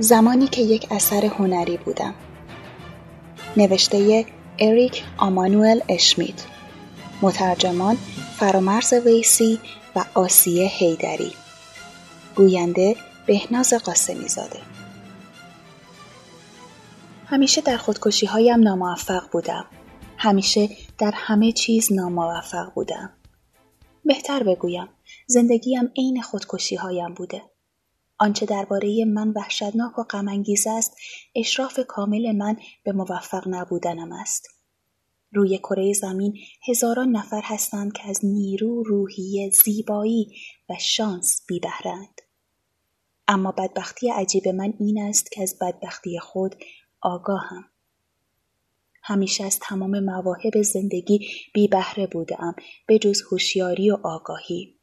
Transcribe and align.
زمانی 0.00 0.46
که 0.46 0.62
یک 0.62 0.86
اثر 0.90 1.24
هنری 1.26 1.76
بودم. 1.76 2.14
نوشته 3.56 4.26
اریک 4.58 5.04
آمانوئل 5.16 5.80
اشمیت 5.88 6.44
مترجمان 7.22 7.96
فرامرز 8.36 8.92
ویسی 8.92 9.60
و 9.96 10.04
آسیه 10.14 10.68
هیدری 10.68 11.32
گوینده 12.36 12.96
بهناز 13.26 13.74
قاسمی 13.74 14.28
زاده 14.28 14.58
همیشه 17.26 17.60
در 17.60 17.76
خودکشی 17.76 18.26
هایم 18.26 18.60
ناموفق 18.60 19.30
بودم. 19.32 19.64
همیشه 20.16 20.68
در 20.98 21.12
همه 21.14 21.52
چیز 21.52 21.92
ناموفق 21.92 22.72
بودم. 22.74 23.12
بهتر 24.04 24.42
بگویم 24.42 24.88
زندگیم 25.26 25.92
عین 25.96 26.22
خودکشی 26.22 26.76
هایم 26.76 27.14
بوده. 27.14 27.42
آنچه 28.18 28.46
درباره 28.46 29.04
من 29.04 29.28
وحشتناک 29.28 29.98
و 29.98 30.02
غمانگیز 30.02 30.66
است 30.66 30.96
اشراف 31.36 31.80
کامل 31.88 32.32
من 32.32 32.56
به 32.84 32.92
موفق 32.92 33.44
نبودنم 33.46 34.12
است. 34.12 34.48
روی 35.32 35.58
کره 35.58 35.92
زمین 35.92 36.38
هزاران 36.68 37.08
نفر 37.08 37.40
هستند 37.44 37.92
که 37.92 38.08
از 38.08 38.24
نیرو 38.24 38.82
روحیه 38.82 39.50
زیبایی 39.50 40.32
و 40.68 40.74
شانس 40.80 41.42
بی 41.48 41.60
بهرند. 41.60 42.20
اما 43.28 43.52
بدبختی 43.52 44.10
عجیب 44.10 44.48
من 44.48 44.74
این 44.80 45.02
است 45.02 45.32
که 45.32 45.42
از 45.42 45.58
بدبختی 45.60 46.18
خود 46.18 46.56
آگاهم. 47.00 47.64
همیشه 49.02 49.44
از 49.44 49.58
تمام 49.58 50.00
مواهب 50.00 50.62
زندگی 50.62 51.28
بی 51.54 51.68
بهره 51.68 52.06
بودم 52.06 52.54
به 52.86 52.98
جز 52.98 53.22
هوشیاری 53.30 53.90
و 53.90 53.98
آگاهی. 54.02 54.74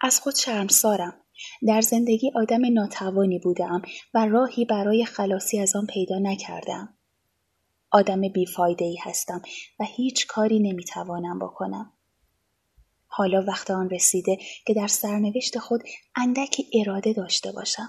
از 0.00 0.20
خود 0.20 0.34
شرمسارم. 0.34 1.20
در 1.66 1.80
زندگی 1.80 2.32
آدم 2.34 2.72
ناتوانی 2.72 3.38
بودم 3.38 3.82
و 4.14 4.26
راهی 4.26 4.64
برای 4.64 5.04
خلاصی 5.04 5.58
از 5.58 5.76
آن 5.76 5.86
پیدا 5.86 6.18
نکردم. 6.18 6.94
آدم 7.90 8.20
بیفایده 8.20 8.84
ای 8.84 8.96
هستم 9.02 9.42
و 9.80 9.84
هیچ 9.84 10.26
کاری 10.26 10.58
نمی‌توانم 10.58 11.38
بکنم. 11.38 11.92
حالا 13.06 13.44
وقت 13.48 13.70
آن 13.70 13.90
رسیده 13.90 14.38
که 14.66 14.74
در 14.74 14.86
سرنوشت 14.86 15.58
خود 15.58 15.82
اندکی 16.16 16.70
اراده 16.74 17.12
داشته 17.12 17.52
باشم. 17.52 17.88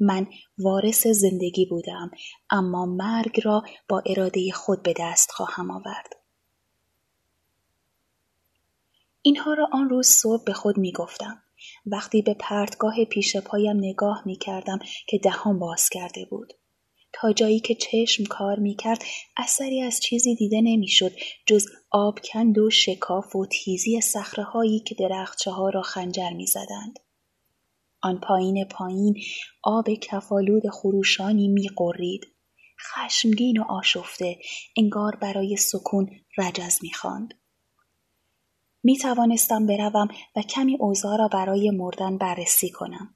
من 0.00 0.26
وارث 0.58 1.06
زندگی 1.06 1.66
بودم 1.66 2.10
اما 2.50 2.86
مرگ 2.86 3.40
را 3.44 3.62
با 3.88 4.02
اراده 4.06 4.50
خود 4.52 4.82
به 4.82 4.94
دست 5.00 5.30
خواهم 5.30 5.70
آورد. 5.70 6.12
اینها 9.22 9.54
را 9.54 9.68
آن 9.72 9.88
روز 9.88 10.08
صبح 10.08 10.44
به 10.44 10.52
خود 10.52 10.78
می 10.78 10.92
گفتم. 10.92 11.43
وقتی 11.86 12.22
به 12.22 12.34
پرتگاه 12.34 13.04
پیش 13.04 13.36
پایم 13.36 13.76
نگاه 13.76 14.22
می 14.26 14.36
کردم 14.36 14.78
که 15.08 15.18
دهان 15.18 15.58
باز 15.58 15.88
کرده 15.88 16.24
بود. 16.24 16.52
تا 17.12 17.32
جایی 17.32 17.60
که 17.60 17.74
چشم 17.74 18.24
کار 18.24 18.58
می 18.58 18.76
کرد 18.76 19.02
اثری 19.36 19.82
از 19.82 20.00
چیزی 20.00 20.34
دیده 20.34 20.60
نمی‌شد 20.60 21.12
جز 21.46 21.66
آبکند 21.90 22.58
و 22.58 22.70
شکاف 22.70 23.36
و 23.36 23.46
تیزی 23.46 24.00
سخره 24.00 24.44
هایی 24.44 24.80
که 24.80 24.94
درخچه 24.94 25.50
ها 25.50 25.68
را 25.68 25.82
خنجر 25.82 26.30
می 26.30 26.46
زدند. 26.46 26.98
آن 28.02 28.20
پایین 28.20 28.64
پایین 28.64 29.14
آب 29.62 29.90
کفالود 29.94 30.62
خروشانی 30.70 31.48
می 31.48 31.68
قرید. 31.76 32.26
خشمگین 32.80 33.58
و 33.58 33.64
آشفته 33.68 34.38
انگار 34.76 35.16
برای 35.16 35.56
سکون 35.56 36.10
رجز 36.38 36.78
می 36.82 36.92
خاند. 36.92 37.34
می 38.84 38.98
توانستم 38.98 39.66
بروم 39.66 40.08
و 40.36 40.42
کمی 40.42 40.76
اوضاع 40.80 41.18
را 41.18 41.28
برای 41.28 41.70
مردن 41.70 42.18
بررسی 42.18 42.70
کنم. 42.70 43.14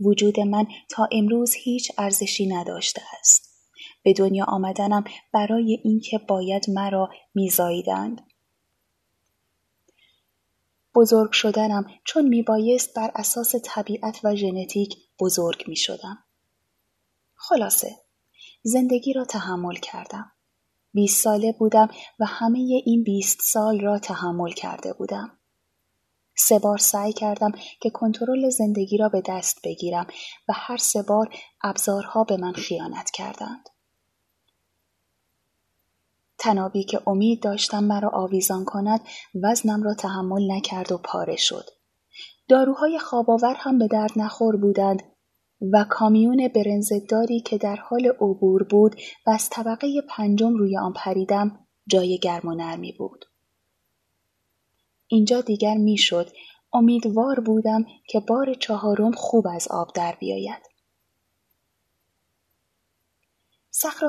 وجود 0.00 0.40
من 0.40 0.66
تا 0.88 1.08
امروز 1.12 1.54
هیچ 1.54 1.92
ارزشی 1.98 2.46
نداشته 2.46 3.02
است. 3.20 3.48
به 4.02 4.12
دنیا 4.12 4.44
آمدنم 4.44 5.04
برای 5.32 5.80
اینکه 5.84 6.18
باید 6.18 6.70
مرا 6.70 7.10
میزاییدند. 7.34 8.20
بزرگ 10.94 11.32
شدنم 11.32 11.84
چون 12.04 12.28
میبایست 12.28 12.94
بر 12.94 13.10
اساس 13.14 13.54
طبیعت 13.64 14.20
و 14.24 14.36
ژنتیک 14.36 14.94
بزرگ 15.20 15.64
می 15.68 15.76
شدم. 15.76 16.24
خلاصه 17.34 17.96
زندگی 18.62 19.12
را 19.12 19.24
تحمل 19.24 19.74
کردم. 19.74 20.32
بیست 20.98 21.22
ساله 21.24 21.52
بودم 21.52 21.88
و 22.20 22.24
همه 22.26 22.58
این 22.84 23.02
بیست 23.02 23.38
سال 23.42 23.80
را 23.80 23.98
تحمل 23.98 24.50
کرده 24.50 24.92
بودم. 24.92 25.38
سه 26.36 26.58
بار 26.58 26.78
سعی 26.78 27.12
کردم 27.12 27.52
که 27.80 27.90
کنترل 27.90 28.50
زندگی 28.50 28.96
را 28.96 29.08
به 29.08 29.22
دست 29.28 29.58
بگیرم 29.64 30.06
و 30.48 30.52
هر 30.56 30.76
سه 30.76 31.02
بار 31.02 31.34
ابزارها 31.62 32.24
به 32.24 32.36
من 32.36 32.52
خیانت 32.52 33.10
کردند. 33.10 33.68
تنابی 36.38 36.84
که 36.84 37.00
امید 37.06 37.42
داشتم 37.42 37.84
مرا 37.84 38.10
آویزان 38.12 38.64
کند 38.64 39.00
وزنم 39.42 39.82
را 39.82 39.94
تحمل 39.94 40.52
نکرد 40.52 40.92
و 40.92 40.98
پاره 40.98 41.36
شد. 41.36 41.64
داروهای 42.48 42.98
خواباور 42.98 43.54
هم 43.58 43.78
به 43.78 43.88
درد 43.88 44.12
نخور 44.16 44.56
بودند 44.56 45.02
و 45.60 45.84
کامیون 45.90 46.48
برنزداری 46.48 47.40
که 47.40 47.58
در 47.58 47.76
حال 47.76 48.06
عبور 48.06 48.62
بود 48.62 48.96
و 49.26 49.30
از 49.30 49.50
طبقه 49.50 50.02
پنجم 50.08 50.54
روی 50.54 50.78
آن 50.78 50.92
پریدم 50.92 51.66
جای 51.86 52.18
گرم 52.18 52.48
و 52.48 52.54
نرمی 52.54 52.92
بود. 52.92 53.24
اینجا 55.06 55.40
دیگر 55.40 55.76
می‌شد 55.76 56.30
امیدوار 56.72 57.40
بودم 57.40 57.84
که 58.08 58.20
بار 58.20 58.54
چهارم 58.54 59.12
خوب 59.12 59.46
از 59.46 59.68
آب 59.70 59.88
در 59.94 60.16
بیاید. 60.20 60.68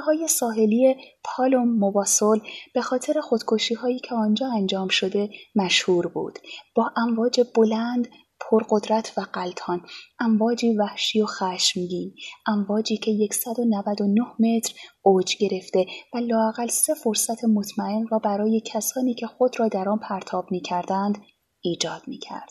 های 0.05 0.27
ساحلی 0.27 0.95
پالوم 1.23 1.69
مواسول 1.69 2.39
به 2.73 2.81
خاطر 2.81 3.21
خودکشی 3.21 3.73
هایی 3.73 3.99
که 3.99 4.15
آنجا 4.15 4.47
انجام 4.51 4.87
شده 4.87 5.29
مشهور 5.55 6.07
بود 6.07 6.39
با 6.75 6.91
امواج 6.95 7.41
بلند 7.55 8.07
پرقدرت 8.41 9.13
و 9.17 9.21
قلتان 9.33 9.85
امواجی 10.19 10.77
وحشی 10.77 11.21
و 11.21 11.25
خشمگین 11.25 12.15
امواجی 12.47 12.97
که 12.97 13.27
199 13.31 14.21
متر 14.39 14.73
اوج 15.01 15.37
گرفته 15.37 15.85
و 16.13 16.17
لاقل 16.17 16.67
سه 16.67 16.93
فرصت 16.93 17.43
مطمئن 17.43 18.07
را 18.07 18.19
برای 18.19 18.61
کسانی 18.65 19.13
که 19.13 19.27
خود 19.27 19.59
را 19.59 19.67
در 19.67 19.89
آن 19.89 19.99
پرتاب 19.99 20.51
می 20.51 20.61
کردند 20.61 21.17
ایجاد 21.61 22.01
می 22.07 22.17
کرد. 22.17 22.49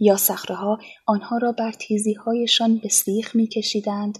یا 0.00 0.16
ها 0.48 0.78
آنها 1.06 1.38
را 1.38 1.52
بر 1.52 1.72
هایشان 2.24 2.78
به 2.78 2.88
سیخ 2.88 3.36
می 3.36 3.46
کشیدند 3.46 4.18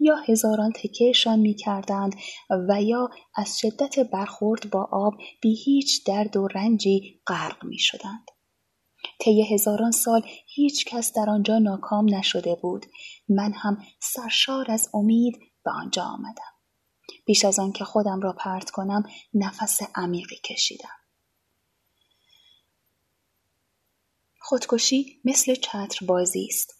یا 0.00 0.16
هزاران 0.16 0.72
تکهشان 0.72 1.38
می 1.38 1.54
کردند 1.54 2.16
و 2.68 2.82
یا 2.82 3.10
از 3.36 3.58
شدت 3.58 3.98
برخورد 3.98 4.70
با 4.70 4.88
آب 4.92 5.14
بی 5.42 5.54
هیچ 5.54 6.06
درد 6.06 6.36
و 6.36 6.48
رنجی 6.48 7.20
غرق 7.26 7.64
می 7.64 7.78
شدند. 7.78 8.31
طی 9.18 9.54
هزاران 9.54 9.90
سال 9.90 10.22
هیچ 10.46 10.84
کس 10.84 11.12
در 11.12 11.30
آنجا 11.30 11.58
ناکام 11.58 12.14
نشده 12.14 12.54
بود. 12.54 12.86
من 13.28 13.52
هم 13.52 13.82
سرشار 14.00 14.70
از 14.70 14.88
امید 14.94 15.38
به 15.64 15.70
آنجا 15.70 16.02
آمدم. 16.04 16.52
پیش 17.26 17.44
از 17.44 17.58
آن 17.58 17.72
که 17.72 17.84
خودم 17.84 18.20
را 18.20 18.32
پرت 18.32 18.70
کنم 18.70 19.02
نفس 19.34 19.80
عمیقی 19.94 20.36
کشیدم. 20.36 20.88
خودکشی 24.40 25.20
مثل 25.24 25.54
چتر 25.54 26.06
بازی 26.06 26.46
است. 26.50 26.74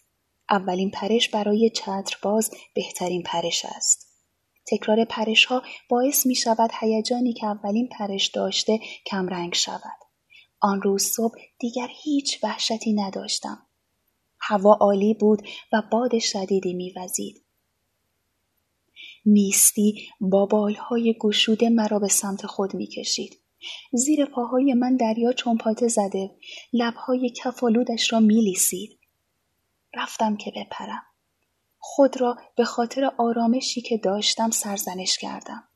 اولین 0.51 0.91
پرش 0.91 1.29
برای 1.29 1.71
چتر 1.71 2.17
باز 2.23 2.51
بهترین 2.75 3.23
پرش 3.23 3.65
است. 3.65 4.13
تکرار 4.67 5.05
پرش 5.05 5.45
ها 5.45 5.63
باعث 5.89 6.27
می 6.27 6.35
شود 6.35 6.71
هیجانی 6.81 7.33
که 7.33 7.47
اولین 7.47 7.89
پرش 7.89 8.27
داشته 8.27 8.81
کمرنگ 9.07 9.55
شود. 9.55 10.02
آن 10.63 10.83
روز 10.83 11.03
صبح 11.03 11.39
دیگر 11.59 11.89
هیچ 11.91 12.45
وحشتی 12.45 12.93
نداشتم. 12.93 13.67
هوا 14.41 14.73
عالی 14.73 15.15
بود 15.15 15.43
و 15.73 15.83
باد 15.93 16.19
شدیدی 16.19 16.75
میوزید. 16.75 17.45
نیستی 19.27 20.09
با 20.21 20.47
بالهای 20.47 21.17
گشوده 21.21 21.69
مرا 21.69 21.99
به 21.99 22.09
سمت 22.09 22.47
خود 22.47 22.75
می‌کشید. 22.75 23.39
زیر 23.93 24.25
پاهای 24.25 24.75
من 24.75 24.97
دریا 24.97 25.33
چنپاته 25.33 25.89
زده 25.89 26.31
لبهای 26.73 27.31
کفالودش 27.31 28.13
را 28.13 28.21
میلیسید. 28.21 28.99
رفتم 29.95 30.37
که 30.37 30.53
بپرم. 30.57 31.03
خود 31.79 32.21
را 32.21 32.37
به 32.57 32.65
خاطر 32.65 33.11
آرامشی 33.19 33.81
که 33.81 33.99
داشتم 33.99 34.51
سرزنش 34.51 35.19
کردم. 35.19 35.69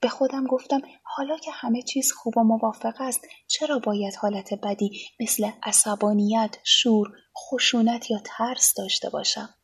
به 0.00 0.08
خودم 0.08 0.46
گفتم 0.46 0.80
حالا 1.02 1.38
که 1.38 1.50
همه 1.50 1.82
چیز 1.82 2.12
خوب 2.12 2.38
و 2.38 2.42
موافق 2.42 2.94
است 3.00 3.20
چرا 3.46 3.78
باید 3.78 4.14
حالت 4.14 4.54
بدی 4.54 5.00
مثل 5.20 5.50
عصبانیت، 5.62 6.56
شور، 6.64 7.08
خشونت 7.36 8.10
یا 8.10 8.20
ترس 8.24 8.74
داشته 8.74 9.10
باشم؟ 9.10 9.54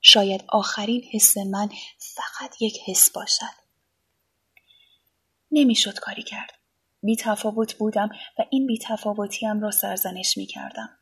شاید 0.00 0.44
آخرین 0.48 1.02
حس 1.12 1.36
من 1.36 1.68
فقط 1.98 2.62
یک 2.62 2.78
حس 2.86 3.10
باشد. 3.10 3.60
نمی‌شد 5.50 5.98
کاری 5.98 6.22
کرد. 6.22 6.50
بی 7.02 7.16
تفاوت 7.16 7.74
بودم 7.74 8.08
و 8.38 8.44
این 8.50 8.66
بی 8.66 8.78
تفاوتیم 8.82 9.60
را 9.60 9.70
سرزنش 9.70 10.36
می 10.36 10.46
کردم. 10.46 10.99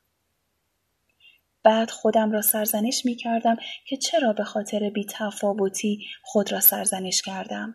بعد 1.63 1.91
خودم 1.91 2.33
را 2.33 2.43
سرزنش 2.43 3.05
می 3.05 3.17
کردم 3.17 3.57
که 3.87 3.97
چرا 3.97 4.33
به 4.33 4.45
خاطر 4.45 4.91
بی 4.91 5.07
تفاوتی 5.11 6.05
خود 6.23 6.53
را 6.53 6.61
سرزنش 6.61 7.23
کردم. 7.23 7.75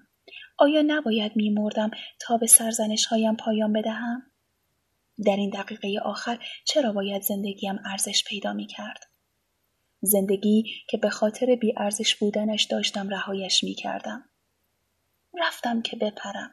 آیا 0.58 0.84
نباید 0.88 1.32
می 1.36 1.50
مردم 1.50 1.92
تا 2.20 2.38
به 2.38 2.48
سرزنش 2.48 3.06
هایم 3.06 3.36
پایان 3.36 3.74
بدهم؟ 3.74 4.24
در 5.26 5.36
این 5.36 5.50
دقیقه 5.50 6.00
آخر 6.06 6.40
چرا 6.66 6.92
باید 6.92 7.22
زندگیم 7.22 7.80
ارزش 7.86 8.24
پیدا 8.24 8.54
می 8.54 8.68
کرد؟ 8.68 9.04
زندگی 10.02 10.64
که 10.90 10.98
به 10.98 11.10
خاطر 11.10 11.56
بی 11.56 11.74
ارزش 11.78 12.16
بودنش 12.16 12.64
داشتم 12.64 13.10
رهایش 13.10 13.64
می 13.64 13.74
کردم. 13.74 14.30
رفتم 15.40 15.82
که 15.82 15.98
بپرم. 15.98 16.52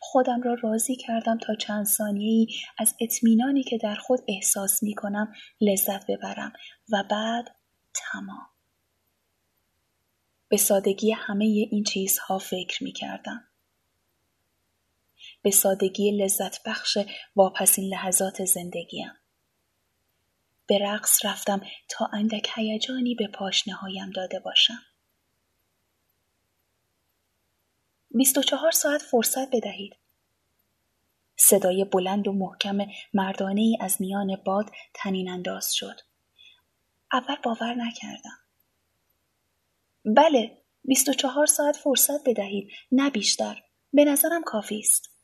خودم 0.00 0.42
را 0.42 0.56
راضی 0.62 0.96
کردم 0.96 1.38
تا 1.38 1.54
چند 1.54 1.86
ثانیه‌ای 1.86 2.46
از 2.78 2.94
اطمینانی 3.00 3.62
که 3.62 3.78
در 3.78 3.94
خود 3.94 4.20
احساس 4.28 4.82
می 4.82 4.94
کنم 4.94 5.32
لذت 5.60 6.06
ببرم 6.10 6.52
و 6.92 7.04
بعد 7.10 7.56
تمام. 7.94 8.46
به 10.48 10.56
سادگی 10.56 11.10
همه 11.10 11.44
این 11.44 11.84
چیزها 11.84 12.38
فکر 12.38 12.84
می 12.84 12.92
کردم. 12.92 13.44
به 15.42 15.50
سادگی 15.50 16.10
لذت 16.10 16.62
بخش 16.62 16.98
واپسین 17.36 17.94
لحظات 17.94 18.44
زندگیم. 18.44 19.12
به 20.66 20.78
رقص 20.78 21.24
رفتم 21.24 21.60
تا 21.88 22.08
اندک 22.12 22.48
هیجانی 22.54 23.14
به 23.14 23.28
پاشنه 23.28 23.74
هایم 23.74 24.10
داده 24.10 24.40
باشم. 24.40 24.78
بیست 28.16 28.38
و 28.38 28.42
چهار 28.42 28.70
ساعت 28.70 29.02
فرصت 29.02 29.50
بدهید. 29.52 29.96
صدای 31.36 31.84
بلند 31.84 32.28
و 32.28 32.32
محکم 32.32 32.78
مردانه 33.14 33.60
ای 33.60 33.78
از 33.80 33.96
میان 34.00 34.36
باد 34.44 34.70
تنین 34.94 35.28
انداز 35.30 35.74
شد. 35.74 36.00
اول 37.12 37.36
باور 37.44 37.74
نکردم. 37.74 38.38
بله، 40.04 40.62
بیست 40.84 41.08
و 41.08 41.12
چهار 41.12 41.46
ساعت 41.46 41.76
فرصت 41.76 42.28
بدهید، 42.28 42.70
نه 42.92 43.10
بیشتر. 43.10 43.62
به 43.92 44.04
نظرم 44.04 44.42
کافی 44.42 44.78
است. 44.78 45.15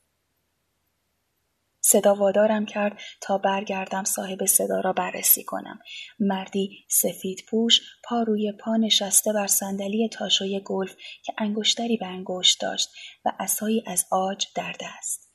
صدا 1.85 2.15
وادارم 2.15 2.65
کرد 2.65 3.01
تا 3.21 3.37
برگردم 3.37 4.03
صاحب 4.03 4.45
صدا 4.45 4.79
را 4.79 4.93
بررسی 4.93 5.43
کنم. 5.43 5.79
مردی 6.19 6.85
سفید 6.89 7.45
پوش 7.49 7.81
پا 8.03 8.23
روی 8.23 8.51
پا 8.51 8.75
نشسته 8.75 9.33
بر 9.33 9.47
صندلی 9.47 10.09
تاشوی 10.09 10.61
گلف 10.65 10.95
که 11.23 11.33
انگشتری 11.37 11.97
به 11.97 12.05
انگشت 12.05 12.61
داشت 12.61 12.89
و 13.25 13.31
اسایی 13.39 13.83
از 13.87 14.05
آج 14.11 14.47
در 14.55 14.75
دست. 14.81 15.31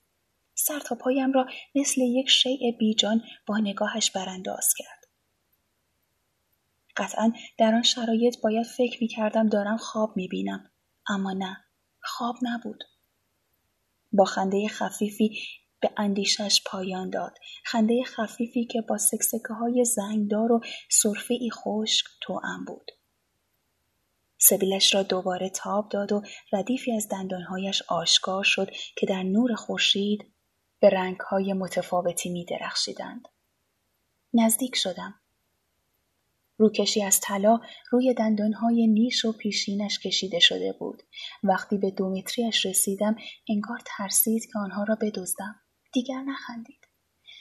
سر 0.55 0.81
تا 0.81 0.95
پایم 0.95 1.33
را 1.33 1.47
مثل 1.75 2.01
یک 2.01 2.29
شیء 2.29 2.71
بیجان 2.79 3.23
با 3.47 3.59
نگاهش 3.59 4.11
برانداز 4.11 4.75
کرد. 4.79 5.07
قطعا 6.97 7.33
در 7.59 7.75
آن 7.75 7.83
شرایط 7.83 8.41
باید 8.41 8.67
فکر 8.67 8.99
می 9.01 9.09
کردم 9.09 9.49
دارم 9.49 9.77
خواب 9.77 10.17
می 10.17 10.29
بینم. 10.29 10.71
اما 11.09 11.33
نه. 11.33 11.57
خواب 12.03 12.37
نبود. 12.43 12.85
با 14.13 14.25
خنده 14.25 14.69
خفیفی 14.69 15.39
به 15.81 15.91
اندیشش 15.97 16.63
پایان 16.67 17.11
داد. 17.11 17.39
خنده 17.65 18.03
خفیفی 18.05 18.65
که 18.65 18.81
با 18.81 18.99
سکسکه 18.99 19.55
های 19.61 19.85
زنگدار 19.85 20.53
و 20.53 20.61
صرفه 20.91 21.35
ای 21.35 21.51
خشک 21.51 22.07
توأم 22.21 22.65
بود. 22.67 22.91
سبیلش 24.39 24.95
را 24.95 25.03
دوباره 25.03 25.49
تاب 25.49 25.89
داد 25.89 26.13
و 26.13 26.23
ردیفی 26.53 26.93
از 26.93 27.09
دندانهایش 27.09 27.83
آشکار 27.89 28.45
شد 28.45 28.71
که 28.97 29.07
در 29.07 29.23
نور 29.23 29.55
خورشید 29.55 30.33
به 30.81 30.91
رنگهای 30.91 31.53
متفاوتی 31.53 32.29
می 32.29 32.45
درخشیدند. 32.45 33.29
نزدیک 34.35 34.77
شدم. 34.77 35.15
روکشی 36.57 37.03
از 37.03 37.21
طلا 37.21 37.61
روی 37.91 38.15
دندانهای 38.15 38.87
نیش 38.87 39.25
و 39.25 39.33
پیشینش 39.33 39.99
کشیده 39.99 40.39
شده 40.39 40.73
بود. 40.73 41.03
وقتی 41.43 41.79
به 41.79 41.91
دومیتریش 41.91 42.67
رسیدم 42.67 43.17
انگار 43.49 43.79
ترسید 43.87 44.47
که 44.53 44.59
آنها 44.59 44.85
را 44.85 44.99
بدزدم. 45.01 45.61
دیگر 45.93 46.23
نخندید. 46.23 46.89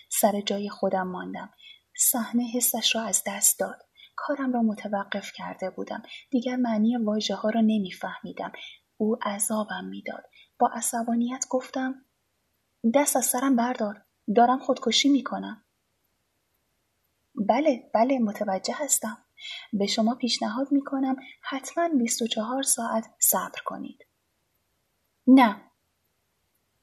سر 0.09 0.41
جای 0.41 0.69
خودم 0.69 1.07
ماندم. 1.07 1.49
صحنه 1.97 2.43
حسش 2.53 2.95
را 2.95 3.01
از 3.01 3.23
دست 3.27 3.59
داد. 3.59 3.83
کارم 4.15 4.53
را 4.53 4.61
متوقف 4.61 5.31
کرده 5.35 5.69
بودم. 5.69 6.03
دیگر 6.29 6.55
معنی 6.55 6.97
واژه 6.97 7.35
ها 7.35 7.49
را 7.49 7.61
نمیفهمیدم. 7.61 8.51
او 8.97 9.17
عذابم 9.21 9.85
می‌داد. 9.85 10.23
با 10.59 10.67
عصبانیت 10.67 11.45
گفتم 11.49 12.05
دست 12.93 13.15
از 13.15 13.25
سرم 13.25 13.55
بردار. 13.55 14.05
دارم 14.35 14.59
خودکشی 14.59 15.09
می‌کنم. 15.09 15.63
بله 17.35 17.91
بله 17.93 18.19
متوجه 18.19 18.73
هستم. 18.77 19.17
به 19.73 19.87
شما 19.87 20.15
پیشنهاد 20.15 20.71
می 20.71 20.83
کنم 20.83 21.15
حتما 21.41 21.89
24 21.99 22.63
ساعت 22.63 23.05
صبر 23.19 23.61
کنید. 23.65 24.05
نه 25.27 25.66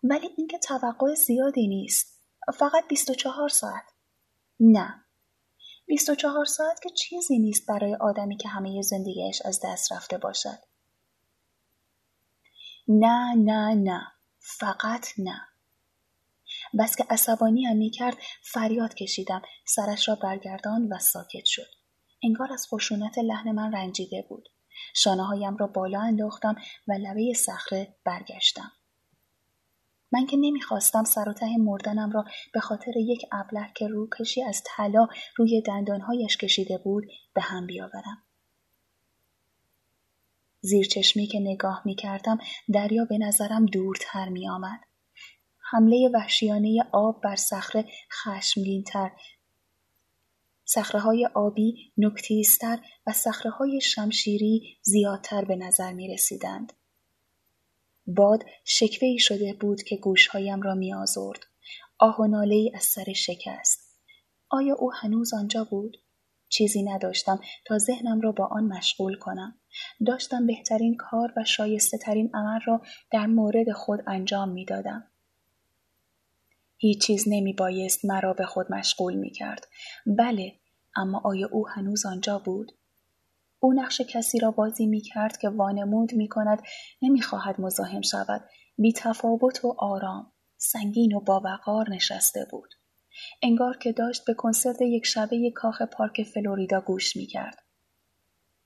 ولی 0.04 0.28
اینکه 0.36 0.58
توقع 0.58 1.14
زیادی 1.14 1.68
نیست. 1.68 2.22
فقط 2.58 2.88
24 2.88 3.48
ساعت. 3.48 3.84
نه. 4.60 5.04
24 5.86 6.44
ساعت 6.44 6.80
که 6.82 6.90
چیزی 6.90 7.38
نیست 7.38 7.66
برای 7.68 7.94
آدمی 7.94 8.36
که 8.36 8.48
همه 8.48 8.82
زندگیش 8.82 9.42
از 9.44 9.60
دست 9.64 9.92
رفته 9.92 10.18
باشد. 10.18 10.58
نه 12.88 13.34
نه 13.34 13.74
نه. 13.74 14.02
فقط 14.38 15.06
نه. 15.18 15.40
بس 16.78 16.96
که 16.96 17.04
عصبانی 17.10 17.64
هم 17.64 17.76
می 17.76 17.90
کرد 17.90 18.16
فریاد 18.42 18.94
کشیدم 18.94 19.42
سرش 19.66 20.08
را 20.08 20.14
برگردان 20.14 20.92
و 20.92 20.98
ساکت 20.98 21.44
شد. 21.44 21.68
انگار 22.22 22.52
از 22.52 22.66
خشونت 22.72 23.18
لحن 23.18 23.52
من 23.52 23.72
رنجیده 23.72 24.26
بود. 24.28 24.48
شانه 24.94 25.26
هایم 25.26 25.56
را 25.56 25.66
بالا 25.66 26.00
انداختم 26.00 26.56
و 26.88 26.92
لبه 26.92 27.32
صخره 27.34 27.96
برگشتم. 28.04 28.72
من 30.14 30.26
که 30.26 30.36
نمی‌خواستم 30.36 31.04
سر 31.04 31.28
و 31.28 31.32
ته 31.32 31.56
مردنم 31.56 32.10
را 32.10 32.24
به 32.52 32.60
خاطر 32.60 32.92
یک 32.96 33.22
ابله 33.32 33.70
که 33.74 33.88
روکشی 33.88 34.42
از 34.42 34.62
طلا 34.66 35.06
روی 35.36 35.62
دندانهایش 35.62 36.36
کشیده 36.36 36.78
بود 36.78 37.06
به 37.34 37.42
هم 37.42 37.66
بیاورم. 37.66 38.22
زیر 40.60 40.86
چشمی 40.86 41.26
که 41.26 41.40
نگاه 41.40 41.82
می 41.84 41.94
کردم 41.94 42.38
دریا 42.72 43.04
به 43.04 43.18
نظرم 43.18 43.66
دورتر 43.66 44.28
می 44.28 44.48
آمد. 44.48 44.80
حمله 45.70 46.10
وحشیانه 46.14 46.84
آب 46.92 47.20
بر 47.22 47.36
صخره 47.36 47.84
خشمگینتر 48.12 49.10
صخره 50.64 51.00
های 51.00 51.28
آبی 51.34 51.92
نکتیستر 51.98 52.78
و 53.06 53.12
صخره 53.12 53.50
های 53.50 53.80
شمشیری 53.80 54.76
زیادتر 54.82 55.44
به 55.44 55.56
نظر 55.56 55.92
می 55.92 56.08
رسیدند. 56.14 56.72
باد 58.06 58.44
ای 59.02 59.18
شده 59.18 59.52
بود 59.52 59.82
که 59.82 59.96
گوشهایم 59.96 60.62
را 60.62 60.74
می 60.74 60.94
آزرد. 60.94 61.46
آه 61.98 62.20
و 62.20 62.26
ناله 62.26 62.54
ای 62.54 62.72
از 62.74 62.82
سر 62.82 63.12
شکست. 63.12 63.98
آیا 64.50 64.74
او 64.74 64.92
هنوز 64.92 65.34
آنجا 65.34 65.64
بود؟ 65.64 65.96
چیزی 66.48 66.82
نداشتم 66.82 67.40
تا 67.66 67.78
ذهنم 67.78 68.20
را 68.20 68.32
با 68.32 68.46
آن 68.46 68.64
مشغول 68.64 69.18
کنم. 69.18 69.58
داشتم 70.06 70.46
بهترین 70.46 70.96
کار 70.96 71.32
و 71.36 71.44
شایسته 71.44 71.98
ترین 71.98 72.30
عمل 72.34 72.60
را 72.66 72.82
در 73.10 73.26
مورد 73.26 73.72
خود 73.72 74.00
انجام 74.06 74.48
می 74.48 74.64
دادم. 74.64 75.10
هیچ 76.76 77.06
چیز 77.06 77.24
نمی 77.26 77.52
بایست 77.52 78.04
مرا 78.04 78.32
به 78.32 78.46
خود 78.46 78.72
مشغول 78.72 79.14
می 79.14 79.30
کرد. 79.30 79.66
بله، 80.06 80.52
اما 80.96 81.20
آیا 81.24 81.48
او 81.52 81.68
هنوز 81.68 82.06
آنجا 82.06 82.38
بود؟ 82.38 82.72
او 83.64 83.72
نقش 83.72 84.00
کسی 84.00 84.38
را 84.38 84.50
بازی 84.50 84.86
می 84.86 85.00
کرد 85.00 85.36
که 85.36 85.48
وانمود 85.48 86.14
می 86.14 86.28
کند 86.28 86.62
نمی 87.02 87.22
خواهد 87.22 87.60
مزاحم 87.60 88.00
شود. 88.00 88.44
بی 88.78 88.92
تفاوت 88.92 89.64
و 89.64 89.76
آرام، 89.78 90.32
سنگین 90.56 91.14
و 91.14 91.20
باوقار 91.20 91.90
نشسته 91.90 92.46
بود. 92.50 92.70
انگار 93.42 93.76
که 93.76 93.92
داشت 93.92 94.24
به 94.26 94.34
کنسرت 94.34 94.82
یک 94.82 95.06
شبه 95.06 95.52
کاخ 95.54 95.82
پارک 95.82 96.22
فلوریدا 96.22 96.80
گوش 96.80 97.16
می 97.16 97.26
کرد. 97.26 97.58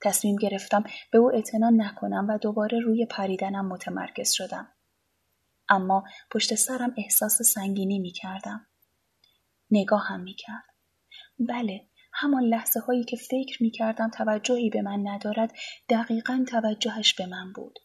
تصمیم 0.03 0.37
گرفتم 0.37 0.85
به 1.13 1.19
او 1.19 1.35
اعتنا 1.35 1.71
نکنم 1.71 2.27
و 2.29 2.39
دوباره 2.39 2.81
روی 2.81 3.07
پریدنم 3.07 3.69
متمرکز 3.69 4.33
شدم. 4.33 4.69
اما 5.69 6.05
پشت 6.31 6.55
سرم 6.55 6.95
احساس 6.97 7.43
سنگینی 7.43 7.99
می 7.99 8.13
کردم. 8.13 8.67
نگاه 9.71 10.07
هم 10.07 10.21
می 10.21 10.35
کرد. 10.35 10.65
بله 11.39 11.88
همان 12.21 12.43
لحظه 12.43 12.81
هایی 12.81 13.05
که 13.05 13.17
فکر 13.17 13.63
می 13.63 13.71
کردم 13.71 14.11
توجهی 14.11 14.71
به 14.71 14.83
من 14.83 15.09
ندارد 15.09 15.53
دقیقا 15.89 16.45
توجهش 16.49 17.15
به 17.15 17.27
من 17.27 17.53
بود. 17.53 17.79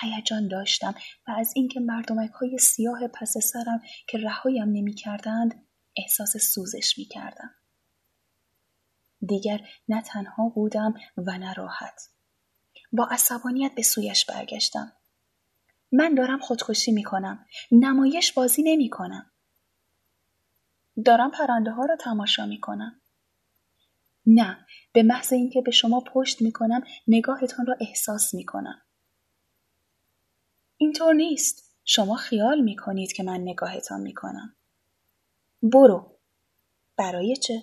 هیجان 0.00 0.48
داشتم 0.48 0.94
و 1.28 1.30
از 1.30 1.52
اینکه 1.56 1.80
مردمک 1.80 2.30
های 2.30 2.58
سیاه 2.58 3.08
پس 3.08 3.34
سرم 3.38 3.80
که 4.08 4.18
رهایم 4.18 4.68
نمی 4.68 4.94
کردند 4.94 5.66
احساس 5.96 6.36
سوزش 6.36 6.98
می 6.98 7.04
کردم. 7.04 7.50
دیگر 9.26 9.60
نه 9.88 10.02
تنها 10.02 10.48
بودم 10.48 10.94
و 11.16 11.38
نه 11.38 11.52
راحت. 11.52 12.00
با 12.92 13.08
عصبانیت 13.10 13.74
به 13.74 13.82
سویش 13.82 14.24
برگشتم. 14.24 14.92
من 15.92 16.14
دارم 16.14 16.38
خودکشی 16.38 16.92
می 16.92 17.02
کنم. 17.02 17.46
نمایش 17.72 18.32
بازی 18.32 18.62
نمی 18.62 18.90
کنم. 18.90 19.30
دارم 21.04 21.30
پرنده 21.30 21.70
ها 21.70 21.84
را 21.84 21.96
تماشا 21.96 22.46
می 22.46 22.60
کنم. 22.60 23.00
نه 24.26 24.66
به 24.92 25.02
محض 25.02 25.32
اینکه 25.32 25.62
به 25.62 25.70
شما 25.70 26.00
پشت 26.00 26.42
می 26.42 26.52
کنم 26.52 26.82
نگاهتان 27.08 27.66
را 27.66 27.76
احساس 27.80 28.34
می 28.34 28.44
کنم. 28.44 28.82
اینطور 30.76 31.14
نیست. 31.14 31.70
شما 31.84 32.14
خیال 32.14 32.60
می 32.60 32.76
کنید 32.76 33.12
که 33.12 33.22
من 33.22 33.40
نگاهتان 33.40 34.00
می 34.00 34.14
کنم. 34.14 34.56
برو. 35.62 36.16
برای 36.96 37.36
چه؟ 37.36 37.62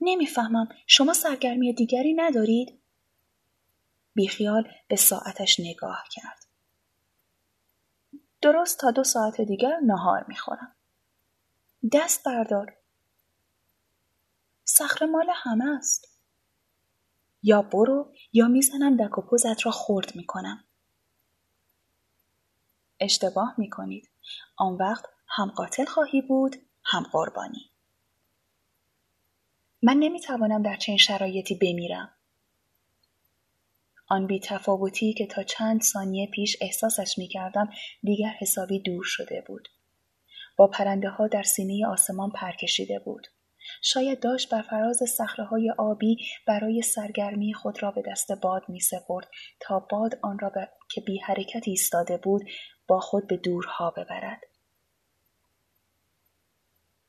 نمی‌فهمم. 0.00 0.68
شما 0.86 1.12
سرگرمی 1.12 1.72
دیگری 1.72 2.14
ندارید؟ 2.14 2.80
بیخیال 4.14 4.68
به 4.88 4.96
ساعتش 4.96 5.60
نگاه 5.60 6.04
کرد. 6.10 6.46
درست 8.42 8.78
تا 8.78 8.90
دو 8.90 9.04
ساعت 9.04 9.40
دیگر 9.40 9.80
نهار 9.86 10.24
می‌خورم. 10.28 10.76
دست 11.92 12.24
بردار. 12.24 12.79
صخره 14.76 15.06
مال 15.06 15.26
همه 15.34 15.64
است. 15.78 16.08
یا 17.42 17.62
برو 17.62 18.12
یا 18.32 18.48
می‌زنم 18.48 18.96
دک 18.96 19.18
و 19.18 19.22
پوزت 19.22 19.66
را 19.66 19.72
خورد 19.72 20.16
می‌کنم. 20.16 20.64
اشتباه 23.00 23.54
می‌کنید. 23.58 24.10
آن 24.56 24.74
وقت 24.74 25.04
هم 25.28 25.50
قاتل 25.50 25.84
خواهی 25.84 26.22
بود 26.22 26.56
هم 26.84 27.02
قربانی. 27.12 27.70
من 29.82 29.96
نمی‌توانم 29.96 30.62
در 30.62 30.76
چنین 30.76 30.98
شرایطی 30.98 31.54
بمیرم. 31.54 32.10
آن 34.08 34.26
بی 34.26 34.40
تفاوتی 34.40 35.14
که 35.14 35.26
تا 35.26 35.42
چند 35.42 35.82
ثانیه 35.82 36.26
پیش 36.26 36.56
احساسش 36.60 37.18
می 37.18 37.28
کردم 37.28 37.70
دیگر 38.02 38.34
حسابی 38.40 38.78
دور 38.82 39.04
شده 39.04 39.44
بود. 39.46 39.68
با 40.56 40.66
پرنده 40.66 41.08
ها 41.08 41.28
در 41.28 41.42
سینه 41.42 41.86
آسمان 41.86 42.30
پرکشیده 42.30 42.98
بود. 42.98 43.26
شاید 43.82 44.20
داشت 44.20 44.50
بر 44.50 44.62
فراز 44.62 45.20
های 45.50 45.70
آبی 45.78 46.16
برای 46.46 46.82
سرگرمی 46.82 47.54
خود 47.54 47.82
را 47.82 47.90
به 47.90 48.02
دست 48.10 48.32
باد 48.32 48.62
می 48.68 48.80
سپرد 48.80 49.28
تا 49.60 49.86
باد 49.90 50.18
آن 50.22 50.38
را 50.38 50.52
که 50.90 51.00
بی 51.00 51.18
حرکت 51.18 51.62
ایستاده 51.68 52.16
بود 52.16 52.42
با 52.86 53.00
خود 53.00 53.26
به 53.26 53.36
دورها 53.36 53.90
ببرد. 53.90 54.40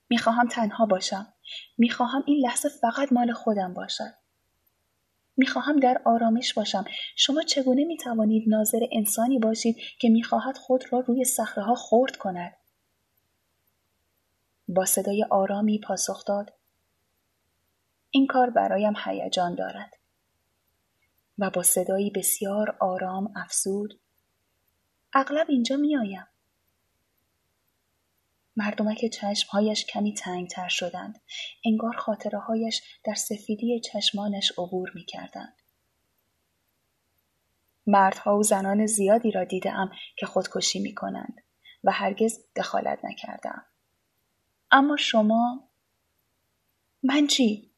می‌خواهم 0.09 0.47
تنها 0.47 0.85
باشم. 0.85 1.33
می‌خواهم 1.77 2.23
این 2.27 2.45
لحظه 2.45 2.69
فقط 2.69 3.11
مال 3.11 3.33
خودم 3.33 3.73
باشد. 3.73 4.13
می‌خواهم 5.37 5.79
در 5.79 6.01
آرامش 6.05 6.53
باشم. 6.53 6.85
شما 7.15 7.41
چگونه 7.41 7.83
می‌توانید 7.83 8.43
ناظر 8.49 8.79
انسانی 8.91 9.39
باشید 9.39 9.75
که 9.99 10.09
می‌خواهد 10.09 10.57
خود 10.57 10.93
را 10.93 10.99
روی 10.99 11.23
صخره 11.23 11.63
ها 11.63 11.75
خورد 11.75 12.15
کند؟ 12.15 12.53
با 14.75 14.85
صدای 14.85 15.25
آرامی 15.29 15.79
پاسخ 15.79 16.25
داد 16.25 16.53
این 18.09 18.27
کار 18.27 18.49
برایم 18.49 18.93
هیجان 19.05 19.55
دارد 19.55 19.93
و 21.37 21.49
با 21.49 21.63
صدایی 21.63 22.09
بسیار 22.09 22.77
آرام 22.79 23.33
افزود 23.35 23.99
اغلب 25.13 25.45
اینجا 25.49 25.75
میآیم 25.75 26.27
مردمک 28.55 29.05
چشمهایش 29.05 29.85
کمی 29.85 30.13
تنگتر 30.13 30.67
شدند. 30.67 31.21
انگار 31.65 31.95
خاطره 31.95 32.39
هایش 32.39 32.81
در 33.03 33.13
سفیدی 33.13 33.79
چشمانش 33.79 34.51
عبور 34.57 34.91
می 34.95 35.05
کردند. 35.05 35.61
مردها 37.87 38.37
و 38.37 38.43
زنان 38.43 38.85
زیادی 38.85 39.31
را 39.31 39.43
دیدم 39.43 39.91
که 40.17 40.25
خودکشی 40.25 40.79
می 40.79 40.95
کنند 40.95 41.41
و 41.83 41.91
هرگز 41.91 42.39
دخالت 42.55 42.99
نکردم. 43.05 43.65
اما 44.71 44.97
شما 44.97 45.69
من 47.03 47.27
چی؟ 47.27 47.71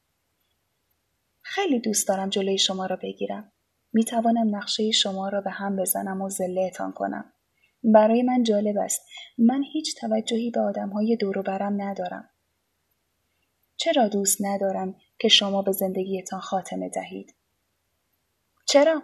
خیلی 1.42 1.80
دوست 1.80 2.08
دارم 2.08 2.30
جلوی 2.30 2.58
شما 2.58 2.86
را 2.86 2.96
بگیرم. 2.96 3.52
می 3.94 4.04
توانم 4.04 4.56
نقشه 4.56 4.92
شما 4.92 5.30
را 5.30 5.42
به 5.42 5.52
هم 5.52 5.76
بزنم 5.76 6.22
و 6.22 6.30
زلهتان 6.30 6.92
کنم. 6.92 7.34
برای 7.84 8.22
من 8.22 8.44
جالب 8.44 8.78
است. 8.78 9.02
من 9.38 9.64
هیچ 9.74 9.96
توجهی 10.02 10.52
به 10.52 10.62
آدمهای 10.62 11.18
دور 11.18 11.42
برم 11.42 11.82
ندارم. 11.82 12.30
چرا 13.76 14.08
دوست 14.08 14.38
ندارم 14.42 14.96
که 15.20 15.28
شما 15.28 15.62
به 15.62 15.72
زندگیتان 15.72 16.40
خاتمه 16.40 16.90
دهید؟ 16.90 17.36
چرا؟ 18.66 19.04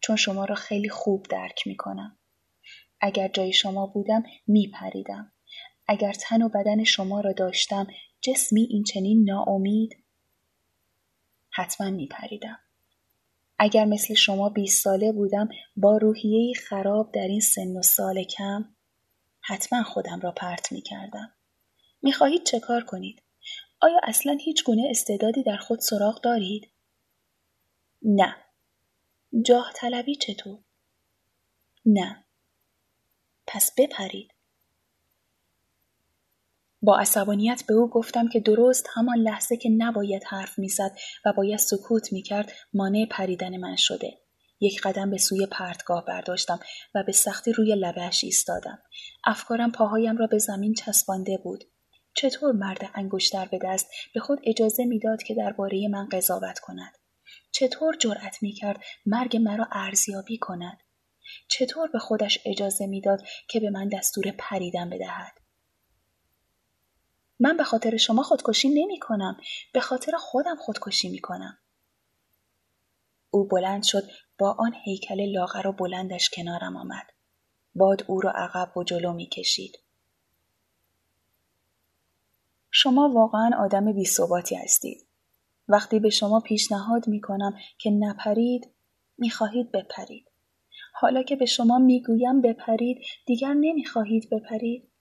چون 0.00 0.16
شما 0.16 0.44
را 0.44 0.54
خیلی 0.54 0.88
خوب 0.88 1.26
درک 1.30 1.66
می 1.66 1.76
کنم. 1.76 2.18
اگر 3.00 3.28
جای 3.28 3.52
شما 3.52 3.86
بودم 3.86 4.22
می 4.46 4.70
پریدم. 4.74 5.32
اگر 5.92 6.12
تن 6.12 6.42
و 6.42 6.48
بدن 6.48 6.84
شما 6.84 7.20
را 7.20 7.32
داشتم 7.32 7.86
جسمی 8.20 8.62
این 8.70 8.84
چنین 8.84 9.24
ناامید 9.30 10.04
حتما 11.50 11.90
می 11.90 12.06
پریدم. 12.06 12.58
اگر 13.58 13.84
مثل 13.84 14.14
شما 14.14 14.48
20 14.48 14.84
ساله 14.84 15.12
بودم 15.12 15.48
با 15.76 15.96
روحیه 15.96 16.54
خراب 16.54 17.12
در 17.14 17.26
این 17.28 17.40
سن 17.40 17.76
و 17.76 17.82
سال 17.82 18.24
کم 18.24 18.74
حتما 19.40 19.82
خودم 19.82 20.20
را 20.20 20.32
پرت 20.32 20.72
می 20.72 20.82
کردم. 20.82 21.32
می 22.02 22.12
خواهید 22.12 22.44
چه 22.44 22.60
کار 22.60 22.84
کنید؟ 22.84 23.22
آیا 23.80 24.00
اصلا 24.02 24.38
هیچ 24.40 24.64
گونه 24.64 24.86
استعدادی 24.90 25.42
در 25.42 25.56
خود 25.56 25.80
سراغ 25.80 26.20
دارید؟ 26.20 26.70
نه. 28.02 28.36
جاه 29.44 29.72
طلبی 29.74 30.16
چطور؟ 30.16 30.58
نه. 31.86 32.24
پس 33.46 33.70
بپرید. 33.78 34.30
با 36.82 36.98
عصبانیت 36.98 37.62
به 37.68 37.74
او 37.74 37.90
گفتم 37.90 38.28
که 38.28 38.40
درست 38.40 38.86
همان 38.94 39.18
لحظه 39.18 39.56
که 39.56 39.68
نباید 39.78 40.22
حرف 40.26 40.58
می‌زد 40.58 40.96
و 41.24 41.32
باید 41.32 41.58
سکوت 41.58 42.12
می‌کرد 42.12 42.52
مانع 42.74 43.06
پریدن 43.10 43.56
من 43.56 43.76
شده. 43.76 44.18
یک 44.60 44.80
قدم 44.80 45.10
به 45.10 45.18
سوی 45.18 45.46
پرتگاه 45.46 46.04
برداشتم 46.04 46.60
و 46.94 47.02
به 47.06 47.12
سختی 47.12 47.52
روی 47.52 47.74
لبهش 47.74 48.24
ایستادم. 48.24 48.78
افکارم 49.24 49.72
پاهایم 49.72 50.16
را 50.16 50.26
به 50.26 50.38
زمین 50.38 50.74
چسبانده 50.74 51.38
بود. 51.44 51.64
چطور 52.14 52.52
مرد 52.52 52.90
انگشتر 52.94 53.46
به 53.46 53.58
دست 53.64 53.86
به 54.14 54.20
خود 54.20 54.38
اجازه 54.44 54.84
می‌داد 54.84 55.22
که 55.22 55.34
درباره 55.34 55.88
من 55.88 56.08
قضاوت 56.12 56.58
کند؟ 56.58 56.92
چطور 57.52 57.96
جرأت 57.96 58.42
می‌کرد 58.42 58.80
مرگ 59.06 59.36
مرا 59.36 59.66
ارزیابی 59.72 60.38
کند؟ 60.38 60.78
چطور 61.48 61.88
به 61.92 61.98
خودش 61.98 62.38
اجازه 62.46 62.86
می‌داد 62.86 63.22
که 63.48 63.60
به 63.60 63.70
من 63.70 63.88
دستور 63.88 64.24
پریدن 64.38 64.90
بدهد؟ 64.90 65.41
من 67.42 67.56
به 67.56 67.64
خاطر 67.64 67.96
شما 67.96 68.22
خودکشی 68.22 68.68
نمی 68.68 68.98
کنم. 68.98 69.36
به 69.72 69.80
خاطر 69.80 70.12
خودم 70.18 70.56
خودکشی 70.56 71.08
می 71.08 71.18
کنم. 71.18 71.58
او 73.30 73.44
بلند 73.44 73.82
شد 73.82 74.02
با 74.38 74.56
آن 74.58 74.74
هیکل 74.84 75.32
لاغر 75.32 75.66
و 75.66 75.72
بلندش 75.72 76.30
کنارم 76.30 76.76
آمد. 76.76 77.06
باد 77.74 78.04
او 78.06 78.20
را 78.20 78.30
عقب 78.30 78.76
و 78.76 78.84
جلو 78.84 79.12
می 79.12 79.26
کشید. 79.26 79.78
شما 82.70 83.08
واقعا 83.08 83.50
آدم 83.58 83.92
بیثباتی 83.92 84.56
هستید. 84.56 85.06
وقتی 85.68 86.00
به 86.00 86.10
شما 86.10 86.40
پیشنهاد 86.40 87.08
می 87.08 87.20
کنم 87.20 87.54
که 87.78 87.90
نپرید 87.90 88.70
می 89.18 89.30
خواهید 89.30 89.72
بپرید. 89.72 90.30
حالا 90.94 91.22
که 91.22 91.36
به 91.36 91.46
شما 91.46 91.78
می 91.78 92.02
گویم 92.02 92.40
بپرید 92.40 92.98
دیگر 93.26 93.54
نمی 93.54 93.84
خواهید 93.84 94.30
بپرید. 94.30 94.91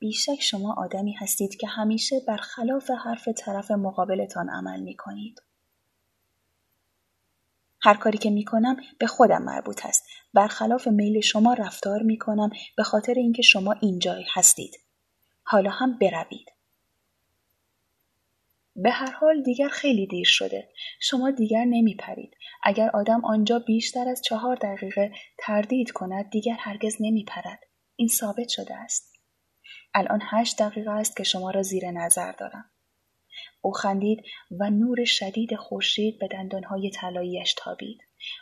بیشک 0.00 0.40
شما 0.40 0.74
آدمی 0.78 1.12
هستید 1.12 1.56
که 1.56 1.66
همیشه 1.66 2.20
برخلاف 2.28 2.90
حرف 3.04 3.28
طرف 3.28 3.70
مقابلتان 3.70 4.50
عمل 4.50 4.80
می 4.80 4.96
کنید. 4.96 5.42
هر 7.82 7.94
کاری 7.94 8.18
که 8.18 8.30
می 8.30 8.44
کنم 8.44 8.76
به 8.98 9.06
خودم 9.06 9.42
مربوط 9.42 9.86
است. 9.86 10.06
برخلاف 10.34 10.88
میل 10.88 11.20
شما 11.20 11.54
رفتار 11.54 12.02
می 12.02 12.18
کنم 12.18 12.50
به 12.76 12.82
خاطر 12.82 13.14
اینکه 13.14 13.42
شما 13.42 13.72
اینجای 13.72 14.24
هستید. 14.34 14.76
حالا 15.42 15.70
هم 15.70 15.98
بروید. 15.98 16.52
به 18.76 18.90
هر 18.90 19.12
حال 19.12 19.42
دیگر 19.42 19.68
خیلی 19.68 20.06
دیر 20.06 20.26
شده. 20.26 20.68
شما 21.00 21.30
دیگر 21.30 21.64
نمی 21.64 21.94
پرید. 21.94 22.36
اگر 22.62 22.90
آدم 22.94 23.24
آنجا 23.24 23.58
بیشتر 23.58 24.08
از 24.08 24.22
چهار 24.22 24.56
دقیقه 24.56 25.12
تردید 25.38 25.90
کند 25.90 26.30
دیگر 26.30 26.56
هرگز 26.58 26.96
نمی 27.00 27.24
پرد. 27.24 27.60
این 27.96 28.08
ثابت 28.08 28.48
شده 28.48 28.74
است. 28.74 29.19
الان 29.94 30.20
هشت 30.30 30.62
دقیقه 30.62 30.90
است 30.90 31.16
که 31.16 31.24
شما 31.24 31.50
را 31.50 31.62
زیر 31.62 31.90
نظر 31.90 32.32
دارم. 32.32 32.70
او 33.60 33.72
خندید 33.72 34.24
و 34.60 34.70
نور 34.70 35.04
شدید 35.04 35.56
خورشید 35.56 36.18
به 36.18 36.28
دندانهای 36.28 36.90
طلاییاش 36.90 37.54
تابید. 37.54 38.00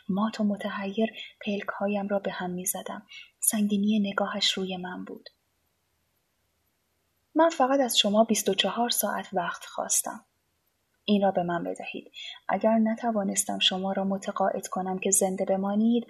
مات 0.09 0.39
و 0.39 0.43
متحیر 0.43 1.09
پلکهایم 1.45 2.07
را 2.07 2.19
به 2.19 2.31
هم 2.31 2.49
می 2.49 2.65
زدم. 2.65 3.07
سنگینی 3.39 3.99
نگاهش 3.99 4.51
روی 4.51 4.77
من 4.77 5.05
بود. 5.05 5.29
من 7.35 7.49
فقط 7.49 7.79
از 7.79 7.97
شما 7.97 8.23
24 8.23 8.89
ساعت 8.89 9.27
وقت 9.33 9.65
خواستم. 9.65 10.25
این 11.05 11.21
را 11.21 11.31
به 11.31 11.43
من 11.43 11.63
بدهید. 11.63 12.11
اگر 12.49 12.77
نتوانستم 12.77 13.59
شما 13.59 13.91
را 13.91 14.03
متقاعد 14.03 14.67
کنم 14.67 14.99
که 14.99 15.11
زنده 15.11 15.45
بمانید، 15.45 16.07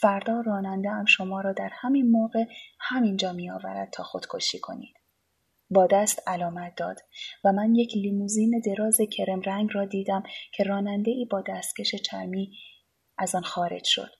فردا 0.00 0.40
راننده 0.40 0.90
ام 0.90 1.04
شما 1.04 1.40
را 1.40 1.52
در 1.52 1.70
همین 1.72 2.10
موقع 2.10 2.44
همینجا 2.80 3.32
می 3.32 3.50
آورد 3.50 3.90
تا 3.92 4.02
خودکشی 4.02 4.58
کنید. 4.58 4.94
با 5.70 5.86
دست 5.86 6.22
علامت 6.26 6.74
داد 6.76 6.98
و 7.44 7.52
من 7.52 7.74
یک 7.74 7.96
لیموزین 7.96 8.62
دراز 8.66 8.98
کرم 9.12 9.40
رنگ 9.40 9.70
را 9.72 9.84
دیدم 9.84 10.22
که 10.52 10.64
راننده 10.64 11.10
ای 11.10 11.24
با 11.24 11.42
دستکش 11.48 11.94
چرمی 11.94 12.52
از 13.18 13.34
آن 13.34 13.42
خارج 13.42 13.84
شد. 13.84 14.10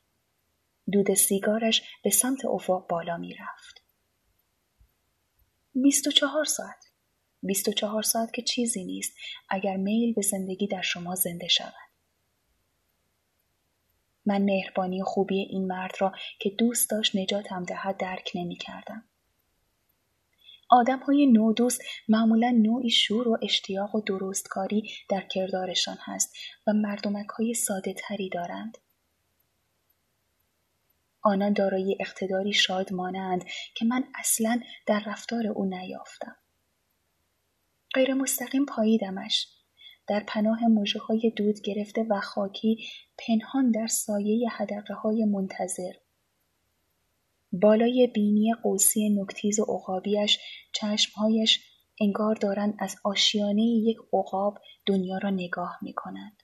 دود 0.92 1.14
سیگارش 1.14 1.82
به 2.04 2.10
سمت 2.10 2.44
افق 2.44 2.86
بالا 2.88 3.16
می 3.16 3.34
رفت. 3.34 3.84
بیست 5.74 6.06
و 6.06 6.10
چهار 6.10 6.44
ساعت. 6.44 6.89
بیست 7.42 7.68
و 7.68 7.72
چهار 7.72 8.02
ساعت 8.02 8.32
که 8.32 8.42
چیزی 8.42 8.84
نیست 8.84 9.16
اگر 9.48 9.76
میل 9.76 10.14
به 10.14 10.22
زندگی 10.22 10.66
در 10.66 10.82
شما 10.82 11.14
زنده 11.14 11.48
شود. 11.48 11.90
من 14.26 14.42
مهربانی 14.42 15.02
خوبی 15.02 15.38
این 15.38 15.66
مرد 15.66 15.94
را 15.98 16.12
که 16.38 16.50
دوست 16.50 16.90
داشت 16.90 17.16
نجاتم 17.16 17.64
دهد 17.64 17.96
درک 17.96 18.30
نمی 18.34 18.56
کردم. 18.56 19.04
آدم 20.70 20.98
های 20.98 21.26
نودوست 21.26 21.82
معمولا 22.08 22.50
نوعی 22.50 22.90
شور 22.90 23.28
و 23.28 23.38
اشتیاق 23.42 23.94
و 23.94 24.00
درستکاری 24.00 24.90
در 25.08 25.20
کردارشان 25.20 25.96
هست 26.00 26.36
و 26.66 26.72
مردمک 26.72 27.28
های 27.28 27.54
ساده 27.54 27.92
تری 27.92 28.28
دارند. 28.28 28.78
آنان 31.22 31.52
دارای 31.52 31.96
اقتداری 32.00 32.52
شاد 32.52 32.92
مانند 32.92 33.44
که 33.74 33.84
من 33.84 34.04
اصلا 34.14 34.60
در 34.86 35.02
رفتار 35.06 35.46
او 35.46 35.64
نیافتم. 35.64 36.36
غیر 37.94 38.14
مستقیم 38.14 38.66
پاییدمش. 38.66 39.48
در 40.06 40.24
پناه 40.26 40.66
موجه 40.66 41.00
های 41.00 41.32
دود 41.36 41.60
گرفته 41.60 42.06
و 42.10 42.20
خاکی 42.20 42.78
پنهان 43.18 43.70
در 43.70 43.86
سایه 43.86 44.48
حدقه 44.48 44.94
های 44.94 45.24
منتظر. 45.24 45.92
بالای 47.52 48.10
بینی 48.14 48.54
قوسی 48.62 49.10
نکتیز 49.10 49.60
و 49.60 49.62
عقابیش 49.62 50.38
چشمهایش 50.72 51.64
انگار 52.00 52.34
دارند 52.34 52.74
از 52.78 52.96
آشیانه 53.04 53.62
یک 53.62 53.98
عقاب 54.12 54.58
دنیا 54.86 55.18
را 55.18 55.30
نگاه 55.30 55.78
می 55.82 55.92
کنند. 55.92 56.42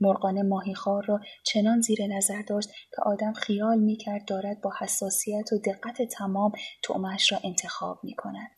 مرغان 0.00 0.48
ماهیخوار 0.48 1.04
را 1.04 1.20
چنان 1.44 1.80
زیر 1.80 2.06
نظر 2.06 2.42
داشت 2.42 2.68
که 2.68 3.02
آدم 3.02 3.32
خیال 3.32 3.78
می 3.78 3.96
کرد 3.96 4.24
دارد 4.24 4.60
با 4.60 4.72
حساسیت 4.80 5.52
و 5.52 5.58
دقت 5.58 6.02
تمام 6.02 6.52
تعمش 6.82 7.32
را 7.32 7.38
انتخاب 7.44 8.00
می 8.02 8.14
کند. 8.14 8.50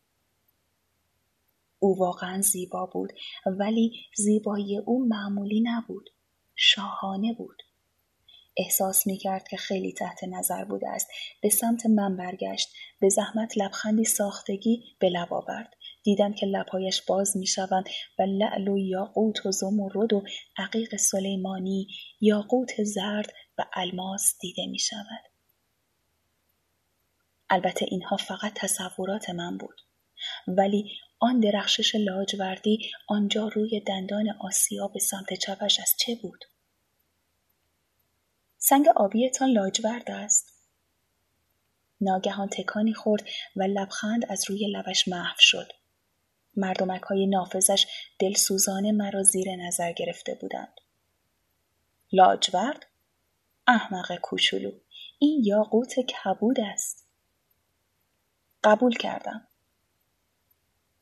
او 1.78 1.98
واقعا 1.98 2.40
زیبا 2.40 2.86
بود 2.86 3.12
ولی 3.46 3.92
زیبایی 4.16 4.78
او 4.78 5.08
معمولی 5.08 5.60
نبود. 5.60 6.10
شاهانه 6.54 7.34
بود. 7.34 7.62
احساس 8.56 9.06
می 9.06 9.16
کرد 9.16 9.48
که 9.48 9.56
خیلی 9.56 9.92
تحت 9.92 10.24
نظر 10.24 10.64
بوده 10.64 10.88
است. 10.88 11.08
به 11.42 11.48
سمت 11.48 11.86
من 11.86 12.16
برگشت. 12.16 12.68
به 13.00 13.08
زحمت 13.08 13.58
لبخندی 13.58 14.04
ساختگی 14.04 14.84
به 14.98 15.08
لب 15.08 15.34
آورد. 15.34 15.74
دیدم 16.02 16.32
که 16.32 16.46
لبهایش 16.46 17.02
باز 17.02 17.36
می 17.36 17.46
شوند 17.46 17.88
و 18.18 18.22
لعل 18.22 18.68
و 18.68 18.78
یاقوت 18.78 19.46
و 19.46 19.50
زمرد 19.50 20.12
و 20.12 20.22
عقیق 20.56 20.96
سلیمانی 20.96 21.88
یاقوت 22.20 22.84
زرد 22.84 23.32
و 23.58 23.64
الماس 23.72 24.38
دیده 24.40 24.66
می 24.66 24.78
شود. 24.78 25.24
البته 27.50 27.86
اینها 27.88 28.16
فقط 28.16 28.52
تصورات 28.54 29.30
من 29.30 29.58
بود. 29.58 29.80
ولی 30.48 30.90
آن 31.20 31.40
درخشش 31.40 31.94
لاجوردی 31.94 32.90
آنجا 33.08 33.48
روی 33.48 33.80
دندان 33.80 34.26
آسیا 34.40 34.88
به 34.88 35.00
سمت 35.00 35.34
چپش 35.34 35.80
از 35.80 35.94
چه 35.98 36.14
بود؟ 36.14 36.44
سنگ 38.58 38.88
آبیتان 38.96 39.50
لاجورد 39.50 40.10
است. 40.10 40.52
ناگهان 42.00 42.48
تکانی 42.48 42.94
خورد 42.94 43.24
و 43.56 43.62
لبخند 43.62 44.26
از 44.28 44.50
روی 44.50 44.72
لبش 44.72 45.08
محو 45.08 45.36
شد. 45.38 45.72
مردمک 46.56 47.02
های 47.02 47.26
نافذش 47.26 47.86
دلسوزانه 48.18 48.92
مرا 48.92 49.22
زیر 49.22 49.56
نظر 49.56 49.92
گرفته 49.92 50.34
بودند. 50.34 50.74
لاجورد؟ 52.12 52.86
احمق 53.66 54.16
کوچولو 54.22 54.72
این 55.18 55.44
یاقوت 55.44 56.00
کبود 56.00 56.60
است. 56.60 57.08
قبول 58.64 58.96
کردم. 58.96 59.47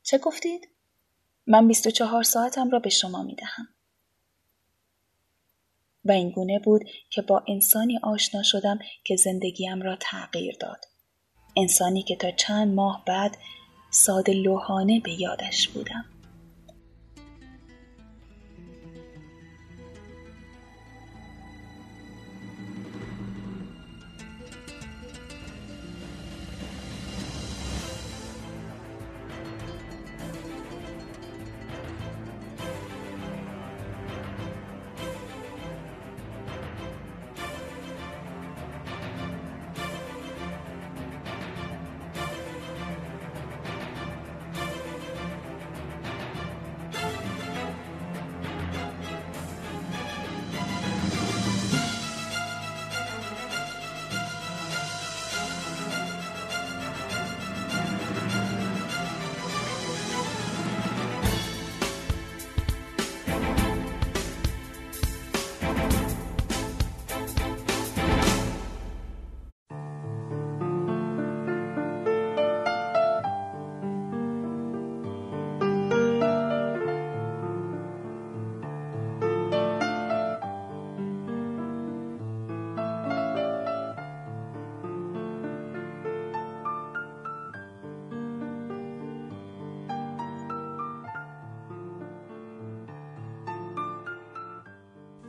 چه 0.07 0.19
گفتید؟ 0.19 0.69
من 1.47 1.69
بیست 1.69 1.87
و 1.87 1.91
چهار 1.91 2.23
ساعتم 2.23 2.71
را 2.71 2.79
به 2.79 2.91
شما 2.91 3.23
می 3.23 3.35
دهم. 3.35 3.69
و 6.05 6.13
این 6.13 6.31
گونه 6.31 6.59
بود 6.59 6.85
که 7.11 7.23
با 7.23 7.45
انسانی 7.49 7.99
آشنا 8.03 8.43
شدم 8.43 8.79
که 9.05 9.17
زندگیم 9.17 9.83
را 9.83 9.97
تغییر 10.01 10.57
داد. 10.61 10.85
انسانی 11.57 12.03
که 12.03 12.17
تا 12.17 12.31
چند 12.31 12.75
ماه 12.75 13.05
بعد 13.07 13.37
ساده 13.91 14.33
لوحانه 14.33 15.01
به 15.01 15.21
یادش 15.21 15.69
بودم. 15.69 16.05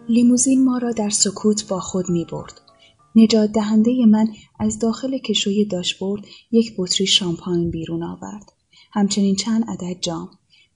لیموزین 0.09 0.65
ما 0.65 0.77
را 0.77 0.91
در 0.91 1.09
سکوت 1.09 1.67
با 1.67 1.79
خود 1.79 2.09
می 2.09 2.25
برد. 2.25 2.61
نجات 3.15 3.51
دهنده 3.51 4.05
من 4.05 4.27
از 4.59 4.79
داخل 4.79 5.17
کشوی 5.17 5.65
داشبورد 5.65 6.25
یک 6.51 6.73
بطری 6.77 7.07
شامپاین 7.07 7.71
بیرون 7.71 8.03
آورد. 8.03 8.51
همچنین 8.91 9.35
چند 9.35 9.65
عدد 9.67 9.99
جام. 10.01 10.29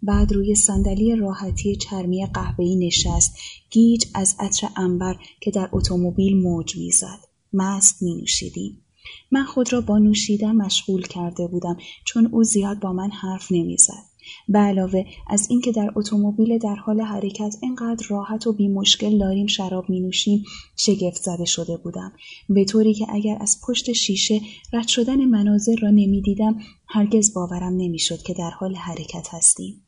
بعد 0.04 0.34
روی 0.34 0.56
صندلی 0.56 1.16
راحتی 1.16 1.76
چرمی 1.76 2.26
قهوه‌ای 2.26 2.76
نشست 2.76 3.38
گیج 3.70 4.06
از 4.14 4.36
عطر 4.40 4.68
انبر 4.76 5.16
که 5.42 5.52
در 5.52 5.70
اتومبیل 5.72 6.38
موج 6.38 6.78
می‌زد 6.78 7.20
مست 7.54 8.02
می 8.02 8.16
نوشیدیم. 8.16 8.86
من 9.32 9.44
خود 9.44 9.74
را 9.74 9.82
با 9.82 10.00
نوشیدن 10.00 10.52
مشغول 10.52 11.02
کرده 11.02 11.48
بودم 11.48 11.78
چون 12.06 12.30
او 12.32 12.44
زیاد 12.44 12.80
با 12.80 12.94
من 12.94 13.12
حرف 13.12 13.52
نمی‌زد. 13.52 14.11
به 14.48 14.60
علاوه 14.60 15.06
از 15.30 15.48
اینکه 15.50 15.72
در 15.72 15.92
اتومبیل 15.96 16.58
در 16.58 16.76
حال 16.76 17.02
حرکت 17.02 17.56
اینقدر 17.62 18.06
راحت 18.10 18.48
و 18.48 18.54
بی 18.54 18.68
مشکل 18.68 19.18
داریم 19.18 19.48
شراب 19.48 19.90
می 19.90 20.00
نوشیم 20.00 20.44
شگفت 20.78 21.22
زده 21.24 21.46
شده 21.46 21.78
بودم 21.78 22.14
به 22.50 22.66
طوری 22.66 22.94
که 22.94 23.06
اگر 23.10 23.38
از 23.42 23.62
پشت 23.68 23.92
شیشه 23.92 24.42
رد 24.74 24.88
شدن 24.88 25.26
مناظر 25.26 25.76
را 25.82 25.90
نمی‌دیدم 25.90 26.60
هرگز 26.88 27.34
باورم 27.34 27.74
نمی‌شد 27.78 28.22
که 28.22 28.34
در 28.34 28.50
حال 28.50 28.76
حرکت 28.76 29.28
هستیم 29.32 29.82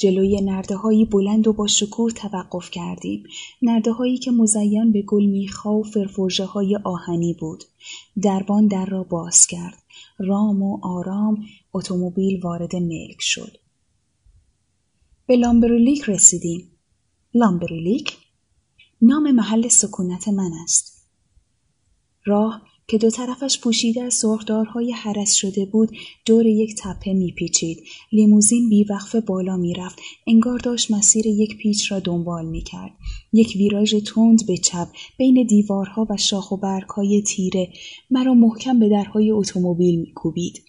جلوی 0.00 0.40
نرده 0.40 0.76
هایی 0.76 1.04
بلند 1.04 1.46
و 1.46 1.52
با 1.52 1.66
شکوه 1.66 2.12
توقف 2.12 2.70
کردیم. 2.70 3.22
نرده 3.62 3.92
هایی 3.92 4.18
که 4.18 4.30
مزین 4.30 4.92
به 4.92 5.02
گل 5.02 5.24
میخا 5.24 5.78
و 5.78 5.82
فرفرژه 5.82 6.44
های 6.44 6.78
آهنی 6.84 7.36
بود. 7.40 7.64
دربان 8.22 8.66
در 8.66 8.86
را 8.86 9.02
باز 9.02 9.46
کرد. 9.46 9.79
رام 10.26 10.62
و 10.62 10.86
آرام 10.86 11.44
اتومبیل 11.72 12.40
وارد 12.42 12.76
ملک 12.76 13.20
شد. 13.20 13.56
به 15.26 15.36
لامبرولیک 15.36 16.02
رسیدیم. 16.08 16.70
لامبرولیک؟ 17.34 18.16
نام 19.02 19.34
محل 19.34 19.68
سکونت 19.68 20.28
من 20.28 20.50
است. 20.64 21.06
راه 22.24 22.62
که 22.90 22.98
دو 22.98 23.10
طرفش 23.10 23.58
پوشیده 23.60 24.02
از 24.02 24.14
سرخدارهای 24.14 24.92
حرس 24.92 25.34
شده 25.34 25.64
بود 25.64 25.96
دور 26.26 26.46
یک 26.46 26.74
تپه 26.78 27.12
میپیچید 27.12 27.82
لیموزین 28.12 28.68
بیوقفه 28.68 29.20
بالا 29.20 29.56
می‌رفت 29.56 29.98
انگار 30.26 30.58
داشت 30.58 30.90
مسیر 30.90 31.26
یک 31.26 31.56
پیچ 31.56 31.92
را 31.92 32.00
دنبال 32.00 32.46
می‌کرد 32.46 32.92
یک 33.32 33.52
ویراژ 33.56 33.94
تند 33.94 34.46
به 34.46 34.56
چپ 34.56 34.88
بین 35.18 35.46
دیوارها 35.46 36.06
و 36.10 36.16
شاخ 36.16 36.52
و 36.52 36.56
برگهای 36.56 37.22
تیره 37.22 37.68
مرا 38.10 38.34
محکم 38.34 38.78
به 38.78 38.88
درهای 38.88 39.30
اتومبیل 39.30 40.00
میکوبید 40.00 40.64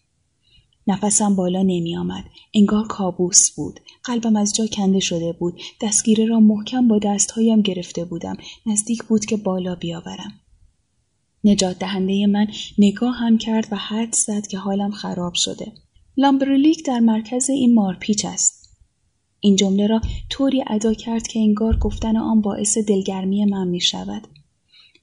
نفسم 0.88 1.36
بالا 1.36 1.62
نمی 1.62 1.98
آمد. 1.98 2.24
انگار 2.54 2.88
کابوس 2.88 3.52
بود. 3.52 3.80
قلبم 4.04 4.36
از 4.36 4.56
جا 4.56 4.66
کنده 4.68 5.00
شده 5.00 5.32
بود. 5.40 5.62
دستگیره 5.82 6.26
را 6.26 6.40
محکم 6.40 6.88
با 6.88 7.00
دستهایم 7.00 7.62
گرفته 7.62 8.06
بودم. 8.06 8.38
نزدیک 8.66 9.04
بود 9.04 9.26
که 9.26 9.38
بالا 9.38 9.76
بیاورم. 9.76 10.32
نجات 11.44 11.80
دهنده 11.80 12.28
من 12.28 12.48
نگاه 12.78 13.16
هم 13.16 13.38
کرد 13.38 13.68
و 13.72 13.76
حد 13.76 14.16
زد 14.16 14.48
که 14.48 14.58
حالم 14.58 14.92
خراب 14.92 15.34
شده. 15.34 15.72
لامبرلیک 16.18 16.86
در 16.86 17.00
مرکز 17.00 17.50
این 17.50 17.74
مارپیچ 17.74 18.26
است. 18.26 18.78
این 19.40 19.56
جمله 19.56 19.88
را 19.88 20.02
طوری 20.30 20.64
ادا 20.68 20.94
کرد 20.94 21.28
که 21.28 21.40
انگار 21.40 21.78
گفتن 21.78 22.18
آن 22.18 22.42
باعث 22.42 22.78
دلگرمی 22.78 23.46
من 23.46 23.68
می 23.68 23.82
شود. 23.82 24.28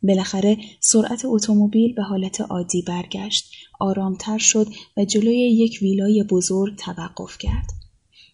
بالاخره 0.03 0.57
سرعت 0.81 1.23
اتومبیل 1.25 1.95
به 1.95 2.03
حالت 2.03 2.41
عادی 2.41 2.83
برگشت 2.83 3.53
آرامتر 3.81 4.39
شد 4.39 4.67
و 4.97 5.05
جلوی 5.05 5.37
یک 5.37 5.79
ویلای 5.83 6.23
بزرگ 6.23 6.77
توقف 6.77 7.39
کرد 7.39 7.71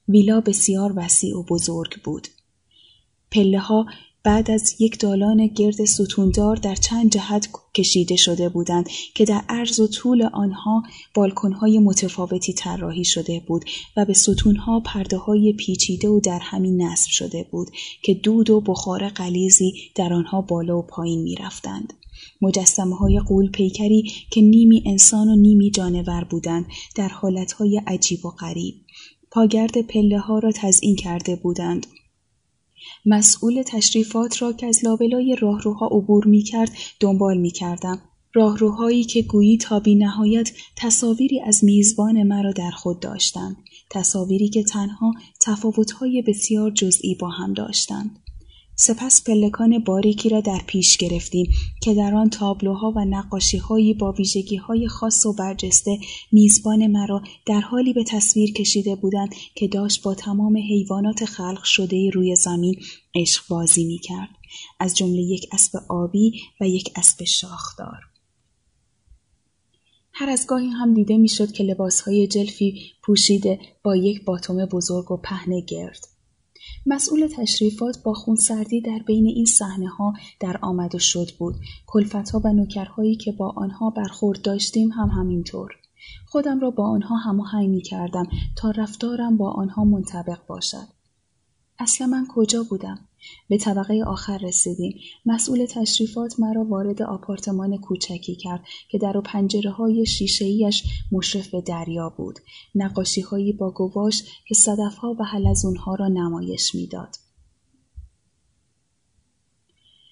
ویلا 0.09 0.41
بسیار 0.41 0.93
وسیع 0.97 1.37
و 1.37 1.43
بزرگ 1.43 2.03
بود 2.05 2.29
پله 3.31 3.59
ها 3.59 3.87
بعد 4.25 4.51
از 4.51 4.75
یک 4.79 4.99
دالان 4.99 5.47
گرد 5.47 5.85
ستوندار 5.85 6.57
در 6.57 6.75
چند 6.75 7.11
جهت 7.11 7.49
کشیده 7.75 8.17
شده 8.17 8.49
بودند 8.49 8.89
که 9.15 9.25
در 9.25 9.43
عرض 9.49 9.81
و 9.81 9.87
طول 9.87 10.23
آنها 10.23 10.83
بالکنهای 11.15 11.79
متفاوتی 11.79 12.53
طراحی 12.53 13.05
شده 13.05 13.43
بود 13.47 13.65
و 13.97 14.05
به 14.05 14.13
ستونها 14.13 14.81
پرده 14.81 15.17
های 15.17 15.53
پیچیده 15.53 16.09
و 16.09 16.21
در 16.21 16.39
همین 16.43 16.83
نصب 16.83 17.11
شده 17.11 17.47
بود 17.51 17.71
که 18.03 18.15
دود 18.15 18.51
و 18.51 18.61
بخار 18.61 19.09
قلیزی 19.09 19.73
در 19.95 20.13
آنها 20.13 20.41
بالا 20.41 20.79
و 20.79 20.83
پایین 20.83 21.23
می 21.23 21.35
رفتند. 21.35 21.93
مجسمه 22.43 22.97
های 22.97 23.21
قول 23.21 23.51
پیکری 23.51 24.13
که 24.31 24.41
نیمی 24.41 24.83
انسان 24.87 25.29
و 25.29 25.37
نیمی 25.37 25.71
جانور 25.71 26.25
بودند 26.25 26.67
در 26.97 27.09
حالتهای 27.09 27.83
عجیب 27.87 28.27
و 28.27 28.31
غریب. 28.31 28.75
پاگرد 29.31 29.83
پله 29.83 30.19
ها 30.19 30.39
را 30.39 30.53
تزئین 30.53 30.97
کرده 30.97 31.37
بودند 31.37 31.87
مسئول 33.07 33.63
تشریفات 33.67 34.43
را 34.43 34.53
که 34.53 34.67
از 34.67 34.85
لابلای 34.85 35.37
راهروها 35.41 35.87
عبور 35.87 36.25
می 36.25 36.43
کرد 36.43 36.71
دنبال 37.01 37.39
می 37.39 37.51
کردم. 37.51 38.03
راهروهایی 38.35 39.05
که 39.05 39.23
گویی 39.23 39.59
تا 39.59 39.81
بی 39.81 39.95
نهایت 39.95 40.51
تصاویری 40.77 41.41
از 41.41 41.65
میزبان 41.65 42.23
مرا 42.23 42.53
در 42.53 42.71
خود 42.71 43.01
داشتند. 43.01 43.57
تصاویری 43.91 44.49
که 44.49 44.63
تنها 44.63 45.13
تفاوتهای 45.41 46.23
بسیار 46.23 46.71
جزئی 46.71 47.15
با 47.15 47.29
هم 47.29 47.53
داشتند. 47.53 48.24
سپس 48.77 49.25
پلکان 49.25 49.79
باریکی 49.79 50.29
را 50.29 50.41
در 50.41 50.61
پیش 50.67 50.97
گرفتیم 50.97 51.53
که 51.81 51.95
در 51.95 52.15
آن 52.15 52.31
تابلوها 52.31 52.93
و 52.97 53.05
نقاشیهایی 53.05 53.95
با 53.95 54.15
های 54.69 54.89
خاص 54.89 55.27
و 55.27 55.33
برجسته 55.33 55.99
میزبان 56.33 56.87
مرا 56.87 57.23
در 57.47 57.61
حالی 57.61 57.93
به 57.93 58.05
تصویر 58.05 58.53
کشیده 58.53 58.97
بودند 58.97 59.35
که 59.55 59.69
داشت 59.69 60.03
با 60.03 60.15
تمام 60.15 60.57
حیوانات 60.57 61.25
خلق 61.25 61.63
شده 61.65 62.11
روی 62.11 62.37
زمین 62.37 62.77
عشق 63.15 63.49
بازی 63.49 63.85
می 63.85 63.99
کرد. 63.99 64.31
از 64.81 64.97
جمله 64.97 65.23
یک 65.23 65.49
اسب 65.53 65.79
آبی 65.89 66.41
و 66.61 66.69
یک 66.69 66.93
اسب 66.97 67.25
شاخدار. 67.25 67.99
هر 70.13 70.31
از 70.31 70.47
گاهی 70.47 70.69
هم 70.69 70.95
دیده 70.95 71.17
می‌شد 71.17 71.53
که 71.53 71.65
لباسهای 71.65 72.27
جلفی 72.27 72.81
پوشیده 73.03 73.59
با 73.83 73.97
یک 73.97 74.25
باتوم 74.25 74.67
بزرگ 74.67 75.11
و 75.11 75.17
پهن 75.17 75.61
گرد 75.61 76.14
مسئول 76.87 77.27
تشریفات 77.27 78.03
با 78.03 78.15
خونسردی 78.15 78.81
در 78.81 78.99
بین 79.07 79.27
این 79.27 79.45
صحنه 79.45 79.89
ها 79.89 80.15
در 80.41 80.59
آمد 80.63 80.95
و 80.95 80.99
شد 80.99 81.31
بود. 81.39 81.55
کلفت 81.87 82.31
ها 82.31 82.41
و 82.45 82.53
نوکرهایی 82.53 83.17
که 83.17 83.33
با 83.33 83.53
آنها 83.57 83.91
برخورد 83.91 84.43
داشتیم 84.43 84.93
هم 84.93 85.09
همینطور. 85.09 85.71
خودم 86.27 86.61
را 86.61 86.71
با 86.71 86.89
آنها 86.89 87.17
هماهنگ 87.17 87.69
می 87.69 87.83
کردم 87.83 88.29
تا 88.57 88.71
رفتارم 88.71 89.37
با 89.37 89.51
آنها 89.51 89.85
منطبق 89.85 90.47
باشد. 90.47 90.89
اصلا 91.79 92.07
من 92.07 92.27
کجا 92.35 92.63
بودم؟ 92.63 92.99
به 93.49 93.59
طبقه 93.59 94.05
آخر 94.07 94.39
رسیدیم. 94.39 94.99
مسئول 95.27 95.67
تشریفات 95.67 96.41
مرا 96.41 96.65
وارد 96.65 97.03
آپارتمان 97.03 97.77
کوچکی 97.77 98.35
کرد 98.35 98.65
که 98.89 98.99
در 98.99 99.17
و 99.17 99.21
پنجره 99.21 99.71
های 99.71 100.07
شیشه 100.07 100.45
ایش 100.45 100.83
مشرف 101.13 101.49
به 101.49 101.61
دریا 101.61 102.09
بود. 102.17 102.39
نقاشی 102.75 103.21
هایی 103.21 103.53
با 103.53 103.71
گواش 103.71 104.23
که 104.47 104.55
صدف 104.55 104.97
ها 104.97 105.17
و 105.21 105.25
حلزون 105.25 105.77
ها 105.77 105.95
را 105.95 106.09
نمایش 106.09 106.75
می‌داد. 106.75 107.17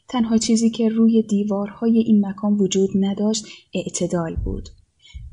تنها 0.08 0.38
چیزی 0.38 0.70
که 0.70 0.88
روی 0.88 1.22
دیوارهای 1.22 1.98
این 1.98 2.26
مکان 2.26 2.54
وجود 2.54 2.90
نداشت 2.94 3.44
اعتدال 3.74 4.36
بود. 4.36 4.68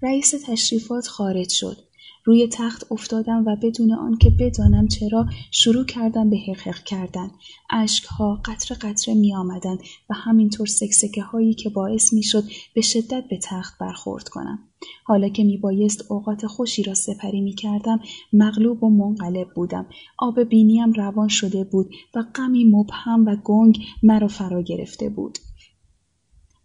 رئیس 0.02 0.34
تشریفات 0.46 1.08
خارج 1.08 1.50
شد. 1.50 1.78
روی 2.24 2.48
تخت 2.48 2.92
افتادم 2.92 3.44
و 3.48 3.56
بدون 3.56 3.94
آنکه 3.94 4.30
بدانم 4.40 4.88
چرا 4.88 5.26
شروع 5.52 5.86
کردم 5.86 6.30
به 6.30 6.38
حقق 6.38 6.84
کردن. 6.84 7.32
اشکها 7.70 8.42
قطره 8.46 8.78
قطره 8.78 9.14
می 9.14 9.36
آمدن 9.36 9.78
و 10.10 10.14
همینطور 10.14 10.68
سکسکه 10.68 11.22
هایی 11.22 11.54
که 11.54 11.70
باعث 11.70 12.14
می 12.14 12.24
شد 12.24 12.44
به 12.74 12.82
شدت 12.82 13.24
به 13.30 13.40
تخت 13.44 13.78
برخورد 13.80 14.30
کنم. 14.30 14.60
حالا 15.04 15.30
که 15.30 15.44
می 15.44 15.58
بایست 15.58 16.12
اوقات 16.12 16.48
خوشی 16.48 16.84
را 16.84 16.94
سپری 16.94 17.42
می 17.42 17.54
کردم 17.54 18.00
مغلوب 18.34 18.84
و 18.84 18.90
منقلب 18.90 19.48
بودم. 19.56 19.86
آب 20.18 20.44
بینیم 20.44 20.92
روان 20.92 21.28
شده 21.28 21.64
بود 21.64 21.90
و 22.16 22.24
غمی 22.36 22.64
مبهم 22.64 23.26
و 23.26 23.36
گنگ 23.44 23.80
مرا 24.04 24.28
فرا 24.28 24.62
گرفته 24.62 25.10
بود. 25.10 25.38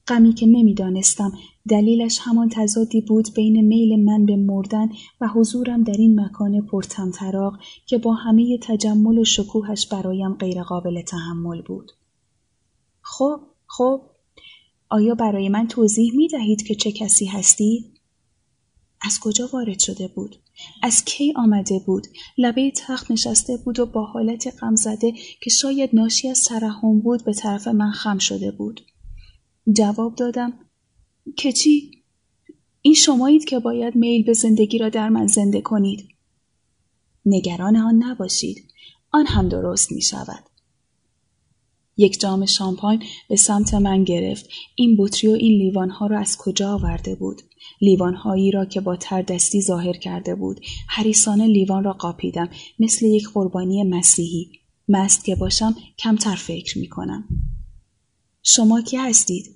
غمی 0.09 0.33
که 0.33 0.47
نمی‌دانستم 0.47 1.33
دلیلش 1.69 2.19
همان 2.23 2.49
تضادی 2.49 3.01
بود 3.01 3.35
بین 3.35 3.61
میل 3.61 4.05
من 4.05 4.27
به 4.27 4.37
مردن 4.37 4.89
و 5.21 5.29
حضورم 5.29 5.83
در 5.83 5.97
این 5.99 6.21
مکان 6.21 6.67
پرتمطراق 6.67 7.59
که 7.87 7.99
با 7.99 8.15
همه 8.15 8.59
تجمل 8.63 9.19
و 9.19 9.25
شکوهش 9.25 9.87
برایم 9.87 10.35
غیرقابل 10.35 11.03
تحمل 11.03 11.63
بود. 11.63 11.93
خب 13.03 13.41
خب 13.67 14.03
آیا 14.91 15.15
برای 15.15 15.49
من 15.49 15.69
توضیح 15.69 16.17
می 16.17 16.29
دهید 16.29 16.63
که 16.63 16.75
چه 16.75 16.93
کسی 16.93 17.27
هستید؟ 17.27 17.85
از 19.03 19.21
کجا 19.21 19.49
وارد 19.53 19.79
شده 19.79 20.09
بود؟ 20.09 20.37
از 20.83 21.05
کی 21.05 21.33
آمده 21.37 21.79
بود؟ 21.87 22.07
لبه 22.39 22.73
تخت 22.77 23.11
نشسته 23.11 23.57
بود 23.65 23.79
و 23.79 23.87
با 23.87 24.05
حالت 24.05 24.63
غمزده 24.63 25.13
که 25.43 25.51
شاید 25.51 25.91
ناشی 25.93 26.29
از 26.29 26.45
ترحم 26.45 27.01
بود 27.01 27.25
به 27.25 27.33
طرف 27.33 27.69
من 27.69 27.91
خم 27.91 28.19
شده 28.19 28.51
بود. 28.51 28.81
جواب 29.73 30.15
دادم 30.15 30.53
که 31.37 31.53
چی؟ 31.53 31.91
این 32.83 32.95
شمایید 32.95 33.45
که 33.45 33.59
باید 33.59 33.97
میل 33.97 34.25
به 34.25 34.33
زندگی 34.33 34.79
را 34.79 34.89
در 34.89 35.09
من 35.09 35.27
زنده 35.27 35.61
کنید. 35.61 36.09
نگران 37.27 37.77
آن 37.77 38.03
نباشید. 38.03 38.65
آن 39.11 39.27
هم 39.27 39.49
درست 39.49 39.93
می 39.93 40.03
شود. 40.03 40.45
یک 41.97 42.21
جام 42.21 42.47
شامپاین 42.47 43.03
به 43.29 43.37
سمت 43.37 43.75
من 43.75 44.05
گرفت. 44.05 44.49
این 44.75 44.97
بطری 44.99 45.31
و 45.31 45.33
این 45.35 45.59
لیوانها 45.59 46.07
را 46.07 46.19
از 46.19 46.37
کجا 46.37 46.73
آورده 46.73 47.15
بود؟ 47.15 47.43
لیوانهایی 47.81 48.51
را 48.51 48.65
که 48.65 48.81
با 48.81 48.97
تر 48.97 49.23
دستی 49.23 49.63
ظاهر 49.63 49.93
کرده 49.93 50.35
بود. 50.35 50.61
حریسانه 50.89 51.47
لیوان 51.47 51.85
را 51.85 51.93
قاپیدم 51.93 52.49
مثل 52.79 53.07
یک 53.07 53.29
قربانی 53.35 53.83
مسیحی. 53.83 54.53
مست 54.89 55.25
که 55.25 55.37
باشم 55.37 55.75
کمتر 55.99 56.35
فکر 56.35 56.79
می 56.79 56.89
کنم. 56.89 57.29
شما 58.43 58.81
کی 58.81 58.97
هستید؟ 58.97 59.54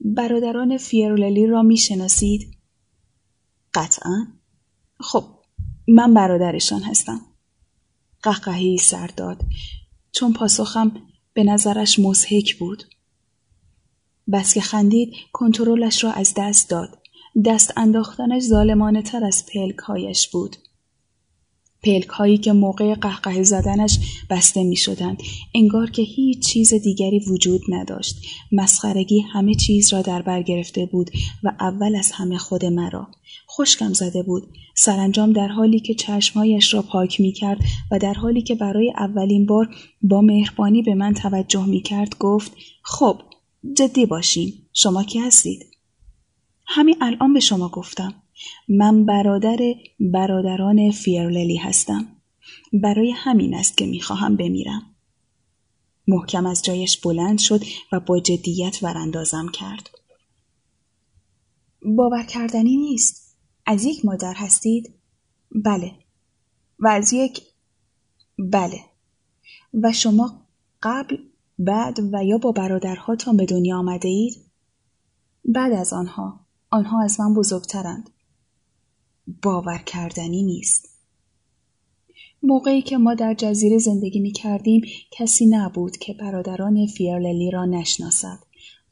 برادران 0.00 0.76
فیروللی 0.76 1.46
را 1.46 1.62
می 1.62 1.76
شناسید؟ 1.76 2.58
قطعا. 3.74 4.26
خب 5.00 5.24
من 5.88 6.14
برادرشان 6.14 6.82
هستم. 6.82 7.20
قهقهی 8.22 8.78
سر 8.78 9.06
داد 9.06 9.40
چون 10.12 10.32
پاسخم 10.32 10.92
به 11.32 11.44
نظرش 11.44 11.98
مزهک 11.98 12.58
بود. 12.58 12.84
بس 14.32 14.54
که 14.54 14.60
خندید 14.60 15.12
کنترلش 15.32 16.04
را 16.04 16.12
از 16.12 16.34
دست 16.36 16.70
داد. 16.70 16.98
دست 17.44 17.72
انداختنش 17.76 18.42
ظالمانه 18.42 19.02
تر 19.02 19.24
از 19.24 19.46
پلکهایش 19.46 20.28
بود. 20.28 20.56
پلک 21.88 22.08
هایی 22.08 22.38
که 22.38 22.52
موقع 22.52 22.94
قهقه 22.94 23.42
زدنش 23.42 23.98
بسته 24.30 24.64
می 24.64 24.76
شدند. 24.76 25.22
انگار 25.54 25.90
که 25.90 26.02
هیچ 26.02 26.48
چیز 26.48 26.74
دیگری 26.74 27.18
وجود 27.18 27.60
نداشت. 27.68 28.16
مسخرگی 28.52 29.20
همه 29.20 29.54
چیز 29.54 29.92
را 29.92 30.02
در 30.02 30.22
بر 30.22 30.42
گرفته 30.42 30.86
بود 30.86 31.10
و 31.42 31.52
اول 31.60 31.96
از 31.96 32.12
همه 32.12 32.38
خود 32.38 32.64
مرا. 32.64 33.08
خشکم 33.50 33.92
زده 33.92 34.22
بود. 34.22 34.48
سرانجام 34.76 35.32
در 35.32 35.48
حالی 35.48 35.80
که 35.80 35.94
چشمهایش 35.94 36.74
را 36.74 36.82
پاک 36.82 37.20
می 37.20 37.32
کرد 37.32 37.58
و 37.90 37.98
در 37.98 38.14
حالی 38.14 38.42
که 38.42 38.54
برای 38.54 38.92
اولین 38.96 39.46
بار 39.46 39.68
با 40.02 40.20
مهربانی 40.20 40.82
به 40.82 40.94
من 40.94 41.14
توجه 41.14 41.66
می 41.66 41.82
کرد 41.82 42.18
گفت 42.18 42.52
خب 42.82 43.20
جدی 43.76 44.06
باشیم. 44.06 44.52
شما 44.72 45.04
کی 45.04 45.18
هستید؟ 45.18 45.66
همین 46.66 46.96
الان 47.00 47.32
به 47.32 47.40
شما 47.40 47.68
گفتم. 47.68 48.14
من 48.68 49.04
برادر 49.04 49.58
برادران 50.00 50.90
فیرللی 50.90 51.56
هستم. 51.56 52.06
برای 52.72 53.10
همین 53.10 53.54
است 53.54 53.76
که 53.76 53.86
می‌خواهم 53.86 54.36
بمیرم. 54.36 54.82
محکم 56.08 56.46
از 56.46 56.62
جایش 56.62 57.00
بلند 57.00 57.38
شد 57.38 57.60
و 57.92 58.00
با 58.00 58.20
جدیت 58.20 58.78
وراندازم 58.82 59.48
کرد. 59.48 59.90
باور 61.96 62.22
کردنی 62.22 62.76
نیست. 62.76 63.36
از 63.66 63.84
یک 63.84 64.04
مادر 64.04 64.34
هستید؟ 64.36 64.94
بله. 65.64 65.92
و 66.78 66.88
از 66.88 67.12
یک 67.12 67.42
بله. 68.38 68.80
و 69.82 69.92
شما 69.92 70.46
قبل 70.82 71.16
بعد 71.58 71.98
و 72.14 72.24
یا 72.24 72.38
با 72.38 72.52
برادرهاتان 72.52 73.36
به 73.36 73.46
دنیا 73.46 73.78
آمده 73.78 74.08
اید؟ 74.08 74.34
بعد 75.44 75.72
از 75.72 75.92
آنها 75.92 76.40
آنها 76.70 77.02
از 77.02 77.20
من 77.20 77.34
بزرگترند. 77.34 78.10
باور 79.42 79.78
کردنی 79.78 80.42
نیست. 80.42 80.88
موقعی 82.42 82.82
که 82.82 82.98
ما 82.98 83.14
در 83.14 83.34
جزیره 83.34 83.78
زندگی 83.78 84.20
می 84.20 84.32
کردیم 84.32 84.82
کسی 85.10 85.46
نبود 85.46 85.96
که 85.96 86.14
برادران 86.14 86.86
فیرللی 86.86 87.50
را 87.50 87.64
نشناسد. 87.64 88.38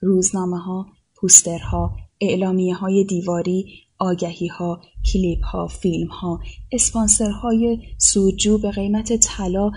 روزنامه 0.00 0.58
ها، 0.58 0.86
پوسترها، 1.16 1.96
اعلامیه 2.20 2.74
های 2.74 3.04
دیواری، 3.04 3.66
آگهی 3.98 4.46
ها، 4.46 4.80
کلیپ 5.12 5.44
ها، 5.44 5.66
فیلم 5.66 6.08
ها، 6.08 6.40
اسپانسرهای 6.72 7.78
سوجو 7.98 8.58
به 8.58 8.70
قیمت 8.70 9.16
طلا 9.16 9.70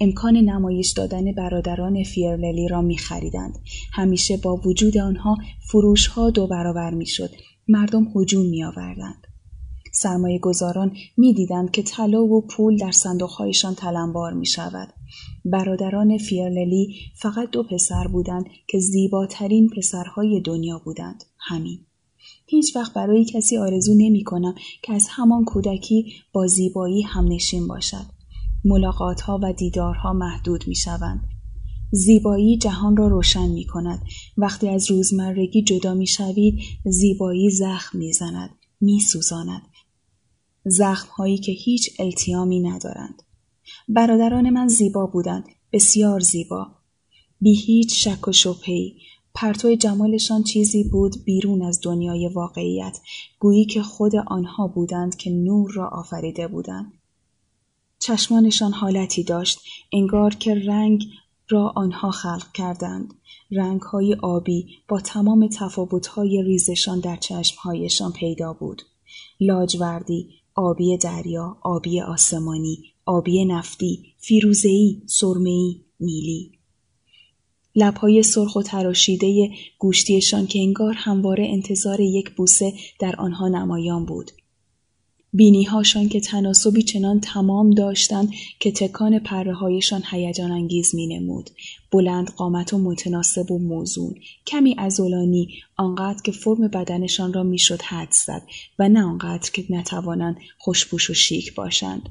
امکان 0.00 0.36
نمایش 0.36 0.92
دادن 0.92 1.32
برادران 1.32 2.02
فیرللی 2.02 2.68
را 2.68 2.82
می 2.82 2.98
خریدند. 2.98 3.58
همیشه 3.92 4.36
با 4.36 4.56
وجود 4.56 4.98
آنها 4.98 5.36
فروش 5.70 6.06
ها 6.06 6.30
دو 6.30 6.46
برابر 6.46 6.94
می 6.94 7.06
شد. 7.06 7.30
مردم 7.68 8.12
هجوم 8.16 8.46
می 8.46 8.64
آوردند. 8.64 9.33
سرمایه 9.94 10.38
گذاران 10.38 10.96
می 11.16 11.34
دیدند 11.34 11.70
که 11.70 11.82
طلا 11.82 12.24
و 12.24 12.46
پول 12.46 12.76
در 12.76 12.90
صندوقهایشان 12.90 13.74
تلمبار 13.74 14.32
می 14.32 14.46
شود. 14.46 14.88
برادران 15.44 16.18
فیرللی 16.18 16.94
فقط 17.16 17.50
دو 17.50 17.62
پسر 17.62 18.08
بودند 18.08 18.44
که 18.68 18.78
زیباترین 18.78 19.70
پسرهای 19.76 20.40
دنیا 20.40 20.80
بودند. 20.84 21.24
همین. 21.38 21.78
هیچ 22.46 22.76
وقت 22.76 22.94
برای 22.94 23.24
کسی 23.24 23.58
آرزو 23.58 23.94
نمی 23.94 24.24
کنم 24.24 24.54
که 24.82 24.92
از 24.92 25.06
همان 25.10 25.44
کودکی 25.44 26.12
با 26.32 26.46
زیبایی 26.46 27.02
همنشین 27.02 27.66
باشد. 27.66 28.06
ملاقات 28.64 29.20
ها 29.20 29.40
و 29.42 29.52
دیدارها 29.52 30.12
محدود 30.12 30.64
می 30.68 30.74
شوند. 30.74 31.20
زیبایی 31.90 32.58
جهان 32.58 32.96
را 32.96 33.08
روشن 33.08 33.48
می 33.48 33.64
کند. 33.64 34.02
وقتی 34.36 34.68
از 34.68 34.90
روزمرگی 34.90 35.62
جدا 35.62 35.94
می 35.94 36.06
شوید 36.06 36.58
زیبایی 36.84 37.50
زخم 37.50 37.98
می 37.98 38.12
زند. 38.12 38.50
می 38.80 39.00
سوزاند. 39.00 39.62
زخم 40.64 41.08
هایی 41.08 41.38
که 41.38 41.52
هیچ 41.52 41.90
التیامی 41.98 42.60
ندارند. 42.60 43.22
برادران 43.88 44.50
من 44.50 44.68
زیبا 44.68 45.06
بودند. 45.06 45.44
بسیار 45.72 46.20
زیبا. 46.20 46.66
بی 47.40 47.54
هیچ 47.54 48.08
شک 48.08 48.28
و 48.28 48.32
شبهی 48.32 48.96
پرتو 49.34 49.74
جمالشان 49.74 50.42
چیزی 50.42 50.84
بود 50.84 51.24
بیرون 51.24 51.62
از 51.62 51.80
دنیای 51.82 52.28
واقعیت 52.28 52.98
گویی 53.38 53.64
که 53.64 53.82
خود 53.82 54.16
آنها 54.16 54.66
بودند 54.66 55.16
که 55.16 55.30
نور 55.30 55.72
را 55.72 55.88
آفریده 55.88 56.48
بودند 56.48 56.92
چشمانشان 57.98 58.72
حالتی 58.72 59.22
داشت 59.22 59.60
انگار 59.92 60.34
که 60.34 60.54
رنگ 60.54 61.04
را 61.48 61.72
آنها 61.76 62.10
خلق 62.10 62.52
کردند 62.52 63.14
های 63.92 64.14
آبی 64.22 64.66
با 64.88 65.00
تمام 65.00 65.48
های 66.14 66.42
ریزشان 66.42 67.00
در 67.00 67.16
چشمهایشان 67.16 68.12
پیدا 68.12 68.52
بود 68.52 68.82
لاجوردی 69.40 70.28
آبی 70.54 70.96
دریا 70.96 71.56
آبی 71.62 72.00
آسمانی 72.00 72.78
آبی 73.06 73.44
نفتی 73.44 74.04
فیروزهای 74.18 75.02
سرمهای 75.06 75.80
نیلی 76.00 76.52
لبهای 77.76 78.22
سرخ 78.22 78.56
و 78.56 78.62
تراشیده 78.62 79.48
گوشتیشان 79.78 80.46
که 80.46 80.58
انگار 80.58 80.94
همواره 80.96 81.46
انتظار 81.48 82.00
یک 82.00 82.30
بوسه 82.30 82.72
در 83.00 83.16
آنها 83.18 83.48
نمایان 83.48 84.04
بود. 84.06 84.30
بینیهاشان 85.36 86.08
که 86.08 86.20
تناسبی 86.20 86.82
چنان 86.82 87.20
تمام 87.20 87.70
داشتند 87.70 88.28
که 88.60 88.72
تکان 88.72 89.18
پره 89.18 89.54
هایشان 89.54 90.02
هیجان 90.10 90.50
انگیز 90.50 90.94
می 90.94 91.06
نمود. 91.06 91.50
بلند 91.92 92.30
قامت 92.30 92.72
و 92.72 92.78
متناسب 92.78 93.50
و 93.50 93.58
موزون. 93.58 94.14
کمی 94.46 94.74
ازولانی 94.78 95.48
آنقدر 95.76 96.22
که 96.22 96.32
فرم 96.32 96.68
بدنشان 96.68 97.32
را 97.32 97.42
می‌شد 97.42 97.82
حد 97.82 98.12
زد 98.12 98.42
و 98.78 98.88
نه 98.88 99.02
آنقدر 99.02 99.50
که 99.50 99.64
نتوانند 99.70 100.36
خوشپوش 100.58 101.10
و 101.10 101.14
شیک 101.14 101.54
باشند. 101.54 102.08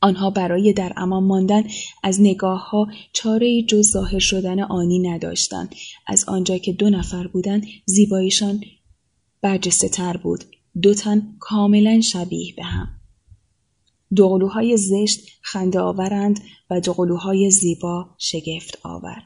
آنها 0.00 0.30
برای 0.30 0.72
در 0.72 0.92
امان 0.96 1.24
ماندن 1.24 1.64
از 2.02 2.20
نگاه 2.20 2.70
ها 2.70 2.86
چاره 3.12 3.62
جز 3.62 3.90
ظاهر 3.90 4.18
شدن 4.18 4.60
آنی 4.60 4.98
نداشتند. 4.98 5.74
از 6.06 6.24
آنجا 6.28 6.58
که 6.58 6.72
دو 6.72 6.90
نفر 6.90 7.26
بودند 7.26 7.66
زیباییشان 7.86 8.60
برجسته 9.42 9.88
تر 9.88 10.16
بود. 10.16 10.44
دو 10.82 10.94
تن 10.94 11.36
کاملا 11.40 12.00
شبیه 12.00 12.54
به 12.56 12.62
هم. 12.62 12.88
دوقلوهای 14.16 14.76
زشت 14.76 15.20
خنده 15.42 15.80
آورند 15.80 16.40
و 16.70 16.80
دوقلوهای 16.80 17.50
زیبا 17.50 18.06
شگفت 18.18 18.78
آور. 18.82 19.22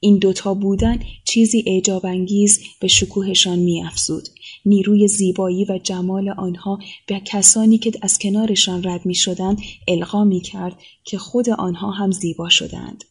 این 0.00 0.18
دوتا 0.18 0.54
بودن 0.54 1.02
چیزی 1.24 1.64
اعجاب 1.66 2.06
انگیز 2.06 2.60
به 2.80 2.88
شکوهشان 2.88 3.58
می 3.58 3.84
افزود. 3.84 4.28
نیروی 4.66 5.08
زیبایی 5.08 5.64
و 5.64 5.78
جمال 5.82 6.28
آنها 6.28 6.78
به 7.06 7.20
کسانی 7.24 7.78
که 7.78 7.92
از 8.02 8.18
کنارشان 8.18 8.84
رد 8.84 9.06
می 9.06 9.14
شدند 9.14 9.58
القا 9.88 10.24
می 10.24 10.40
کرد 10.40 10.78
که 11.04 11.18
خود 11.18 11.50
آنها 11.50 11.90
هم 11.90 12.10
زیبا 12.10 12.48
شدند. 12.48 13.04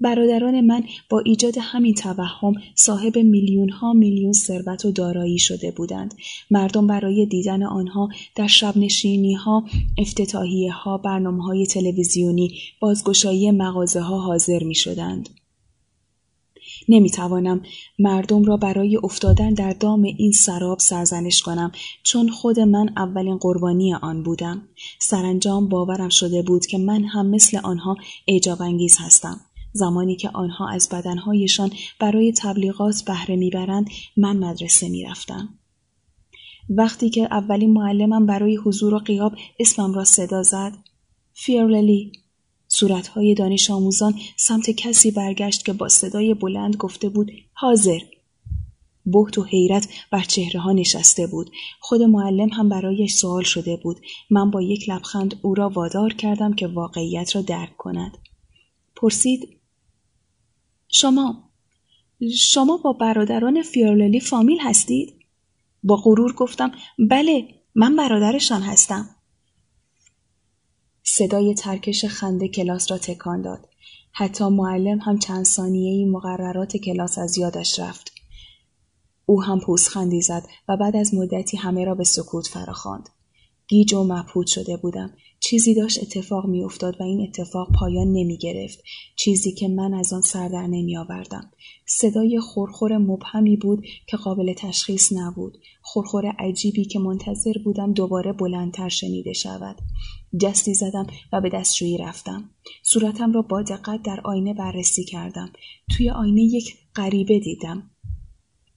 برادران 0.00 0.60
من 0.60 0.84
با 1.10 1.20
ایجاد 1.20 1.54
همین 1.60 1.94
توهم 1.94 2.52
صاحب 2.74 3.18
میلیون 3.18 3.68
ها 3.68 3.92
میلیون 3.92 4.32
ثروت 4.32 4.84
و 4.84 4.92
دارایی 4.92 5.38
شده 5.38 5.70
بودند. 5.70 6.14
مردم 6.50 6.86
برای 6.86 7.26
دیدن 7.26 7.62
آنها 7.62 8.08
در 8.34 8.46
شب 8.46 8.74
ها، 9.44 9.64
افتتاحیه 9.98 10.72
ها، 10.72 10.98
برنامه 10.98 11.44
های 11.44 11.66
تلویزیونی، 11.66 12.58
بازگشایی 12.80 13.50
مغازه 13.50 14.00
ها 14.00 14.18
حاضر 14.18 14.62
می 14.62 14.74
شدند. 14.74 15.28
نمی‌توانم 16.88 17.62
مردم 17.98 18.44
را 18.44 18.56
برای 18.56 18.96
افتادن 18.96 19.54
در 19.54 19.72
دام 19.72 20.02
این 20.02 20.32
سراب 20.32 20.78
سرزنش 20.78 21.42
کنم 21.42 21.72
چون 22.02 22.28
خود 22.28 22.60
من 22.60 22.92
اولین 22.96 23.36
قربانی 23.36 23.94
آن 23.94 24.22
بودم. 24.22 24.68
سرانجام 25.00 25.68
باورم 25.68 26.08
شده 26.08 26.42
بود 26.42 26.66
که 26.66 26.78
من 26.78 27.04
هم 27.04 27.26
مثل 27.26 27.58
آنها 27.58 27.96
اعجاب 28.28 28.62
انگیز 28.62 28.96
هستم. 29.00 29.40
زمانی 29.76 30.16
که 30.16 30.28
آنها 30.28 30.68
از 30.68 30.88
بدنهایشان 30.88 31.70
برای 32.00 32.32
تبلیغات 32.32 33.02
بهره 33.06 33.36
می‌برند 33.36 33.90
من 34.16 34.36
مدرسه 34.36 34.88
می‌رفتم. 34.88 35.48
وقتی 36.68 37.10
که 37.10 37.22
اولین 37.22 37.72
معلمم 37.72 38.26
برای 38.26 38.56
حضور 38.56 38.94
و 38.94 38.98
قیاب 38.98 39.32
اسمم 39.58 39.94
را 39.94 40.04
صدا 40.04 40.42
زد 40.42 40.72
فیرللی 41.32 42.12
صورتهای 42.68 43.34
دانش 43.34 43.70
آموزان 43.70 44.14
سمت 44.36 44.70
کسی 44.70 45.10
برگشت 45.10 45.64
که 45.64 45.72
با 45.72 45.88
صدای 45.88 46.34
بلند 46.34 46.76
گفته 46.76 47.08
بود 47.08 47.32
حاضر 47.52 47.98
بحت 49.06 49.38
و 49.38 49.44
حیرت 49.44 49.88
بر 50.10 50.22
چهره 50.22 50.60
ها 50.60 50.72
نشسته 50.72 51.26
بود. 51.26 51.50
خود 51.80 52.02
معلم 52.02 52.48
هم 52.48 52.68
برایش 52.68 53.12
سوال 53.12 53.42
شده 53.42 53.76
بود. 53.76 54.00
من 54.30 54.50
با 54.50 54.62
یک 54.62 54.88
لبخند 54.88 55.34
او 55.42 55.54
را 55.54 55.68
وادار 55.68 56.12
کردم 56.12 56.52
که 56.52 56.66
واقعیت 56.66 57.36
را 57.36 57.42
درک 57.42 57.76
کند. 57.76 58.18
پرسید 58.96 59.55
شما 60.88 61.50
شما 62.36 62.76
با 62.76 62.92
برادران 62.92 63.62
فیورللی 63.62 64.20
فامیل 64.20 64.58
هستید؟ 64.60 65.14
با 65.82 65.96
غرور 65.96 66.32
گفتم 66.32 66.72
بله 66.98 67.48
من 67.74 67.96
برادرشان 67.96 68.62
هستم. 68.62 69.08
صدای 71.02 71.54
ترکش 71.54 72.04
خنده 72.04 72.48
کلاس 72.48 72.90
را 72.90 72.98
تکان 72.98 73.42
داد. 73.42 73.68
حتی 74.12 74.44
معلم 74.44 74.98
هم 74.98 75.18
چند 75.18 75.44
ثانیه 75.44 76.06
مقررات 76.06 76.76
کلاس 76.76 77.18
از 77.18 77.38
یادش 77.38 77.78
رفت. 77.78 78.12
او 79.26 79.42
هم 79.42 79.60
پوزخندی 79.60 80.20
زد 80.20 80.46
و 80.68 80.76
بعد 80.76 80.96
از 80.96 81.14
مدتی 81.14 81.56
همه 81.56 81.84
را 81.84 81.94
به 81.94 82.04
سکوت 82.04 82.46
فراخواند. 82.46 83.08
گیج 83.68 83.94
و 83.94 84.04
مبهوت 84.04 84.46
شده 84.46 84.76
بودم. 84.76 85.12
چیزی 85.48 85.74
داشت 85.74 86.02
اتفاق 86.02 86.46
میافتاد 86.46 87.00
و 87.00 87.02
این 87.02 87.20
اتفاق 87.20 87.72
پایان 87.72 88.06
نمی 88.06 88.38
گرفت. 88.38 88.82
چیزی 89.16 89.52
که 89.52 89.68
من 89.68 89.94
از 89.94 90.12
آن 90.12 90.20
سر 90.20 90.48
در 90.48 90.66
نمی 90.66 90.96
آوردم. 90.96 91.50
صدای 91.86 92.40
خورخور 92.40 92.98
مبهمی 92.98 93.56
بود 93.56 93.86
که 94.06 94.16
قابل 94.16 94.52
تشخیص 94.52 95.12
نبود. 95.12 95.58
خورخور 95.82 96.26
عجیبی 96.26 96.84
که 96.84 96.98
منتظر 96.98 97.52
بودم 97.64 97.92
دوباره 97.92 98.32
بلندتر 98.32 98.88
شنیده 98.88 99.32
شود. 99.32 99.76
جستی 100.40 100.74
زدم 100.74 101.06
و 101.32 101.40
به 101.40 101.48
دستشویی 101.48 101.98
رفتم. 101.98 102.50
صورتم 102.82 103.32
را 103.32 103.42
با 103.42 103.62
دقت 103.62 104.02
در 104.02 104.20
آینه 104.24 104.54
بررسی 104.54 105.04
کردم. 105.04 105.52
توی 105.96 106.10
آینه 106.10 106.42
یک 106.42 106.76
غریبه 106.94 107.38
دیدم. 107.38 107.90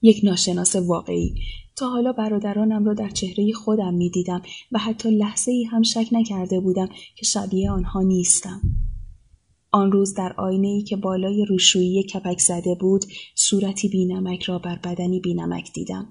یک 0.02 0.20
ناشناس 0.24 0.76
واقعی. 0.76 1.34
تا 1.76 1.90
حالا 1.90 2.12
برادرانم 2.12 2.84
را 2.84 2.94
در 2.94 3.08
چهره 3.08 3.52
خودم 3.52 3.94
می 3.94 4.10
دیدم 4.10 4.42
و 4.72 4.78
حتی 4.78 5.10
لحظه 5.10 5.50
ای 5.52 5.64
هم 5.64 5.82
شک 5.82 6.08
نکرده 6.12 6.60
بودم 6.60 6.88
که 7.16 7.24
شبیه 7.24 7.70
آنها 7.70 8.02
نیستم. 8.02 8.60
آن 9.72 9.92
روز 9.92 10.14
در 10.14 10.34
آینه 10.38 10.68
ای 10.68 10.82
که 10.82 10.96
بالای 10.96 11.44
روشویی 11.44 12.02
کپک 12.02 12.38
زده 12.38 12.74
بود 12.80 13.04
صورتی 13.34 13.88
بینمک 13.88 14.42
را 14.42 14.58
بر 14.58 14.76
بدنی 14.84 15.20
بینمک 15.20 15.72
دیدم. 15.72 16.08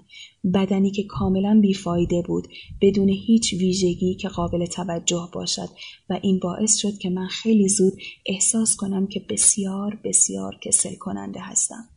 بدنی 0.54 0.91
که 0.91 1.04
کاملا 1.04 1.60
بیفایده 1.62 2.21
بود 2.21 2.47
بدون 2.82 3.10
هیچ 3.10 3.54
ویژگی 3.54 4.15
که 4.15 4.28
قابل 4.28 4.65
توجه 4.65 5.30
باشد 5.34 5.69
و 6.10 6.19
این 6.23 6.39
باعث 6.39 6.75
شد 6.78 6.97
که 6.97 7.10
من 7.10 7.28
خیلی 7.28 7.69
زود 7.69 7.93
احساس 8.25 8.75
کنم 8.75 9.08
که 9.08 9.25
بسیار 9.30 9.99
بسیار 10.04 10.60
کسل 10.62 10.95
کننده 10.95 11.39
هستم. 11.39 11.89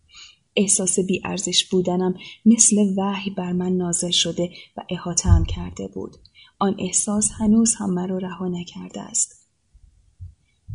احساس 0.56 0.98
بیارزش 0.98 1.64
بودنم 1.64 2.14
مثل 2.46 2.94
وحی 2.96 3.30
بر 3.30 3.52
من 3.52 3.72
نازل 3.72 4.10
شده 4.10 4.50
و 4.76 4.80
احاطه 4.90 5.28
کرده 5.48 5.88
بود 5.88 6.16
آن 6.58 6.76
احساس 6.78 7.30
هنوز 7.38 7.74
هم 7.74 7.90
مرا 7.90 8.18
رها 8.18 8.48
نکرده 8.48 9.00
است 9.00 9.42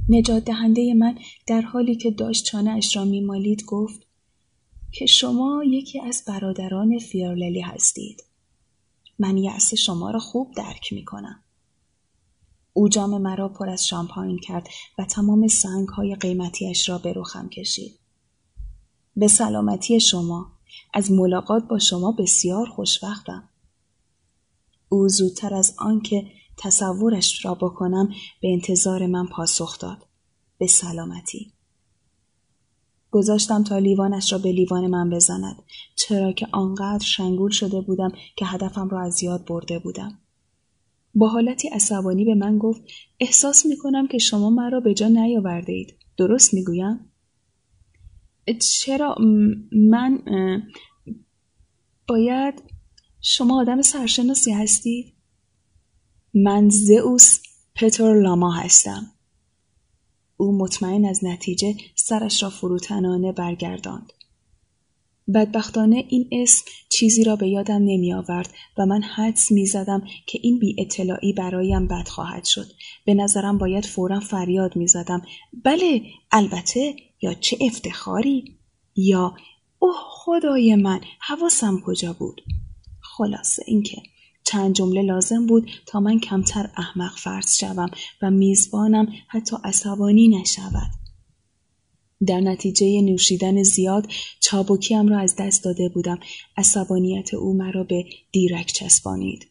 نجات 0.10 0.46
دهنده 0.46 0.94
من 0.94 1.20
در 1.48 1.62
حالی 1.62 1.96
که 1.96 2.12
داشت 2.12 2.46
چانه 2.46 2.72
اش 2.72 2.96
را 2.96 3.06
میمالید 3.06 3.66
گفت 3.66 4.08
که 4.92 5.06
شما 5.06 5.64
یکی 5.68 6.02
از 6.02 6.24
برادران 6.28 7.00
فیارللی 7.00 7.62
هستید. 7.62 8.24
من 9.20 9.38
یأس 9.38 9.74
شما 9.74 10.12
را 10.12 10.20
خوب 10.20 10.54
درک 10.56 10.94
می 10.94 11.06
کنم. 11.06 11.44
او 12.74 12.90
جام 12.90 13.22
مرا 13.22 13.50
پر 13.50 13.70
از 13.70 13.88
شامپاین 13.88 14.40
کرد 14.40 14.68
و 14.98 15.06
تمام 15.06 15.48
سنگ 15.48 15.88
های 15.88 16.16
قیمتیش 16.16 16.90
را 16.90 16.98
به 16.98 17.14
روخم 17.14 17.50
کشید. 17.50 18.00
به 19.18 19.28
سلامتی 19.28 20.00
شما 20.00 20.52
از 20.94 21.12
ملاقات 21.12 21.64
با 21.68 21.80
شما 21.80 22.12
بسیار 22.12 22.66
خوشوقتم. 22.66 23.50
او 24.90 25.10
زودتر 25.10 25.54
از 25.54 25.76
آنکه 25.78 26.26
تصورش 26.58 27.46
را 27.46 27.56
بکنم 27.56 28.10
به 28.42 28.54
انتظار 28.54 29.08
من 29.08 29.28
پاسخ 29.28 29.80
داد. 29.80 29.98
به 30.58 30.68
سلامتی. 30.68 31.52
گذاشتم 33.12 33.64
تا 33.64 33.78
لیوانش 33.78 34.32
را 34.32 34.38
به 34.38 34.52
لیوان 34.52 34.88
من 34.88 35.10
بزند 35.10 35.64
چرا 35.96 36.32
که 36.32 36.48
آنقدر 36.52 37.06
شنگول 37.06 37.52
شده 37.52 37.82
بودم 37.82 38.12
که 38.36 38.46
هدفم 38.46 38.90
را 38.90 39.02
از 39.02 39.24
یاد 39.24 39.46
برده 39.46 39.80
بودم. 39.80 40.20
با 41.16 41.28
حالتی 41.28 41.68
عصبانی 41.68 42.26
به 42.26 42.36
من 42.36 42.58
گفت 42.58 42.82
احساس 43.20 43.66
می 43.66 43.78
کنم 43.78 44.08
که 44.08 44.18
شما 44.18 44.50
مرا 44.50 44.80
به 44.80 44.94
جا 44.94 45.08
نیاورده 45.08 45.74
اید. 45.74 45.94
درست 46.18 46.54
می؟ 46.54 46.64
چرا 48.54 49.16
من 49.72 50.24
باید 52.08 52.64
شما 53.22 53.62
آدم 53.62 53.82
سرشناسی 53.82 54.52
هستید؟ 54.52 55.14
من 56.34 56.70
زئوس 56.70 57.40
پتر 57.76 58.22
لاما 58.22 58.52
هستم. 58.52 59.12
او 60.38 60.58
مطمئن 60.58 61.06
از 61.06 61.26
نتیجه 61.26 61.76
سرش 61.96 62.44
را 62.44 62.50
فروتنانه 62.50 63.32
برگرداند. 63.32 64.14
بدبختانه 65.34 66.06
این 66.10 66.30
اسم 66.32 66.66
چیزی 66.90 67.24
را 67.24 67.36
به 67.36 67.48
یادم 67.48 67.76
نمی 67.76 68.14
آورد 68.14 68.54
و 68.78 68.86
من 68.86 69.02
حدس 69.02 69.52
می 69.52 69.66
زدم 69.66 70.04
که 70.26 70.40
این 70.42 70.60
بی 70.60 70.76
اطلاعی 70.80 71.34
برایم 71.34 71.88
بد 71.88 72.08
خواهد 72.08 72.46
شد. 72.46 72.68
به 73.06 73.14
نظرم 73.14 73.58
باید 73.58 73.86
فورا 73.86 74.20
فریاد 74.20 74.76
می 74.76 74.88
زدم. 74.88 75.22
بله 75.64 76.02
البته 76.32 76.96
یا 77.22 77.34
چه 77.34 77.58
افتخاری 77.62 78.58
یا 78.96 79.36
اوه 79.80 79.96
خدای 79.98 80.76
من 80.76 81.02
حواسم 81.20 81.82
کجا 81.86 82.14
بود 82.14 82.42
خلاصه 83.02 83.64
اینکه 83.68 84.02
چند 84.44 84.76
جمله 84.76 85.02
لازم 85.02 85.46
بود 85.46 85.70
تا 85.86 86.00
من 86.00 86.20
کمتر 86.20 86.70
احمق 86.78 87.18
فرض 87.18 87.58
شوم 87.58 87.90
و 88.22 88.32
میزبانم 88.32 89.08
حتی 89.28 89.56
عصبانی 89.64 90.28
نشود. 90.28 91.07
در 92.26 92.42
نتیجه 92.42 93.02
نوشیدن 93.02 93.64
زیاد 93.64 94.08
چابکیم 94.40 95.08
را 95.08 95.20
از 95.20 95.36
دست 95.36 95.64
داده 95.64 95.90
بودم. 95.90 96.20
عصبانیت 96.58 97.34
او 97.34 97.54
مرا 97.54 97.84
به 97.84 98.06
دیرک 98.32 98.68
چسبانید. 98.68 99.48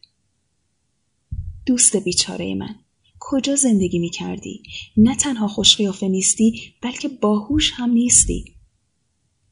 دوست 1.65 1.97
بیچاره 1.97 2.55
من 2.55 2.75
کجا 3.19 3.55
زندگی 3.55 3.99
می 3.99 4.09
کردی؟ 4.09 4.63
نه 4.97 5.15
تنها 5.15 5.47
خوشقیافه 5.47 6.07
نیستی 6.07 6.61
بلکه 6.81 7.07
باهوش 7.07 7.71
هم 7.75 7.91
نیستی. 7.91 8.45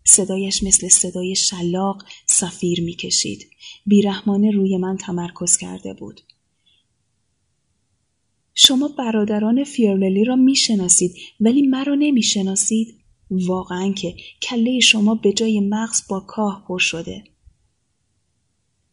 صدایش 0.03 0.63
مثل 0.63 0.87
صدای 0.87 1.35
شلاق 1.35 2.03
سفیر 2.27 2.81
می‌کشید. 2.81 3.49
بیرحمانه 3.85 4.51
روی 4.51 4.77
من 4.77 4.97
تمرکز 4.97 5.57
کرده 5.57 5.93
بود. 5.93 6.21
شما 8.53 8.87
برادران 8.87 9.63
فیرللی 9.63 10.23
را 10.23 10.35
می‌شناسید 10.35 11.15
ولی 11.39 11.61
مرا 11.61 11.95
نمی‌شناسید 11.95 12.95
واقعا 13.31 13.91
که 13.91 14.15
کله 14.41 14.79
شما 14.79 15.15
به 15.15 15.33
جای 15.33 15.59
مغز 15.59 16.01
با 16.09 16.19
کاه 16.19 16.65
پر 16.67 16.79
شده 16.79 17.23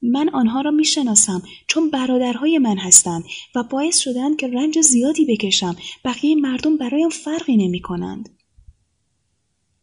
من 0.03 0.29
آنها 0.29 0.61
را 0.61 0.71
می‌شناسم 0.71 1.43
چون 1.67 1.91
برادرهای 1.91 2.59
من 2.59 2.79
هستند 2.79 3.25
و 3.55 3.63
باعث 3.63 3.99
شدند 3.99 4.37
که 4.37 4.49
رنج 4.49 4.81
زیادی 4.81 5.27
بکشم 5.27 5.77
بقیه 6.05 6.37
مردم 6.37 6.77
برایم 6.77 7.09
فرقی 7.09 7.57
نمی 7.57 7.81
کنند. 7.81 8.29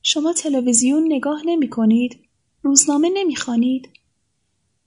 شما 0.01 0.33
تلویزیون 0.33 1.13
نگاه 1.13 1.41
نمی 1.45 1.69
کنید؟ 1.69 2.19
روزنامه 2.61 3.09
نمی 3.13 3.35
خانید؟ 3.35 3.89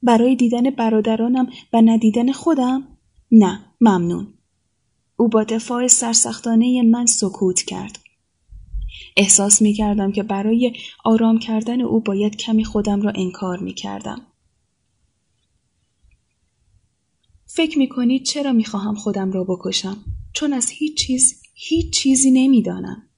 برای 0.02 0.36
دیدن 0.36 0.70
برادرانم 0.70 1.50
و 1.72 1.80
ندیدن 1.80 2.32
خودم؟ 2.32 2.98
نه 3.32 3.64
ممنون. 3.80 4.34
او 5.16 5.28
با 5.28 5.44
دفاع 5.44 5.86
سرسختانه 5.86 6.82
من 6.82 7.06
سکوت 7.06 7.62
کرد. 7.62 8.01
احساس 9.16 9.62
می 9.62 9.72
کردم 9.72 10.12
که 10.12 10.22
برای 10.22 10.72
آرام 11.04 11.38
کردن 11.38 11.80
او 11.80 12.00
باید 12.00 12.36
کمی 12.36 12.64
خودم 12.64 13.02
را 13.02 13.12
انکار 13.14 13.58
می 13.58 13.74
کردم. 13.74 14.26
فکر 17.46 17.78
می 17.78 17.88
کنید 17.88 18.24
چرا 18.24 18.52
می 18.52 18.64
خواهم 18.64 18.94
خودم 18.94 19.32
را 19.32 19.44
بکشم؟ 19.44 19.96
چون 20.32 20.52
از 20.52 20.70
هیچ 20.70 21.06
چیز 21.06 21.42
هیچ 21.54 21.92
چیزی 21.92 22.30
نمی‌دانم. 22.30 23.08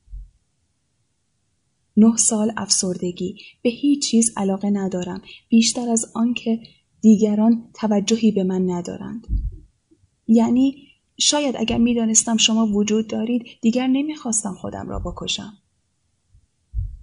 نه 1.97 2.17
سال 2.17 2.53
افسردگی 2.57 3.37
به 3.63 3.71
هیچ 3.71 4.11
چیز 4.11 4.33
علاقه 4.37 4.71
ندارم 4.71 5.23
بیشتر 5.49 5.89
از 5.89 6.13
آنکه 6.15 6.61
دیگران 7.01 7.71
توجهی 7.75 8.33
به 8.33 8.45
من 8.45 8.71
ندارند 8.71 9.27
یعنی 10.27 10.89
شاید 11.19 11.57
اگر 11.59 11.79
می‌دانستم 11.79 12.37
شما 12.37 12.67
وجود 12.67 13.07
دارید 13.07 13.47
دیگر 13.63 13.87
نمی‌خواستم 13.87 14.55
خودم 14.55 14.89
را 14.89 14.99
بکشم 14.99 15.53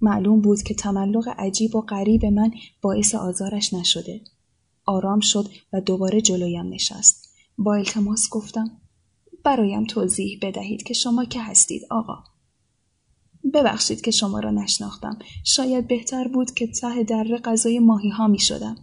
معلوم 0.02 0.42
بود 0.42 0.64
که 0.64 0.74
تملق 0.74 1.28
عجیب 1.38 1.76
و 1.76 1.82
غریب 1.82 2.26
من 2.26 2.52
باعث 2.82 3.16
آزارش 3.16 3.74
نشده 3.74 4.22
آرام 4.86 5.20
شد 5.20 5.50
و 5.74 5.82
دوباره 5.82 6.22
جلویم 6.22 6.74
نشست 6.74 7.36
با 7.58 7.76
التماس 7.76 8.30
گفتم 8.32 8.82
برایم 9.44 9.86
توضیح 9.86 10.40
بدهید 10.42 10.84
که 10.84 10.94
شما 10.94 11.26
که 11.26 11.42
هستید 11.42 11.82
آقا 11.90 12.24
ببخشید 13.54 14.02
که 14.02 14.12
شما 14.12 14.40
را 14.40 14.52
نشناختم. 14.52 15.20
شاید 15.44 15.88
بهتر 15.88 16.28
بود 16.28 16.52
که 16.52 16.68
ته 16.68 17.04
دره 17.04 17.38
غذای 17.38 17.80
ماهی 17.80 18.10
ها 18.10 18.28
می 18.28 18.40
شدم. 18.40 18.76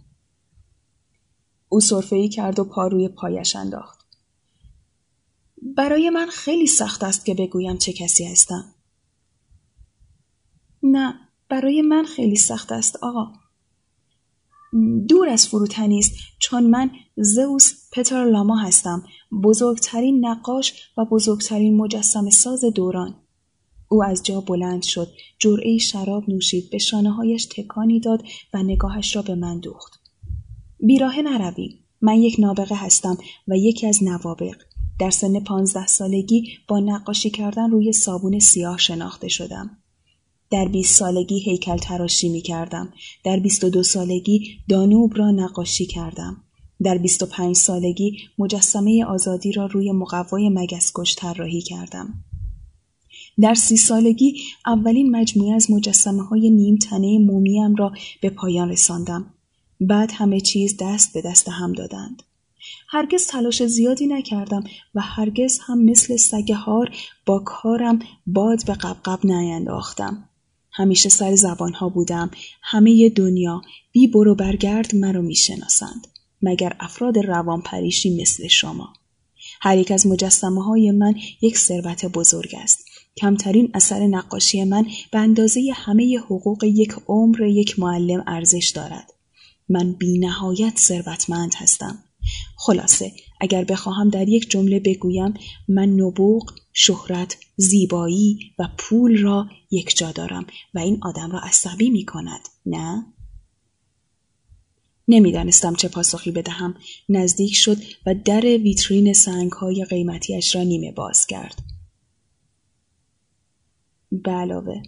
او 1.69 1.79
ای 2.11 2.29
کرد 2.29 2.59
و 2.59 2.63
پا 2.63 2.87
روی 2.87 3.07
پایش 3.07 3.55
انداخت. 3.55 3.99
برای 5.75 6.09
من 6.09 6.27
خیلی 6.27 6.67
سخت 6.67 7.03
است 7.03 7.25
که 7.25 7.33
بگویم 7.33 7.77
چه 7.77 7.93
کسی 7.93 8.25
هستم. 8.25 8.73
نه 10.83 11.13
برای 11.49 11.81
من 11.81 12.03
خیلی 12.03 12.35
سخت 12.35 12.71
است 12.71 13.03
آقا. 13.03 13.33
دور 15.09 15.29
از 15.29 15.47
فروتنی 15.47 15.99
است 15.99 16.11
چون 16.39 16.67
من 16.67 16.91
زئوس 17.17 17.89
پتر 17.91 18.25
لاما 18.25 18.57
هستم 18.57 19.03
بزرگترین 19.43 20.25
نقاش 20.25 20.73
و 20.97 21.05
بزرگترین 21.05 21.77
مجسم 21.77 22.29
ساز 22.29 22.65
دوران. 22.75 23.15
او 23.89 24.03
از 24.03 24.23
جا 24.23 24.41
بلند 24.41 24.83
شد 24.83 25.07
جرعه 25.39 25.77
شراب 25.77 26.29
نوشید 26.29 26.69
به 26.71 26.77
شانه 26.77 27.11
هایش 27.11 27.45
تکانی 27.45 27.99
داد 27.99 28.23
و 28.53 28.63
نگاهش 28.63 29.15
را 29.15 29.21
به 29.21 29.35
من 29.35 29.59
دوخت. 29.59 29.99
بیراه 30.79 31.21
نرویم 31.21 31.85
من 32.01 32.21
یک 32.21 32.35
نابغه 32.39 32.75
هستم 32.75 33.17
و 33.47 33.57
یکی 33.57 33.87
از 33.87 34.03
نوابق 34.03 34.55
در 34.99 35.09
سن 35.09 35.39
پانزده 35.39 35.87
سالگی 35.87 36.47
با 36.67 36.79
نقاشی 36.79 37.29
کردن 37.29 37.71
روی 37.71 37.93
صابون 37.93 38.39
سیاه 38.39 38.77
شناخته 38.77 39.27
شدم. 39.27 39.78
در 40.51 40.65
20 40.65 40.97
سالگی 40.97 41.39
هیکل 41.39 41.77
تراشی 41.77 42.29
می 42.29 42.41
کردم. 42.41 42.93
در 43.23 43.39
22 43.39 43.83
سالگی 43.83 44.59
دانوب 44.69 45.17
را 45.17 45.31
نقاشی 45.31 45.85
کردم. 45.85 46.37
در 46.83 46.97
25 46.97 47.55
سالگی 47.55 48.17
مجسمه 48.37 49.05
آزادی 49.05 49.51
را 49.51 49.65
روی 49.65 49.91
مقوای 49.91 50.49
مگسکش 50.49 51.15
طراحی 51.15 51.61
کردم. 51.61 52.13
در 53.41 53.53
سی 53.53 53.77
سالگی 53.77 54.41
اولین 54.65 55.15
مجموعه 55.15 55.55
از 55.55 55.71
مجسمه 55.71 56.23
های 56.23 56.49
نیم 56.49 56.75
تنه 56.75 57.19
مومیم 57.19 57.75
را 57.75 57.91
به 58.21 58.29
پایان 58.29 58.69
رساندم. 58.69 59.33
بعد 59.81 60.11
همه 60.13 60.39
چیز 60.39 60.77
دست 60.79 61.13
به 61.13 61.21
دست 61.21 61.49
هم 61.49 61.73
دادند. 61.73 62.23
هرگز 62.87 63.27
تلاش 63.27 63.63
زیادی 63.63 64.07
نکردم 64.07 64.63
و 64.95 65.01
هرگز 65.01 65.59
هم 65.59 65.83
مثل 65.85 66.17
سگ 66.17 66.51
هار 66.51 66.89
با 67.25 67.39
کارم 67.39 67.99
باد 68.27 68.65
به 68.65 68.73
قبقب 68.73 69.19
نینداختم. 69.23 70.28
همیشه 70.71 71.09
سر 71.09 71.35
زبانها 71.35 71.89
بودم. 71.89 72.31
همه 72.61 73.09
دنیا 73.09 73.61
بی 73.91 74.07
برو 74.07 74.35
برگرد 74.35 74.95
مرا 74.95 75.21
می‌شناسند 75.21 76.07
مگر 76.41 76.75
افراد 76.79 77.17
روانپریشی 77.17 78.21
مثل 78.21 78.47
شما. 78.47 78.93
هر 79.61 79.77
یک 79.77 79.91
از 79.91 80.07
مجسمه 80.07 80.63
های 80.63 80.91
من 80.91 81.15
یک 81.41 81.57
ثروت 81.57 82.05
بزرگ 82.05 82.55
است. 82.57 82.85
کمترین 83.17 83.71
اثر 83.73 84.07
نقاشی 84.07 84.63
من 84.63 84.85
به 85.11 85.19
اندازه 85.19 85.61
همه 85.75 86.17
حقوق 86.17 86.63
یک 86.63 86.95
عمر 87.07 87.41
یک 87.41 87.79
معلم 87.79 88.23
ارزش 88.27 88.71
دارد. 88.75 89.13
من 89.69 89.91
بی 89.91 90.19
نهایت 90.19 90.79
ثروتمند 90.79 91.53
هستم. 91.57 92.03
خلاصه 92.61 93.11
اگر 93.39 93.63
بخواهم 93.63 94.09
در 94.09 94.27
یک 94.27 94.49
جمله 94.49 94.79
بگویم 94.79 95.33
من 95.67 95.89
نبوغ 95.89 96.53
شهرت 96.73 97.37
زیبایی 97.55 98.39
و 98.59 98.67
پول 98.77 99.21
را 99.21 99.49
یک 99.71 99.97
جا 99.97 100.11
دارم 100.11 100.45
و 100.73 100.79
این 100.79 100.99
آدم 101.01 101.31
را 101.31 101.39
عصبی 101.39 101.89
می 101.89 102.05
کند. 102.05 102.39
نه؟ 102.65 103.05
نمی‌دانستم 105.07 105.75
چه 105.75 105.87
پاسخی 105.87 106.31
بدهم. 106.31 106.75
نزدیک 107.09 107.55
شد 107.55 107.77
و 108.05 108.15
در 108.25 108.41
ویترین 108.41 109.13
سنگ 109.13 109.51
های 109.51 109.85
قیمتیش 109.85 110.55
را 110.55 110.63
نیمه 110.63 110.91
باز 110.91 111.27
کرد. 111.27 111.63
به 114.11 114.31
علاوه 114.31 114.81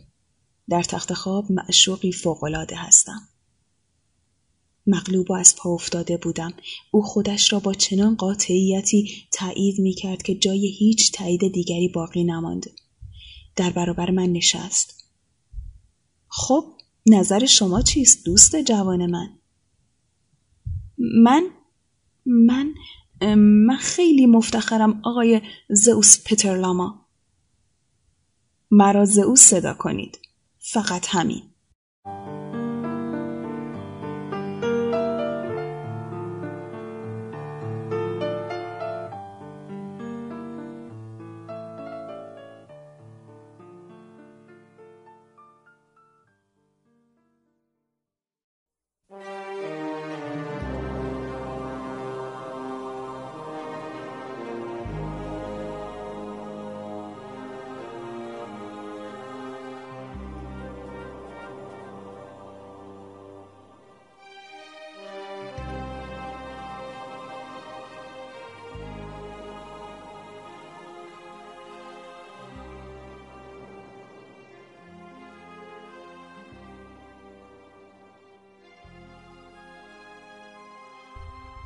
در 0.70 0.84
تخت 0.84 1.14
خواب 1.14 1.52
معشوقی 1.52 2.12
فوقالعاده 2.12 2.76
هستم. 2.76 3.31
مغلوب 4.88 5.32
و 5.32 5.34
از 5.34 5.56
پا 5.56 5.70
افتاده 5.70 6.18
بودم. 6.18 6.54
او 6.92 7.02
خودش 7.02 7.54
را 7.54 7.60
با 7.60 7.74
چنان 7.74 8.16
قاطعیتی 8.16 9.12
تایید 9.32 9.80
می 9.80 9.94
کرد 9.94 10.22
که 10.22 10.36
جای 10.36 10.68
هیچ 10.68 11.12
تایید 11.12 11.54
دیگری 11.54 11.88
باقی 11.88 12.24
نماند 12.24 12.70
در 13.56 13.70
برابر 13.70 14.12
من 14.12 14.30
نشست. 14.32 15.04
خب 16.28 16.66
نظر 17.06 17.46
شما 17.46 17.82
چیست 17.82 18.26
دوست 18.26 18.56
جوان 18.56 19.06
من؟ 19.06 19.30
من 20.98 21.44
من 22.26 22.74
من 23.36 23.78
خیلی 23.78 24.26
مفتخرم 24.26 25.02
آقای 25.04 25.42
زئوس 25.70 26.24
پترلاما. 26.26 27.06
مرا 28.72 29.06
زئوس 29.06 29.42
صدا 29.42 29.74
کنید. 29.74 30.20
فقط 30.60 31.08
همین. 31.10 31.51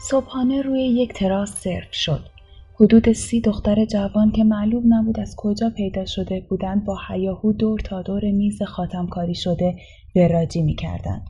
صبحانه 0.09 0.61
روی 0.61 0.81
یک 0.81 1.13
تراس 1.13 1.55
سرو 1.55 1.91
شد. 1.91 2.25
حدود 2.73 3.11
سی 3.13 3.41
دختر 3.41 3.85
جوان 3.85 4.31
که 4.31 4.43
معلوم 4.43 4.93
نبود 4.93 5.19
از 5.19 5.35
کجا 5.37 5.69
پیدا 5.69 6.05
شده 6.05 6.45
بودند 6.49 6.85
با 6.85 6.97
حیاهو 7.09 7.53
دور 7.53 7.79
تا 7.79 8.01
دور 8.01 8.31
میز 8.31 8.63
خاتمکاری 8.63 9.35
شده 9.35 9.75
وراجی 10.15 10.61
می‌کردند. 10.61 11.27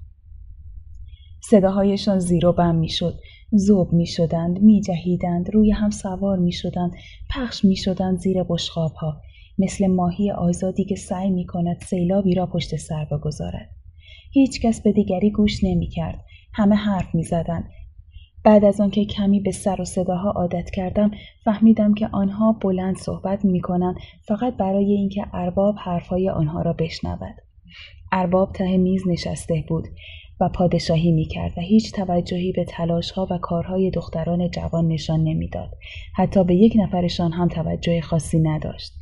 صداهایشان 1.49 2.19
زیر 2.19 2.45
و 2.45 2.53
بم 2.53 2.76
می‌شد. 2.76 3.19
زوب 3.51 3.93
می 3.93 4.07
شدند 4.07 4.61
می 4.61 4.82
جهیدند 4.82 5.49
روی 5.53 5.71
هم 5.71 5.89
سوار 5.89 6.38
می 6.38 6.51
شدند 6.51 6.91
پخش 7.30 7.65
می 7.65 7.76
شدند 7.76 8.17
زیر 8.17 8.43
بشخاب 8.43 8.93
ها 8.93 9.21
مثل 9.57 9.88
ماهی 9.88 10.32
آزادی 10.32 10.86
که 10.86 10.95
سعی 10.95 11.30
می 11.30 11.45
کند 11.45 11.82
سیلابی 11.82 12.36
را 12.36 12.45
پشت 12.45 12.76
سر 12.76 13.05
بگذارد. 13.11 13.69
هیچ 14.32 14.61
کس 14.61 14.82
به 14.82 14.91
دیگری 14.91 15.32
گوش 15.32 15.63
نمی 15.63 15.88
کرد 15.88 16.26
همه 16.53 16.76
حرف 16.76 17.15
می 17.15 17.23
زدند 17.23 17.69
بعد 18.45 18.65
از 18.65 18.81
آنکه 18.81 19.05
کمی 19.05 19.39
به 19.39 19.51
سر 19.51 19.81
و 19.81 19.85
صداها 19.85 20.31
عادت 20.31 20.69
کردم 20.69 21.11
فهمیدم 21.43 21.93
که 21.93 22.07
آنها 22.07 22.51
بلند 22.51 22.97
صحبت 22.97 23.45
می 23.45 23.61
کنند 23.61 23.95
فقط 24.27 24.57
برای 24.57 24.91
اینکه 24.91 25.25
ارباب 25.33 25.75
حرفهای 25.77 26.29
آنها 26.29 26.61
را 26.61 26.73
بشنود. 26.73 27.35
ارباب 28.11 28.51
ته 28.53 28.77
میز 28.77 29.07
نشسته 29.07 29.63
بود 29.67 29.87
و 30.39 30.49
پادشاهی 30.49 31.11
می 31.11 31.25
کرد 31.25 31.53
و 31.57 31.61
هیچ 31.61 31.91
توجهی 31.91 32.51
به 32.51 32.65
تلاش 32.65 33.11
ها 33.11 33.27
و 33.31 33.37
کارهای 33.37 33.91
دختران 33.91 34.49
جوان 34.49 34.87
نشان 34.87 35.23
نمی‌داد. 35.23 35.71
حتی 36.15 36.43
به 36.43 36.55
یک 36.55 36.73
نفرشان 36.75 37.31
هم 37.31 37.47
توجه 37.47 38.01
خاصی 38.01 38.39
نداشت. 38.39 38.93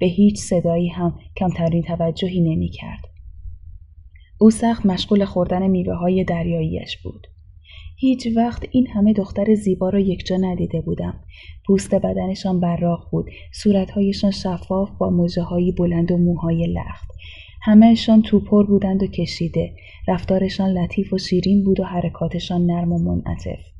به 0.00 0.06
هیچ 0.06 0.38
صدایی 0.38 0.88
هم 0.88 1.18
کمترین 1.36 1.82
توجهی 1.82 2.40
نمی 2.40 2.68
کرد. 2.68 3.04
او 4.38 4.50
سخت 4.50 4.86
مشغول 4.86 5.24
خوردن 5.24 5.66
میوه 5.66 5.94
های 5.94 6.24
دریاییش 6.24 6.96
بود. 7.02 7.26
هیچ 7.98 8.28
وقت 8.36 8.62
این 8.70 8.86
همه 8.86 9.12
دختر 9.12 9.54
زیبا 9.54 9.88
را 9.88 10.00
یکجا 10.00 10.36
ندیده 10.36 10.80
بودم. 10.80 11.14
پوست 11.66 11.94
بدنشان 11.94 12.60
براق 12.60 13.08
بود، 13.10 13.30
صورتهایشان 13.52 14.30
شفاف 14.30 14.90
با 14.98 15.10
موجه 15.10 15.72
بلند 15.78 16.12
و 16.12 16.16
موهای 16.16 16.66
لخت. 16.66 17.10
همهشان 17.62 18.22
توپر 18.22 18.64
بودند 18.66 19.02
و 19.02 19.06
کشیده. 19.06 19.76
رفتارشان 20.08 20.70
لطیف 20.70 21.12
و 21.12 21.18
شیرین 21.18 21.64
بود 21.64 21.80
و 21.80 21.84
حرکاتشان 21.84 22.66
نرم 22.66 22.92
و 22.92 22.98
منعطف. 22.98 23.75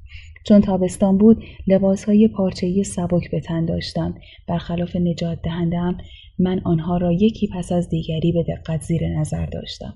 چون 0.48 0.60
تابستان 0.60 1.18
بود 1.18 1.44
لباسهای 1.66 2.28
پارچه‌ای 2.28 2.84
سبک 2.84 3.30
به 3.30 3.40
تن 3.40 3.64
داشتند 3.64 4.20
برخلاف 4.48 4.96
نجات 4.96 5.42
دهندم 5.42 5.98
من 6.38 6.60
آنها 6.64 6.96
را 6.96 7.12
یکی 7.12 7.48
پس 7.54 7.72
از 7.72 7.88
دیگری 7.88 8.32
به 8.32 8.42
دقت 8.42 8.82
زیر 8.82 9.08
نظر 9.08 9.46
داشتم 9.46 9.94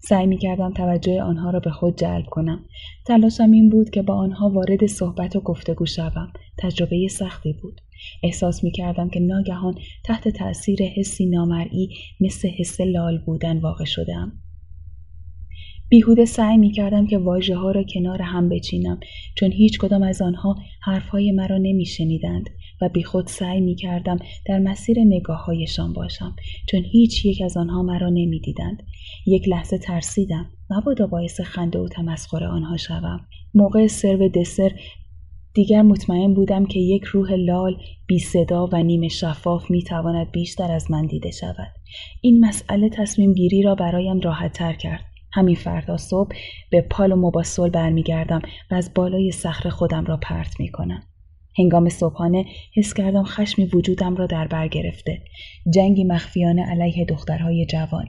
سعی 0.00 0.26
می 0.26 0.38
کردم 0.38 0.72
توجه 0.72 1.22
آنها 1.22 1.50
را 1.50 1.60
به 1.60 1.70
خود 1.70 1.96
جلب 1.96 2.26
کنم. 2.26 2.64
تلاشم 3.06 3.50
این 3.50 3.68
بود 3.68 3.90
که 3.90 4.02
با 4.02 4.14
آنها 4.14 4.50
وارد 4.50 4.86
صحبت 4.86 5.36
و 5.36 5.40
گفتگو 5.40 5.86
شوم. 5.86 6.32
تجربه 6.58 7.08
سختی 7.08 7.52
بود. 7.52 7.80
احساس 8.22 8.64
می 8.64 8.70
کردم 8.70 9.08
که 9.08 9.20
ناگهان 9.20 9.74
تحت 10.04 10.28
تأثیر 10.28 10.82
حسی 10.82 11.26
نامرئی 11.26 11.88
مثل 12.20 12.48
حس 12.48 12.80
لال 12.80 13.18
بودن 13.18 13.58
واقع 13.58 13.84
شدم. 13.84 14.32
بیهوده 15.88 16.24
سعی 16.24 16.56
می 16.56 16.72
کردم 16.72 17.06
که 17.06 17.18
واجه 17.18 17.56
ها 17.56 17.70
را 17.70 17.82
کنار 17.82 18.22
هم 18.22 18.48
بچینم 18.48 19.00
چون 19.34 19.52
هیچ 19.52 19.78
کدام 19.78 20.02
از 20.02 20.22
آنها 20.22 20.56
حرفهای 20.82 21.32
مرا 21.32 21.58
نمی 21.58 21.86
شنیدند 21.86 22.50
و 22.80 22.88
بیخود 22.88 23.26
سعی 23.26 23.60
می 23.60 23.74
کردم 23.74 24.18
در 24.46 24.58
مسیر 24.58 24.98
نگاه 25.00 25.44
هایشان 25.44 25.92
باشم 25.92 26.36
چون 26.70 26.84
هیچ 26.84 27.24
یک 27.24 27.42
از 27.42 27.56
آنها 27.56 27.82
مرا 27.82 28.08
نمی 28.08 28.40
دیدند. 28.40 28.82
یک 29.26 29.48
لحظه 29.48 29.78
ترسیدم 29.78 30.46
مبادا 30.70 31.06
باعث 31.06 31.40
خنده 31.40 31.78
و 31.78 31.88
تمسخر 31.88 32.44
آنها 32.44 32.76
شوم 32.76 33.20
موقع 33.54 33.86
سرو 33.86 34.28
دسر 34.28 34.72
دیگر 35.54 35.82
مطمئن 35.82 36.34
بودم 36.34 36.66
که 36.66 36.80
یک 36.80 37.04
روح 37.04 37.32
لال 37.32 37.76
بی 38.06 38.18
صدا 38.18 38.68
و 38.72 38.82
نیمه 38.82 39.08
شفاف 39.08 39.70
می 39.70 39.82
تواند 39.82 40.30
بیشتر 40.30 40.72
از 40.72 40.90
من 40.90 41.06
دیده 41.06 41.30
شود. 41.30 41.72
این 42.20 42.44
مسئله 42.44 42.88
تصمیم 42.88 43.34
گیری 43.34 43.62
را 43.62 43.74
برایم 43.74 44.20
راحت 44.20 44.52
تر 44.52 44.72
کرد. 44.72 45.07
همین 45.32 45.56
فردا 45.56 45.96
صبح 45.96 46.36
به 46.70 46.80
پال 46.80 47.12
و 47.12 47.16
مباسول 47.16 47.70
برمیگردم 47.70 48.42
و 48.70 48.74
از 48.74 48.94
بالای 48.94 49.32
صخره 49.32 49.70
خودم 49.70 50.04
را 50.04 50.16
پرت 50.16 50.60
می 50.60 50.68
کنم. 50.68 51.02
هنگام 51.58 51.88
صبحانه 51.88 52.44
حس 52.76 52.94
کردم 52.94 53.24
خشمی 53.24 53.64
وجودم 53.64 54.16
را 54.16 54.26
در 54.26 54.46
بر 54.46 54.68
گرفته. 54.68 55.22
جنگی 55.74 56.04
مخفیانه 56.04 56.62
علیه 56.62 57.04
دخترهای 57.04 57.66
جوان. 57.66 58.06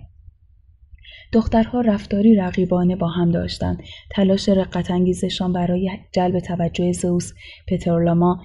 دخترها 1.33 1.81
رفتاری 1.81 2.35
رقیبانه 2.35 2.95
با 2.95 3.07
هم 3.07 3.31
داشتند 3.31 3.83
تلاش 4.11 4.49
رقت 4.49 4.91
انگیزشان 4.91 5.53
برای 5.53 5.91
جلب 6.13 6.39
توجه 6.39 6.91
زوس 6.91 7.33
پترلاما 7.67 8.43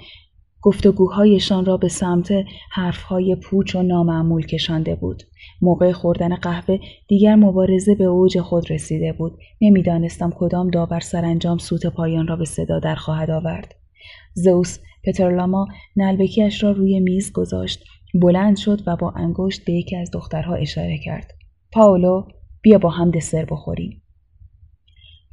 گفتگوهایشان 0.62 1.64
را 1.64 1.77
به 1.77 1.89
سمت 1.89 2.35
حرفهای 2.72 3.37
پوچ 3.37 3.77
و 3.77 3.83
نامعمول 3.83 4.47
کشانده 4.47 4.95
بود. 4.95 5.22
موقع 5.64 5.92
خوردن 5.92 6.34
قهوه 6.34 6.78
دیگر 7.08 7.34
مبارزه 7.34 7.94
به 7.94 8.04
اوج 8.04 8.40
خود 8.40 8.70
رسیده 8.70 9.12
بود. 9.12 9.38
نمی‌دانستم 9.60 10.32
کدام 10.36 10.70
داور 10.70 11.00
سرانجام 11.00 11.58
سوت 11.58 11.86
پایان 11.86 12.26
را 12.26 12.36
به 12.36 12.44
صدا 12.44 12.78
در 12.78 12.94
خواهد 12.94 13.30
آورد. 13.30 13.74
زئوس 14.34 14.78
پترلاما 15.04 15.66
نلبکیش 15.96 16.62
را 16.62 16.70
روی 16.70 17.00
میز 17.00 17.32
گذاشت 17.32 17.84
بلند 18.14 18.56
شد 18.56 18.80
و 18.86 18.96
با 18.96 19.10
انگشت 19.16 19.64
به 19.64 19.72
یکی 19.72 19.96
از 19.96 20.10
دخترها 20.10 20.54
اشاره 20.54 20.98
کرد 20.98 21.32
پاولو 21.72 22.24
بیا 22.62 22.78
با 22.78 22.90
هم 22.90 23.10
دسر 23.10 23.44
بخوریم 23.44 24.02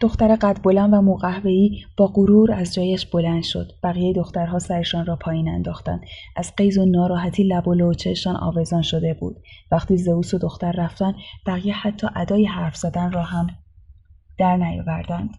دختر 0.02 0.36
قد 0.36 0.62
بلند 0.64 0.94
و 0.94 1.02
موقهوهی 1.02 1.86
با 1.98 2.08
غرور 2.08 2.52
از 2.54 2.74
جایش 2.74 3.06
بلند 3.06 3.44
شد. 3.44 3.72
بقیه 3.84 4.14
دخترها 4.14 4.60
سرشان 4.60 5.06
را 5.06 5.16
پایین 5.16 5.50
انداختند. 5.50 6.02
از 6.36 6.56
قیز 6.56 6.78
و 6.78 6.86
ناراحتی 6.86 7.44
لب 7.44 7.68
و 7.68 7.74
لوچهشان 7.74 8.36
آویزان 8.36 8.82
شده 8.82 9.14
بود. 9.14 9.36
وقتی 9.72 9.98
زئوس 9.98 10.34
و 10.34 10.38
دختر 10.38 10.72
رفتن 10.72 11.14
بقیه 11.48 11.74
حتی 11.74 12.08
ادای 12.16 12.46
حرف 12.46 12.76
زدن 12.76 13.12
را 13.12 13.24
هم 13.24 13.48
در 14.38 14.58
نیاوردند. 14.58 15.30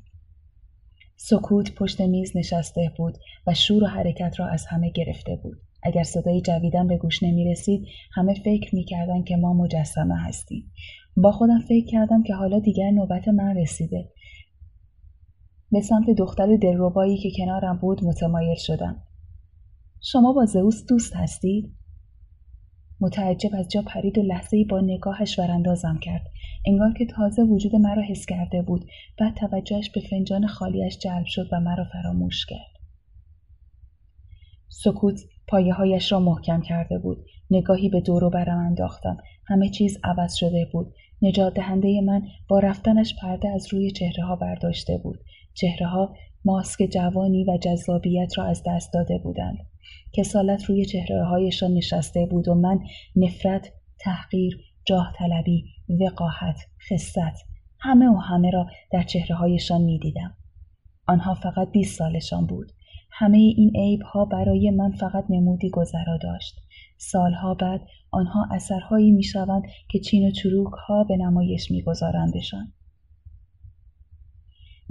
سکوت 1.16 1.74
پشت 1.74 2.00
میز 2.00 2.36
نشسته 2.36 2.92
بود 2.96 3.18
و 3.46 3.54
شور 3.54 3.84
و 3.84 3.86
حرکت 3.86 4.40
را 4.40 4.46
از 4.46 4.66
همه 4.66 4.90
گرفته 4.90 5.36
بود. 5.42 5.56
اگر 5.82 6.02
صدای 6.02 6.40
جویدن 6.40 6.88
به 6.88 6.96
گوش 6.96 7.22
نمی 7.22 7.50
رسید 7.50 7.86
همه 8.14 8.34
فکر 8.34 8.74
می 8.74 8.84
کردن 8.84 9.22
که 9.22 9.36
ما 9.36 9.52
مجسمه 9.52 10.16
هستیم. 10.16 10.72
با 11.16 11.32
خودم 11.32 11.60
فکر 11.60 11.86
کردم 11.86 12.22
که 12.22 12.34
حالا 12.34 12.58
دیگر 12.58 12.90
نوبت 12.90 13.28
من 13.28 13.56
رسیده. 13.56 14.08
به 15.72 15.80
سمت 15.80 16.10
دختر 16.18 16.56
دلربایی 16.56 17.18
که 17.18 17.30
کنارم 17.38 17.78
بود 17.78 18.04
متمایل 18.04 18.56
شدم. 18.56 19.02
شما 20.00 20.32
با 20.32 20.44
زئوس 20.44 20.86
دوست 20.88 21.16
هستید؟ 21.16 21.72
متعجب 23.00 23.50
از 23.54 23.68
جا 23.68 23.82
پرید 23.82 24.18
و 24.18 24.22
لحظه 24.22 24.64
با 24.70 24.80
نگاهش 24.80 25.38
وراندازم 25.38 25.98
کرد. 26.02 26.22
انگار 26.66 26.92
که 26.92 27.06
تازه 27.06 27.42
وجود 27.42 27.76
مرا 27.76 28.02
حس 28.02 28.26
کرده 28.26 28.62
بود 28.62 28.84
بعد 29.18 29.34
توجهش 29.34 29.90
به 29.90 30.00
فنجان 30.10 30.46
خالیش 30.46 30.98
جلب 30.98 31.24
شد 31.26 31.48
و 31.52 31.60
مرا 31.60 31.84
فراموش 31.92 32.46
کرد. 32.46 32.72
سکوت 34.68 35.20
پایه 35.48 35.74
هایش 35.74 36.12
را 36.12 36.20
محکم 36.20 36.60
کرده 36.60 36.98
بود. 36.98 37.24
نگاهی 37.50 37.88
به 37.88 38.00
دور 38.00 38.24
و 38.24 38.30
برم 38.30 38.58
انداختم. 38.58 39.16
همه 39.46 39.68
چیز 39.68 39.98
عوض 40.04 40.34
شده 40.34 40.68
بود. 40.72 40.94
نجات 41.22 41.54
دهنده 41.54 42.00
من 42.00 42.22
با 42.48 42.58
رفتنش 42.58 43.14
پرده 43.22 43.48
از 43.48 43.66
روی 43.72 43.90
چهره 43.90 44.24
ها 44.24 44.36
برداشته 44.36 44.98
بود. 44.98 45.18
چهره 45.54 45.86
ها 45.86 46.14
ماسک 46.44 46.88
جوانی 46.92 47.44
و 47.44 47.56
جذابیت 47.56 48.38
را 48.38 48.44
از 48.44 48.62
دست 48.66 48.92
داده 48.92 49.18
بودند 49.18 49.58
کسالت 50.12 50.64
روی 50.64 50.84
چهره 50.84 51.24
هایشان 51.24 51.74
نشسته 51.74 52.26
بود 52.26 52.48
و 52.48 52.54
من 52.54 52.80
نفرت 53.16 53.72
تحقیر 54.00 54.60
جاه 54.84 55.12
طلبی 55.18 55.64
وقاحت 55.88 56.58
خست 56.90 57.18
همه 57.78 58.08
و 58.08 58.16
همه 58.16 58.50
را 58.50 58.66
در 58.92 59.02
چهره 59.02 59.36
هایشان 59.36 59.82
می 59.82 59.98
دیدم. 59.98 60.34
آنها 61.06 61.34
فقط 61.34 61.70
20 61.70 61.98
سالشان 61.98 62.46
بود 62.46 62.72
همه 63.10 63.38
این 63.38 63.72
عیب 63.76 64.02
ها 64.02 64.24
برای 64.24 64.70
من 64.70 64.90
فقط 64.90 65.24
نمودی 65.30 65.70
گذرا 65.70 66.16
داشت 66.22 66.60
سالها 66.98 67.54
بعد 67.54 67.80
آنها 68.10 68.46
اثرهایی 68.50 69.10
می 69.10 69.22
شوند 69.22 69.62
که 69.88 69.98
چین 69.98 70.28
و 70.28 70.30
چروک 70.30 70.72
ها 70.72 71.04
به 71.04 71.16
نمایش 71.16 71.70
می 71.70 71.82
گذارندشان. 71.82 72.72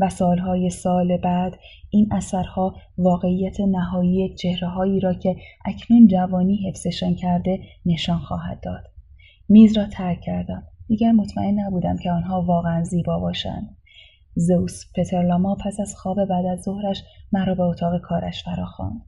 و 0.01 0.09
سالهای 0.09 0.69
سال 0.69 1.17
بعد 1.17 1.59
این 1.89 2.07
اثرها 2.11 2.75
واقعیت 2.97 3.59
نهایی 3.59 4.35
چهرههایی 4.35 4.99
را 4.99 5.13
که 5.13 5.35
اکنون 5.65 6.07
جوانی 6.07 6.69
حفظشان 6.69 7.15
کرده 7.15 7.59
نشان 7.85 8.19
خواهد 8.19 8.59
داد. 8.63 8.83
میز 9.49 9.77
را 9.77 9.85
ترک 9.85 10.21
کردم. 10.21 10.63
دیگر 10.87 11.11
مطمئن 11.11 11.59
نبودم 11.59 11.97
که 11.97 12.11
آنها 12.11 12.41
واقعا 12.41 12.83
زیبا 12.83 13.19
باشند. 13.19 13.77
زوس 14.35 14.85
پترلاما 14.95 15.55
پس 15.65 15.79
از 15.79 15.95
خواب 15.95 16.25
بعد 16.25 16.45
از 16.45 16.61
ظهرش 16.61 17.03
مرا 17.31 17.55
به 17.55 17.63
اتاق 17.63 18.01
کارش 18.01 18.43
فراخواند. 18.43 19.01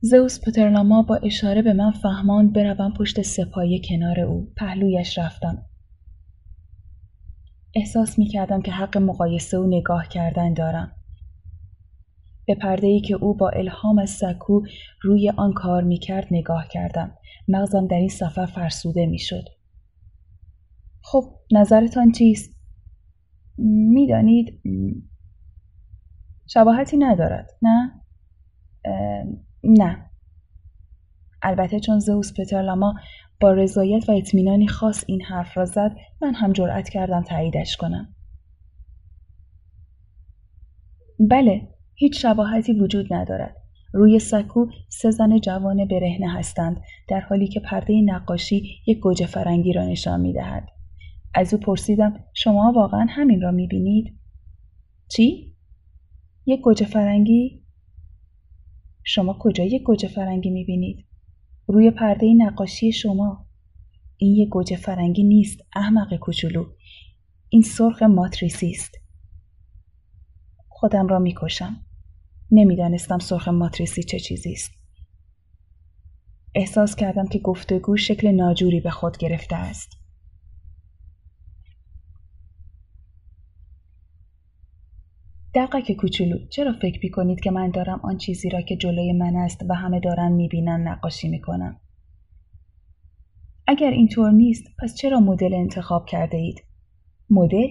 زئوس 0.00 0.40
پترلاما 0.40 1.02
با 1.02 1.16
اشاره 1.16 1.62
به 1.62 1.72
من 1.72 1.90
فهماند 1.90 2.52
بروم 2.52 2.92
پشت 2.92 3.22
سپایه 3.22 3.80
کنار 3.88 4.20
او 4.20 4.48
پهلویش 4.56 5.18
رفتم 5.18 5.62
احساس 7.76 8.18
می 8.18 8.26
کردم 8.26 8.62
که 8.62 8.72
حق 8.72 8.98
مقایسه 8.98 9.58
و 9.58 9.66
نگاه 9.66 10.08
کردن 10.08 10.54
دارم. 10.54 10.92
به 12.46 12.54
پرده 12.54 12.86
ای 12.86 13.00
که 13.00 13.14
او 13.14 13.36
با 13.36 13.48
الهام 13.48 13.98
از 13.98 14.10
سکو 14.10 14.62
روی 15.02 15.32
آن 15.36 15.52
کار 15.52 15.82
می 15.82 15.98
کرد 15.98 16.26
نگاه 16.30 16.68
کردم. 16.68 17.14
مغزم 17.48 17.86
در 17.86 17.96
این 17.96 18.08
سفر 18.08 18.46
فرسوده 18.46 19.06
می 19.06 19.18
شد. 19.18 19.44
خب 21.02 21.24
نظرتان 21.52 22.12
چیست؟ 22.12 22.56
می‌دانید 23.92 24.60
شباهتی 26.46 26.96
ندارد 26.96 27.50
نه؟ 27.62 27.92
نه 29.64 30.10
البته 31.42 31.80
چون 31.80 31.98
زئوس 31.98 32.40
پترلاما 32.40 32.94
با 33.40 33.52
رضایت 33.52 34.08
و 34.08 34.12
اطمینانی 34.12 34.68
خاص 34.68 35.04
این 35.06 35.22
حرف 35.22 35.56
را 35.56 35.64
زد 35.64 35.96
من 36.22 36.34
هم 36.34 36.52
جرأت 36.52 36.88
کردم 36.88 37.22
تاییدش 37.22 37.76
کنم 37.76 38.14
بله 41.20 41.68
هیچ 41.94 42.22
شباهتی 42.22 42.72
وجود 42.72 43.14
ندارد 43.14 43.56
روی 43.92 44.18
سکو 44.18 44.66
سه 44.88 45.10
زن 45.10 45.40
جوان 45.40 45.88
برهنه 45.88 46.32
هستند 46.32 46.80
در 47.08 47.20
حالی 47.20 47.48
که 47.48 47.60
پرده 47.60 48.00
نقاشی 48.04 48.68
یک 48.86 48.98
گوجه 48.98 49.26
فرنگی 49.26 49.72
را 49.72 49.86
نشان 49.86 50.20
می 50.20 50.32
دهد. 50.32 50.68
از 51.34 51.54
او 51.54 51.60
پرسیدم 51.60 52.24
شما 52.34 52.72
واقعا 52.76 53.06
همین 53.08 53.40
را 53.40 53.50
می 53.50 53.66
بینید؟ 53.66 54.18
چی؟ 55.08 55.54
یک 56.46 56.60
گوجه 56.60 56.86
فرنگی؟ 56.86 57.62
شما 59.04 59.36
کجا 59.40 59.64
یک 59.64 59.82
گوجه 59.82 60.08
فرنگی 60.08 60.50
می 60.50 60.64
بینید؟ 60.64 61.06
روی 61.68 61.90
پرده 61.90 62.34
نقاشی 62.34 62.92
شما. 62.92 63.46
این 64.16 64.34
یک 64.34 64.48
گوجه 64.48 64.76
فرنگی 64.76 65.24
نیست 65.24 65.58
احمق 65.76 66.16
کوچولو. 66.16 66.66
این 67.48 67.62
سرخ 67.62 68.02
ماتریسی 68.02 68.70
است. 68.70 68.94
خودم 70.68 71.06
را 71.06 71.18
می‌کشم. 71.18 71.76
نمی‌دانستم 72.50 73.18
سرخ 73.18 73.48
ماتریسی 73.48 74.02
چه 74.02 74.20
چیزی 74.20 74.52
است. 74.52 74.70
احساس 76.54 76.96
کردم 76.96 77.26
که 77.26 77.38
گفتگو 77.38 77.96
شکل 77.96 78.30
ناجوری 78.30 78.80
به 78.80 78.90
خود 78.90 79.16
گرفته 79.16 79.56
است. 79.56 80.05
دقیق 85.56 85.92
کوچولو. 85.92 86.38
چرا 86.48 86.72
فکر 86.72 87.00
می 87.02 87.10
کنید 87.10 87.40
که 87.40 87.50
من 87.50 87.70
دارم 87.70 88.00
آن 88.02 88.16
چیزی 88.16 88.48
را 88.48 88.60
که 88.60 88.76
جلوی 88.76 89.12
من 89.12 89.36
است 89.36 89.64
و 89.68 89.74
همه 89.74 90.00
دارن 90.00 90.32
می‌بینن 90.32 90.88
نقاشی 90.88 91.28
می‌کنم؟ 91.28 91.80
اگر 93.66 93.90
اینطور 93.90 94.30
نیست 94.30 94.64
پس 94.82 94.94
چرا 94.94 95.20
مدل 95.20 95.54
انتخاب 95.54 96.06
کرده 96.06 96.36
اید 96.36 96.64
مدل؟ 97.30 97.68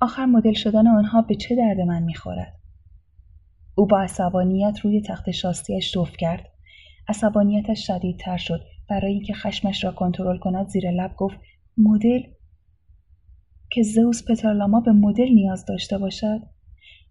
آخر 0.00 0.26
مدل 0.26 0.52
شدن 0.52 0.86
آنها 0.86 1.22
به 1.22 1.34
چه 1.34 1.56
درد 1.56 1.80
من 1.80 2.02
می‌خورد؟ 2.02 2.54
او 3.74 3.86
با 3.86 4.00
عصبانیت 4.00 4.78
روی 4.82 5.00
تخت 5.00 5.30
شاستیش 5.30 5.90
توف 5.90 6.16
کرد. 6.16 6.48
عصبانیتش 7.08 7.86
شدیدتر 7.86 8.36
شد. 8.36 8.60
برای 8.88 9.12
اینکه 9.12 9.34
خشمش 9.34 9.84
را 9.84 9.92
کنترل 9.92 10.38
کند 10.38 10.68
زیر 10.68 10.90
لب 10.90 11.14
گفت 11.16 11.40
مدل؟ 11.78 12.22
که 13.70 13.82
زئوس 13.82 14.30
پترلاما 14.30 14.80
به 14.80 14.92
مدل 14.92 15.28
نیاز 15.28 15.64
داشته 15.66 15.98
باشد. 15.98 16.40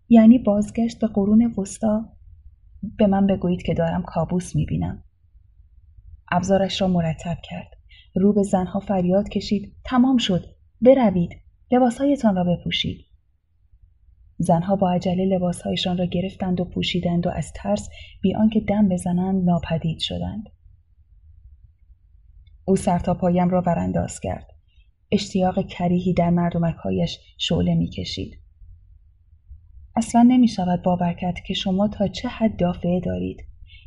یعنی 0.09 0.37
بازگشت 0.37 0.99
به 0.99 1.07
قرون 1.07 1.53
وسطا. 1.57 2.05
به 2.97 3.07
من 3.07 3.27
بگویید 3.27 3.61
که 3.61 3.73
دارم 3.73 4.03
کابوس 4.03 4.55
می‌بینم. 4.55 5.03
ابزارش 6.31 6.81
را 6.81 6.87
مرتب 6.87 7.37
کرد. 7.43 7.67
رو 8.15 8.33
به 8.33 8.43
زنها 8.43 8.79
فریاد 8.79 9.29
کشید. 9.29 9.75
تمام 9.85 10.17
شد. 10.17 10.45
بروید. 10.81 11.29
لباسهایتان 11.71 12.35
را 12.35 12.43
بپوشید. 12.43 13.05
زنها 14.37 14.75
با 14.75 14.91
عجله 14.91 15.25
لباسهایشان 15.25 15.97
را 15.97 16.05
گرفتند 16.05 16.61
و 16.61 16.65
پوشیدند 16.65 17.27
و 17.27 17.29
از 17.29 17.53
ترس 17.55 17.89
بی 18.21 18.35
آنکه 18.35 18.59
دم 18.59 18.89
بزنند 18.89 19.49
ناپدید 19.49 19.99
شدند. 19.99 20.43
او 22.65 22.75
سرتا 22.75 23.13
پایم 23.13 23.49
را 23.49 23.61
برانداز 23.61 24.19
کرد. 24.19 24.48
اشتیاق 25.11 25.67
کریهی 25.67 26.13
در 26.13 26.29
مردمکهایش 26.29 27.19
شعله 27.37 27.75
می‌کشید. 27.75 28.37
اصلا 29.95 30.21
نمی 30.21 30.47
شود 30.47 30.83
باور 30.83 31.13
کرد 31.13 31.39
که 31.47 31.53
شما 31.53 31.87
تا 31.87 32.07
چه 32.07 32.27
حد 32.27 32.57
دافعه 32.57 32.99
دارید. 32.99 33.43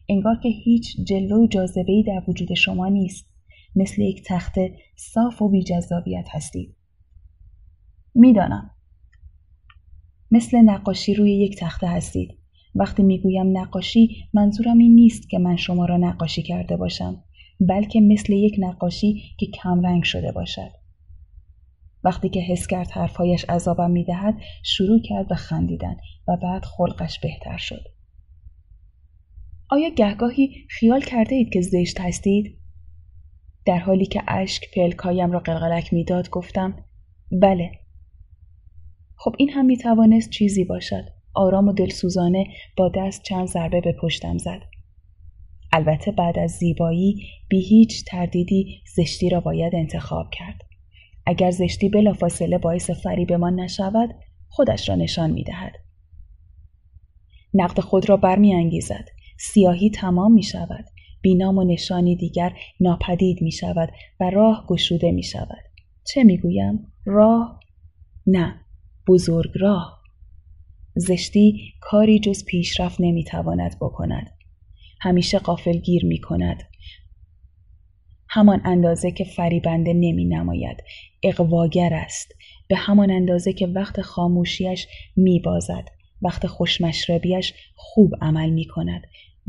انگار 0.09 0.37
که 0.43 0.49
هیچ 0.49 0.97
جلو 1.05 1.45
و 1.45 1.47
جاذبه‌ای 1.47 2.03
در 2.03 2.23
وجود 2.29 2.55
شما 2.55 2.89
نیست. 2.89 3.29
مثل 3.77 4.03
یک 4.03 4.23
تخته 4.27 4.77
صاف 4.97 5.43
و 5.43 5.49
بیجذابیت 5.49 6.27
هستید. 6.31 6.75
می‌دانم. 8.15 8.71
مثل 10.31 10.59
نقاشی 10.59 11.15
روی 11.15 11.33
یک 11.33 11.59
تخته 11.59 11.87
هستید. 11.87 12.39
وقتی 12.75 13.03
می‌گویم 13.03 13.59
نقاشی 13.59 14.17
منظورم 14.35 14.79
این 14.79 14.95
نیست 14.95 15.31
که 15.31 15.39
من 15.39 15.57
شما 15.57 15.85
را 15.85 15.97
نقاشی 15.97 16.43
کرده 16.43 16.77
باشم 16.77 17.25
بلکه 17.61 18.01
مثل 18.01 18.33
یک 18.33 18.55
نقاشی 18.59 19.23
که 19.39 19.47
کمرنگ 19.47 20.03
شده 20.03 20.33
باشد. 20.33 20.82
وقتی 22.05 22.29
که 22.29 22.41
حس 22.41 22.67
کرد 22.67 22.91
حرفهایش 22.91 23.45
عذابم 23.45 23.91
می‌دهد 23.91 24.35
شروع 24.63 25.01
کرد 25.03 25.29
به 25.29 25.35
خندیدن 25.35 25.97
و 26.29 26.37
بعد 26.37 26.65
خلقش 26.65 27.21
بهتر 27.21 27.57
شد. 27.57 27.85
آیا 29.69 29.89
گهگاهی 29.89 30.67
خیال 30.69 31.01
کرده 31.01 31.35
اید 31.35 31.53
که 31.53 31.61
زشت 31.61 32.01
هستید؟ 32.01 32.59
در 33.67 33.79
حالی 33.79 34.07
که 34.07 34.23
اشک 34.29 34.75
پلکایم 34.75 35.33
را 35.33 35.41
قلقلک 35.41 35.93
می‌داد 35.93 36.31
گفتم 36.31 36.85
بله. 37.33 37.71
خب 39.17 39.35
این 39.39 39.51
هم 39.51 39.67
می‌توانست 39.67 40.31
چیزی 40.31 40.65
باشد. 40.65 41.05
آرام 41.35 41.69
و 41.69 41.73
دلسوزانه 41.73 42.47
با 42.77 42.93
دست 42.97 43.23
چند 43.23 43.47
ضربه 43.47 43.81
به 43.81 43.93
پشتم 44.03 44.39
زد. 44.39 44.61
البته 45.73 46.11
بعد 46.11 46.39
از 46.39 46.51
زیبایی 46.51 47.27
بی 47.49 47.61
هیچ 47.61 48.05
تردیدی 48.05 48.83
زشتی 48.97 49.29
را 49.29 49.41
باید 49.41 49.75
انتخاب 49.75 50.27
کرد. 50.33 50.63
اگر 51.27 51.51
زشتی 51.51 51.89
بلافاصله 51.89 52.59
باعث 52.59 52.91
فریبمان 52.91 53.61
نشود 53.61 54.15
خودش 54.49 54.89
را 54.89 54.95
نشان 54.95 55.31
می 55.31 55.45
دهد. 55.45 55.73
نقد 57.55 57.81
خود 57.81 58.09
را 58.09 58.17
برمیانگیزد 58.17 59.09
سیاهی 59.39 59.91
تمام 59.91 60.33
می 60.33 60.43
شود 60.43 60.85
بینام 61.23 61.59
و 61.59 61.65
نشانی 61.65 62.17
دیگر 62.17 62.53
ناپدید 62.81 63.43
می 63.43 63.53
شود 63.53 63.89
و 64.21 64.31
راه 64.31 64.67
گشوده 64.69 65.13
می 65.13 65.23
شود 65.23 65.65
چه 66.05 66.25
می 66.25 66.39
گویم؟ 66.39 66.93
راه؟ 67.05 67.61
نه 68.27 68.61
بزرگ 69.09 69.51
راه 69.61 70.03
زشتی 70.95 71.73
کاری 71.81 72.19
جز 72.19 72.45
پیشرفت 72.45 73.01
نمی 73.01 73.25
تواند 73.25 73.77
بکند 73.81 74.31
همیشه 75.01 75.41
گیر 75.85 76.07
می 76.07 76.21
کند 76.21 76.63
همان 78.35 78.61
اندازه 78.65 79.11
که 79.11 79.25
فریبنده 79.25 79.93
نمی 79.93 80.25
نماید. 80.25 80.85
اقواگر 81.23 81.95
است. 81.95 82.35
به 82.69 82.77
همان 82.77 83.11
اندازه 83.11 83.53
که 83.53 83.67
وقت 83.67 84.01
خاموشیش 84.01 84.87
می 85.17 85.41
بازد. 85.41 85.89
وقت 86.23 86.47
خوشمشربیش 86.47 87.53
خوب 87.75 88.15
عمل 88.21 88.51
می 88.51 88.65
کند. 88.65 89.03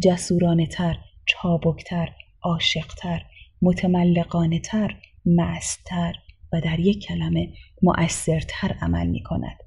جسورانه 0.03 0.67
تر 0.67 0.97
چابکتر 1.25 2.09
عاشقتر 2.41 3.25
متملقانه 3.61 4.59
تر 4.59 4.95
مستتر 5.25 6.13
و 6.53 6.61
در 6.61 6.79
یک 6.79 7.05
کلمه 7.05 7.49
مؤثرتر 7.81 8.75
عمل 8.81 9.07
می 9.07 9.23
کند. 9.23 9.57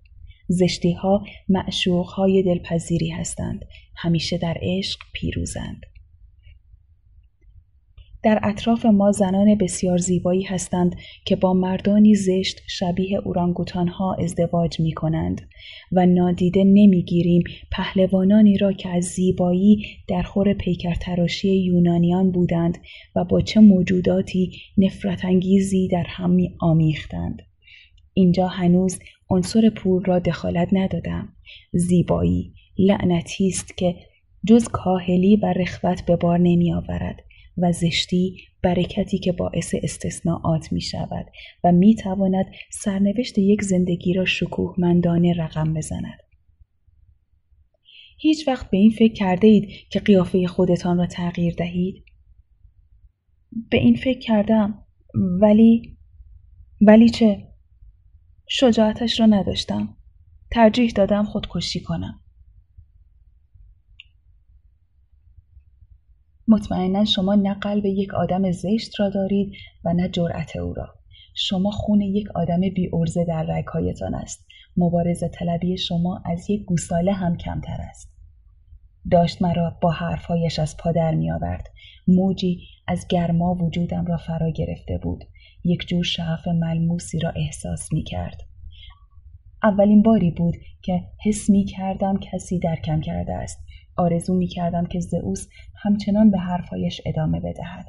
زشتی 0.48 0.92
ها 0.92 1.24
معشوق 1.48 2.06
های 2.06 2.42
دلپذیری 2.42 3.10
هستند. 3.10 3.64
همیشه 3.96 4.38
در 4.38 4.58
عشق 4.60 5.00
پیروزند. 5.12 5.86
در 8.26 8.40
اطراف 8.42 8.86
ما 8.86 9.12
زنان 9.12 9.54
بسیار 9.54 9.98
زیبایی 9.98 10.42
هستند 10.42 10.96
که 11.24 11.36
با 11.36 11.54
مردانی 11.54 12.14
زشت 12.14 12.62
شبیه 12.66 13.18
اورانگوتان 13.18 13.88
ها 13.88 14.14
ازدواج 14.14 14.80
می 14.80 14.92
کنند 14.92 15.40
و 15.92 16.06
نادیده 16.06 16.64
نمی‌گیریم 16.64 17.42
پهلوانانی 17.72 18.58
را 18.58 18.72
که 18.72 18.88
از 18.88 19.04
زیبایی 19.04 19.86
در 20.08 20.22
خور 20.22 20.52
پیکرتراشی 20.52 21.56
یونانیان 21.56 22.30
بودند 22.30 22.78
و 23.16 23.24
با 23.24 23.40
چه 23.40 23.60
موجوداتی 23.60 24.52
نفرت 24.78 25.24
انگیزی 25.24 25.88
در 25.88 26.04
هم 26.08 26.36
آمیختند. 26.60 27.42
اینجا 28.14 28.46
هنوز 28.46 28.98
عنصر 29.30 29.70
پول 29.70 30.04
را 30.04 30.18
دخالت 30.18 30.68
ندادم. 30.72 31.28
زیبایی 31.72 32.52
لعنتی 32.78 33.48
است 33.48 33.76
که 33.76 33.94
جز 34.46 34.68
کاهلی 34.68 35.36
و 35.36 35.46
رخوت 35.46 36.06
به 36.06 36.16
بار 36.16 36.38
نمی 36.38 36.72
آورد. 36.72 37.25
و 37.58 37.72
زشتی 37.72 38.36
برکتی 38.62 39.18
که 39.18 39.32
باعث 39.32 39.74
استثناعات 39.82 40.72
می 40.72 40.80
شود 40.80 41.26
و 41.64 41.72
می 41.72 41.94
تواند 41.94 42.46
سرنوشت 42.70 43.38
یک 43.38 43.62
زندگی 43.62 44.12
را 44.12 44.24
شکوهمندانه 44.24 45.32
رقم 45.32 45.74
بزند. 45.74 46.18
هیچ 48.18 48.48
وقت 48.48 48.70
به 48.70 48.76
این 48.76 48.90
فکر 48.90 49.12
کرده 49.12 49.46
اید 49.46 49.68
که 49.90 50.00
قیافه 50.00 50.46
خودتان 50.46 50.98
را 50.98 51.06
تغییر 51.06 51.54
دهید؟ 51.54 52.04
به 53.70 53.78
این 53.78 53.96
فکر 53.96 54.18
کردم 54.18 54.84
ولی 55.40 55.96
ولی 56.80 57.08
چه؟ 57.08 57.48
شجاعتش 58.48 59.20
را 59.20 59.26
نداشتم. 59.26 59.96
ترجیح 60.50 60.90
دادم 60.90 61.24
خودکشی 61.24 61.80
کنم. 61.80 62.20
مطمئنا 66.48 67.04
شما 67.04 67.34
نه 67.34 67.54
قلب 67.54 67.84
یک 67.84 68.14
آدم 68.14 68.50
زشت 68.50 69.00
را 69.00 69.08
دارید 69.08 69.52
و 69.84 69.92
نه 69.92 70.08
جرأت 70.08 70.56
او 70.56 70.74
را. 70.74 70.88
شما 71.34 71.70
خون 71.70 72.00
یک 72.00 72.30
آدم 72.34 72.60
بی 72.60 72.90
ارزه 72.92 73.24
در 73.24 73.42
رگهایتان 73.42 74.14
است. 74.14 74.46
مبارزه 74.76 75.28
طلبی 75.28 75.76
شما 75.76 76.22
از 76.24 76.50
یک 76.50 76.64
گوساله 76.64 77.12
هم 77.12 77.36
کمتر 77.36 77.78
است. 77.90 78.10
داشت 79.10 79.42
مرا 79.42 79.78
با 79.82 79.90
حرفهایش 79.90 80.58
از 80.58 80.76
پادر 80.76 81.14
می 81.14 81.30
آورد 81.30 81.68
موجی 82.08 82.60
از 82.86 83.06
گرما 83.08 83.54
وجودم 83.54 84.06
را 84.06 84.16
فرا 84.16 84.50
گرفته 84.50 84.98
بود. 85.02 85.24
یک 85.64 85.86
جور 85.88 86.04
شعف 86.04 86.48
ملموسی 86.48 87.18
را 87.18 87.30
احساس 87.30 87.92
می 87.92 88.02
کرد 88.02 88.42
اولین 89.62 90.02
باری 90.02 90.30
بود 90.30 90.54
که 90.82 91.04
حس 91.24 91.50
می 91.50 91.64
کردم 91.64 92.18
کسی 92.18 92.58
درکم 92.58 93.00
کرده 93.00 93.34
است. 93.34 93.65
آرزو 93.96 94.34
می 94.34 94.46
کردم 94.46 94.86
که 94.86 95.00
زئوس 95.00 95.48
همچنان 95.82 96.30
به 96.30 96.38
حرفایش 96.38 97.00
ادامه 97.06 97.40
بدهد. 97.40 97.86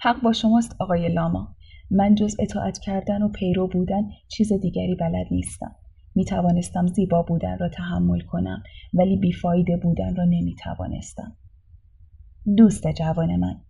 حق 0.00 0.22
با 0.22 0.32
شماست 0.32 0.76
آقای 0.80 1.08
لاما. 1.08 1.56
من 1.90 2.14
جز 2.14 2.36
اطاعت 2.40 2.78
کردن 2.78 3.22
و 3.22 3.28
پیرو 3.28 3.68
بودن 3.68 4.02
چیز 4.28 4.52
دیگری 4.52 4.94
بلد 4.94 5.26
نیستم. 5.30 5.74
می 6.14 6.24
توانستم 6.24 6.86
زیبا 6.86 7.22
بودن 7.22 7.58
را 7.58 7.68
تحمل 7.68 8.20
کنم 8.20 8.62
ولی 8.94 9.16
بیفایده 9.16 9.76
بودن 9.76 10.16
را 10.16 10.24
نمی 10.24 10.54
توانستم. 10.54 11.36
دوست 12.56 12.92
جوان 12.92 13.36
من 13.36 13.60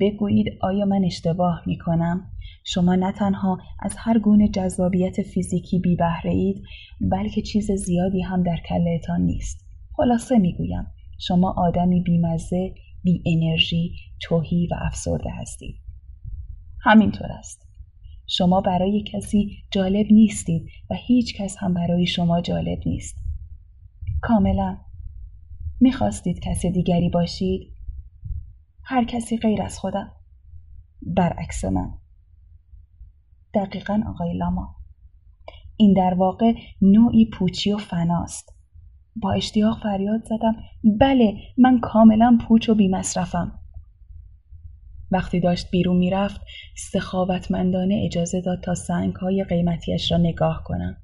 بگویید 0.00 0.46
آیا 0.60 0.84
من 0.84 1.04
اشتباه 1.04 1.62
می 1.66 1.78
کنم؟ 1.78 2.30
شما 2.64 2.94
نه 2.94 3.12
تنها 3.12 3.58
از 3.80 3.94
هر 3.98 4.18
گونه 4.18 4.48
جذابیت 4.48 5.22
فیزیکی 5.22 5.78
بی 5.78 5.96
بهره 5.96 6.30
اید 6.30 6.62
بلکه 7.00 7.42
چیز 7.42 7.70
زیادی 7.70 8.20
هم 8.20 8.42
در 8.42 8.56
کلهتان 8.68 9.20
نیست. 9.20 9.71
خلاصه 9.96 10.38
می‌گویم 10.38 10.86
شما 11.18 11.54
آدمی 11.56 12.00
بیمزه 12.00 12.74
بی 13.02 13.22
انرژی 13.26 13.94
توهی 14.22 14.66
و 14.66 14.74
افسرده 14.80 15.30
هستید 15.30 15.80
همینطور 16.80 17.32
است. 17.32 17.68
شما 18.26 18.60
برای 18.60 19.04
کسی 19.12 19.56
جالب 19.70 20.06
نیستید 20.10 20.68
و 20.90 20.94
هیچ 21.06 21.40
کس 21.40 21.56
هم 21.58 21.74
برای 21.74 22.06
شما 22.06 22.40
جالب 22.40 22.78
نیست. 22.86 23.16
کاملا. 24.22 24.78
می‌خواستید 25.80 26.40
کسی 26.40 26.70
دیگری 26.70 27.08
باشید؟ 27.08 27.72
هر 28.84 29.04
کسی 29.04 29.36
غیر 29.36 29.62
از 29.62 29.78
خودم. 29.78 30.12
برعکس 31.02 31.64
من. 31.64 31.90
دقیقا 33.54 34.00
آقای 34.08 34.38
لاما. 34.38 34.76
این 35.76 35.92
در 35.92 36.14
واقع 36.14 36.52
نوعی 36.82 37.30
پوچی 37.32 37.72
و 37.72 37.78
فناست. 37.78 38.61
با 39.16 39.32
اشتیاق 39.32 39.82
فریاد 39.82 40.24
زدم. 40.24 40.56
بله 40.84 41.34
من 41.58 41.80
کاملا 41.80 42.38
پوچ 42.48 42.68
و 42.68 42.74
بیمصرفم. 42.74 43.58
وقتی 45.10 45.40
داشت 45.40 45.70
بیرون 45.70 45.96
می‌رفت 45.96 46.40
سخاوتمندانه 46.76 48.02
اجازه 48.06 48.40
داد 48.40 48.60
تا 48.60 48.74
سنگ 48.74 49.14
های 49.14 49.44
قیمتیش 49.44 50.12
را 50.12 50.18
نگاه 50.18 50.62
کنم. 50.64 50.96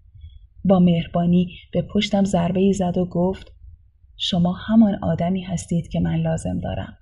با 0.65 0.79
مهربانی 0.79 1.49
به 1.73 1.83
پشتم 1.83 2.25
ضربه 2.25 2.73
زد 2.73 2.99
و 2.99 3.05
گفت 3.05 3.53
شما 4.17 4.53
همان 4.53 4.99
آدمی 5.03 5.43
هستید 5.43 5.89
که 5.89 6.01
من 6.01 6.17
لازم 6.17 6.59
دارم. 6.59 6.97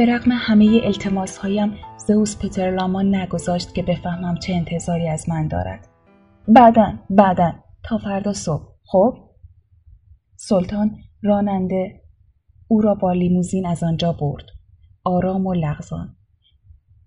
به 0.00 0.06
رغم 0.06 0.30
همه 0.32 0.80
التماس 0.84 1.38
هایم 1.38 1.74
زئوس 2.06 2.38
پترلامان 2.38 3.14
نگذاشت 3.14 3.74
که 3.74 3.82
بفهمم 3.82 4.38
چه 4.38 4.54
انتظاری 4.54 5.08
از 5.08 5.28
من 5.28 5.48
دارد. 5.48 5.88
بعدا 6.48 6.98
بعدا 7.10 7.52
تا 7.82 7.98
فردا 7.98 8.32
صبح 8.32 8.62
خب؟ 8.84 9.14
سلطان 10.36 10.96
راننده 11.22 12.00
او 12.68 12.80
را 12.80 12.94
با 12.94 13.12
لیموزین 13.12 13.66
از 13.66 13.82
آنجا 13.82 14.12
برد. 14.12 14.44
آرام 15.04 15.46
و 15.46 15.54
لغزان. 15.54 16.16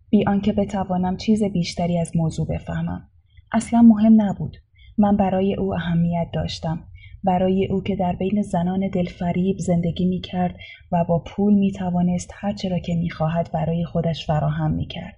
بی 0.10 0.26
آنکه 0.28 0.54
بتوانم 0.54 1.18
چیز 1.18 1.44
بیشتری 1.44 2.00
از 2.00 2.12
موضوع 2.16 2.48
بفهمم. 2.48 3.10
اصلا 3.52 3.82
مهم 3.82 4.22
نبود. 4.22 4.58
من 4.98 5.18
برای 5.18 5.56
او 5.56 5.76
اهمیت 5.76 6.28
داشتم. 6.34 6.84
برای 7.24 7.68
او 7.72 7.84
که 7.84 7.96
در 7.96 8.16
بین 8.16 8.42
زنان 8.42 8.90
دلفریب 8.90 9.58
زندگی 9.58 10.06
می 10.06 10.20
کرد 10.22 10.56
و 10.92 11.04
با 11.04 11.20
پول 11.20 11.54
می 11.54 11.72
توانست 11.72 12.32
هرچه 12.34 12.70
را 12.70 12.80
که 12.80 12.96
می 12.96 13.10
خواهد 13.10 13.52
برای 13.52 13.86
خودش 13.86 14.26
فراهم 14.26 14.72
می 14.72 14.86
کرد. 14.86 15.16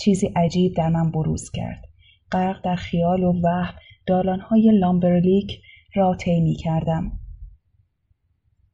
چیزی 0.00 0.26
عجیب 0.36 0.74
در 0.76 0.88
من 0.88 1.10
بروز 1.10 1.50
کرد. 1.50 1.84
غرق 2.32 2.64
در 2.64 2.76
خیال 2.76 3.24
و 3.24 3.32
وهم 3.42 3.74
دالانهای 4.06 4.78
لامبرلیک 4.78 5.60
را 5.94 6.14
طی 6.14 6.40
می 6.40 6.54
کردم. 6.54 7.12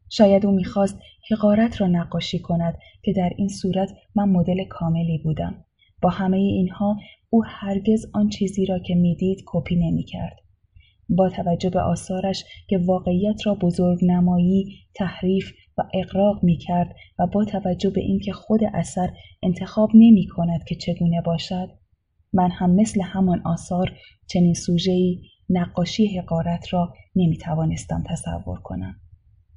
شاید 0.08 0.46
او 0.46 0.52
می‌خواست 0.52 0.98
حقارت 1.30 1.80
را 1.80 1.86
نقاشی 1.86 2.38
کند 2.38 2.78
که 3.02 3.12
در 3.12 3.32
این 3.36 3.48
صورت 3.48 3.90
من 4.14 4.28
مدل 4.28 4.64
کاملی 4.64 5.18
بودم. 5.18 5.64
با 6.02 6.10
همه 6.10 6.36
اینها 6.36 6.96
او 7.30 7.44
هرگز 7.44 8.06
آن 8.14 8.28
چیزی 8.28 8.66
را 8.66 8.78
که 8.78 8.94
می‌دید 8.94 9.42
کپی 9.46 9.76
نمی‌کرد. 9.76 10.39
با 11.10 11.28
توجه 11.28 11.70
به 11.70 11.80
آثارش 11.80 12.44
که 12.68 12.78
واقعیت 12.78 13.46
را 13.46 13.54
بزرگ 13.54 13.98
نمایی، 14.02 14.76
تحریف 14.94 15.52
و 15.78 15.82
اقراق 15.94 16.44
می 16.44 16.56
کرد 16.56 16.94
و 17.18 17.26
با 17.26 17.44
توجه 17.44 17.90
به 17.90 18.00
اینکه 18.00 18.32
خود 18.32 18.60
اثر 18.74 19.10
انتخاب 19.42 19.90
نمی 19.94 20.26
کند 20.26 20.64
که 20.64 20.74
چگونه 20.74 21.22
باشد 21.22 21.68
من 22.32 22.50
هم 22.50 22.74
مثل 22.74 23.00
همان 23.00 23.42
آثار 23.44 23.92
چنین 24.26 24.54
سوژه‌ای 24.54 25.22
نقاشی 25.50 26.18
حقارت 26.18 26.74
را 26.74 26.94
نمی 27.16 27.36
توانستم 27.36 28.04
تصور 28.10 28.60
کنم. 28.60 28.94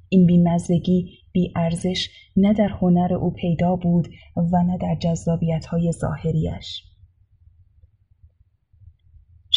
این 0.08 0.26
بیمزدگی 0.26 1.18
بی 1.32 1.52
ارزش 1.56 2.08
نه 2.36 2.52
در 2.52 2.68
هنر 2.68 3.14
او 3.14 3.30
پیدا 3.30 3.76
بود 3.76 4.08
و 4.36 4.62
نه 4.62 4.78
در 4.78 4.94
جذابیت 5.00 5.66
های 5.66 5.92
ظاهریش. 5.92 6.93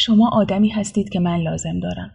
شما 0.00 0.30
آدمی 0.32 0.68
هستید 0.68 1.08
که 1.08 1.20
من 1.20 1.40
لازم 1.40 1.80
دارم. 1.80 2.10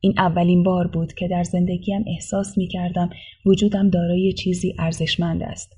این 0.00 0.14
اولین 0.18 0.62
بار 0.62 0.86
بود 0.86 1.12
که 1.12 1.28
در 1.28 1.42
زندگیم 1.44 2.04
احساس 2.06 2.58
می 2.58 2.68
کردم 2.68 3.10
وجودم 3.46 3.90
دارای 3.90 4.32
چیزی 4.32 4.74
ارزشمند 4.78 5.42
است. 5.42 5.76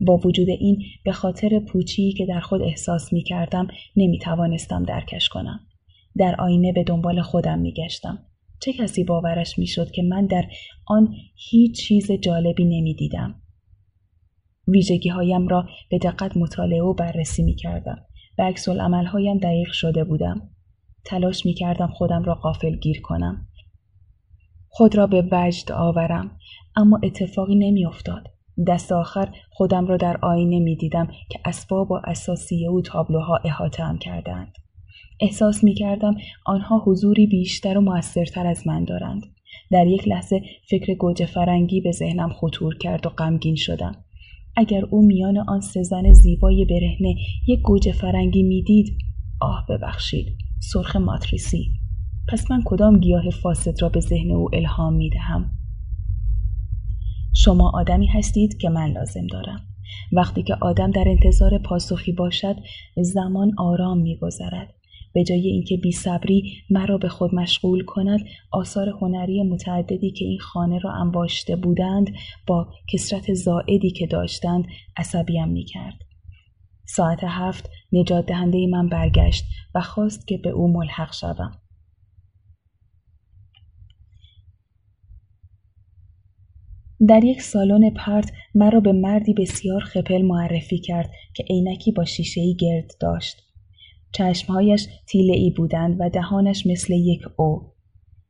با 0.00 0.16
وجود 0.16 0.48
این 0.48 0.82
به 1.04 1.12
خاطر 1.12 1.58
پوچی 1.58 2.12
که 2.12 2.26
در 2.26 2.40
خود 2.40 2.62
احساس 2.62 3.12
می 3.12 3.22
کردم 3.22 3.68
نمی 3.96 4.18
توانستم 4.18 4.84
درکش 4.84 5.28
کنم. 5.28 5.60
در 6.18 6.34
آینه 6.38 6.72
به 6.72 6.84
دنبال 6.84 7.22
خودم 7.22 7.58
می 7.58 7.72
گشتم. 7.72 8.18
چه 8.60 8.72
کسی 8.72 9.04
باورش 9.04 9.58
می 9.58 9.66
شد 9.66 9.90
که 9.90 10.02
من 10.02 10.26
در 10.26 10.44
آن 10.86 11.14
هیچ 11.50 11.80
چیز 11.80 12.12
جالبی 12.12 12.64
نمی 12.64 12.94
دیدم. 12.94 13.42
ویژگی 14.68 15.08
هایم 15.08 15.48
را 15.48 15.68
به 15.90 15.98
دقت 15.98 16.36
مطالعه 16.36 16.82
و 16.82 16.94
بررسی 16.94 17.42
می 17.42 17.54
کردم. 17.54 17.98
به 18.36 18.42
عکس 18.42 18.68
هایم 18.68 19.38
دقیق 19.38 19.72
شده 19.72 20.04
بودم. 20.04 20.50
تلاش 21.04 21.46
می 21.46 21.54
کردم 21.54 21.86
خودم 21.86 22.22
را 22.22 22.34
قافل 22.34 22.76
گیر 22.76 23.00
کنم. 23.00 23.46
خود 24.68 24.96
را 24.96 25.06
به 25.06 25.28
وجد 25.32 25.72
آورم 25.72 26.30
اما 26.76 27.00
اتفاقی 27.02 27.54
نمی 27.54 27.86
افتاد. 27.86 28.28
دست 28.66 28.92
آخر 28.92 29.28
خودم 29.50 29.86
را 29.86 29.96
در 29.96 30.16
آینه 30.22 30.58
می 30.58 30.76
دیدم 30.76 31.06
که 31.06 31.40
اسباب 31.44 31.90
و 31.90 32.00
اساسیه 32.04 32.70
و 32.70 32.80
تابلوها 32.80 33.36
احاطه 33.44 33.82
هم 33.82 33.98
کردند. 33.98 34.52
احساس 35.20 35.64
می 35.64 35.74
کردم 35.74 36.14
آنها 36.46 36.82
حضوری 36.86 37.26
بیشتر 37.26 37.78
و 37.78 37.80
موثرتر 37.80 38.46
از 38.46 38.66
من 38.66 38.84
دارند. 38.84 39.22
در 39.70 39.86
یک 39.86 40.08
لحظه 40.08 40.40
فکر 40.70 40.94
گوجه 40.94 41.26
فرنگی 41.26 41.80
به 41.80 41.92
ذهنم 41.92 42.32
خطور 42.32 42.78
کرد 42.78 43.06
و 43.06 43.10
غمگین 43.10 43.54
شدم. 43.54 44.04
اگر 44.56 44.84
او 44.84 45.06
میان 45.06 45.38
آن 45.38 45.60
سه 45.60 45.82
زن 45.82 46.12
زیبای 46.12 46.64
برهنه 46.64 47.14
یک 47.46 47.60
گوجه 47.60 47.92
فرنگی 47.92 48.42
می‌دید 48.42 48.98
آه 49.40 49.66
ببخشید 49.68 50.49
سرخ 50.60 50.96
ماتریسی 50.96 51.70
پس 52.28 52.50
من 52.50 52.62
کدام 52.64 53.00
گیاه 53.00 53.30
فاسد 53.30 53.82
را 53.82 53.88
به 53.88 54.00
ذهن 54.00 54.30
او 54.30 54.54
الهام 54.54 54.94
می 54.94 55.10
دهم؟ 55.10 55.50
شما 57.34 57.70
آدمی 57.74 58.06
هستید 58.06 58.58
که 58.58 58.68
من 58.68 58.92
لازم 58.92 59.26
دارم. 59.26 59.60
وقتی 60.12 60.42
که 60.42 60.54
آدم 60.60 60.90
در 60.90 61.04
انتظار 61.06 61.58
پاسخی 61.58 62.12
باشد 62.12 62.56
زمان 63.02 63.52
آرام 63.58 63.98
میگذرد 63.98 64.74
به 65.12 65.24
جای 65.24 65.46
اینکه 65.46 65.76
بی 65.76 65.92
صبری 65.92 66.52
مرا 66.70 66.98
به 66.98 67.08
خود 67.08 67.34
مشغول 67.34 67.84
کند 67.84 68.20
آثار 68.52 68.88
هنری 68.88 69.42
متعددی 69.42 70.10
که 70.10 70.24
این 70.24 70.38
خانه 70.38 70.78
را 70.78 70.92
انباشته 70.92 71.56
بودند 71.56 72.10
با 72.46 72.68
کسرت 72.92 73.34
زائدی 73.34 73.90
که 73.90 74.06
داشتند 74.06 74.64
عصبیم 74.96 75.48
می 75.48 75.64
کرد. 75.64 76.09
ساعت 76.94 77.24
هفت 77.24 77.70
نجات 77.92 78.26
دهنده 78.26 78.66
من 78.66 78.88
برگشت 78.88 79.44
و 79.74 79.80
خواست 79.80 80.26
که 80.26 80.38
به 80.38 80.50
او 80.50 80.72
ملحق 80.72 81.12
شوم. 81.12 81.52
در 87.08 87.24
یک 87.24 87.42
سالن 87.42 87.90
پرت 87.90 88.32
مرا 88.54 88.80
به 88.80 88.92
مردی 88.92 89.34
بسیار 89.34 89.80
خپل 89.80 90.22
معرفی 90.22 90.78
کرد 90.78 91.10
که 91.34 91.44
عینکی 91.50 91.92
با 91.92 92.04
شیشهای 92.04 92.56
گرد 92.58 92.90
داشت. 93.00 93.42
چشمهایش 94.12 94.86
تیله 95.06 95.34
ای 95.34 95.50
بودند 95.50 95.96
و 96.00 96.10
دهانش 96.10 96.66
مثل 96.66 96.92
یک 96.92 97.22
او. 97.36 97.72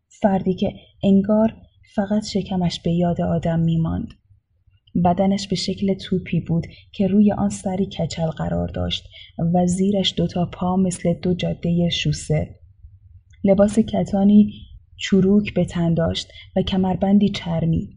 فردی 0.08 0.54
که 0.54 0.74
انگار 1.02 1.56
فقط 1.94 2.26
شکمش 2.26 2.80
به 2.80 2.92
یاد 2.92 3.20
آدم 3.20 3.60
میماند. 3.60 4.19
بدنش 5.04 5.48
به 5.48 5.56
شکل 5.56 5.94
توپی 5.94 6.40
بود 6.40 6.66
که 6.92 7.06
روی 7.06 7.32
آن 7.32 7.48
سری 7.48 7.86
کچل 7.86 8.26
قرار 8.26 8.68
داشت 8.68 9.08
و 9.54 9.66
زیرش 9.66 10.14
دوتا 10.16 10.46
پا 10.52 10.76
مثل 10.76 11.14
دو 11.14 11.34
جاده 11.34 11.88
شوسه. 11.88 12.60
لباس 13.44 13.78
کتانی 13.78 14.52
چروک 14.96 15.54
به 15.54 15.64
تن 15.64 15.94
داشت 15.94 16.28
و 16.56 16.62
کمربندی 16.62 17.28
چرمی. 17.28 17.88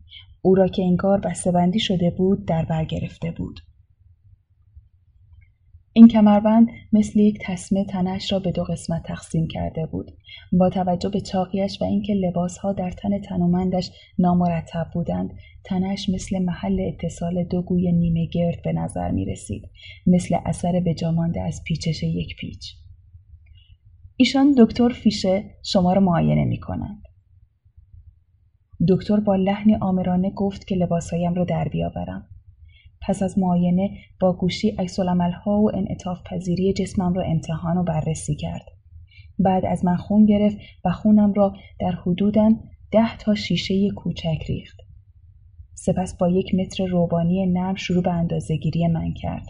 او 0.41 0.55
را 0.55 0.67
که 0.67 0.83
انگار 0.83 1.19
بسته‌بندی 1.19 1.79
شده 1.79 2.09
بود 2.09 2.45
در 2.47 2.65
بر 2.65 2.85
گرفته 2.85 3.31
بود. 3.31 3.59
این 5.95 6.07
کمربند 6.07 6.67
مثل 6.93 7.19
یک 7.19 7.39
تسمه 7.45 7.85
تنش 7.85 8.31
را 8.31 8.39
به 8.39 8.51
دو 8.51 8.63
قسمت 8.63 9.03
تقسیم 9.03 9.47
کرده 9.47 9.85
بود 9.85 10.11
با 10.51 10.69
توجه 10.69 11.09
به 11.09 11.21
چاقیش 11.21 11.81
و 11.81 11.85
اینکه 11.85 12.13
لباسها 12.13 12.73
در 12.73 12.91
تن 12.91 13.21
تنومندش 13.21 13.91
نامرتب 14.19 14.87
بودند 14.93 15.33
تنش 15.65 16.09
مثل 16.09 16.39
محل 16.39 16.79
اتصال 16.79 17.43
دو 17.43 17.61
گوی 17.61 17.91
نیمه 17.91 18.25
گرد 18.25 18.61
به 18.61 18.73
نظر 18.73 19.11
می 19.11 19.25
رسید 19.25 19.69
مثل 20.07 20.37
اثر 20.45 20.79
بجامانده 20.85 21.41
از 21.41 21.63
پیچش 21.63 22.03
یک 22.03 22.35
پیچ 22.35 22.75
ایشان 24.17 24.55
دکتر 24.57 24.89
فیشه 24.89 25.43
شما 25.63 25.93
را 25.93 26.01
معاینه 26.01 26.45
می 26.45 26.59
کنند. 26.59 27.03
دکتر 28.89 29.19
با 29.19 29.35
لحنی 29.35 29.75
آمرانه 29.75 30.29
گفت 30.29 30.67
که 30.67 30.75
لباسهایم 30.75 31.33
را 31.33 31.43
در 31.43 31.67
بیاورم 31.67 32.29
پس 33.07 33.23
از 33.23 33.39
معاینه 33.39 33.97
با 34.19 34.33
گوشی 34.33 34.77
ها 35.45 35.61
و 35.61 35.75
انعطاف 35.75 36.19
پذیری 36.25 36.73
جسمم 36.73 37.13
را 37.13 37.23
امتحان 37.23 37.77
و 37.77 37.83
بررسی 37.83 38.35
کرد. 38.35 38.65
بعد 39.39 39.65
از 39.65 39.85
من 39.85 39.95
خون 39.95 40.25
گرفت 40.25 40.57
و 40.85 40.91
خونم 40.91 41.33
را 41.33 41.53
در 41.79 41.91
حدوداً 41.91 42.49
ده 42.91 43.17
تا 43.17 43.35
شیشه 43.35 43.89
کوچک 43.89 44.43
ریخت. 44.49 44.77
سپس 45.73 46.17
با 46.17 46.29
یک 46.29 46.55
متر 46.55 46.85
روبانی 46.85 47.45
نرم 47.45 47.75
شروع 47.75 48.03
به 48.03 48.11
اندازهگیری 48.11 48.87
من 48.87 49.13
کرد. 49.13 49.45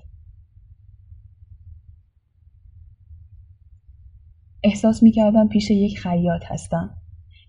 احساس 4.64 5.04
می 5.04 5.12
کردم 5.12 5.48
پیش 5.48 5.72
یک 5.72 6.00
خیاط 6.00 6.42
هستم. 6.46 6.98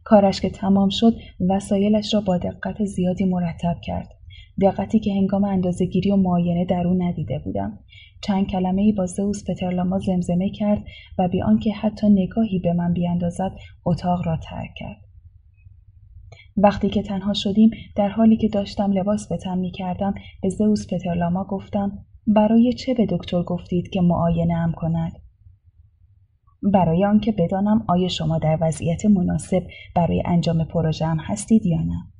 کارش 0.04 0.40
که 0.40 0.50
تمام 0.50 0.88
شد 0.88 1.14
وسایلش 1.50 2.14
را 2.14 2.20
با 2.20 2.38
دقت 2.38 2.84
زیادی 2.84 3.24
مرتب 3.24 3.76
کرد. 3.82 4.08
دقتی 4.60 4.98
که 4.98 5.14
هنگام 5.14 5.44
اندازهگیری 5.44 6.10
و 6.10 6.16
معاینه 6.16 6.64
در 6.64 6.86
او 6.86 6.94
ندیده 7.02 7.38
بودم 7.38 7.78
چند 8.20 8.46
کلمه 8.46 8.82
ای 8.82 8.92
با 8.92 9.06
زئوس 9.06 9.50
پترلاما 9.50 9.98
زمزمه 9.98 10.50
کرد 10.50 10.84
و 11.18 11.28
بی 11.28 11.42
آنکه 11.42 11.72
حتی 11.72 12.08
نگاهی 12.08 12.58
به 12.58 12.72
من 12.72 12.92
بیاندازد 12.92 13.52
اتاق 13.84 14.26
را 14.26 14.36
ترک 14.36 14.70
کرد 14.76 15.03
وقتی 16.56 16.88
که 16.88 17.02
تنها 17.02 17.32
شدیم 17.32 17.70
در 17.96 18.08
حالی 18.08 18.36
که 18.36 18.48
داشتم 18.48 18.92
لباس 18.92 19.28
به 19.28 19.36
تن 19.36 19.58
می 19.58 19.70
کردم 19.70 20.14
به 20.42 20.48
زئوس 20.48 20.86
پترلاما 20.92 21.44
گفتم 21.44 21.98
برای 22.26 22.72
چه 22.72 22.94
به 22.94 23.06
دکتر 23.10 23.42
گفتید 23.42 23.88
که 23.88 24.00
معاینه 24.00 24.54
ام 24.54 24.72
کند 24.72 25.12
برای 26.72 27.04
آنکه 27.04 27.32
بدانم 27.32 27.84
آیا 27.88 28.08
شما 28.08 28.38
در 28.38 28.58
وضعیت 28.60 29.06
مناسب 29.06 29.62
برای 29.96 30.22
انجام 30.26 30.64
پروژه 30.64 31.06
هم 31.06 31.18
هستید 31.20 31.66
یا 31.66 31.82
نه 31.82 32.14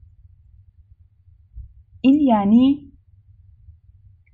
این 2.01 2.21
یعنی 2.21 2.93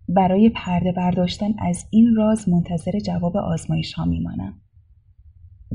برای 0.08 0.48
پرده 0.48 0.92
برداشتن 0.92 1.54
از 1.58 1.86
این 1.90 2.14
راز 2.16 2.48
منتظر 2.48 2.98
جواب 3.06 3.36
آزمایش 3.36 3.92
ها 3.92 4.04
میمانم. 4.04 4.60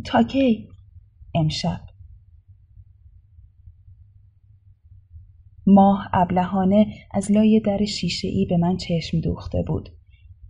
تا 0.06 0.24
کی؟ 0.24 0.70
امشب. 1.36 1.80
ماه 5.68 6.10
ابلهانه 6.14 6.88
از 7.12 7.32
لای 7.32 7.62
در 7.66 7.86
شیشه 7.86 8.28
ای 8.28 8.46
به 8.50 8.58
من 8.58 8.78
چشم 8.78 9.20
دوخته 9.20 9.64
بود. 9.68 9.90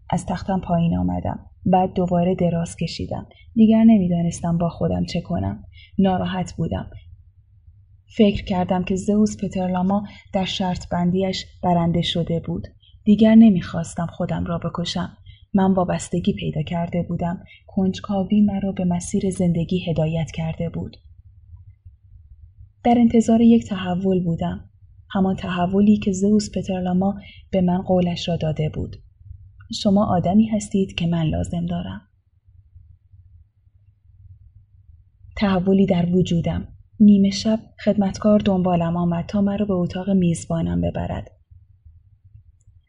از 0.10 0.26
تختم 0.26 0.60
پایین 0.60 0.98
آمدم. 0.98 1.40
بعد 1.66 1.94
دوباره 1.94 2.36
دراز 2.36 2.76
کشیدم. 2.76 3.28
دیگر 3.54 3.84
نمی‌دانستم 3.84 4.58
با 4.58 4.70
خودم 4.70 5.06
چه 5.06 5.22
کنم. 5.22 5.64
ناراحت 6.00 6.54
بودم. 6.58 6.90
فکر 8.18 8.46
کردم 8.46 8.84
که 8.84 8.96
زئوس 8.96 9.44
پترلاما 9.44 10.04
در 10.34 10.46
شرط 10.46 10.90
بندیش 10.90 11.46
برنده 11.64 12.02
شده 12.02 12.40
بود. 12.40 12.68
دیگر 13.04 13.36
نمی‌خواستم 13.36 14.08
خودم 14.08 14.46
را 14.46 14.58
بکشم. 14.58 15.18
من 15.54 15.74
وابستگی 15.74 16.34
پیدا 16.34 16.62
کرده 16.62 17.06
بودم. 17.10 17.44
کنجکاوی 17.68 18.42
مرا 18.42 18.72
به 18.72 18.86
مسیر 18.86 19.30
زندگی 19.30 19.90
هدایت 19.90 20.32
کرده 20.32 20.70
بود. 20.70 20.98
در 22.84 22.96
انتظار 22.98 23.42
یک 23.42 23.66
تحول 23.66 24.24
بودم. 24.24 24.70
همان 25.12 25.36
تحولی 25.36 25.98
که 25.98 26.12
زئوس 26.12 26.52
پترلاما 26.58 27.20
به 27.52 27.62
من 27.62 27.82
قولش 27.82 28.30
را 28.30 28.38
داده 28.38 28.70
بود. 28.70 28.96
شما 29.82 30.06
آدمی 30.06 30.48
هستید 30.48 30.96
که 30.96 31.08
من 31.08 31.24
لازم 31.24 31.66
دارم. 31.66 32.02
تحولی 35.38 35.86
در 35.86 36.06
وجودم. 36.06 36.68
نیمه 37.00 37.30
شب 37.30 37.60
خدمتکار 37.84 38.40
دنبالم 38.40 38.98
آمد 38.98 39.26
تا 39.26 39.42
مرا 39.42 39.66
به 39.66 39.74
اتاق 39.74 40.10
میزبانم 40.10 40.82
ببرد. 40.82 41.32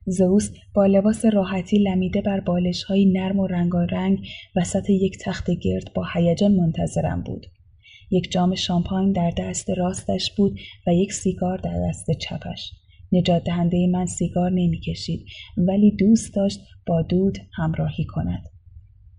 زئوس 0.07 0.51
با 0.75 0.87
لباس 0.87 1.25
راحتی 1.25 1.79
لمیده 1.79 2.21
بر 2.21 2.41
بالش 2.41 2.83
های 2.85 3.12
نرم 3.12 3.39
و 3.39 3.47
رنگارنگ 3.47 4.29
وسط 4.57 4.91
یک 4.91 5.19
تخت 5.25 5.51
گرد 5.51 5.93
با 5.95 6.05
هیجان 6.14 6.55
منتظرم 6.55 7.23
بود. 7.23 7.47
یک 8.11 8.31
جام 8.31 8.55
شامپاین 8.55 9.13
در 9.13 9.33
دست 9.39 9.71
راستش 9.71 10.31
بود 10.37 10.59
و 10.87 10.95
یک 10.95 11.13
سیگار 11.13 11.59
در 11.59 11.89
دست 11.89 12.11
چپش. 12.11 12.73
نجات 13.13 13.45
دهنده 13.45 13.87
من 13.87 14.07
سیگار 14.07 14.51
نمی‌کشید 14.51 15.27
ولی 15.57 15.91
دوست 15.91 16.35
داشت 16.35 16.61
با 16.87 17.03
دود 17.03 17.39
همراهی 17.53 18.05
کند. 18.05 18.49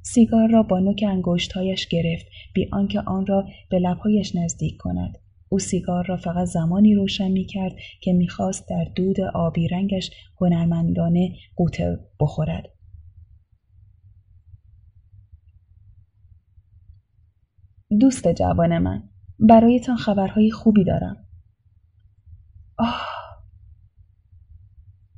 سیگار 0.01 0.49
را 0.49 0.63
با 0.63 0.79
نوک 0.79 1.03
انگشتهایش 1.07 1.87
گرفت 1.87 2.25
بی 2.53 2.69
آنکه 2.71 2.99
آن 2.99 3.25
را 3.25 3.47
به 3.69 3.79
لبهایش 3.79 4.35
نزدیک 4.35 4.77
کند. 4.77 5.17
او 5.49 5.59
سیگار 5.59 6.05
را 6.05 6.17
فقط 6.17 6.47
زمانی 6.47 6.95
روشن 6.95 7.31
می 7.31 7.45
کرد 7.45 7.75
که 8.01 8.13
می‌خواست 8.13 8.69
در 8.69 8.83
دود 8.95 9.21
آبی 9.21 9.67
رنگش 9.67 10.11
هنرمندانه 10.41 11.35
قوطه 11.55 11.99
بخورد. 12.19 12.76
دوست 17.89 18.27
جوان 18.27 18.77
من 18.77 19.09
برایتان 19.39 19.97
خبرهای 19.97 20.51
خوبی 20.51 20.83
دارم. 20.83 21.25
آه 22.77 23.07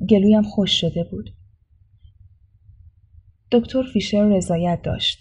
گلویم 0.09 0.43
خوش 0.43 0.81
شده 0.81 1.03
بود. 1.11 1.29
دکتر 3.51 3.83
فیشر 3.83 4.23
رضایت 4.23 4.81
داشت. 4.83 5.19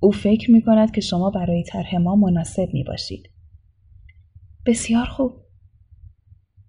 او 0.00 0.10
فکر 0.10 0.50
می 0.50 0.62
کند 0.62 0.90
که 0.90 1.00
شما 1.00 1.30
برای 1.30 1.64
طرح 1.64 1.96
ما 1.96 2.16
مناسب 2.16 2.68
می 2.72 2.84
باشید. 2.84 3.30
بسیار 4.66 5.06
خوب. 5.06 5.32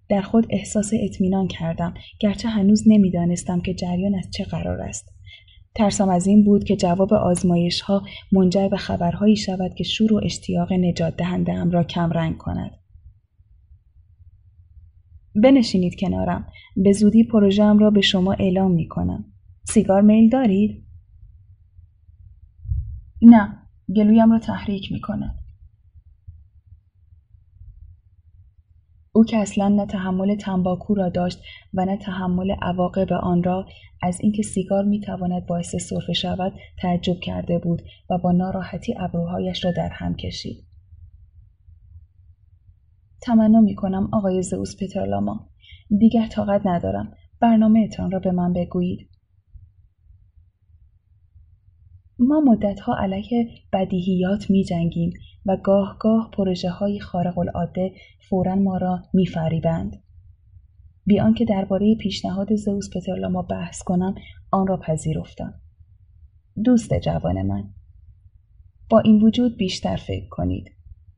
در 0.08 0.22
خود 0.22 0.46
احساس 0.50 0.90
اطمینان 1.00 1.48
کردم 1.48 1.94
گرچه 2.20 2.48
هنوز 2.48 2.82
نمی‌دانستم 2.86 3.60
که 3.60 3.74
جریان 3.74 4.14
از 4.14 4.30
چه 4.30 4.44
قرار 4.44 4.80
است. 4.80 5.13
ترسم 5.76 6.08
از 6.08 6.26
این 6.26 6.44
بود 6.44 6.64
که 6.64 6.76
جواب 6.76 7.14
آزمایش 7.14 7.80
ها 7.80 8.02
منجر 8.32 8.68
به 8.68 8.76
خبرهایی 8.76 9.36
شود 9.36 9.74
که 9.74 9.84
شور 9.84 10.12
و 10.12 10.20
اشتیاق 10.24 10.72
نجات 10.72 11.16
دهنده 11.16 11.64
را 11.70 11.84
کم 11.84 12.10
رنگ 12.10 12.38
کند. 12.38 12.70
بنشینید 15.42 16.00
کنارم. 16.00 16.46
به 16.76 16.92
زودی 16.92 17.24
پروژم 17.24 17.78
را 17.78 17.90
به 17.90 18.00
شما 18.00 18.32
اعلام 18.32 18.72
می 18.72 18.88
کنم. 18.88 19.24
سیگار 19.64 20.02
میل 20.02 20.28
دارید؟ 20.30 20.84
نه. 23.22 23.58
گلویم 23.96 24.32
را 24.32 24.38
تحریک 24.38 24.92
می 24.92 25.00
کند. 25.00 25.43
او 29.16 29.24
که 29.24 29.36
اصلا 29.36 29.68
نه 29.68 29.86
تحمل 29.86 30.36
تنباکو 30.36 30.94
را 30.94 31.08
داشت 31.08 31.42
و 31.74 31.84
نه 31.84 31.96
تحمل 31.96 32.50
عواقب 32.62 33.12
آن 33.12 33.42
را 33.42 33.66
از 34.02 34.20
اینکه 34.20 34.42
سیگار 34.42 34.84
می‌تواند 34.84 35.46
باعث 35.46 35.76
سرفه 35.76 36.12
شود 36.12 36.52
تعجب 36.78 37.20
کرده 37.20 37.58
بود 37.58 37.82
و 38.10 38.18
با 38.18 38.32
ناراحتی 38.32 38.94
ابروهایش 38.98 39.64
را 39.64 39.72
در 39.72 39.88
هم 39.88 40.14
کشید. 40.14 40.64
تمنا 43.22 43.60
می 43.60 43.74
کنم 43.74 44.08
آقای 44.12 44.42
زئوس 44.42 44.76
پترلاما. 44.82 45.48
دیگر 45.98 46.26
طاقت 46.26 46.60
ندارم. 46.64 47.12
برنامه 47.40 47.80
اتان 47.80 48.10
را 48.10 48.18
به 48.18 48.30
من 48.30 48.52
بگویید. 48.52 49.08
ما 52.18 52.40
مدتها 52.40 52.96
علیه 52.98 53.48
بدیهیات 53.72 54.50
می 54.50 54.64
جنگیم 54.64 55.12
و 55.46 55.56
گاه 55.56 55.96
گاه 56.00 56.30
پروژه 56.30 56.70
های 56.70 57.00
خارق 57.00 57.38
العاده 57.38 57.92
فورا 58.28 58.54
ما 58.54 58.76
را 58.76 59.02
می 59.14 59.26
فریبند. 59.26 60.02
بی 61.06 61.20
آنکه 61.20 61.44
درباره 61.44 61.94
پیشنهاد 61.94 62.54
زئوس 62.54 62.96
پترلاما 62.96 63.42
بحث 63.42 63.82
کنم 63.82 64.14
آن 64.50 64.66
را 64.66 64.76
پذیرفتم. 64.76 65.54
دوست 66.64 66.94
جوان 66.94 67.42
من 67.42 67.64
با 68.90 69.00
این 69.00 69.22
وجود 69.22 69.56
بیشتر 69.56 69.96
فکر 69.96 70.28
کنید. 70.30 70.70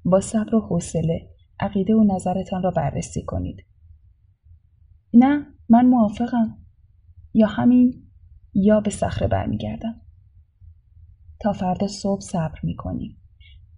با 0.04 0.20
صبر 0.20 0.54
و 0.54 0.60
حوصله 0.60 1.28
عقیده 1.60 1.94
و 1.94 2.04
نظرتان 2.14 2.62
را 2.62 2.70
بررسی 2.70 3.22
کنید. 3.22 3.64
نه 5.14 5.46
من 5.68 5.86
موافقم. 5.86 6.58
یا 7.34 7.46
همین 7.46 8.02
یا 8.54 8.80
به 8.80 8.90
صخره 8.90 9.28
برمیگردم. 9.28 10.05
تا 11.40 11.52
فردا 11.52 11.86
صبح 11.86 12.20
صبر 12.20 12.58
می 12.62 12.76
کنیم. 12.76 13.16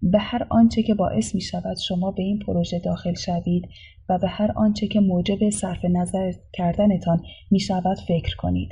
به 0.02 0.18
هر 0.18 0.46
آنچه 0.50 0.82
که 0.82 0.94
باعث 0.94 1.34
می 1.34 1.40
شود 1.40 1.76
شما 1.76 2.11
به 2.11 2.22
این 2.22 2.38
پروژه 2.38 2.78
داخل 2.78 3.14
شوید 3.14 3.68
و 4.09 4.18
به 4.18 4.28
هر 4.28 4.52
آنچه 4.56 4.86
که 4.86 5.00
موجب 5.00 5.50
صرف 5.50 5.84
نظر 5.84 6.32
کردنتان 6.52 7.22
می 7.50 7.61
شود 7.61 7.98
فکر 8.09 8.36
کنید. 8.36 8.68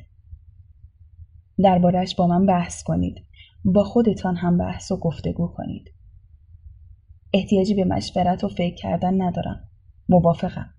دربارهش 1.59 2.15
با 2.15 2.27
من 2.27 2.47
بحث 2.47 2.83
کنید. 2.83 3.15
با 3.65 3.85
خودتان 3.85 4.37
هم 4.37 4.59
بحث 4.59 4.93
و 4.93 4.97
گفتگو 4.97 5.47
کنید. 5.47 5.93
احتیاجی 7.35 7.75
به 7.75 7.85
مشورت 7.85 8.45
و 8.45 8.49
فکر 8.49 8.75
کردن 8.75 9.23
ندارم. 9.23 9.69
موافقم. 10.09 10.76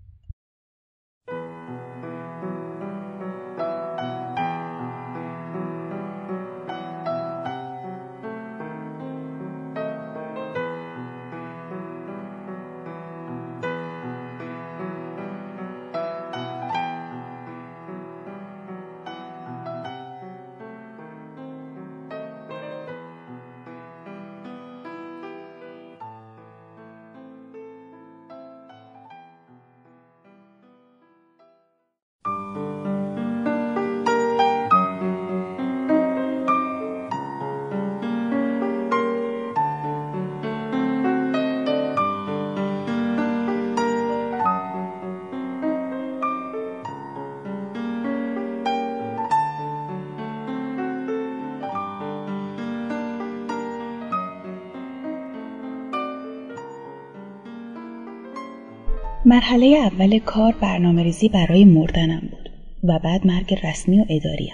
مرحله 59.48 59.66
اول 59.66 60.18
کار 60.18 60.54
برنامه 60.60 61.02
ریزی 61.02 61.28
برای 61.28 61.64
مردنم 61.64 62.22
بود 62.30 62.50
و 62.84 62.98
بعد 62.98 63.26
مرگ 63.26 63.54
رسمی 63.66 64.00
و 64.00 64.04
اداریم. 64.08 64.52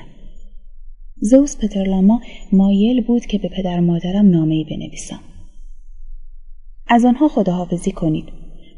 زوس 1.21 1.57
پترلاما 1.57 2.21
مایل 2.53 3.01
بود 3.01 3.27
که 3.27 3.39
به 3.39 3.49
پدر 3.49 3.81
مادرم 3.81 4.31
نامه 4.31 4.55
ای 4.55 4.65
بنویسم. 4.65 5.21
از 6.87 7.05
آنها 7.05 7.29
خداحافظی 7.29 7.93
کنید. 7.93 8.25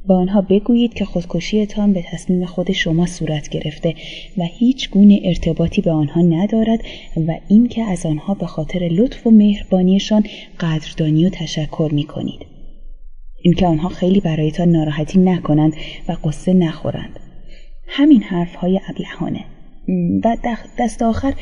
با 0.07 0.17
آنها 0.17 0.41
بگویید 0.41 0.95
که 0.95 1.05
خودکشیتان 1.05 1.93
به 1.93 2.05
تصمیم 2.13 2.47
خود 2.47 2.73
شما 2.73 3.07
صورت 3.07 3.49
گرفته 3.49 3.95
و 4.39 4.45
هیچ 4.45 4.91
گونه 4.91 5.21
ارتباطی 5.25 5.83
به 5.83 5.91
آنها 5.91 6.21
ندارد 6.21 6.81
و 7.17 7.39
اینکه 7.49 7.83
از 7.83 8.07
آنها 8.07 8.35
به 8.35 8.47
خاطر 8.47 8.79
لطف 8.79 9.27
و 9.27 9.31
مهربانیشان 9.31 10.25
قدردانی 10.61 11.27
و 11.27 11.31
تشکر 11.31 11.91
می 11.93 12.05
کنید. 12.05 12.56
اینکه 13.47 13.67
آنها 13.67 13.89
خیلی 13.89 14.21
برایتان 14.21 14.69
ناراحتی 14.69 15.19
نکنند 15.19 15.75
و 16.09 16.17
قصه 16.25 16.53
نخورند. 16.53 17.21
همین 17.87 18.23
حرف 18.23 18.55
های 18.55 18.81
ابلهانه 18.89 19.45
و 20.25 20.37
دست 20.79 21.03
آخر 21.03 21.35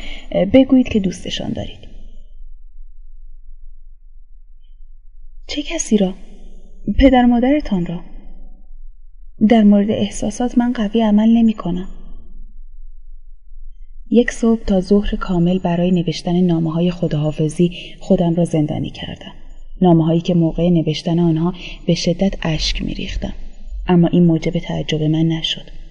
بگویید 0.52 0.88
که 0.88 1.00
دوستشان 1.00 1.52
دارید. 1.52 1.78
چه 5.46 5.62
کسی 5.62 5.96
را؟ 5.96 6.14
پدر 6.98 7.24
مادرتان 7.24 7.86
را؟ 7.86 8.00
در 9.48 9.62
مورد 9.62 9.90
احساسات 9.90 10.58
من 10.58 10.72
قوی 10.72 11.02
عمل 11.02 11.28
نمی 11.28 11.54
کنم. 11.54 11.88
یک 14.10 14.30
صبح 14.30 14.64
تا 14.64 14.80
ظهر 14.80 15.16
کامل 15.16 15.58
برای 15.58 15.90
نوشتن 15.90 16.40
نامه 16.40 16.72
های 16.72 16.90
خداحافظی 16.90 17.70
خودم 18.00 18.34
را 18.34 18.44
زندانی 18.44 18.90
کردم. 18.90 19.43
نامه 19.82 20.04
هایی 20.04 20.20
که 20.20 20.34
موقع 20.34 20.68
نوشتن 20.68 21.18
آنها 21.18 21.54
به 21.86 21.94
شدت 21.94 22.34
اشک 22.42 22.82
می 22.82 22.94
ریختم. 22.94 23.32
اما 23.86 24.08
این 24.08 24.24
موجب 24.24 24.58
تعجب 24.58 25.02
من 25.02 25.28
نشد. 25.28 25.84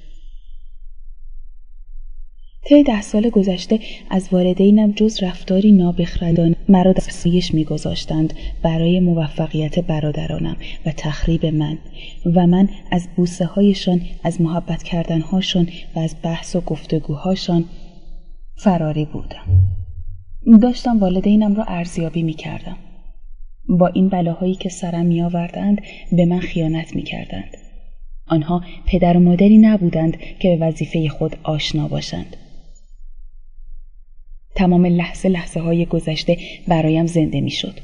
طی 2.66 2.84
ده 2.84 3.02
سال 3.02 3.30
گذشته 3.30 3.80
از 4.10 4.30
والدینم 4.32 4.92
جز 4.92 5.24
رفتاری 5.24 5.72
نابخردانه 5.72 6.56
مرا 6.70 6.94
در 6.94 7.04
سایش 7.10 7.54
میگذاشتند 7.54 8.34
برای 8.62 9.00
موفقیت 9.00 9.80
برادرانم 9.80 10.58
و 10.86 10.92
تخریب 10.92 11.46
من 11.46 11.78
و 12.36 12.48
من 12.48 12.70
از 12.92 13.08
بوسه 13.16 13.46
هایشان 13.46 14.02
از 14.24 14.42
محبت 14.42 14.84
کردنهاشان 14.84 15.68
و 15.96 16.00
از 16.00 16.16
بحث 16.24 16.56
و 16.56 16.62
گفتگوهاشان 16.62 17.66
فراری 18.56 19.06
بودم 19.06 20.60
داشتم 20.62 21.00
والدینم 21.00 21.56
را 21.56 21.64
ارزیابی 21.64 22.24
می 22.24 22.34
کردم. 22.34 22.78
با 23.70 23.88
این 23.88 24.10
بلاهایی 24.10 24.56
که 24.56 24.70
سرم 24.70 25.06
می 25.06 25.22
آوردند 25.22 25.82
به 26.12 26.26
من 26.26 26.40
خیانت 26.40 26.96
می 26.96 27.04
کردند. 27.04 27.58
آنها 28.28 28.64
پدر 28.86 29.18
و 29.18 29.20
مادری 29.20 29.58
نبودند 29.58 30.18
که 30.40 30.50
به 30.50 30.66
وظیفه 30.66 31.10
خود 31.10 31.36
آشنا 31.44 31.88
باشند. 31.88 32.38
تمام 34.56 34.86
لحظه 34.86 35.30
لحظه 35.30 35.60
های 35.60 35.86
گذشته 35.86 36.38
برایم 36.68 37.06
زنده 37.06 37.42
می 37.42 37.52
شد. 37.52 37.80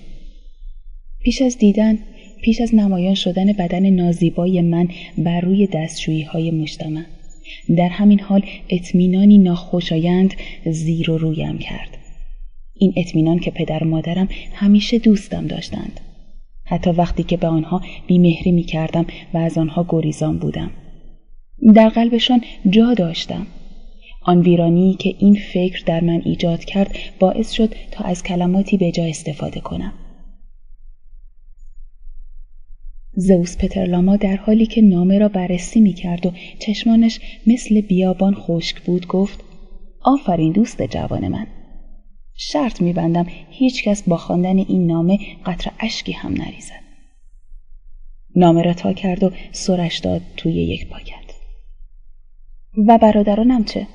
پیش 1.23 1.41
از 1.41 1.57
دیدن 1.57 1.99
پیش 2.41 2.61
از 2.61 2.75
نمایان 2.75 3.15
شدن 3.15 3.53
بدن 3.53 3.89
نازیبای 3.89 4.61
من 4.61 4.87
بر 5.17 5.41
روی 5.41 5.67
دستشویی 5.67 6.21
های 6.21 6.51
مجتمع 6.51 7.03
در 7.77 7.89
همین 7.89 8.19
حال 8.19 8.45
اطمینانی 8.69 9.37
ناخوشایند 9.37 10.33
زیر 10.65 11.11
و 11.11 11.17
رویم 11.17 11.57
کرد 11.57 11.97
این 12.79 12.93
اطمینان 12.97 13.39
که 13.39 13.51
پدر 13.51 13.83
و 13.83 13.87
مادرم 13.87 14.29
همیشه 14.53 14.99
دوستم 14.99 15.47
داشتند 15.47 15.99
حتی 16.65 16.89
وقتی 16.89 17.23
که 17.23 17.37
به 17.37 17.47
آنها 17.47 17.81
بیمهری 18.07 18.51
می 18.51 18.63
کردم 18.63 19.05
و 19.33 19.37
از 19.37 19.57
آنها 19.57 19.85
گریزان 19.89 20.37
بودم 20.37 20.71
در 21.75 21.89
قلبشان 21.89 22.41
جا 22.69 22.93
داشتم 22.93 23.47
آن 24.21 24.41
ویرانی 24.41 24.93
که 24.99 25.15
این 25.19 25.39
فکر 25.53 25.83
در 25.85 26.03
من 26.03 26.21
ایجاد 26.25 26.65
کرد 26.65 26.95
باعث 27.19 27.51
شد 27.51 27.75
تا 27.91 28.03
از 28.03 28.23
کلماتی 28.23 28.77
به 28.77 28.91
جا 28.91 29.03
استفاده 29.03 29.59
کنم. 29.59 29.93
زوس 33.13 33.57
پترلاما 33.57 34.15
در 34.15 34.35
حالی 34.35 34.65
که 34.65 34.81
نامه 34.81 35.17
را 35.17 35.27
بررسی 35.27 35.81
می 35.81 35.93
کرد 35.93 36.25
و 36.25 36.31
چشمانش 36.59 37.19
مثل 37.47 37.81
بیابان 37.81 38.33
خشک 38.35 38.81
بود 38.81 39.07
گفت 39.07 39.43
آفرین 40.01 40.51
دوست 40.51 40.81
جوان 40.81 41.27
من. 41.27 41.47
شرط 42.41 42.81
میبندم 42.81 43.25
هیچکس 43.49 44.03
با 44.03 44.17
خواندن 44.17 44.57
این 44.57 44.87
نامه 44.87 45.19
قطر 45.45 45.71
اشکی 45.79 46.11
هم 46.11 46.33
نریزد. 46.33 46.83
نامه 48.35 48.61
را 48.61 48.73
تا 48.73 48.93
کرد 48.93 49.23
و 49.23 49.31
سرش 49.51 49.97
داد 49.97 50.21
توی 50.37 50.53
یک 50.53 50.89
پاکت. 50.89 51.33
و 52.87 52.97
برادرانم 52.97 53.63
چه؟ 53.63 53.87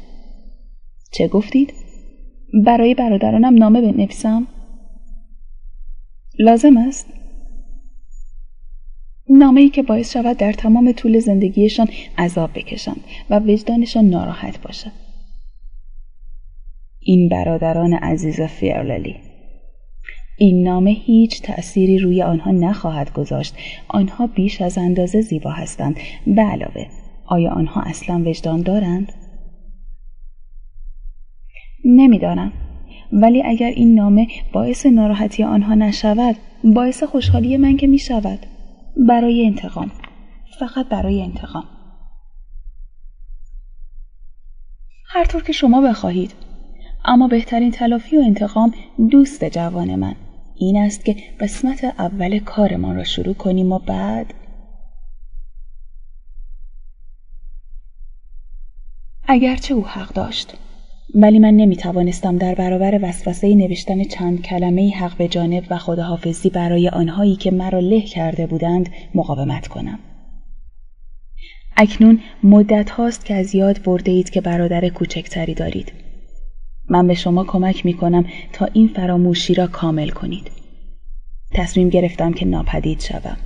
چه 1.12 1.28
گفتید؟ 1.28 1.74
برای 2.64 2.94
برادرانم 2.94 3.54
نامه 3.54 3.80
بنویسم؟ 3.80 4.46
لازم 6.38 6.76
است؟ 6.76 7.06
نامه 9.30 9.60
ای 9.60 9.68
که 9.68 9.82
باعث 9.82 10.12
شود 10.12 10.36
در 10.36 10.52
تمام 10.52 10.92
طول 10.92 11.18
زندگیشان 11.18 11.88
عذاب 12.18 12.50
بکشند 12.54 13.04
و 13.30 13.38
وجدانشان 13.38 14.04
ناراحت 14.04 14.62
باشد. 14.62 15.03
این 17.04 17.28
برادران 17.28 17.92
عزیز 17.92 18.40
فیرللی 18.40 19.16
این 20.38 20.62
نامه 20.62 20.90
هیچ 20.90 21.42
تأثیری 21.42 21.98
روی 21.98 22.22
آنها 22.22 22.50
نخواهد 22.50 23.12
گذاشت. 23.12 23.54
آنها 23.88 24.26
بیش 24.26 24.62
از 24.62 24.78
اندازه 24.78 25.20
زیبا 25.20 25.50
هستند. 25.50 25.96
به 26.26 26.42
علاوه 26.42 26.86
آیا 27.26 27.50
آنها 27.50 27.82
اصلا 27.82 28.22
وجدان 28.26 28.62
دارند؟ 28.62 29.12
نمی‌دانم. 31.84 32.52
ولی 33.12 33.42
اگر 33.42 33.66
این 33.66 33.94
نامه 33.94 34.26
باعث 34.52 34.86
ناراحتی 34.86 35.42
آنها 35.42 35.74
نشود 35.74 36.36
باعث 36.64 37.02
خوشحالی 37.02 37.56
من 37.56 37.76
که 37.76 37.86
می 37.86 37.98
شود 37.98 38.38
برای 39.08 39.46
انتقام. 39.46 39.90
فقط 40.58 40.88
برای 40.88 41.22
انتقام. 41.22 41.64
هر 45.06 45.24
طور 45.24 45.42
که 45.42 45.52
شما 45.52 45.80
بخواهید. 45.80 46.43
اما 47.04 47.28
بهترین 47.28 47.70
تلافی 47.70 48.16
و 48.16 48.20
انتقام 48.20 48.74
دوست 49.10 49.44
جوان 49.44 49.94
من 49.94 50.14
این 50.56 50.76
است 50.76 51.04
که 51.04 51.16
قسمت 51.40 51.84
اول 51.84 52.38
کارمان 52.38 52.96
را 52.96 53.04
شروع 53.04 53.34
کنیم 53.34 53.72
و 53.72 53.78
بعد 53.78 54.34
اگرچه 59.28 59.74
او 59.74 59.86
حق 59.86 60.12
داشت 60.12 60.56
ولی 61.14 61.38
من 61.38 61.54
نمی 61.54 61.76
توانستم 61.76 62.36
در 62.36 62.54
برابر 62.54 62.98
وسوسه 63.02 63.54
نوشتن 63.54 64.04
چند 64.04 64.42
کلمه 64.42 64.90
حق 64.90 65.16
به 65.16 65.28
جانب 65.28 65.64
و 65.70 65.78
خداحافظی 65.78 66.50
برای 66.50 66.88
آنهایی 66.88 67.36
که 67.36 67.50
مرا 67.50 67.78
له 67.78 68.00
کرده 68.00 68.46
بودند 68.46 68.88
مقاومت 69.14 69.68
کنم. 69.68 69.98
اکنون 71.76 72.20
مدت 72.42 72.90
هاست 72.90 73.24
که 73.24 73.34
از 73.34 73.54
یاد 73.54 73.82
برده 73.82 74.10
اید 74.10 74.30
که 74.30 74.40
برادر 74.40 74.88
کوچکتری 74.88 75.54
دارید. 75.54 76.03
من 76.88 77.06
به 77.06 77.14
شما 77.14 77.44
کمک 77.44 77.86
می 77.86 77.94
کنم 77.94 78.24
تا 78.52 78.68
این 78.72 78.88
فراموشی 78.88 79.54
را 79.54 79.66
کامل 79.66 80.08
کنید. 80.08 80.50
تصمیم 81.54 81.88
گرفتم 81.88 82.32
که 82.32 82.46
ناپدید 82.46 83.00
شوم. 83.00 83.36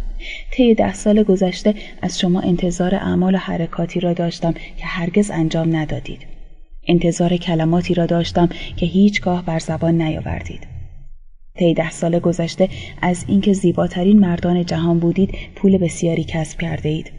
طی 0.51 0.75
ده 0.75 0.95
سال 0.95 1.23
گذشته 1.23 1.75
از 2.03 2.19
شما 2.19 2.41
انتظار 2.41 2.95
اعمال 2.95 3.35
و 3.35 3.39
حرکاتی 3.39 4.01
را 4.01 4.13
داشتم 4.13 4.53
که 4.53 4.87
هرگز 4.87 5.31
انجام 5.31 5.77
ندادید. 5.77 6.27
انتظار 6.89 7.37
کلماتی 7.37 7.95
را 7.95 8.07
داشتم 8.07 8.49
که 8.77 8.87
هیچگاه 8.87 9.45
بر 9.45 9.59
زبان 9.59 10.03
نیاوردید. 10.03 10.67
طی 11.55 11.75
ده 11.75 11.91
سال 11.91 12.19
گذشته 12.19 12.69
از 13.03 13.25
اینکه 13.29 13.53
زیباترین 13.53 14.19
مردان 14.21 14.65
جهان 14.65 14.99
بودید 14.99 15.35
پول 15.55 15.79
بسیاری 15.79 16.25
کسب 16.25 16.61
کرده 16.61 16.89
اید. 16.89 17.13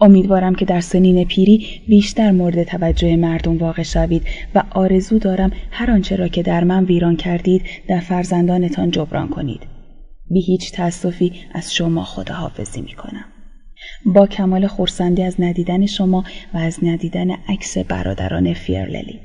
امیدوارم 0.00 0.54
که 0.54 0.64
در 0.64 0.80
سنین 0.80 1.24
پیری 1.24 1.66
بیشتر 1.88 2.30
مورد 2.30 2.62
توجه 2.62 3.16
مردم 3.16 3.58
واقع 3.58 3.82
شوید 3.82 4.22
و 4.54 4.62
آرزو 4.70 5.18
دارم 5.18 5.52
هر 5.70 5.90
آنچه 5.90 6.16
را 6.16 6.28
که 6.28 6.42
در 6.42 6.64
من 6.64 6.84
ویران 6.84 7.16
کردید 7.16 7.62
در 7.88 8.00
فرزندانتان 8.00 8.90
جبران 8.90 9.28
کنید. 9.28 9.60
بی 10.30 10.40
هیچ 10.40 10.72
تأسفی 10.72 11.32
از 11.54 11.74
شما 11.74 12.04
خداحافظی 12.04 12.80
می 12.80 12.92
کنم. 12.92 13.24
با 14.06 14.26
کمال 14.26 14.66
خورسندی 14.66 15.22
از 15.22 15.40
ندیدن 15.40 15.86
شما 15.86 16.24
و 16.54 16.58
از 16.58 16.78
ندیدن 16.82 17.30
عکس 17.30 17.78
برادران 17.78 18.54
فیرللی 18.54 19.20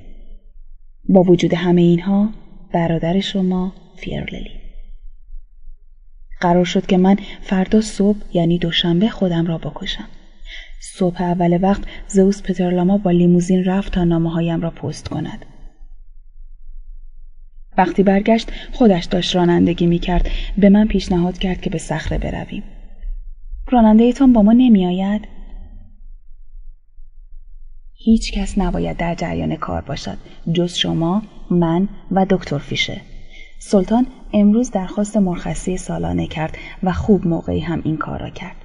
با 1.09 1.21
وجود 1.21 1.53
همه 1.53 1.81
اینها 1.81 2.29
برادر 2.73 3.19
شما 3.19 3.73
فیرللی 3.95 4.51
قرار 6.41 6.65
شد 6.65 6.85
که 6.85 6.97
من 6.97 7.15
فردا 7.41 7.81
صبح 7.81 8.17
یعنی 8.33 8.57
دوشنبه 8.57 9.09
خودم 9.09 9.45
را 9.45 9.57
بکشم 9.57 10.07
صبح 10.85 11.21
اول 11.21 11.59
وقت 11.61 11.83
زوس 12.07 12.41
پترلاما 12.41 12.97
با 12.97 13.11
لیموزین 13.11 13.63
رفت 13.63 13.93
تا 13.93 14.03
نامه 14.03 14.31
هایم 14.31 14.61
را 14.61 14.69
پست 14.69 15.07
کند 15.07 15.45
وقتی 17.77 18.03
برگشت 18.03 18.51
خودش 18.71 19.05
داشت 19.05 19.35
رانندگی 19.35 19.85
می 19.85 19.99
کرد 19.99 20.29
به 20.57 20.69
من 20.69 20.87
پیشنهاد 20.87 21.37
کرد 21.37 21.61
که 21.61 21.69
به 21.69 21.77
صخره 21.77 22.17
برویم 22.17 22.63
راننده 23.71 24.03
ایتان 24.03 24.33
با 24.33 24.41
ما 24.41 24.53
نمی 24.53 24.85
آید؟ 24.85 25.27
هیچ 27.93 28.33
کس 28.33 28.57
نباید 28.57 28.97
در 28.97 29.15
جریان 29.15 29.55
کار 29.55 29.81
باشد 29.81 30.17
جز 30.53 30.73
شما، 30.73 31.21
من 31.51 31.89
و 32.11 32.25
دکتر 32.29 32.57
فیشه. 32.57 33.01
سلطان 33.59 34.07
امروز 34.33 34.71
درخواست 34.71 35.17
مرخصی 35.17 35.77
سالانه 35.77 36.27
کرد 36.27 36.57
و 36.83 36.91
خوب 36.91 37.27
موقعی 37.27 37.59
هم 37.59 37.81
این 37.85 37.97
کار 37.97 38.19
را 38.19 38.29
کرد. 38.29 38.62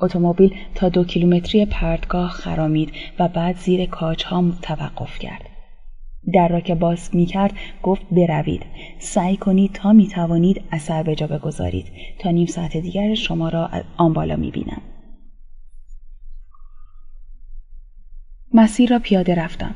اتومبیل 0.00 0.54
تا 0.74 0.88
دو 0.88 1.04
کیلومتری 1.04 1.66
پرتگاه 1.66 2.30
خرامید 2.30 2.92
و 3.18 3.28
بعد 3.28 3.56
زیر 3.56 3.86
کاجها 3.86 4.44
توقف 4.62 5.18
کرد. 5.18 5.42
در 6.34 6.48
را 6.48 6.60
که 6.60 6.74
باز 6.74 7.10
می 7.14 7.26
کرد 7.26 7.52
گفت 7.82 8.02
بروید 8.10 8.62
سعی 8.98 9.36
کنید 9.36 9.72
تا 9.72 9.92
می 9.92 10.08
توانید 10.08 10.62
اثر 10.70 11.02
به 11.02 11.14
جا 11.14 11.26
بگذارید 11.26 11.86
تا 12.18 12.30
نیم 12.30 12.46
ساعت 12.46 12.76
دیگر 12.76 13.14
شما 13.14 13.48
را 13.48 13.70
آن 13.96 14.12
بالا 14.12 14.36
می 14.36 14.50
بینم. 14.50 14.82
مسیر 18.54 18.90
را 18.90 18.98
پیاده 18.98 19.34
رفتم. 19.34 19.74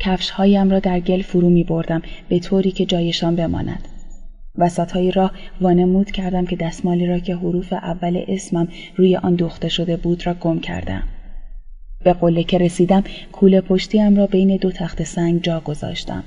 کفش 0.00 0.30
هایم 0.30 0.70
را 0.70 0.78
در 0.78 1.00
گل 1.00 1.22
فرو 1.22 1.50
می 1.50 1.64
بردم 1.64 2.02
به 2.28 2.38
طوری 2.38 2.70
که 2.70 2.86
جایشان 2.86 3.36
بماند. 3.36 3.88
وسط 4.58 4.92
های 4.92 5.10
راه 5.10 5.32
وانمود 5.60 6.10
کردم 6.10 6.46
که 6.46 6.56
دستمالی 6.56 7.06
را 7.06 7.18
که 7.18 7.36
حروف 7.36 7.72
اول 7.72 8.24
اسمم 8.28 8.68
روی 8.96 9.16
آن 9.16 9.34
دوخته 9.34 9.68
شده 9.68 9.96
بود 9.96 10.26
را 10.26 10.34
گم 10.34 10.60
کردم. 10.60 11.02
به 12.04 12.12
قله 12.12 12.44
که 12.44 12.58
رسیدم 12.58 13.04
کوله 13.32 13.60
پشتیم 13.60 14.16
را 14.16 14.26
بین 14.26 14.56
دو 14.56 14.70
تخت 14.70 15.02
سنگ 15.02 15.42
جا 15.42 15.60
گذاشتم. 15.60 16.24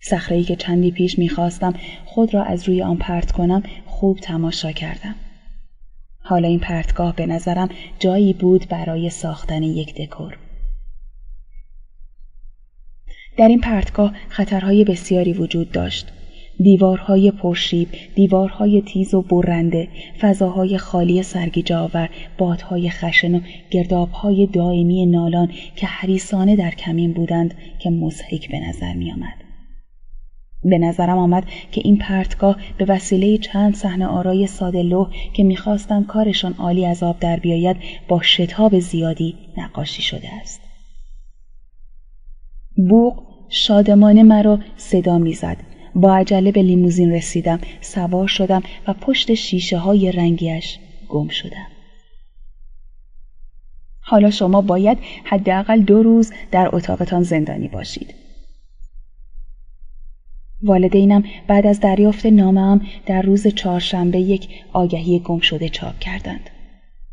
صخره‌ای 0.00 0.44
که 0.44 0.56
چندی 0.56 0.90
پیش 0.90 1.18
می‌خواستم 1.18 1.74
خود 2.04 2.34
را 2.34 2.42
از 2.42 2.68
روی 2.68 2.82
آن 2.82 2.96
پرت 2.96 3.32
کنم 3.32 3.62
خوب 3.86 4.18
تماشا 4.18 4.72
کردم. 4.72 5.14
حالا 6.18 6.48
این 6.48 6.58
پرتگاه 6.58 7.16
به 7.16 7.26
نظرم 7.26 7.68
جایی 7.98 8.32
بود 8.32 8.68
برای 8.68 9.10
ساختن 9.10 9.62
یک 9.62 9.94
دکور. 9.94 10.38
در 13.38 13.48
این 13.48 13.60
پرتگاه 13.60 14.14
خطرهای 14.28 14.84
بسیاری 14.84 15.32
وجود 15.32 15.72
داشت. 15.72 16.12
دیوارهای 16.58 17.30
پرشیب، 17.30 17.88
دیوارهای 18.14 18.82
تیز 18.82 19.14
و 19.14 19.22
برنده، 19.22 19.88
فضاهای 20.20 20.78
خالی 20.78 21.22
سرگیجه 21.22 21.88
بادهای 22.38 22.90
خشن 22.90 23.34
و 23.34 23.40
گردابهای 23.70 24.46
دائمی 24.46 25.06
نالان 25.06 25.52
که 25.76 25.86
حریسانه 25.86 26.56
در 26.56 26.70
کمین 26.70 27.12
بودند 27.12 27.54
که 27.78 27.90
مزهک 27.90 28.50
به 28.50 28.60
نظر 28.60 28.94
می 28.94 29.12
آمد. 29.12 29.34
به 30.64 30.78
نظرم 30.78 31.18
آمد 31.18 31.44
که 31.72 31.80
این 31.84 31.96
پرتگاه 31.96 32.56
به 32.78 32.84
وسیله 32.84 33.38
چند 33.38 33.74
صحنه 33.74 34.06
آرای 34.06 34.46
ساده 34.46 34.82
لوح 34.82 35.10
که 35.32 35.44
می‌خواستم 35.44 36.04
کارشان 36.04 36.54
عالی 36.58 36.86
از 36.86 37.02
آب 37.02 37.18
در 37.20 37.36
بیاید 37.36 37.76
با 38.08 38.22
شتاب 38.22 38.78
زیادی 38.78 39.34
نقاشی 39.56 40.02
شده 40.02 40.28
است. 40.40 40.60
بوق 42.88 43.22
شادمانه 43.48 44.22
مرا 44.22 44.58
صدا 44.76 45.18
می‌زد 45.18 45.56
با 45.96 46.16
عجله 46.16 46.52
به 46.52 46.62
لیموزین 46.62 47.12
رسیدم 47.12 47.60
سوار 47.80 48.28
شدم 48.28 48.62
و 48.88 48.92
پشت 48.92 49.34
شیشه 49.34 49.78
های 49.78 50.12
رنگیش 50.12 50.78
گم 51.08 51.28
شدم. 51.28 51.66
حالا 54.00 54.30
شما 54.30 54.60
باید 54.60 54.98
حداقل 55.24 55.80
دو 55.80 56.02
روز 56.02 56.32
در 56.50 56.68
اتاقتان 56.72 57.22
زندانی 57.22 57.68
باشید. 57.68 58.14
والدینم 60.62 61.24
بعد 61.46 61.66
از 61.66 61.80
دریافت 61.80 62.26
نامم 62.26 62.80
در 63.06 63.22
روز 63.22 63.46
چهارشنبه 63.46 64.20
یک 64.20 64.48
آگهی 64.72 65.18
گم 65.18 65.40
شده 65.40 65.68
چاپ 65.68 65.98
کردند. 65.98 66.50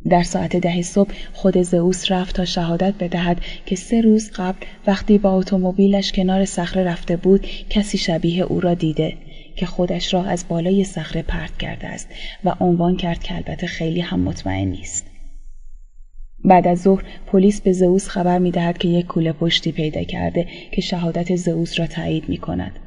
در 0.09 0.23
ساعت 0.23 0.55
ده 0.55 0.81
صبح 0.81 1.13
خود 1.33 1.61
زئوس 1.61 2.11
رفت 2.11 2.35
تا 2.35 2.45
شهادت 2.45 2.93
بدهد 2.99 3.41
که 3.65 3.75
سه 3.75 4.01
روز 4.01 4.31
قبل 4.35 4.65
وقتی 4.87 5.17
با 5.17 5.33
اتومبیلش 5.33 6.11
کنار 6.11 6.45
صخره 6.45 6.83
رفته 6.83 7.17
بود 7.17 7.47
کسی 7.69 7.97
شبیه 7.97 8.43
او 8.43 8.59
را 8.59 8.73
دیده 8.73 9.13
که 9.55 9.65
خودش 9.65 10.13
را 10.13 10.23
از 10.23 10.45
بالای 10.49 10.83
صخره 10.83 11.21
پرت 11.21 11.57
کرده 11.57 11.87
است 11.87 12.09
و 12.43 12.55
عنوان 12.59 12.97
کرد 12.97 13.23
که 13.23 13.35
البته 13.35 13.67
خیلی 13.67 14.01
هم 14.01 14.19
مطمئن 14.19 14.67
نیست 14.67 15.05
بعد 16.45 16.67
از 16.67 16.81
ظهر 16.81 17.03
پلیس 17.27 17.61
به 17.61 17.71
زئوس 17.71 18.07
خبر 18.07 18.39
می 18.39 18.51
دهد 18.51 18.77
که 18.77 18.87
یک 18.87 19.05
کوله 19.05 19.33
پشتی 19.33 19.71
پیدا 19.71 20.03
کرده 20.03 20.47
که 20.71 20.81
شهادت 20.81 21.35
زئوس 21.35 21.79
را 21.79 21.87
تایید 21.87 22.29
می 22.29 22.37
کند. 22.37 22.79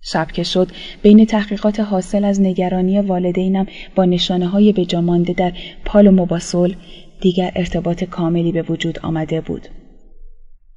شب 0.00 0.26
که 0.32 0.42
شد 0.42 0.68
بین 1.02 1.24
تحقیقات 1.24 1.80
حاصل 1.80 2.24
از 2.24 2.40
نگرانی 2.40 3.00
والدینم 3.00 3.66
با 3.94 4.04
نشانه 4.04 4.46
های 4.46 4.72
بجامانده 4.72 5.32
در 5.32 5.52
پال 5.84 6.06
و 6.06 6.10
مباسول 6.10 6.76
دیگر 7.20 7.52
ارتباط 7.56 8.04
کاملی 8.04 8.52
به 8.52 8.62
وجود 8.62 8.98
آمده 8.98 9.40
بود. 9.40 9.68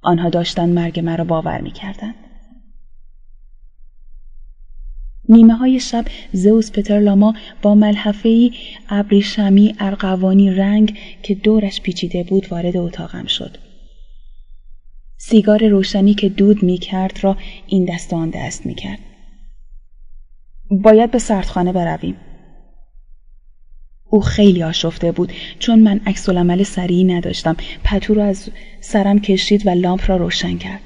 آنها 0.01 0.29
داشتن 0.29 0.69
مرگ 0.69 0.99
مرا 0.99 1.23
باور 1.23 1.61
می 1.61 1.71
کردن. 1.71 2.13
نیمه 5.29 5.53
های 5.53 5.79
شب 5.79 6.05
زوس 6.33 6.71
پترلاما 6.71 7.33
با 7.61 7.75
ملحفه 7.75 8.51
ابریشمی 8.89 9.75
ارقوانی 9.79 10.51
رنگ 10.51 10.97
که 11.23 11.35
دورش 11.35 11.81
پیچیده 11.81 12.23
بود 12.23 12.47
وارد 12.51 12.77
اتاقم 12.77 13.25
شد. 13.25 13.57
سیگار 15.17 15.67
روشنی 15.67 16.13
که 16.13 16.29
دود 16.29 16.63
می 16.63 16.77
کرد 16.77 17.19
را 17.21 17.37
این 17.67 17.85
دست 17.85 18.13
آن 18.13 18.29
دست 18.29 18.65
می 18.65 18.75
کرد. 18.75 18.99
باید 20.71 21.11
به 21.11 21.19
سردخانه 21.19 21.73
برویم. 21.73 22.15
او 24.09 24.21
خیلی 24.21 24.63
آشفته 24.63 25.11
بود 25.11 25.31
چون 25.59 25.79
من 25.79 26.01
عکس 26.05 26.29
العمل 26.29 26.63
سریعی 26.63 27.03
نداشتم. 27.03 27.55
پتو 27.83 28.13
را 28.13 28.25
از 28.25 28.49
سرم 28.81 29.19
کشید 29.19 29.67
و 29.67 29.69
لامپ 29.69 30.09
را 30.09 30.17
روشن 30.17 30.57
کرد. 30.57 30.81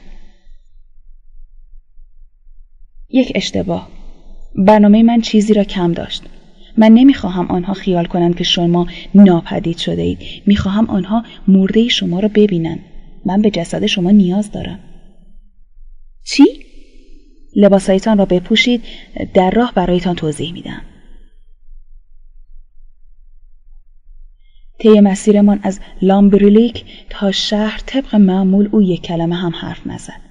یک 3.09 3.31
اشتباه. 3.35 3.89
برنامه 4.55 5.03
من 5.03 5.21
چیزی 5.21 5.53
را 5.53 5.63
کم 5.63 5.91
داشت. 5.91 6.23
من 6.77 6.91
نمی‌خواهم 6.91 7.47
آنها 7.47 7.73
خیال 7.73 8.05
کنند 8.05 8.35
که 8.35 8.43
شما 8.43 8.87
ناپدید 9.15 9.77
شده 9.77 10.01
اید. 10.01 10.19
می‌خواهم 10.45 10.89
آنها 10.89 11.23
مرده 11.47 11.87
شما 11.87 12.19
را 12.19 12.27
ببینند 12.27 12.79
من 13.25 13.41
به 13.41 13.49
جسد 13.49 13.85
شما 13.85 14.11
نیاز 14.11 14.51
دارم. 14.51 14.79
چی؟ 16.23 16.64
لباسایتان 17.55 18.17
را 18.17 18.25
بپوشید 18.25 18.83
در 19.33 19.51
راه 19.51 19.73
برایتان 19.73 20.15
توضیح 20.15 20.53
میدم. 20.53 20.81
طی 24.79 24.99
مسیرمان 24.99 25.59
از 25.63 25.79
لامبریلیک 26.01 26.85
تا 27.09 27.31
شهر 27.31 27.81
طبق 27.85 28.15
معمول 28.15 28.69
او 28.71 28.81
یک 28.81 29.01
کلمه 29.01 29.35
هم 29.35 29.51
حرف 29.55 29.87
نزد. 29.87 30.21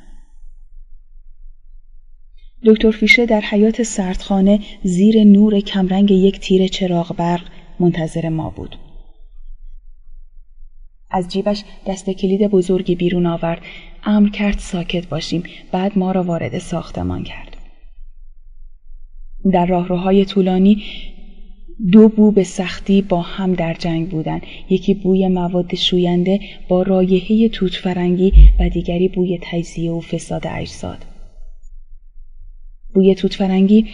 دکتر 2.65 2.91
فیشه 2.91 3.27
در 3.27 3.41
حیات 3.41 3.83
سردخانه 3.83 4.61
زیر 4.83 5.25
نور 5.25 5.61
کمرنگ 5.61 6.11
یک 6.11 6.41
تیر 6.41 6.69
چراغ 6.69 7.17
برق 7.17 7.43
منتظر 7.81 8.29
ما 8.29 8.51
بود. 8.51 8.77
از 11.11 11.29
جیبش 11.29 11.65
دست 11.87 12.11
کلید 12.11 12.51
بزرگی 12.51 12.95
بیرون 12.95 13.27
آورد. 13.27 13.63
امر 14.07 14.29
کرد 14.29 14.59
ساکت 14.59 15.09
باشیم. 15.09 15.43
بعد 15.73 15.99
ما 15.99 16.13
را 16.13 16.23
وارد 16.23 16.59
ساختمان 16.59 17.23
کرد. 17.23 17.57
در 19.53 19.67
راهروهای 19.67 20.25
طولانی 20.25 20.83
دو 21.93 22.09
بو 22.09 22.31
به 22.31 22.45
سختی 22.45 23.03
با 23.03 23.21
هم 23.21 23.55
در 23.55 23.75
جنگ 23.75 24.09
بودند. 24.09 24.43
یکی 24.71 24.95
بوی 24.95 25.29
مواد 25.29 25.75
شوینده 25.75 26.41
با 26.69 26.83
رایحه 26.83 27.49
توت 27.49 27.75
فرنگی 27.75 28.33
و 28.61 28.69
دیگری 28.69 29.09
بوی 29.09 29.39
تجزیه 29.43 29.91
و 29.91 30.01
فساد 30.01 30.47
اجساد. 30.47 30.99
بوی 32.95 33.15
توت 33.15 33.35
فرنگی 33.35 33.87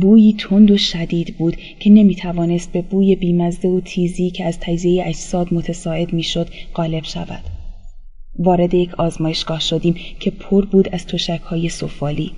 بویی 0.00 0.32
تند 0.32 0.70
و 0.70 0.76
شدید 0.76 1.36
بود 1.36 1.56
که 1.56 1.90
نمی 1.90 2.14
توانست 2.14 2.72
به 2.72 2.82
بوی 2.82 3.16
بیمزده 3.16 3.68
و 3.68 3.80
تیزی 3.80 4.30
که 4.30 4.44
از 4.44 4.60
تجزیه 4.60 5.04
اجساد 5.06 5.54
متساعد 5.54 6.12
می‌شد 6.12 6.48
غالب 6.74 7.04
شود. 7.04 7.53
وارد 8.38 8.74
یک 8.74 8.94
آزمایشگاه 8.94 9.60
شدیم 9.60 9.96
که 10.20 10.30
پر 10.30 10.64
بود 10.64 10.88
از 10.88 11.06
تشک 11.06 11.40
های 11.40 11.68
سفالی. 11.68 12.32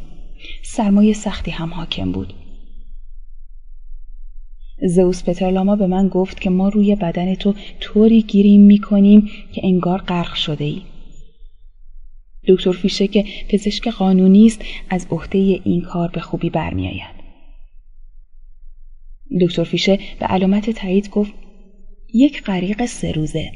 سرمایه 0.62 1.12
سختی 1.12 1.50
هم 1.50 1.74
حاکم 1.74 2.12
بود. 2.12 2.34
زئوس 4.88 5.24
پترلاما 5.24 5.76
به 5.76 5.86
من 5.86 6.08
گفت 6.08 6.40
که 6.40 6.50
ما 6.50 6.68
روی 6.68 6.94
بدن 6.96 7.34
تو 7.34 7.54
طوری 7.80 8.22
گیریم 8.22 8.60
می 8.60 8.78
کنیم 8.78 9.30
که 9.52 9.60
انگار 9.64 9.98
غرق 9.98 10.34
شده 10.34 10.64
ای. 10.64 10.82
دکتر 12.48 12.72
فیشه 12.72 13.06
که 13.08 13.24
پزشک 13.48 13.88
قانونی 13.88 14.46
است 14.46 14.64
از 14.90 15.06
عهده 15.10 15.38
این 15.38 15.80
کار 15.80 16.08
به 16.08 16.20
خوبی 16.20 16.50
برمیآید. 16.50 17.16
دکتر 19.40 19.64
فیشه 19.64 19.98
به 20.20 20.26
علامت 20.26 20.70
تایید 20.70 21.10
گفت 21.10 21.32
یک 22.14 22.42
غریق 22.42 22.86
سه 22.86 23.12
روزه 23.12 23.52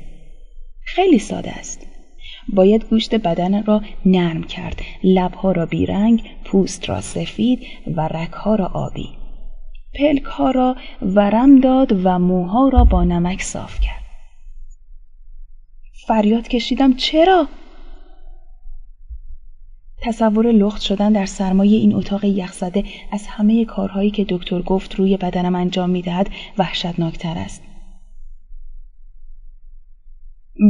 خیلی 0.84 1.18
ساده 1.18 1.50
است 1.50 1.89
باید 2.48 2.88
گوشت 2.88 3.14
بدن 3.14 3.62
را 3.62 3.82
نرم 4.06 4.42
کرد. 4.42 4.82
لبها 5.04 5.52
را 5.52 5.66
بیرنگ 5.66 6.22
پوست 6.44 6.88
را 6.88 7.00
سفید 7.00 7.66
و 7.96 8.08
رکها 8.08 8.54
را 8.54 8.66
آبی. 8.66 9.08
پلک 9.94 10.22
ها 10.22 10.50
را 10.50 10.76
ورم 11.02 11.60
داد 11.60 12.00
و 12.04 12.18
موها 12.18 12.68
را 12.68 12.84
با 12.84 13.04
نمک 13.04 13.42
صاف 13.42 13.80
کرد. 13.80 14.04
فریاد 16.06 16.48
کشیدم 16.48 16.94
چرا؟ 16.94 17.48
تصور 20.02 20.52
لخت 20.52 20.82
شدن 20.82 21.12
در 21.12 21.26
سرمایه 21.26 21.78
این 21.78 21.94
اتاق 21.94 22.24
یخزده 22.24 22.84
از 23.12 23.26
همه 23.26 23.64
کارهایی 23.64 24.10
که 24.10 24.26
دکتر 24.28 24.62
گفت 24.62 24.94
روی 24.94 25.16
بدنم 25.16 25.54
انجام 25.54 25.90
می‌دهد 25.90 26.30
وحشتناکتر 26.58 27.38
است. 27.38 27.62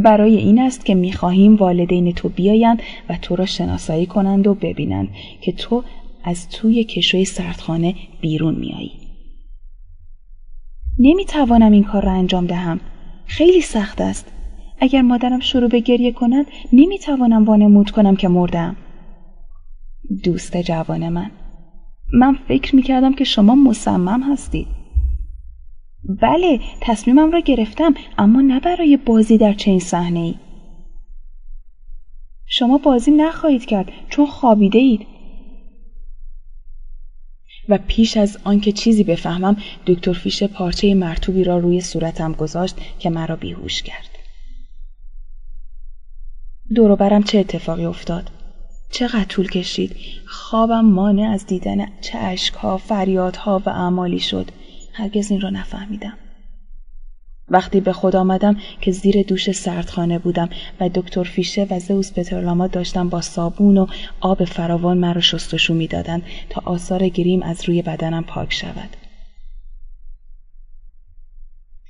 برای 0.05 0.37
این 0.37 0.59
است 0.59 0.85
که 0.85 0.95
می‌خواهیم 0.95 1.57
والدین 1.57 2.13
تو 2.13 2.29
بیایند 2.29 2.83
و 3.09 3.17
تو 3.23 3.37
را 3.37 3.47
شناسایی 3.47 4.07
کنند 4.07 4.47
و 4.47 4.55
ببینند 4.55 5.09
که 5.41 5.53
تو 5.53 5.85
از 6.25 6.49
توی 6.49 6.85
کشوی 6.85 7.25
سردخانه 7.25 7.95
بیرون 8.21 8.55
میایی. 8.55 8.93
نمی‌توانم 10.99 11.73
این 11.73 11.85
کار 11.85 12.05
را 12.05 12.13
انجام 12.13 12.47
دهم. 12.47 12.81
خیلی 13.27 13.61
سخت 13.61 14.01
است. 14.01 14.33
اگر 14.81 15.03
مادرم 15.03 15.41
شروع 15.41 15.69
به 15.69 15.81
گریه 15.81 16.13
کند 16.13 16.47
نمی‌توانم 16.73 17.45
وانمود 17.45 17.91
کنم 17.91 18.17
که 18.17 18.29
مردم. 18.29 18.77
دوست 20.25 20.57
جوان 20.57 21.09
من 21.09 21.31
من 22.13 22.37
فکر 22.49 22.77
می‌کردم 22.77 23.15
که 23.15 23.25
شما 23.25 23.55
مصمم 23.55 24.33
هستید. 24.33 24.80
بله 26.05 26.61
تصمیمم 26.81 27.31
را 27.31 27.41
گرفتم 27.41 27.95
اما 28.19 28.41
نه 28.41 28.61
برای 28.61 28.97
بازی 28.97 29.39
در 29.39 29.53
چنین 29.53 29.81
صحنه 29.81 30.21
ای. 30.21 30.35
شما 32.47 32.79
بازی 32.79 33.11
نخواهید 33.11 33.65
کرد 33.65 33.93
چون 34.09 34.27
خوابیده 34.27 34.79
اید. 34.79 35.07
و 37.69 37.79
پیش 37.89 38.17
از 38.17 38.39
آنکه 38.45 38.73
چیزی 38.73 39.05
بفهمم 39.05 39.57
دکتر 39.87 40.13
فیشه 40.13 40.47
پارچه 40.47 40.95
مرتوبی 40.95 41.45
را 41.45 41.59
روی 41.59 41.81
صورتم 41.81 42.33
گذاشت 42.33 42.77
که 42.99 43.11
مرا 43.11 43.37
بیهوش 43.37 43.83
کرد. 43.83 44.11
دورو 46.75 46.97
برم 46.97 47.23
چه 47.23 47.39
اتفاقی 47.39 47.85
افتاد؟ 47.85 48.31
چقدر 48.91 49.25
طول 49.25 49.49
کشید 49.49 49.97
خوابم 50.27 50.81
مانع 50.81 51.31
از 51.31 51.47
دیدن 51.47 51.87
چه 52.01 52.19
اشکها 52.19 52.77
فریادها 52.77 53.63
و 53.67 53.69
اعمالی 53.69 54.19
شد 54.21 54.51
هرگز 54.93 55.31
این 55.31 55.41
را 55.41 55.51
نفهمیدم. 55.51 56.19
وقتی 57.49 57.81
به 57.81 57.93
خود 57.93 58.17
آمدم 58.17 58.57
که 58.81 58.93
زیر 58.93 59.23
دوش 59.23 59.53
سردخانه 59.53 60.19
بودم 60.19 60.49
و 60.81 60.89
دکتر 60.89 61.25
فیشه 61.25 61.67
و 61.71 61.81
زوس 61.81 62.13
پترلاما 62.13 62.67
داشتم 62.67 63.09
با 63.09 63.21
صابون 63.21 63.79
و 63.79 63.87
آب 64.21 64.45
فراوان 64.45 64.99
مرا 64.99 65.21
شستشو 65.21 65.75
می‌دادند 65.75 66.23
تا 66.51 66.63
آثار 66.65 67.09
گریم 67.09 67.43
از 67.43 67.69
روی 67.69 67.83
بدنم 67.83 68.25
پاک 68.25 68.53
شود. 68.53 68.97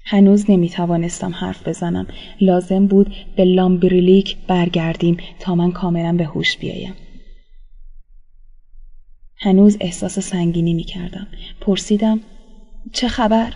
هنوز 0.05 0.51
نمی 0.51 0.69
توانستم 0.69 1.35
حرف 1.35 1.69
بزنم. 1.69 2.07
لازم 2.41 2.87
بود 2.87 3.15
به 3.37 3.45
لامبریلیک 3.45 4.37
برگردیم 4.47 5.17
تا 5.41 5.55
من 5.55 5.73
کاملا 5.73 6.13
به 6.13 6.25
هوش 6.25 6.57
بیایم. 6.57 6.95
هنوز 9.37 9.77
احساس 9.81 10.19
سنگینی 10.19 10.75
می 10.75 10.85
کردم 10.85 11.27
پرسیدم 11.61 12.21
چه 12.93 13.09
خبر؟ 13.09 13.55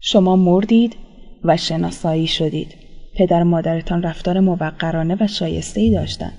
شما 0.00 0.36
مردید 0.36 0.96
و 1.44 1.56
شناسایی 1.56 2.26
شدید. 2.26 2.74
پدر 3.16 3.42
و 3.42 3.44
مادرتان 3.44 4.02
رفتار 4.02 4.40
موقرانه 4.40 5.16
و 5.20 5.26
شایسته 5.26 5.80
ای 5.80 5.90
داشتند. 5.90 6.38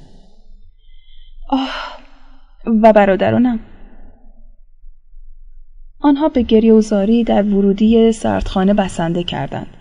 آه 1.49 1.69
و 2.83 2.93
برادرانم 2.93 3.59
آنها 5.99 6.29
به 6.29 6.41
گریه 6.41 7.23
در 7.23 7.43
ورودی 7.43 8.11
سردخانه 8.11 8.73
بسنده 8.73 9.23
کردند. 9.23 9.77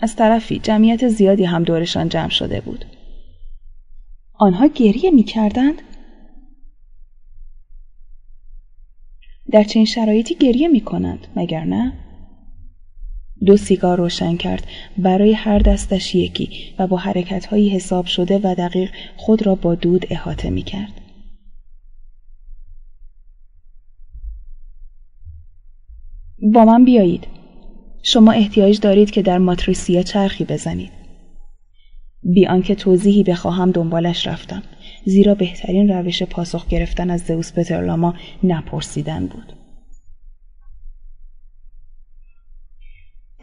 از 0.00 0.16
طرفی 0.16 0.58
جمعیت 0.58 1.08
زیادی 1.08 1.44
هم 1.44 1.62
دورشان 1.62 2.08
جمع 2.08 2.28
شده 2.28 2.60
بود. 2.60 2.84
آنها 4.34 4.66
گریه 4.66 5.10
می 5.10 5.22
کردند؟ 5.22 5.82
در 9.52 9.64
چنین 9.64 9.86
شرایطی 9.86 10.34
گریه 10.34 10.68
می 10.68 10.80
کنند 10.80 11.26
مگر 11.36 11.64
نه؟ 11.64 11.92
دو 13.46 13.56
سیگار 13.56 13.98
روشن 13.98 14.36
کرد 14.36 14.66
برای 14.98 15.32
هر 15.32 15.58
دستش 15.58 16.14
یکی 16.14 16.50
و 16.78 16.86
با 16.86 16.96
حرکت 16.96 17.46
هایی 17.46 17.68
حساب 17.68 18.06
شده 18.06 18.38
و 18.38 18.54
دقیق 18.54 18.90
خود 19.16 19.46
را 19.46 19.54
با 19.54 19.74
دود 19.74 20.06
احاطه 20.10 20.50
می 20.50 20.62
کرد. 20.62 20.92
با 26.52 26.64
من 26.64 26.84
بیایید. 26.84 27.26
شما 28.02 28.32
احتیاج 28.32 28.80
دارید 28.80 29.10
که 29.10 29.22
در 29.22 29.38
ماتریسیا 29.38 30.02
چرخی 30.02 30.44
بزنید. 30.44 30.92
بی 32.22 32.46
آنکه 32.46 32.74
توضیحی 32.74 33.22
بخواهم 33.22 33.70
دنبالش 33.70 34.26
رفتم. 34.26 34.62
زیرا 35.04 35.34
بهترین 35.34 35.88
روش 35.88 36.22
پاسخ 36.22 36.68
گرفتن 36.68 37.10
از 37.10 37.20
زئوس 37.20 37.52
پترلاما 37.52 38.14
نپرسیدن 38.44 39.26
بود. 39.26 39.52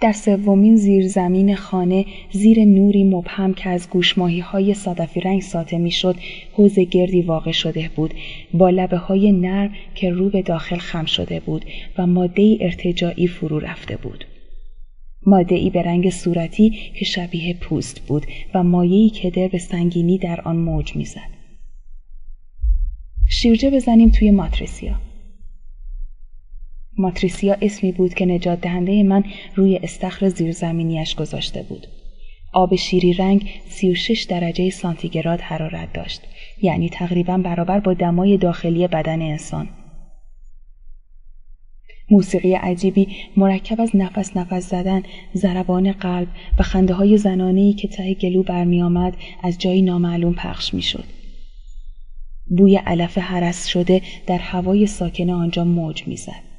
در 0.01 0.11
سومین 0.11 0.75
زیرزمین 0.75 1.55
خانه 1.55 2.05
زیر 2.31 2.65
نوری 2.65 3.03
مبهم 3.03 3.53
که 3.53 3.69
از 3.69 3.89
گوشماهی 3.89 4.39
های 4.39 4.73
صدفی 4.73 5.19
رنگ 5.19 5.41
ساته 5.41 5.77
می‌شد 5.77 6.15
حوز 6.53 6.79
گردی 6.79 7.21
واقع 7.21 7.51
شده 7.51 7.89
بود 7.95 8.13
با 8.53 8.69
لبه 8.69 8.97
های 8.97 9.31
نرم 9.31 9.71
که 9.95 10.09
رو 10.09 10.29
به 10.29 10.41
داخل 10.41 10.77
خم 10.77 11.05
شده 11.05 11.39
بود 11.39 11.65
و 11.97 12.07
ماده 12.07 12.57
ارتجاعی 12.61 13.27
فرو 13.27 13.59
رفته 13.59 13.97
بود. 13.97 14.25
ماده 15.25 15.55
ای 15.55 15.69
به 15.69 15.81
رنگ 15.81 16.09
صورتی 16.09 16.69
که 16.69 17.05
شبیه 17.05 17.53
پوست 17.53 17.99
بود 17.99 18.25
و 18.53 18.63
مایهی 18.63 19.09
که 19.09 19.29
در 19.29 19.47
به 19.47 19.57
سنگینی 19.57 20.17
در 20.17 20.41
آن 20.41 20.55
موج 20.55 20.95
می‌زد. 20.95 21.38
شیرجه 23.31 23.69
بزنیم 23.69 24.09
توی 24.09 24.31
ماتریسیا. 24.31 24.95
ماتریسیا 26.97 27.55
اسمی 27.61 27.91
بود 27.91 28.13
که 28.13 28.25
نجات 28.25 28.61
دهنده 28.61 29.03
من 29.03 29.23
روی 29.55 29.77
استخر 29.83 30.29
زیرزمینیش 30.29 31.15
گذاشته 31.15 31.63
بود. 31.63 31.87
آب 32.53 32.75
شیری 32.75 33.13
رنگ 33.13 33.49
36 33.67 34.23
درجه 34.23 34.69
سانتیگراد 34.69 35.41
حرارت 35.41 35.93
داشت 35.93 36.21
یعنی 36.61 36.89
تقریبا 36.89 37.37
برابر 37.37 37.79
با 37.79 37.93
دمای 37.93 38.37
داخلی 38.37 38.87
بدن 38.87 39.21
انسان. 39.21 39.69
موسیقی 42.11 42.53
عجیبی 42.53 43.07
مرکب 43.37 43.81
از 43.81 43.95
نفس 43.95 44.37
نفس 44.37 44.69
زدن، 44.69 45.03
ضربان 45.35 45.91
قلب 45.91 46.27
و 46.59 46.63
خنده 46.63 46.93
های 46.93 47.17
زنانهی 47.17 47.73
که 47.73 47.87
ته 47.87 48.13
گلو 48.13 48.43
برمی 48.43 48.81
آمد 48.81 49.17
از 49.43 49.57
جایی 49.57 49.81
نامعلوم 49.81 50.33
پخش 50.33 50.73
می 50.73 50.81
شد. 50.81 51.18
بوی 52.49 52.75
علف 52.75 53.17
حرس 53.17 53.67
شده 53.67 54.01
در 54.27 54.37
هوای 54.37 54.87
ساکن 54.87 55.29
آنجا 55.29 55.63
موج 55.63 56.07
می‌زد. 56.07 56.49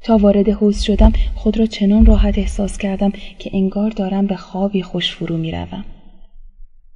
تا 0.00 0.16
وارد 0.16 0.48
حوز 0.48 0.82
شدم 0.82 1.12
خود 1.34 1.58
را 1.58 1.66
چنان 1.66 2.06
راحت 2.06 2.38
احساس 2.38 2.78
کردم 2.78 3.12
که 3.38 3.50
انگار 3.52 3.90
دارم 3.90 4.26
به 4.26 4.36
خوابی 4.36 4.82
خوش 4.82 5.14
فرو 5.14 5.36
می 5.36 5.52
روم. 5.52 5.84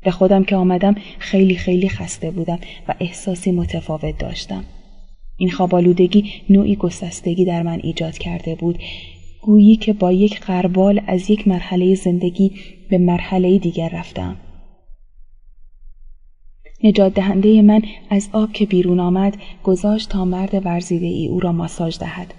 به 0.03 0.11
خودم 0.11 0.45
که 0.45 0.57
آمدم 0.57 0.95
خیلی 1.19 1.57
خیلی 1.57 1.89
خسته 1.89 2.31
بودم 2.31 2.59
و 2.89 2.95
احساسی 3.01 3.51
متفاوت 3.51 4.19
داشتم. 4.19 4.65
این 5.37 5.51
خوابالودگی 5.51 6.33
نوعی 6.51 6.77
گسستگی 6.77 7.45
در 7.45 7.63
من 7.63 7.81
ایجاد 7.83 8.19
کرده 8.19 8.55
بود 8.55 8.79
گویی 9.43 9.77
که 9.77 9.93
با 9.93 10.13
یک 10.13 10.41
قربال 10.41 11.01
از 11.07 11.31
یک 11.31 11.49
مرحله 11.49 11.95
زندگی 11.95 12.53
به 12.91 12.99
مرحله 12.99 13.59
دیگر 13.59 13.89
رفتم. 13.89 14.37
نجات 16.85 17.15
دهنده 17.15 17.63
من 17.63 17.83
از 18.11 18.29
آب 18.33 18.53
که 18.53 18.67
بیرون 18.67 19.01
آمد 19.01 19.37
گذاشت 19.65 20.09
تا 20.09 20.25
مرد 20.25 20.67
ورزیده 20.67 21.07
ای 21.07 21.29
او 21.29 21.41
را 21.41 21.53
ماساژ 21.53 21.99
دهد. 21.99 22.35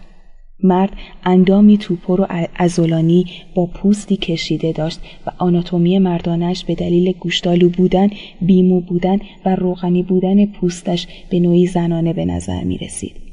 مرد 0.63 0.91
اندامی 1.23 1.77
توپر 1.77 2.21
و 2.21 2.27
ازولانی 2.55 3.25
با 3.55 3.65
پوستی 3.65 4.17
کشیده 4.17 4.71
داشت 4.71 4.99
و 5.27 5.31
آناتومی 5.37 5.99
مردانش 5.99 6.65
به 6.65 6.75
دلیل 6.75 7.11
گوشتالو 7.11 7.69
بودن، 7.69 8.09
بیمو 8.41 8.81
بودن 8.81 9.19
و 9.45 9.55
روغنی 9.55 10.03
بودن 10.03 10.45
پوستش 10.45 11.07
به 11.29 11.39
نوعی 11.39 11.67
زنانه 11.67 12.13
به 12.13 12.25
نظر 12.25 12.63
می 12.63 12.77
رسید. 12.77 13.31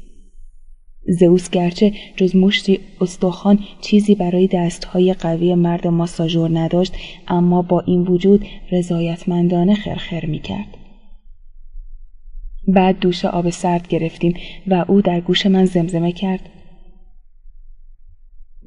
زئوس 1.07 1.49
گرچه 1.49 1.93
جز 2.15 2.35
مشتی 2.35 2.79
استخوان 3.01 3.59
چیزی 3.81 4.15
برای 4.15 4.47
دستهای 4.47 5.13
قوی 5.13 5.55
مرد 5.55 5.87
ماساژور 5.87 6.59
نداشت 6.59 6.93
اما 7.27 7.61
با 7.61 7.79
این 7.79 8.01
وجود 8.01 8.45
رضایتمندانه 8.71 9.75
خرخر 9.75 10.25
می 10.25 10.39
کرد. 10.39 10.78
بعد 12.73 12.99
دوش 12.99 13.25
آب 13.25 13.49
سرد 13.49 13.87
گرفتیم 13.87 14.37
و 14.67 14.85
او 14.87 15.01
در 15.01 15.21
گوش 15.21 15.45
من 15.45 15.65
زمزمه 15.65 16.11
کرد 16.11 16.49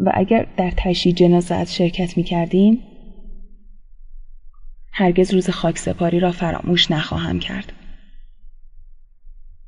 و 0.00 0.12
اگر 0.14 0.46
در 0.56 0.72
تشییع 0.76 1.14
جنازت 1.14 1.70
شرکت 1.70 2.16
می 2.16 2.24
کردیم 2.24 2.78
هرگز 4.92 5.34
روز 5.34 5.50
خاک 5.50 5.78
سپاری 5.78 6.20
را 6.20 6.32
فراموش 6.32 6.90
نخواهم 6.90 7.38
کرد. 7.38 7.72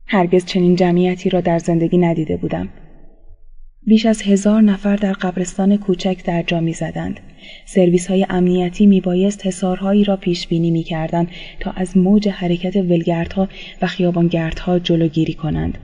هرگز 0.06 0.44
چنین 0.44 0.76
جمعیتی 0.76 1.30
را 1.30 1.40
در 1.40 1.58
زندگی 1.58 1.98
ندیده 1.98 2.36
بودم. 2.36 2.68
بیش 3.86 4.06
از 4.06 4.22
هزار 4.22 4.62
نفر 4.62 4.96
در 4.96 5.12
قبرستان 5.12 5.76
کوچک 5.76 6.24
در 6.24 6.42
جا 6.42 6.60
می 6.60 6.72
زدند. 6.72 7.20
سرویس 7.66 8.06
های 8.06 8.26
امنیتی 8.30 8.86
می 8.86 9.00
بایست 9.00 9.46
حسارهایی 9.46 10.04
را 10.04 10.16
پیش 10.16 10.46
بینی 10.46 10.70
می 10.70 10.82
کردند 10.82 11.28
تا 11.60 11.70
از 11.70 11.96
موج 11.96 12.28
حرکت 12.28 12.76
ولگردها 12.76 13.48
و 13.82 13.86
خیابانگردها 13.86 14.78
جلوگیری 14.78 15.34
کنند. 15.34 15.78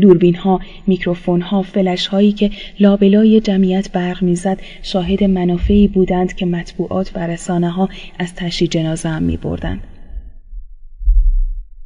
دوربین 0.00 0.34
ها، 0.34 0.60
میکروفون 0.86 1.40
ها، 1.40 1.62
فلش 1.62 2.06
هایی 2.06 2.32
که 2.32 2.50
لابلای 2.80 3.40
جمعیت 3.40 3.92
برق 3.92 4.22
می‌زد 4.22 4.60
شاهد 4.82 5.24
منافعی 5.24 5.88
بودند 5.88 6.34
که 6.34 6.46
مطبوعات 6.46 7.12
و 7.14 7.26
رسانه 7.26 7.70
ها 7.70 7.88
از 8.18 8.34
تشی 8.34 8.66
جنازه 8.66 9.08
هم 9.08 9.22
می 9.22 9.36
بردند. 9.36 9.80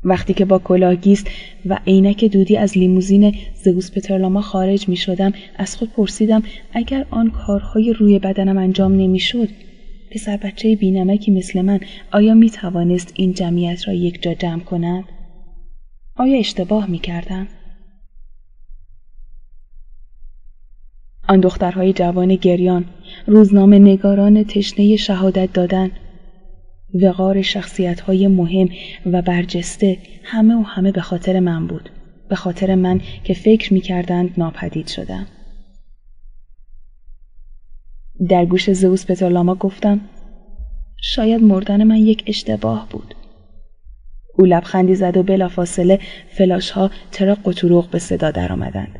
وقتی 0.04 0.34
که 0.34 0.44
با 0.44 0.58
کلاهگیست 0.58 1.30
و 1.66 1.78
عینک 1.86 2.24
دودی 2.24 2.56
از 2.56 2.78
لیموزین 2.78 3.34
زئوس 3.54 3.90
پترلاما 3.90 4.40
خارج 4.40 4.88
می 4.88 4.96
شدم 4.96 5.32
از 5.56 5.76
خود 5.76 5.92
پرسیدم 5.92 6.42
اگر 6.72 7.06
آن 7.10 7.30
کارهای 7.30 7.92
روی 7.92 8.18
بدنم 8.18 8.58
انجام 8.58 8.92
نمی 8.92 9.18
شد 9.18 9.48
پسر 10.10 10.36
بچه 10.36 10.76
بینمکی 10.76 11.30
مثل 11.30 11.62
من 11.62 11.80
آیا 12.12 12.34
می 12.34 12.50
توانست 12.50 13.12
این 13.14 13.32
جمعیت 13.32 13.88
را 13.88 13.94
یک 13.94 14.22
جا 14.22 14.34
جمع 14.34 14.60
کند؟ 14.60 15.04
آیا 16.16 16.38
اشتباه 16.38 16.90
می 16.90 16.98
کردم؟ 16.98 17.48
آن 21.28 21.40
دخترهای 21.40 21.92
جوان 21.92 22.34
گریان 22.34 22.84
روزنامه 23.26 23.78
نگاران 23.78 24.44
تشنه 24.44 24.96
شهادت 24.96 25.52
دادن 25.52 25.90
وقار 26.94 27.42
شخصیت 27.42 28.00
های 28.00 28.28
مهم 28.28 28.68
و 29.06 29.22
برجسته 29.22 29.98
همه 30.22 30.54
و 30.54 30.62
همه 30.62 30.92
به 30.92 31.00
خاطر 31.00 31.40
من 31.40 31.66
بود. 31.66 31.90
به 32.28 32.36
خاطر 32.36 32.74
من 32.74 33.00
که 33.24 33.34
فکر 33.34 33.74
می 33.74 33.80
کردند 33.80 34.34
ناپدید 34.36 34.86
شدم. 34.86 35.26
در 38.28 38.46
گوش 38.46 38.70
زئوس 38.72 39.06
پترلاما 39.06 39.54
گفتم 39.54 40.00
شاید 41.02 41.42
مردن 41.42 41.84
من 41.84 41.96
یک 41.96 42.24
اشتباه 42.26 42.88
بود. 42.90 43.14
او 44.38 44.44
لبخندی 44.44 44.94
زد 44.94 45.16
و 45.16 45.22
بلافاصله 45.22 45.98
فلاش 46.28 46.70
ها 46.70 46.90
ترا 47.12 47.34
قطروق 47.34 47.90
به 47.90 47.98
صدا 47.98 48.30
درآمدند. 48.30 48.98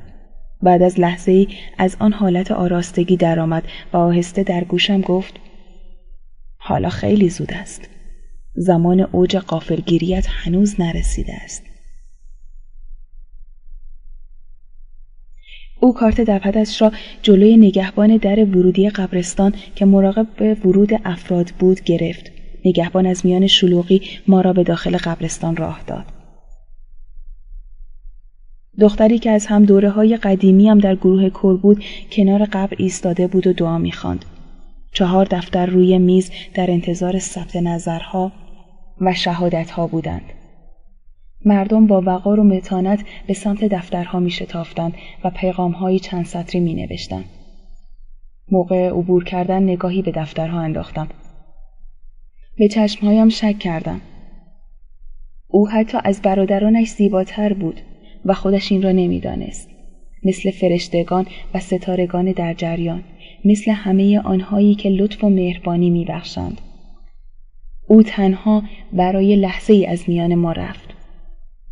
بعد 0.63 0.83
از 0.83 1.01
لحظه 1.01 1.33
ای 1.33 1.49
از 1.79 1.97
آن 2.01 2.13
حالت 2.13 2.51
آراستگی 2.51 3.17
درآمد 3.17 3.63
و 3.93 3.97
آهسته 3.97 4.43
در 4.43 4.65
گوشم 4.65 5.01
گفت 5.01 5.35
حالا 6.71 6.89
خیلی 6.89 7.29
زود 7.29 7.53
است. 7.53 7.89
زمان 8.55 9.01
اوج 9.01 9.37
قافلگیریت 9.37 10.27
هنوز 10.29 10.81
نرسیده 10.81 11.35
است. 11.35 11.63
او 15.81 15.95
کارت 15.95 16.21
دپدش 16.21 16.83
را 16.83 16.93
جلوی 17.23 17.57
نگهبان 17.57 18.17
در 18.17 18.45
ورودی 18.45 18.91
قبرستان 18.91 19.55
که 19.75 19.85
مراقب 19.85 20.27
به 20.37 20.55
ورود 20.55 20.91
افراد 21.05 21.51
بود 21.59 21.81
گرفت. 21.81 22.31
نگهبان 22.65 23.07
از 23.07 23.27
میان 23.27 23.47
شلوغی 23.47 24.03
ما 24.27 24.41
را 24.41 24.53
به 24.53 24.65
داخل 24.65 24.97
قبرستان 24.97 25.57
راه 25.57 25.83
داد. 25.87 26.05
دختری 28.81 29.19
که 29.19 29.31
از 29.31 29.47
هم 29.47 29.65
دوره 29.65 29.91
های 29.91 30.17
قدیمی 30.17 30.69
هم 30.69 30.79
در 30.79 30.97
گروه 30.97 31.31
کور 31.31 31.57
بود 31.57 31.85
کنار 32.13 32.45
قبر 32.45 32.77
ایستاده 32.79 33.27
بود 33.27 33.47
و 33.47 33.53
دعا 33.53 33.79
می‌خواند. 33.79 34.25
چهار 34.93 35.27
دفتر 35.31 35.67
روی 35.67 35.99
میز 35.99 36.31
در 36.55 36.71
انتظار 36.71 37.19
ثبت 37.19 37.57
نظرها 37.57 38.33
و 39.01 39.15
شهادتها 39.15 39.87
بودند. 39.87 40.33
مردم 41.45 41.87
با 41.87 42.01
وقار 42.01 42.41
و 42.41 42.45
متانت 42.45 43.05
به 43.27 43.35
سمت 43.35 43.65
دفترها 43.65 44.21
می 44.21 44.31
شتافتند 44.31 44.95
و 45.25 45.31
پیغامهایی 45.31 45.99
چند 45.99 46.25
سطری 46.25 46.61
می 46.61 46.75
نوشتند. 46.75 47.25
موقع 48.53 48.89
عبور 48.89 49.25
کردن 49.25 49.63
نگاهی 49.63 50.03
به 50.03 50.11
دفترها 50.11 50.61
انداختم. 50.61 51.09
به 52.57 52.69
چشمهایم 52.69 53.29
شک 53.29 53.59
کردم. 53.59 54.01
او 55.49 55.69
حتی 55.69 55.99
از 56.05 56.23
برادرانش 56.23 56.89
زیباتر 56.89 57.53
بود 57.53 57.81
و 58.25 58.35
خودش 58.35 58.73
این 58.73 58.83
را 58.83 58.93
نمی‌دانست. 58.93 59.69
مثل 60.25 60.51
فرشتگان 60.51 61.27
و 61.55 61.61
ستارگان 61.61 62.33
در 62.33 62.55
جریان 62.55 63.05
مثل 63.45 63.71
همه 63.71 64.21
آنهایی 64.21 64.75
که 64.75 64.89
لطف 64.89 65.25
و 65.25 65.29
مهربانی 65.29 65.91
میبخشند. 65.91 66.61
او 67.87 68.03
تنها 68.03 68.63
برای 68.93 69.37
لحظه 69.37 69.73
ای 69.73 69.87
از 69.87 70.05
میان 70.09 70.35
ما 70.35 70.53
رفت. 70.53 70.95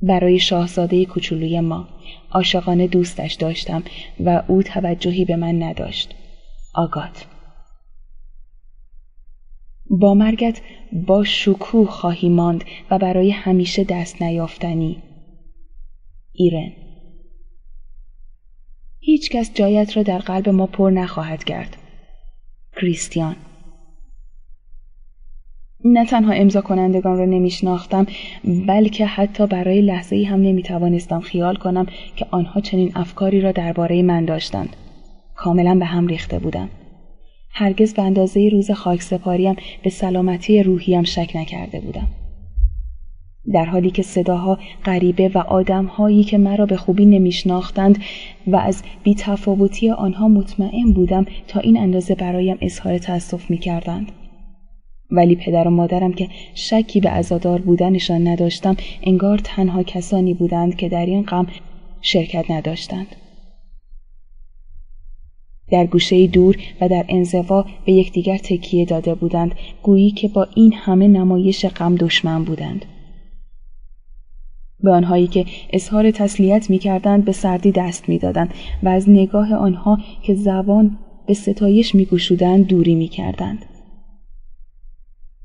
برای 0.03 0.39
شاهزاده 0.39 1.05
کوچولوی 1.05 1.61
ما 1.61 1.89
عاشقانه 2.31 2.86
دوستش 2.86 3.32
داشتم 3.32 3.82
و 4.20 4.43
او 4.49 4.62
توجهی 4.62 5.24
به 5.24 5.36
من 5.36 5.62
نداشت. 5.62 6.15
آگات. 6.74 7.27
با 9.90 10.15
مرگت 10.15 10.61
با 10.93 11.24
شکوه 11.24 11.89
خواهی 11.89 12.28
ماند 12.28 12.65
و 12.90 12.99
برای 12.99 13.31
همیشه 13.31 13.85
دست 13.85 14.23
نیافتنی. 14.23 15.03
ایرن. 16.32 16.73
هیچ 19.09 19.30
کس 19.30 19.51
جایت 19.55 19.97
را 19.97 20.02
در 20.02 20.18
قلب 20.18 20.48
ما 20.48 20.66
پر 20.66 20.90
نخواهد 20.90 21.44
کرد. 21.44 21.76
کریستیان 22.76 23.36
نه 25.85 26.06
تنها 26.06 26.32
امضا 26.32 26.60
کنندگان 26.60 27.18
را 27.18 27.24
نمیشناختم 27.24 28.06
بلکه 28.66 29.06
حتی 29.06 29.47
برای 29.47 29.80
لحظه 29.80 30.16
ای 30.16 30.24
هم 30.24 30.43
نمی 30.43 30.62
توانستم 30.62 31.20
خیال 31.20 31.56
کنم 31.56 31.86
که 32.16 32.26
آنها 32.30 32.60
چنین 32.60 32.93
افکاری 32.94 33.40
را 33.40 33.52
درباره 33.52 34.02
من 34.02 34.24
داشتند. 34.24 34.76
کاملا 35.36 35.74
به 35.74 35.85
هم 35.85 36.06
ریخته 36.06 36.39
بودم. 36.39 36.68
هرگز 37.51 37.94
به 37.94 38.02
اندازه 38.02 38.48
روز 38.52 38.70
خاک 38.70 39.02
سپاریم 39.02 39.56
به 39.82 39.90
سلامتی 39.90 40.62
روحیم 40.62 41.02
شک 41.02 41.32
نکرده 41.35 41.80
بودم. 41.80 42.09
در 43.53 43.65
حالی 43.65 43.91
که 43.91 44.03
صداها 44.03 44.59
غریبه 44.85 45.29
و 45.29 45.39
آدمهایی 45.39 46.25
که 46.25 46.39
مرا 46.39 46.66
به 46.66 46.77
خوبی 46.77 47.07
نمیشناختند 47.07 47.99
و 48.47 48.57
از 48.57 48.83
بیتفاوتی 49.03 49.91
آنها 49.91 50.29
مطمئن 50.29 50.93
بودم 50.93 51.27
تا 51.49 51.61
این 51.61 51.79
اندازه 51.79 52.15
برایم 52.15 52.59
اظهار 52.61 52.99
تأسف 52.99 53.51
می‌کردند. 53.51 54.12
ولی 55.11 55.37
پدر 55.37 55.69
و 55.69 55.70
مادرم 55.70 56.12
که 56.12 56.29
شکی 56.55 57.01
به 57.01 57.09
عزادار 57.09 57.61
بودنشان 57.61 58.29
نداشتم 58.29 58.77
انگار 59.03 59.39
تنها 59.39 59.83
کسانی 59.83 60.35
بودند 60.35 60.77
که 60.77 60.89
در 60.89 61.07
این 61.07 61.23
غم 61.23 61.47
شرکت 62.01 62.51
نداشتند. 62.51 63.07
در 65.70 65.87
گوشه 65.87 66.27
دور 66.27 66.57
و 66.81 66.89
در 66.89 67.05
انزوا 67.09 67.66
به 67.85 67.93
یکدیگر 67.93 68.39
تکیه 68.39 68.85
داده 68.85 69.15
بودند 69.15 69.55
گویی 69.83 70.11
که 70.11 70.29
با 70.29 70.47
این 70.55 70.73
همه 70.73 71.09
نمایش 71.09 71.66
غم 71.66 71.95
دشمن 71.95 72.45
بودند. 72.45 72.85
به 74.80 74.90
آنهایی 74.90 75.26
که 75.26 75.44
اظهار 75.72 76.10
تسلیت 76.10 76.70
می 76.70 76.78
کردند 76.78 77.24
به 77.24 77.32
سردی 77.32 77.72
دست 77.72 78.09
می 78.09 78.18
دادند 78.18 78.55
و 78.82 78.88
از 78.88 79.10
نگاه 79.10 79.55
آنها 79.55 79.98
که 80.22 80.34
زبان 80.34 80.98
به 81.26 81.34
ستایش 81.34 81.94
می 81.94 82.05
گشودند 82.05 82.66
دوری 82.66 82.94
می 82.94 83.09
کردند. 83.09 83.64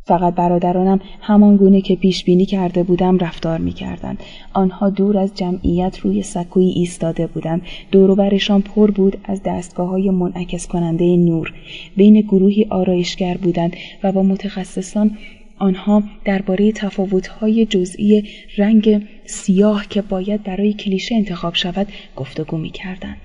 فقط 0.05 0.35
برادرانم 0.35 0.99
همان 1.22 1.57
گونه 1.57 1.81
که 1.81 1.95
پیش 1.95 2.23
بینی 2.23 2.45
کرده 2.45 2.84
بودم 2.84 3.18
رفتار 3.18 3.60
می 3.60 3.72
کردند. 3.72 4.18
آنها 4.53 4.89
دور 4.89 5.18
از 5.18 5.35
جمعیت 5.35 5.99
روی 5.99 6.22
سکویی 6.22 6.69
ایستاده 6.69 7.27
بودند. 7.27 7.61
دوروبرشان 7.91 8.61
پر 8.61 8.91
بود 8.91 9.18
از 9.23 9.41
دستگاه 9.45 9.89
های 9.89 10.10
منعکس 10.10 10.68
کننده 10.68 11.18
نور. 11.18 11.53
بین 11.97 12.22
گروهی 12.22 12.68
آرایشگر 12.69 13.38
بودند 13.38 13.76
و 14.03 14.11
با 14.11 14.23
متخصصان 14.23 15.18
آنها 15.58 16.04
درباره 16.26 16.72
تفاوت‌های 16.72 17.66
جزئی 17.66 18.30
رنگ 18.58 19.08
سیاه 19.26 19.88
که 19.88 20.02
باید 20.02 20.44
برای 20.44 20.74
کلیشه 20.74 21.16
انتخاب 21.16 21.56
شود 21.56 21.88
گفتگو 22.16 22.58
می‌کردند. 22.58 23.22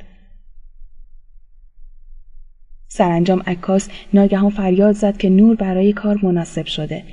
سرانجام 2.88 3.42
عکاس 3.46 3.88
ناگهان 4.14 4.50
فریاد 4.50 4.94
زد 4.94 5.16
که 5.16 5.30
نور 5.30 5.56
برای 5.56 5.92
کار 5.92 6.18
مناسب 6.22 6.66
شده. 6.66 7.04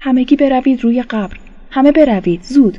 همگی 0.00 0.36
بروید 0.36 0.84
روی 0.84 1.02
قبر. 1.02 1.36
همه 1.70 1.92
بروید. 1.92 2.42
زود. 2.42 2.78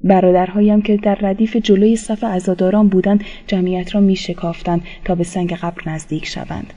برادرهایم 0.00 0.82
که 0.82 0.96
در 0.96 1.14
ردیف 1.14 1.56
جلوی 1.56 1.96
صف 1.96 2.24
عزاداران 2.24 2.88
بودند 2.88 3.24
جمعیت 3.46 3.94
را 3.94 4.00
می 4.00 4.16
شکافتند 4.16 4.82
تا 5.04 5.14
به 5.14 5.24
سنگ 5.24 5.52
قبر 5.52 5.82
نزدیک 5.86 6.26
شوند. 6.26 6.72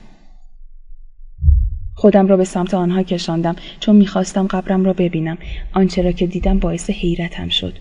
خودم 1.98 2.26
را 2.26 2.36
به 2.36 2.44
سمت 2.44 2.74
آنها 2.74 3.02
کشاندم 3.02 3.56
چون 3.80 3.96
می‌خواستم 3.96 4.46
قبرم 4.46 4.84
را 4.84 4.92
ببینم. 4.92 5.38
آنچه 5.72 6.02
را 6.02 6.12
که 6.12 6.26
دیدم 6.26 6.58
باعث 6.58 6.90
حیرتم 6.90 7.48
شد. 7.48 7.78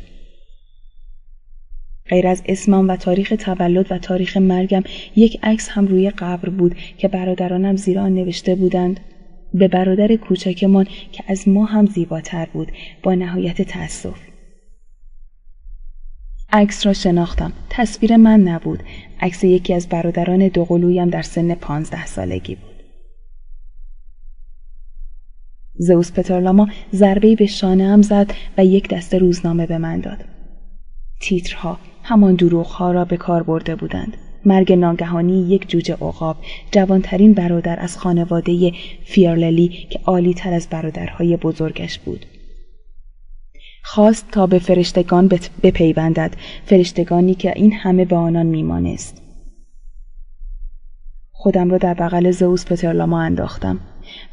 غیر 2.10 2.27
از 2.27 2.44
اسمم 2.45 2.88
و 2.88 2.95
تاریخ 2.95 3.34
تولد 3.39 3.91
و 3.91 3.98
تاریخ 3.98 4.38
مرگم 4.38 4.84
یک 5.15 5.39
عکس 5.44 5.69
هم 5.69 5.88
روی 5.88 6.10
قبر 6.10 6.49
بود 6.49 6.76
که 6.98 7.07
برادرانم 7.07 7.76
زیر 7.76 7.99
آن 7.99 8.14
نوشته 8.14 8.56
بودند. 8.56 8.99
به 9.53 9.68
برادر 9.68 10.15
کوچکمان 10.15 10.88
که 11.11 11.23
از 11.27 11.48
ما 11.48 11.65
هم 11.65 11.85
زیباتر 11.85 12.48
بود 12.53 12.72
با 13.03 13.14
نهایت 13.14 13.61
تأسف. 13.61 14.19
عکس 16.52 16.85
را 16.85 16.94
شناختم. 16.94 17.53
تصویر 17.69 18.18
من 18.18 18.39
نبود. 18.39 18.84
عکس 19.19 19.44
یکی 19.44 19.73
از 19.73 19.89
برادران 19.89 20.48
دوقلویم 20.48 21.10
در 21.10 21.22
سن 21.22 21.56
پانزده 21.56 22.06
سالگی 22.06 22.56
بود. 22.56 22.77
زئوس 25.78 26.12
پترلاما 26.12 26.68
ضربه‌ای 26.94 27.36
به 27.36 27.45
شانه 27.45 27.88
هم 27.88 28.02
زد 28.02 28.34
و 28.58 28.66
یک 28.66 28.90
دسته 28.90 29.18
روزنامه 29.18 29.66
به 29.66 29.78
من 29.78 29.99
داد. 29.99 30.18
تیترها 31.22 31.78
همان 32.04 32.36
دروغها 32.36 32.91
را 32.91 33.06
به 33.06 33.18
کار 33.18 33.44
برده 33.44 33.76
بودند. 33.76 34.18
مرگ 34.45 34.74
ناگهانی 34.74 35.48
یک 35.48 35.70
جوجه 35.70 35.94
عقاب 35.94 36.38
جوانترین 36.72 37.34
برادر 37.34 37.80
از 37.80 37.98
خانواده 37.98 38.72
فیرللی 39.06 39.68
که 39.68 39.99
عالی 40.06 40.34
تر 40.34 40.54
از 40.54 40.68
برادرهای 40.70 41.38
بزرگش 41.38 41.99
بود. 41.99 42.26
خواست 43.84 44.32
تا 44.32 44.48
به 44.48 44.60
فرشتگان 44.60 45.30
بپیوندد 45.64 46.36
فرشتگانی 46.66 47.36
که 47.36 47.54
این 47.56 47.74
همه 47.74 48.06
به 48.06 48.16
آنان 48.16 48.45
میمانست. 48.45 49.22
خودم 51.32 51.70
را 51.70 51.78
در 51.78 51.94
بغل 51.94 52.32
زئوس 52.32 52.66
پترلاما 52.66 53.22
انداختم. 53.22 53.80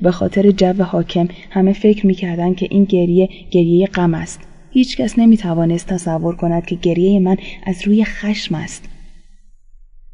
به 0.00 0.10
خاطر 0.10 0.50
جو 0.50 0.82
حاکم 0.84 1.28
همه 1.50 1.72
فکر 1.72 2.06
می‌کردند 2.06 2.56
که 2.56 2.68
این 2.70 2.84
گریه 2.84 3.28
گریه 3.50 3.86
غم 3.86 4.14
است. 4.14 4.40
هیچکس 4.70 5.18
نمی‌توانست 5.18 5.86
تصور 5.86 6.36
کند 6.36 6.66
که 6.66 6.74
گریه 6.74 7.20
من 7.20 7.36
از 7.66 7.86
روی 7.86 8.04
خشم 8.04 8.54
است. 8.54 8.88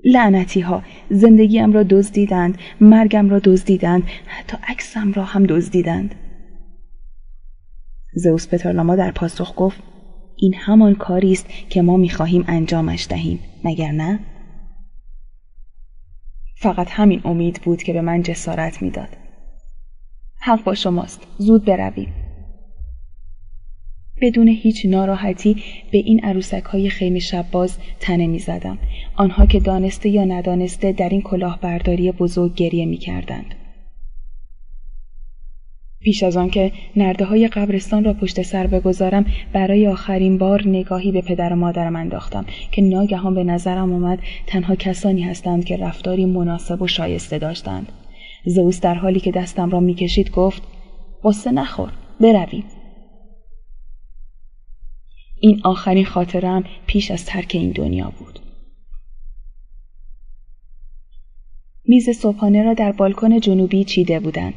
لعنتی 0.04 0.60
ها 0.60 0.82
زندگیم 1.10 1.72
را 1.72 1.82
دزدیدند 1.82 2.58
مرگم 2.80 3.30
را 3.30 3.38
دزدیدند 3.38 4.02
حتی 4.26 4.56
عکسم 4.68 5.12
را 5.12 5.24
هم 5.24 5.46
دزدیدند. 5.46 6.14
زئوس 8.14 8.48
پترلاما 8.48 8.96
در 8.96 9.10
پاسخ 9.10 9.54
گفت 9.56 9.82
این 10.36 10.54
همان 10.54 10.94
کاری 10.94 11.32
است 11.32 11.46
که 11.70 11.82
ما 11.82 11.96
می‌خواهیم 11.96 12.44
انجامش 12.48 13.06
دهیم 13.08 13.38
مگر 13.64 13.92
نه؟ 13.92 14.18
فقط 16.56 16.86
همین 16.90 17.20
امید 17.24 17.60
بود 17.64 17.82
که 17.82 17.92
به 17.92 18.00
من 18.00 18.22
جسارت 18.22 18.82
می‌داد. 18.82 19.16
حق 20.40 20.64
با 20.64 20.74
شماست 20.74 21.26
زود 21.38 21.64
برویم 21.64 22.12
بدون 24.22 24.48
هیچ 24.48 24.86
ناراحتی 24.86 25.56
به 25.92 25.98
این 25.98 26.24
عروسک 26.24 26.64
های 26.64 26.90
خیمه 26.90 27.18
شباز 27.18 27.78
تنه 28.00 28.26
می 28.26 28.38
زدم. 28.38 28.78
آنها 29.16 29.46
که 29.46 29.60
دانسته 29.60 30.08
یا 30.08 30.24
ندانسته 30.24 30.92
در 30.92 31.08
این 31.08 31.22
کلاهبرداری 31.22 32.12
بزرگ 32.12 32.54
گریه 32.54 32.86
می 32.86 32.96
کردند. 32.96 33.54
پیش 36.00 36.22
از 36.22 36.36
آنکه 36.36 36.72
نرده 36.96 37.24
های 37.24 37.48
قبرستان 37.48 38.04
را 38.04 38.14
پشت 38.14 38.42
سر 38.42 38.66
بگذارم 38.66 39.24
برای 39.52 39.86
آخرین 39.86 40.38
بار 40.38 40.68
نگاهی 40.68 41.12
به 41.12 41.20
پدر 41.20 41.52
و 41.52 41.56
مادرم 41.56 41.96
انداختم 41.96 42.44
که 42.72 42.82
ناگهان 42.82 43.34
به 43.34 43.44
نظرم 43.44 43.92
آمد 43.92 44.18
تنها 44.46 44.74
کسانی 44.74 45.22
هستند 45.22 45.64
که 45.64 45.76
رفتاری 45.76 46.24
مناسب 46.24 46.82
و 46.82 46.86
شایسته 46.86 47.38
داشتند 47.38 47.92
زئوس 48.44 48.80
در 48.80 48.94
حالی 48.94 49.20
که 49.20 49.30
دستم 49.30 49.70
را 49.70 49.80
می‌کشید 49.80 50.30
گفت 50.30 50.62
قصه 51.24 51.50
نخور 51.50 51.92
برویم. 52.20 52.64
این 55.40 55.60
آخرین 55.64 56.04
خاطرم 56.04 56.64
پیش 56.86 57.10
از 57.10 57.24
ترک 57.24 57.50
این 57.54 57.70
دنیا 57.70 58.12
بود. 58.18 58.40
میز 61.84 62.10
صبحانه 62.10 62.62
را 62.62 62.74
در 62.74 62.92
بالکن 62.92 63.40
جنوبی 63.40 63.84
چیده 63.84 64.20
بودند. 64.20 64.54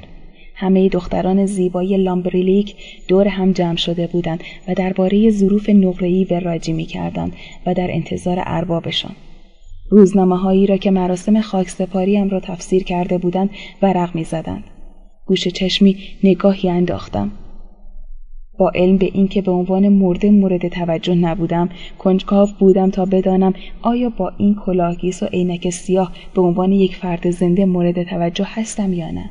همه 0.55 0.89
دختران 0.89 1.45
زیبای 1.45 1.97
لامبریلیک 1.97 2.75
دور 3.07 3.27
هم 3.27 3.51
جمع 3.51 3.75
شده 3.75 4.07
بودند 4.07 4.43
و 4.67 4.73
درباره 4.73 5.29
ظروف 5.29 5.69
نقره‌ای 5.69 6.25
وراجی 6.25 6.73
می‌کردند 6.73 7.33
و 7.65 7.73
در 7.73 7.91
انتظار 7.91 8.37
اربابشان. 8.45 9.15
روزنامه 9.93 10.37
هایی 10.37 10.67
را 10.67 10.77
که 10.77 10.91
مراسم 10.91 11.41
خاکسپاریم 11.41 12.29
را 12.29 12.39
تفسیر 12.39 12.83
کرده 12.83 13.17
بودند 13.17 13.49
ورق 13.81 14.15
می‌زدند. 14.15 14.63
گوش 15.25 15.47
چشمی 15.47 15.97
نگاهی 16.23 16.69
انداختم. 16.69 17.31
با 18.59 18.71
علم 18.75 18.97
به 18.97 19.09
اینکه 19.13 19.41
به 19.41 19.51
عنوان 19.51 19.89
مرده 19.89 20.31
مورد 20.31 20.67
توجه 20.67 21.15
نبودم 21.15 21.69
کنجکاو 21.99 22.49
بودم 22.59 22.89
تا 22.89 23.05
بدانم 23.05 23.53
آیا 23.81 24.09
با 24.09 24.31
این 24.37 24.55
کلاهگیس 24.65 25.23
و 25.23 25.25
عینک 25.25 25.69
سیاه 25.69 26.11
به 26.35 26.41
عنوان 26.41 26.71
یک 26.71 26.95
فرد 26.95 27.29
زنده 27.29 27.65
مورد 27.65 28.03
توجه 28.03 28.45
هستم 28.47 28.93
یا 28.93 29.11
نه. 29.11 29.29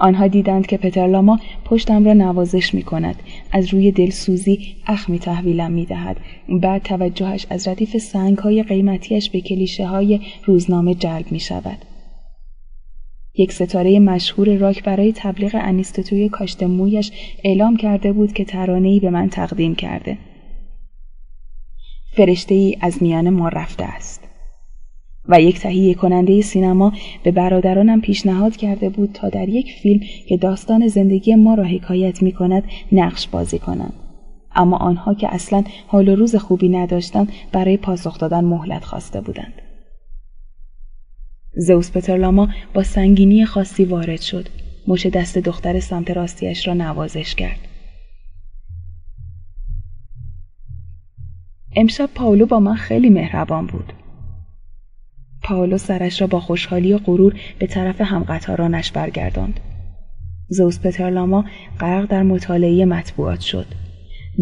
آنها 0.00 0.26
دیدند 0.26 0.66
که 0.66 0.76
پترلاما 0.76 1.40
پشتم 1.64 2.04
را 2.04 2.12
نوازش 2.12 2.74
می 2.74 2.82
کند. 2.82 3.16
از 3.52 3.74
روی 3.74 3.92
دلسوزی 3.92 4.76
اخمی 4.86 5.18
تحویلم 5.18 5.72
می 5.72 5.86
دهد. 5.86 6.16
بعد 6.48 6.82
توجهش 6.82 7.46
از 7.50 7.68
ردیف 7.68 7.96
سنگ 7.98 8.38
های 8.38 8.62
قیمتیش 8.62 9.30
به 9.30 9.40
کلیشه 9.40 9.86
های 9.86 10.20
روزنامه 10.44 10.94
جلب 10.94 11.32
می 11.32 11.40
شود. 11.40 11.78
یک 13.34 13.52
ستاره 13.52 13.98
مشهور 13.98 14.56
راک 14.56 14.84
برای 14.84 15.12
تبلیغ 15.16 15.56
انیستوتوی 15.62 16.28
کاشت 16.28 16.62
مویش 16.62 17.12
اعلام 17.44 17.76
کرده 17.76 18.12
بود 18.12 18.32
که 18.32 18.44
ترانه‌ای 18.44 19.00
به 19.00 19.10
من 19.10 19.28
تقدیم 19.28 19.74
کرده. 19.74 20.18
فرشته 22.12 22.54
ای 22.54 22.76
از 22.80 23.02
میان 23.02 23.30
ما 23.30 23.48
رفته 23.48 23.84
است. 23.84 24.29
و 25.30 25.40
یک 25.40 25.60
تهیه 25.60 25.94
کننده 25.94 26.42
سینما 26.42 26.92
به 27.22 27.30
برادرانم 27.30 28.00
پیشنهاد 28.00 28.56
کرده 28.56 28.88
بود 28.88 29.10
تا 29.12 29.28
در 29.28 29.48
یک 29.48 29.72
فیلم 29.72 30.00
که 30.28 30.36
داستان 30.36 30.88
زندگی 30.88 31.34
ما 31.34 31.54
را 31.54 31.64
حکایت 31.64 32.22
می 32.22 32.32
کند 32.32 32.64
نقش 32.92 33.28
بازی 33.28 33.58
کنند. 33.58 33.92
اما 34.54 34.76
آنها 34.76 35.14
که 35.14 35.34
اصلا 35.34 35.64
حال 35.86 36.08
و 36.08 36.16
روز 36.16 36.36
خوبی 36.36 36.68
نداشتند 36.68 37.32
برای 37.52 37.76
پاسخ 37.76 38.18
دادن 38.18 38.44
مهلت 38.44 38.84
خواسته 38.84 39.20
بودند. 39.20 39.52
زوس 41.56 41.92
پترلاما 41.92 42.48
با 42.74 42.82
سنگینی 42.82 43.44
خاصی 43.44 43.84
وارد 43.84 44.20
شد. 44.20 44.48
مش 44.88 45.06
دست 45.06 45.38
دختر 45.38 45.80
سمت 45.80 46.10
راستیش 46.10 46.68
را 46.68 46.74
نوازش 46.74 47.34
کرد. 47.34 47.58
امشب 51.76 52.08
پاولو 52.14 52.46
با 52.46 52.60
من 52.60 52.74
خیلی 52.74 53.10
مهربان 53.10 53.66
بود. 53.66 53.92
پاولو 55.42 55.78
سرش 55.78 56.20
را 56.20 56.26
با 56.26 56.40
خوشحالی 56.40 56.92
و 56.92 56.98
غرور 56.98 57.34
به 57.58 57.66
طرف 57.66 58.00
همقطارانش 58.00 58.92
برگرداند. 58.92 59.60
زوس 60.48 60.80
پترلاما 60.80 61.44
غرق 61.80 62.06
در 62.06 62.22
مطالعه 62.22 62.84
مطبوعات 62.84 63.40
شد. 63.40 63.66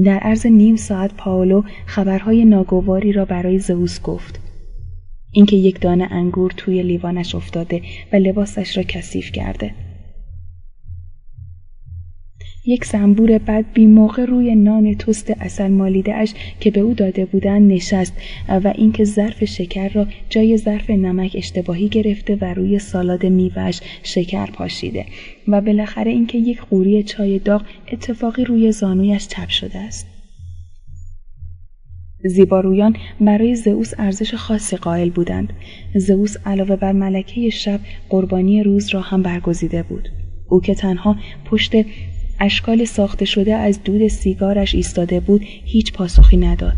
در 0.04 0.18
عرض 0.18 0.46
نیم 0.46 0.76
ساعت 0.76 1.14
پاولو 1.14 1.62
خبرهای 1.86 2.44
ناگواری 2.44 3.12
را 3.12 3.24
برای 3.24 3.58
زئوس 3.58 4.02
گفت. 4.02 4.40
اینکه 5.32 5.56
یک 5.56 5.80
دانه 5.80 6.08
انگور 6.10 6.52
توی 6.56 6.82
لیوانش 6.82 7.34
افتاده 7.34 7.82
و 8.12 8.16
لباسش 8.16 8.76
را 8.76 8.82
کثیف 8.82 9.32
کرده. 9.32 9.74
یک 12.68 12.84
زنبور 12.84 13.38
بد 13.38 13.64
بی 13.74 13.86
موقع 13.86 14.24
روی 14.24 14.54
نان 14.54 14.94
توست 14.94 15.30
اصل 15.30 15.68
مالیده 15.68 16.14
اش 16.14 16.34
که 16.60 16.70
به 16.70 16.80
او 16.80 16.94
داده 16.94 17.24
بودن 17.24 17.62
نشست 17.62 18.12
و 18.48 18.72
اینکه 18.76 19.04
ظرف 19.04 19.44
شکر 19.44 19.88
را 19.88 20.06
جای 20.28 20.56
ظرف 20.56 20.90
نمک 20.90 21.32
اشتباهی 21.34 21.88
گرفته 21.88 22.38
و 22.40 22.44
روی 22.44 22.78
سالاد 22.78 23.26
میوهش 23.26 23.80
شکر 24.02 24.46
پاشیده 24.46 25.06
و 25.48 25.60
بالاخره 25.60 26.10
اینکه 26.10 26.38
یک 26.38 26.60
قوری 26.60 27.02
چای 27.02 27.38
داغ 27.38 27.62
اتفاقی 27.92 28.44
روی 28.44 28.72
زانویش 28.72 29.28
چپ 29.28 29.48
شده 29.48 29.78
است. 29.78 30.06
زیبارویان 32.24 32.96
برای 33.20 33.54
زئوس 33.54 33.92
ارزش 33.98 34.34
خاصی 34.34 34.76
قائل 34.76 35.10
بودند. 35.10 35.52
زئوس 35.94 36.36
علاوه 36.46 36.76
بر 36.76 36.92
ملکه 36.92 37.50
شب 37.50 37.80
قربانی 38.08 38.62
روز 38.62 38.94
را 38.94 39.00
هم 39.00 39.22
برگزیده 39.22 39.82
بود. 39.82 40.08
او 40.48 40.60
که 40.60 40.74
تنها 40.74 41.16
پشت 41.44 41.72
اشکال 42.40 42.84
ساخته 42.84 43.24
شده 43.24 43.54
از 43.54 43.82
دود 43.82 44.08
سیگارش 44.08 44.74
ایستاده 44.74 45.20
بود 45.20 45.40
هیچ 45.44 45.92
پاسخی 45.92 46.36
نداد. 46.36 46.76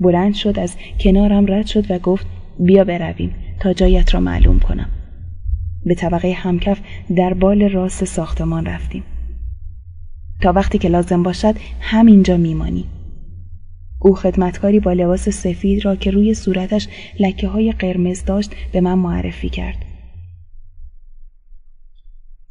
بلند 0.00 0.34
شد 0.34 0.58
از 0.58 0.76
کنارم 1.00 1.52
رد 1.52 1.66
شد 1.66 1.90
و 1.90 1.98
گفت 1.98 2.26
بیا 2.58 2.84
برویم 2.84 3.34
تا 3.60 3.72
جایت 3.72 4.14
را 4.14 4.20
معلوم 4.20 4.60
کنم. 4.60 4.88
به 5.84 5.94
طبقه 5.94 6.32
همکف 6.32 6.80
در 7.16 7.34
بال 7.34 7.62
راست 7.62 8.04
ساختمان 8.04 8.66
رفتیم. 8.66 9.02
تا 10.42 10.52
وقتی 10.52 10.78
که 10.78 10.88
لازم 10.88 11.22
باشد 11.22 11.54
همینجا 11.80 12.36
میمانی. 12.36 12.84
او 14.00 14.14
خدمتکاری 14.14 14.80
با 14.80 14.92
لباس 14.92 15.28
سفید 15.28 15.84
را 15.84 15.96
که 15.96 16.10
روی 16.10 16.34
صورتش 16.34 16.88
لکه 17.20 17.48
های 17.48 17.72
قرمز 17.72 18.24
داشت 18.24 18.50
به 18.72 18.80
من 18.80 18.94
معرفی 18.94 19.48
کرد. 19.48 19.76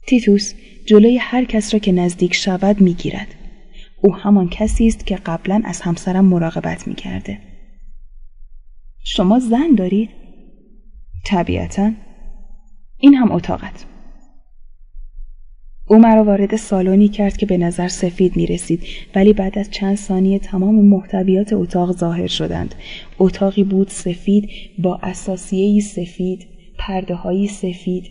تیتوس 0.08 0.54
جلوی 0.86 1.18
هر 1.18 1.46
کس 1.46 1.74
را 1.74 1.80
که 1.80 1.92
نزدیک 1.92 2.34
شود 2.34 2.82
می‌گیرد. 2.82 3.28
او 4.02 4.16
همان 4.16 4.50
کسی 4.50 4.88
است 4.88 5.06
که 5.06 5.16
قبلا 5.16 5.62
از 5.66 5.82
همسرم 5.82 6.26
مراقبت 6.26 6.88
می‌کرده. 6.88 7.40
شما 9.04 9.40
زن 9.40 9.76
دارید؟ 9.78 10.10
طبیعتا. 11.26 11.92
این 12.98 13.14
هم 13.14 13.32
اتاقت. 13.32 13.86
او 15.88 16.00
مرا 16.00 16.24
وارد 16.24 16.56
سالونی 16.56 17.08
کرد 17.08 17.38
که 17.38 17.46
به 17.46 17.58
نظر 17.58 17.88
سفید 17.88 18.38
می 18.38 18.46
رسید 18.46 18.84
ولی 19.16 19.34
بعد 19.34 19.60
از 19.60 19.72
چند 19.72 19.96
ثانیه 19.96 20.40
تمام 20.40 20.76
محتویات 20.76 21.54
اتاق 21.54 21.92
ظاهر 21.92 22.28
شدند. 22.28 22.76
اتاقی 23.20 23.64
بود 23.64 23.88
سفید 23.88 24.50
با 24.80 25.00
اساسیهی 25.04 25.82
سفید، 25.82 26.48
پرده 26.78 27.48
سفید، 27.48 28.04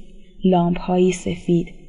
لامپ 0.44 1.10
سفید، 1.10 1.81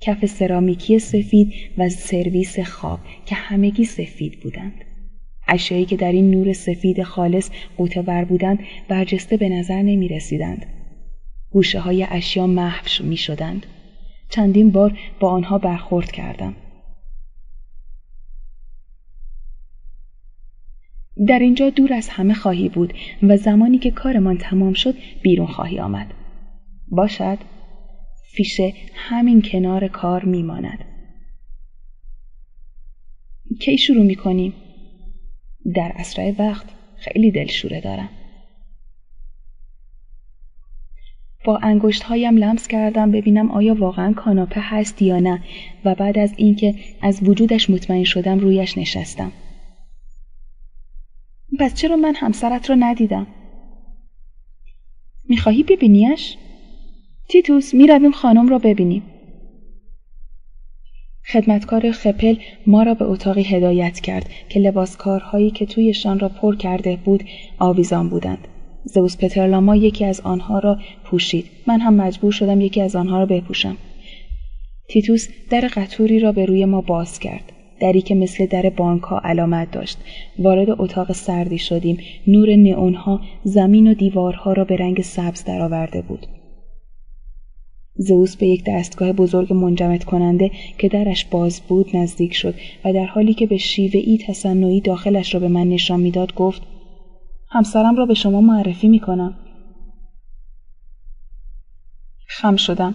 کف 0.00 0.26
سرامیکی 0.26 0.98
سفید 0.98 1.52
و 1.78 1.88
سرویس 1.88 2.60
خواب 2.60 3.00
که 3.26 3.34
همگی 3.34 3.84
سفید 3.84 4.40
بودند. 4.40 4.84
اشیایی 5.48 5.84
که 5.84 5.96
در 5.96 6.12
این 6.12 6.30
نور 6.30 6.52
سفید 6.52 7.02
خالص 7.02 7.50
قوتور 7.76 8.24
بودند 8.24 8.58
برجسته 8.88 9.36
به 9.36 9.48
نظر 9.48 9.82
نمی 9.82 10.08
رسیدند. 10.08 10.66
گوشه 11.50 11.80
های 11.80 12.06
اشیا 12.10 12.46
محو 12.46 13.04
می 13.04 13.16
شدند. 13.16 13.66
چندین 14.28 14.70
بار 14.70 14.98
با 15.20 15.30
آنها 15.30 15.58
برخورد 15.58 16.12
کردم. 16.12 16.56
در 21.26 21.38
اینجا 21.38 21.70
دور 21.70 21.92
از 21.92 22.08
همه 22.08 22.34
خواهی 22.34 22.68
بود 22.68 22.94
و 23.22 23.36
زمانی 23.36 23.78
که 23.78 23.90
کارمان 23.90 24.38
تمام 24.38 24.72
شد 24.72 24.94
بیرون 25.22 25.46
خواهی 25.46 25.80
آمد. 25.80 26.14
باشد 26.88 27.38
فیشه 28.36 28.74
همین 28.94 29.42
کنار 29.42 29.88
کار 29.88 30.24
میماند. 30.24 30.84
کی 33.60 33.78
شروع 33.78 34.04
می 34.04 34.16
کنیم؟ 34.16 34.54
در 35.74 35.92
اسرع 35.94 36.34
وقت 36.38 36.66
خیلی 36.96 37.30
دلشوره 37.30 37.80
دارم. 37.80 38.08
با 41.44 41.58
انگشت 41.58 42.02
هایم 42.02 42.36
لمس 42.36 42.68
کردم 42.68 43.10
ببینم 43.10 43.50
آیا 43.50 43.74
واقعا 43.74 44.12
کاناپه 44.12 44.60
هست 44.60 45.02
یا 45.02 45.18
نه 45.18 45.42
و 45.84 45.94
بعد 45.94 46.18
از 46.18 46.34
اینکه 46.36 46.74
از 47.02 47.28
وجودش 47.28 47.70
مطمئن 47.70 48.04
شدم 48.04 48.38
رویش 48.38 48.78
نشستم. 48.78 49.32
پس 51.58 51.74
چرا 51.74 51.96
من 51.96 52.14
همسرت 52.14 52.70
را 52.70 52.76
ندیدم؟ 52.78 53.26
می‌خواهی 55.28 55.62
ببینیش؟ 55.62 56.36
تیتوس 57.28 57.74
می‌رویم 57.74 58.12
خانم 58.12 58.48
را 58.48 58.58
ببینیم. 58.58 59.02
خدمتکار 61.32 61.90
خپل 61.90 62.36
ما 62.66 62.82
را 62.82 62.94
به 62.94 63.04
اتاقی 63.04 63.42
هدایت 63.42 64.00
کرد 64.00 64.30
که 64.48 64.60
لباسکارهایی 64.60 65.50
که 65.50 65.66
تویشان 65.66 66.18
را 66.18 66.28
پر 66.28 66.56
کرده 66.56 66.98
بود 67.04 67.24
آویزان 67.58 68.08
بودند. 68.08 68.48
زوس 68.84 69.16
پترلاما 69.16 69.76
یکی 69.76 70.04
از 70.04 70.20
آنها 70.20 70.58
را 70.58 70.78
پوشید. 71.04 71.46
من 71.66 71.80
هم 71.80 71.94
مجبور 71.94 72.32
شدم 72.32 72.60
یکی 72.60 72.80
از 72.80 72.96
آنها 72.96 73.18
را 73.18 73.26
بپوشم. 73.26 73.76
تیتوس 74.88 75.28
در 75.50 75.60
قطوری 75.60 76.20
را 76.20 76.32
به 76.32 76.44
روی 76.44 76.64
ما 76.64 76.80
باز 76.80 77.18
کرد. 77.18 77.52
دری 77.80 78.02
که 78.02 78.14
مثل 78.14 78.46
در 78.46 78.70
بانک 78.70 79.02
ها 79.02 79.20
علامت 79.24 79.70
داشت. 79.70 79.98
وارد 80.38 80.70
اتاق 80.70 81.12
سردی 81.12 81.58
شدیم. 81.58 81.98
نور 82.26 82.56
نئونها 82.56 83.20
زمین 83.44 83.90
و 83.90 83.94
دیوارها 83.94 84.52
را 84.52 84.64
به 84.64 84.76
رنگ 84.76 85.02
سبز 85.02 85.44
درآورده 85.44 86.02
بود. 86.02 86.26
زئوس 87.98 88.36
به 88.36 88.46
یک 88.46 88.64
دستگاه 88.66 89.12
بزرگ 89.12 89.52
منجمد 89.52 90.04
کننده 90.04 90.50
که 90.78 90.88
درش 90.88 91.24
باز 91.24 91.60
بود 91.68 91.96
نزدیک 91.96 92.34
شد 92.34 92.54
و 92.84 92.92
در 92.92 93.06
حالی 93.06 93.34
که 93.34 93.46
به 93.46 93.56
شیوه 93.56 94.00
ای 94.00 94.18
تصنعی 94.18 94.80
داخلش 94.80 95.34
را 95.34 95.40
به 95.40 95.48
من 95.48 95.68
نشان 95.68 96.00
می‌داد 96.00 96.34
گفت 96.34 96.62
همسرم 97.50 97.96
را 97.96 98.06
به 98.06 98.14
شما 98.14 98.40
معرفی 98.40 98.88
می 98.88 99.00
کنم. 99.00 99.34
خم 102.26 102.56
شدم. 102.56 102.94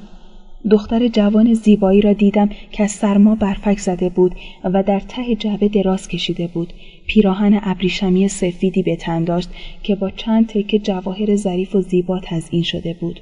دختر 0.72 1.08
جوان 1.08 1.54
زیبایی 1.54 2.02
را 2.02 2.14
دیدم 2.14 2.50
که 2.72 2.84
از 2.84 2.92
سرما 2.92 3.36
برفک 3.36 3.80
زده 3.80 4.10
بود 4.10 4.36
و 4.64 4.84
در 4.84 5.00
ته 5.00 5.36
جعبه 5.36 5.68
دراز 5.68 6.08
کشیده 6.08 6.48
بود. 6.48 6.74
پیراهن 7.08 7.60
ابریشمی 7.64 8.28
سفیدی 8.28 8.84
به 8.84 8.96
تن 8.96 9.24
داشت 9.24 9.50
که 9.84 9.96
با 9.96 10.10
چند 10.10 10.48
تکه 10.48 10.80
جواهر 10.80 11.36
ظریف 11.36 11.76
و 11.76 11.82
زیبا 11.82 12.20
تزئین 12.24 12.64
شده 12.64 12.94
بود. 12.94 13.20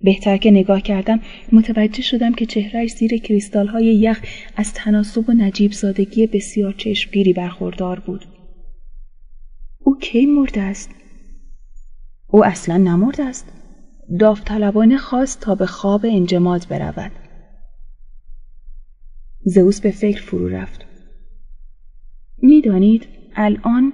بهتر 0.00 0.36
که 0.36 0.50
نگاه 0.50 0.80
کردم 0.80 1.20
متوجه 1.52 2.02
شدم 2.02 2.32
که 2.32 2.46
چهرهش 2.46 2.92
زیر 2.92 3.16
کریستال 3.16 3.66
های 3.66 3.84
یخ 3.84 4.20
از 4.56 4.72
تناسب 4.74 5.30
و 5.30 5.32
نجیب 5.32 5.72
زادگی 5.72 6.26
بسیار 6.26 6.72
چشمگیری 6.72 7.32
برخوردار 7.32 8.00
بود. 8.00 8.24
او 9.78 9.98
کی 9.98 10.26
مرده 10.26 10.60
است؟ 10.60 10.90
او 12.28 12.44
اصلا 12.44 12.76
نمرده 12.76 13.24
است. 13.24 13.52
داوطلبانه 14.20 14.98
خواست 14.98 15.40
تا 15.40 15.54
به 15.54 15.66
خواب 15.66 16.06
انجماد 16.06 16.66
برود. 16.70 17.12
زئوس 19.44 19.80
به 19.80 19.90
فکر 19.90 20.22
فرو 20.22 20.48
رفت. 20.48 20.84
می‌دانید 22.42 23.06
الان 23.36 23.92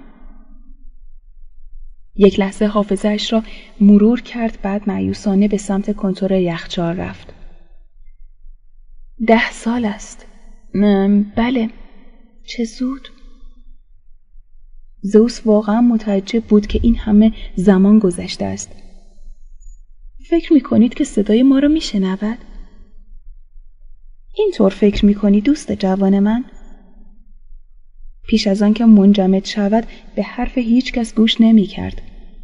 یک 2.15 2.39
لحظه 2.39 2.65
حافظش 2.65 3.33
را 3.33 3.43
مرور 3.81 4.21
کرد 4.21 4.57
بعد 4.61 4.89
معیوسانه 4.89 5.47
به 5.47 5.57
سمت 5.57 5.95
کنتور 5.95 6.31
یخچال 6.31 6.97
رفت. 6.97 7.33
ده 9.27 9.51
سال 9.51 9.85
است. 9.85 10.25
بله. 11.35 11.69
چه 12.43 12.63
زود. 12.63 13.09
زوس 15.01 15.41
واقعا 15.45 15.81
متعجب 15.81 16.43
بود 16.43 16.67
که 16.67 16.79
این 16.83 16.95
همه 16.95 17.31
زمان 17.55 17.99
گذشته 17.99 18.45
است. 18.45 18.71
فکر 20.29 20.53
می 20.53 20.61
کنید 20.61 20.93
که 20.93 21.03
صدای 21.03 21.43
ما 21.43 21.59
را 21.59 21.67
می 21.67 21.81
شنود؟ 21.81 22.37
اینطور 24.37 24.69
فکر 24.69 25.05
می 25.05 25.15
کنی 25.15 25.41
دوست 25.41 25.71
جوان 25.71 26.19
من؟ 26.19 26.45
پیش 28.27 28.47
از 28.47 28.61
آن 28.61 28.73
که 28.73 28.85
منجمد 28.85 29.45
شود 29.45 29.87
به 30.15 30.23
حرف 30.23 30.57
هیچ 30.57 30.93
کس 30.93 31.15
گوش 31.15 31.41
نمی 31.41 31.65
کرد. 31.65 32.01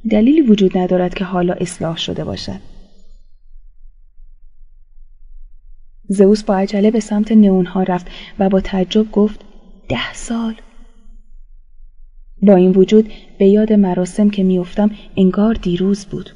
دلیلی 0.10 0.42
وجود 0.42 0.78
ندارد 0.78 1.14
که 1.14 1.26
حالا 1.26 1.54
اصلاح 1.54 1.98
شده 1.98 2.24
باشد. 2.24 2.60
زئوس 6.10 6.44
با 6.44 6.56
عجله 6.56 6.92
به 6.92 7.00
سمت 7.00 7.32
نئونها 7.32 7.84
رفت 7.84 8.08
و 8.40 8.50
با 8.50 8.62
تعجب 8.62 9.12
گفت 9.12 9.40
ده 9.90 10.14
سال 10.14 10.56
با 12.42 12.56
این 12.56 12.72
وجود 12.72 13.12
به 13.40 13.46
یاد 13.46 13.74
مراسم 13.74 14.30
که 14.30 14.44
میافتم 14.44 14.92
انگار 15.18 15.54
دیروز 15.54 16.06
بود 16.06 16.30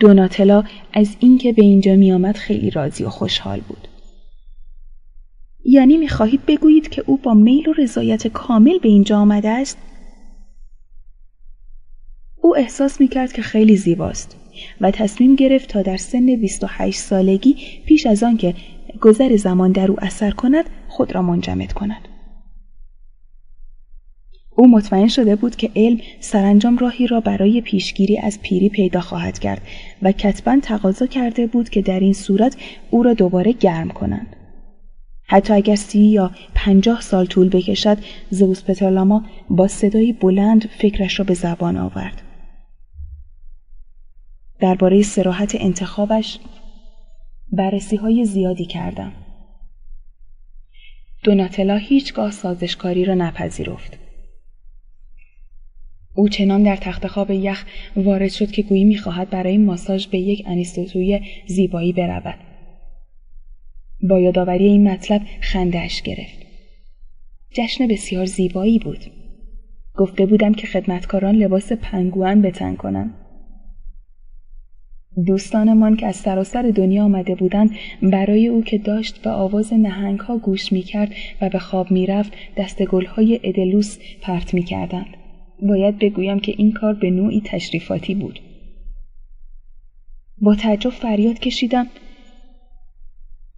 دوناتلا 0.00 0.64
از 0.92 1.16
اینکه 1.20 1.52
به 1.52 1.62
اینجا 1.62 1.96
میآمد 1.96 2.36
خیلی 2.36 2.70
راضی 2.70 3.04
و 3.04 3.08
خوشحال 3.08 3.60
بود 3.60 3.88
یعنی 5.64 5.96
می‌خواهید 5.96 6.46
بگویید 6.46 6.88
که 6.88 7.04
او 7.06 7.16
با 7.16 7.34
میل 7.34 7.68
و 7.68 7.72
رضایت 7.72 8.26
کامل 8.26 8.78
به 8.78 8.88
اینجا 8.88 9.18
آمده 9.18 9.48
است 9.48 9.78
او 12.36 12.56
احساس 12.56 13.00
می‌کرد 13.00 13.32
که 13.32 13.42
خیلی 13.42 13.76
زیباست 13.76 14.36
و 14.80 14.90
تصمیم 14.90 15.34
گرفت 15.34 15.68
تا 15.68 15.82
در 15.82 15.96
سن 15.96 16.26
28 16.36 16.98
سالگی 16.98 17.56
پیش 17.86 18.06
از 18.06 18.22
آن 18.22 18.36
که 18.36 18.54
گذر 19.00 19.36
زمان 19.36 19.72
در 19.72 19.90
او 19.90 19.96
اثر 20.04 20.30
کند 20.30 20.64
خود 20.88 21.14
را 21.14 21.22
منجمد 21.22 21.72
کند. 21.72 22.08
او 24.56 24.68
مطمئن 24.68 25.08
شده 25.08 25.36
بود 25.36 25.56
که 25.56 25.70
علم 25.76 26.00
سرانجام 26.20 26.78
راهی 26.78 27.06
را 27.06 27.20
برای 27.20 27.60
پیشگیری 27.60 28.18
از 28.18 28.42
پیری 28.42 28.68
پیدا 28.68 29.00
خواهد 29.00 29.38
کرد 29.38 29.62
و 30.02 30.12
کتبا 30.12 30.58
تقاضا 30.62 31.06
کرده 31.06 31.46
بود 31.46 31.68
که 31.68 31.82
در 31.82 32.00
این 32.00 32.12
صورت 32.12 32.56
او 32.90 33.02
را 33.02 33.14
دوباره 33.14 33.52
گرم 33.52 33.88
کنند. 33.88 34.36
حتی 35.32 35.52
اگر 35.52 35.76
سی 35.76 35.98
یا 35.98 36.30
پنجاه 36.54 37.00
سال 37.00 37.26
طول 37.26 37.48
بکشد 37.48 37.98
زوس 38.30 38.64
پترلاما 38.64 39.24
با 39.50 39.68
صدایی 39.68 40.12
بلند 40.12 40.66
فکرش 40.78 41.18
را 41.18 41.24
به 41.24 41.34
زبان 41.34 41.76
آورد. 41.76 42.22
درباره 44.60 45.02
سراحت 45.02 45.56
انتخابش 45.60 46.38
بررسی 47.52 47.96
های 47.96 48.24
زیادی 48.24 48.64
کردم. 48.64 49.12
دوناتلا 51.24 51.76
هیچگاه 51.76 52.30
سازشکاری 52.30 53.04
را 53.04 53.14
نپذیرفت. 53.14 53.98
او 56.14 56.28
چنان 56.28 56.62
در 56.62 56.76
تخت 56.76 57.06
خواب 57.06 57.30
یخ 57.30 57.64
وارد 57.96 58.30
شد 58.30 58.50
که 58.50 58.62
گویی 58.62 58.84
می‌خواهد 58.84 59.30
برای 59.30 59.58
ماساژ 59.58 60.06
به 60.06 60.18
یک 60.18 60.44
انیستوتوی 60.46 61.20
زیبایی 61.46 61.92
برود. 61.92 62.51
با 64.02 64.20
یادآوری 64.20 64.66
این 64.66 64.88
مطلب 64.88 65.22
خندهاش 65.40 66.02
گرفت. 66.02 66.42
جشن 67.50 67.86
بسیار 67.86 68.24
زیبایی 68.24 68.78
بود. 68.78 68.98
گفته 69.94 70.26
بودم 70.26 70.54
که 70.54 70.66
خدمتکاران 70.66 71.34
لباس 71.34 71.72
پنگوان 71.72 72.42
بتن 72.42 72.76
کنند. 72.76 73.14
دوستانمان 75.26 75.96
که 75.96 76.06
از 76.06 76.16
سراسر 76.16 76.62
دنیا 76.62 77.04
آمده 77.04 77.34
بودند 77.34 77.70
برای 78.02 78.48
او 78.48 78.62
که 78.62 78.78
داشت 78.78 79.22
به 79.22 79.30
آواز 79.30 79.72
نهنگ 79.72 80.20
ها 80.20 80.38
گوش 80.38 80.72
می 80.72 80.82
کرد 80.82 81.12
و 81.40 81.48
به 81.48 81.58
خواب 81.58 81.90
می 81.90 82.06
رفت 82.06 82.32
دست 82.56 82.80
های 82.80 83.40
ادلوس 83.42 83.98
پرت 84.22 84.54
می 84.54 84.62
کردند. 84.62 85.16
باید 85.62 85.98
بگویم 85.98 86.40
که 86.40 86.54
این 86.58 86.72
کار 86.72 86.94
به 86.94 87.10
نوعی 87.10 87.42
تشریفاتی 87.44 88.14
بود. 88.14 88.40
با 90.38 90.54
تعجب 90.54 90.90
فریاد 90.90 91.38
کشیدم 91.38 91.86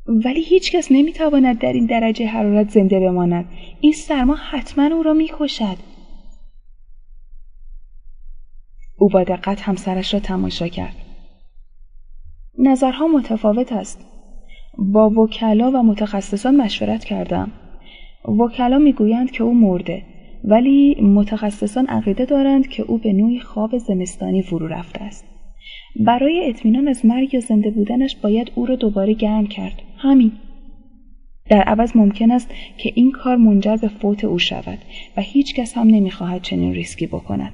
ولی 0.07 0.43
هیچکس 0.43 0.93
نمی‌تواند 0.93 1.59
در 1.59 1.73
این 1.73 1.87
درجه 1.87 2.27
حرارت 2.27 2.69
زنده 2.71 3.01
بماند 3.01 3.49
این 3.81 3.93
سرما 3.93 4.35
حتما 4.35 4.95
او 4.97 5.03
را 5.03 5.13
می‌کشد 5.13 5.77
او 8.99 9.09
با 9.09 9.25
دقت 9.25 9.61
همسرش 9.61 10.15
را 10.15 10.21
تماشا 10.21 10.69
کرد 10.69 10.97
نظرها 12.59 13.07
متفاوت 13.07 13.73
است. 13.73 14.07
با 14.79 15.11
وکلا 15.11 15.71
و 15.71 15.83
متخصصان 15.83 16.57
مشورت 16.57 17.05
کردم. 17.05 17.53
وکلا 18.41 18.79
می‌گویند 18.79 19.31
که 19.31 19.45
او 19.45 19.55
مرده 19.55 20.03
ولی 20.45 21.01
متخصصان 21.01 21.87
عقیده 21.87 22.25
دارند 22.25 22.69
که 22.69 22.83
او 22.83 22.99
به 22.99 23.13
نوعی 23.13 23.41
خواب 23.41 23.79
زمستانی 23.79 24.43
فرو 24.43 24.69
رفته 24.69 25.03
است. 25.03 25.25
برای 25.97 26.49
اطمینان 26.49 26.89
از 26.89 27.07
مرگ 27.07 27.35
یا 27.35 27.41
زنده 27.41 27.71
بودنش 27.71 28.17
باید 28.17 28.53
او 28.55 28.67
را 28.67 28.77
دوباره 28.77 29.13
گرم 29.13 29.47
کرد. 29.47 29.83
همین. 30.05 30.33
در 31.51 31.63
عوض 31.63 31.97
ممکن 31.97 32.31
است 32.31 32.51
که 32.79 32.93
این 32.95 33.13
کار 33.13 33.37
منجر 33.37 33.77
به 33.77 33.89
فوت 33.89 34.25
او 34.25 34.39
شود 34.39 34.79
و 35.17 35.21
هیچ 35.21 35.55
کس 35.55 35.77
هم 35.77 35.87
نمی‌خواهد 35.87 36.43
چنین 36.43 36.75
ریسکی 36.75 37.07
بکند. 37.07 37.53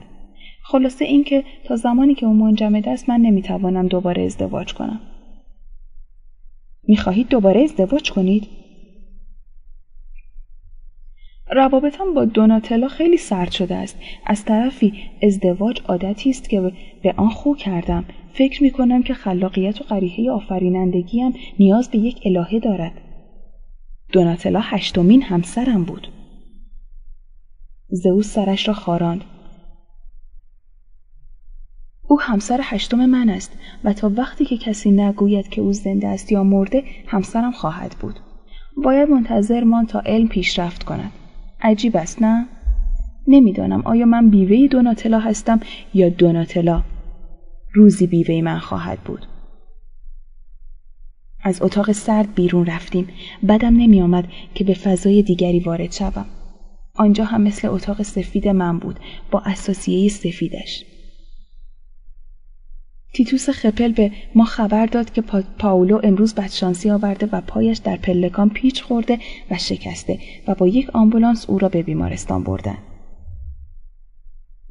خلاصه 0.62 1.04
اینکه 1.04 1.44
تا 1.64 1.76
زمانی 1.76 2.14
که 2.14 2.26
او 2.26 2.34
منجمد 2.34 2.88
است 2.88 3.08
من 3.08 3.20
نمی‌توانم 3.20 3.86
دوباره 3.88 4.22
ازدواج 4.22 4.74
کنم. 4.74 5.00
می‌خواهید 6.88 7.28
دوباره 7.28 7.62
ازدواج 7.62 8.10
کنید؟ 8.10 8.48
روابطم 11.52 12.14
با 12.14 12.24
دوناتلا 12.24 12.88
خیلی 12.88 13.16
سرد 13.16 13.50
شده 13.50 13.74
است. 13.74 13.98
از 14.26 14.44
طرفی 14.44 14.94
ازدواج 15.22 15.80
عادتی 15.88 16.30
است 16.30 16.50
که 16.50 16.72
به 17.02 17.14
آن 17.16 17.28
خو 17.28 17.54
کردم. 17.54 18.04
فکر 18.32 18.62
می 18.62 18.70
کنم 18.70 19.02
که 19.02 19.14
خلاقیت 19.14 19.80
و 19.80 19.84
قریحه 19.84 20.30
آفرینندگیم 20.30 21.32
نیاز 21.58 21.90
به 21.90 21.98
یک 21.98 22.20
الهه 22.24 22.58
دارد. 22.58 22.92
دوناتلا 24.12 24.60
هشتمین 24.62 25.22
همسرم 25.22 25.84
بود. 25.84 26.08
زئوس 27.88 28.34
سرش 28.34 28.68
را 28.68 28.74
خاراند. 28.74 29.24
او 32.08 32.20
همسر 32.20 32.60
هشتم 32.62 33.06
من 33.06 33.30
است 33.30 33.58
و 33.84 33.92
تا 33.92 34.12
وقتی 34.16 34.44
که 34.44 34.56
کسی 34.56 34.90
نگوید 34.90 35.48
که 35.48 35.60
او 35.60 35.72
زنده 35.72 36.08
است 36.08 36.32
یا 36.32 36.44
مرده 36.44 36.84
همسرم 37.06 37.52
خواهد 37.52 37.96
بود. 38.00 38.20
باید 38.84 39.08
منتظر 39.08 39.64
مان 39.64 39.86
تا 39.86 40.00
علم 40.00 40.28
پیشرفت 40.28 40.82
کند. 40.82 41.12
عجیب 41.62 41.96
است 41.96 42.22
نه؟ 42.22 42.46
نمی‌دانم 43.28 43.82
آیا 43.84 44.06
من 44.06 44.30
بیوه 44.30 44.68
دوناتلا 44.68 45.18
هستم 45.18 45.60
یا 45.94 46.08
دوناتلا 46.08 46.82
روزی 47.74 48.06
بیوه 48.06 48.42
من 48.42 48.58
خواهد 48.58 48.98
بود. 48.98 49.26
از 51.42 51.62
اتاق 51.62 51.92
سرد 51.92 52.34
بیرون 52.34 52.66
رفتیم. 52.66 53.08
بدم 53.48 53.76
نمی 53.76 54.02
آمد 54.02 54.28
که 54.54 54.64
به 54.64 54.74
فضای 54.74 55.22
دیگری 55.22 55.60
وارد 55.60 55.92
شوم. 55.92 56.26
آنجا 56.94 57.24
هم 57.24 57.42
مثل 57.42 57.68
اتاق 57.68 58.02
سفید 58.02 58.48
من 58.48 58.78
بود 58.78 59.00
با 59.30 59.40
اساسیه 59.40 60.08
سفیدش. 60.08 60.84
تیتوس 63.12 63.50
خپل 63.50 63.92
به 63.92 64.12
ما 64.34 64.44
خبر 64.44 64.86
داد 64.86 65.12
که 65.12 65.20
پا... 65.20 65.42
پاولو 65.58 66.00
امروز 66.04 66.34
بدشانسی 66.34 66.90
آورده 66.90 67.28
و 67.32 67.40
پایش 67.40 67.78
در 67.78 67.96
پلکان 67.96 68.50
پیچ 68.50 68.82
خورده 68.82 69.18
و 69.50 69.58
شکسته 69.58 70.18
و 70.46 70.54
با 70.54 70.68
یک 70.68 70.90
آمبولانس 70.90 71.50
او 71.50 71.58
را 71.58 71.68
به 71.68 71.82
بیمارستان 71.82 72.44
بردن. 72.44 72.78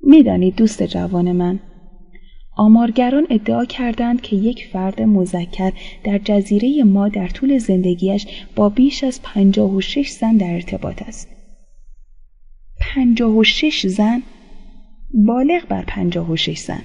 می‌دانید 0.03 0.55
دوست 0.55 0.83
جوان 0.83 1.31
من 1.31 1.59
آمارگران 2.57 3.27
ادعا 3.29 3.65
کردند 3.65 4.21
که 4.21 4.35
یک 4.35 4.67
فرد 4.73 5.01
مذکر 5.01 5.73
در 6.03 6.17
جزیره 6.17 6.83
ما 6.83 7.09
در 7.09 7.27
طول 7.27 7.57
زندگیش 7.57 8.27
با 8.55 8.69
بیش 8.69 9.03
از 9.03 9.21
پنجاه 9.21 9.75
و 9.75 9.81
شش 9.81 10.09
زن 10.09 10.37
در 10.37 10.53
ارتباط 10.53 11.01
است. 11.01 11.27
پنجاه 12.79 13.37
و 13.37 13.43
شش 13.43 13.87
زن؟ 13.87 14.21
بالغ 15.13 15.67
بر 15.67 15.83
پنجاه 15.87 16.31
و 16.31 16.35
شش 16.35 16.59
زن. 16.59 16.81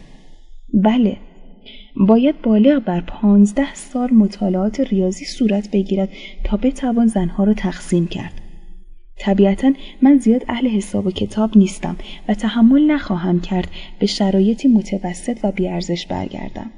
بله، 0.75 1.17
باید 1.97 2.43
بالغ 2.43 2.85
بر 2.85 3.01
پانزده 3.01 3.75
سال 3.75 4.15
مطالعات 4.15 4.81
ریاضی 4.81 5.25
صورت 5.25 5.71
بگیرد 5.71 6.09
تا 6.45 6.57
بتوان 6.57 7.07
زنها 7.07 7.45
را 7.45 7.55
تقسیم 7.55 8.07
کرد. 8.07 8.41
طبیعتا 9.19 9.73
من 10.03 10.19
زیاد 10.19 10.45
اهل 10.49 10.69
حساب 10.69 11.07
و 11.07 11.11
کتاب 11.11 11.57
نیستم 11.57 11.97
و 12.29 12.35
تحمل 12.35 12.91
نخواهم 12.91 13.41
کرد 13.41 13.69
به 13.99 14.07
شرایطی 14.07 14.69
متوسط 14.69 15.39
و 15.43 15.53
بیارزش 15.53 16.07
برگردم. 16.07 16.71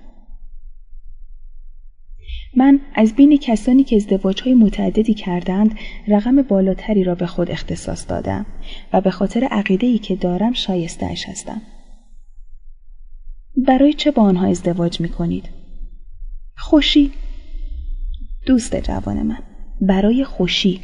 من 2.56 2.80
از 2.94 3.14
بین 3.14 3.36
کسانی 3.36 3.84
که 3.84 3.97
ازدواج 3.97 4.48
متعددی 4.48 5.14
کردند 5.14 5.78
رقم 6.09 6.43
بالاتری 6.43 7.05
را 7.05 7.14
به 7.14 7.26
خود 7.26 7.51
اختصاص 7.51 8.10
دادم 8.10 8.47
و 8.93 9.01
به 9.01 9.10
خاطر 9.10 9.44
عقیده 9.44 9.86
ای 9.86 9.98
که 9.98 10.16
دارم 10.16 10.52
شایستهاش 10.52 11.28
هستم. 11.28 11.62
برای 13.56 13.92
چه 13.92 14.10
با 14.10 14.22
آنها 14.22 14.46
ازدواج 14.46 15.00
می 15.00 15.08
کنید؟ 15.08 15.48
خوشی. 16.56 17.10
دوست 18.46 18.76
جوان 18.76 19.22
من 19.22 19.38
برای 19.80 20.24
خوشی. 20.24 20.80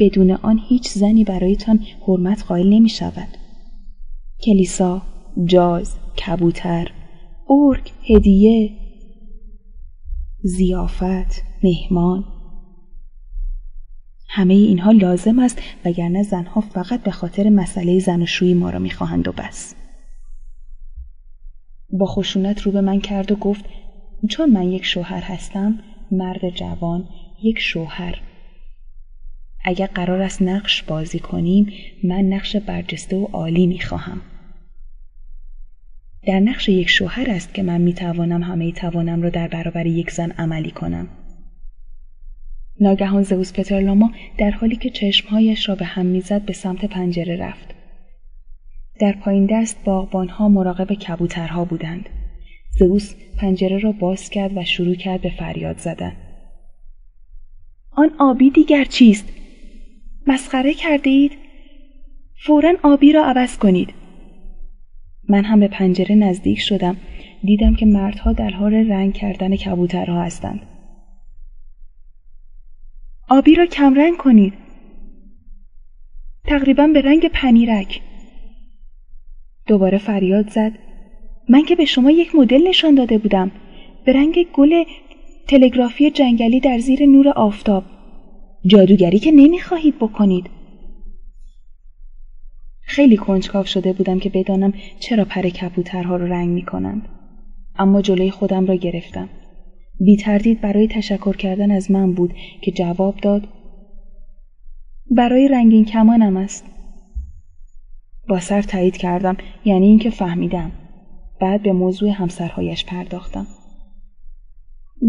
بدون 0.00 0.30
آن 0.30 0.60
هیچ 0.68 0.88
زنی 0.88 1.24
برایتان 1.24 1.80
حرمت 2.06 2.42
قائل 2.42 2.68
نمی 2.68 2.88
شود 2.88 3.28
کلیسا 4.40 5.02
جاز 5.44 5.96
کبوتر 6.26 6.92
ارک 7.50 7.92
هدیه 8.10 8.70
زیافت 10.42 11.42
مهمان. 11.62 12.24
همه 14.28 14.54
اینها 14.54 14.90
لازم 14.90 15.38
است 15.38 15.62
وگرنه 15.84 16.22
زنها 16.22 16.60
فقط 16.60 17.02
به 17.02 17.10
خاطر 17.10 17.48
مسئله 17.48 17.98
زن 17.98 18.22
و 18.22 18.54
ما 18.54 18.70
را 18.70 18.78
می‌خواهند 18.78 19.28
و 19.28 19.32
بس. 19.32 19.74
با 21.92 22.06
خشونت 22.06 22.62
رو 22.62 22.72
به 22.72 22.80
من 22.80 23.00
کرد 23.00 23.32
و 23.32 23.36
گفت 23.36 23.64
چون 24.30 24.50
من 24.50 24.62
یک 24.62 24.84
شوهر 24.84 25.22
هستم 25.22 25.78
مرد 26.10 26.50
جوان 26.50 27.08
یک 27.42 27.58
شوهر 27.58 28.20
اگر 29.64 29.86
قرار 29.86 30.22
است 30.22 30.42
نقش 30.42 30.82
بازی 30.82 31.18
کنیم 31.18 31.72
من 32.04 32.20
نقش 32.20 32.56
برجسته 32.56 33.16
و 33.16 33.24
عالی 33.24 33.66
می 33.66 33.80
خواهم. 33.80 34.20
در 36.26 36.40
نقش 36.40 36.68
یک 36.68 36.88
شوهر 36.88 37.30
است 37.30 37.54
که 37.54 37.62
من 37.62 37.80
می 37.80 37.94
توانم 37.94 38.42
همه 38.42 38.72
توانم 38.72 39.22
را 39.22 39.30
در 39.30 39.48
برابر 39.48 39.86
یک 39.86 40.10
زن 40.10 40.30
عملی 40.30 40.70
کنم. 40.70 41.08
ناگهان 42.80 43.22
زئوس 43.22 43.52
پترلاما 43.52 44.10
در 44.38 44.50
حالی 44.50 44.76
که 44.76 44.90
چشمهایش 44.90 45.68
را 45.68 45.74
به 45.74 45.84
هم 45.84 46.06
می‌زد 46.06 46.42
به 46.42 46.52
سمت 46.52 46.84
پنجره 46.84 47.36
رفت. 47.36 47.77
در 48.98 49.12
پایین 49.12 49.46
دست 49.46 49.84
باغبانها 49.84 50.48
مراقب 50.48 50.94
کبوترها 50.94 51.64
بودند. 51.64 52.08
زئوس 52.78 53.14
پنجره 53.40 53.78
را 53.78 53.92
باز 53.92 54.30
کرد 54.30 54.56
و 54.56 54.64
شروع 54.64 54.94
کرد 54.94 55.20
به 55.20 55.30
فریاد 55.38 55.78
زدن. 55.78 56.12
آن 57.90 58.10
آبی 58.18 58.50
دیگر 58.50 58.84
چیست؟ 58.84 59.28
مسخره 60.26 60.74
کرده 60.74 61.10
اید؟ 61.10 61.32
فورا 62.36 62.74
آبی 62.82 63.12
را 63.12 63.24
عوض 63.24 63.58
کنید. 63.58 63.94
من 65.28 65.44
هم 65.44 65.60
به 65.60 65.68
پنجره 65.68 66.14
نزدیک 66.14 66.60
شدم. 66.60 66.96
دیدم 67.44 67.74
که 67.74 67.86
مردها 67.86 68.32
در 68.32 68.50
حال 68.50 68.74
رنگ 68.74 69.14
کردن 69.14 69.56
کبوترها 69.56 70.22
هستند. 70.22 70.60
آبی 73.28 73.54
را 73.54 73.66
کمرنگ 73.66 74.16
کنید. 74.16 74.52
تقریبا 76.44 76.86
به 76.86 77.00
رنگ 77.00 77.28
پنیرک. 77.28 78.00
دوباره 79.68 79.98
فریاد 79.98 80.50
زد. 80.50 80.72
من 81.48 81.62
که 81.62 81.76
به 81.76 81.84
شما 81.84 82.10
یک 82.10 82.34
مدل 82.34 82.68
نشان 82.68 82.94
داده 82.94 83.18
بودم. 83.18 83.50
به 84.04 84.12
رنگ 84.12 84.46
گل 84.52 84.84
تلگرافی 85.48 86.10
جنگلی 86.10 86.60
در 86.60 86.78
زیر 86.78 87.06
نور 87.06 87.28
آفتاب. 87.28 87.84
جادوگری 88.66 89.18
که 89.18 89.32
نمی‌خواهید 89.32 89.94
بکنید 89.96 90.50
خیلی 92.80 93.16
کنجکاو 93.16 93.64
شده 93.64 93.92
بودم 93.92 94.18
که 94.18 94.30
بدانم 94.30 94.72
چرا 95.00 95.24
پر 95.24 95.42
کبوترها 95.42 96.16
رو 96.16 96.26
رنگ 96.26 96.48
می‌کنند 96.48 97.08
اما 97.78 98.02
جلوی 98.02 98.30
خودم 98.30 98.66
را 98.66 98.74
گرفتم 98.74 99.28
بی 100.00 100.16
تردید 100.16 100.60
برای 100.60 100.88
تشکر 100.88 101.36
کردن 101.36 101.70
از 101.70 101.90
من 101.90 102.12
بود 102.12 102.34
که 102.62 102.70
جواب 102.70 103.16
داد 103.22 103.48
برای 105.10 105.48
رنگین 105.48 105.84
کمانم 105.84 106.36
است 106.36 106.64
با 108.28 108.40
سر 108.40 108.62
تایید 108.62 108.96
کردم 108.96 109.36
یعنی 109.64 109.86
اینکه 109.86 110.10
فهمیدم. 110.10 110.72
بعد 111.40 111.62
به 111.62 111.72
موضوع 111.72 112.10
همسرهایش 112.10 112.84
پرداختم. 112.84 113.46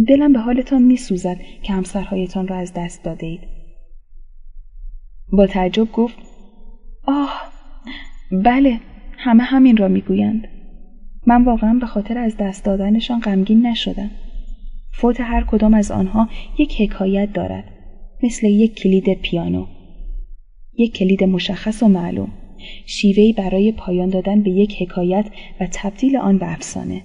دلم 0.07 0.33
به 0.33 0.39
حالتان 0.39 0.81
می 0.81 0.97
سوزد 0.97 1.37
که 1.63 1.73
همسرهایتان 1.73 2.47
را 2.47 2.55
از 2.55 2.73
دست 2.73 3.03
داده 3.03 3.25
اید. 3.25 3.41
با 5.31 5.47
تعجب 5.47 5.91
گفت 5.91 6.17
آه 7.07 7.41
بله 8.31 8.79
همه 9.17 9.43
همین 9.43 9.77
را 9.77 9.87
می‌گویند. 9.87 10.47
من 11.27 11.43
واقعا 11.43 11.73
به 11.73 11.85
خاطر 11.85 12.17
از 12.17 12.37
دست 12.37 12.65
دادنشان 12.65 13.19
غمگین 13.19 13.67
نشدم. 13.67 14.11
فوت 14.91 15.21
هر 15.21 15.43
کدام 15.43 15.73
از 15.73 15.91
آنها 15.91 16.29
یک 16.59 16.81
حکایت 16.81 17.33
دارد 17.33 17.63
مثل 18.23 18.47
یک 18.47 18.75
کلید 18.75 19.13
پیانو 19.13 19.65
یک 20.73 20.93
کلید 20.93 21.23
مشخص 21.23 21.83
و 21.83 21.87
معلوم. 21.87 22.29
شیوهی 22.85 23.33
برای 23.33 23.71
پایان 23.71 24.09
دادن 24.09 24.43
به 24.43 24.49
یک 24.49 24.81
حکایت 24.81 25.25
و 25.59 25.67
تبدیل 25.71 26.17
آن 26.17 26.37
به 26.37 26.51
افسانه 26.51 27.01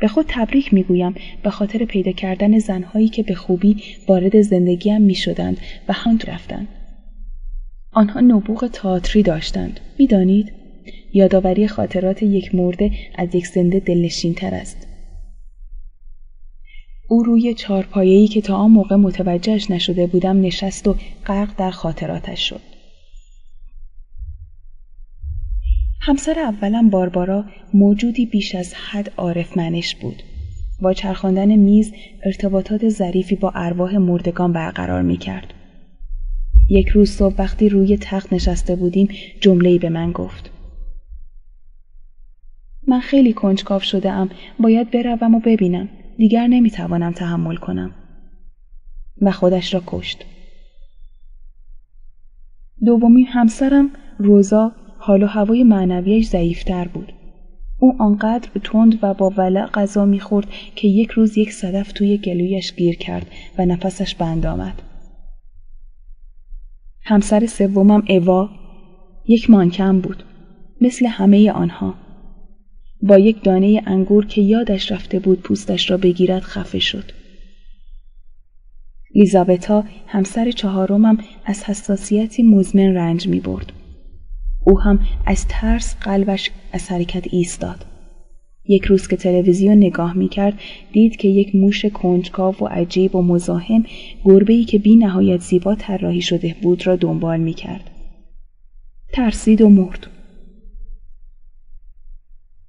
به 0.00 0.08
خود 0.08 0.26
تبریک 0.28 0.74
می‌گویم 0.74 1.14
به 1.42 1.50
خاطر 1.50 1.84
پیدا 1.84 2.12
کردن 2.12 2.58
زنهایی 2.58 3.08
که 3.08 3.22
به 3.22 3.34
خوبی 3.34 3.76
وارد 4.08 4.40
زندگیم 4.40 5.02
می 5.02 5.14
شدند 5.14 5.58
و 5.88 5.92
هم 5.92 6.18
رفتند. 6.26 6.68
آنها 7.92 8.20
نبوغ 8.20 8.66
تئاتری 8.66 9.22
داشتند. 9.22 9.80
می‌دانید؟ 9.98 10.52
یادآوری 11.14 11.68
خاطرات 11.68 12.22
یک 12.22 12.54
مرده 12.54 12.90
از 13.14 13.34
یک 13.34 13.46
زنده 13.46 13.80
دلنشین 13.80 14.34
تر 14.34 14.54
است. 14.54 14.86
او 17.08 17.22
روی 17.22 17.54
چارپایه‌ای 17.54 18.28
که 18.28 18.40
تا 18.40 18.56
آن 18.56 18.70
موقع 18.70 18.96
متوجهش 18.96 19.70
نشده 19.70 20.06
بودم 20.06 20.40
نشست 20.40 20.88
و 20.88 20.96
غرق 21.26 21.56
در 21.58 21.70
خاطراتش 21.70 22.48
شد. 22.48 22.71
همسر 26.04 26.38
اولم 26.38 26.90
باربارا 26.90 27.44
موجودی 27.74 28.26
بیش 28.26 28.54
از 28.54 28.74
حد 28.74 29.12
عارف 29.16 29.56
منش 29.56 29.94
بود. 29.94 30.22
با 30.80 30.92
چرخاندن 30.92 31.56
میز 31.56 31.92
ارتباطات 32.24 32.88
ظریفی 32.88 33.36
با 33.36 33.52
ارواح 33.54 33.96
مردگان 33.96 34.52
برقرار 34.52 35.02
می 35.02 35.16
کرد. 35.16 35.54
یک 36.70 36.88
روز 36.88 37.10
صبح 37.10 37.34
وقتی 37.38 37.68
روی 37.68 37.96
تخت 37.96 38.32
نشسته 38.32 38.76
بودیم 38.76 39.08
جمله‌ای 39.40 39.78
به 39.78 39.88
من 39.88 40.12
گفت. 40.12 40.50
من 42.88 43.00
خیلی 43.00 43.32
کنجکاو 43.32 43.80
شده 43.80 44.10
ام. 44.10 44.30
باید 44.58 44.90
بروم 44.90 45.34
و 45.34 45.40
ببینم. 45.40 45.88
دیگر 46.18 46.46
نمی‌توانم 46.46 47.12
تحمل 47.12 47.56
کنم. 47.56 47.94
و 49.20 49.32
خودش 49.32 49.74
را 49.74 49.82
کشت. 49.86 50.24
دومی 52.84 53.22
همسرم 53.22 53.90
روزا 54.18 54.72
حال 55.04 55.22
و 55.22 55.26
هوای 55.26 55.64
معنویش 55.64 56.26
ضعیفتر 56.26 56.88
بود. 56.88 57.12
او 57.78 57.96
آنقدر 57.98 58.48
تند 58.64 58.98
و 59.02 59.14
با 59.14 59.30
ولع 59.36 59.66
غذا 59.66 60.04
می‌خورد 60.04 60.46
که 60.76 60.88
یک 60.88 61.10
روز 61.10 61.38
یک 61.38 61.52
صدف 61.52 61.92
توی 61.92 62.18
گلویش 62.18 62.74
گیر 62.74 62.96
کرد 62.96 63.26
و 63.58 63.66
نفسش 63.66 64.14
بند 64.14 64.46
آمد. 64.46 64.82
همسر 67.04 67.46
سومم 67.46 68.02
اوا 68.08 68.50
یک 69.28 69.50
مانکم 69.50 70.00
بود 70.00 70.24
مثل 70.80 71.06
همه 71.06 71.52
آنها 71.52 71.94
با 73.02 73.18
یک 73.18 73.44
دانه 73.44 73.82
انگور 73.86 74.26
که 74.26 74.40
یادش 74.40 74.92
رفته 74.92 75.18
بود 75.18 75.40
پوستش 75.40 75.90
را 75.90 75.96
بگیرد 75.96 76.42
خفه 76.42 76.78
شد 76.78 77.12
لیزابتا 79.14 79.84
همسر 80.06 80.50
چهارمم 80.50 81.18
از 81.44 81.64
حساسیتی 81.64 82.42
مزمن 82.42 82.94
رنج 82.94 83.28
می 83.28 83.40
برد. 83.40 83.72
او 84.64 84.80
هم 84.80 85.00
از 85.26 85.46
ترس 85.48 85.96
قلبش 85.96 86.50
از 86.72 86.88
حرکت 86.88 87.24
ایستاد. 87.30 87.86
یک 88.64 88.84
روز 88.84 89.08
که 89.08 89.16
تلویزیون 89.16 89.76
نگاه 89.76 90.16
می 90.16 90.28
کرد 90.28 90.60
دید 90.92 91.16
که 91.16 91.28
یک 91.28 91.54
موش 91.54 91.84
کنجکاو 91.84 92.54
و 92.60 92.66
عجیب 92.66 93.16
و 93.16 93.22
مزاحم 93.22 93.84
گربه 94.24 94.64
که 94.64 94.78
بی 94.78 94.96
نهایت 94.96 95.40
زیبا 95.40 95.74
طراحی 95.74 96.20
شده 96.20 96.56
بود 96.62 96.86
را 96.86 96.96
دنبال 96.96 97.40
می 97.40 97.54
کرد. 97.54 97.90
ترسید 99.12 99.60
و 99.60 99.68
مرد. 99.68 100.06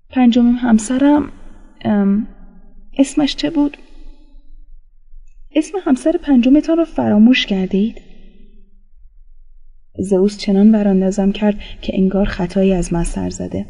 پنجمین 0.09 0.55
همسرم 0.55 1.31
اسمش 2.97 3.35
چه 3.35 3.49
بود؟ 3.49 3.77
اسم 5.55 5.77
همسر 5.85 6.11
پنجمتان 6.23 6.77
را 6.77 6.85
فراموش 6.85 7.45
کردید؟ 7.45 8.01
زئوس 9.97 10.37
چنان 10.37 10.75
وراندازم 10.75 11.31
کرد 11.31 11.59
که 11.81 11.93
انگار 11.95 12.25
خطایی 12.25 12.73
از 12.73 12.93
من 12.93 13.03
سر 13.03 13.29
زده. 13.29 13.65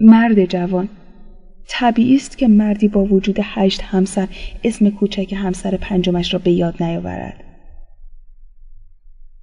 مرد 0.00 0.44
جوان 0.44 0.88
طبیعی 1.68 2.16
است 2.16 2.38
که 2.38 2.48
مردی 2.48 2.88
با 2.88 3.04
وجود 3.04 3.36
هشت 3.42 3.82
همسر 3.82 4.28
اسم 4.64 4.90
کوچک 4.90 5.34
همسر 5.36 5.76
پنجمش 5.76 6.34
را 6.34 6.40
به 6.44 6.50
یاد 6.50 6.82
نیاورد. 6.82 7.44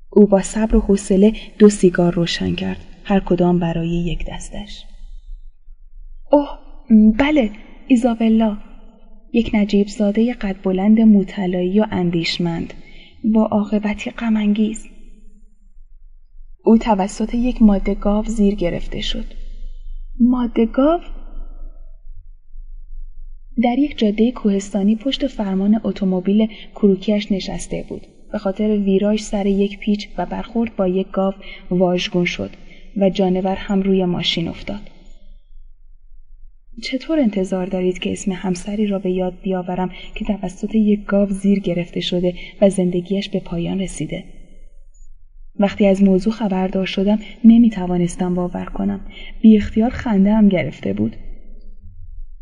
او 0.09 0.27
با 0.27 0.41
صبر 0.41 0.75
و 0.75 0.79
حوصله 0.79 1.33
دو 1.59 1.69
سیگار 1.69 2.13
روشن 2.13 2.55
کرد 2.55 2.77
هر 3.03 3.19
کدام 3.19 3.59
برای 3.59 3.89
یک 3.89 4.25
دستش. 4.27 4.85
اوه 6.31 6.49
بله 7.19 7.51
ایزابلا. 7.87 8.57
یک 9.33 9.51
نجیب 9.53 9.87
زاده 9.87 10.33
قد 10.33 10.55
بلند 10.63 11.01
مطلعی 11.01 11.79
و 11.79 11.85
اندیشمند 11.91 12.73
با 13.33 13.45
عاقبتی 13.45 14.09
غمانگیز. 14.09 14.92
او 16.65 16.77
توسط 16.77 17.33
یک 17.33 17.61
ماده 17.61 17.95
گاو 17.95 18.25
زیر 18.25 18.55
گرفته 18.55 19.01
شد. 19.01 19.25
ماده 20.19 20.65
گاو 20.65 20.99
در 23.63 23.79
یک 23.79 23.97
جاده 23.97 24.31
کوهستانی 24.31 24.95
پشت 24.95 25.27
فرمان 25.27 25.81
اتومبیل 25.83 26.47
کروکیش 26.75 27.31
نشسته 27.31 27.85
بود. 27.89 28.07
به 28.31 28.37
خاطر 28.37 28.77
ویراژ 28.77 29.21
سر 29.21 29.45
یک 29.45 29.79
پیچ 29.79 30.09
و 30.17 30.25
برخورد 30.25 30.75
با 30.75 30.87
یک 30.87 31.07
گاو 31.11 31.33
واژگون 31.71 32.25
شد 32.25 32.51
و 32.97 33.09
جانور 33.09 33.55
هم 33.55 33.81
روی 33.81 34.05
ماشین 34.05 34.47
افتاد. 34.47 34.89
چطور 36.83 37.19
انتظار 37.19 37.65
دارید 37.65 37.99
که 37.99 38.11
اسم 38.11 38.31
همسری 38.31 38.87
را 38.87 38.99
به 38.99 39.11
یاد 39.11 39.33
بیاورم 39.41 39.91
که 40.15 40.25
توسط 40.25 40.75
یک 40.75 41.05
گاو 41.05 41.29
زیر 41.29 41.59
گرفته 41.59 41.99
شده 41.99 42.33
و 42.61 42.69
زندگیش 42.69 43.29
به 43.29 43.39
پایان 43.39 43.79
رسیده؟ 43.79 44.23
وقتی 45.59 45.85
از 45.85 46.03
موضوع 46.03 46.33
خبردار 46.33 46.85
شدم 46.85 47.19
نمی 47.43 47.69
توانستم 47.69 48.33
باور 48.33 48.65
کنم 48.65 48.99
بی 49.41 49.57
اختیار 49.57 49.89
خنده 49.89 50.33
هم 50.33 50.49
گرفته 50.49 50.93
بود 50.93 51.15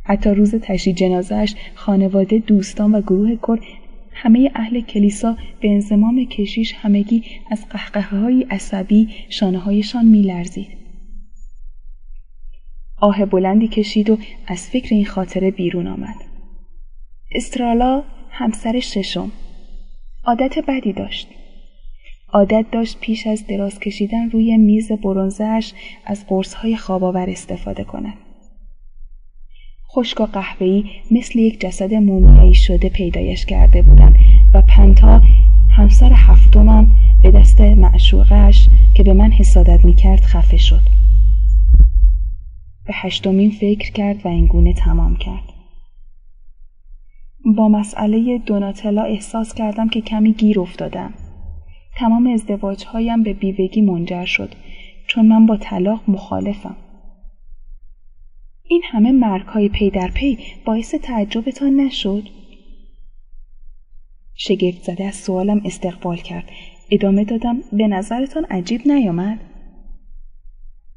حتی 0.04 0.30
روز 0.30 0.56
تشییع 0.56 0.96
جنازهش 0.96 1.56
خانواده 1.76 2.38
دوستان 2.38 2.96
و 2.96 3.02
گروه 3.02 3.36
کر 3.36 3.60
همه 4.12 4.52
اهل 4.56 4.82
کلیسا 4.82 5.38
به 5.62 5.70
انزمام 5.70 6.26
کشیش 6.26 6.74
همگی 6.74 7.24
از 7.52 7.70
قهقه 7.70 8.02
های 8.02 8.44
عصبی 8.50 9.10
شانه 9.30 9.58
هایشان 9.58 10.06
می 10.06 10.22
لرزید. 10.22 10.68
آه 12.98 13.26
بلندی 13.26 13.68
کشید 13.68 14.10
و 14.10 14.18
از 14.48 14.70
فکر 14.70 14.96
این 14.96 15.06
خاطره 15.06 15.52
بیرون 15.52 15.88
آمد. 15.88 16.16
استرالا 17.32 18.04
همسر 18.30 18.80
ششم 18.80 19.32
عادت 20.26 20.56
بدی 20.68 20.94
داشت. 20.94 21.28
عادت 22.34 22.66
داشت 22.72 22.98
پیش 23.00 23.28
از 23.28 23.48
دراز 23.48 23.80
کشیدن 23.80 24.30
روی 24.30 24.58
میز 24.58 24.92
برونزهش 24.92 25.74
از 26.06 26.28
قرصهای 26.28 26.78
خواباور 26.78 27.30
استفاده 27.30 27.84
کند. 27.84 28.14
خشک 29.90 30.22
و 30.22 30.26
قهوه‌ای 30.26 30.84
مثل 31.12 31.40
یک 31.40 31.62
جسد 31.62 31.94
مومیایی 31.94 32.54
شده 32.54 32.90
پیدایش 32.90 33.46
کرده 33.46 33.82
بودند 33.82 34.16
و 34.54 34.62
پنتا 34.62 35.22
همسر 35.70 36.12
هفتمم 36.14 36.88
به 37.24 37.32
دست 37.32 37.62
معشوقش 37.62 38.70
که 38.96 39.04
به 39.04 39.14
من 39.14 39.32
حسادت 39.32 39.86
می‌کرد 39.86 40.22
خفه 40.22 40.58
شد. 40.58 40.82
به 42.86 42.94
هشتمین 42.94 43.52
فکر 43.52 43.92
کرد 43.92 44.26
و 44.26 44.28
اینگونه 44.28 44.74
تمام 44.74 45.16
کرد. 45.16 45.44
با 47.58 47.70
مسئله 47.70 48.38
دوناتلا 48.38 49.04
احساس 49.04 49.54
کردم 49.54 49.90
که 49.90 50.02
کمی 50.02 50.34
گیر 50.34 50.60
افتادم. 50.60 51.14
تمام 51.96 52.28
ازدواج 52.28 52.86
هایم 52.86 53.24
به 53.24 53.34
بیوگی 53.34 53.82
منجر 53.82 54.26
شد 54.26 54.56
چون 55.08 55.28
من 55.28 55.46
با 55.46 55.58
طلاق 55.58 56.02
مخالفم. 56.08 56.76
این 58.64 58.82
همه 58.86 59.12
مرک 59.12 59.46
های 59.46 59.70
پی 59.70 59.90
در 59.90 60.12
پی 60.12 60.38
باعث 60.66 60.96
تعجبتان 60.96 61.76
نشد؟ 61.76 62.24
شگفت 64.34 64.84
زده 64.84 65.04
از 65.04 65.16
سوالم 65.16 65.62
استقبال 65.66 66.18
کرد. 66.18 66.50
ادامه 66.92 67.24
دادم 67.24 67.58
به 67.74 67.88
نظرتان 67.88 68.46
عجیب 68.46 68.82
نیامد؟ 68.86 69.40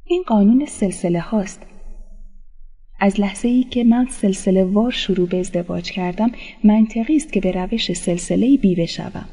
این 0.05 0.23
قانون 0.27 0.67
سلسله 0.67 1.21
هاست. 1.21 1.67
از 3.01 3.21
لحظه 3.21 3.49
ای 3.49 3.63
که 3.63 3.85
من 3.85 4.07
سلسله 4.11 4.65
وار 4.65 4.91
شروع 4.91 5.29
به 5.29 5.41
ازدواج 5.41 5.91
کردم 5.91 6.31
منطقی 6.65 7.17
است 7.17 7.33
که 7.33 7.41
به 7.41 7.53
روش 7.53 7.93
سلسله 7.93 8.57
بیوه 8.57 8.87
شوم. 8.87 9.29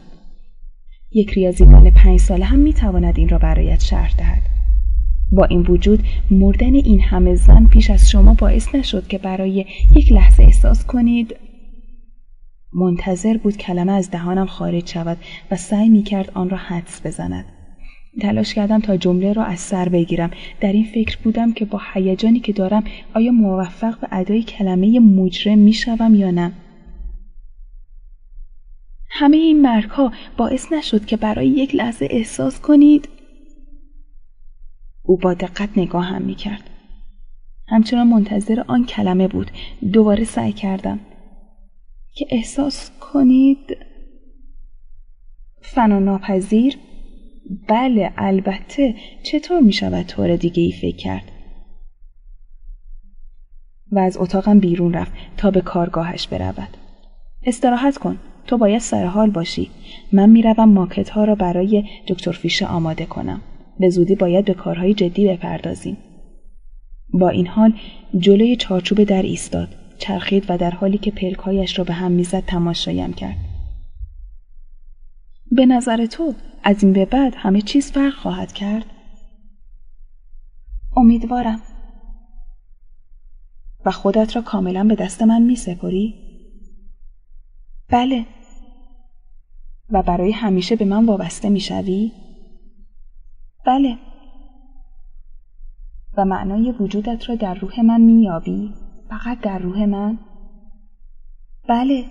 یک 1.14 1.30
ریاضیدان 1.30 1.92
پنج 1.92 2.20
ساله 2.20 2.46
هم 2.46 2.60
می‌تواند 2.60 3.18
این 3.18 3.30
را 3.30 3.38
برایت 3.38 3.82
شرح 3.82 4.16
دهد. 4.18 4.42
با 5.32 5.46
این 5.46 5.62
وجود 5.62 6.04
مردن 6.32 6.76
این 6.76 7.02
همه 7.02 7.36
زن 7.36 7.66
پیش 7.66 7.90
از 7.90 8.10
شما 8.10 8.34
باعث 8.34 8.76
نشد 8.76 9.08
که 9.08 9.18
برای 9.18 9.66
یک 9.96 10.12
لحظه 10.12 10.44
احساس 10.44 10.86
کنید 10.86 11.36
منتظر 12.74 13.38
بود 13.38 13.58
کلمه 13.58 13.92
از 13.92 14.12
دهانم 14.12 14.46
خارج 14.46 14.90
شود 14.90 15.18
و 15.52 15.56
سعی 15.56 15.90
می 15.90 16.04
کرد 16.04 16.32
آن 16.34 16.50
را 16.50 16.58
حدس 16.58 17.06
بزند. 17.06 17.46
تلاش 18.22 18.54
کردم 18.54 18.80
تا 18.80 18.98
جمله 18.98 19.34
را 19.34 19.44
از 19.44 19.60
سر 19.60 19.90
بگیرم 19.90 20.32
در 20.62 20.72
این 20.72 20.86
فکر 20.94 21.18
بودم 21.24 21.54
که 21.54 21.66
با 21.66 21.82
هیجانی 21.94 22.40
که 22.40 22.54
دارم 22.54 22.84
آیا 23.16 23.32
موفق 23.32 24.00
به 24.00 24.08
ادای 24.12 24.44
کلمه 24.44 25.00
مجرم 25.00 25.58
می 25.58 25.74
شوم 25.74 26.16
یا 26.16 26.32
نه 26.32 26.52
همه 29.14 29.38
این 29.38 29.62
مرک 29.62 29.90
ها 29.90 30.12
باعث 30.38 30.72
نشد 30.72 31.06
که 31.06 31.18
برای 31.18 31.48
یک 31.48 31.76
لحظه 31.76 32.08
احساس 32.12 32.60
کنید. 32.60 33.10
او 35.04 35.18
با 35.18 35.34
دقت 35.34 35.70
نگاه 35.78 36.06
هم 36.06 36.22
می 36.22 36.36
کرد. 36.36 36.70
همچنان 37.68 38.08
منتظر 38.08 38.64
آن 38.68 38.86
کلمه 38.86 39.28
بود. 39.28 39.52
دوباره 39.94 40.24
سعی 40.24 40.54
کردم. 40.54 41.00
که 42.14 42.28
احساس 42.30 42.92
کنید. 43.00 43.78
فنا 45.62 46.00
ناپذیر. 46.00 46.78
بله 47.68 48.14
البته. 48.18 48.96
چطور 49.24 49.60
می 49.60 49.74
شود 49.74 50.06
طور 50.06 50.36
دیگه 50.36 50.64
ای 50.64 50.72
فکر 50.72 50.98
کرد؟ 50.98 51.32
و 53.92 54.00
از 54.00 54.18
اتاقم 54.18 54.60
بیرون 54.60 54.94
رفت 54.94 55.12
تا 55.38 55.52
به 55.52 55.62
کارگاهش 55.62 56.28
برود. 56.28 56.78
استراحت 57.44 57.98
کن. 57.98 58.20
تو 58.52 58.58
باید 58.58 58.82
سر 58.82 59.06
حال 59.06 59.30
باشی. 59.30 59.70
من 60.12 60.30
می‌روم 60.30 60.70
ماکت 60.70 61.10
ها 61.10 61.24
را 61.24 61.36
برای 61.36 61.84
دکتر 62.08 62.32
فیشه 62.32 62.68
آماده 62.68 63.06
کنم. 63.06 63.42
به 63.80 63.90
زودی 63.90 64.16
باید 64.16 64.46
به 64.46 64.54
کارهای 64.54 64.94
جدی 64.94 65.28
بپردازیم. 65.28 65.98
با 67.14 67.30
این 67.30 67.48
حال 67.48 67.74
جلوی 68.18 68.56
چارچوب 68.56 69.04
در 69.04 69.22
ایستاد. 69.22 69.70
چرخید 69.98 70.46
و 70.50 70.58
در 70.58 70.72
حالی 70.72 70.98
که 70.98 71.12
پلکایش 71.12 71.80
را 71.80 71.86
به 71.86 71.94
هم 71.94 72.12
می‌زد 72.12 72.46
تماشایم 72.46 73.14
کرد. 73.14 73.38
به 75.52 75.66
نظر 75.66 76.06
تو 76.06 76.34
از 76.64 76.84
این 76.84 76.94
به 76.94 77.06
بعد 77.06 77.34
همه 77.38 77.62
چیز 77.62 77.92
فرق 77.92 78.14
خواهد 78.14 78.54
کرد؟ 78.54 78.86
امیدوارم. 80.98 81.62
و 83.86 83.92
خودت 83.92 84.36
را 84.36 84.42
کاملا 84.42 84.84
به 84.84 84.96
دست 84.96 85.22
من 85.22 85.42
می 85.42 85.56
سپری؟ 85.56 86.14
بله. 87.90 88.26
و 89.92 90.04
برای 90.04 90.32
همیشه 90.32 90.76
به 90.76 90.86
من 90.86 91.06
وابسته 91.06 91.50
می 91.50 91.60
شوی؟ 91.60 92.12
بله 93.66 93.98
و 96.18 96.26
معنای 96.26 96.72
وجودت 96.72 97.30
را 97.30 97.36
در 97.36 97.54
روح 97.54 97.82
من 97.82 98.02
می 98.02 98.24
یابی؟ 98.24 98.74
فقط 99.10 99.40
در 99.42 99.60
روح 99.60 99.86
من؟ 99.86 100.20
بله 101.70 102.06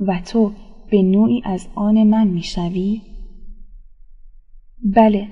و 0.00 0.20
تو 0.20 0.52
به 0.90 1.02
نوعی 1.02 1.42
از 1.44 1.68
آن 1.74 2.02
من 2.02 2.26
می 2.26 2.42
شوی؟ 2.42 3.02
بله 4.84 5.28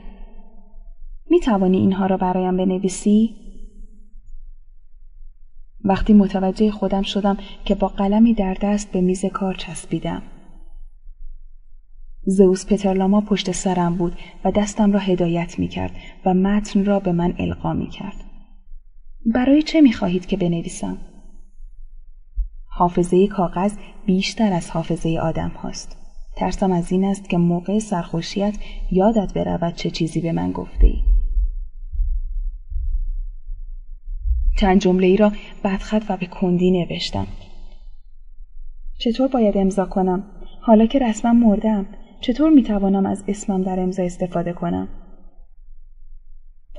می 1.31 1.41
توانی 1.41 1.77
اینها 1.79 2.07
را 2.07 2.17
برایم 2.17 2.57
بنویسی؟ 2.57 3.37
وقتی 5.85 6.13
متوجه 6.13 6.71
خودم 6.71 7.03
شدم 7.03 7.39
که 7.65 7.75
با 7.75 7.89
قلمی 7.89 8.35
در 8.35 8.57
دست 8.63 8.93
به 8.93 9.01
میز 9.01 9.25
کار 9.25 9.55
چسبیدم. 9.55 10.23
زئوس 12.23 12.67
پترلاما 12.67 13.21
پشت 13.21 13.53
سرم 13.53 13.97
بود 13.97 14.17
و 14.45 14.51
دستم 14.51 14.93
را 14.93 14.99
هدایت 14.99 15.59
می 15.59 15.69
کرد 15.69 15.93
و 16.27 16.35
متن 16.35 16.85
را 16.85 17.01
به 17.01 17.13
من 17.13 17.35
القا 17.39 17.73
می 17.73 17.89
کرد. 17.89 18.25
برای 19.35 19.63
چه 19.63 19.81
می 19.81 19.93
خواهید 19.93 20.27
که 20.27 20.37
بنویسم؟ 20.37 20.99
حافظه 22.67 23.27
کاغذ 23.27 23.77
بیشتر 24.07 24.53
از 24.53 24.71
حافظه 24.71 25.19
آدم 25.23 25.49
هاست. 25.49 25.97
ترسم 26.37 26.73
از 26.73 26.93
این 26.93 27.05
است 27.05 27.29
که 27.29 27.39
موقع 27.39 27.79
سرخوشیت 27.79 28.59
یادت 28.91 29.35
برود 29.35 29.75
چه 29.75 29.91
چیزی 29.91 30.21
به 30.21 30.33
من 30.33 30.53
گفته 30.53 30.87
ای. 30.87 31.03
چند 34.59 34.81
جمله 34.81 35.07
ای 35.07 35.17
را 35.17 35.33
بدخط 35.65 36.05
و 36.09 36.17
به 36.17 36.27
کندی 36.27 36.71
نوشتم. 36.71 37.27
چطور 38.99 39.29
باید 39.29 39.59
امضا 39.59 39.87
کنم؟ 39.87 40.25
حالا 40.61 40.87
که 40.87 40.99
رسما 40.99 41.33
مردم 41.33 41.87
چطور 42.21 42.51
می 42.51 42.63
توانم 42.63 43.07
از 43.07 43.25
اسمم 43.29 43.63
در 43.63 43.81
امضا 43.81 44.03
استفاده 44.03 44.53
کنم؟ 44.53 44.89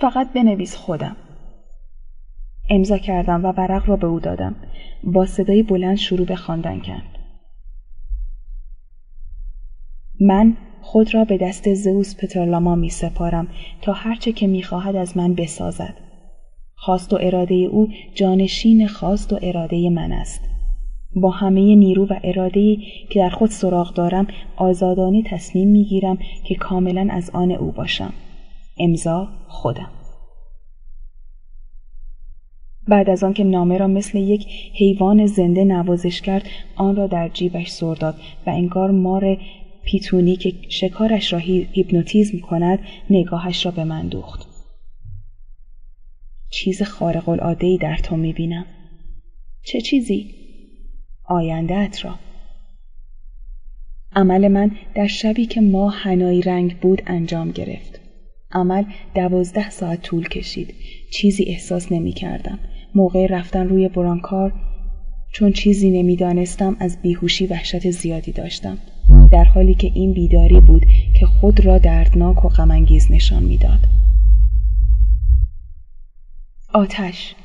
فقط 0.01 0.33
بنویس 0.33 0.75
خودم. 0.75 1.15
امضا 2.69 2.97
کردم 2.97 3.45
و 3.45 3.47
ورق 3.51 3.89
را 3.89 3.95
به 3.95 4.07
او 4.07 4.19
دادم. 4.19 4.55
با 5.03 5.25
صدای 5.25 5.63
بلند 5.63 5.97
شروع 5.97 6.25
به 6.25 6.35
خواندن 6.35 6.79
کرد. 6.79 7.17
من 10.19 10.57
خود 10.81 11.13
را 11.13 11.25
به 11.25 11.37
دست 11.37 11.73
زئوس 11.73 12.15
پترلاما 12.15 12.75
می 12.75 12.89
سپارم 12.89 13.47
تا 13.81 13.93
هرچه 13.93 14.31
که 14.31 14.47
می 14.47 14.63
خواهد 14.63 14.95
از 14.95 15.17
من 15.17 15.33
بسازد. 15.33 15.93
خواست 16.75 17.13
و 17.13 17.17
اراده 17.21 17.55
او 17.55 17.89
جانشین 18.15 18.87
خواست 18.87 19.33
و 19.33 19.39
اراده 19.41 19.89
من 19.89 20.11
است. 20.11 20.50
با 21.15 21.29
همه 21.29 21.75
نیرو 21.75 22.05
و 22.05 22.19
اراده 22.23 22.77
که 23.09 23.19
در 23.19 23.29
خود 23.29 23.49
سراغ 23.49 23.93
دارم 23.93 24.27
آزادانه 24.55 25.23
تصمیم 25.25 25.69
می 25.69 25.83
گیرم 25.83 26.17
که 26.43 26.55
کاملا 26.55 27.07
از 27.11 27.29
آن 27.29 27.51
او 27.51 27.71
باشم. 27.71 28.13
امضا 28.77 29.27
خودم. 29.47 29.89
بعد 32.87 33.09
از 33.09 33.23
آنکه 33.23 33.43
نامه 33.43 33.77
را 33.77 33.87
مثل 33.87 34.17
یک 34.17 34.47
حیوان 34.73 35.25
زنده 35.25 35.63
نوازش 35.63 36.21
کرد 36.21 36.49
آن 36.75 36.95
را 36.95 37.07
در 37.07 37.29
جیبش 37.29 37.69
سر 37.69 37.93
داد 37.93 38.15
و 38.47 38.49
انگار 38.49 38.91
مار 38.91 39.37
پیتونی 39.83 40.35
که 40.35 40.53
شکارش 40.69 41.33
را 41.33 41.39
هیپنوتیزم 41.39 42.39
کند 42.39 42.79
نگاهش 43.09 43.65
را 43.65 43.71
به 43.71 43.83
من 43.83 44.07
دوخت 44.07 44.47
چیز 46.49 46.83
خارق 46.83 47.29
العاده 47.29 47.67
ای 47.67 47.77
در 47.77 47.97
تو 47.97 48.15
می‌بینم 48.17 48.65
چه 49.63 49.81
چیزی 49.81 50.40
آیندهت 51.31 52.05
را. 52.05 52.15
عمل 54.15 54.47
من 54.47 54.71
در 54.95 55.07
شبی 55.07 55.45
که 55.45 55.61
ما 55.61 55.89
هنایی 55.89 56.41
رنگ 56.41 56.79
بود 56.79 57.01
انجام 57.07 57.51
گرفت. 57.51 57.99
عمل 58.51 58.83
دوازده 59.15 59.69
ساعت 59.69 60.01
طول 60.01 60.27
کشید. 60.27 60.73
چیزی 61.11 61.43
احساس 61.43 61.91
نمی 61.91 62.11
کردم 62.11 62.59
موقع 62.95 63.27
رفتن 63.29 63.69
روی 63.69 63.87
برانکار 63.87 64.53
چون 65.33 65.51
چیزی 65.51 65.89
نمی‌دانستم 65.89 66.77
از 66.79 67.01
بیهوشی 67.01 67.47
وحشت 67.47 67.89
زیادی 67.89 68.31
داشتم. 68.31 68.77
در 69.31 69.43
حالی 69.43 69.73
که 69.73 69.91
این 69.95 70.13
بیداری 70.13 70.59
بود 70.59 70.85
که 71.19 71.25
خود 71.25 71.65
را 71.65 71.77
دردناک 71.77 72.45
و 72.45 72.49
غمانگیز 72.49 73.11
نشان 73.11 73.43
می‌داد. 73.43 73.79
آتش. 76.73 77.35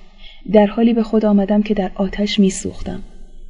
در 0.52 0.66
حالی 0.66 0.94
به 0.94 1.02
خود 1.02 1.24
آمدم 1.24 1.62
که 1.62 1.74
در 1.74 1.90
آتش 1.94 2.40
میسوختم. 2.40 3.02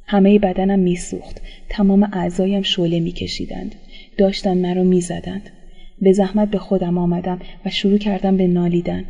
همه 0.07 0.39
بدنم 0.39 0.79
میسوخت. 0.79 1.41
تمام 1.69 2.09
اعضایم 2.13 2.63
شعله 2.63 3.01
میکشیدند. 3.01 3.75
داشتند 4.19 4.57
مرا 4.57 4.83
می‌زدند. 4.83 5.51
به 6.01 6.13
زحمت 6.13 6.51
به 6.51 6.59
خودم 6.59 6.99
آمدم 6.99 7.39
و 7.65 7.71
شروع 7.71 7.99
کردم 7.99 8.37
به 8.37 8.47
نالیدن. 8.47 9.05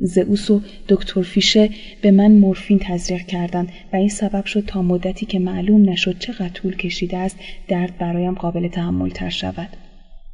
زئوس 0.00 0.50
و 0.50 0.60
دکتر 0.88 1.22
فیشه 1.22 1.70
به 2.02 2.10
من 2.10 2.32
مورفین 2.32 2.78
تزریق 2.78 3.22
کردند 3.26 3.68
و 3.92 3.96
این 3.96 4.08
سبب 4.08 4.44
شد 4.44 4.64
تا 4.66 4.82
مدتی 4.82 5.26
که 5.26 5.38
معلوم 5.38 5.90
نشد 5.90 6.18
چقدر 6.18 6.48
طول 6.48 6.76
کشیده 6.76 7.16
است 7.16 7.38
درد 7.68 7.98
برایم 7.98 8.34
قابل 8.34 8.68
تحمل 8.68 9.10
تر 9.10 9.28
شود. 9.28 9.68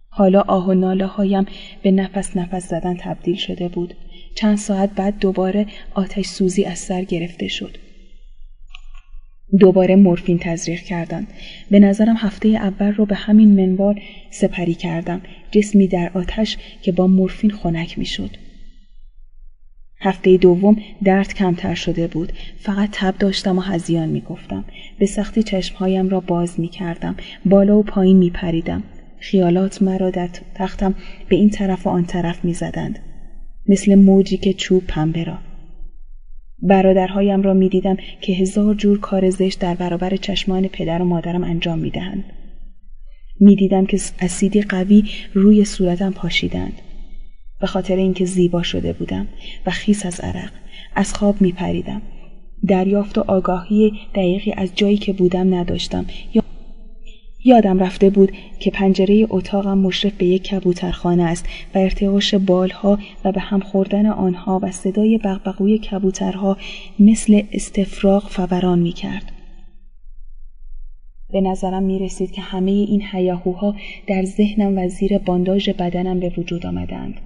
حالا 0.08 0.40
آه 0.40 0.68
و 0.68 0.74
ناله 0.74 1.06
هایم 1.06 1.46
به 1.82 1.90
نفس 1.90 2.36
نفس 2.36 2.68
زدن 2.68 2.96
تبدیل 3.00 3.36
شده 3.36 3.68
بود. 3.68 3.94
چند 4.34 4.56
ساعت 4.56 4.90
بعد 4.90 5.18
دوباره 5.18 5.66
آتش 5.94 6.26
سوزی 6.26 6.64
از 6.64 6.78
سر 6.78 7.04
گرفته 7.04 7.48
شد. 7.48 7.76
دوباره 9.60 9.96
مورفین 9.96 10.38
تزریق 10.38 10.80
کردند. 10.80 11.26
به 11.70 11.80
نظرم 11.80 12.16
هفته 12.16 12.48
اول 12.48 12.92
رو 12.92 13.06
به 13.06 13.14
همین 13.14 13.66
منوال 13.66 14.00
سپری 14.30 14.74
کردم. 14.74 15.20
جسمی 15.50 15.88
در 15.88 16.10
آتش 16.14 16.56
که 16.82 16.92
با 16.92 17.06
مورفین 17.06 17.50
خنک 17.50 17.98
می‌شد. 17.98 18.30
هفته 20.00 20.36
دوم 20.36 20.76
درد 21.04 21.34
کمتر 21.34 21.74
شده 21.74 22.06
بود. 22.06 22.32
فقط 22.56 22.88
تب 22.92 23.14
داشتم 23.18 23.58
و 23.58 23.60
هزیان 23.60 24.08
می 24.08 24.20
گفتم. 24.20 24.64
به 24.98 25.06
سختی 25.06 25.42
چشمهایم 25.42 26.08
را 26.08 26.20
باز 26.20 26.60
می 26.60 26.68
کردم 26.68 27.16
بالا 27.44 27.78
و 27.78 27.82
پایین 27.82 28.16
می 28.16 28.30
پریدم 28.30 28.82
خیالات 29.18 29.82
مرا 29.82 30.10
در 30.10 30.28
تختم 30.54 30.94
به 31.28 31.36
این 31.36 31.50
طرف 31.50 31.86
و 31.86 31.90
آن 31.90 32.04
طرف 32.04 32.44
می 32.44 32.54
زدند. 32.54 32.98
مثل 33.68 33.94
موجی 33.94 34.36
که 34.36 34.52
چوب 34.52 34.82
پنبه 34.86 35.24
را. 35.24 35.38
برادرهایم 36.64 37.42
را 37.42 37.54
می 37.54 37.68
دیدم 37.68 37.96
که 38.20 38.32
هزار 38.32 38.74
جور 38.74 39.00
کار 39.00 39.30
زشت 39.30 39.58
در 39.58 39.74
برابر 39.74 40.16
چشمان 40.16 40.68
پدر 40.68 41.02
و 41.02 41.04
مادرم 41.04 41.44
انجام 41.44 41.78
می 41.78 41.90
دهند. 41.90 42.24
می 43.40 43.56
دیدم 43.56 43.86
که 43.86 44.00
اسیدی 44.20 44.62
قوی 44.62 45.04
روی 45.34 45.64
صورتم 45.64 46.12
پاشیدند. 46.12 46.72
به 47.60 47.66
خاطر 47.66 47.96
اینکه 47.96 48.24
زیبا 48.24 48.62
شده 48.62 48.92
بودم 48.92 49.28
و 49.66 49.70
خیس 49.70 50.06
از 50.06 50.20
عرق 50.20 50.50
از 50.94 51.14
خواب 51.14 51.40
می 51.40 51.52
پریدم. 51.52 52.02
دریافت 52.68 53.18
و 53.18 53.24
آگاهی 53.28 53.92
دقیقی 54.14 54.52
از 54.52 54.70
جایی 54.74 54.96
که 54.96 55.12
بودم 55.12 55.54
نداشتم 55.54 56.06
یادم 57.44 57.78
رفته 57.78 58.10
بود 58.10 58.32
که 58.58 58.70
پنجره 58.70 59.26
اتاقم 59.30 59.78
مشرف 59.78 60.12
به 60.12 60.26
یک 60.26 60.42
کبوترخانه 60.42 61.22
است 61.22 61.46
و 61.74 61.78
ارتعاش 61.78 62.34
بالها 62.34 62.98
و 63.24 63.32
به 63.32 63.40
هم 63.40 63.60
خوردن 63.60 64.06
آنها 64.06 64.60
و 64.62 64.70
صدای 64.70 65.18
بغبغوی 65.18 65.78
کبوترها 65.78 66.56
مثل 66.98 67.42
استفراغ 67.52 68.28
فوران 68.28 68.78
می 68.78 68.92
کرد. 68.92 69.32
به 71.32 71.40
نظرم 71.40 71.82
می 71.82 71.98
رسید 71.98 72.30
که 72.30 72.42
همه 72.42 72.70
این 72.70 73.02
حیاهوها 73.02 73.74
در 74.06 74.24
ذهنم 74.24 74.78
و 74.78 74.88
زیر 74.88 75.18
بانداژ 75.18 75.68
بدنم 75.68 76.20
به 76.20 76.32
وجود 76.38 76.66
آمدند. 76.66 77.20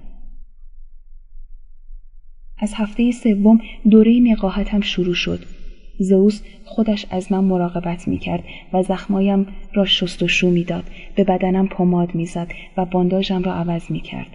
از 2.57 2.73
هفته 2.75 3.11
سوم 3.11 3.59
دوره 3.89 4.19
نقاهتم 4.19 4.81
شروع 4.81 5.13
شد 5.13 5.58
زئوس 5.99 6.41
خودش 6.65 7.05
از 7.09 7.31
من 7.31 7.43
مراقبت 7.43 8.07
می 8.07 8.17
کرد 8.17 8.43
و 8.73 8.83
زخمایم 8.83 9.47
را 9.73 9.85
شست 9.85 10.23
و 10.23 10.27
شو 10.27 10.49
می 10.49 10.63
داد. 10.63 10.83
به 11.15 11.23
بدنم 11.23 11.67
پماد 11.67 12.15
می 12.15 12.25
زد 12.25 12.51
و 12.77 12.85
بانداژم 12.85 13.43
را 13.43 13.53
عوض 13.53 13.91
می 13.91 13.99
کرد. 13.99 14.27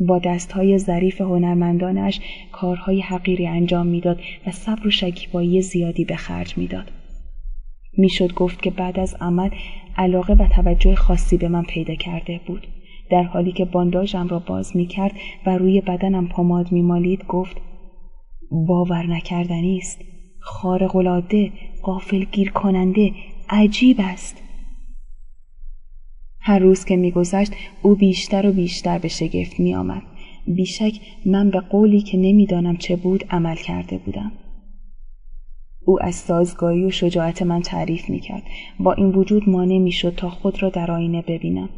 با 0.00 0.18
دستهای 0.18 0.78
ظریف 0.78 1.20
هنرمندانش 1.20 2.20
کارهای 2.52 3.00
حقیری 3.00 3.46
انجام 3.46 3.86
می‌داد 3.86 4.20
و 4.46 4.50
صبر 4.50 4.86
و 4.86 4.90
شکیبایی 4.90 5.62
زیادی 5.62 6.04
به 6.04 6.16
خرج 6.16 6.58
می‌داد. 6.58 6.90
می‌شد 7.98 8.34
گفت 8.34 8.62
که 8.62 8.70
بعد 8.70 9.00
از 9.00 9.16
عمل 9.20 9.50
علاقه 9.96 10.34
و 10.34 10.48
توجه 10.48 10.94
خاصی 10.94 11.36
به 11.36 11.48
من 11.48 11.62
پیدا 11.62 11.94
کرده 11.94 12.40
بود. 12.46 12.66
در 13.10 13.22
حالی 13.22 13.52
که 13.52 13.64
بانداژم 13.64 14.28
را 14.28 14.38
باز 14.38 14.76
می 14.76 14.86
کرد 14.86 15.12
و 15.46 15.58
روی 15.58 15.80
بدنم 15.80 16.28
پماد 16.28 16.72
می 16.72 16.82
مالید 16.82 17.24
گفت 17.26 17.56
باور 18.50 19.06
نکردنی 19.06 19.78
است. 19.78 20.11
خارق 20.44 20.96
العاده 20.96 21.52
قافل 21.82 22.24
گیر 22.24 22.50
کننده 22.50 23.12
عجیب 23.50 23.96
است 24.00 24.42
هر 26.40 26.58
روز 26.58 26.84
که 26.84 26.96
میگذشت 26.96 27.52
او 27.82 27.94
بیشتر 27.94 28.46
و 28.46 28.52
بیشتر 28.52 28.98
به 28.98 29.08
شگفت 29.08 29.60
می 29.60 29.74
آمد. 29.74 30.02
بیشک 30.46 31.00
من 31.26 31.50
به 31.50 31.60
قولی 31.60 32.00
که 32.00 32.18
نمی‌دانم 32.18 32.76
چه 32.76 32.96
بود 32.96 33.24
عمل 33.30 33.56
کرده 33.56 33.98
بودم. 33.98 34.32
او 35.84 36.02
از 36.02 36.14
سازگاری 36.14 36.84
و 36.84 36.90
شجاعت 36.90 37.42
من 37.42 37.62
تعریف 37.62 38.10
می 38.10 38.20
کرد. 38.20 38.42
با 38.80 38.92
این 38.92 39.08
وجود 39.08 39.48
مانع 39.48 39.78
می 39.78 39.92
شد 39.92 40.14
تا 40.16 40.30
خود 40.30 40.62
را 40.62 40.68
در 40.68 40.90
آینه 40.90 41.22
ببینم. 41.22 41.68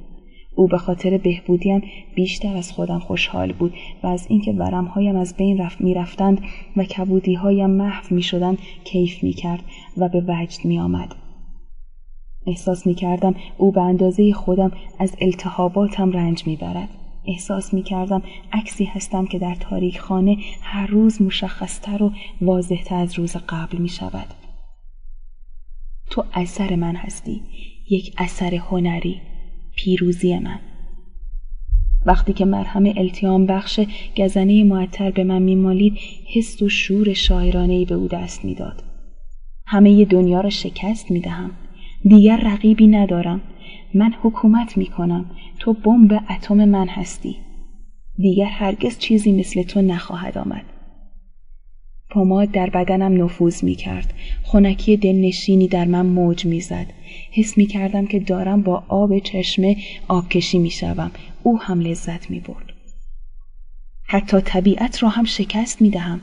او 0.57 0.67
به 0.69 0.79
خاطر 0.79 1.19
بهبودیم 1.19 1.83
بیشتر 2.15 2.57
از 2.57 2.73
خودم 2.73 2.99
خوشحال 2.99 3.53
بود 3.53 3.75
و 4.03 4.07
از 4.07 4.27
اینکه 4.29 4.53
ورمهایم 4.53 5.17
از 5.17 5.37
بین 5.37 5.59
رفت 5.59 5.81
می‌رفتند 5.81 6.41
و 6.77 6.85
کبودیهایم 6.85 7.71
محو 7.71 8.15
می‌شدند 8.15 8.59
کیف 8.85 9.23
می‌کرد 9.23 9.63
و 9.97 10.09
به 10.09 10.25
وجد 10.29 10.65
میآمد. 10.65 11.15
احساس 12.47 12.87
می‌کردم 12.87 13.35
او 13.59 13.73
به 13.73 13.81
اندازه 13.81 14.33
خودم 14.33 14.73
از 14.99 15.17
التهاباتم 15.21 16.13
رنج 16.13 16.47
می‌برد. 16.47 16.89
احساس 17.27 17.75
می‌کردم 17.75 18.23
عکسی 18.53 18.85
هستم 18.85 19.27
که 19.27 19.39
در 19.39 19.55
تاریک 19.55 19.99
خانه 19.99 20.37
هر 20.63 20.87
روز 20.87 21.23
مشخصتر 21.23 22.03
و 22.03 22.13
واضحتر 22.41 22.95
از 22.95 23.19
روز 23.19 23.37
قبل 23.37 23.79
می 23.79 23.89
شود. 23.89 24.35
تو 26.11 26.25
اثر 26.33 26.77
من 26.77 26.97
هستی. 26.97 27.43
یک 27.91 28.15
اثر 28.19 28.55
هنری. 28.55 29.21
پیروزی 29.77 30.39
من. 30.39 30.59
وقتی 32.07 32.33
که 32.33 32.45
مرهم 32.45 32.85
التیام 32.97 33.47
بخش 33.47 33.81
گزنه 34.17 34.65
معطر 34.65 35.11
به 35.11 35.25
من 35.25 35.43
میمالید 35.43 35.99
حس 36.35 36.63
و 36.63 36.69
شور 36.69 37.13
شاعرانه 37.13 37.85
به 37.85 37.95
او 37.95 38.09
دست 38.09 38.45
می‌داد. 38.45 38.83
همه 39.67 40.05
دنیا 40.05 40.41
را 40.41 40.51
شکست 40.51 41.11
می‌دهم. 41.11 41.51
دیگر 42.05 42.37
رقیبی 42.37 42.87
ندارم. 42.87 43.41
من 43.95 44.13
حکومت 44.23 44.77
می‌کنم. 44.77 45.31
تو 45.59 45.73
بمب 45.73 46.21
اتم 46.31 46.65
من 46.65 46.89
هستی. 46.89 47.37
دیگر 48.17 48.49
هرگز 48.49 48.99
چیزی 48.99 49.33
مثل 49.33 49.63
تو 49.63 49.83
نخواهد 49.83 50.39
آمد. 50.39 50.65
پماد 52.15 52.51
در 52.51 52.71
بدنم 52.71 53.25
نفوذ 53.25 53.65
می 53.65 53.75
کرد. 53.75 54.15
خونکی 54.43 54.97
دلنشینی 54.97 55.69
در 55.69 55.85
من 55.85 56.07
موج 56.07 56.47
می 56.47 56.61
زد. 56.61 56.87
حس 57.33 57.59
می 57.59 57.67
کردم 57.67 58.07
که 58.07 58.19
دارم 58.19 58.63
با 58.63 58.85
آب 58.89 59.19
چشمه 59.19 59.77
آبکشی 60.09 60.59
می 60.59 60.71
شوم. 60.71 61.11
او 61.43 61.59
هم 61.59 61.81
لذت 61.81 62.31
می 62.31 62.41
برد. 62.41 62.73
حتی 64.07 64.41
طبیعت 64.41 65.03
را 65.03 65.09
هم 65.09 65.25
شکست 65.25 65.83
می 65.83 65.91
دهم. 65.91 66.21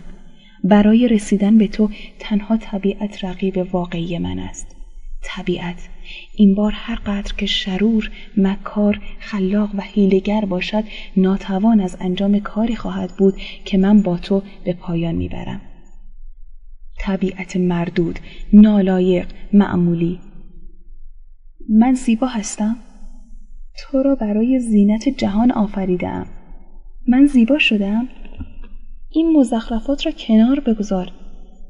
برای 0.63 1.07
رسیدن 1.07 1.57
به 1.57 1.67
تو 1.67 1.89
تنها 2.19 2.57
طبیعت 2.57 3.23
رقیب 3.23 3.67
واقعی 3.71 4.17
من 4.17 4.39
است. 4.39 4.75
طبیعت 5.23 5.89
این 6.35 6.55
بار 6.55 6.71
هر 6.75 6.95
قدر 6.95 7.33
که 7.37 7.45
شرور، 7.45 8.11
مکار، 8.37 8.99
خلاق 9.19 9.69
و 9.75 9.81
حیلگر 9.81 10.45
باشد 10.45 10.83
ناتوان 11.17 11.79
از 11.79 11.97
انجام 11.99 12.39
کاری 12.39 12.75
خواهد 12.75 13.11
بود 13.17 13.33
که 13.65 13.77
من 13.77 14.01
با 14.01 14.17
تو 14.17 14.41
به 14.63 14.73
پایان 14.73 15.15
می‌برم. 15.15 15.61
طبیعت 17.01 17.57
مردود 17.57 18.19
نالایق 18.53 19.27
معمولی. 19.53 20.19
من 21.69 21.93
زیبا 21.93 22.27
هستم؟ 22.27 22.75
تو 23.77 24.03
را 24.03 24.15
برای 24.15 24.59
زینت 24.59 25.09
جهان 25.09 25.51
آفریدم 25.51 26.25
من 27.07 27.25
زیبا 27.25 27.59
شدم 27.59 28.07
این 29.09 29.37
مزخرفات 29.37 30.05
را 30.05 30.11
کنار 30.11 30.59
بگذار. 30.59 31.11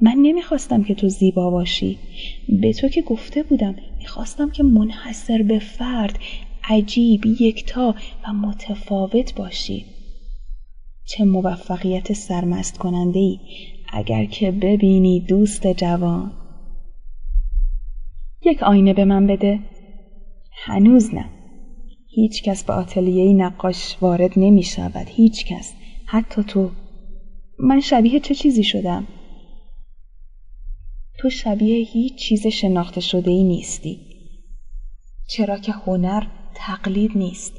من 0.01 0.15
نمی‌خواستم 0.17 0.83
که 0.83 0.95
تو 0.95 1.07
زیبا 1.09 1.49
باشی. 1.49 1.97
به 2.61 2.73
تو 2.73 2.87
که 2.87 3.01
گفته 3.01 3.43
بودم 3.43 3.75
می‌خواستم 3.99 4.49
که 4.49 4.63
منحصر 4.63 5.41
به 5.41 5.59
فرد 5.59 6.19
عجیب 6.63 7.25
یکتا 7.25 7.95
و 8.27 8.33
متفاوت 8.33 9.35
باشی. 9.35 9.85
چه 11.05 11.23
موفقیت 11.23 12.13
سرمست 12.13 12.77
کننده 12.77 13.19
ای 13.19 13.39
اگر 13.91 14.25
که 14.25 14.51
ببینی 14.51 15.19
دوست 15.19 15.67
جوان. 15.67 16.33
یک 18.45 18.63
آینه 18.63 18.93
به 18.93 19.05
من 19.05 19.27
بده. 19.27 19.59
هنوز 20.51 21.15
نه. 21.15 21.29
هیچ 22.07 22.43
کس 22.43 22.63
به 22.63 22.73
آتلیه 22.73 23.33
نقاش 23.33 23.97
وارد 24.01 24.31
نمی 24.37 24.63
شود. 24.63 25.07
هیچ 25.09 25.45
کس. 25.45 25.73
حتی 26.05 26.43
تو. 26.43 26.71
من 27.59 27.79
شبیه 27.79 28.19
چه 28.19 28.35
چیزی 28.35 28.63
شدم؟ 28.63 29.07
تو 31.17 31.29
شبیه 31.29 31.85
هیچ 31.85 32.15
چیز 32.15 32.47
شناخته 32.47 33.01
شده 33.01 33.31
ای 33.31 33.43
نیستی. 33.43 33.99
چرا 35.27 35.57
که 35.57 35.71
هنر 35.71 36.23
تقلید 36.55 37.11
نیست. 37.15 37.53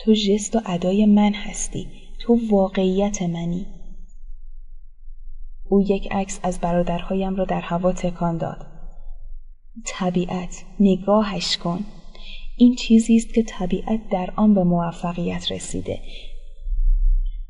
تو 0.00 0.12
جست 0.12 0.56
و 0.56 0.60
ادای 0.66 1.06
من 1.06 1.32
هستی. 1.34 1.86
تو 2.20 2.38
واقعیت 2.50 3.22
منی. 3.22 3.66
او 5.70 5.82
یک 5.82 6.08
عکس 6.10 6.40
از 6.42 6.60
برادرهایم 6.60 7.36
را 7.36 7.44
در 7.44 7.60
هوا 7.60 7.92
تکان 7.92 8.38
داد. 8.38 8.66
طبیعت 9.86 10.64
نگاهش 10.80 11.56
کن. 11.56 11.84
این 12.56 12.74
چیزی 12.74 13.16
است 13.16 13.34
که 13.34 13.42
طبیعت 13.42 14.00
در 14.10 14.32
آن 14.36 14.54
به 14.54 14.64
موفقیت 14.64 15.52
رسیده. 15.52 15.98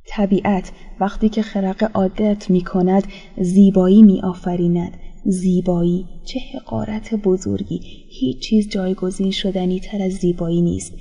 طبیعت 0.07 0.73
وقتی 1.01 1.29
که 1.29 1.43
خرق 1.43 1.91
عادت 1.95 2.51
می 2.51 2.61
کند 2.61 3.05
زیبایی 3.39 4.03
می 4.03 4.21
آفریند. 4.21 4.99
زیبایی 5.25 6.07
چه 6.25 6.41
حقارت 6.55 7.15
بزرگی. 7.15 7.81
هیچ 8.21 8.43
چیز 8.43 8.69
جایگزین 8.69 9.31
شدنی 9.31 9.81
تر 9.81 10.03
از 10.03 10.13
زیبایی 10.13 10.63
نیست. 10.63 10.93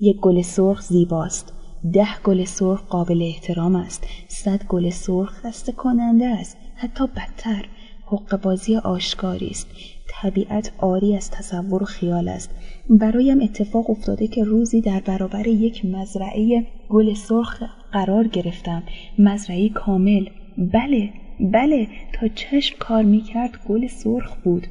یک 0.00 0.16
گل 0.20 0.42
سرخ 0.42 0.82
زیباست. 0.82 1.52
ده 1.90 2.08
گل 2.24 2.44
سرخ 2.44 2.82
قابل 2.88 3.22
احترام 3.22 3.76
است. 3.76 4.06
صد 4.28 4.64
گل 4.68 4.90
سرخ 4.90 5.30
خسته 5.30 5.72
کننده 5.72 6.26
است. 6.26 6.56
حتی 6.74 7.06
بدتر 7.06 7.64
حق 8.06 8.42
بازی 8.42 8.76
آشکاری 8.76 9.48
است. 9.48 9.68
طبیعت 10.08 10.72
آری 10.78 11.16
از 11.16 11.30
تصور 11.30 11.82
و 11.82 11.86
خیال 11.86 12.28
است. 12.28 12.50
برایم 12.90 13.40
اتفاق 13.40 13.90
افتاده 13.90 14.26
که 14.26 14.44
روزی 14.44 14.80
در 14.80 15.00
برابر 15.00 15.46
یک 15.46 15.84
مزرعه 15.84 16.66
گل 16.88 17.14
سرخ 17.14 17.62
قرار 17.92 18.28
گرفتم. 18.28 18.82
مزرعه 19.18 19.68
کامل. 19.68 20.26
بله 20.58 21.10
بله 21.40 21.88
تا 22.12 22.28
چشم 22.28 22.76
کار 22.78 23.02
می‌کرد 23.02 23.50
گل 23.68 23.86
سرخ 23.86 24.36
بود. 24.36 24.66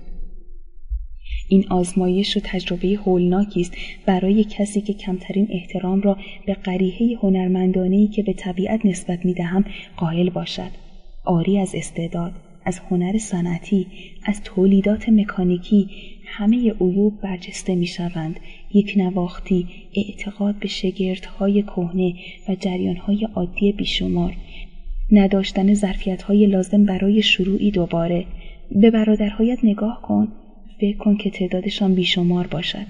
این 1.50 1.66
آزمایش 1.70 2.38
و 2.38 2.40
تجربه 2.44 2.88
هولناکی 3.06 3.62
است 3.62 3.78
برای 4.06 4.44
کسی 4.44 4.82
که 4.82 4.94
کمترین 4.94 5.48
احترام 5.50 6.02
را 6.02 6.18
به 6.46 6.54
قریحه 6.54 7.18
هنرمندانهی 7.22 8.08
که 8.08 8.24
به 8.24 8.34
طبیعت 8.34 8.86
نسبت 8.86 9.26
می‌دهم 9.26 9.66
قائل 9.98 10.30
باشد. 10.30 10.72
آری 11.26 11.58
از 11.58 11.76
استعداد 11.76 12.32
از 12.66 12.80
هنر 12.80 13.18
صنعتی 13.18 13.88
از 14.26 14.42
تولیدات 14.44 15.10
مکانیکی 15.10 15.90
همه 16.26 16.72
عیوب 16.72 17.22
برجسته 17.22 17.76
می 17.76 17.88
شوند 17.88 18.40
یک 18.74 18.94
نواختی 18.98 19.68
اعتقاد 19.96 20.56
به 20.56 20.68
شگردهای 20.68 21.64
کهنه 21.64 22.14
و 22.50 22.56
جریانهای 22.56 23.28
عادی 23.36 23.72
بیشمار. 23.72 24.34
نداشتن 25.12 25.74
ظرفیتهای 25.74 26.46
لازم 26.46 26.86
برای 26.86 27.22
شروعی 27.22 27.72
دوباره. 27.72 28.26
به 28.72 28.92
برادرهایت 28.92 29.60
نگاه 29.64 30.02
کن. 30.02 30.28
فکر 30.82 30.98
کن 30.98 31.18
که 31.18 31.30
تعدادشان 31.30 31.96
بیشمار 31.96 32.48
باشد. 32.48 32.86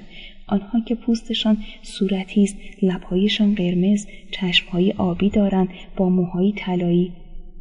آنها 0.48 0.80
که 0.80 0.96
پوستشان 0.96 1.58
صورتی 1.82 2.44
است 2.44 2.58
لبهایشان 2.82 3.56
قرمز 3.56 4.08
چشمهای 4.32 4.92
آبی 4.92 5.30
دارند 5.30 5.70
با 5.98 6.10
موهای 6.10 6.54
طلایی. 6.58 7.12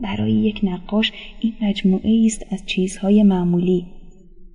برای 0.00 0.32
یک 0.32 0.60
نقاش 0.62 1.12
این 1.40 1.52
مجموعه 1.62 2.22
است 2.26 2.46
از 2.52 2.66
چیزهای 2.66 3.22
معمولی. 3.22 3.86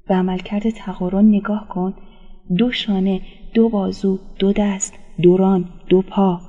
به 0.08 0.16
عملکرد 0.16 0.70
تقارن 0.70 1.26
نگاه 1.26 1.68
کن. 1.70 1.94
دو 2.58 2.72
شانه 2.72 3.22
دو 3.54 3.70
بازو 3.70 4.20
دو 4.40 4.54
دست 4.54 4.94
دو 5.22 5.38
ران 5.38 5.70
دو 5.90 6.02
پا. 6.02 6.42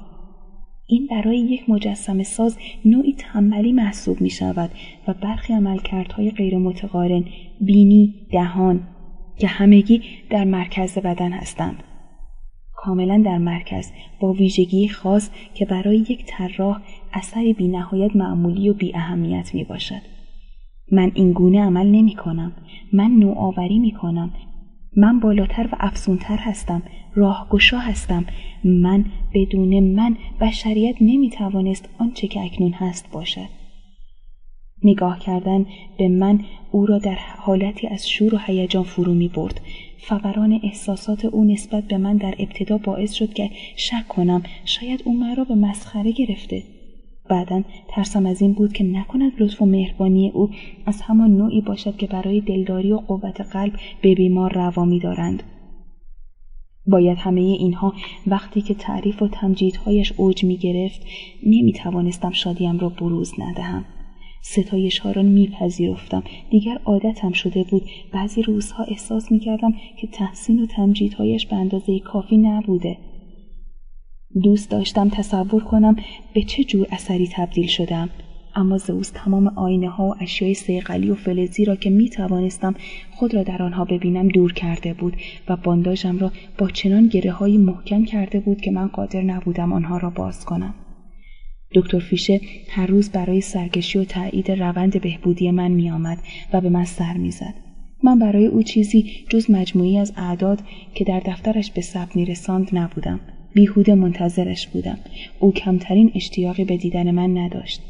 این 0.87 1.07
برای 1.11 1.39
یک 1.39 1.71
مجسم 1.71 2.23
ساز 2.23 2.59
نوعی 2.85 3.15
تنبلی 3.19 3.73
محسوب 3.73 4.21
می 4.21 4.31
شود 4.31 4.71
و 5.09 5.15
برخی 5.15 5.53
عملکردهای 5.53 6.31
غیر 6.31 6.59
متقارن 6.59 7.25
بینی 7.61 8.15
دهان. 8.33 8.96
که 9.39 9.47
همگی 9.47 10.03
در 10.31 10.45
مرکز 10.45 10.99
بدن 10.99 11.33
هستند 11.33 11.83
کاملا 12.87 13.23
در 13.25 13.39
مرکز 13.39 13.93
با 14.21 14.33
ویژگی 14.33 14.89
خاص 14.89 15.31
که 15.55 15.65
برای 15.65 15.97
یک 15.97 16.25
طراح 16.27 16.81
اثری 17.13 17.53
بی 17.53 17.69
نهایت 17.69 18.17
معمولی 18.17 18.69
و 18.69 18.75
بی 18.75 18.95
اهمیت 18.95 19.55
می 19.55 19.65
باشد. 19.65 20.03
من 20.93 21.13
این 21.15 21.33
گونه 21.33 21.63
عمل 21.63 21.87
نمی 21.87 22.15
کنم. 22.15 22.53
من 22.93 23.11
نوآوری 23.11 23.79
می 23.79 23.93
کنم. 23.93 24.31
من 24.97 25.21
بالاتر 25.21 25.67
و 25.73 25.77
افزونتر 25.81 26.37
هستم. 26.37 26.83
راهگشا 27.15 27.79
هستم. 27.79 28.25
من 28.65 29.05
بدون 29.35 29.81
من 29.81 30.17
بشریت 30.41 30.97
نمی 31.01 31.31
توانست 31.31 31.89
آنچه 31.99 32.29
که 32.29 32.41
اکنون 32.45 32.73
هست 32.73 33.13
باشد. 33.13 33.66
نگاه 34.87 35.19
کردن 35.19 35.67
به 35.99 36.09
من 36.09 36.41
او 36.71 36.87
را 36.87 36.99
در 36.99 37.19
حالتی 37.39 37.87
از 37.87 38.09
شور 38.09 38.35
و 38.35 38.39
هیجان 38.39 38.83
فرو 38.83 39.15
می 39.15 39.29
برد. 39.29 39.61
فوران 39.99 40.61
احساسات 40.63 41.25
او 41.25 41.45
نسبت 41.45 41.85
به 41.85 41.99
من 41.99 42.17
در 42.17 42.35
ابتدا 42.39 42.79
باعث 42.79 43.13
شد 43.13 43.33
که 43.33 43.51
شک 43.77 44.09
کنم 44.09 44.43
شاید 44.65 45.03
او 45.05 45.19
مرا 45.19 45.45
به 45.45 45.55
مسخره 45.55 46.13
گرفته. 46.13 46.63
بعدا 47.29 47.63
ترسم 47.89 48.27
از 48.27 48.43
این 48.43 48.53
بود 48.53 48.73
که 48.73 48.85
نکند 48.85 49.33
لطف 49.39 49.63
و 49.63 49.67
مهربانی 49.67 50.31
او 50.31 50.51
از 50.87 51.01
همان 51.03 51.37
نوعی 51.37 51.61
باشد 51.61 51.97
که 51.97 52.07
برای 52.07 52.41
دلداری 52.41 52.93
و 52.93 52.97
قوت 52.97 53.41
قلب 53.41 53.73
به 54.03 54.15
بیمار 54.15 54.53
روا 54.53 54.99
دارند. 55.03 55.43
باید 56.87 57.19
همه 57.19 57.41
اینها 57.41 57.95
وقتی 58.27 58.61
که 58.61 58.75
تعریف 58.75 59.23
و 59.23 59.29
تمجیدهایش 59.29 60.13
اوج 60.17 60.45
می 60.45 60.57
گرفت 60.57 61.01
نمی 61.47 61.73
توانستم 61.73 62.31
شادیم 62.31 62.79
را 62.79 62.89
بروز 62.89 63.33
ندهم. 63.39 63.85
ستایش 64.49 64.99
ها 64.99 65.11
را 65.11 65.23
میپذیرفتم. 65.23 66.23
دیگر 66.51 66.79
عادتم 66.85 67.33
شده 67.33 67.65
بود. 67.71 67.83
بعضی 68.13 68.43
روزها 68.43 68.85
احساس 68.85 69.33
می‌کردم 69.33 69.75
که 70.01 70.07
تحسین 70.07 70.63
و 70.63 70.67
تمجیدهایش 70.67 71.47
به 71.47 71.57
اندازه 71.57 71.99
کافی 71.99 72.37
نبوده. 72.37 72.99
دوست 74.43 74.71
داشتم 74.71 75.09
تصور 75.09 75.65
کنم 75.65 75.97
به 76.35 76.43
چه 76.43 76.65
جور 76.65 76.87
اثری 76.91 77.29
تبدیل 77.33 77.67
شدم. 77.67 78.11
اما 78.55 78.79
زئوس 78.79 79.11
تمام 79.15 79.47
آینه 79.47 79.89
ها 79.89 80.09
و 80.09 80.15
اشیای 80.21 80.55
سیقلی 80.55 81.11
و 81.11 81.15
فلزی 81.15 81.65
را 81.65 81.77
که 81.77 81.91
می 81.91 82.09
توانستم 82.09 82.75
خود 83.11 83.35
را 83.35 83.43
در 83.43 83.63
آنها 83.63 83.85
ببینم 83.85 84.29
دور 84.29 84.53
کرده 84.53 84.95
بود 84.95 85.17
و 85.49 85.57
بانداژم 85.57 86.19
را 86.19 86.33
با 86.59 86.71
چنان 86.71 87.07
گره 87.07 87.33
های 87.33 87.57
محکم 87.57 88.05
کرده 88.05 88.41
بود 88.41 88.61
که 88.61 88.71
من 88.71 88.87
قادر 88.87 89.23
نبودم 89.23 89.73
آنها 89.73 89.99
را 89.99 90.11
باز 90.11 90.45
کنم. 90.45 90.75
دکتر 91.77 91.99
فیشه 91.99 92.41
هر 92.69 92.87
روز 92.87 93.11
برای 93.11 93.41
سرکشی 93.41 93.99
و 93.99 94.05
تایید 94.05 94.51
روند 94.51 95.01
بهبودی 95.01 95.51
من 95.51 95.71
می 95.71 95.91
آمد 95.91 96.19
و 96.53 96.61
به 96.61 96.69
من 96.69 96.85
سر 96.85 97.17
می‌زد. 97.17 97.55
من 98.03 98.19
برای 98.19 98.47
او 98.47 98.63
چیزی 98.63 99.11
جز 99.29 99.51
مجموعی 99.51 99.99
از 99.99 100.13
اعداد 100.17 100.59
که 100.95 101.05
در 101.05 101.21
دفترش 101.21 101.71
به 101.71 101.81
ثبت 101.81 102.17
رساند 102.17 102.69
نبودم. 102.73 103.21
بیهوده 103.55 103.95
منتظرش 103.95 104.67
بودم. 104.67 104.99
او 105.39 105.53
کمترین 105.53 106.13
اشتیاقی 106.15 106.65
به 106.65 106.77
دیدن 106.77 107.11
من 107.11 107.39
نداشت. 107.39 107.81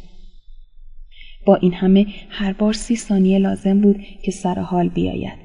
با 1.46 1.56
این 1.56 1.72
همه 1.72 2.06
هر 2.28 2.52
بار 2.52 2.72
سی 2.72 2.96
ثانیه 2.96 3.38
لازم 3.38 3.80
بود 3.80 4.02
که 4.22 4.30
سر 4.30 4.58
حال 4.58 4.88
بیاید. 4.88 5.38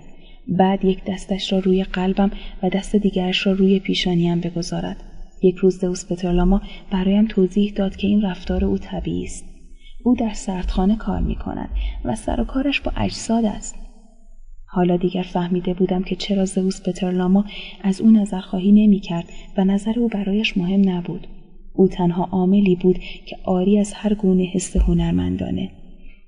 بعد 0.48 0.86
یک 0.86 1.00
دستش 1.08 1.54
را 1.54 1.60
روی 1.60 1.84
قلبم 1.84 2.32
و 2.64 2.70
دست 2.70 2.96
دیگرش 2.96 3.48
را 3.48 3.54
روی 3.54 3.80
پیشانیم 3.80 4.40
بگذارد. 4.40 5.11
یک 5.42 5.56
روز 5.56 5.78
زئوس 5.78 6.12
پترلاما 6.12 6.62
برایم 6.92 7.28
توضیح 7.28 7.74
داد 7.74 7.96
که 7.96 8.08
این 8.08 8.22
رفتار 8.22 8.66
او 8.66 8.78
طبیعی 8.78 9.24
است. 9.24 9.46
او 10.04 10.16
در 10.16 10.34
سردخانه 10.34 10.96
کار 10.96 11.22
می 11.22 11.36
کند 11.36 11.70
و 12.06 12.16
سر 12.16 12.42
و 12.42 12.44
کارش 12.44 12.82
با 12.82 12.92
اجساد 12.98 13.46
است. 13.46 13.76
حالا 14.66 14.98
دیگر 14.98 15.24
فهمیده 15.24 15.74
بودم 15.74 16.04
که 16.04 16.16
چرا 16.16 16.46
زئوس 16.46 16.82
پترلاما 16.82 17.46
از 17.84 18.02
او 18.02 18.12
نظرخواهی 18.12 18.72
نمی 18.72 19.00
کرد 19.00 19.30
و 19.58 19.64
نظر 19.64 20.00
او 20.00 20.08
برایش 20.08 20.58
مهم 20.58 20.90
نبود. 20.90 21.28
او 21.74 21.88
تنها 21.88 22.30
عاملی 22.32 22.76
بود 22.76 23.00
که 23.26 23.38
آری 23.44 23.80
از 23.80 23.94
هر 23.94 24.14
گونه 24.14 24.44
حس 24.44 24.78
هنرمندانه. 24.78 25.72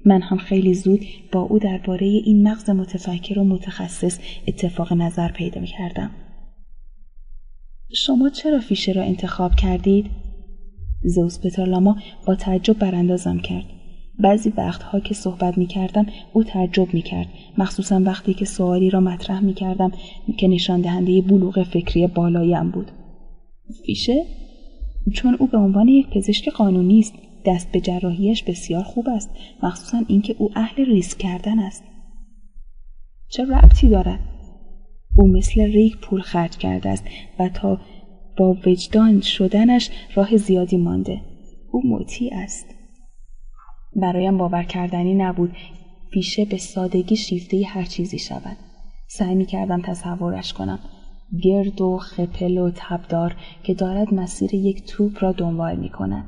من 0.06 0.22
هم 0.22 0.38
خیلی 0.38 0.74
زود 0.74 1.06
با 1.32 1.42
او 1.42 1.60
درباره 1.60 2.08
این 2.08 2.48
مغز 2.48 2.70
متفکر 2.70 3.40
و 3.40 3.44
متخصص 3.44 4.20
اتفاق 4.48 4.94
نظر 4.94 5.32
پیدا 5.32 5.62
کردم. 5.62 6.12
شما 7.96 8.30
چرا 8.30 8.60
فیشه 8.60 8.92
را 8.92 9.04
انتخاب 9.04 9.56
کردید؟ 9.56 10.06
زوس 11.04 11.40
پترلاما 11.40 11.98
با 12.28 12.36
تعجب 12.36 12.80
براندازم 12.80 13.40
کرد. 13.40 13.66
بعضی 14.20 14.54
وقتها 14.58 15.00
که 15.00 15.14
صحبت 15.14 15.58
می 15.58 15.66
کردم 15.66 16.06
او 16.34 16.44
تعجب 16.44 16.94
می 16.94 17.02
کرد 17.02 17.28
مخصوصا 17.58 18.00
وقتی 18.00 18.34
که 18.34 18.46
سوالی 18.46 18.90
را 18.90 19.00
مطرح 19.00 19.40
می 19.40 19.54
کردم 19.54 19.92
که 20.38 20.48
نشان 20.48 20.82
دهنده 20.82 21.22
بلوغ 21.22 21.64
فکری 21.64 22.08
بالایم 22.08 22.72
بود. 22.72 22.92
فیشه؟ 23.86 24.26
چون 25.14 25.36
او 25.40 25.48
به 25.48 25.58
عنوان 25.58 25.88
یک 25.88 26.10
پزشک 26.10 26.50
قانونی 26.50 27.00
است 27.00 27.14
دست 27.46 27.72
به 27.72 27.82
جراحیش 27.82 28.44
بسیار 28.44 28.84
خوب 28.84 29.10
است 29.10 29.30
مخصوصا 29.64 30.02
اینکه 30.08 30.36
او 30.38 30.52
اهل 30.56 30.86
ریسک 30.86 31.18
کردن 31.18 31.60
است. 31.60 31.84
چه 33.30 33.46
ربطی 33.46 33.90
دارد؟ 33.90 34.33
او 35.16 35.28
مثل 35.28 35.62
ریک 35.62 35.98
پول 35.98 36.22
خرج 36.22 36.58
کرده 36.58 36.90
است 36.90 37.06
و 37.40 37.50
تا 37.50 37.80
با 38.38 38.58
وجدان 38.66 39.22
شدنش 39.22 39.90
راه 40.16 40.38
زیادی 40.38 40.78
مانده. 40.78 41.22
او 41.72 41.82
مطیع 41.88 42.32
است. 42.34 42.66
برایم 43.96 44.38
باور 44.38 44.64
کردنی 44.64 45.14
نبود. 45.14 45.56
فیشه 46.14 46.46
به 46.46 46.58
سادگی 46.58 47.16
شیفته 47.16 47.66
هر 47.68 47.84
چیزی 47.84 48.20
شود. 48.20 48.58
سعی 49.08 49.36
می 49.36 49.46
کردم 49.46 49.82
تصورش 49.82 50.54
کنم. 50.54 50.80
گرد 51.44 51.82
و 51.82 51.98
خپل 51.98 52.58
و 52.58 52.72
تبدار 52.76 53.36
که 53.64 53.74
دارد 53.74 54.14
مسیر 54.14 54.56
یک 54.56 54.84
توپ 54.88 55.24
را 55.24 55.32
دنبال 55.32 55.76
می 55.76 55.90
کند. 55.90 56.26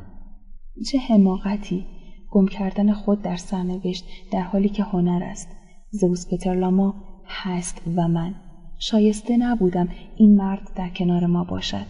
چه 0.91 0.97
حماقتی! 0.97 1.85
گم 2.31 2.47
کردن 2.47 2.93
خود 2.93 3.21
در 3.21 3.35
سرنوشت 3.35 4.05
در 4.31 4.41
حالی 4.41 4.69
که 4.69 4.83
هنر 4.83 5.23
است. 5.23 5.47
زوس 5.91 6.33
پترلاما 6.33 6.95
هست 7.25 7.81
و 7.95 8.07
من. 8.07 8.35
شایسته 8.79 9.37
نبودم 9.37 9.89
این 10.17 10.35
مرد 10.35 10.71
در 10.75 10.89
کنار 10.89 11.25
ما 11.25 11.43
باشد. 11.43 11.85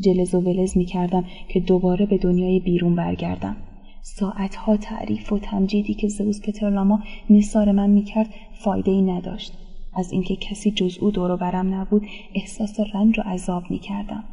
جلز 0.00 0.34
و 0.34 0.40
ولز 0.40 0.76
می 0.76 0.84
کردم 0.84 1.24
که 1.48 1.60
دوباره 1.60 2.06
به 2.06 2.18
دنیای 2.18 2.60
بیرون 2.60 2.94
برگردم. 2.96 3.56
ساعتها 4.02 4.76
تعریف 4.76 5.32
و 5.32 5.38
تمجیدی 5.38 5.94
که 5.94 6.08
زوز 6.08 6.42
پترلاما 6.42 7.02
نثار 7.30 7.72
من 7.72 7.90
می 7.90 8.02
کرد 8.02 8.34
فایده 8.64 8.90
ای 8.90 9.02
نداشت. 9.02 9.52
از 9.94 10.12
اینکه 10.12 10.36
کسی 10.36 10.70
جز 10.70 10.98
او 10.98 11.10
دور 11.10 11.36
برم 11.36 11.74
نبود 11.74 12.06
احساس 12.34 12.80
رنج 12.94 13.18
و 13.18 13.22
عذاب 13.22 13.70
می 13.70 13.78
کردم. 13.78 14.24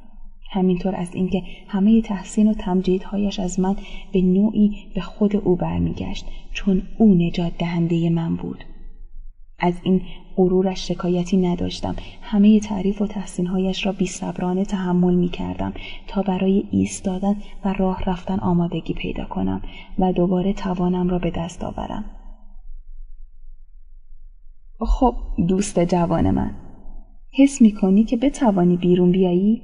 همینطور 0.49 0.95
از 0.95 1.15
اینکه 1.15 1.43
همه 1.68 2.02
تحسین 2.02 2.48
و 2.48 2.53
تمجیدهایش 2.53 3.39
از 3.39 3.60
من 3.60 3.76
به 4.11 4.22
نوعی 4.22 4.77
به 4.95 5.02
خود 5.02 5.35
او 5.35 5.56
برمیگشت 5.56 6.26
چون 6.53 6.81
او 6.98 7.15
نجات 7.15 7.57
دهنده 7.57 8.10
من 8.10 8.35
بود. 8.35 8.64
از 9.62 9.74
این 9.84 10.02
غرورش 10.36 10.88
شکایتی 10.88 11.38
نداشتم. 11.38 11.96
همه 12.22 12.60
تعریف 12.60 13.02
و 13.02 13.08
تحسینهایش 13.08 13.86
را 13.86 13.92
بیصبرانه 13.92 14.66
تحمل 14.66 15.14
می 15.14 15.30
کردم 15.30 15.74
تا 16.08 16.22
برای 16.22 16.64
ایستادن 16.72 17.36
و 17.66 17.74
راه 17.74 18.04
رفتن 18.04 18.40
آمادگی 18.40 18.94
پیدا 18.94 19.26
کنم 19.26 19.62
و 20.00 20.14
دوباره 20.14 20.54
توانم 20.54 21.10
را 21.10 21.20
به 21.20 21.32
دست 21.32 21.64
آورم. 21.64 22.06
خب 24.80 25.16
دوست 25.48 25.80
جوان 25.80 26.32
من 26.32 26.56
حس 27.34 27.62
می 27.62 27.72
کنی 27.72 28.04
که 28.04 28.18
بتوانی 28.18 28.78
بیرون 28.78 29.12
بیایی؟ 29.12 29.62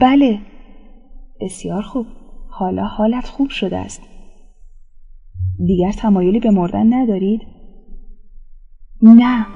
بله. 0.00 0.38
بسیار 1.40 1.82
خوب. 1.82 2.06
حالا 2.48 2.84
حالت 2.84 3.26
خوب 3.26 3.50
شده 3.50 3.76
است. 3.76 4.02
دیگر 5.66 5.92
تمایلی 5.92 6.40
به 6.40 6.50
مردن 6.50 6.94
ندارید؟ 6.94 7.59
نه 9.02 9.46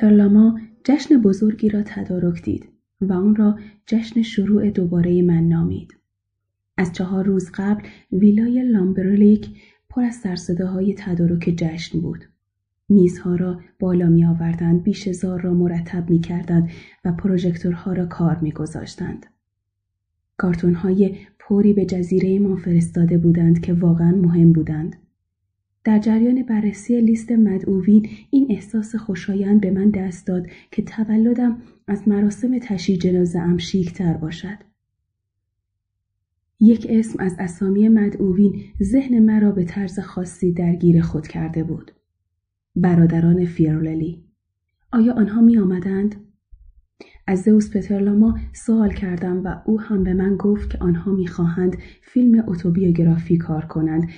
زئوس 0.00 0.10
پترلاما 0.10 0.60
جشن 0.84 1.16
بزرگی 1.16 1.68
را 1.68 1.82
تدارک 1.82 2.42
دید 2.42 2.68
و 3.00 3.12
آن 3.12 3.36
را 3.36 3.58
جشن 3.86 4.22
شروع 4.22 4.70
دوباره 4.70 5.22
من 5.22 5.48
نامید. 5.48 5.94
از 6.76 6.92
چهار 6.92 7.24
روز 7.24 7.50
قبل 7.54 7.82
ویلای 8.12 8.62
لامبرلیک 8.62 9.48
پر 9.88 10.02
از 10.02 10.14
سرصداهای 10.14 10.94
تدارک 10.98 11.54
جشن 11.56 12.00
بود. 12.00 12.24
میزها 12.88 13.34
را 13.34 13.60
بالا 13.78 14.08
می 14.08 14.24
آوردند، 14.24 14.82
بیش 14.82 15.08
زار 15.10 15.40
را 15.40 15.54
مرتب 15.54 16.10
می 16.10 16.20
کردند 16.20 16.70
و 17.04 17.12
پروژکتورها 17.12 17.92
را 17.92 18.06
کار 18.06 18.38
می 18.38 18.52
گذاشتند. 18.52 19.26
کارتون 20.36 20.74
های 20.74 21.16
پوری 21.38 21.72
به 21.72 21.84
جزیره 21.84 22.38
ما 22.38 22.56
فرستاده 22.56 23.18
بودند 23.18 23.60
که 23.60 23.72
واقعا 23.72 24.10
مهم 24.10 24.52
بودند. 24.52 24.96
در 25.84 25.98
جریان 25.98 26.42
بررسی 26.42 27.00
لیست 27.00 27.32
مدعوین 27.32 28.08
این 28.30 28.46
احساس 28.50 28.96
خوشایند 28.96 29.60
به 29.60 29.70
من 29.70 29.90
دست 29.90 30.26
داد 30.26 30.46
که 30.70 30.82
تولدم 30.82 31.62
از 31.86 32.08
مراسم 32.08 32.58
تشییع 32.58 32.98
جنازه 32.98 33.38
ام 33.38 33.58
شیکتر 33.58 34.12
باشد. 34.12 34.58
یک 36.60 36.86
اسم 36.90 37.16
از 37.18 37.36
اسامی 37.38 37.88
مدعوین 37.88 38.62
ذهن 38.82 39.18
مرا 39.18 39.50
به 39.50 39.64
طرز 39.64 39.98
خاصی 39.98 40.52
درگیر 40.52 41.02
خود 41.02 41.26
کرده 41.26 41.64
بود. 41.64 41.92
برادران 42.76 43.44
فیروللی. 43.44 44.24
آیا 44.92 45.12
آنها 45.12 45.40
می 45.40 45.58
آمدند؟ 45.58 46.14
از 47.26 47.42
زوس 47.42 47.76
پترلاما 47.76 48.38
سوال 48.52 48.92
کردم 48.92 49.44
و 49.44 49.62
او 49.64 49.80
هم 49.80 50.04
به 50.04 50.14
من 50.14 50.36
گفت 50.36 50.70
که 50.70 50.78
آنها 50.78 51.12
می‌خواهند 51.12 51.76
فیلم 52.02 52.44
اتوبیوگرافی 52.48 53.36
کار 53.36 53.64
کنند 53.64 54.08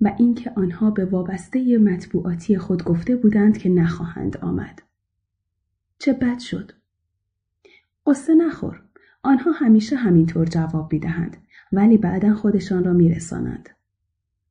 و 0.00 0.14
اینکه 0.18 0.52
آنها 0.56 0.90
به 0.90 1.04
وابسته 1.04 1.78
مطبوعاتی 1.78 2.58
خود 2.58 2.84
گفته 2.84 3.16
بودند 3.16 3.58
که 3.58 3.68
نخواهند 3.68 4.36
آمد. 4.36 4.82
چه 5.98 6.12
بد 6.12 6.38
شد. 6.38 6.72
قصه 8.06 8.34
نخور. 8.34 8.82
آنها 9.22 9.50
همیشه 9.52 9.96
همینطور 9.96 10.46
جواب 10.46 10.92
می‌دهند 10.92 11.36
ولی 11.72 11.98
بعدا 11.98 12.34
خودشان 12.34 12.84
را 12.84 12.92
میرسانند. 12.92 13.68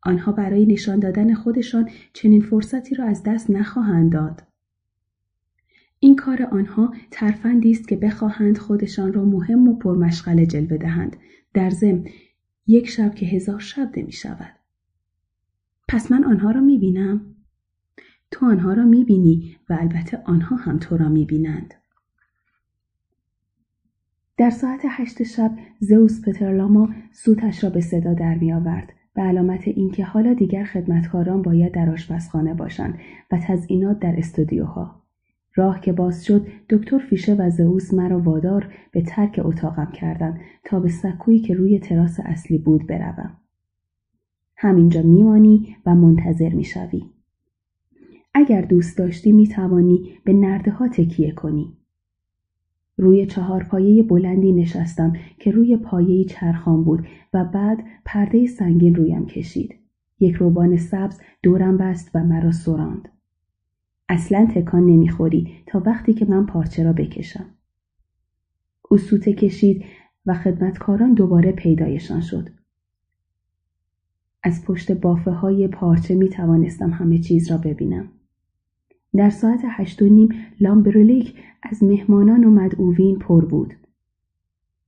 آنها 0.01 0.31
برای 0.31 0.65
نشان 0.65 0.99
دادن 0.99 1.33
خودشان 1.33 1.89
چنین 2.13 2.41
فرصتی 2.41 2.95
را 2.95 3.05
از 3.05 3.23
دست 3.23 3.49
نخواهند 3.49 4.11
داد. 4.11 4.43
این 5.99 6.15
کار 6.15 6.43
آنها 6.43 6.93
ترفندی 7.11 7.71
است 7.71 7.87
که 7.87 7.95
بخواهند 7.95 8.57
خودشان 8.57 9.13
را 9.13 9.25
مهم 9.25 9.67
و 9.67 9.75
پرمشغله 9.77 10.45
جلوه 10.45 10.77
دهند 10.77 11.17
در 11.53 11.69
ضمن 11.69 12.07
یک 12.67 12.89
شب 12.89 13.15
که 13.15 13.25
هزار 13.25 13.59
شب 13.59 13.91
نمی 13.97 14.11
شود. 14.11 14.62
پس 15.87 16.11
من 16.11 16.23
آنها 16.23 16.51
را 16.51 16.61
می 16.61 16.77
بینم؟ 16.77 17.35
تو 18.31 18.45
آنها 18.45 18.73
را 18.73 18.85
می 18.85 19.03
بینی 19.03 19.57
و 19.69 19.77
البته 19.81 20.21
آنها 20.25 20.55
هم 20.55 20.79
تو 20.79 20.97
را 20.97 21.09
می 21.09 21.25
بینند. 21.25 21.73
در 24.37 24.49
ساعت 24.49 24.81
هشت 24.89 25.23
شب 25.23 25.51
زئوس 25.79 26.21
پترلاما 26.21 26.89
سوتش 27.11 27.63
را 27.63 27.69
به 27.69 27.81
صدا 27.81 28.13
در 28.13 28.35
می 28.35 28.53
آورد 28.53 28.93
به 29.15 29.21
علامت 29.21 29.67
اینکه 29.67 30.05
حالا 30.05 30.33
دیگر 30.33 30.63
خدمتکاران 30.63 31.41
باید 31.41 31.73
در 31.73 31.89
آشپزخانه 31.89 32.53
باشند 32.53 32.99
و 33.31 33.37
تزئینات 33.47 33.99
در 33.99 34.13
استودیوها 34.17 35.03
راه 35.55 35.81
که 35.81 35.93
باز 35.93 36.25
شد 36.25 36.47
دکتر 36.69 36.97
فیشه 36.97 37.33
و 37.33 37.49
زئوس 37.49 37.93
مرا 37.93 38.19
وادار 38.19 38.73
به 38.91 39.01
ترک 39.01 39.41
اتاقم 39.43 39.91
کردند 39.91 40.39
تا 40.63 40.79
به 40.79 40.89
سکویی 40.89 41.39
که 41.39 41.53
روی 41.53 41.79
تراس 41.79 42.19
اصلی 42.25 42.57
بود 42.57 42.87
بروم 42.87 43.37
همینجا 44.63 45.01
میمانی 45.01 45.75
و 45.85 45.95
منتظر 45.95 46.49
می‌شوی 46.49 47.03
اگر 48.33 48.61
دوست 48.61 48.97
داشتی 48.97 49.31
می‌توانی 49.31 50.09
به 50.23 50.33
نرده 50.33 50.71
ها 50.71 50.87
تکیه 50.87 51.31
کنی 51.31 51.77
روی 52.97 53.25
چهار 53.25 53.63
پایه 53.63 54.03
بلندی 54.03 54.51
نشستم 54.51 55.13
که 55.39 55.51
روی 55.51 55.77
پایه 55.77 56.25
چرخان 56.25 56.83
بود 56.83 57.07
و 57.33 57.45
بعد 57.45 57.83
پرده 58.05 58.47
سنگین 58.47 58.95
رویم 58.95 59.25
کشید. 59.25 59.75
یک 60.19 60.35
روبان 60.35 60.77
سبز 60.77 61.21
دورم 61.43 61.77
بست 61.77 62.11
و 62.15 62.23
مرا 62.23 62.51
سراند. 62.51 63.09
اصلا 64.09 64.47
تکان 64.55 64.85
نمی‌خوری 64.85 65.51
تا 65.65 65.83
وقتی 65.85 66.13
که 66.13 66.25
من 66.25 66.45
پارچه 66.45 66.83
را 66.83 66.93
بکشم. 66.93 67.45
او 68.89 68.97
سوته 68.97 69.33
کشید 69.33 69.85
و 70.25 70.33
خدمتکاران 70.33 71.13
دوباره 71.13 71.51
پیدایشان 71.51 72.21
شد. 72.21 72.49
از 74.43 74.65
پشت 74.65 74.91
بافه 74.91 75.31
های 75.31 75.67
پارچه 75.67 76.15
می 76.15 76.29
توانستم 76.29 76.89
همه 76.89 77.17
چیز 77.17 77.51
را 77.51 77.57
ببینم. 77.57 78.09
در 79.15 79.29
ساعت 79.29 79.59
هشت 79.65 80.01
و 80.01 80.05
نیم 80.05 80.29
لامبرلیک 80.59 81.33
از 81.63 81.83
مهمانان 81.83 82.43
و 82.43 82.49
مدعوین 82.49 83.19
پر 83.19 83.45
بود. 83.45 83.73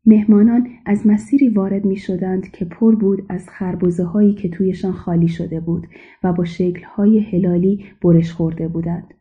مهمانان 0.06 0.68
از 0.86 1.08
مسیری 1.08 1.50
وارد 1.50 1.86
می 1.86 1.98
شدند 1.98 2.52
که 2.52 2.66
پر 2.66 2.96
بود 2.96 3.26
از 3.30 3.50
خربوزه 3.50 4.04
هایی 4.04 4.34
که 4.34 4.50
تویشان 4.50 4.92
خالی 4.92 5.28
شده 5.28 5.60
بود 5.60 5.88
و 6.24 6.34
با 6.34 6.46
شکل 6.46 6.84
های 6.84 7.20
هلالی 7.20 7.86
برش 8.02 8.32
خورده 8.32 8.68
بودند. 8.68 9.15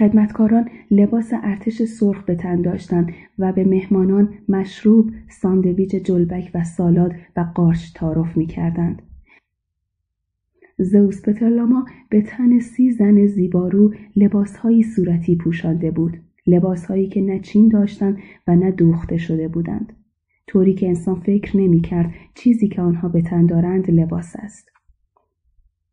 خدمتکاران 0.00 0.68
لباس 0.90 1.30
ارتش 1.42 1.82
سرخ 1.82 2.24
به 2.24 2.34
تن 2.34 2.62
داشتند 2.62 3.12
و 3.38 3.52
به 3.52 3.64
مهمانان 3.64 4.34
مشروب، 4.48 5.10
ساندویچ 5.28 5.94
جلبک 5.94 6.50
و 6.54 6.64
سالاد 6.64 7.14
و 7.36 7.40
قارچ 7.54 7.92
تعارف 7.94 8.36
می 8.36 8.46
کردند. 8.46 9.02
زوس 10.78 11.22
پترلاما 11.22 11.86
به 12.10 12.22
تن 12.22 12.58
سی 12.58 12.90
زن 12.90 13.26
زیبارو 13.26 13.94
لباسهایی 14.16 14.82
صورتی 14.82 15.36
پوشانده 15.36 15.90
بود. 15.90 16.16
لباسهایی 16.46 17.08
که 17.08 17.20
نه 17.20 17.38
چین 17.38 17.68
داشتند 17.68 18.18
و 18.46 18.56
نه 18.56 18.70
دوخته 18.70 19.16
شده 19.16 19.48
بودند. 19.48 19.92
طوری 20.46 20.74
که 20.74 20.88
انسان 20.88 21.20
فکر 21.20 21.56
نمی 21.56 21.80
کرد 21.80 22.14
چیزی 22.34 22.68
که 22.68 22.82
آنها 22.82 23.08
به 23.08 23.22
تن 23.22 23.46
دارند 23.46 23.90
لباس 23.90 24.36
است. 24.38 24.70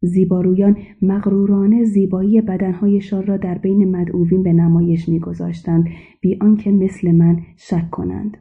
زیبارویان 0.01 0.77
مغرورانه 1.01 1.83
زیبایی 1.83 2.41
بدنهایشان 2.41 3.25
را 3.25 3.37
در 3.37 3.57
بین 3.57 3.95
مدعوین 3.95 4.43
به 4.43 4.53
نمایش 4.53 5.09
میگذاشتند. 5.09 5.89
بی 6.21 6.37
آنکه 6.41 6.71
مثل 6.71 7.11
من 7.11 7.41
شک 7.55 7.89
کنند. 7.89 8.37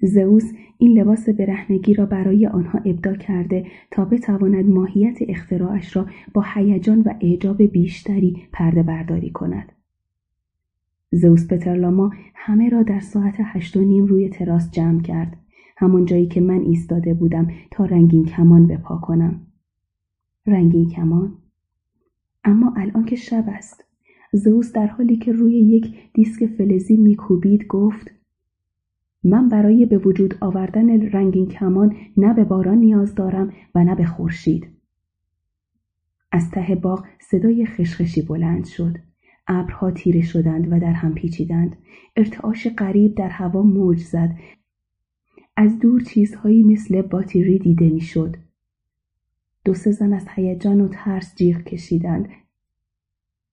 زئوس 0.00 0.52
این 0.78 0.98
لباس 0.98 1.28
برهنگی 1.28 1.94
را 1.94 2.06
برای 2.06 2.46
آنها 2.46 2.78
ابدا 2.78 3.14
کرده 3.14 3.66
تا 3.90 4.04
بتواند 4.04 4.64
ماهیت 4.64 5.18
اختراعش 5.28 5.96
را 5.96 6.06
با 6.34 6.44
هیجان 6.54 7.00
و 7.00 7.14
اعجاب 7.20 7.62
بیشتری 7.62 8.36
پرده 8.52 8.82
برداری 8.82 9.30
کند. 9.30 9.72
زئوس 11.10 11.48
پترلاما 11.48 12.10
همه 12.34 12.68
را 12.68 12.82
در 12.82 13.00
ساعت 13.00 13.34
هشت 13.38 13.76
و 13.76 13.80
نیم 13.80 14.06
روی 14.06 14.28
تراس 14.28 14.70
جمع 14.70 15.02
کرد. 15.02 15.36
همان 15.76 16.04
جایی 16.04 16.26
که 16.26 16.40
من 16.40 16.60
ایستاده 16.60 17.14
بودم 17.14 17.50
تا 17.70 17.84
رنگین 17.84 18.24
کمان 18.24 18.66
بپا 18.66 18.96
کنم. 18.96 19.46
رنگین 20.46 20.88
کمان؟ 20.88 21.38
اما 22.44 22.74
الان 22.76 23.04
که 23.04 23.16
شب 23.16 23.44
است. 23.48 23.84
زئوس 24.32 24.72
در 24.72 24.86
حالی 24.86 25.16
که 25.16 25.32
روی 25.32 25.58
یک 25.58 25.94
دیسک 26.14 26.46
فلزی 26.46 26.96
میکوبید 26.96 27.66
گفت 27.66 28.10
من 29.24 29.48
برای 29.48 29.86
به 29.86 29.98
وجود 29.98 30.34
آوردن 30.40 31.00
رنگین 31.00 31.48
کمان 31.48 31.96
نه 32.16 32.34
به 32.34 32.44
باران 32.44 32.78
نیاز 32.78 33.14
دارم 33.14 33.52
و 33.74 33.84
نه 33.84 33.94
به 33.94 34.06
خورشید. 34.06 34.68
از 36.32 36.50
ته 36.50 36.74
باغ 36.74 37.04
صدای 37.20 37.66
خشخشی 37.66 38.22
بلند 38.22 38.64
شد. 38.64 38.96
ابرها 39.48 39.90
تیره 39.90 40.22
شدند 40.22 40.72
و 40.72 40.80
در 40.80 40.92
هم 40.92 41.14
پیچیدند. 41.14 41.76
ارتعاش 42.16 42.68
غریب 42.68 43.14
در 43.14 43.28
هوا 43.28 43.62
موج 43.62 43.98
زد 43.98 44.30
از 45.56 45.78
دور 45.78 46.00
چیزهایی 46.00 46.62
مثل 46.62 47.02
باتیری 47.02 47.58
دیده 47.58 47.88
می‌شد. 47.88 48.36
دو 49.64 49.74
سه 49.74 49.90
زن 49.90 50.12
از 50.12 50.26
هیجان 50.34 50.80
و 50.80 50.88
ترس 50.88 51.34
جیغ 51.36 51.62
کشیدند. 51.62 52.28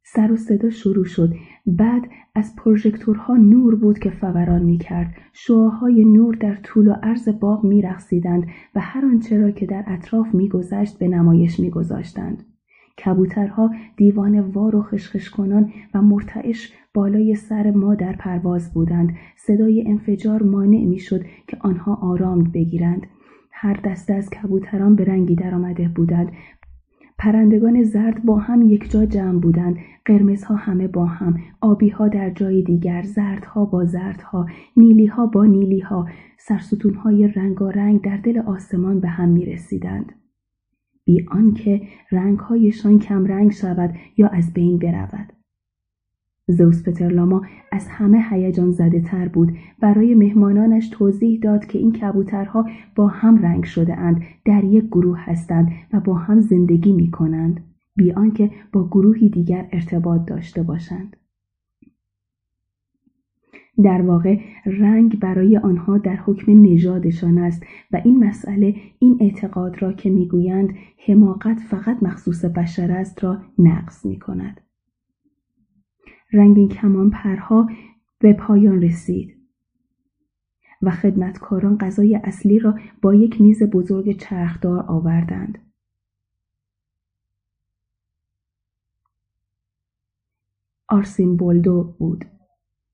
سر 0.06 0.32
و 0.32 0.38
صدا 0.38 0.70
شروع 0.70 1.06
شد. 1.06 1.36
بعد 1.66 2.02
از 2.36 2.56
پروژکتورها 2.56 3.36
نور 3.36 3.76
بود 3.76 4.00
که 4.00 4.10
فوران 4.10 4.64
می 4.64 4.78
کرد. 4.78 5.16
شعاهای 5.34 6.06
نور 6.06 6.36
در 6.36 6.56
طول 6.56 6.88
و 6.88 6.94
عرض 7.04 7.30
باغ 7.30 7.64
می 7.64 7.82
رخصیدند 7.82 8.48
و 8.76 8.80
هر 8.80 9.06
آنچه 9.06 9.38
را 9.38 9.52
که 9.52 9.66
در 9.66 9.84
اطراف 9.88 10.34
می 10.34 10.50
گذشت 10.50 11.00
به 11.00 11.08
نمایش 11.08 11.60
می 11.60 11.70
گذاشتند. 11.70 12.44
کبوترها 13.06 13.72
دیوان 13.98 14.40
وار 14.40 14.76
و 14.76 14.84
خشخش 14.84 15.30
کنان 15.30 15.72
و 15.94 16.02
مرتعش 16.02 16.74
بالای 16.94 17.36
سر 17.36 17.72
ما 17.72 17.95
در 17.95 18.14
پرواز 18.14 18.74
بودند. 18.74 19.15
صدای 19.36 19.88
انفجار 19.88 20.44
مانع 20.44 20.86
می‌شد 20.86 21.26
که 21.48 21.57
آنها 21.60 21.95
آرام 21.95 22.44
بگیرند. 22.44 23.07
هر 23.52 23.80
دسته 23.86 24.14
از 24.14 24.30
کبوتران 24.30 24.95
به 24.95 25.03
رنگی 25.03 25.36
درآمده 25.36 25.88
بودند. 25.88 26.32
پرندگان 27.18 27.84
زرد 27.84 28.26
با 28.26 28.38
هم 28.38 28.61
یک 28.61 28.91
جا 28.91 29.06
جمع 29.06 29.40
بودند. 29.40 29.76
قرمزها 30.06 30.56
همه 30.56 30.88
با 30.88 31.06
هم 31.06 31.38
آبیها 31.61 32.07
در 32.07 32.30
جای 32.30 32.61
دیگر 32.61 33.02
زردها 33.02 33.65
با 33.65 33.86
زردها 33.86 34.48
نیلیها 34.78 35.26
با 35.26 35.45
نیلیها. 35.45 36.07
سرستونهای 36.38 37.28
رنگارنگ 37.28 38.02
در 38.02 38.18
دل 38.18 38.40
آسمان 38.40 38.99
به 38.99 39.07
هم 39.07 39.30
می 39.30 39.45
رسیدند. 39.45 40.11
بی 41.06 41.26
آنکه 41.32 41.82
کم 43.02 43.26
رنگ 43.26 43.52
شود 43.52 43.94
یا 44.18 44.28
از 44.28 44.53
بین 44.53 44.78
برود. 44.78 45.33
زوس 46.48 46.84
پترلاما 46.84 47.41
از 47.72 47.88
همه 47.88 48.26
هیجان 48.30 48.72
زده 48.72 49.02
تر 49.02 49.28
بود. 49.28 49.52
برای 49.80 50.15
مهمانانش 50.15 50.90
توضیح 50.90 51.40
داد 51.40 51.65
که 51.65 51.80
این 51.80 51.91
کبوترها 51.91 52.65
با 52.95 53.07
هم 53.07 53.38
رنگ 53.38 53.64
شده 53.64 53.98
اند 53.98 54.22
در 54.45 54.64
یک 54.64 54.86
گروه 54.86 55.20
هستند 55.20 55.72
و 55.94 55.99
با 55.99 56.14
هم 56.14 56.40
زندگی 56.40 56.91
می 56.91 57.11
کنند 57.11 57.64
بی 57.95 58.11
آنکه 58.11 58.52
با 58.72 58.88
گروهی 58.88 59.30
دیگر 59.30 59.70
ارتباط 59.72 60.26
داشته 60.26 60.64
باشند. 60.64 61.15
در 63.84 64.02
واقع 64.02 64.40
رنگ 64.65 65.20
برای 65.20 65.57
آنها 65.57 65.98
در 65.98 66.15
حکم 66.15 66.52
نژادشان 66.64 67.38
است 67.38 67.64
و 67.91 68.02
این 68.06 68.24
مسئله 68.24 68.76
این 68.99 69.18
اعتقاد 69.22 69.82
را 69.82 69.94
که 69.94 70.10
می‌گویند 70.10 70.70
حماقت 71.07 71.60
فقط 71.60 72.03
مخصوص 72.03 72.45
بشر 72.45 72.91
است 72.91 73.24
را 73.24 73.41
نقض 73.57 74.06
می 74.06 74.20
کند. 74.20 74.61
رنگین 76.34 76.70
کمان 76.70 77.10
پرها 77.10 77.70
به 78.20 78.34
پایان 78.34 78.82
رسید 78.82 79.38
و 80.82 80.92
خدمتکاران 80.92 81.78
غذای 81.78 82.16
اصلی 82.16 82.60
را 82.60 82.80
با 83.02 83.16
یک 83.16 83.42
میز 83.42 83.64
بزرگ 83.64 84.18
چرخدار 84.18 84.86
آوردند. 84.88 85.60
آرسین 90.88 91.38
بولدو 91.38 91.96
بود. 92.00 92.26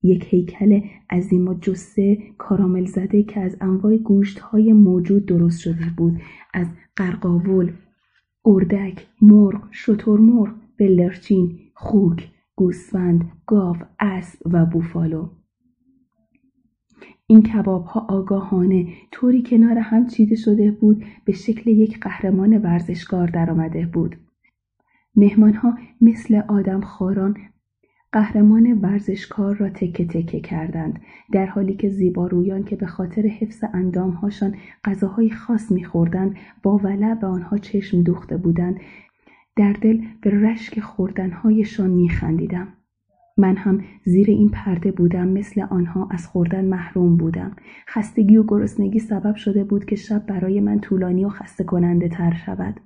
یک 0.02 0.26
هیکل 0.28 0.80
عظیم 1.10 1.48
و 1.48 1.54
جسه 1.54 2.18
کارامل 2.38 2.84
زده 2.84 3.22
که 3.22 3.40
از 3.40 3.56
انواع 3.60 3.96
گوشت 3.96 4.38
های 4.38 4.72
موجود 4.72 5.26
درست 5.26 5.60
شده 5.60 5.84
بود 5.96 6.20
از 6.54 6.66
قرقاول، 6.96 7.72
اردک، 8.44 9.06
مرغ، 9.22 9.68
شترمرغ، 9.72 10.54
بلدرچین، 10.78 11.58
خوک، 11.74 12.30
گوسفند، 12.60 13.32
گاو، 13.46 13.76
اسب 14.00 14.38
و 14.44 14.66
بوفالو. 14.66 15.28
این 17.26 17.42
کباب 17.42 17.84
ها 17.84 18.06
آگاهانه 18.08 18.88
طوری 19.12 19.42
کنار 19.42 19.78
هم 19.78 20.06
چیده 20.06 20.36
شده 20.36 20.70
بود 20.70 21.04
به 21.24 21.32
شکل 21.32 21.70
یک 21.70 22.00
قهرمان 22.00 22.58
ورزشکار 22.58 23.26
درآمده 23.26 23.86
بود. 23.86 24.16
مهمان 25.16 25.54
ها 25.54 25.78
مثل 26.00 26.42
آدم 26.48 26.80
خاران 26.80 27.36
قهرمان 28.12 28.72
ورزشکار 28.72 29.56
را 29.56 29.68
تکه 29.68 30.04
تکه 30.04 30.40
کردند 30.40 31.00
در 31.32 31.46
حالی 31.46 31.74
که 31.74 31.88
زیبارویان 31.88 32.64
که 32.64 32.76
به 32.76 32.86
خاطر 32.86 33.22
حفظ 33.22 33.64
اندامهاشان 33.74 34.54
غذاهای 34.84 35.30
خاص 35.30 35.70
میخوردند 35.70 36.36
با 36.62 36.78
ولع 36.78 37.14
به 37.14 37.26
آنها 37.26 37.58
چشم 37.58 38.02
دوخته 38.02 38.36
بودند 38.36 38.80
در 39.60 39.72
دل 39.72 40.00
به 40.20 40.30
رشک 40.30 40.80
خوردنهایشان 40.80 41.90
میخندیدم. 41.90 42.68
من 43.36 43.56
هم 43.56 43.84
زیر 44.04 44.30
این 44.30 44.48
پرده 44.48 44.92
بودم 44.92 45.28
مثل 45.28 45.60
آنها 45.60 46.08
از 46.10 46.26
خوردن 46.26 46.64
محروم 46.64 47.16
بودم. 47.16 47.56
خستگی 47.88 48.36
و 48.36 48.44
گرسنگی 48.48 48.98
سبب 48.98 49.34
شده 49.34 49.64
بود 49.64 49.84
که 49.84 49.96
شب 49.96 50.26
برای 50.26 50.60
من 50.60 50.78
طولانی 50.80 51.24
و 51.24 51.28
خسته 51.28 51.64
کننده 51.64 52.08
تر 52.08 52.34
شود. 52.46 52.80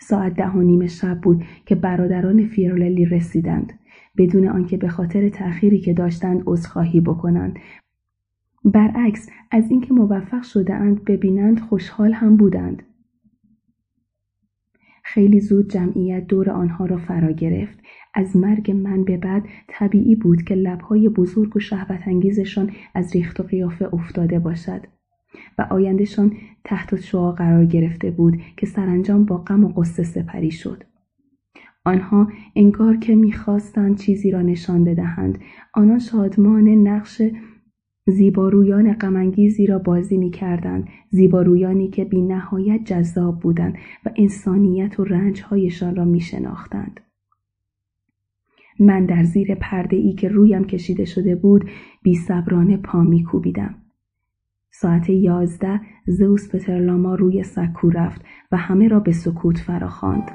ساعت 0.00 0.34
ده 0.34 0.50
و 0.50 0.62
نیم 0.62 0.86
شب 0.86 1.20
بود 1.20 1.44
که 1.66 1.74
برادران 1.74 2.46
فیروللی 2.46 3.04
رسیدند. 3.04 3.72
بدون 4.16 4.48
آنکه 4.48 4.76
به 4.76 4.88
خاطر 4.88 5.28
تأخیری 5.28 5.80
که 5.80 5.92
داشتند 5.92 6.42
عذرخواهی 6.46 7.00
بکنند. 7.00 7.58
برعکس 8.64 9.28
از 9.50 9.70
اینکه 9.70 9.94
موفق 9.94 10.42
شده 10.42 10.74
اند 10.74 11.04
ببینند 11.04 11.60
خوشحال 11.60 12.12
هم 12.12 12.36
بودند. 12.36 12.82
خیلی 15.12 15.40
زود 15.40 15.70
جمعیت 15.70 16.26
دور 16.26 16.50
آنها 16.50 16.86
را 16.86 16.96
فرا 16.96 17.32
گرفت. 17.32 17.78
از 18.14 18.36
مرگ 18.36 18.70
من 18.70 19.04
به 19.04 19.16
بعد 19.16 19.44
طبیعی 19.68 20.14
بود 20.14 20.42
که 20.42 20.54
لبهای 20.54 21.08
بزرگ 21.08 21.56
و 21.56 21.60
شهوت 21.60 22.00
انگیزشان 22.06 22.70
از 22.94 23.12
ریخت 23.16 23.40
و 23.40 23.42
قیافه 23.42 23.94
افتاده 23.94 24.38
باشد 24.38 24.80
و 25.58 25.66
آیندهشان 25.70 26.32
تحت 26.64 26.96
شعا 27.00 27.32
قرار 27.32 27.64
گرفته 27.64 28.10
بود 28.10 28.38
که 28.56 28.66
سرانجام 28.66 29.24
با 29.24 29.38
غم 29.38 29.64
و 29.64 29.68
قصه 29.68 30.02
سپری 30.02 30.50
شد. 30.50 30.84
آنها 31.84 32.28
انگار 32.56 32.96
که 32.96 33.14
می‌خواستند 33.14 33.98
چیزی 33.98 34.30
را 34.30 34.42
نشان 34.42 34.84
بدهند. 34.84 35.38
آنان 35.74 35.98
شادمان 35.98 36.68
نقش 36.68 37.22
زیبارویان 38.10 38.92
غمانگیزی 38.92 39.66
را 39.66 39.78
بازی 39.78 40.16
می‌کردند. 40.16 40.88
زیبارویانی 41.10 41.88
که 41.88 42.04
بی 42.04 42.22
نهایت 42.22 42.84
جذاب 42.84 43.40
بودند 43.40 43.74
و 44.06 44.10
انسانیت 44.16 45.00
و 45.00 45.04
رنجهایشان 45.04 45.96
را 45.96 46.04
میشناختند. 46.04 47.00
من 48.80 49.06
در 49.06 49.24
زیر 49.24 49.54
پرده 49.54 49.96
ای 49.96 50.12
که 50.12 50.28
رویم 50.28 50.64
کشیده 50.64 51.04
شده 51.04 51.34
بود 51.34 51.70
بی 52.02 52.14
صبرانه 52.14 52.76
پا 52.76 53.02
میکوبیدم. 53.02 53.74
ساعت 54.70 55.10
یازده 55.10 55.80
زوس 56.06 56.54
پترلاما 56.54 57.14
روی 57.14 57.42
سکو 57.42 57.90
رفت 57.90 58.24
و 58.52 58.56
همه 58.56 58.88
را 58.88 59.00
به 59.00 59.12
سکوت 59.12 59.58
فراخواند. 59.58 60.30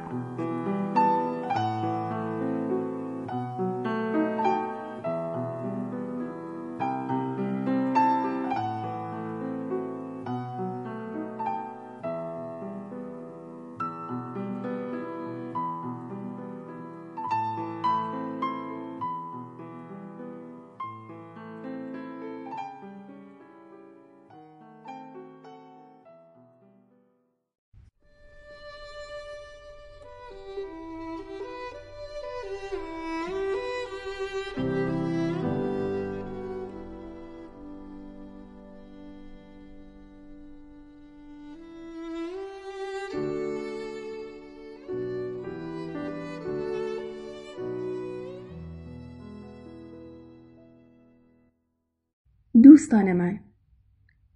دوستان 52.93 53.13
من. 53.13 53.39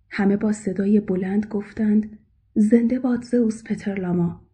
همه 0.10 0.38
با 0.38 0.52
صدای 0.52 1.00
بلند 1.00 1.46
گفتند 1.46 2.20
زنده 2.56 3.00
باد 3.00 3.24
زئوس 3.24 3.64
پترلاما 3.64 4.48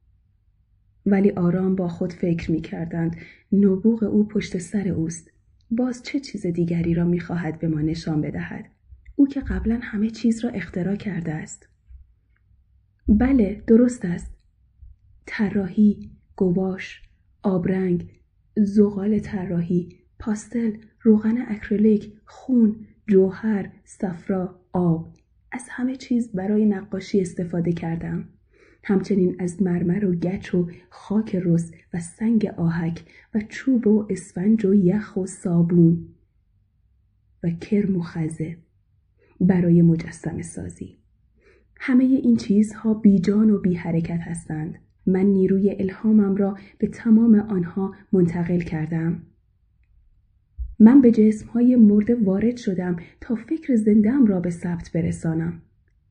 ولی 1.06 1.32
آرام 1.32 1.76
با 1.76 1.88
خود 1.88 2.14
فکر 2.14 2.52
می 2.52 2.62
کردند 2.62 3.16
نبوغ 3.52 4.04
او 4.04 4.28
پشت 4.28 4.58
سر 4.58 4.88
اوست. 4.88 5.32
باز 5.72 6.04
چه 6.04 6.20
چیز 6.20 6.46
دیگری 6.46 6.94
را 6.94 7.06
می 7.06 7.20
خواهد 7.20 7.60
به 7.60 7.68
ما 7.68 7.82
نشان 7.82 8.22
بدهد؟ 8.22 8.66
او 9.16 9.28
که 9.28 9.40
قبلا 9.40 9.80
همه 9.84 10.10
چیز 10.10 10.46
را 10.46 10.50
اختراع 10.50 10.96
کرده 10.96 11.34
است. 11.34 11.70
بله 13.08 13.64
درست 13.68 14.06
است. 14.06 14.32
طراحی 15.26 16.12
گواش 16.36 17.02
آبرنگ 17.44 18.10
زغال 18.58 19.20
طراحی 19.20 20.00
پاستل 20.20 20.78
روغن 21.02 21.38
اکریلیک 21.48 22.14
خون 22.26 22.86
جوهر، 23.08 23.72
صفرا، 23.84 24.60
آب 24.74 25.08
از 25.52 25.64
همه 25.70 25.96
چیز 25.96 26.32
برای 26.32 26.66
نقاشی 26.66 27.22
استفاده 27.22 27.74
کردم. 27.74 28.30
همچنین 28.84 29.36
از 29.40 29.62
مرمر 29.62 30.06
و 30.06 30.16
گچ 30.16 30.56
و 30.56 30.68
خاک 30.90 31.36
رس 31.36 31.72
و 31.94 32.00
سنگ 32.00 32.46
آهک 32.58 33.06
و 33.34 33.42
چوب 33.50 33.88
و 33.88 34.08
اسفنج 34.10 34.66
و 34.66 34.74
یخ 34.74 35.18
و 35.18 35.26
صابون 35.26 36.08
و 37.44 37.50
کرم 37.50 37.98
و 37.98 38.02
خزه 38.02 38.58
برای 39.40 39.82
مجسم 39.82 40.42
سازی. 40.42 40.98
همه 41.76 42.04
این 42.04 42.36
چیزها 42.36 42.94
بیجان 42.94 43.50
و 43.50 43.60
بی 43.60 43.74
حرکت 43.74 44.20
هستند. 44.22 44.80
من 45.06 45.26
نیروی 45.26 45.76
الهامم 45.80 46.36
را 46.36 46.58
به 46.78 46.88
تمام 46.88 47.36
آنها 47.36 47.96
منتقل 48.12 48.60
کردم. 48.60 49.22
من 50.80 51.02
به 51.02 51.34
های 51.54 51.76
مرده 51.76 52.16
وارد 52.16 52.58
شدم 52.58 52.95
تا 53.22 53.36
فکر 53.36 53.76
زندهام 53.76 54.26
را 54.26 54.40
به 54.40 54.50
ثبت 54.50 54.91
برسانم. 54.94 55.62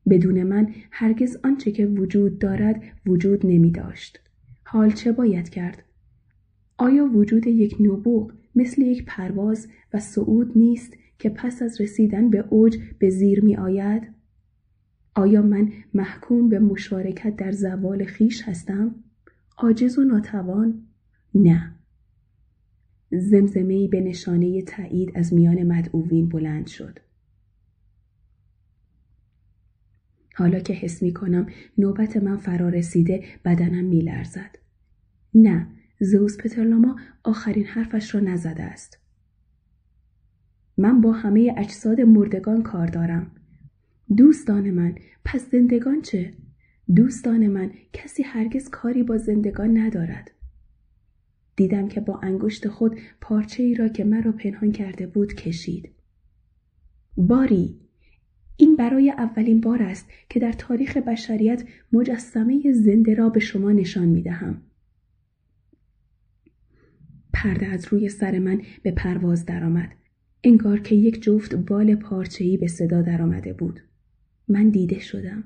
بدون 0.08 0.42
من 0.42 0.68
هرگز 0.90 1.36
آنچه 1.44 1.72
که 1.72 1.86
وجود 1.86 2.38
دارد 2.38 2.82
وجود 3.06 3.46
نمی 3.46 3.70
داشت. 3.70 4.20
حال 4.64 4.90
چه 4.90 5.12
باید 5.12 5.48
کرد؟ 5.48 5.82
آیا 6.78 7.04
وجود 7.04 7.46
یک 7.46 7.76
نبوغ 7.80 8.32
مثل 8.54 8.82
یک 8.82 9.04
پرواز 9.06 9.68
و 9.94 10.00
صعود 10.00 10.52
نیست 10.58 10.96
که 11.18 11.30
پس 11.30 11.62
از 11.62 11.80
رسیدن 11.80 12.30
به 12.30 12.44
اوج 12.50 12.78
به 12.98 13.10
زیر 13.10 13.44
می 13.44 13.56
آید؟ 13.56 14.02
آیا 15.14 15.42
من 15.42 15.72
محکوم 15.94 16.48
به 16.48 16.58
مشارکت 16.58 17.36
در 17.36 17.52
زوال 17.52 18.04
خیش 18.04 18.42
هستم؟ 18.42 18.94
عاجز 19.58 19.98
و 19.98 20.04
ناتوان؟ 20.04 20.82
نه. 21.34 21.74
زمزمه 23.12 23.88
به 23.88 24.00
نشانه 24.00 24.62
تایید 24.62 25.12
از 25.14 25.34
میان 25.34 25.62
مدعوین 25.62 26.28
بلند 26.28 26.66
شد. 26.66 26.98
حالا 30.34 30.58
که 30.58 30.72
حس 30.72 31.02
می 31.02 31.12
کنم 31.12 31.46
نوبت 31.78 32.16
من 32.16 32.36
فرا 32.36 32.68
رسیده 32.68 33.24
بدنم 33.44 33.84
می 33.84 34.00
لرزد. 34.00 34.58
نه، 35.34 35.66
زوس 36.00 36.36
پترلاما 36.38 36.96
آخرین 37.24 37.64
حرفش 37.64 38.14
را 38.14 38.20
نزده 38.20 38.62
است. 38.62 38.98
من 40.78 41.00
با 41.00 41.12
همه 41.12 41.54
اجساد 41.58 42.00
مردگان 42.00 42.62
کار 42.62 42.86
دارم. 42.86 43.30
دوستان 44.16 44.70
من 44.70 44.94
پس 45.24 45.50
زندگان 45.50 46.02
چه؟ 46.02 46.34
دوستان 46.96 47.46
من 47.46 47.70
کسی 47.92 48.22
هرگز 48.22 48.68
کاری 48.68 49.02
با 49.02 49.16
زندگان 49.16 49.78
ندارد. 49.78 50.30
دیدم 51.56 51.88
که 51.88 52.00
با 52.00 52.20
انگشت 52.22 52.68
خود 52.68 52.98
پارچه 53.20 53.62
ای 53.62 53.74
را 53.74 53.88
که 53.88 54.04
مرا 54.04 54.32
پنهان 54.32 54.72
کرده 54.72 55.06
بود 55.06 55.34
کشید. 55.34 55.90
باری 57.16 57.80
این 58.56 58.76
برای 58.76 59.10
اولین 59.10 59.60
بار 59.60 59.82
است 59.82 60.08
که 60.28 60.40
در 60.40 60.52
تاریخ 60.52 60.96
بشریت 60.96 61.64
مجسمه 61.92 62.72
زنده 62.72 63.14
را 63.14 63.28
به 63.28 63.40
شما 63.40 63.72
نشان 63.72 64.08
می 64.08 64.22
دهم. 64.22 64.62
پرده 67.32 67.66
از 67.66 67.86
روی 67.88 68.08
سر 68.08 68.38
من 68.38 68.62
به 68.82 68.90
پرواز 68.90 69.46
درآمد. 69.46 69.92
انگار 70.44 70.80
که 70.80 70.94
یک 70.94 71.22
جفت 71.22 71.54
بال 71.54 71.94
پارچه‌ای 71.94 72.56
به 72.56 72.66
صدا 72.66 73.02
درآمده 73.02 73.52
بود. 73.52 73.80
من 74.48 74.68
دیده 74.68 74.98
شدم. 74.98 75.44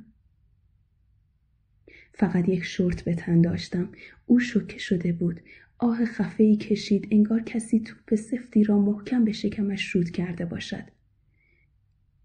فقط 2.12 2.48
یک 2.48 2.64
شورت 2.64 3.02
به 3.02 3.14
تن 3.14 3.40
داشتم. 3.40 3.88
او 4.26 4.40
شوکه 4.40 4.78
شده 4.78 5.12
بود. 5.12 5.40
آه 5.78 6.04
خفه 6.04 6.44
ای 6.44 6.56
کشید 6.56 7.08
انگار 7.10 7.42
کسی 7.42 7.80
توپ 7.80 8.14
سفتی 8.14 8.64
را 8.64 8.78
محکم 8.78 9.24
به 9.24 9.32
شکمش 9.32 9.82
شود 9.82 10.10
کرده 10.10 10.44
باشد. 10.44 10.84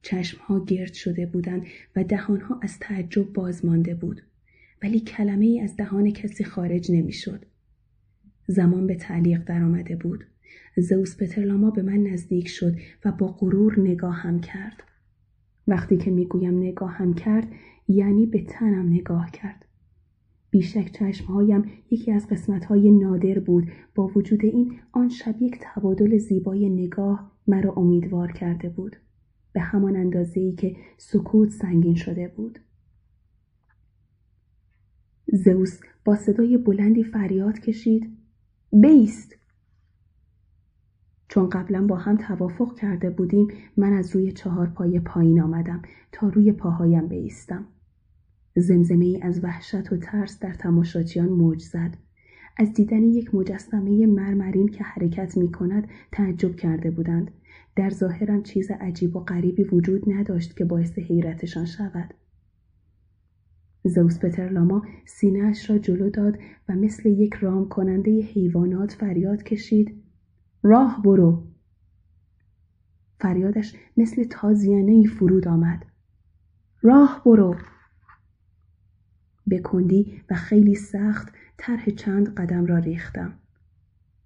چشمها 0.02 0.66
گرد 0.66 0.94
شده 0.94 1.26
بودند 1.26 1.66
و 1.96 2.04
دهانها 2.04 2.60
از 2.62 2.80
تعجب 2.80 3.34
باز 3.34 3.66
مانده 3.66 3.96
بود. 3.96 4.22
ولی 4.84 5.00
کلمه 5.00 5.46
ای 5.46 5.60
از 5.60 5.76
دهان 5.76 6.12
کسی 6.12 6.44
خارج 6.44 6.92
نمی‌شد. 6.92 7.46
زمان 8.48 8.88
به 8.88 8.96
تعلیق 8.96 9.44
درآمده 9.44 9.96
بود. 9.96 10.26
زئوس 10.78 11.18
پترلاما 11.18 11.72
به 11.72 11.82
من 11.82 12.04
نزدیک 12.04 12.48
شد 12.48 12.78
و 13.06 13.12
با 13.12 13.28
غرور 13.28 13.80
نگاه 13.80 14.16
هم 14.16 14.42
کرد. 14.42 14.84
وقتی 15.68 15.98
که 15.98 16.12
می‌گویم 16.12 16.58
نگاه 16.58 16.92
هم 16.92 17.14
کرد 17.14 17.48
یعنی 17.88 18.26
به 18.26 18.44
تنم 18.44 18.94
نگاه 18.94 19.32
کرد. 19.32 19.66
بیشک 20.52 20.92
چشمهایم 20.92 21.64
یکی 21.92 22.12
از 22.12 22.28
قسمتهای 22.28 22.92
نادر 22.92 23.40
بود 23.40 23.72
با 23.96 24.08
وجود 24.08 24.46
این 24.46 24.80
آن 24.92 25.10
شب 25.10 25.42
یک 25.42 25.58
تبادل 25.62 26.18
زیبای 26.18 26.70
نگاه 26.70 27.32
مرا 27.48 27.74
امیدوار 27.74 28.32
کرده 28.32 28.70
بود. 28.70 28.96
به 29.54 29.62
همان 29.62 29.96
اندازه 29.96 30.40
ای 30.40 30.52
که 30.52 30.76
سکوت 30.98 31.50
سنگین 31.50 31.96
شده 31.96 32.28
بود. 32.28 32.60
زئوس 35.34 35.80
با 36.06 36.16
صدای 36.16 36.58
بلندی 36.58 37.04
فریاد 37.04 37.60
کشید 37.60 38.18
بیست 38.74 39.36
چون 41.28 41.50
قبلا 41.50 41.88
با 41.88 41.96
هم 41.96 42.18
توافق 42.18 42.76
کرده 42.76 43.10
بودیم 43.10 43.48
من 43.78 43.94
از 43.94 44.16
روی 44.16 44.32
چهار 44.32 44.68
پای 44.68 45.00
پایین 45.00 45.42
آمدم 45.42 45.82
تا 46.12 46.28
روی 46.30 46.52
پاهایم 46.52 47.08
بیستم. 47.08 47.68
زمزمه 48.56 49.06
ای 49.06 49.22
از 49.22 49.44
وحشت 49.44 49.94
و 49.94 49.98
ترس 49.98 50.40
در 50.40 50.54
تماشاچیان 50.54 51.30
موج 51.30 51.62
زد. 51.62 51.98
از 52.58 52.74
دیدن 52.74 53.04
یک 53.04 53.36
مجسمه 53.36 54.06
مرمرین 54.06 54.68
که 54.68 54.84
حرکت 54.84 55.38
می 55.38 55.52
کند 55.52 55.88
تعجب 56.12 56.56
کرده 56.56 56.92
بودند. 56.92 57.32
در 57.76 57.90
ظاهرم 57.90 58.44
چیز 58.44 58.72
عجیب 58.72 59.16
و 59.16 59.20
غریبی 59.20 59.64
وجود 59.64 60.04
نداشت 60.14 60.58
که 60.58 60.66
باعث 60.66 61.00
حیرتشان 61.00 61.66
شود. 61.66 62.14
زوس 63.84 64.20
پترلاما 64.20 64.86
سینهاش 65.06 65.70
را 65.70 65.78
جلو 65.78 66.10
داد 66.10 66.40
و 66.70 66.76
مثل 66.76 67.10
یک 67.10 67.34
رام 67.34 67.70
کننده 67.70 68.22
حیوانات 68.22 68.92
فریاد 68.92 69.44
کشید 69.44 70.04
راه 70.64 71.02
برو 71.04 71.44
فریادش 73.20 73.76
مثل 73.98 74.24
تازیانه 74.24 74.92
ای 74.92 75.06
فرود 75.06 75.48
آمد 75.48 75.86
راه 76.82 77.22
برو 77.26 77.56
به 79.52 79.60
کندی 79.60 80.22
و 80.30 80.36
خیلی 80.36 80.76
سخت 80.76 81.34
طرح 81.58 81.86
چند 81.86 82.36
قدم 82.36 82.66
را 82.66 82.78
ریختم. 82.78 83.34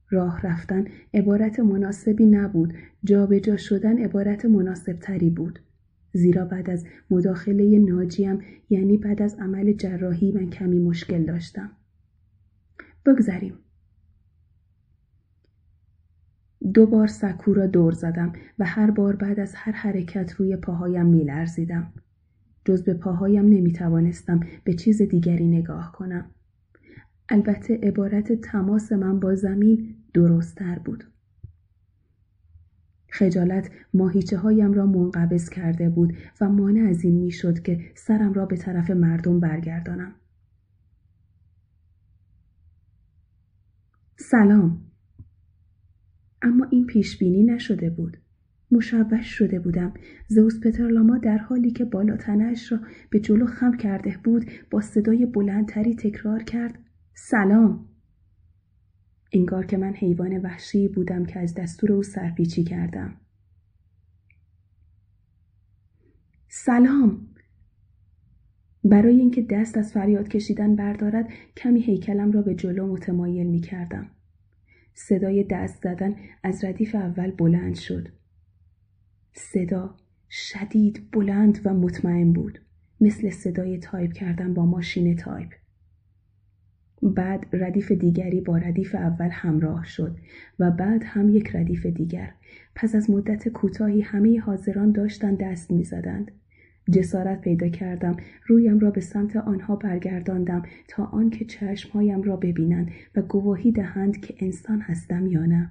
راه 0.10 0.42
رفتن 0.42 0.86
عبارت 1.14 1.60
مناسبی 1.60 2.26
نبود 2.26 2.74
جابجا 3.04 3.40
جا 3.40 3.58
شدن 3.58 3.98
عبارت 3.98 4.46
مناسب 4.46 4.94
تری 4.94 5.30
بود. 5.30 5.60
زیرا 6.14 6.46
بعد 6.46 6.70
از 6.70 6.86
مداخله 7.10 7.80
ناجیم 7.80 8.40
یعنی 8.70 8.98
بعد 8.98 9.22
از 9.22 9.36
عمل 9.40 9.74
جراحی 9.74 10.32
من 10.32 10.50
کمی 10.50 10.80
مشکل 10.80 11.24
داشتم. 11.24 11.72
بگذریم. 13.06 13.54
دو 16.74 16.86
بار 16.86 17.08
سکو 17.08 17.54
را 17.54 17.68
دور 17.68 17.92
زدم 17.92 18.34
و 18.60 18.66
هر 18.66 18.92
بار 18.92 19.16
بعد 19.16 19.40
از 19.40 19.54
هر 19.56 19.72
حرکت 19.72 20.34
روی 20.34 20.56
پاهایم 20.58 21.06
میلرزیدم. 21.06 21.94
جز 22.66 22.84
به 22.84 22.94
پاهایم 22.94 23.46
نمی 23.46 23.72
توانستم 23.72 24.40
به 24.64 24.74
چیز 24.74 25.02
دیگری 25.02 25.48
نگاه 25.48 25.92
کنم. 25.92 26.32
البته 27.30 27.80
عبارت 27.84 28.32
تماس 28.34 28.92
من 28.92 29.20
با 29.20 29.36
زمین 29.36 29.96
درستتر 30.14 30.80
بود. 30.80 31.04
خجالت 33.10 33.72
ماهیچه 33.94 34.38
هایم 34.38 34.74
را 34.74 34.86
منقبض 34.86 35.50
کرده 35.50 35.90
بود 35.90 36.14
و 36.42 36.50
مانع 36.50 36.90
از 36.90 37.04
این 37.04 37.16
می‌شد 37.16 37.60
که 37.60 37.92
سرم 37.96 38.34
را 38.34 38.46
به 38.46 38.58
طرف 38.58 38.90
مردم 38.90 39.40
برگردانم. 39.40 40.16
سلام 44.18 44.82
اما 46.42 46.68
این 46.72 46.86
پیش 46.86 47.18
بینی 47.18 47.44
نشده 47.44 47.90
بود. 47.90 48.18
مشوش 48.76 49.26
شده 49.26 49.60
بودم. 49.60 49.94
زوس 50.28 50.60
پترلاما 50.60 51.18
در 51.18 51.38
حالی 51.38 51.72
که 51.72 51.86
بالاتنش 51.86 52.72
را 52.72 52.80
به 53.10 53.20
جلو 53.20 53.46
خم 53.46 53.78
کرده 53.78 54.16
بود 54.24 54.46
با 54.72 54.82
صدای 54.82 55.26
بلندتری 55.26 55.96
تکرار 55.96 56.44
کرد 56.44 56.80
سلام. 57.14 57.86
انگار 59.34 59.66
که 59.66 59.78
من 59.78 59.94
حیوان 59.94 60.38
وحشی 60.38 60.88
بودم 60.88 61.26
که 61.26 61.40
از 61.40 61.54
دستور 61.54 61.92
او 61.92 62.04
سرپیچی 62.04 62.64
کردم. 62.64 63.14
سلام 66.48 67.28
برای 68.84 69.20
اینکه 69.20 69.42
دست 69.42 69.78
از 69.78 69.94
فریاد 69.94 70.28
کشیدن 70.28 70.76
بردارد 70.76 71.30
کمی 71.58 71.82
هیکلم 71.82 72.32
را 72.32 72.42
به 72.42 72.56
جلو 72.56 72.88
متمایل 72.88 73.48
می 73.48 73.60
کردم. 73.60 74.10
صدای 74.94 75.44
دست 75.44 75.84
زدن 75.84 76.16
از 76.44 76.64
ردیف 76.64 76.96
اول 76.96 77.32
بلند 77.32 77.76
شد. 77.76 78.08
صدا 79.38 79.96
شدید 80.30 81.12
بلند 81.12 81.60
و 81.66 81.74
مطمئن 81.74 82.34
بود. 82.34 82.60
مثل 83.02 83.30
صدای 83.30 83.78
تایپ 83.78 84.14
کردن 84.14 84.54
با 84.54 84.66
ماشین 84.66 85.16
تایپ. 85.16 85.50
بعد 87.02 87.46
ردیف 87.54 87.92
دیگری 87.92 88.42
با 88.42 88.58
ردیف 88.58 88.96
اول 88.96 89.30
همراه 89.32 89.86
شد 89.86 90.18
و 90.60 90.72
بعد 90.72 91.04
هم 91.06 91.30
یک 91.30 91.56
ردیف 91.56 91.86
دیگر. 91.86 92.34
پس 92.76 92.96
از 92.96 93.10
مدت 93.10 93.50
کوتاهی 93.50 94.02
همه 94.02 94.40
حاضران 94.40 94.92
داشتند 94.92 95.38
دست 95.38 95.72
می‌زدند. 95.72 96.32
جسارت 96.92 97.42
پیدا 97.42 97.70
کردم 97.70 98.18
رویم 98.48 98.80
را 98.80 98.92
به 98.92 99.02
سمت 99.02 99.36
آنها 99.36 99.76
برگرداندم 99.76 100.64
تا 100.88 101.06
آنکه 101.06 101.46
چشمهایم 101.46 102.22
را 102.22 102.36
ببینند 102.36 102.92
و 103.16 103.22
گواهی 103.22 103.72
دهند 103.72 104.22
که 104.22 104.36
انسان 104.40 104.82
هستم 104.82 105.28
یا 105.28 105.46
نه 105.46 105.70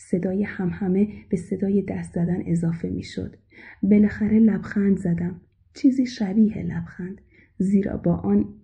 صدای 0.00 0.42
همهمه 0.42 1.08
به 1.28 1.36
صدای 1.36 1.82
دست 1.82 2.14
زدن 2.14 2.42
اضافه 2.46 2.88
می 2.88 3.02
شد. 3.02 3.36
بالاخره 3.82 4.38
لبخند 4.38 4.98
زدم. 4.98 5.40
چیزی 5.74 6.06
شبیه 6.06 6.62
لبخند. 6.62 7.20
زیرا 7.58 7.96
با 7.96 8.16
آن 8.16 8.54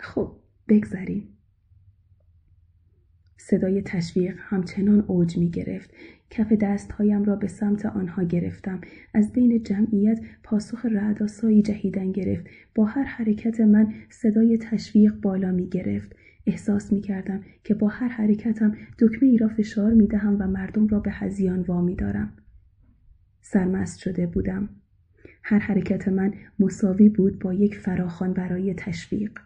خب 0.00 0.36
بگذریم. 0.68 1.28
صدای 3.36 3.82
تشویق 3.82 4.36
همچنان 4.38 5.00
اوج 5.00 5.38
می 5.38 5.50
گرفت 5.50 5.90
کف 6.30 6.52
دستهایم 6.52 7.24
را 7.24 7.36
به 7.36 7.46
سمت 7.46 7.86
آنها 7.86 8.22
گرفتم 8.22 8.80
از 9.14 9.32
بین 9.32 9.62
جمعیت 9.62 10.20
پاسخ 10.42 10.86
رعداسایی 10.86 11.62
جهیدن 11.62 12.12
گرفت 12.12 12.46
با 12.74 12.84
هر 12.84 13.04
حرکت 13.04 13.60
من 13.60 13.94
صدای 14.10 14.58
تشویق 14.58 15.14
بالا 15.14 15.52
می 15.52 15.68
گرفت 15.68 16.16
احساس 16.48 16.92
می 16.92 17.00
کردم 17.00 17.44
که 17.64 17.74
با 17.74 17.88
هر 17.88 18.08
حرکتم 18.08 18.76
دکمه 18.98 19.28
ای 19.28 19.38
را 19.38 19.48
فشار 19.48 19.92
می 19.92 20.06
دهم 20.06 20.36
و 20.40 20.46
مردم 20.46 20.86
را 20.86 21.00
به 21.00 21.10
هزیان 21.10 21.62
وامی 21.62 21.94
دارم 21.94 22.32
سرمست 23.40 23.98
شده 23.98 24.26
بودم 24.26 24.68
هر 25.42 25.58
حرکت 25.58 26.08
من 26.08 26.34
مساوی 26.58 27.08
بود 27.08 27.38
با 27.38 27.54
یک 27.54 27.78
فراخان 27.78 28.32
برای 28.32 28.74
تشویق. 28.74 29.38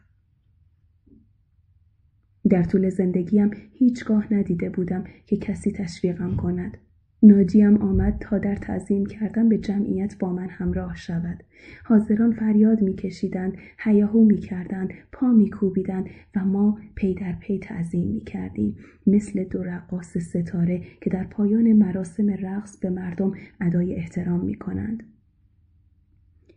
در 2.49 2.63
طول 2.63 2.91
زندگیم 2.91 3.51
هیچگاه 3.73 4.35
ندیده 4.35 4.71
بودم 4.71 5.05
که 5.27 5.37
کسی 5.37 5.73
تشویقم 5.73 6.37
کند. 6.37 6.79
ناجیم 7.25 7.77
آمد 7.77 8.17
تا 8.21 8.39
در 8.39 8.57
تعظیم 8.57 9.07
کردن 9.07 9.49
به 9.49 9.59
جمعیت 9.59 10.19
با 10.19 10.33
من 10.33 10.49
همراه 10.49 10.97
شود. 10.97 11.45
حاضران 11.85 12.33
فریاد 12.33 12.83
میکشیدند، 12.83 13.57
هیاهو 13.79 14.25
می‌کردند، 14.25 14.93
پا 15.13 15.33
میکوبیدند 15.33 16.07
و 16.37 16.45
ما 16.45 16.79
پی 16.95 17.15
در 17.15 17.33
پی 17.33 17.59
تعظیم 17.59 18.09
می‌کردیم 18.09 18.77
مثل 19.07 19.45
دو 19.45 19.63
رقاص 19.63 20.19
ستاره 20.19 20.83
که 21.01 21.11
در 21.11 21.25
پایان 21.25 21.73
مراسم 21.73 22.31
رقص 22.31 22.79
به 22.79 22.91
مردم 22.91 23.33
ادای 23.61 23.95
احترام 23.95 24.45
می‌کنند. 24.45 25.03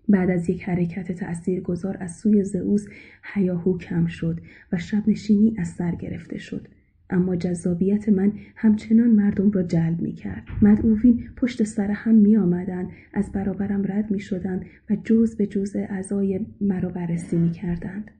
بعد 0.10 0.30
از 0.30 0.50
یک 0.50 0.64
حرکت 0.64 1.12
تأثیر 1.12 1.62
گذار 1.62 1.98
از 2.00 2.16
سوی 2.16 2.44
زئوس 2.44 2.88
هیاهو 3.34 3.78
کم 3.78 4.06
شد 4.06 4.40
و 4.72 4.78
شب 4.78 5.04
نشینی 5.08 5.56
از 5.58 5.68
سر 5.68 5.96
گرفته 5.96 6.38
شد. 6.38 6.68
اما 7.10 7.36
جذابیت 7.36 8.10
من 8.10 8.34
همچنان 8.56 9.10
مردم 9.10 9.52
را 9.52 9.64
جلب 9.64 10.02
می 10.02 10.14
کرد. 10.14 10.44
مدعوین 10.62 11.30
پشت 11.38 11.64
سر 11.64 11.92
هم 11.92 12.16
می 12.16 12.38
آمدن، 12.38 12.90
از 13.14 13.32
برابرم 13.32 13.84
رد 13.92 14.12
می 14.12 14.20
شدن 14.20 14.64
و 14.90 14.96
جز 15.04 15.36
به 15.36 15.48
جز 15.48 15.76
اعضای 15.76 16.46
مرا 16.62 16.90
بررسی 16.90 17.38
می 17.38 17.52
کردند. 17.52 18.12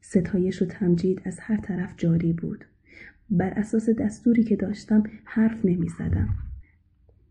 ستایش 0.00 0.62
و 0.62 0.66
تمجید 0.66 1.22
از 1.24 1.40
هر 1.40 1.56
طرف 1.56 1.94
جاری 1.96 2.32
بود. 2.32 2.64
بر 3.30 3.50
اساس 3.50 3.88
دستوری 3.88 4.44
که 4.44 4.56
داشتم 4.56 5.02
حرف 5.24 5.64
نمی 5.64 5.88
زدم. 5.88 6.28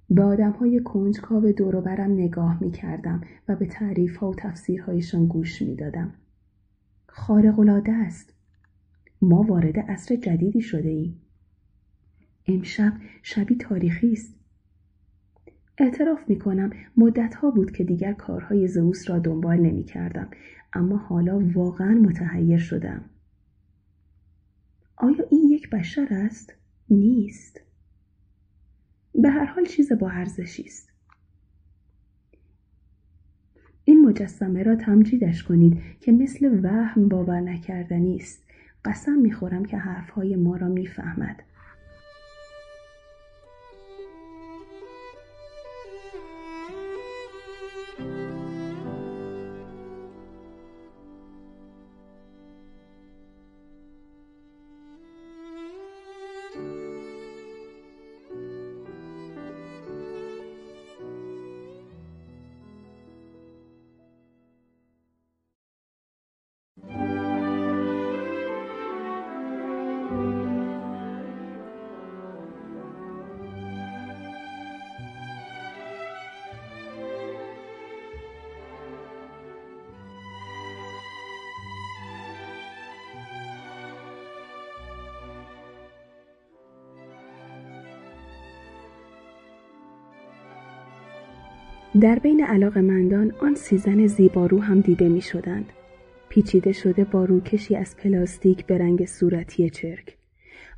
به 0.09 0.23
آدم 0.23 0.51
های 0.51 0.79
کنجکاو 0.79 1.51
دوروبرم 1.51 2.11
نگاه 2.11 2.63
می 2.63 2.71
کردم 2.71 3.21
و 3.47 3.55
به 3.55 3.65
تعریف 3.65 4.17
ها 4.17 4.29
و 4.29 4.35
تفسیرهایشان 4.35 5.27
گوش 5.27 5.61
می 5.61 5.75
دادم. 5.75 6.13
خارق 7.07 7.59
است. 7.87 8.33
ما 9.21 9.41
وارد 9.41 9.79
عصر 9.79 10.15
جدیدی 10.15 10.61
شده 10.61 10.89
ایم. 10.89 11.21
امشب 12.47 12.93
شبی 13.23 13.55
تاریخی 13.55 14.11
است. 14.11 14.35
اعتراف 15.77 16.29
می 16.29 16.39
کنم 16.39 16.69
مدت 16.97 17.35
ها 17.35 17.51
بود 17.51 17.71
که 17.71 17.83
دیگر 17.83 18.13
کارهای 18.13 18.67
زئوس 18.67 19.09
را 19.09 19.19
دنبال 19.19 19.59
نمی 19.59 19.83
کردم 19.83 20.29
اما 20.73 20.97
حالا 20.97 21.39
واقعا 21.53 21.93
متحیر 21.93 22.57
شدم. 22.57 23.05
آیا 24.97 25.25
این 25.31 25.49
یک 25.49 25.69
بشر 25.69 26.07
است؟ 26.11 26.53
نیست. 26.89 27.61
به 29.15 29.29
هر 29.29 29.45
حال 29.45 29.65
چیز 29.65 29.91
با 29.91 30.09
ارزشی 30.09 30.63
است. 30.63 30.91
این 33.83 34.05
مجسمه 34.05 34.63
را 34.63 34.75
تمجیدش 34.75 35.43
کنید 35.43 35.81
که 35.99 36.11
مثل 36.11 36.59
وهم 36.63 37.07
باور 37.07 37.41
نکردنی 37.41 38.15
است. 38.15 38.43
قسم 38.85 39.13
می‌خورم 39.19 39.65
که 39.65 39.77
حرفهای 39.77 40.35
ما 40.35 40.55
را 40.55 40.67
می‌فهمد. 40.67 41.43
در 92.01 92.19
بین 92.19 92.45
مندان 92.75 93.31
آن 93.39 93.55
سی 93.55 93.81
زن 93.81 94.07
زیبارو 94.07 94.59
هم 94.59 94.81
دیده 94.81 95.09
می 95.09 95.21
شدند. 95.21 95.73
پیچیده 96.29 96.71
شده 96.71 97.03
با 97.03 97.25
روکشی 97.25 97.75
از 97.75 97.97
پلاستیک 97.97 98.65
به 98.65 98.77
رنگ 98.77 99.05
صورتی 99.05 99.69
چرک. 99.69 100.17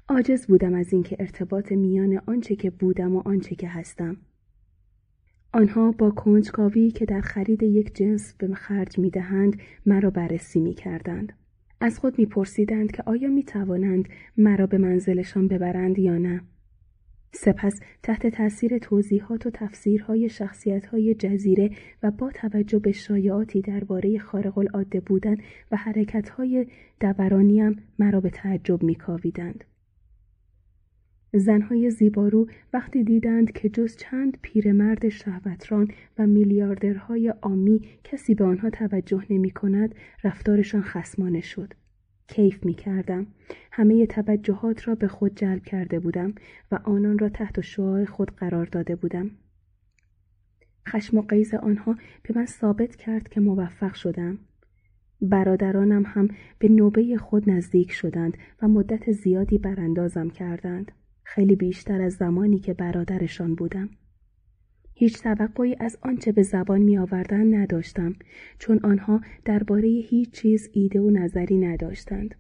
عاجز 0.10 0.48
بودم 0.48 0.74
از 0.74 0.94
اینکه 0.94 1.16
ارتباط 1.20 1.72
میان 1.72 2.22
آنچه 2.28 2.56
که 2.56 2.70
بودم 2.70 3.16
و 3.16 3.22
آنچه 3.26 3.56
که 3.56 3.68
هستم. 3.68 4.18
آنها 5.54 5.92
با 5.92 6.12
کنجکاوی 6.12 6.92
که 6.92 7.06
در 7.06 7.22
خرید 7.22 7.64
یک 7.64 7.96
جنس 7.96 8.34
به 8.38 8.56
خرج 8.56 9.00
می 9.00 9.10
دهند 9.10 9.60
مرا 9.86 10.10
بررسی 10.10 10.60
می 10.60 10.74
کردند. 10.74 11.34
از 11.82 12.00
خود 12.00 12.20
می 12.20 12.26
پرسیدند 12.26 12.92
که 12.92 13.04
آیا 13.06 13.30
می 13.30 13.44
توانند 13.44 14.10
مرا 14.38 14.68
به 14.68 14.78
منزلشان 14.78 15.48
ببرند 15.48 16.00
یا 16.00 16.18
نه. 16.18 16.42
سپس 17.36 17.80
تحت 18.04 18.28
تاثیر 18.28 18.78
توضیحات 18.78 19.46
و 19.46 19.50
تفسیرهای 19.50 20.30
شخصیتهای 20.30 21.16
جزیره 21.16 21.70
و 22.04 22.12
با 22.12 22.32
توجه 22.32 22.80
به 22.80 22.92
شایعاتی 22.92 23.62
درباره 23.62 24.20
خارق 24.20 24.58
العاده 24.58 25.00
بودن 25.00 25.36
و 25.72 25.78
حرکتهای 25.78 26.66
دورانیم 27.00 27.76
مرا 28.00 28.22
به 28.22 28.30
تعجب 28.30 28.84
میکاویدند 28.84 29.64
زنهای 31.36 31.90
زیبارو 31.90 32.48
وقتی 32.74 33.04
دیدند 33.04 33.52
که 33.52 33.70
جز 33.70 33.96
چند 33.96 34.38
پیرمرد 34.42 35.10
شهوتران 35.10 35.88
و 36.20 36.28
میلیاردرهای 36.28 37.34
آمی 37.42 37.82
کسی 38.04 38.36
به 38.36 38.46
آنها 38.46 38.70
توجه 38.70 39.24
نمی 39.30 39.52
کند 39.52 39.96
رفتارشان 40.24 40.82
خسمانه 40.82 41.42
شد. 41.42 41.74
کیف 42.28 42.66
می 42.66 42.74
کردم. 42.74 43.28
همه 43.72 44.06
توجهات 44.06 44.88
را 44.88 44.96
به 44.96 45.08
خود 45.08 45.36
جلب 45.36 45.64
کرده 45.64 46.00
بودم 46.00 46.36
و 46.72 46.80
آنان 46.84 47.20
را 47.20 47.30
تحت 47.30 47.62
شعاع 47.62 48.06
خود 48.06 48.32
قرار 48.32 48.66
داده 48.66 48.96
بودم. 48.96 49.32
خشم 50.88 51.18
و 51.18 51.22
قیز 51.22 51.54
آنها 51.54 51.96
به 52.24 52.34
من 52.36 52.46
ثابت 52.46 52.96
کرد 52.96 53.30
که 53.30 53.40
موفق 53.40 53.94
شدم. 53.94 54.40
برادرانم 55.22 56.04
هم 56.06 56.28
به 56.60 56.70
نوبه 56.70 57.18
خود 57.18 57.50
نزدیک 57.50 57.92
شدند 57.92 58.38
و 58.62 58.68
مدت 58.68 59.12
زیادی 59.12 59.58
براندازم 59.58 60.30
کردند. 60.30 60.92
خیلی 61.24 61.56
بیشتر 61.56 62.02
از 62.02 62.14
زمانی 62.14 62.60
که 62.60 62.74
برادرشان 62.74 63.56
بودم. 63.56 63.90
هیچ 64.96 65.24
توقعی 65.24 65.76
از 65.80 65.98
آنچه 66.02 66.32
به 66.32 66.44
زبان 66.44 66.82
می 66.82 66.98
آوردن 66.98 67.54
نداشتم 67.54 68.16
چون 68.60 68.80
آنها 68.84 69.22
درباره 69.46 69.88
هیچ 69.88 70.32
چیز 70.32 70.70
ایده 70.74 71.02
و 71.02 71.10
نظری 71.10 71.58
نداشتند. 71.58 72.36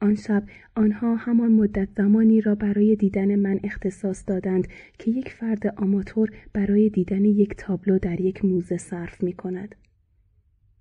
آن 0.00 0.14
شب 0.14 0.42
آنها 0.74 1.16
همان 1.16 1.52
مدت 1.52 1.88
زمانی 1.96 2.40
را 2.40 2.54
برای 2.54 2.96
دیدن 2.96 3.36
من 3.36 3.60
اختصاص 3.64 4.24
دادند 4.26 4.68
که 4.98 5.10
یک 5.10 5.28
فرد 5.28 5.66
آماتور 5.66 6.30
برای 6.52 6.88
دیدن 6.88 7.24
یک 7.24 7.54
تابلو 7.56 7.98
در 7.98 8.20
یک 8.20 8.44
موزه 8.44 8.76
صرف 8.76 9.22
می 9.22 9.32
کند. 9.32 9.74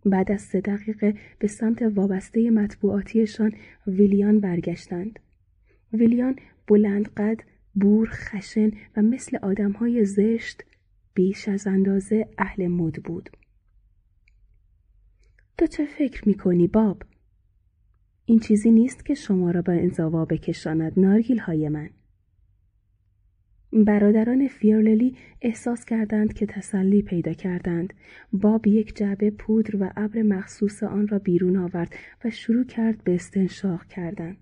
بعد 0.05 0.31
از 0.31 0.41
سه 0.41 0.61
دقیقه 0.61 1.13
به 1.39 1.47
سمت 1.47 1.81
وابسته 1.81 2.49
مطبوعاتیشان 2.49 3.51
ویلیان 3.87 4.39
برگشتند. 4.39 5.19
ویلیان 5.93 6.35
بلند 6.67 7.09
قد 7.17 7.39
بور 7.79 8.09
خشن 8.11 8.71
و 8.97 9.01
مثل 9.01 9.37
آدمهای 9.37 10.05
زشت 10.05 10.63
بیش 11.13 11.47
از 11.47 11.67
اندازه 11.67 12.27
اهل 12.37 12.67
مد 12.67 13.03
بود. 13.03 13.29
تو 15.57 15.67
چه 15.67 15.85
فکر 15.85 16.27
می‌کنی 16.27 16.67
باب؟ 16.67 17.03
این 18.25 18.39
چیزی 18.39 18.71
نیست 18.71 19.05
که 19.05 19.13
شما 19.13 19.51
را 19.51 19.61
به 19.61 19.71
انزوا 19.71 20.25
بکشاند 20.25 20.99
نارگیل 20.99 21.39
های 21.39 21.69
من. 21.69 21.89
برادران 23.85 24.47
فیرللی 24.47 25.15
احساس 25.41 25.85
کردند 25.85 26.33
که 26.33 26.45
تسلی 26.45 27.01
پیدا 27.01 27.33
کردند. 27.33 27.93
باب 28.33 28.67
یک 28.67 28.95
جعبه 28.95 29.31
پودر 29.31 29.75
و 29.75 29.91
ابر 29.95 30.21
مخصوص 30.21 30.83
آن 30.83 31.07
را 31.07 31.19
بیرون 31.19 31.57
آورد 31.57 31.95
و 32.25 32.29
شروع 32.29 32.65
کرد 32.65 33.03
به 33.03 33.15
استنشاق 33.15 33.85
کردن. 33.85 34.37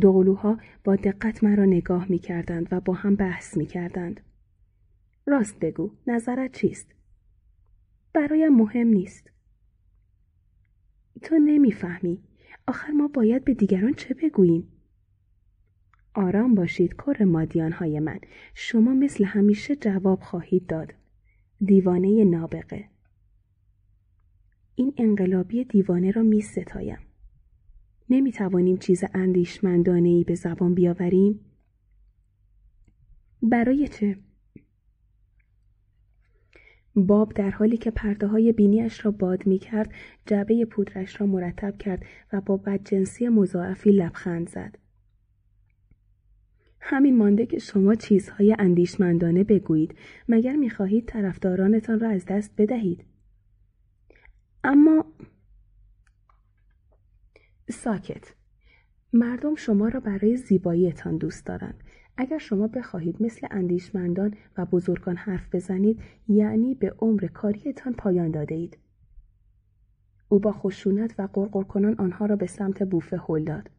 دوقلوها 0.00 0.58
با 0.84 0.96
دقت 0.96 1.44
مرا 1.44 1.64
نگاه 1.64 2.06
می 2.08 2.18
کردند 2.18 2.68
و 2.70 2.80
با 2.80 2.92
هم 2.94 3.16
بحث 3.16 3.56
می 3.56 3.66
کردند. 3.66 4.20
راست 5.26 5.58
بگو 5.58 5.90
نظرت 6.06 6.52
چیست؟ 6.52 6.94
برایم 8.12 8.56
مهم 8.56 8.86
نیست. 8.86 9.30
تو 11.22 11.38
نمی‌فهمی. 11.38 12.22
آخر 12.66 12.90
ما 12.90 13.08
باید 13.08 13.44
به 13.44 13.54
دیگران 13.54 13.94
چه 13.94 14.14
بگوییم؟ 14.14 14.68
آرام 16.14 16.54
باشید 16.54 16.94
کر 16.94 17.24
مادیان 17.24 17.72
های 17.72 18.00
من. 18.00 18.18
شما 18.54 18.94
مثل 18.94 19.24
همیشه 19.24 19.76
جواب 19.76 20.20
خواهید 20.20 20.66
داد. 20.66 20.94
دیوانه 21.64 22.24
نابغه 22.24 22.88
این 24.74 24.94
انقلابی 24.96 25.64
دیوانه 25.64 26.10
را 26.10 26.22
می 26.22 26.40
ستایم. 26.40 26.98
نمی 28.12 28.32
توانیم 28.32 28.76
چیز 28.76 29.04
اندیشمندانه 29.14 30.08
ای 30.08 30.24
به 30.24 30.34
زبان 30.34 30.74
بیاوریم؟ 30.74 31.40
برای 33.42 33.88
چه؟ 33.88 34.16
باب 36.94 37.32
در 37.32 37.50
حالی 37.50 37.76
که 37.76 37.90
پرده 37.90 38.26
های 38.26 38.52
بینیش 38.52 39.04
را 39.04 39.10
باد 39.10 39.46
می 39.46 39.58
کرد 39.58 39.92
جعبه 40.26 40.64
پودرش 40.64 41.20
را 41.20 41.26
مرتب 41.26 41.78
کرد 41.78 42.04
و 42.32 42.40
با 42.40 42.56
بدجنسی 42.56 43.28
مضاعفی 43.28 43.90
لبخند 43.90 44.48
زد. 44.48 44.78
همین 46.80 47.16
مانده 47.16 47.46
که 47.46 47.58
شما 47.58 47.94
چیزهای 47.94 48.56
اندیشمندانه 48.58 49.44
بگویید 49.44 49.94
مگر 50.28 50.56
می‌خواهید 50.56 51.06
طرفدارانتان 51.06 52.00
را 52.00 52.08
از 52.08 52.24
دست 52.24 52.50
بدهید 52.58 53.04
اما 54.64 55.04
ساکت 57.70 58.34
مردم 59.12 59.54
شما 59.54 59.88
را 59.88 60.00
برای 60.00 60.36
زیباییتان 60.36 61.16
دوست 61.16 61.46
دارند 61.46 61.84
اگر 62.16 62.38
شما 62.38 62.66
بخواهید 62.66 63.22
مثل 63.22 63.46
اندیشمندان 63.50 64.34
و 64.58 64.66
بزرگان 64.66 65.16
حرف 65.16 65.54
بزنید 65.54 66.00
یعنی 66.28 66.74
به 66.74 66.94
عمر 66.98 67.26
کاریتان 67.26 67.92
پایان 67.92 68.30
داده 68.30 68.54
اید. 68.54 68.78
او 70.28 70.38
با 70.38 70.52
خشونت 70.52 71.14
و 71.18 71.28
قرقر 71.32 71.62
کنان 71.62 71.94
آنها 71.94 72.26
را 72.26 72.36
به 72.36 72.46
سمت 72.46 72.82
بوفه 72.82 73.20
هل 73.28 73.44
داد 73.44 73.70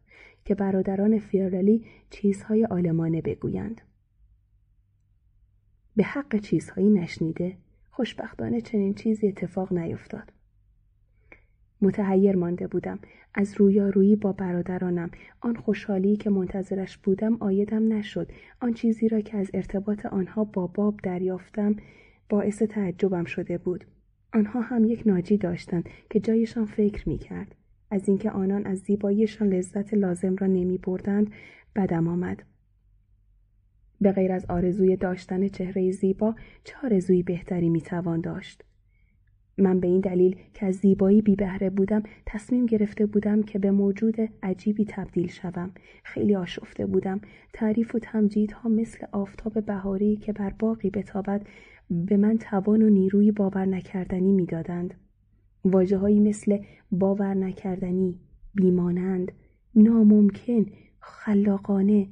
که 0.44 0.54
برادران 0.54 1.18
فیرلی 1.18 1.84
چیزهای 2.10 2.64
آلمانه 2.64 3.22
بگویند. 3.22 3.80
به 5.96 6.04
حق 6.04 6.36
چیزهایی 6.36 6.90
نشنیده 6.90 7.56
خوشبختانه 7.90 8.60
چنین 8.60 8.94
چیزی 8.94 9.28
اتفاق 9.28 9.72
نیفتاد. 9.72 10.32
متحیر 11.82 12.36
مانده 12.36 12.66
بودم 12.66 12.98
از 13.34 13.54
رویارویی 13.60 14.16
با 14.16 14.32
برادرانم 14.32 15.10
آن 15.40 15.56
خوشحالی 15.56 16.16
که 16.16 16.30
منتظرش 16.30 16.98
بودم 16.98 17.36
آیدم 17.40 17.92
نشد 17.92 18.32
آن 18.60 18.72
چیزی 18.72 19.08
را 19.08 19.20
که 19.20 19.36
از 19.36 19.50
ارتباط 19.54 20.06
آنها 20.06 20.44
با 20.44 20.66
باب 20.66 21.00
دریافتم 21.02 21.76
باعث 22.28 22.62
تعجبم 22.62 23.24
شده 23.24 23.58
بود 23.58 23.84
آنها 24.34 24.60
هم 24.60 24.84
یک 24.84 25.02
ناجی 25.06 25.36
داشتند 25.36 25.88
که 26.10 26.20
جایشان 26.20 26.64
فکر 26.64 27.08
می 27.08 27.18
کرد. 27.18 27.54
از 27.90 28.08
اینکه 28.08 28.30
آنان 28.30 28.66
از 28.66 28.78
زیباییشان 28.78 29.48
لذت 29.48 29.94
لازم 29.94 30.36
را 30.36 30.46
نمی 30.46 30.78
بردند 30.78 31.30
بدم 31.76 32.08
آمد. 32.08 32.42
به 34.00 34.12
غیر 34.12 34.32
از 34.32 34.46
آرزوی 34.48 34.96
داشتن 34.96 35.48
چهره 35.48 35.90
زیبا 35.90 36.34
چه 36.64 36.74
آرزوی 36.84 37.22
بهتری 37.22 37.68
می 37.68 37.80
توان 37.80 38.20
داشت؟ 38.20 38.64
من 39.58 39.80
به 39.80 39.88
این 39.88 40.00
دلیل 40.00 40.36
که 40.54 40.66
از 40.66 40.74
زیبایی 40.74 41.22
بی 41.22 41.36
بهره 41.36 41.70
بودم 41.70 42.02
تصمیم 42.26 42.66
گرفته 42.66 43.06
بودم 43.06 43.42
که 43.42 43.58
به 43.58 43.70
موجود 43.70 44.16
عجیبی 44.42 44.84
تبدیل 44.84 45.28
شوم. 45.28 45.70
خیلی 46.04 46.36
آشفته 46.36 46.86
بودم. 46.86 47.20
تعریف 47.52 47.94
و 47.94 47.98
تمجیدها 47.98 48.68
مثل 48.68 49.06
آفتاب 49.12 49.66
بهاری 49.66 50.16
که 50.16 50.32
بر 50.32 50.50
باقی 50.50 50.90
بتابد 50.90 51.46
به 51.90 52.16
من 52.16 52.38
توان 52.38 52.82
و 52.82 52.88
نیروی 52.88 53.30
باور 53.30 53.66
نکردنی 53.66 54.32
می‌دادند. 54.32 54.94
واجههایی 55.64 56.20
مثل 56.20 56.58
باور 56.90 57.34
نکردنی 57.34 58.18
بیمانند 58.54 59.32
ناممکن 59.74 60.66
خلاقانه 61.00 62.08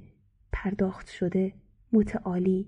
پرداخت 0.53 1.09
شده 1.09 1.53
متعالی 1.93 2.67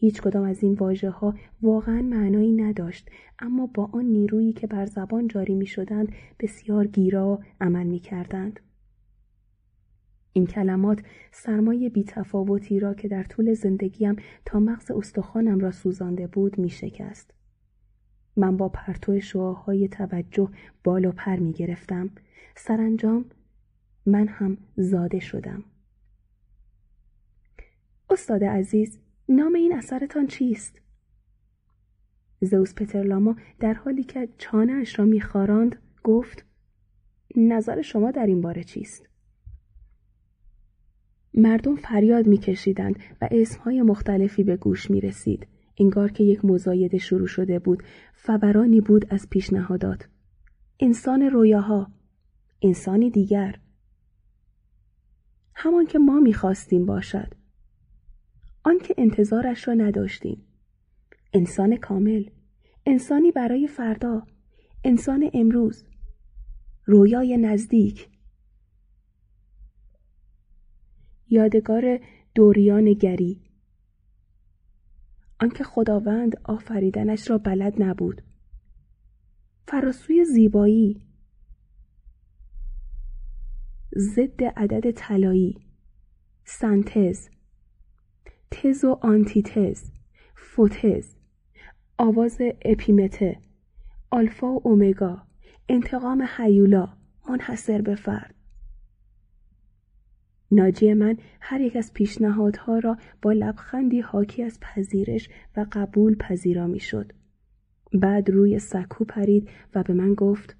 هیچ 0.00 0.22
کدام 0.22 0.44
از 0.44 0.62
این 0.62 0.74
واژه 0.74 1.10
ها 1.10 1.34
واقعا 1.62 2.02
معنایی 2.02 2.52
نداشت 2.52 3.10
اما 3.38 3.66
با 3.66 3.90
آن 3.92 4.04
نیرویی 4.04 4.52
که 4.52 4.66
بر 4.66 4.86
زبان 4.86 5.28
جاری 5.28 5.54
می 5.54 5.66
شدند 5.66 6.12
بسیار 6.40 6.86
گیرا 6.86 7.40
عمل 7.60 7.86
می 7.86 7.98
کردند. 7.98 8.60
این 10.32 10.46
کلمات 10.46 11.02
سرمایه 11.32 11.88
بیتفاوتی 11.88 12.80
را 12.80 12.94
که 12.94 13.08
در 13.08 13.22
طول 13.22 13.54
زندگیم 13.54 14.16
تا 14.44 14.60
مغز 14.60 14.90
استخوانم 14.90 15.58
را 15.58 15.70
سوزانده 15.70 16.26
بود 16.26 16.58
می 16.58 16.70
شکست. 16.70 17.34
من 18.36 18.56
با 18.56 18.68
پرتو 18.68 19.20
شعاهای 19.20 19.88
توجه 19.88 20.48
بال 20.84 21.04
و 21.04 21.12
پر 21.12 21.36
می 21.36 21.52
گرفتم. 21.52 22.10
سرانجام 22.56 23.24
من 24.06 24.28
هم 24.28 24.56
زاده 24.76 25.20
شدم. 25.20 25.64
استاد 28.10 28.44
عزیز 28.44 28.98
نام 29.28 29.54
این 29.54 29.74
اثرتان 29.74 30.26
چیست؟ 30.26 30.80
زوس 32.40 32.74
پترلاما 32.74 33.36
در 33.60 33.74
حالی 33.74 34.04
که 34.04 34.28
چانهاش 34.38 34.98
را 34.98 35.04
میخاراند 35.04 35.82
گفت 36.04 36.44
نظر 37.36 37.82
شما 37.82 38.10
در 38.10 38.26
این 38.26 38.40
باره 38.40 38.64
چیست؟ 38.64 39.08
مردم 41.34 41.76
فریاد 41.76 42.26
میکشیدند 42.26 42.96
و 43.20 43.28
اسمهای 43.30 43.82
مختلفی 43.82 44.44
به 44.44 44.56
گوش 44.56 44.90
می 44.90 45.00
رسید. 45.00 45.46
انگار 45.80 46.10
که 46.10 46.24
یک 46.24 46.44
مزایده 46.44 46.98
شروع 46.98 47.26
شده 47.26 47.58
بود 47.58 47.82
فورانی 48.14 48.80
بود 48.80 49.06
از 49.10 49.28
پیشنهادات 49.30 50.08
انسان 50.80 51.22
رویاها 51.22 51.90
انسانی 52.62 53.10
دیگر 53.10 53.58
همان 55.54 55.86
که 55.86 55.98
ما 55.98 56.20
می‌خواستیم 56.20 56.86
باشد 56.86 57.34
آنکه 58.68 58.94
انتظارش 58.98 59.68
را 59.68 59.74
نداشتیم. 59.74 60.44
انسان 61.32 61.76
کامل 61.76 62.30
انسانی 62.86 63.32
برای 63.32 63.66
فردا 63.66 64.26
انسان 64.84 65.30
امروز 65.34 65.84
رویای 66.84 67.36
نزدیک. 67.36 68.08
یادگار 71.28 72.00
دوریان 72.34 72.92
گری. 72.92 73.42
آنکه 75.40 75.64
خداوند 75.64 76.36
آفریدنش 76.44 77.30
را 77.30 77.38
بلد 77.38 77.82
نبود. 77.82 78.22
فراسوی 79.68 80.24
زیبایی. 80.24 81.02
ضد 83.96 84.44
عدد 84.44 84.90
طلایی. 84.90 85.58
سنتز 86.44 87.28
تز 88.50 88.84
و 88.84 88.98
آنتیتز 89.02 89.90
فوتز 90.34 91.14
آواز 91.98 92.38
اپیمته 92.62 93.38
آلفا 94.10 94.46
و 94.46 94.60
اومگا 94.64 95.22
انتقام 95.68 96.28
حیولا 96.36 96.88
منحصر 97.28 97.82
به 97.82 97.94
فرد 97.94 98.34
ناجی 100.50 100.94
من 100.94 101.16
هر 101.40 101.60
یک 101.60 101.76
از 101.76 101.92
پیشنهادها 101.92 102.78
را 102.78 102.96
با 103.22 103.32
لبخندی 103.32 104.00
حاکی 104.00 104.42
از 104.42 104.60
پذیرش 104.60 105.28
و 105.56 105.66
قبول 105.72 106.14
پذیرا 106.14 106.66
می 106.66 106.80
شد. 106.80 107.12
بعد 107.92 108.30
روی 108.30 108.58
سکو 108.58 109.04
پرید 109.04 109.48
و 109.74 109.82
به 109.82 109.94
من 109.94 110.14
گفت 110.14 110.56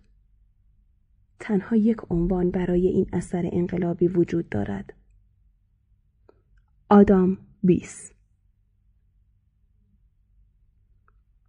تنها 1.41 1.77
یک 1.77 1.97
عنوان 2.11 2.51
برای 2.51 2.87
این 2.87 3.07
اثر 3.13 3.49
انقلابی 3.53 4.09
وجود 4.09 4.49
دارد. 4.49 4.93
آدام 6.89 7.39
بیس 7.63 8.13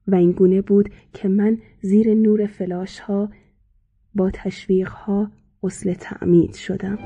و 0.08 0.16
این 0.16 0.32
گونه 0.32 0.62
بود 0.62 0.90
که 1.14 1.28
من 1.28 1.58
زیر 1.82 2.14
نور 2.14 2.48
فلاش 2.48 3.00
ها 3.00 3.30
با 4.16 4.32
تشویق 4.34 4.90
ها 4.90 5.32
اصل 5.64 5.94
تعمید 5.94 6.54
شدم. 6.54 6.98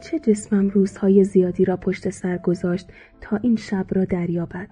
اگرچه 0.00 0.18
جسمم 0.18 0.68
روزهای 0.68 1.24
زیادی 1.24 1.64
را 1.64 1.76
پشت 1.76 2.10
سر 2.10 2.38
گذاشت 2.38 2.88
تا 3.20 3.36
این 3.36 3.56
شب 3.56 3.86
را 3.90 4.04
دریابد. 4.04 4.68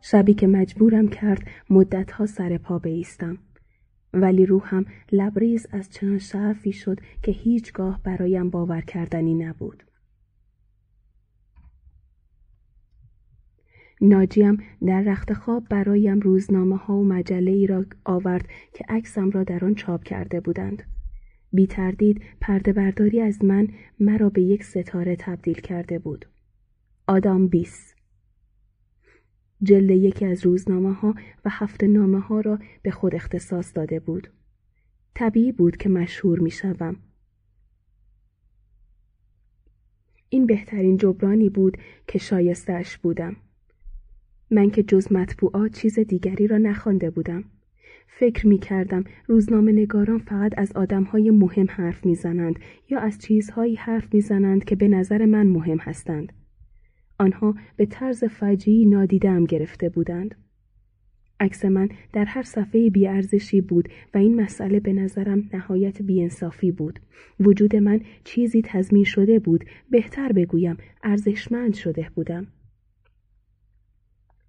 شبی 0.00 0.34
که 0.34 0.46
مجبورم 0.46 1.08
کرد 1.08 1.42
مدتها 1.70 2.26
سر 2.26 2.58
پا 2.58 2.78
بیستم. 2.78 3.38
ولی 4.12 4.46
روحم 4.46 4.84
لبریز 5.12 5.66
از 5.72 5.90
چنان 5.90 6.18
شرفی 6.18 6.72
شد 6.72 7.00
که 7.22 7.32
هیچگاه 7.32 8.00
برایم 8.02 8.50
باور 8.50 8.80
کردنی 8.80 9.34
نبود. 9.34 9.84
ناجیم 14.00 14.62
در 14.86 15.02
رخت 15.02 15.32
خواب 15.32 15.68
برایم 15.70 16.20
روزنامه 16.20 16.76
ها 16.76 16.96
و 16.96 17.04
مجله 17.04 17.50
ای 17.50 17.66
را 17.66 17.84
آورد 18.04 18.48
که 18.72 18.84
عکسم 18.88 19.30
را 19.30 19.44
در 19.44 19.64
آن 19.64 19.74
چاپ 19.74 20.04
کرده 20.04 20.40
بودند. 20.40 20.95
بی 21.56 21.66
تردید 21.66 22.22
پرده 22.40 22.72
برداری 22.72 23.20
از 23.20 23.44
من 23.44 23.68
مرا 24.00 24.30
به 24.30 24.42
یک 24.42 24.64
ستاره 24.64 25.16
تبدیل 25.16 25.60
کرده 25.60 25.98
بود. 25.98 26.26
آدام 27.06 27.48
بیس 27.48 27.94
جلد 29.62 29.90
یکی 29.90 30.26
از 30.26 30.46
روزنامه 30.46 30.92
ها 30.92 31.14
و 31.44 31.50
هفت 31.50 31.84
نامه 31.84 32.20
ها 32.20 32.40
را 32.40 32.58
به 32.82 32.90
خود 32.90 33.14
اختصاص 33.14 33.76
داده 33.76 34.00
بود. 34.00 34.28
طبیعی 35.14 35.52
بود 35.52 35.76
که 35.76 35.88
مشهور 35.88 36.38
می 36.38 36.50
شوم. 36.50 36.96
این 40.28 40.46
بهترین 40.46 40.96
جبرانی 40.96 41.48
بود 41.48 41.78
که 42.06 42.18
شایستش 42.18 42.98
بودم. 42.98 43.36
من 44.50 44.70
که 44.70 44.82
جز 44.82 45.12
مطبوعات 45.12 45.72
چیز 45.72 45.98
دیگری 45.98 46.46
را 46.46 46.58
نخوانده 46.58 47.10
بودم. 47.10 47.44
فکر 48.06 48.46
می 48.46 48.58
کردم 48.58 49.04
روزنامه 49.26 49.72
نگاران 49.72 50.18
فقط 50.18 50.52
از 50.56 50.72
آدمهای 50.72 51.30
مهم 51.30 51.66
حرف 51.70 52.06
می‌زنند 52.06 52.58
یا 52.90 53.00
از 53.00 53.18
چیزهایی 53.18 53.74
حرف 53.74 54.14
می‌زنند 54.14 54.64
که 54.64 54.76
به 54.76 54.88
نظر 54.88 55.24
من 55.24 55.46
مهم 55.46 55.78
هستند. 55.78 56.32
آنها 57.18 57.54
به 57.76 57.86
طرز 57.86 58.24
فجیعی 58.24 58.86
نادیدم 58.86 59.44
گرفته 59.44 59.88
بودند. 59.88 60.34
عکس 61.40 61.64
من 61.64 61.88
در 62.12 62.24
هر 62.24 62.42
صفحه 62.42 62.90
بیارزشی 62.90 63.60
بود 63.60 63.88
و 64.14 64.18
این 64.18 64.40
مسئله 64.40 64.80
به 64.80 64.92
نظرم 64.92 65.50
نهایت 65.52 66.02
بیانصافی 66.02 66.72
بود. 66.72 67.00
وجود 67.40 67.76
من 67.76 68.00
چیزی 68.24 68.62
تضمین 68.62 69.04
شده 69.04 69.38
بود، 69.38 69.64
بهتر 69.90 70.32
بگویم 70.32 70.76
ارزشمند 71.02 71.74
شده 71.74 72.10
بودم. 72.14 72.46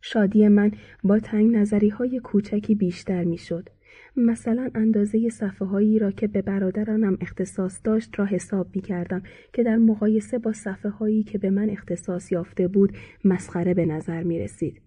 شادی 0.09 0.47
من 0.47 0.71
با 1.03 1.19
تنگ 1.19 1.55
نظری 1.55 1.89
های 1.89 2.19
کوچکی 2.19 2.75
بیشتر 2.75 3.23
می 3.23 3.37
شد. 3.37 3.69
مثلا 4.17 4.69
اندازه 4.75 5.29
صفحه 5.29 5.67
هایی 5.67 5.99
را 5.99 6.11
که 6.11 6.27
به 6.27 6.41
برادرانم 6.41 7.17
اختصاص 7.21 7.79
داشت 7.83 8.19
را 8.19 8.25
حساب 8.25 8.75
می 8.75 8.81
کردم 8.81 9.23
که 9.53 9.63
در 9.63 9.77
مقایسه 9.77 10.37
با 10.37 10.53
صفحه 10.53 10.91
هایی 10.91 11.23
که 11.23 11.37
به 11.37 11.49
من 11.49 11.69
اختصاص 11.69 12.31
یافته 12.31 12.67
بود 12.67 12.97
مسخره 13.25 13.73
به 13.73 13.85
نظر 13.85 14.23
می 14.23 14.39
رسید. 14.39 14.81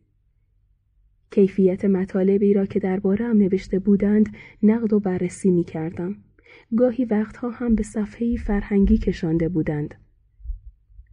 کیفیت 1.30 1.84
مطالبی 1.84 2.54
را 2.54 2.66
که 2.66 2.80
درباره 2.80 3.24
هم 3.24 3.38
نوشته 3.38 3.78
بودند 3.78 4.28
نقد 4.62 4.92
و 4.92 5.00
بررسی 5.00 5.50
می 5.50 5.64
کردم. 5.64 6.16
گاهی 6.76 7.04
وقتها 7.04 7.50
هم 7.50 7.74
به 7.74 7.82
صفحه 7.82 8.36
فرهنگی 8.36 8.98
کشانده 8.98 9.48
بودند. 9.48 9.94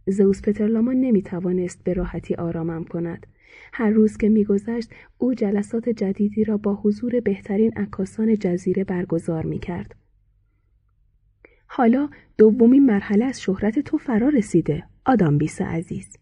زوس 0.06 0.42
پترلامان 0.42 0.96
نمی 0.96 1.22
توانست 1.22 1.84
به 1.84 1.92
راحتی 1.92 2.34
آرامم 2.34 2.84
کند. 2.84 3.26
هر 3.72 3.90
روز 3.90 4.16
که 4.16 4.28
میگذشت 4.28 4.90
او 5.18 5.34
جلسات 5.34 5.88
جدیدی 5.88 6.44
را 6.44 6.56
با 6.56 6.74
حضور 6.74 7.20
بهترین 7.20 7.72
عکاسان 7.76 8.38
جزیره 8.38 8.84
برگزار 8.84 9.46
می 9.46 9.58
کرد. 9.58 9.94
حالا 11.66 12.08
دومین 12.38 12.86
مرحله 12.86 13.24
از 13.24 13.42
شهرت 13.42 13.78
تو 13.78 13.98
فرا 13.98 14.28
رسیده 14.28 14.84
آدام 15.06 15.38
بیس 15.38 15.60
عزیز 15.60 16.16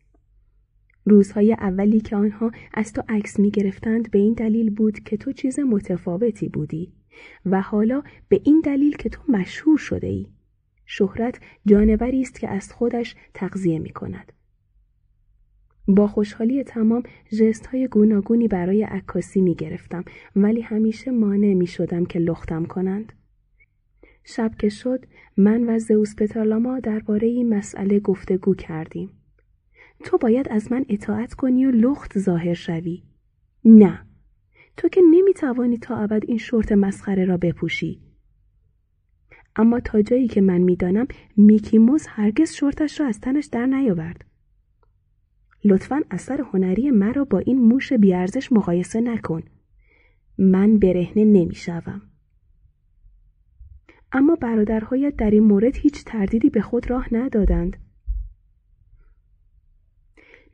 روزهای 1.04 1.52
اولی 1.52 2.00
که 2.00 2.16
آنها 2.16 2.50
از 2.74 2.92
تو 2.92 3.02
عکس 3.08 3.38
می 3.38 3.50
گرفتند 3.50 4.10
به 4.10 4.18
این 4.18 4.32
دلیل 4.32 4.70
بود 4.70 4.98
که 4.98 5.16
تو 5.16 5.32
چیز 5.32 5.58
متفاوتی 5.58 6.48
بودی 6.48 6.92
و 7.46 7.60
حالا 7.60 8.02
به 8.28 8.40
این 8.44 8.60
دلیل 8.60 8.96
که 8.96 9.08
تو 9.08 9.32
مشهور 9.32 9.78
شده 9.78 10.06
ای. 10.06 10.26
شهرت 10.86 11.40
جانوری 11.66 12.22
است 12.22 12.40
که 12.40 12.48
از 12.48 12.72
خودش 12.72 13.14
تغذیه 13.34 13.78
می 13.78 13.90
کند. 13.90 14.32
با 15.88 16.06
خوشحالی 16.06 16.64
تمام 16.64 17.02
جست 17.38 17.66
های 17.66 17.88
گوناگونی 17.88 18.48
برای 18.48 18.82
عکاسی 18.82 19.40
می 19.40 19.54
گرفتم 19.54 20.04
ولی 20.36 20.60
همیشه 20.60 21.10
مانع 21.10 21.54
می 21.54 21.66
شدم 21.66 22.04
که 22.04 22.18
لختم 22.18 22.64
کنند. 22.64 23.12
شب 24.24 24.52
که 24.58 24.68
شد 24.68 25.04
من 25.36 25.70
و 25.70 25.78
زئوس 25.78 26.16
پتالاما 26.16 26.80
درباره 26.80 27.28
این 27.28 27.54
مسئله 27.54 28.00
گفتگو 28.00 28.54
کردیم. 28.54 29.10
تو 30.04 30.18
باید 30.18 30.48
از 30.50 30.72
من 30.72 30.84
اطاعت 30.88 31.34
کنی 31.34 31.66
و 31.66 31.70
لخت 31.70 32.18
ظاهر 32.18 32.54
شوی. 32.54 33.02
نه. 33.64 34.06
تو 34.76 34.88
که 34.88 35.00
نمی 35.10 35.34
توانی 35.34 35.78
تا 35.78 35.96
ابد 35.96 36.22
این 36.28 36.38
شورت 36.38 36.72
مسخره 36.72 37.24
را 37.24 37.36
بپوشی. 37.36 38.00
اما 39.56 39.80
تا 39.80 40.02
جایی 40.02 40.28
که 40.28 40.40
من 40.40 40.58
می‌دانم 40.58 41.06
میکی 41.36 41.78
موز 41.78 42.06
هرگز 42.06 42.52
شورتش 42.52 43.00
را 43.00 43.06
از 43.06 43.20
تنش 43.20 43.46
در 43.46 43.66
نیاورد. 43.66 44.24
لطفا 45.66 46.02
اثر 46.10 46.40
هنری 46.40 46.90
مرا 46.90 47.24
با 47.24 47.38
این 47.38 47.58
موش 47.58 47.92
بی‌ارزش 47.92 48.52
مقایسه 48.52 49.00
نکن. 49.00 49.42
من 50.38 50.78
برهنه 50.78 51.24
نمی‌شوم. 51.24 52.02
اما 54.12 54.34
برادرهایت 54.34 55.16
در 55.16 55.30
این 55.30 55.44
مورد 55.44 55.76
هیچ 55.76 56.04
تردیدی 56.04 56.50
به 56.50 56.60
خود 56.60 56.90
راه 56.90 57.14
ندادند. 57.14 57.76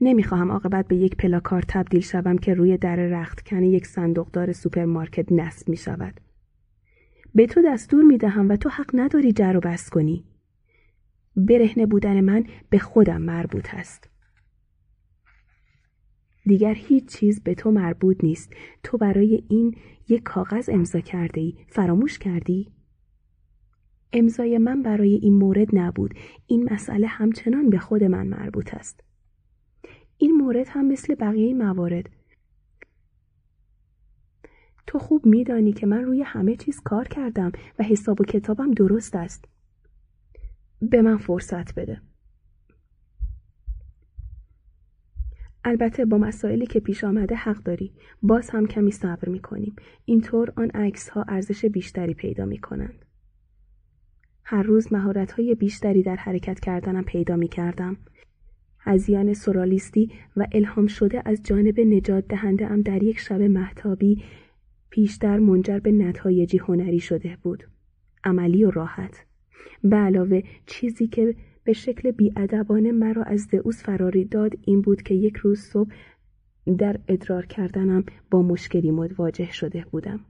نمی‌خواهم 0.01 0.51
عاقبت 0.51 0.89
به 0.89 0.97
یک 0.97 1.17
پلاکارد 1.17 1.63
تبدیل 1.69 2.01
شوم 2.01 2.39
که 2.39 2.55
روی 2.55 2.77
در 2.77 2.97
رختکن 2.97 3.63
یک 3.63 3.87
صندوقدار 3.87 4.53
سوپرمارکت 4.53 5.33
نصب 5.33 5.69
می 5.69 5.77
شود. 5.77 6.21
به 7.35 7.47
تو 7.47 7.63
دستور 7.67 8.05
می 8.05 8.19
دهم 8.19 8.49
و 8.49 8.57
تو 8.57 8.69
حق 8.69 8.91
نداری 8.95 9.33
جر 9.33 9.57
و 9.57 9.61
بس 9.61 9.91
کنی. 9.91 10.25
برهنه 11.37 11.87
بودن 11.87 12.21
من 12.21 12.45
به 12.71 12.79
خودم 12.79 13.23
مربوط 13.23 13.75
است. 13.75 14.12
دیگر 16.47 16.75
هیچ 16.75 17.07
چیز 17.07 17.43
به 17.43 17.55
تو 17.55 17.71
مربوط 17.71 18.25
نیست. 18.25 18.53
تو 18.83 18.99
برای 18.99 19.45
این 19.49 19.77
یک 20.09 20.23
کاغذ 20.23 20.69
امضا 20.73 21.01
کرده 21.01 21.41
ای. 21.41 21.55
فراموش 21.69 22.19
کردی؟ 22.19 22.73
امضای 24.13 24.59
من 24.59 24.83
برای 24.83 25.15
این 25.15 25.35
مورد 25.35 25.69
نبود. 25.73 26.15
این 26.47 26.73
مسئله 26.73 27.07
همچنان 27.07 27.71
به 27.71 27.79
خود 27.79 28.05
من 28.05 28.27
مربوط 28.27 28.75
است. 28.75 29.01
این 30.19 30.37
مورد 30.37 30.67
هم 30.69 30.87
مثل 30.87 31.15
بقیه 31.15 31.55
موارد. 31.55 32.11
تو 34.87 34.99
خوب 34.99 35.27
میدانی 35.27 35.73
که 35.73 35.87
من 35.87 36.05
روی 36.05 36.23
همه 36.23 36.57
چیز 36.57 36.81
کار 36.81 37.09
کردم 37.09 37.53
و 37.79 37.83
حساب 37.83 38.21
و 38.21 38.25
کتابم 38.25 38.71
درست 38.71 39.17
است. 39.17 39.45
به 40.81 41.03
من 41.03 41.17
فرصت 41.17 41.75
بده. 41.75 42.03
البته 45.65 46.05
با 46.05 46.19
مسائلی 46.19 46.67
که 46.67 46.81
پیش 46.81 47.05
آمده 47.05 47.35
حق 47.35 47.63
داری. 47.63 47.93
باز 48.23 48.51
هم 48.51 48.67
کمی 48.67 48.91
صبر 48.91 49.29
می 49.29 49.41
کنیم 49.41 49.77
اینطور 50.05 50.53
آن 50.57 50.71
عکس 50.71 51.09
ها 51.09 51.25
ارزش 51.29 51.65
بیشتری 51.65 52.15
پیدا 52.15 52.45
می 52.45 52.59
کنند 52.59 53.05
هر 54.45 54.63
روز 54.63 54.93
مهارت 54.93 55.33
های 55.33 55.55
بیشتری 55.55 56.03
در 56.03 56.17
حرکت 56.17 56.61
کردنم 56.61 57.05
پیدا 57.05 57.37
می 57.37 57.49
کردم 57.49 57.97
هزیان 58.79 59.35
سورالیستی 59.35 60.11
و 60.37 60.47
الهام 60.53 60.87
شده 60.87 61.23
از 61.25 61.43
جانب 61.43 61.81
نجات 61.81 62.29
دهنده 62.29 62.67
ام 62.67 62.81
در 62.81 63.03
یک 63.03 63.19
شب 63.19 63.43
محتابی 63.43 64.23
پیشتر 64.91 65.39
منجر 65.39 65.79
به 65.79 65.93
نتایجی 65.93 66.59
هنری 66.59 67.01
شده 67.01 67.39
بود. 67.43 67.65
عملی 68.25 68.65
و 68.65 68.71
راحت. 68.71 69.25
به 69.85 69.97
علاوه 69.97 70.43
چیزی 70.67 71.07
که 71.07 71.35
به 71.65 71.73
شکل 71.73 72.11
بیادبانه 72.11 72.93
مرا 72.93 73.23
از 73.23 73.49
دعوس 73.49 73.83
فراری 73.83 74.25
داد 74.25 74.53
این 74.63 74.81
بود 74.81 75.03
که 75.03 75.15
یک 75.15 75.37
روز 75.37 75.61
صبح 75.61 75.91
در 76.79 77.01
ادرار 77.09 77.47
کردنم 77.47 78.05
با 78.31 78.43
مشکلی 78.43 78.91
مواجه 78.91 79.53
شده 79.53 79.85
بودم. 79.91 80.21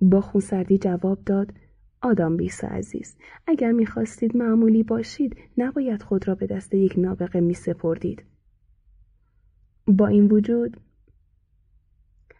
با 0.00 0.20
خونسردی 0.20 0.78
جواب 0.78 1.24
داد 1.26 1.52
آدام 2.02 2.36
بیس 2.36 2.64
عزیز 2.64 3.16
اگر 3.46 3.72
می‌خواستید 3.72 4.36
معمولی 4.36 4.82
باشید 4.82 5.36
نباید 5.58 6.02
خود 6.02 6.28
را 6.28 6.34
به 6.34 6.46
دست 6.46 6.74
یک 6.74 6.94
نابغه 6.98 7.40
می 7.40 7.54
سپردید. 7.54 8.24
با 9.86 10.06
این 10.06 10.26
وجود 10.26 10.76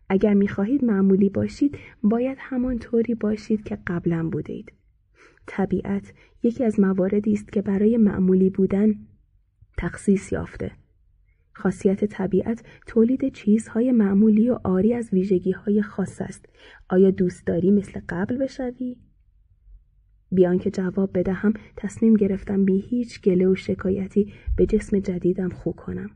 اگر 0.08 0.34
می‌خواهید 0.34 0.84
معمولی 0.84 1.28
باشید 1.28 1.78
باید 2.02 2.38
همان 2.40 2.78
طوری 2.78 3.14
باشید 3.14 3.64
که 3.64 3.78
قبلا 3.86 4.28
بودید. 4.28 4.72
طبیعت 5.46 6.12
یکی 6.42 6.64
از 6.64 6.80
مواردی 6.80 7.32
است 7.32 7.52
که 7.52 7.62
برای 7.62 7.96
معمولی 7.96 8.50
بودن 8.50 8.94
تخصیص 9.78 10.32
یافته. 10.32 10.72
خاصیت 11.52 12.04
طبیعت 12.04 12.62
تولید 12.86 13.32
چیزهای 13.32 13.92
معمولی 13.92 14.50
و 14.50 14.58
آری 14.64 14.94
از 14.94 15.08
ویژگی 15.12 15.52
های 15.52 15.82
خاص 15.82 16.20
است. 16.20 16.46
آیا 16.88 17.10
دوست 17.10 17.46
داری 17.46 17.70
مثل 17.70 18.00
قبل 18.08 18.36
بشوی؟ 18.36 18.96
بیان 20.32 20.58
که 20.58 20.70
جواب 20.70 21.18
بدهم 21.18 21.52
تصمیم 21.76 22.14
گرفتم 22.14 22.64
بی 22.64 22.80
هیچ 22.80 23.22
گله 23.22 23.48
و 23.48 23.54
شکایتی 23.54 24.32
به 24.56 24.66
جسم 24.66 24.98
جدیدم 24.98 25.48
خو 25.48 25.72
کنم. 25.72 26.10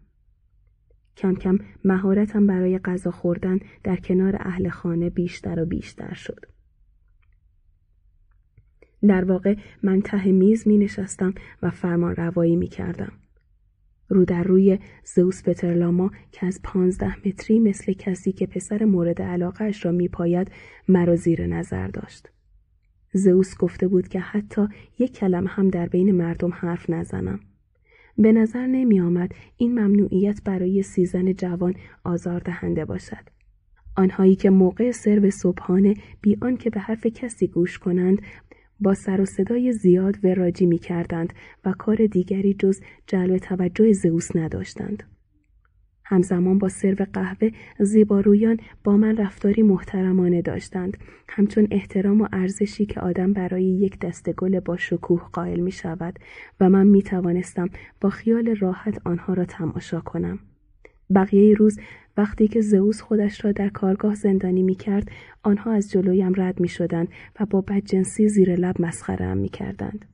کم 1.17 1.35
کم 1.35 1.59
مهارتم 1.85 2.47
برای 2.47 2.79
غذا 2.79 3.11
خوردن 3.11 3.59
در 3.85 3.97
کنار 3.97 4.37
اهل 4.41 4.69
خانه 4.69 5.11
بیشتر 5.11 5.63
و 5.63 5.67
بیشتر 5.67 6.15
شد. 6.15 6.47
در 9.03 9.25
واقع 9.25 9.55
من 9.83 10.01
ته 10.01 10.33
میز 10.33 10.69
می 10.69 10.79
نشستم 10.79 11.35
و 11.63 11.71
فرمان 11.71 12.17
روایی 12.17 12.57
می 12.57 12.69
کردم. 12.69 13.13
رو 14.09 14.25
در 14.25 14.43
روی 14.43 14.79
زوس 15.05 15.43
پترلاما 15.43 16.11
که 16.33 16.47
از 16.47 16.61
پانزده 16.65 17.29
متری 17.29 17.59
مثل 17.59 17.93
کسی 17.93 18.33
که 18.33 18.47
پسر 18.47 18.85
مورد 18.85 19.23
علاقهش 19.23 19.85
را 19.85 19.93
می 19.93 20.09
پاید 20.09 20.51
مرا 20.89 21.17
زیر 21.17 21.47
نظر 21.47 21.89
داشت. 21.89 22.29
زئوس 23.13 23.57
گفته 23.59 23.89
بود 23.89 24.09
که 24.09 24.21
حتی 24.21 24.67
یک 24.99 25.13
کلم 25.13 25.47
هم 25.49 25.69
در 25.69 25.87
بین 25.87 26.11
مردم 26.11 26.53
حرف 26.53 26.91
نزنم. 26.91 27.41
به 28.19 28.33
نظر 28.33 28.67
نمی 28.67 29.01
آمد 29.01 29.35
این 29.57 29.79
ممنوعیت 29.79 30.41
برای 30.45 30.83
سیزن 30.83 31.33
جوان 31.33 31.75
آزاردهنده 32.05 32.85
باشد. 32.85 33.31
آنهایی 33.97 34.37
که 34.37 34.51
موقع 34.51 34.91
سرو 34.91 35.31
صبحانه 35.31 35.95
بی 36.21 36.39
که 36.59 36.71
به 36.71 36.81
حرف 36.81 37.07
کسی 37.07 37.47
گوش 37.47 37.79
کنند 37.79 38.23
با 38.81 38.95
سر 38.95 39.21
و 39.21 39.25
صدای 39.25 39.73
زیاد 39.73 40.25
وراجی 40.25 40.67
می 40.67 40.79
کردند 40.79 41.33
و 41.65 41.73
کار 41.73 42.07
دیگری 42.07 42.55
جز 42.55 42.81
جلب 43.07 43.39
توجه 43.39 43.93
زئوس 43.93 44.37
نداشتند. 44.37 45.03
همزمان 46.11 46.59
با 46.59 46.69
سرو 46.69 47.07
قهوه 47.13 47.51
زیبارویان 47.81 48.57
با 48.85 48.97
من 48.97 49.17
رفتاری 49.17 49.63
محترمانه 49.63 50.43
داشتند 50.43 50.97
همچون 51.29 51.69
احترام 51.71 52.21
و 52.21 52.29
ارزشی 52.33 52.87
که 52.87 53.01
آدم 53.01 53.33
برای 53.33 53.65
یک 53.65 53.99
دسته 53.99 54.33
گل 54.33 54.61
با 54.61 54.77
شکوه 54.77 55.29
قائل 55.33 55.61
می 55.61 55.73
شود 55.73 56.19
و 56.61 56.69
من 56.69 56.87
می 56.87 57.03
توانستم 57.03 57.69
با 58.01 58.11
خیال 58.11 58.57
راحت 58.57 59.01
آنها 59.05 59.35
را 59.35 59.45
تماشا 59.45 60.01
کنم. 60.01 60.39
بقیه 61.15 61.55
روز 61.55 61.79
وقتی 62.17 62.49
که 62.49 62.61
زئوس 62.61 63.01
خودش 63.01 63.45
را 63.45 63.53
در 63.53 63.69
کارگاه 63.69 64.15
زندانی 64.15 64.63
می 64.63 64.75
کرد 64.75 65.11
آنها 65.43 65.73
از 65.73 65.91
جلویم 65.91 66.33
رد 66.37 66.61
می 66.61 66.69
شدند 66.69 67.09
و 67.41 67.47
با 67.47 67.61
بدجنسی 67.61 68.29
زیر 68.29 68.55
لب 68.55 68.83
مسخره 68.83 69.35
می 69.35 69.49
کردند. 69.49 70.05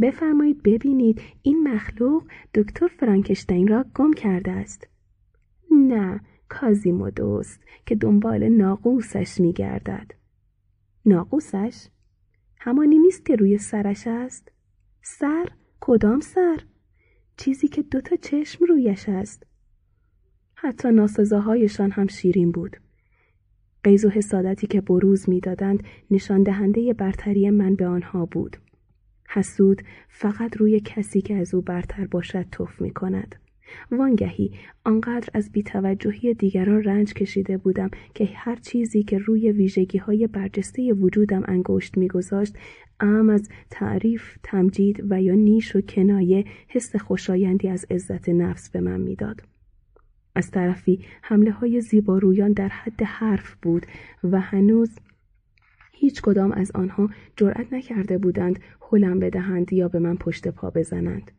بفرمایید 0.00 0.62
ببینید 0.62 1.20
این 1.42 1.68
مخلوق 1.68 2.22
دکتر 2.54 2.86
فرانکشتین 2.86 3.68
را 3.68 3.84
گم 3.94 4.12
کرده 4.12 4.50
است. 4.50 4.88
نه 5.70 6.20
کازیمو 6.48 7.10
دوست 7.10 7.60
که 7.86 7.94
دنبال 7.94 8.48
ناقوسش 8.48 9.40
می 9.40 9.52
گردد. 9.52 10.10
ناقوسش؟ 11.06 11.88
همانی 12.60 12.98
نیست 12.98 13.26
که 13.26 13.36
روی 13.36 13.58
سرش 13.58 14.06
است؟ 14.06 14.52
سر؟ 15.02 15.48
کدام 15.80 16.20
سر؟ 16.20 16.58
چیزی 17.38 17.68
که 17.68 17.82
دوتا 17.82 18.16
چشم 18.16 18.64
رویش 18.64 19.08
است. 19.08 19.46
حتی 20.54 20.88
ناسزاهایشان 20.90 21.90
هم 21.90 22.06
شیرین 22.06 22.52
بود. 22.52 22.76
قیز 23.84 24.04
و 24.04 24.08
حسادتی 24.08 24.66
که 24.66 24.80
بروز 24.80 25.28
می‌دادند 25.28 25.82
نشان 26.10 26.42
دهنده 26.42 26.92
برتری 26.92 27.50
من 27.50 27.74
به 27.74 27.86
آنها 27.86 28.26
بود. 28.26 28.56
حسود 29.28 29.82
فقط 30.08 30.56
روی 30.56 30.80
کسی 30.80 31.20
که 31.20 31.34
از 31.34 31.54
او 31.54 31.60
برتر 31.62 32.06
باشد 32.06 32.46
توف 32.52 32.80
می 32.80 32.90
کند. 32.90 33.34
وانگهی 33.90 34.50
آنقدر 34.84 35.28
از 35.34 35.52
بیتوجهی 35.52 36.34
دیگران 36.34 36.84
رنج 36.84 37.14
کشیده 37.14 37.56
بودم 37.56 37.90
که 38.14 38.24
هر 38.34 38.56
چیزی 38.56 39.02
که 39.02 39.18
روی 39.18 39.52
ویژگی 39.52 39.98
های 39.98 40.26
برجسته 40.26 40.92
وجودم 40.92 41.42
انگشت 41.48 41.98
میگذاشت 41.98 42.56
ام 43.00 43.30
از 43.30 43.48
تعریف، 43.70 44.36
تمجید 44.42 45.04
و 45.10 45.22
یا 45.22 45.34
نیش 45.34 45.76
و 45.76 45.80
کنایه 45.80 46.44
حس 46.68 46.96
خوشایندی 46.96 47.68
از 47.68 47.86
عزت 47.90 48.28
نفس 48.28 48.70
به 48.70 48.80
من 48.80 49.00
می‌داد. 49.00 49.42
از 50.34 50.50
طرفی 50.50 51.04
حمله 51.22 51.50
های 51.50 51.80
زیبارویان 51.80 52.52
در 52.52 52.68
حد 52.68 53.02
حرف 53.02 53.54
بود 53.62 53.86
و 54.24 54.40
هنوز 54.40 54.98
هیچ 55.92 56.22
کدام 56.22 56.52
از 56.52 56.70
آنها 56.74 57.10
جرأت 57.36 57.72
نکرده 57.72 58.18
بودند 58.18 58.60
هلم 58.92 59.18
بدهند 59.18 59.72
یا 59.72 59.88
به 59.88 59.98
من 59.98 60.16
پشت 60.16 60.48
پا 60.48 60.70
بزنند. 60.70 61.32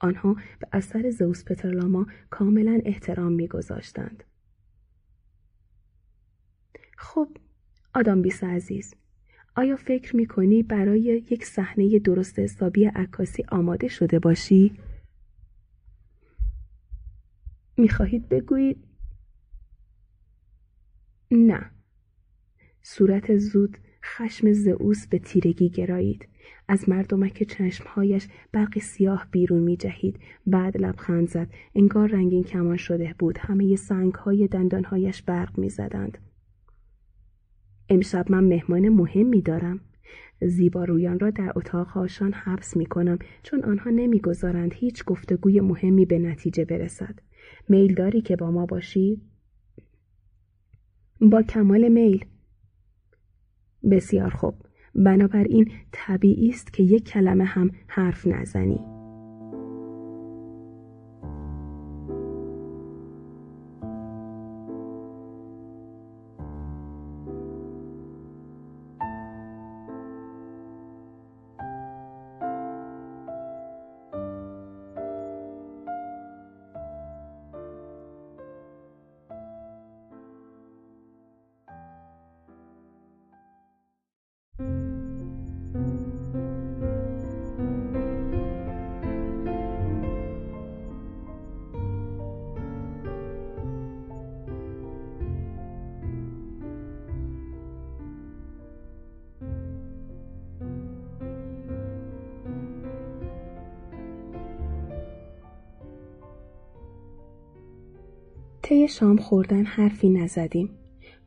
آنها 0.00 0.34
به 0.34 0.68
اثر 0.72 1.10
زوس 1.10 1.44
پترلاما 1.44 2.06
کاملا 2.30 2.80
احترام 2.84 3.32
میگذاشتند. 3.32 4.24
خب 6.96 7.28
آدم 7.94 8.22
بیس 8.22 8.44
عزیز 8.44 8.94
آیا 9.56 9.76
فکر 9.76 10.16
می 10.16 10.26
کنی 10.26 10.62
برای 10.62 11.00
یک 11.30 11.44
صحنه 11.44 11.98
درست 11.98 12.38
حسابی 12.38 12.84
عکاسی 12.84 13.44
آماده 13.48 13.88
شده 13.88 14.18
باشی؟ 14.18 14.78
می 17.76 17.88
خواهید 17.88 18.28
بگویید؟ 18.28 18.84
نه. 21.30 21.70
صورت 22.82 23.36
زود 23.36 23.78
خشم 24.04 24.52
زئوس 24.52 25.06
به 25.06 25.18
تیرگی 25.18 25.70
گرایید. 25.70 26.28
از 26.70 26.88
مردمک 26.88 27.42
چشمهایش 27.42 28.28
برقی 28.52 28.80
سیاه 28.80 29.26
بیرون 29.30 29.62
می 29.62 29.76
جهید. 29.76 30.18
بعد 30.46 30.76
لبخند 30.76 31.28
زد. 31.28 31.48
انگار 31.74 32.08
رنگین 32.08 32.44
کمان 32.44 32.76
شده 32.76 33.14
بود. 33.18 33.38
همه 33.38 33.76
سنگهای 33.76 34.48
دندانهایش 34.48 35.22
برق 35.22 35.58
می 35.58 35.68
زدند. 35.68 36.18
امشب 37.88 38.32
من 38.32 38.44
مهمان 38.44 38.88
مهمی 38.88 39.42
دارم. 39.42 39.80
زیبارویان 40.42 41.18
را 41.18 41.30
در 41.30 41.52
اتاقهاشان 41.56 42.32
حبس 42.32 42.76
می 42.76 42.86
کنم 42.86 43.18
چون 43.42 43.64
آنها 43.64 43.90
نمی‌گذارند 43.90 44.74
هیچ 44.74 45.04
گفتگوی 45.04 45.60
مهمی 45.60 46.06
به 46.06 46.18
نتیجه 46.18 46.64
برسد. 46.64 47.18
میل 47.68 47.94
داری 47.94 48.20
که 48.20 48.36
با 48.36 48.50
ما 48.50 48.66
باشی؟ 48.66 49.22
با 51.20 51.42
کمال 51.42 51.88
میل. 51.88 52.24
بسیار 53.90 54.30
خوب. 54.30 54.69
بنابراین 54.94 55.70
طبیعی 55.92 56.48
است 56.48 56.72
که 56.72 56.82
یک 56.82 57.04
کلمه 57.04 57.44
هم 57.44 57.70
حرف 57.86 58.26
نزنی. 58.26 58.99
شام 109.00 109.16
خوردن 109.16 109.64
حرفی 109.64 110.08
نزدیم. 110.08 110.70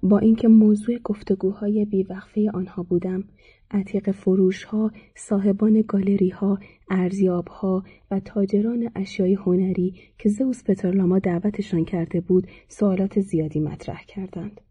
با 0.04 0.20
اینکه 0.20 0.48
موضوع 0.48 0.98
گفتگوهای 1.04 1.86
بیوقفه 1.86 2.52
آنها 2.54 2.84
بودم 2.84 3.24
عتیق 3.72 4.12
فروش 4.12 4.64
ها، 4.64 4.92
صاحبان 5.16 5.84
گالری 5.88 6.30
ها، 6.30 6.60
ارزیاب 6.90 7.48
ها 7.48 7.84
و 8.12 8.20
تاجران 8.20 8.90
اشیای 8.96 9.34
هنری 9.34 9.96
که 10.18 10.30
زوس 10.30 10.64
پترلاما 10.64 11.20
دعوتشان 11.20 11.86
کرده 11.86 12.22
بود 12.22 12.48
سوالات 12.68 13.20
زیادی 13.20 13.60
مطرح 13.60 14.04
کردند. 14.08 14.62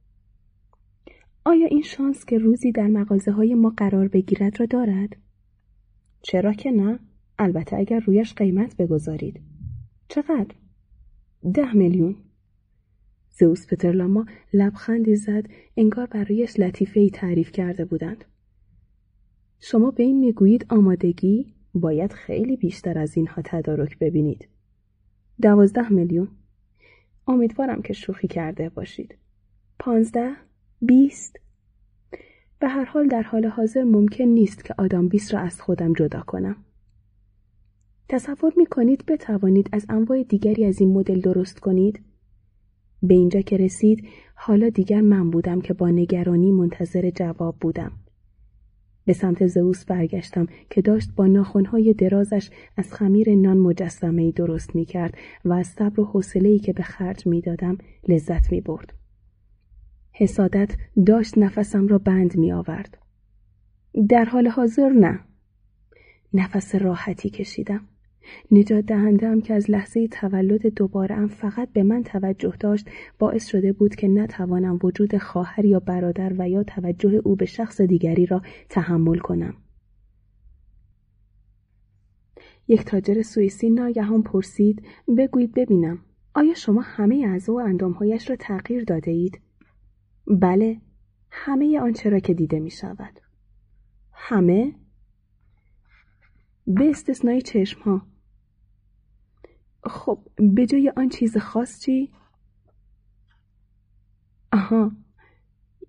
آیا 1.44 1.66
این 1.66 1.82
شانس 1.82 2.24
که 2.24 2.38
روزی 2.38 2.72
در 2.72 2.86
مغازه 2.86 3.32
های 3.32 3.54
ما 3.54 3.74
قرار 3.76 4.08
بگیرد 4.08 4.60
را 4.60 4.66
دارد؟ 4.66 5.16
چرا 6.22 6.52
که 6.52 6.70
نه؟ 6.70 6.98
البته 7.38 7.76
اگر 7.76 8.00
رویش 8.00 8.34
قیمت 8.34 8.76
بگذارید. 8.76 9.40
چقدر؟ 10.08 10.54
ده 11.54 11.72
میلیون. 11.72 12.16
زئوس 13.42 13.66
پترلاما 13.66 14.26
لبخندی 14.52 15.16
زد 15.16 15.46
انگار 15.76 16.06
برایش 16.06 16.60
لطیفه 16.60 17.00
ای 17.00 17.10
تعریف 17.10 17.52
کرده 17.52 17.84
بودند. 17.84 18.24
شما 19.60 19.90
به 19.90 20.02
این 20.02 20.18
می‌گویید 20.18 20.66
آمادگی 20.68 21.54
باید 21.74 22.12
خیلی 22.12 22.56
بیشتر 22.56 22.98
از 22.98 23.16
اینها 23.16 23.42
تدارک 23.44 23.98
ببینید. 23.98 24.48
دوازده 25.42 25.92
میلیون. 25.92 26.28
امیدوارم 27.26 27.82
که 27.82 27.92
شوخی 27.92 28.28
کرده 28.28 28.68
باشید. 28.68 29.14
پانزده؟ 29.78 30.32
بیست؟ 30.80 31.36
به 32.58 32.68
هر 32.68 32.84
حال 32.84 33.08
در 33.08 33.22
حال 33.22 33.46
حاضر 33.46 33.84
ممکن 33.84 34.24
نیست 34.24 34.64
که 34.64 34.74
آدام 34.78 35.08
بیس 35.08 35.34
را 35.34 35.40
از 35.40 35.60
خودم 35.60 35.92
جدا 35.92 36.20
کنم. 36.20 36.56
تصور 38.08 38.52
می 38.56 38.66
کنید 38.66 39.06
بتوانید 39.06 39.68
از 39.72 39.86
انواع 39.88 40.22
دیگری 40.22 40.64
از 40.64 40.80
این 40.80 40.92
مدل 40.92 41.20
درست 41.20 41.60
کنید؟ 41.60 42.11
به 43.02 43.14
اینجا 43.14 43.40
که 43.40 43.56
رسید 43.56 44.08
حالا 44.34 44.68
دیگر 44.68 45.00
من 45.00 45.30
بودم 45.30 45.60
که 45.60 45.74
با 45.74 45.90
نگرانی 45.90 46.50
منتظر 46.50 47.10
جواب 47.10 47.56
بودم. 47.60 47.92
به 49.04 49.12
سمت 49.12 49.46
زئوس 49.46 49.84
برگشتم 49.84 50.46
که 50.70 50.82
داشت 50.82 51.10
با 51.16 51.26
ناخونهای 51.26 51.94
درازش 51.94 52.50
از 52.76 52.92
خمیر 52.92 53.34
نان 53.34 53.58
مجسمه 53.58 54.30
درست 54.30 54.76
می 54.76 54.84
کرد 54.84 55.14
و 55.44 55.52
از 55.52 55.66
صبر 55.66 56.00
و 56.00 56.04
حوصله‌ای 56.04 56.58
که 56.58 56.72
به 56.72 56.82
خرج 56.82 57.26
می 57.26 57.40
دادم 57.40 57.78
لذت 58.08 58.52
می 58.52 58.60
برد. 58.60 58.92
حسادت 60.12 60.76
داشت 61.06 61.38
نفسم 61.38 61.88
را 61.88 61.98
بند 61.98 62.36
می 62.36 62.52
آورد. 62.52 62.98
در 64.08 64.24
حال 64.24 64.48
حاضر 64.48 64.88
نه. 64.88 65.20
نفس 66.34 66.74
راحتی 66.74 67.30
کشیدم. 67.30 67.88
نجات 68.50 68.86
دهندم 68.86 69.40
که 69.40 69.54
از 69.54 69.70
لحظه 69.70 70.08
تولد 70.08 70.66
دوباره 70.66 71.14
ام 71.14 71.28
فقط 71.28 71.68
به 71.72 71.82
من 71.82 72.02
توجه 72.02 72.54
داشت 72.60 72.90
باعث 73.18 73.46
شده 73.46 73.72
بود 73.72 73.94
که 73.94 74.08
نتوانم 74.08 74.78
وجود 74.82 75.18
خواهر 75.18 75.64
یا 75.64 75.80
برادر 75.80 76.32
و 76.38 76.48
یا 76.48 76.62
توجه 76.62 77.20
او 77.24 77.36
به 77.36 77.46
شخص 77.46 77.80
دیگری 77.80 78.26
را 78.26 78.42
تحمل 78.68 79.18
کنم. 79.18 79.54
یک 82.68 82.84
تاجر 82.84 83.22
سوئیسی 83.22 83.70
ناگهان 83.70 84.22
پرسید 84.22 84.82
بگویید 85.18 85.54
ببینم 85.54 85.98
آیا 86.34 86.54
شما 86.54 86.80
همه 86.80 87.24
اعضا 87.28 87.52
و 87.52 87.60
اندامهایش 87.60 88.30
را 88.30 88.36
تغییر 88.36 88.84
داده 88.84 89.10
اید؟ 89.10 89.40
بله 90.26 90.80
همه 91.30 91.80
آنچه 91.80 92.10
را 92.10 92.18
که 92.18 92.34
دیده 92.34 92.60
می 92.60 92.70
شود. 92.70 93.20
همه؟ 94.12 94.74
به 96.66 96.90
استثنای 96.90 97.42
چشم 97.42 97.80
ها. 97.80 98.11
خب 99.84 100.18
به 100.36 100.66
جای 100.66 100.92
آن 100.96 101.08
چیز 101.08 101.36
خاص 101.36 101.80
چی؟ 101.80 102.12
آها 104.52 104.92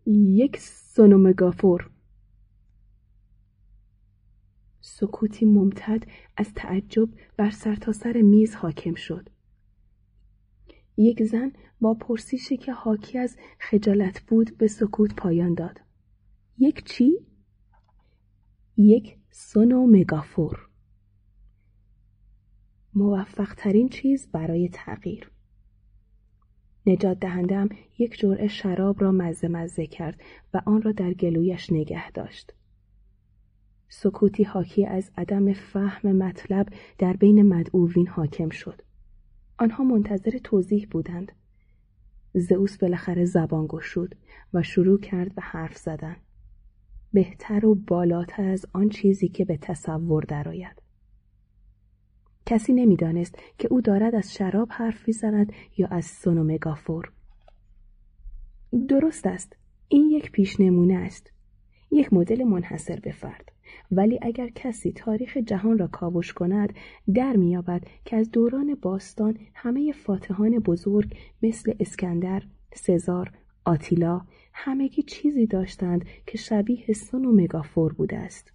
یک 0.06 0.58
سونومگافور. 0.60 1.90
سکوتی 4.82 5.46
ممتد 5.46 6.04
از 6.38 6.54
تعجب 6.54 7.10
بر 7.38 7.50
سرتاسر 7.50 8.14
سر 8.14 8.22
میز 8.22 8.56
حاکم 8.56 8.94
شد. 8.96 9.30
یک 10.98 11.24
زن 11.24 11.52
با 11.82 11.94
پرسیشی 11.94 12.58
که 12.58 12.74
حاکی 12.74 13.18
از 13.18 13.38
خجالت 13.60 14.22
بود 14.22 14.58
به 14.58 14.68
سکوت 14.68 15.16
پایان 15.16 15.54
داد. 15.54 15.82
یک 16.58 16.84
چی؟ 16.86 17.20
یک 18.78 19.18
سونومگافور. 19.32 20.70
موفق 22.96 23.54
ترین 23.54 23.90
چیز 23.90 24.28
برای 24.32 24.70
تغییر 24.70 25.32
نجات 26.86 27.20
دهندم 27.20 27.70
یک 27.98 28.20
جرعه 28.20 28.48
شراب 28.48 29.02
را 29.02 29.12
مزه 29.12 29.48
مزه 29.48 29.86
کرد 29.88 30.22
و 30.54 30.62
آن 30.66 30.82
را 30.82 30.92
در 30.92 31.14
گلویش 31.14 31.72
نگه 31.72 32.12
داشت. 32.12 32.54
سکوتی 33.90 34.44
حاکی 34.44 34.86
از 34.86 35.12
عدم 35.18 35.54
فهم 35.54 36.12
مطلب 36.12 36.68
در 36.98 37.14
بین 37.14 37.42
مدعوین 37.42 38.08
حاکم 38.08 38.50
شد. 38.50 38.82
آنها 39.58 39.84
منتظر 39.84 40.38
توضیح 40.44 40.88
بودند. 40.92 41.32
زئوس 42.34 42.78
بالاخره 42.78 43.26
زبان 43.26 43.68
گشود 43.68 44.16
و 44.54 44.64
شروع 44.64 45.00
کرد 45.00 45.36
به 45.36 45.42
حرف 45.42 45.78
زدن. 45.78 46.16
بهتر 47.14 47.66
و 47.66 47.76
بالاتر 47.76 48.46
از 48.46 48.66
آن 48.74 48.90
چیزی 48.90 49.28
که 49.28 49.46
به 49.46 49.58
تصور 49.58 50.24
درآید. 50.24 50.83
کسی 52.46 52.74
نمی‌دانست 52.74 53.36
که 53.58 53.68
او 53.72 53.82
دارد 53.82 54.16
از 54.16 54.34
شراب 54.34 54.68
حرف 54.72 55.08
می‌زند 55.08 55.54
یا 55.78 55.88
از 55.88 56.06
سونومگافور 56.06 57.12
درست 58.88 59.28
است. 59.28 59.56
این 59.88 60.10
یک 60.10 60.32
پیش 60.32 60.60
نمونه 60.60 60.94
است. 60.96 61.32
یک 61.92 62.14
مدل 62.14 62.44
منحصر 62.44 63.00
به 63.00 63.12
فرد. 63.12 63.52
ولی 63.92 64.20
اگر 64.22 64.48
کسی 64.48 64.92
تاریخ 64.92 65.38
جهان 65.38 65.78
را 65.78 65.88
کاوش 65.88 66.34
کند 66.34 66.74
در 67.14 67.36
مییابد 67.36 67.84
که 68.06 68.16
از 68.16 68.32
دوران 68.32 68.78
باستان 68.82 69.38
همه 69.54 69.92
فاتحان 69.92 70.60
بزرگ 70.60 71.18
مثل 71.44 71.74
اسکندر 71.80 72.44
سزار 72.74 73.32
آتیلا 73.66 74.22
همگی 74.54 75.04
چیزی 75.04 75.46
داشتند 75.46 76.06
که 76.28 76.38
شبیه 76.38 76.94
سونومگافور 76.94 77.94
بوده 77.94 78.18
است. 78.18 78.53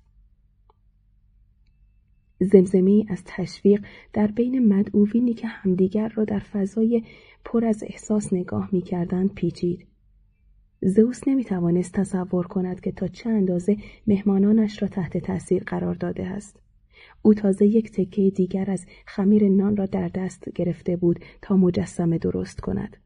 زمزمی 2.40 3.06
از 3.08 3.22
تشویق 3.24 3.84
در 4.12 4.26
بین 4.26 4.68
مدعوینی 4.68 5.34
که 5.34 5.46
همدیگر 5.46 6.08
را 6.08 6.24
در 6.24 6.38
فضای 6.38 7.02
پر 7.44 7.64
از 7.64 7.82
احساس 7.86 8.32
نگاه 8.32 8.68
می 8.72 8.82
کردند 8.82 9.34
پیچید. 9.34 9.86
زئوس 10.80 11.28
نمی 11.28 11.44
توانست 11.44 11.92
تصور 11.92 12.46
کند 12.46 12.80
که 12.80 12.92
تا 12.92 13.08
چه 13.08 13.30
اندازه 13.30 13.76
مهمانانش 14.06 14.82
را 14.82 14.88
تحت 14.88 15.18
تاثیر 15.18 15.62
قرار 15.64 15.94
داده 15.94 16.26
است. 16.26 16.60
او 17.22 17.34
تازه 17.34 17.66
یک 17.66 17.90
تکه 17.90 18.30
دیگر 18.30 18.70
از 18.70 18.86
خمیر 19.06 19.48
نان 19.48 19.76
را 19.76 19.86
در 19.86 20.08
دست 20.08 20.52
گرفته 20.54 20.96
بود 20.96 21.24
تا 21.42 21.56
مجسمه 21.56 22.18
درست 22.18 22.60
کند 22.60 22.96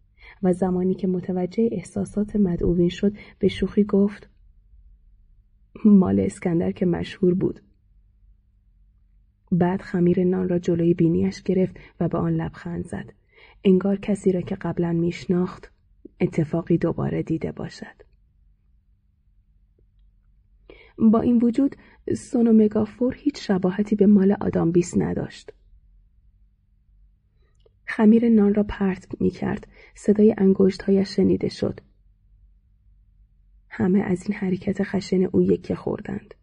و 0.42 0.52
زمانی 0.52 0.94
که 0.94 1.06
متوجه 1.06 1.68
احساسات 1.72 2.36
مدعوین 2.36 2.88
شد 2.88 3.12
به 3.38 3.48
شوخی 3.48 3.84
گفت 3.84 4.28
مال 5.84 6.20
اسکندر 6.20 6.72
که 6.72 6.86
مشهور 6.86 7.34
بود 7.34 7.60
بعد 9.52 9.82
خمیر 9.82 10.24
نان 10.24 10.48
را 10.48 10.58
جلوی 10.58 10.94
بینیش 10.94 11.42
گرفت 11.42 11.76
و 12.00 12.08
به 12.08 12.18
آن 12.18 12.34
لبخند 12.34 12.86
زد. 12.86 13.12
انگار 13.64 13.96
کسی 13.96 14.32
را 14.32 14.40
که 14.40 14.54
قبلا 14.54 14.92
میشناخت 14.92 15.72
اتفاقی 16.20 16.78
دوباره 16.78 17.22
دیده 17.22 17.52
باشد. 17.52 18.02
با 20.98 21.20
این 21.20 21.38
وجود 21.42 21.76
سونومگافور 22.16 23.14
هیچ 23.18 23.46
شباهتی 23.46 23.96
به 23.96 24.06
مال 24.06 24.32
آدام 24.40 24.72
بیس 24.72 24.96
نداشت. 24.96 25.52
خمیر 27.86 28.28
نان 28.28 28.54
را 28.54 28.62
پرت 28.62 29.20
می 29.20 29.30
کرد. 29.30 29.68
صدای 29.94 30.34
انگشتهایش 30.38 31.16
شنیده 31.16 31.48
شد. 31.48 31.80
همه 33.68 34.00
از 34.00 34.22
این 34.28 34.38
حرکت 34.38 34.82
خشن 34.82 35.24
او 35.24 35.42
یکی 35.42 35.74
خوردند. 35.74 36.34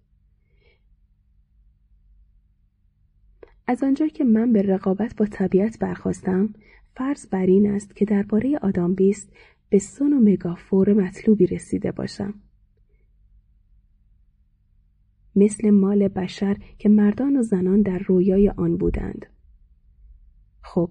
از 3.70 3.84
آنجا 3.84 4.08
که 4.08 4.24
من 4.24 4.54
به 4.54 4.62
رقابت 4.62 5.16
با 5.16 5.26
طبیعت 5.26 5.80
برخواستم 5.80 6.54
فرض 6.96 7.28
بر 7.28 7.46
این 7.46 7.72
است 7.72 7.96
که 7.96 8.06
درباره 8.06 8.58
آدام 8.62 8.96
بیست 8.96 9.34
به 9.70 9.80
سون 9.80 10.14
و 10.14 10.20
مگافور 10.20 10.94
مطلوبی 10.94 11.46
رسیده 11.46 11.92
باشم. 11.92 12.34
مثل 15.36 15.70
مال 15.70 16.08
بشر 16.08 16.58
که 16.78 16.90
مردان 16.90 17.36
و 17.36 17.42
زنان 17.42 17.82
در 17.82 18.00
رویای 18.00 18.50
آن 18.50 18.78
بودند. 18.78 19.26
خب 20.62 20.90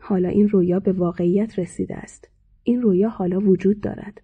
حالا 0.00 0.28
این 0.28 0.48
رویا 0.48 0.80
به 0.80 0.92
واقعیت 0.92 1.58
رسیده 1.58 1.96
است. 1.96 2.28
این 2.62 2.82
رویا 2.82 3.08
حالا 3.08 3.38
وجود 3.38 3.80
دارد. 3.80 4.20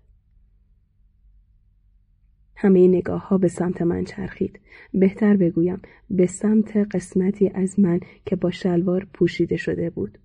همه 2.62 2.88
نگاه 2.88 3.28
ها 3.28 3.38
به 3.38 3.48
سمت 3.48 3.82
من 3.82 4.04
چرخید. 4.04 4.60
بهتر 4.94 5.36
بگویم 5.36 5.82
به 6.10 6.26
سمت 6.26 6.76
قسمتی 6.76 7.50
از 7.54 7.80
من 7.80 8.00
که 8.26 8.36
با 8.36 8.50
شلوار 8.50 9.06
پوشیده 9.14 9.56
شده 9.56 9.90
بود. 9.90 10.18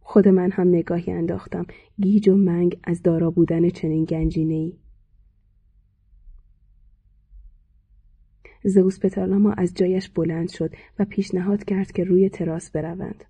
خود 0.00 0.28
من 0.28 0.50
هم 0.50 0.68
نگاهی 0.68 1.12
انداختم 1.12 1.66
گیج 2.00 2.28
و 2.28 2.36
منگ 2.36 2.80
از 2.84 3.02
دارا 3.02 3.30
بودن 3.30 3.70
چنین 3.70 4.04
گنجینه 4.04 4.54
ای. 4.54 4.78
زئوس 8.64 9.00
پترلاما 9.00 9.52
از 9.52 9.74
جایش 9.74 10.08
بلند 10.08 10.48
شد 10.48 10.74
و 10.98 11.04
پیشنهاد 11.04 11.64
کرد 11.64 11.92
که 11.92 12.04
روی 12.04 12.28
تراس 12.28 12.70
بروند. 12.70 13.24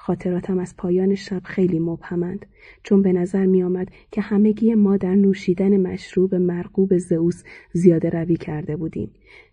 خاطراتم 0.00 0.58
از 0.58 0.76
پایان 0.76 1.14
شب 1.14 1.42
خیلی 1.44 1.78
مبهمند 1.78 2.46
چون 2.82 3.02
به 3.02 3.12
نظر 3.12 3.46
می 3.46 3.62
آمد 3.62 3.88
که 4.12 4.20
همگی 4.20 4.74
ما 4.74 4.96
در 4.96 5.14
نوشیدن 5.14 5.76
مشروب 5.76 6.34
مرغوب 6.34 6.98
زئوس 6.98 7.44
زیاده 7.72 8.10
روی 8.10 8.36
کرده 8.36 8.76
بودیم. 8.76 9.10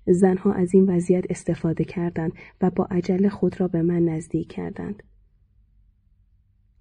زنها 0.07 0.53
از 0.53 0.73
این 0.73 0.89
وضعیت 0.89 1.25
استفاده 1.29 1.83
کردند 1.83 2.31
و 2.61 2.69
با 2.69 2.85
عجله 2.85 3.29
خود 3.29 3.61
را 3.61 3.67
به 3.67 3.81
من 3.81 4.05
نزدیک 4.05 4.47
کردند. 4.47 5.03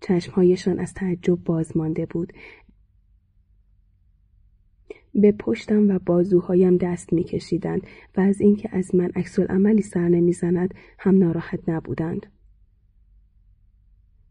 چشمهایشان 0.00 0.78
از 0.78 0.94
تعجب 0.94 1.34
باز 1.34 1.76
مانده 1.76 2.06
بود. 2.06 2.32
به 5.14 5.32
پشتم 5.32 5.88
و 5.88 5.98
بازوهایم 5.98 6.76
دست 6.76 7.12
میکشیدند 7.12 7.86
و 8.16 8.20
از 8.20 8.40
اینکه 8.40 8.68
از 8.72 8.94
من 8.94 9.10
عکس 9.16 9.38
عملی 9.38 9.82
سر 9.82 10.08
نمی‌زند 10.08 10.74
هم 10.98 11.18
ناراحت 11.18 11.68
نبودند. 11.68 12.26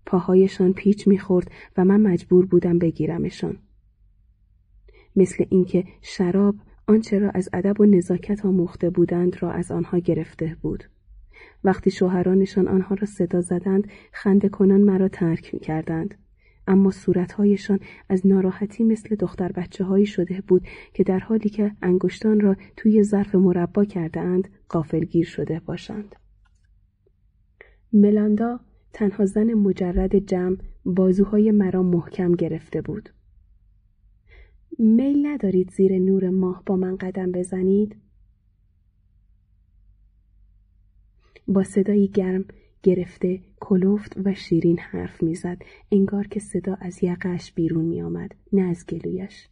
پاهایشان 0.05 0.73
پیچ 0.73 1.07
می‌خورد 1.07 1.51
و 1.77 1.85
من 1.85 2.01
مجبور 2.01 2.45
بودم 2.45 2.79
بگیرمشان. 2.79 3.57
مثل 5.15 5.45
اینکه 5.49 5.83
شراب 6.01 6.55
آنچه 6.87 7.19
را 7.19 7.29
از 7.29 7.49
ادب 7.53 7.81
و 7.81 7.85
نزاکت 7.85 8.45
آموخته 8.45 8.89
بودند 8.89 9.43
را 9.43 9.51
از 9.51 9.71
آنها 9.71 9.97
گرفته 9.97 10.57
بود 10.61 10.83
وقتی 11.63 11.91
شوهرانشان 11.91 12.67
آنها 12.67 12.95
را 12.95 13.05
صدا 13.05 13.41
زدند 13.41 13.87
خنده 14.11 14.49
کنان 14.49 14.81
مرا 14.81 15.07
ترک 15.07 15.53
می 15.53 15.59
کردند. 15.59 16.15
اما 16.67 16.91
صورتهایشان 16.91 17.79
از 18.09 18.27
ناراحتی 18.27 18.83
مثل 18.83 19.15
دختر 19.15 19.51
بچه 19.51 19.83
هایی 19.83 20.05
شده 20.05 20.43
بود 20.47 20.67
که 20.93 21.03
در 21.03 21.19
حالی 21.19 21.49
که 21.49 21.71
انگشتان 21.81 22.39
را 22.39 22.55
توی 22.77 23.03
ظرف 23.03 23.35
مربا 23.35 23.85
کرده 23.85 24.19
اند 24.19 24.49
قافلگیر 24.69 25.25
شده 25.25 25.61
باشند. 25.65 26.15
ملاندا 27.93 28.59
تنها 28.93 29.25
زن 29.25 29.53
مجرد 29.53 30.15
جمع 30.15 30.57
بازوهای 30.85 31.51
مرا 31.51 31.83
محکم 31.83 32.31
گرفته 32.31 32.81
بود. 32.81 33.09
میل 34.79 35.27
ندارید 35.27 35.71
زیر 35.71 35.99
نور 35.99 36.29
ماه 36.29 36.63
با 36.65 36.75
من 36.75 36.95
قدم 36.95 37.31
بزنید؟ 37.31 37.95
با 41.47 41.63
صدایی 41.63 42.07
گرم 42.07 42.45
گرفته 42.83 43.39
کلفت 43.59 44.17
و 44.25 44.33
شیرین 44.33 44.79
حرف 44.79 45.23
می‌زد 45.23 45.61
انگار 45.91 46.27
که 46.27 46.39
صدا 46.39 46.73
از 46.73 47.03
یقش 47.03 47.53
بیرون 47.53 47.85
می 47.85 48.01
آمد 48.01 48.35
نه 48.53 48.61
از 48.61 48.85
گلویش 48.85 49.47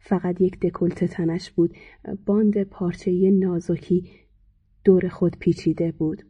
فقط 0.00 0.40
یک 0.40 0.60
دکلت 0.60 1.04
تنش 1.04 1.50
بود 1.50 1.74
باند 2.26 2.62
پارچه 2.62 3.30
نازکی 3.30 4.10
دور 4.84 5.08
خود 5.08 5.36
پیچیده 5.38 5.92
بود 5.92 6.22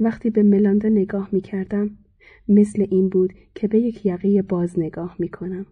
وقتی 0.00 0.30
به 0.30 0.42
ملاندا 0.42 0.88
نگاه 0.88 1.28
می 1.32 1.40
کردم 1.40 1.90
مثل 2.48 2.86
این 2.90 3.08
بود 3.08 3.32
که 3.54 3.68
به 3.68 3.80
یک 3.80 4.06
یقه 4.06 4.42
باز 4.42 4.78
نگاه 4.78 5.16
می 5.18 5.28
کنم. 5.28 5.66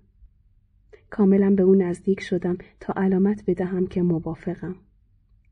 کاملا 1.10 1.50
به 1.50 1.62
او 1.62 1.74
نزدیک 1.74 2.20
شدم 2.20 2.58
تا 2.81 2.92
علامت 2.97 3.44
بدهم 3.47 3.86
که 3.86 4.02
موافقم. 4.02 4.76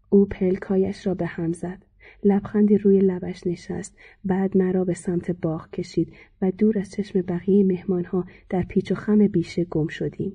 او 0.09 0.27
پلکایش 0.27 1.07
را 1.07 1.15
به 1.15 1.27
هم 1.27 1.53
زد. 1.53 1.83
لبخندی 2.25 2.79
روی 2.79 2.99
لبش 2.99 3.47
نشست 3.47 3.99
بعد 4.25 4.57
مرا 4.57 4.85
به 4.85 4.95
سمت 4.95 5.31
باغ 5.31 5.71
کشید 5.71 6.13
و 6.43 6.51
دور 6.51 6.79
از 6.79 6.91
چشم 6.91 7.23
بقیه 7.23 7.65
مهمانها 7.65 8.25
در 8.49 8.63
پیچ 8.63 8.93
و 8.93 8.95
خم 8.95 9.27
بیشه 9.27 9.65
گم 9.65 9.89
شدیم. 9.89 10.33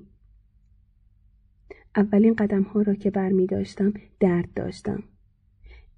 اولین 1.96 2.34
قدم 2.34 2.62
ها 2.62 2.82
را 2.82 2.94
که 2.94 3.10
بر 3.10 3.28
می 3.28 3.46
داشتم 3.46 3.92
درد 4.20 4.54
داشتم. 4.54 5.02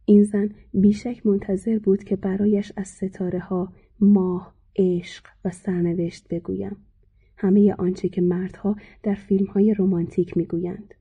این 0.05 0.25
زن 0.25 0.49
بیشک 0.75 1.27
منتظر 1.27 1.79
بود 1.79 2.05
که 2.05 2.17
برایش 2.17 2.73
از 2.77 2.89
ستاره 2.89 3.39
ها، 3.39 3.73
ماه، 4.01 4.55
عشق 4.77 5.27
و 5.45 5.51
سرنوشت 5.51 6.29
بگویم. 6.29 6.77
همه 7.37 7.75
آنچه 7.79 8.09
که 8.09 8.21
مردها 8.21 8.77
در 9.03 9.15
فیلم 9.15 9.47
های 9.47 9.75
رومانتیک 9.75 10.37
می‌گویند. 10.37 10.95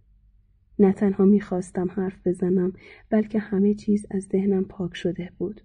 نه 0.80 0.94
تنها 0.94 1.26
می‌خواستم 1.26 1.92
حرف 1.92 2.28
بزنم 2.28 2.74
بلکه 3.10 3.40
همه 3.40 3.74
چیز 3.74 4.06
از 4.12 4.24
ذهنم 4.24 4.64
پاک 4.64 4.96
شده 4.96 5.30
بود. 5.38 5.62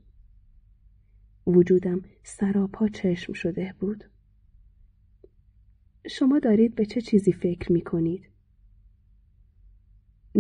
وجودم 1.47 2.03
سراپا 2.23 2.89
چشم 2.89 3.33
شده 3.33 3.75
بود. 3.81 4.05
شما 6.09 6.39
دارید 6.39 6.75
به 6.75 6.87
چه 6.87 7.01
چیزی 7.01 7.33
فکر 7.33 7.73
می 7.73 7.81
کنید؟ 7.81 8.29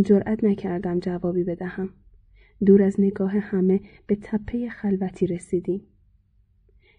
جرأت 0.02 0.44
نکردم 0.44 1.00
جوابی 1.00 1.44
بدهم. 1.44 1.90
دور 2.64 2.82
از 2.82 3.00
نگاه 3.00 3.38
همه 3.38 3.80
به 4.06 4.16
تپه 4.16 4.68
خلوتی 4.68 5.26
رسیدیم. 5.26 5.80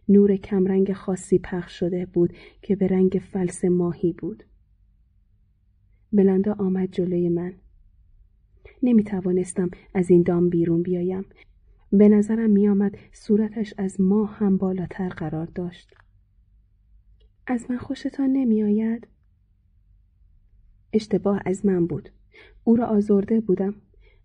نور 0.09 0.35
کمرنگ 0.35 0.93
خاصی 0.93 1.39
پخش 1.39 1.79
شده 1.79 2.05
بود 2.05 2.33
که 2.61 2.75
به 2.75 2.87
رنگ 2.87 3.21
فلس 3.31 3.65
ماهی 3.65 4.13
بود. 4.13 4.43
بلندا 6.13 6.55
آمد 6.59 6.91
جلوی 6.91 7.29
من. 7.29 7.53
نمی 8.83 9.03
توانستم 9.03 9.69
از 9.93 10.09
این 10.09 10.23
دام 10.23 10.49
بیرون 10.49 10.83
بیایم. 10.83 11.25
به 11.91 12.09
نظرم 12.09 12.49
می 12.49 12.67
آمد 12.67 12.97
صورتش 13.11 13.73
از 13.77 14.01
ماه 14.01 14.35
هم 14.35 14.57
بالاتر 14.57 15.09
قرار 15.09 15.45
داشت. 15.45 15.93
از 17.47 17.71
من 17.71 17.77
خوشتان 17.77 18.29
نمی 18.29 18.63
آید؟ 18.63 19.07
اشتباه 20.93 21.41
از 21.45 21.65
من 21.65 21.87
بود. 21.87 22.09
او 22.63 22.75
را 22.75 22.85
آزرده 22.85 23.39
بودم. 23.39 23.75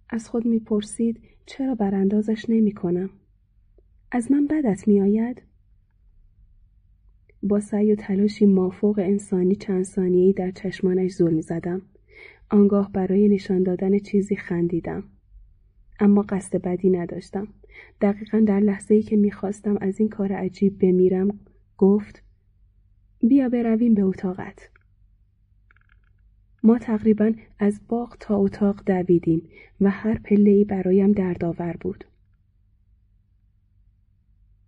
از 0.08 0.28
خود 0.28 0.46
می 0.46 0.58
پرسید 0.58 1.20
چرا 1.46 1.74
براندازش 1.74 2.44
نمی 2.48 2.72
کنم؟ 2.72 3.10
از 4.10 4.32
من 4.32 4.46
بدت 4.46 4.88
می 4.88 5.00
آید؟ 5.00 5.42
با 7.42 7.60
سعی 7.60 7.92
و 7.92 7.96
تلاشی 7.96 8.46
مافوق 8.46 8.98
انسانی 8.98 9.56
چند 9.56 9.84
ثانیه‌ای 9.84 10.32
در 10.32 10.50
چشمانش 10.50 11.10
ظلم 11.12 11.40
زدم. 11.40 11.82
آنگاه 12.50 12.92
برای 12.92 13.28
نشان 13.28 13.62
دادن 13.62 13.98
چیزی 13.98 14.36
خندیدم. 14.36 15.04
اما 16.00 16.22
قصد 16.22 16.56
بدی 16.62 16.90
نداشتم. 16.90 17.48
دقیقا 18.00 18.40
در 18.46 18.60
لحظه 18.60 18.94
ای 18.94 19.02
که 19.02 19.16
می‌خواستم 19.16 19.78
از 19.80 20.00
این 20.00 20.08
کار 20.08 20.32
عجیب 20.32 20.78
بمیرم 20.78 21.40
گفت 21.78 22.22
بیا 23.22 23.48
برویم 23.48 23.94
به 23.94 24.02
اتاقت. 24.02 24.70
ما 26.64 26.78
تقریبا 26.78 27.32
از 27.58 27.80
باغ 27.88 28.16
تا 28.20 28.36
اتاق 28.36 28.82
دویدیم 28.86 29.48
و 29.80 29.90
هر 29.90 30.18
پله 30.18 30.50
ای 30.50 30.64
برایم 30.64 31.12
دردآور 31.12 31.76
بود. 31.80 32.04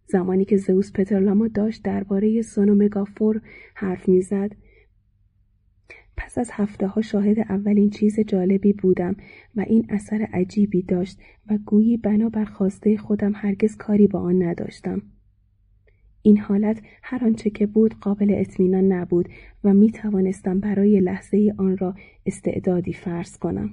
زمانی 0.06 0.44
که 0.44 0.56
زئوس 0.56 0.92
پترلاما 0.92 1.48
داشت 1.48 1.82
درباره 1.82 2.42
سونومگافور 2.42 3.40
حرف 3.74 4.08
می‌زد 4.08 4.52
پس 6.16 6.38
از 6.38 6.50
هفته 6.52 6.86
ها 6.86 7.02
شاهد 7.02 7.38
اولین 7.38 7.90
چیز 7.90 8.20
جالبی 8.20 8.72
بودم 8.72 9.16
و 9.56 9.60
این 9.60 9.86
اثر 9.88 10.28
عجیبی 10.32 10.82
داشت 10.82 11.18
و 11.50 11.58
گویی 11.58 11.96
بنا 11.96 12.44
خواسته 12.44 12.96
خودم 12.96 13.32
هرگز 13.34 13.76
کاری 13.76 14.06
با 14.06 14.20
آن 14.20 14.42
نداشتم. 14.42 15.02
این 16.26 16.38
حالت 16.38 16.82
هر 17.02 17.24
آنچه 17.24 17.50
که 17.50 17.66
بود 17.66 17.94
قابل 18.00 18.34
اطمینان 18.38 18.92
نبود 18.92 19.28
و 19.64 19.74
می 19.74 19.90
توانستم 19.90 20.60
برای 20.60 21.00
لحظه 21.00 21.54
آن 21.58 21.76
را 21.76 21.94
استعدادی 22.26 22.92
فرض 22.92 23.38
کنم. 23.38 23.70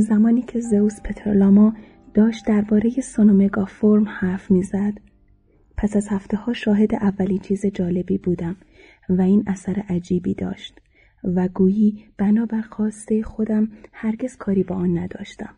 زمانی 0.00 0.42
که 0.42 0.60
زئوس 0.60 1.02
پترلاما 1.02 1.74
داشت 2.14 2.46
درباره 2.46 2.90
سونومگا 2.90 3.64
فرم 3.64 4.08
حرف 4.08 4.50
می‌زد 4.50 4.92
پس 5.76 5.96
از 5.96 6.08
هفته 6.08 6.36
ها 6.36 6.52
شاهد 6.52 6.94
اولین 6.94 7.38
چیز 7.38 7.66
جالبی 7.66 8.18
بودم 8.18 8.56
و 9.08 9.22
این 9.22 9.44
اثر 9.46 9.82
عجیبی 9.88 10.34
داشت 10.34 10.80
و 11.24 11.48
گویی 11.48 12.04
بنابر 12.18 12.60
خواسته 12.60 13.22
خودم 13.22 13.68
هرگز 13.92 14.36
کاری 14.36 14.62
با 14.62 14.74
آن 14.76 14.98
نداشتم. 14.98 15.54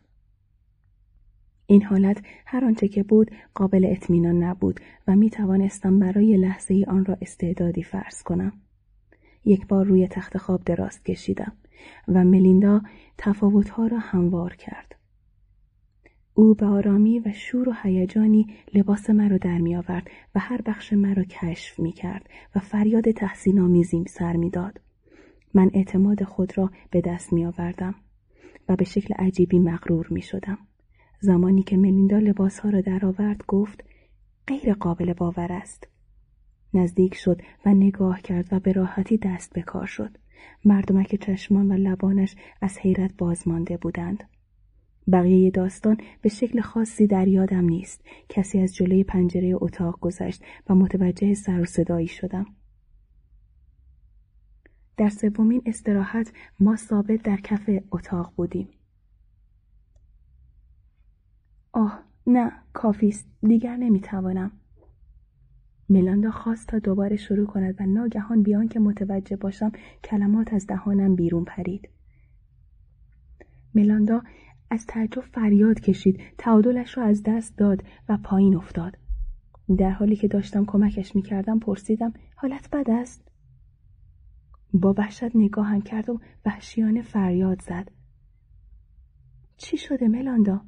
این 1.66 1.82
حالت 1.82 2.22
هر 2.46 2.64
آنچه 2.64 2.88
که 2.88 3.02
بود 3.02 3.30
قابل 3.54 3.86
اطمینان 3.90 4.42
نبود 4.42 4.80
و 5.08 5.16
می 5.16 5.30
توانستم 5.30 5.98
برای 5.98 6.36
لحظه 6.36 6.74
ای 6.74 6.84
آن 6.84 7.04
را 7.04 7.16
استعدادی 7.20 7.82
فرض 7.82 8.22
کنم. 8.22 8.52
یک 9.44 9.66
بار 9.66 9.86
روی 9.86 10.08
تخت 10.08 10.38
خواب 10.38 10.64
دراز 10.64 11.02
کشیدم. 11.02 11.52
و 12.09 12.25
ملیندا 12.25 12.83
تفاوتها 13.18 13.86
را 13.86 13.99
هموار 13.99 14.57
کرد. 14.57 14.97
او 16.34 16.55
به 16.55 16.67
آرامی 16.67 17.18
و 17.18 17.33
شور 17.33 17.68
و 17.68 17.73
هیجانی 17.83 18.47
لباس 18.75 19.10
مرا 19.10 19.36
در 19.36 19.59
می 19.59 19.76
آورد 19.76 20.10
و 20.34 20.41
هر 20.41 20.62
بخش 20.62 20.92
مرا 20.92 21.25
کشف 21.25 21.78
می 21.78 21.92
کرد 21.92 22.28
و 22.57 22.60
فریاد 22.60 23.10
تحسین 23.10 23.60
آمیزیم 23.60 24.05
سر 24.05 24.36
می 24.36 24.50
داد. 24.50 24.81
من 25.55 25.70
اعتماد 25.75 26.25
خود 26.25 26.59
را 26.59 26.70
به 26.91 27.00
دست 27.00 27.33
می 27.33 27.47
آوردم 27.47 27.94
و 28.68 28.76
به 28.76 28.84
شکل 28.84 29.15
عجیبی 29.15 29.59
مغرور 29.59 30.07
می 30.10 30.23
شدم. 30.23 30.59
زمانی 31.20 31.62
که 31.62 31.76
ملیندا 31.76 32.18
لباسها 32.18 32.70
را 32.70 32.81
درآورد 32.81 33.44
گفت 33.49 33.84
غیر 34.47 34.75
قابل 34.75 35.12
باور 35.12 35.52
است. 35.52 35.89
نزدیک 36.75 37.15
شد 37.15 37.42
و 37.67 37.75
نگاه 37.75 38.20
کرد 38.20 38.49
و 38.52 38.60
به 38.60 38.73
راحتی 38.73 39.17
دست 39.17 39.52
به 39.52 39.62
کار 39.62 39.86
شد. 39.86 40.18
مردمک 40.64 41.14
چشمان 41.14 41.72
و 41.72 41.74
لبانش 41.74 42.36
از 42.60 42.78
حیرت 42.78 43.14
باز 43.18 43.48
مانده 43.48 43.76
بودند. 43.76 44.24
بقیه 45.12 45.50
داستان 45.50 45.96
به 46.22 46.28
شکل 46.28 46.60
خاصی 46.60 47.06
در 47.06 47.28
یادم 47.28 47.64
نیست. 47.64 48.04
کسی 48.28 48.60
از 48.60 48.74
جلوی 48.74 49.04
پنجره 49.04 49.52
اتاق 49.54 50.00
گذشت 50.00 50.44
و 50.68 50.74
متوجه 50.74 51.34
سر 51.34 51.60
و 51.60 51.64
صدایی 51.64 52.08
شدم. 52.08 52.46
در 54.96 55.08
سومین 55.08 55.62
استراحت 55.66 56.32
ما 56.60 56.76
ثابت 56.76 57.22
در 57.22 57.36
کف 57.36 57.70
اتاق 57.92 58.32
بودیم. 58.36 58.68
آه 61.72 62.02
نه 62.26 62.52
کافیست 62.72 63.28
دیگر 63.42 63.76
نمی‌توانم 63.76 64.59
ملاندا 65.90 66.30
خواست 66.30 66.68
تا 66.68 66.78
دوباره 66.78 67.16
شروع 67.16 67.46
کند 67.46 67.74
و 67.80 67.86
ناگهان 67.86 68.42
بیان 68.42 68.68
که 68.68 68.80
متوجه 68.80 69.36
باشم 69.36 69.72
کلمات 70.04 70.52
از 70.52 70.66
دهانم 70.66 71.14
بیرون 71.14 71.44
پرید. 71.44 71.88
ملاندا 73.74 74.22
از 74.70 74.86
تعجب 74.86 75.20
فریاد 75.20 75.80
کشید 75.80 76.20
تعادلش 76.38 76.98
را 76.98 77.04
از 77.04 77.22
دست 77.22 77.58
داد 77.58 77.82
و 78.08 78.18
پایین 78.24 78.56
افتاد. 78.56 78.98
در 79.78 79.90
حالی 79.90 80.16
که 80.16 80.28
داشتم 80.28 80.64
کمکش 80.64 81.16
می‌کردم 81.16 81.58
پرسیدم 81.58 82.12
حالت 82.34 82.70
بد 82.70 82.90
است؟ 82.90 83.28
با 84.72 84.94
وحشت 84.98 85.36
نگاهم 85.36 85.80
کرد 85.80 86.10
و 86.10 86.20
وحشیانه 86.46 87.02
فریاد 87.02 87.62
زد. 87.62 87.90
چی 89.56 89.76
شده 89.76 90.08
ملاندا 90.08 90.60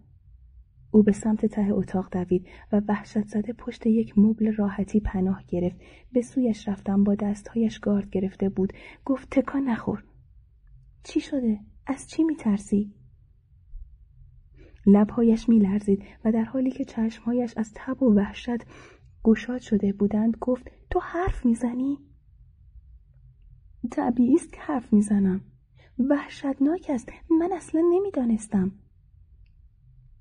او 0.94 1.02
به 1.02 1.12
سمت 1.12 1.46
ته 1.46 1.72
اتاق 1.72 2.08
دوید 2.12 2.46
و 2.72 2.82
وحشت 2.88 3.26
زده 3.26 3.52
پشت 3.52 3.86
یک 3.86 4.18
مبل 4.18 4.52
راحتی 4.52 5.00
پناه 5.00 5.44
گرفت. 5.48 5.76
به 6.12 6.22
سویش 6.22 6.68
رفتم 6.68 7.04
با 7.04 7.14
دستهایش 7.14 7.78
گارد 7.78 8.10
گرفته 8.10 8.48
بود. 8.48 8.72
گفت 9.04 9.30
تکان 9.30 9.62
نخور. 9.62 10.04
چی 11.04 11.20
شده؟ 11.20 11.60
از 11.86 12.08
چی 12.10 12.24
میترسی؟ 12.24 12.94
لبهایش 14.86 15.48
میلرزید 15.48 16.02
و 16.24 16.32
در 16.32 16.44
حالی 16.44 16.70
که 16.70 16.84
چشمهایش 16.84 17.54
از 17.56 17.72
تب 17.74 18.02
و 18.02 18.14
وحشت 18.14 18.64
گشاد 19.24 19.60
شده 19.60 19.92
بودند 19.92 20.36
گفت 20.40 20.70
تو 20.90 21.00
حرف 21.00 21.46
می‌زنی؟ 21.46 21.98
طبیعی 23.90 24.34
است 24.34 24.52
که 24.52 24.60
حرف 24.60 24.92
می‌زنم. 24.92 25.40
وحشتناک 25.98 26.86
است. 26.88 27.12
من 27.40 27.52
اصلا 27.52 27.82
نمی‌دانستم. 27.90 28.72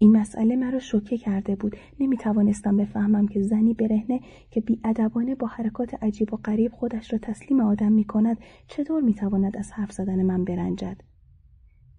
این 0.02 0.18
مسئله 0.18 0.56
مرا 0.56 0.80
شوکه 0.80 1.18
کرده 1.18 1.56
بود. 1.56 1.76
نمی 2.00 2.18
توانستم 2.18 2.78
بفهمم 2.78 3.28
که 3.28 3.42
زنی 3.42 3.74
برهنه 3.74 4.20
که 4.50 4.62
بیادبانه 4.62 5.36
با 5.36 5.48
حرکات 5.48 6.04
عجیب 6.04 6.34
و 6.34 6.38
غریب 6.38 6.72
خودش 6.72 7.14
را 7.14 7.20
تسلیم 7.20 7.60
آدم 7.60 7.92
می 7.92 8.04
کند 8.04 8.38
چطور 8.68 9.02
می 9.02 9.14
تواند 9.14 9.58
از 9.58 9.72
حرف 9.72 9.92
زدن 9.92 10.24
من 10.24 10.44
برنجد؟ 10.44 11.02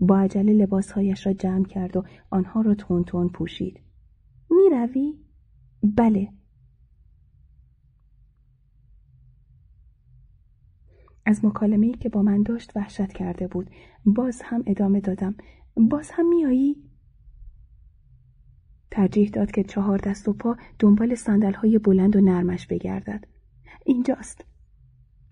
با 0.00 0.18
عجله 0.18 0.52
لباسهایش 0.52 1.26
را 1.26 1.32
جمع 1.32 1.64
کرد 1.64 1.96
و 1.96 2.04
آنها 2.30 2.60
را 2.60 2.74
تون 2.74 3.04
تون 3.04 3.28
پوشید. 3.28 3.80
می 4.50 4.76
روی؟ 4.76 5.14
بله. 5.82 6.28
از 11.26 11.44
مکالمه‌ای 11.44 11.92
که 11.92 12.08
با 12.08 12.22
من 12.22 12.42
داشت 12.42 12.76
وحشت 12.76 13.12
کرده 13.12 13.46
بود. 13.46 13.70
باز 14.04 14.42
هم 14.44 14.62
ادامه 14.66 15.00
دادم. 15.00 15.34
باز 15.76 16.10
هم 16.10 16.28
میایی 16.28 16.91
ترجیح 18.92 19.30
داد 19.30 19.50
که 19.50 19.64
چهار 19.64 19.98
دست 19.98 20.28
و 20.28 20.32
پا 20.32 20.56
دنبال 20.78 21.14
سندل 21.14 21.52
های 21.52 21.78
بلند 21.78 22.16
و 22.16 22.20
نرمش 22.20 22.66
بگردد. 22.66 23.24
اینجاست. 23.84 24.44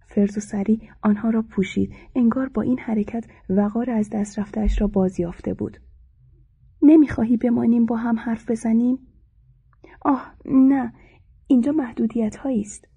فرز 0.07 0.37
و 0.37 0.41
سری 0.41 0.91
آنها 1.03 1.31
را 1.31 1.43
پوشید 1.43 1.95
انگار 2.15 2.49
با 2.49 2.63
این 2.63 2.79
حرکت 2.79 3.25
وقار 3.49 3.91
از 3.91 4.11
دست 4.11 4.39
رفتهش 4.39 4.81
را 4.81 4.87
باز 4.87 5.21
یافته 5.21 5.55
بود. 5.55 5.81
نمی‌خواهی 6.83 7.37
بمانیم 7.37 7.87
با 7.87 7.97
هم 7.97 8.19
حرف 8.19 8.51
بزنیم؟ 8.51 8.99
آه 10.01 10.35
نه 10.45 10.93
اینجا 11.47 11.73
محدودیت 11.73 12.37
هایی 12.37 12.61
است. 12.61 12.89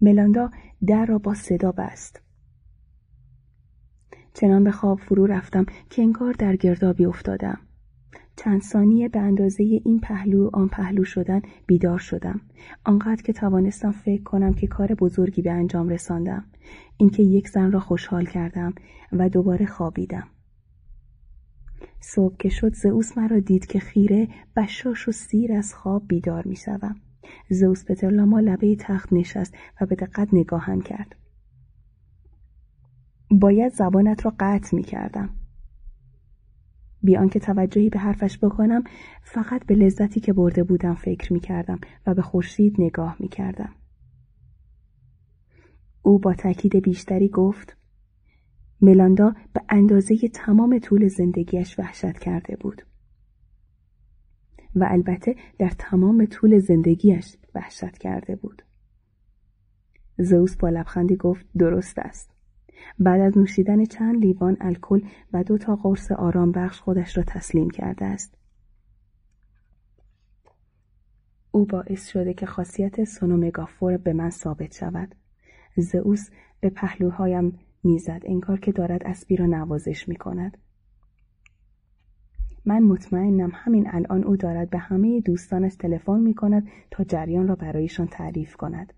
ملاندا 0.00 0.50
در 0.86 1.06
را 1.06 1.18
با 1.18 1.34
صدا 1.34 1.72
بست. 1.72 2.22
چنان 4.34 4.64
به 4.64 4.70
خواب 4.70 4.98
فرو 4.98 5.26
رفتم 5.26 5.66
که 5.90 6.02
انگار 6.02 6.32
در 6.32 6.56
گردابی 6.56 7.04
افتادم. 7.04 7.58
چند 8.36 8.62
ثانیه 8.62 9.08
به 9.08 9.20
اندازه 9.20 9.62
این 9.84 10.00
پهلو 10.00 10.50
آن 10.52 10.68
پهلو 10.68 11.04
شدن 11.04 11.42
بیدار 11.66 11.98
شدم 11.98 12.40
آنقدر 12.84 13.22
که 13.22 13.32
توانستم 13.32 13.90
فکر 13.90 14.22
کنم 14.22 14.54
که 14.54 14.66
کار 14.66 14.94
بزرگی 14.94 15.42
به 15.42 15.50
انجام 15.52 15.88
رساندم 15.88 16.44
اینکه 16.96 17.22
یک 17.22 17.48
زن 17.48 17.72
را 17.72 17.80
خوشحال 17.80 18.24
کردم 18.24 18.74
و 19.12 19.28
دوباره 19.28 19.66
خوابیدم 19.66 20.28
صبح 22.02 22.36
که 22.36 22.48
شد 22.48 22.74
زئوس 22.74 23.18
مرا 23.18 23.38
دید 23.38 23.66
که 23.66 23.78
خیره 23.78 24.28
بشاش 24.56 25.08
و 25.08 25.12
سیر 25.12 25.52
از 25.52 25.74
خواب 25.74 26.08
بیدار 26.08 26.46
می 26.46 26.56
شوم. 26.56 26.96
زئوس 27.50 27.84
پترلاما 27.84 28.40
لبه 28.40 28.76
تخت 28.76 29.12
نشست 29.12 29.54
و 29.80 29.86
به 29.86 29.94
دقت 29.94 30.28
نگاهم 30.32 30.80
کرد. 30.80 31.16
باید 33.30 33.72
زبانت 33.72 34.24
را 34.24 34.34
قطع 34.40 34.76
می 34.76 34.82
کردم. 34.82 35.30
بی 37.02 37.16
آنکه 37.16 37.40
توجهی 37.40 37.88
به 37.88 37.98
حرفش 37.98 38.38
بکنم 38.38 38.84
فقط 39.22 39.66
به 39.66 39.74
لذتی 39.74 40.20
که 40.20 40.32
برده 40.32 40.64
بودم 40.64 40.94
فکر 40.94 41.32
می 41.32 41.40
کردم 41.40 41.78
و 42.06 42.14
به 42.14 42.22
خورشید 42.22 42.74
نگاه 42.78 43.16
می 43.20 43.28
کردم. 43.28 43.74
او 46.02 46.18
با 46.18 46.34
تاکید 46.34 46.76
بیشتری 46.76 47.28
گفت 47.28 47.76
ملاندا 48.80 49.34
به 49.52 49.60
اندازه 49.68 50.16
تمام 50.28 50.78
طول 50.78 51.08
زندگیش 51.08 51.78
وحشت 51.78 52.18
کرده 52.18 52.56
بود. 52.56 52.82
و 54.76 54.86
البته 54.90 55.36
در 55.58 55.70
تمام 55.78 56.24
طول 56.24 56.58
زندگیش 56.58 57.36
وحشت 57.54 57.98
کرده 57.98 58.36
بود. 58.36 58.62
زوس 60.18 60.56
با 60.56 60.68
لبخندی 60.68 61.16
گفت 61.16 61.46
درست 61.58 61.98
است. 61.98 62.30
بعد 62.98 63.20
از 63.20 63.38
نوشیدن 63.38 63.84
چند 63.84 64.24
لیوان 64.24 64.56
الکل 64.60 65.00
و 65.32 65.44
دو 65.44 65.58
تا 65.58 65.76
قرص 65.76 66.12
آرام 66.12 66.52
بخش 66.52 66.80
خودش 66.80 67.16
را 67.16 67.22
تسلیم 67.26 67.70
کرده 67.70 68.04
است. 68.04 68.38
او 71.50 71.66
باعث 71.66 72.08
شده 72.08 72.34
که 72.34 72.46
خاصیت 72.46 73.04
سونومگافور 73.04 73.96
به 73.96 74.12
من 74.12 74.30
ثابت 74.30 74.74
شود. 74.74 75.14
زئوس 75.76 76.30
به 76.60 76.70
پهلوهایم 76.70 77.58
می‌زد 77.82 78.22
انگار 78.24 78.60
که 78.60 78.72
دارد 78.72 79.02
اسبی 79.06 79.36
را 79.36 79.46
نوازش 79.46 80.08
می 80.08 80.16
کند. 80.16 80.58
من 82.64 82.82
مطمئنم 82.82 83.50
همین 83.54 83.88
الان 83.90 84.24
او 84.24 84.36
دارد 84.36 84.70
به 84.70 84.78
همه 84.78 85.20
دوستانش 85.20 85.76
تلفن 85.76 86.20
می 86.20 86.34
کند 86.34 86.68
تا 86.90 87.04
جریان 87.04 87.48
را 87.48 87.54
برایشان 87.54 88.06
تعریف 88.06 88.56
کند. 88.56 88.92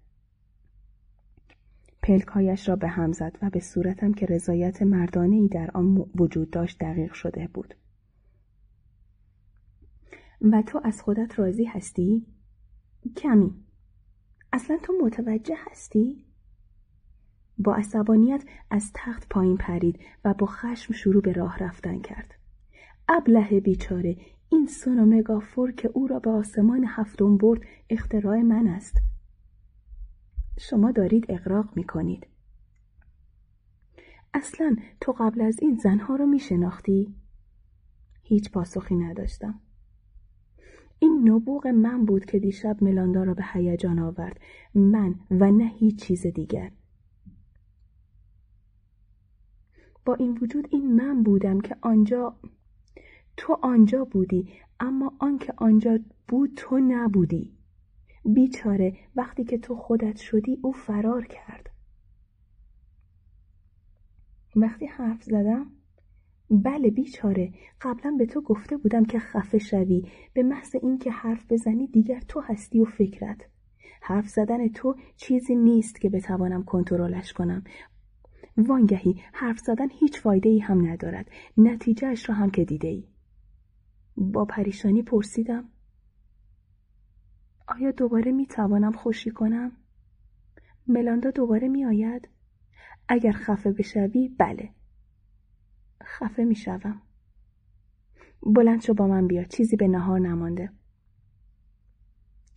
پلکهایش 2.04 2.68
را 2.68 2.76
به 2.76 2.88
هم 2.88 3.12
زد 3.12 3.38
و 3.42 3.50
به 3.50 3.60
صورتم 3.60 4.12
که 4.12 4.26
رضایت 4.26 4.82
مردانه 4.82 5.36
ای 5.36 5.48
در 5.48 5.70
آن 5.74 6.10
وجود 6.14 6.50
داشت 6.50 6.78
دقیق 6.78 7.12
شده 7.12 7.48
بود. 7.54 7.74
و 10.40 10.62
تو 10.62 10.80
از 10.84 11.02
خودت 11.02 11.38
راضی 11.38 11.64
هستی؟ 11.64 12.26
کمی. 13.16 13.54
اصلا 14.52 14.78
تو 14.82 14.92
متوجه 15.02 15.56
هستی؟ 15.70 16.24
با 17.58 17.74
عصبانیت 17.74 18.44
از 18.70 18.90
تخت 18.94 19.28
پایین 19.28 19.56
پرید 19.56 20.00
و 20.24 20.34
با 20.34 20.46
خشم 20.46 20.94
شروع 20.94 21.22
به 21.22 21.32
راه 21.32 21.58
رفتن 21.58 22.00
کرد. 22.00 22.34
ابله 23.08 23.60
بیچاره 23.60 24.16
این 24.48 24.66
سونومگافور 24.66 25.72
که 25.72 25.90
او 25.94 26.06
را 26.06 26.18
به 26.18 26.30
آسمان 26.30 26.84
هفتم 26.88 27.36
برد 27.36 27.60
اختراع 27.90 28.40
من 28.40 28.66
است. 28.66 29.13
شما 30.58 30.92
دارید 30.92 31.26
اقراق 31.28 31.76
می 31.76 31.84
کنید. 31.84 32.26
اصلا 34.34 34.76
تو 35.00 35.12
قبل 35.12 35.40
از 35.40 35.58
این 35.62 35.74
زنها 35.74 36.16
رو 36.16 36.26
می 36.26 36.38
شناختی؟ 36.38 37.14
هیچ 38.22 38.50
پاسخی 38.50 38.96
نداشتم. 38.96 39.60
این 40.98 41.28
نبوغ 41.28 41.66
من 41.66 42.04
بود 42.04 42.24
که 42.24 42.38
دیشب 42.38 42.84
ملاندا 42.84 43.22
را 43.22 43.34
به 43.34 43.44
هیجان 43.52 43.98
آورد 43.98 44.40
من 44.74 45.14
و 45.30 45.50
نه 45.50 45.64
هیچ 45.64 46.02
چیز 46.02 46.26
دیگر 46.26 46.72
با 50.04 50.14
این 50.14 50.38
وجود 50.42 50.68
این 50.70 50.94
من 50.94 51.22
بودم 51.22 51.60
که 51.60 51.76
آنجا 51.80 52.36
تو 53.36 53.58
آنجا 53.62 54.04
بودی 54.04 54.48
اما 54.80 55.12
آنکه 55.18 55.54
آنجا 55.56 55.98
بود 56.28 56.52
تو 56.56 56.78
نبودی 56.78 57.52
بیچاره 58.24 58.96
وقتی 59.16 59.44
که 59.44 59.58
تو 59.58 59.76
خودت 59.76 60.16
شدی 60.16 60.58
او 60.62 60.72
فرار 60.72 61.26
کرد. 61.26 61.70
وقتی 64.56 64.86
حرف 64.86 65.22
زدم 65.22 65.66
بله 66.50 66.90
بیچاره 66.90 67.52
قبلا 67.80 68.16
به 68.18 68.26
تو 68.26 68.40
گفته 68.40 68.76
بودم 68.76 69.04
که 69.04 69.18
خفه 69.18 69.58
شوی. 69.58 70.08
به 70.32 70.42
محض 70.42 70.76
اینکه 70.82 71.10
حرف 71.10 71.52
بزنی 71.52 71.86
دیگر 71.86 72.20
تو 72.20 72.40
هستی 72.40 72.80
و 72.80 72.84
فکرت. 72.84 73.48
حرف 74.00 74.28
زدن 74.28 74.68
تو 74.68 74.96
چیزی 75.16 75.54
نیست 75.54 76.00
که 76.00 76.10
بتوانم 76.10 76.62
کنترلش 76.62 77.32
کنم. 77.32 77.64
وانگهی 78.56 79.22
حرف 79.32 79.58
زدن 79.58 79.88
هیچ 79.90 80.20
فایده 80.20 80.48
ای 80.48 80.58
هم 80.58 80.86
ندارد. 80.86 81.30
نتیجه 81.56 82.08
اش 82.08 82.28
را 82.28 82.34
هم 82.34 82.50
که 82.50 82.64
دیده 82.64 82.88
ای 82.88 83.04
با 84.16 84.44
پریشانی 84.44 85.02
پرسیدم 85.02 85.64
آیا 87.66 87.90
دوباره 87.90 88.32
می 88.32 88.46
توانم 88.46 88.92
خوشی 88.92 89.30
کنم؟ 89.30 89.72
ملاندا 90.86 91.30
دوباره 91.30 91.68
می 91.68 91.84
آید؟ 91.84 92.28
اگر 93.08 93.32
خفه 93.32 93.72
بشوی 93.72 94.28
بله 94.38 94.70
خفه 96.02 96.44
می 96.44 96.54
شوم. 96.54 97.02
بلند 98.46 98.82
شو 98.82 98.94
با 98.94 99.06
من 99.06 99.26
بیا 99.26 99.44
چیزی 99.44 99.76
به 99.76 99.88
نهار 99.88 100.20
نمانده 100.20 100.70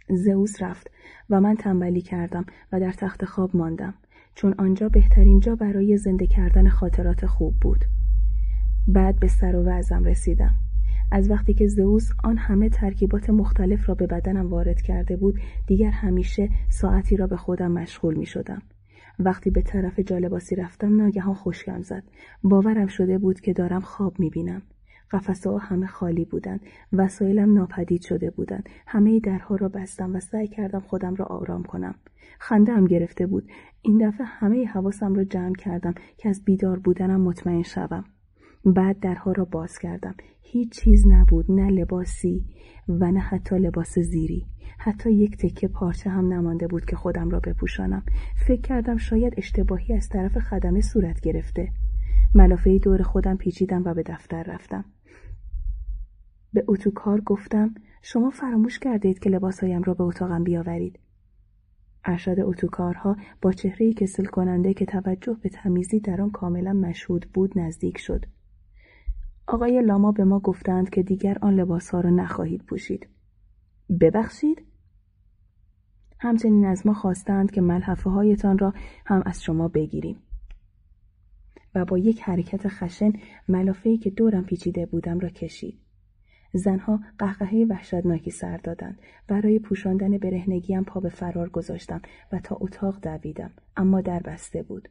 زئوس 0.09 0.61
رفت 0.61 0.91
و 1.29 1.41
من 1.41 1.55
تنبلی 1.55 2.01
کردم 2.01 2.45
و 2.71 2.79
در 2.79 2.91
تخت 2.91 3.25
خواب 3.25 3.55
ماندم 3.55 3.93
چون 4.35 4.55
آنجا 4.57 4.89
بهترین 4.89 5.39
جا 5.39 5.55
برای 5.55 5.97
زنده 5.97 6.27
کردن 6.27 6.69
خاطرات 6.69 7.25
خوب 7.25 7.59
بود 7.61 7.85
بعد 8.87 9.19
به 9.19 9.27
سر 9.27 9.55
و 9.55 9.63
وضعم 9.63 10.03
رسیدم 10.03 10.55
از 11.11 11.29
وقتی 11.29 11.53
که 11.53 11.67
زئوس 11.67 12.09
آن 12.23 12.37
همه 12.37 12.69
ترکیبات 12.69 13.29
مختلف 13.29 13.89
را 13.89 13.95
به 13.95 14.07
بدنم 14.07 14.49
وارد 14.49 14.81
کرده 14.81 15.17
بود 15.17 15.39
دیگر 15.67 15.91
همیشه 15.91 16.49
ساعتی 16.69 17.17
را 17.17 17.27
به 17.27 17.37
خودم 17.37 17.71
مشغول 17.71 18.15
می 18.15 18.25
شدم. 18.25 18.61
وقتی 19.19 19.49
به 19.49 19.61
طرف 19.61 19.99
جالباسی 19.99 20.55
رفتم 20.55 20.95
ناگهان 20.95 21.33
خوشگم 21.33 21.81
زد. 21.81 22.03
باورم 22.43 22.87
شده 22.87 23.17
بود 23.17 23.39
که 23.39 23.53
دارم 23.53 23.81
خواب 23.81 24.19
می 24.19 24.29
بینم. 24.29 24.61
قفسه 25.11 25.49
ها 25.49 25.57
همه 25.57 25.87
خالی 25.87 26.25
بودند. 26.25 26.59
وسایلم 26.93 27.53
ناپدید 27.53 28.01
شده 28.01 28.29
بودند. 28.29 28.69
همه 28.87 29.19
درها 29.19 29.55
را 29.55 29.69
بستم 29.69 30.15
و 30.15 30.19
سعی 30.19 30.47
کردم 30.47 30.79
خودم 30.79 31.15
را 31.15 31.25
آرام 31.25 31.63
کنم. 31.63 31.95
خنده 32.39 32.73
هم 32.73 32.85
گرفته 32.85 33.27
بود. 33.27 33.51
این 33.81 34.07
دفعه 34.07 34.25
همه 34.25 34.65
حواسم 34.65 35.13
را 35.13 35.23
جمع 35.23 35.55
کردم 35.55 35.93
که 36.17 36.29
از 36.29 36.43
بیدار 36.45 36.79
بودنم 36.79 37.21
مطمئن 37.21 37.63
شوم. 37.63 38.03
بعد 38.65 38.99
درها 38.99 39.31
را 39.31 39.45
باز 39.45 39.77
کردم. 39.77 40.15
هیچ 40.41 40.71
چیز 40.71 41.07
نبود 41.07 41.51
نه 41.51 41.69
لباسی 41.69 42.45
و 42.87 43.11
نه 43.11 43.19
حتی 43.19 43.55
لباس 43.55 43.99
زیری. 43.99 44.45
حتی 44.77 45.13
یک 45.13 45.37
تکه 45.37 45.67
پارچه 45.67 46.09
هم 46.09 46.33
نمانده 46.33 46.67
بود 46.67 46.85
که 46.85 46.95
خودم 46.95 47.29
را 47.29 47.39
بپوشانم. 47.39 48.03
فکر 48.47 48.61
کردم 48.61 48.97
شاید 48.97 49.33
اشتباهی 49.37 49.93
از 49.93 50.09
طرف 50.09 50.37
خدمه 50.37 50.81
صورت 50.81 51.19
گرفته. 51.19 51.71
ملافه 52.35 52.79
دور 52.79 53.03
خودم 53.03 53.37
پیچیدم 53.37 53.83
و 53.85 53.93
به 53.93 54.03
دفتر 54.03 54.43
رفتم. 54.43 54.85
به 56.53 56.63
اتوکار 56.67 57.21
گفتم 57.21 57.73
شما 58.01 58.29
فراموش 58.29 58.79
کردید 58.79 59.19
که 59.19 59.29
لباسهایم 59.29 59.83
را 59.83 59.93
به 59.93 60.03
اتاقم 60.03 60.43
بیاورید. 60.43 60.99
ارشد 62.05 62.39
اتوکارها 62.39 63.15
با 63.41 63.51
چهره 63.51 63.93
کسل 63.93 64.25
کننده 64.25 64.73
که 64.73 64.85
توجه 64.85 65.37
به 65.43 65.49
تمیزی 65.49 65.99
در 65.99 66.21
آن 66.21 66.31
کاملا 66.31 66.73
مشهود 66.73 67.25
بود 67.33 67.59
نزدیک 67.59 67.97
شد. 67.97 68.25
آقای 69.47 69.81
لاما 69.81 70.11
به 70.11 70.23
ما 70.23 70.39
گفتند 70.39 70.89
که 70.89 71.03
دیگر 71.03 71.37
آن 71.41 71.53
لباسها 71.53 71.99
را 71.99 72.09
نخواهید 72.09 72.63
پوشید. 72.63 73.07
ببخشید؟ 74.01 74.65
همچنین 76.19 76.65
از 76.65 76.87
ما 76.87 76.93
خواستند 76.93 77.51
که 77.51 77.61
ملحفه 77.61 78.09
هایتان 78.09 78.57
را 78.57 78.73
هم 79.05 79.23
از 79.25 79.43
شما 79.43 79.67
بگیریم. 79.67 80.17
و 81.75 81.85
با 81.85 81.97
یک 81.97 82.21
حرکت 82.21 82.67
خشن 82.67 83.11
ملافه‌ای 83.47 83.97
که 83.97 84.09
دورم 84.09 84.43
پیچیده 84.45 84.85
بودم 84.85 85.19
را 85.19 85.29
کشید. 85.29 85.79
زنها 86.53 86.99
قهقهه 87.19 87.65
وحشتناکی 87.69 88.31
سر 88.31 88.57
دادند. 88.57 88.99
برای 89.27 89.59
پوشاندن 89.59 90.17
برهنگیم 90.17 90.83
پا 90.83 90.99
به 90.99 91.09
فرار 91.09 91.49
گذاشتم 91.49 92.01
و 92.31 92.39
تا 92.39 92.57
اتاق 92.59 92.99
دویدم. 93.01 93.51
اما 93.77 94.01
در 94.01 94.19
بسته 94.19 94.63
بود. 94.63 94.89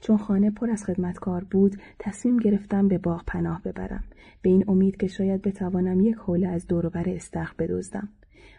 چون 0.00 0.16
خانه 0.16 0.50
پر 0.50 0.70
از 0.70 0.84
خدمتکار 0.84 1.44
بود 1.44 1.76
تصمیم 1.98 2.36
گرفتم 2.36 2.88
به 2.88 2.98
باغ 2.98 3.24
پناه 3.26 3.62
ببرم. 3.62 4.04
به 4.42 4.50
این 4.50 4.64
امید 4.68 4.96
که 4.96 5.06
شاید 5.06 5.42
بتوانم 5.42 6.00
یک 6.00 6.14
حوله 6.14 6.48
از 6.48 6.66
دوروبر 6.66 7.08
استخ 7.08 7.54
بدزدم. 7.54 8.08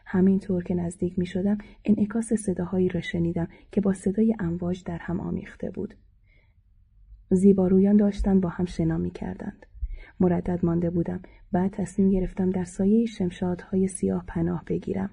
همینطور 0.06 0.64
که 0.64 0.74
نزدیک 0.74 1.20
می 1.20 1.26
شدم 1.26 1.58
انعکاس 1.86 2.34
صداهایی 2.34 2.90
را 2.90 3.02
شنیدم 3.02 3.48
که 3.72 3.82
با 3.82 3.94
صدای 3.94 4.36
امواج 4.40 4.84
در 4.84 4.98
هم 4.98 5.20
آمیخته 5.20 5.72
بود. 5.72 5.94
زیبارویان 7.32 7.98
داشتند 7.98 8.42
با 8.42 8.50
هم 8.50 8.66
شنا 8.66 8.98
می 8.98 9.12
کردند. 9.12 9.66
مردد 10.20 10.60
مانده 10.66 10.90
بودم. 10.90 11.22
بعد 11.52 11.72
تصمیم 11.72 12.10
گرفتم 12.10 12.50
در 12.50 12.64
سایه 12.64 13.06
شمشادهای 13.06 13.88
سیاه 13.88 14.24
پناه 14.28 14.64
بگیرم. 14.68 15.10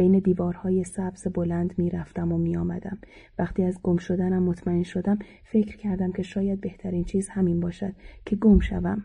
بین 0.00 0.18
دیوارهای 0.18 0.84
سبز 0.84 1.28
بلند 1.34 1.74
می‌رفتم 1.78 2.32
و 2.32 2.38
میآمدم. 2.38 2.98
وقتی 3.38 3.62
از 3.62 3.80
گم 3.82 3.96
شدنم 3.96 4.42
مطمئن 4.42 4.82
شدم 4.82 5.18
فکر 5.44 5.76
کردم 5.76 6.12
که 6.12 6.22
شاید 6.22 6.60
بهترین 6.60 7.04
چیز 7.04 7.28
همین 7.28 7.60
باشد 7.60 7.92
که 8.26 8.36
گم 8.36 8.58
شوم 8.58 9.04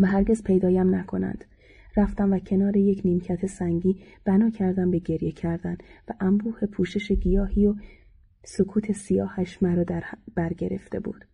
و 0.00 0.06
هرگز 0.06 0.42
پیدایم 0.42 0.94
نکنند. 0.94 1.44
رفتم 1.96 2.32
و 2.32 2.38
کنار 2.38 2.76
یک 2.76 3.02
نیمکت 3.04 3.46
سنگی 3.46 4.00
بنا 4.24 4.50
کردم 4.50 4.90
به 4.90 4.98
گریه 4.98 5.32
کردن 5.32 5.76
و 6.08 6.12
انبوه 6.20 6.66
پوشش 6.66 7.12
گیاهی 7.12 7.66
و 7.66 7.74
سکوت 8.44 8.92
سیاهش 8.92 9.62
مرا 9.62 9.84
در 9.84 10.04
برگرفته 10.34 11.00
بود. 11.00 11.24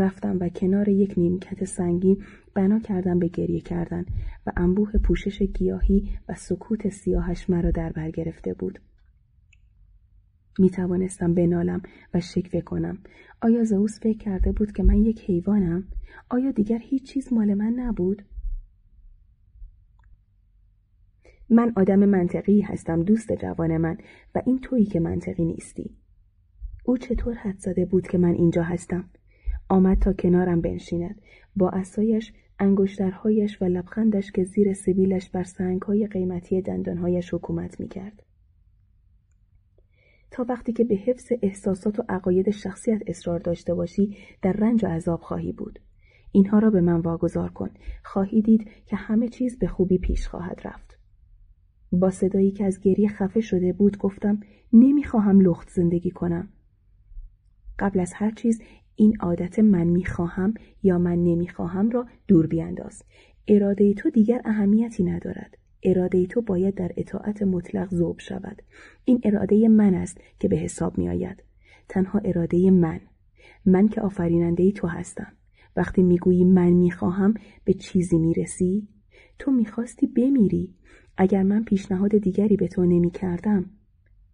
رفتم 0.00 0.36
و 0.40 0.48
کنار 0.48 0.88
یک 0.88 1.14
نیمکت 1.16 1.64
سنگی 1.64 2.18
بنا 2.54 2.78
کردم 2.78 3.18
به 3.18 3.28
گریه 3.28 3.60
کردن 3.60 4.04
و 4.46 4.52
انبوه 4.56 4.92
پوشش 4.92 5.42
گیاهی 5.42 6.10
و 6.28 6.34
سکوت 6.34 6.88
سیاهش 6.88 7.50
مرا 7.50 7.70
در 7.70 7.92
بر 7.92 8.10
گرفته 8.10 8.54
بود. 8.54 8.80
می 10.58 10.70
توانستم 10.70 11.34
بنالم 11.34 11.82
و 12.14 12.20
شکوه 12.20 12.60
کنم. 12.60 12.98
آیا 13.42 13.64
زئوس 13.64 14.00
فکر 14.00 14.18
کرده 14.18 14.52
بود 14.52 14.72
که 14.72 14.82
من 14.82 14.94
یک 14.94 15.20
حیوانم؟ 15.20 15.84
آیا 16.30 16.50
دیگر 16.50 16.78
هیچ 16.78 17.12
چیز 17.12 17.32
مال 17.32 17.54
من 17.54 17.72
نبود؟ 17.72 18.22
من 21.50 21.72
آدم 21.76 22.04
منطقی 22.04 22.60
هستم 22.60 23.02
دوست 23.02 23.32
جوان 23.32 23.76
من 23.76 23.98
و 24.34 24.42
این 24.46 24.58
تویی 24.58 24.84
که 24.84 25.00
منطقی 25.00 25.44
نیستی. 25.44 25.96
او 26.84 26.98
چطور 26.98 27.34
حد 27.34 27.58
زده 27.58 27.84
بود 27.84 28.08
که 28.08 28.18
من 28.18 28.34
اینجا 28.34 28.62
هستم؟ 28.62 29.04
آمد 29.70 29.98
تا 29.98 30.12
کنارم 30.12 30.60
بنشیند. 30.60 31.22
با 31.56 31.70
اسایش 31.70 32.32
انگشترهایش 32.58 33.62
و 33.62 33.64
لبخندش 33.64 34.32
که 34.32 34.44
زیر 34.44 34.72
سبیلش 34.72 35.30
بر 35.30 35.42
سنگهای 35.42 36.06
قیمتی 36.06 36.62
دندانهایش 36.62 37.34
حکومت 37.34 37.80
می‌کرد. 37.80 38.22
تا 40.30 40.46
وقتی 40.48 40.72
که 40.72 40.84
به 40.84 40.94
حفظ 40.94 41.32
احساسات 41.42 41.98
و 41.98 42.02
عقاید 42.08 42.50
شخصیت 42.50 43.02
اصرار 43.06 43.38
داشته 43.38 43.74
باشی 43.74 44.16
در 44.42 44.52
رنج 44.52 44.84
و 44.84 44.88
عذاب 44.88 45.20
خواهی 45.20 45.52
بود. 45.52 45.78
اینها 46.32 46.58
را 46.58 46.70
به 46.70 46.80
من 46.80 47.00
واگذار 47.00 47.50
کن. 47.50 47.70
خواهی 48.04 48.42
دید 48.42 48.70
که 48.86 48.96
همه 48.96 49.28
چیز 49.28 49.58
به 49.58 49.66
خوبی 49.66 49.98
پیش 49.98 50.28
خواهد 50.28 50.60
رفت. 50.64 50.98
با 51.92 52.10
صدایی 52.10 52.50
که 52.50 52.64
از 52.64 52.80
گریه 52.80 53.08
خفه 53.08 53.40
شده 53.40 53.72
بود 53.72 53.98
گفتم 53.98 54.40
نمی‌خواهم 54.72 55.40
لخت 55.40 55.68
زندگی 55.68 56.10
کنم. 56.10 56.48
قبل 57.78 58.00
از 58.00 58.12
هر 58.14 58.30
چیز 58.30 58.62
این 59.00 59.16
عادت 59.20 59.58
من 59.58 59.84
می‌خواهم 59.84 60.54
یا 60.82 60.98
من 60.98 61.24
نمی‌خواهم 61.24 61.90
را 61.90 62.06
دور 62.28 62.46
بیانداز. 62.46 63.02
اراده 63.48 63.94
تو 63.94 64.10
دیگر 64.10 64.40
اهمیتی 64.44 65.04
ندارد. 65.04 65.58
اراده 65.82 66.26
تو 66.26 66.42
باید 66.42 66.74
در 66.74 66.92
اطاعت 66.96 67.42
مطلق 67.42 67.94
ذوب 67.94 68.18
شود. 68.18 68.62
این 69.04 69.20
اراده 69.24 69.68
من 69.68 69.94
است 69.94 70.20
که 70.38 70.48
به 70.48 70.56
حساب 70.56 70.98
می 70.98 71.08
آید 71.08 71.42
تنها 71.88 72.18
اراده 72.24 72.70
من. 72.70 73.00
من 73.66 73.88
که 73.88 74.00
آفریننده 74.00 74.72
تو 74.72 74.86
هستم. 74.86 75.32
وقتی 75.76 76.02
می‌گویی 76.02 76.44
من 76.44 76.70
می‌خواهم 76.70 77.34
به 77.64 77.74
چیزی 77.74 78.18
می‌رسی؟ 78.18 78.88
تو 79.38 79.50
می‌خواستی 79.50 80.06
بمیری. 80.06 80.74
اگر 81.16 81.42
من 81.42 81.64
پیشنهاد 81.64 82.18
دیگری 82.18 82.56
به 82.56 82.68
تو 82.68 82.84
نمی‌کردم؟ 82.84 83.70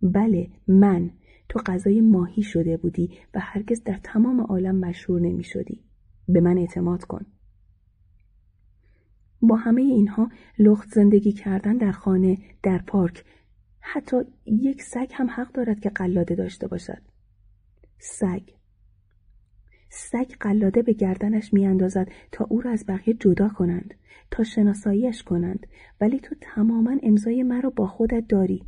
بله 0.02 0.48
من. 0.68 1.10
تو 1.48 1.58
غذای 1.66 2.00
ماهی 2.00 2.42
شده 2.42 2.76
بودی 2.76 3.10
و 3.34 3.40
هرگز 3.40 3.82
در 3.82 4.00
تمام 4.02 4.40
عالم 4.40 4.76
مشهور 4.76 5.20
نمی 5.20 5.44
شدی. 5.44 5.84
به 6.28 6.40
من 6.40 6.58
اعتماد 6.58 7.04
کن. 7.04 7.26
با 9.42 9.56
همه 9.56 9.82
اینها 9.82 10.28
لخت 10.58 10.88
زندگی 10.88 11.32
کردن 11.32 11.76
در 11.76 11.92
خانه 11.92 12.38
در 12.62 12.78
پارک 12.78 13.24
حتی 13.80 14.16
یک 14.46 14.82
سگ 14.82 15.08
هم 15.12 15.30
حق 15.30 15.52
دارد 15.52 15.80
که 15.80 15.90
قلاده 15.90 16.34
داشته 16.34 16.68
باشد 16.68 17.02
سگ 17.98 18.42
سگ 19.88 20.32
قلاده 20.40 20.82
به 20.82 20.92
گردنش 20.92 21.52
میاندازد 21.52 22.08
تا 22.32 22.46
او 22.50 22.60
را 22.60 22.70
از 22.70 22.84
بقیه 22.88 23.14
جدا 23.14 23.48
کنند 23.48 23.94
تا 24.30 24.44
شناساییش 24.44 25.22
کنند 25.22 25.66
ولی 26.00 26.20
تو 26.20 26.34
تماما 26.40 26.96
امضای 27.02 27.42
مرا 27.42 27.70
با 27.70 27.86
خودت 27.86 28.24
داری 28.28 28.64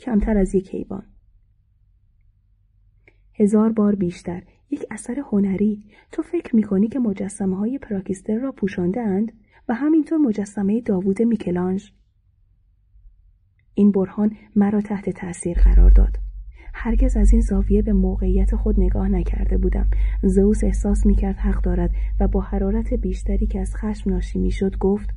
کمتر 0.00 0.38
از 0.38 0.54
یک 0.54 0.74
حیوان 0.74 1.06
هزار 3.34 3.72
بار 3.72 3.94
بیشتر. 3.94 4.42
یک 4.70 4.84
اثر 4.90 5.22
هنری. 5.32 5.84
تو 6.12 6.22
فکر 6.22 6.56
می‌کنی 6.56 6.88
که 6.88 6.98
مجسمه 6.98 7.56
های 7.56 7.78
پراکیستر 7.78 8.38
را 8.38 8.52
پوشانده 8.52 9.00
اند 9.00 9.32
و 9.68 9.74
همینطور 9.74 10.18
مجسمه 10.18 10.80
داوود 10.80 11.22
میکلانج؟ 11.22 11.92
این 13.74 13.92
برهان 13.92 14.32
مرا 14.56 14.80
تحت 14.80 15.10
تاثیر 15.10 15.58
قرار 15.58 15.90
داد. 15.90 16.16
هرگز 16.74 17.16
از 17.16 17.32
این 17.32 17.40
زاویه 17.40 17.82
به 17.82 17.92
موقعیت 17.92 18.56
خود 18.56 18.80
نگاه 18.80 19.08
نکرده 19.08 19.58
بودم. 19.58 19.90
زئوس 20.22 20.64
احساس 20.64 21.06
می‌کرد 21.06 21.36
حق 21.36 21.62
دارد 21.62 21.90
و 22.20 22.28
با 22.28 22.40
حرارت 22.40 22.94
بیشتری 22.94 23.46
که 23.46 23.60
از 23.60 23.76
خشم 23.76 24.10
ناشی 24.10 24.38
می‌شد 24.38 24.78
گفت 24.78 25.10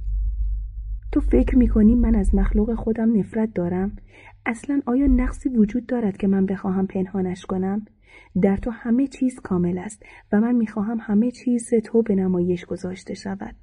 تو 1.12 1.20
فکر 1.20 1.58
می‌کنی 1.58 1.96
من 1.96 2.16
از 2.16 2.36
مخلوق 2.36 2.76
خودم 2.76 3.20
نفرت 3.20 3.54
دارم؟ 3.54 3.96
اصلا 4.46 4.82
آیا 4.86 5.08
نقصی 5.08 5.50
وجود 5.50 5.86
دارد 5.86 6.18
که 6.18 6.28
من 6.28 6.46
بخواهم 6.46 6.88
پنهانش 6.88 7.46
کنم؟ 7.46 7.86
در 8.42 8.58
تو 8.58 8.72
همه 8.72 9.08
چیز 9.08 9.40
کامل 9.40 9.78
است 9.78 10.04
و 10.32 10.42
من 10.42 10.56
می‌خواهم 10.56 10.98
همه 11.02 11.32
چیز 11.32 11.70
تو 11.86 12.02
به 12.02 12.16
نمایش 12.16 12.66
گذاشته 12.66 13.14
شود. 13.14 13.56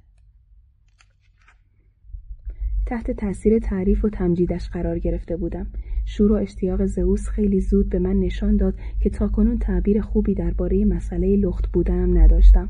تحت 2.87 3.11
تاثیر 3.11 3.59
تعریف 3.59 4.05
و 4.05 4.09
تمجیدش 4.09 4.69
قرار 4.69 4.99
گرفته 4.99 5.37
بودم. 5.37 5.67
شور 6.05 6.31
و 6.31 6.35
اشتیاق 6.35 6.85
زئوس 6.85 7.29
خیلی 7.29 7.61
زود 7.61 7.89
به 7.89 7.99
من 7.99 8.19
نشان 8.19 8.57
داد 8.57 8.75
که 8.99 9.09
تاکنون 9.09 9.57
تعبیر 9.57 10.01
خوبی 10.01 10.33
درباره 10.33 10.85
مسئله 10.85 11.35
لخت 11.35 11.71
بودنم 11.73 12.17
نداشتم. 12.17 12.69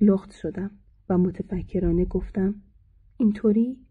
لخت 0.00 0.32
شدم 0.32 0.70
و 1.08 1.18
متفکرانه 1.18 2.04
گفتم 2.04 2.54
اینطوری؟ 3.18 3.86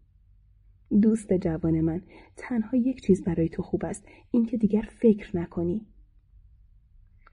دوست 1.02 1.32
جوان 1.32 1.80
من 1.80 2.02
تنها 2.36 2.76
یک 2.76 3.00
چیز 3.00 3.24
برای 3.24 3.48
تو 3.48 3.62
خوب 3.62 3.84
است 3.84 4.08
اینکه 4.30 4.56
دیگر 4.56 4.88
فکر 4.90 5.36
نکنی. 5.36 5.86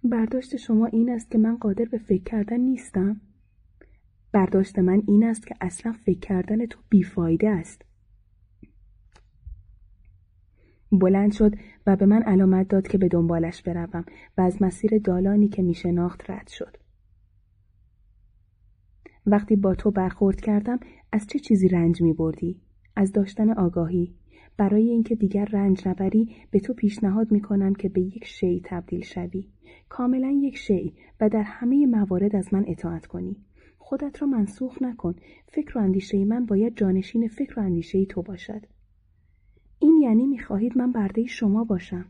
برداشت 0.03 0.55
شما 0.55 0.85
این 0.85 1.09
است 1.09 1.31
که 1.31 1.38
من 1.38 1.57
قادر 1.57 1.85
به 1.85 1.97
فکر 1.97 2.23
کردن 2.23 2.59
نیستم. 2.59 3.22
برداشت 4.31 4.80
من 4.80 5.01
این 5.07 5.23
است 5.23 5.47
که 5.47 5.55
اصلا 5.61 5.91
فکر 5.91 6.19
کردن 6.19 6.65
تو 6.65 6.80
بیفایده 6.89 7.49
است. 7.49 7.81
بلند 10.91 11.31
شد 11.33 11.55
و 11.88 11.95
به 11.95 12.05
من 12.05 12.22
علامت 12.22 12.67
داد 12.67 12.88
که 12.88 12.97
به 12.97 13.07
دنبالش 13.07 13.61
بروم 13.61 14.05
و 14.38 14.41
از 14.41 14.61
مسیر 14.61 14.97
دالانی 14.97 15.49
که 15.49 15.61
می 15.61 15.73
شناخت 15.73 16.30
رد 16.30 16.47
شد. 16.47 16.77
وقتی 19.25 19.55
با 19.55 19.75
تو 19.75 19.91
برخورد 19.91 20.41
کردم 20.41 20.80
از 21.14 21.27
چه 21.27 21.40
چیزی 21.40 21.67
رنج 21.67 22.01
می 22.01 22.14
بردی؟ 22.14 22.61
از 22.95 23.11
داشتن 23.11 23.50
آگاهی. 23.50 24.14
برای 24.58 24.90
اینکه 24.90 25.16
دیگر 25.16 25.45
رنج 25.45 25.88
نبری 25.88 26.35
به 26.51 26.59
تو 26.59 26.74
پیشنهاد 26.74 27.32
می 27.32 27.42
کنم 27.42 27.74
که 27.74 27.90
به 27.90 28.01
یک 28.01 28.25
شی 28.25 28.61
تبدیل 28.66 29.01
شوی. 29.01 29.48
کاملا 29.90 30.32
یک 30.42 30.58
شی 30.58 30.93
و 31.22 31.30
در 31.30 31.42
همه 31.42 31.85
موارد 31.85 32.35
از 32.35 32.53
من 32.53 32.66
اطاعت 32.67 33.06
کنی. 33.06 33.38
خودت 33.77 34.22
را 34.22 34.27
منسوخ 34.27 34.82
نکن. 34.82 35.16
فکر 35.48 35.77
و 35.77 35.82
اندیشه 35.82 36.25
من 36.25 36.45
باید 36.45 36.77
جانشین 36.77 37.27
فکر 37.27 37.59
و 37.59 37.64
اندیشه 37.64 38.06
تو 38.06 38.22
باشد. 38.22 38.66
این 39.80 39.98
یعنی 40.01 40.27
می‌خواهید 40.27 40.77
من 40.77 40.92
برده 40.92 41.25
شما 41.25 41.64
باشم. 41.64 42.06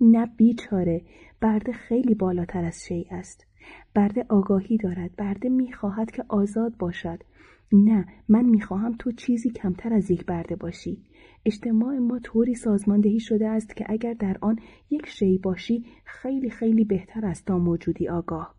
نه 0.00 0.26
بیچاره. 0.36 1.02
برده 1.40 1.72
خیلی 1.72 2.14
بالاتر 2.14 2.64
از 2.64 2.84
شی 2.86 3.06
است. 3.10 3.46
برده 3.94 4.26
آگاهی 4.28 4.76
دارد. 4.76 5.16
برده 5.16 5.48
می‌خواهد 5.48 6.10
که 6.10 6.24
آزاد 6.28 6.76
باشد. 6.76 7.22
نه 7.72 8.06
من 8.28 8.44
می‌خواهم 8.44 8.96
تو 8.98 9.12
چیزی 9.12 9.50
کمتر 9.50 9.92
از 9.94 10.10
یک 10.10 10.26
برده 10.26 10.56
باشی. 10.56 11.04
اجتماع 11.44 11.98
ما 11.98 12.18
طوری 12.18 12.54
سازماندهی 12.54 13.20
شده 13.20 13.48
است 13.48 13.76
که 13.76 13.84
اگر 13.88 14.14
در 14.14 14.38
آن 14.40 14.58
یک 14.90 15.06
شی 15.06 15.38
باشی 15.38 15.86
خیلی 16.04 16.50
خیلی 16.50 16.84
بهتر 16.84 17.26
است 17.26 17.46
تا 17.46 17.58
موجودی 17.58 18.08
آگاه. 18.08 18.54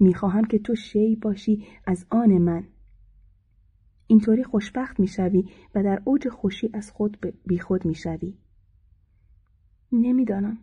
می‌خواهم 0.00 0.44
که 0.44 0.58
تو 0.58 0.74
شی 0.74 1.16
باشی 1.16 1.66
از 1.86 2.06
آن 2.10 2.38
من. 2.38 2.64
اینطوری 4.06 4.44
خوشبخت 4.44 5.00
می‌شوی 5.00 5.44
و 5.74 5.82
در 5.82 6.02
اوج 6.04 6.28
خوشی 6.28 6.70
از 6.74 6.90
خود 6.90 7.16
بیخود 7.46 7.84
می‌شوی. 7.84 8.38
نمی‌دانم. 9.92 10.58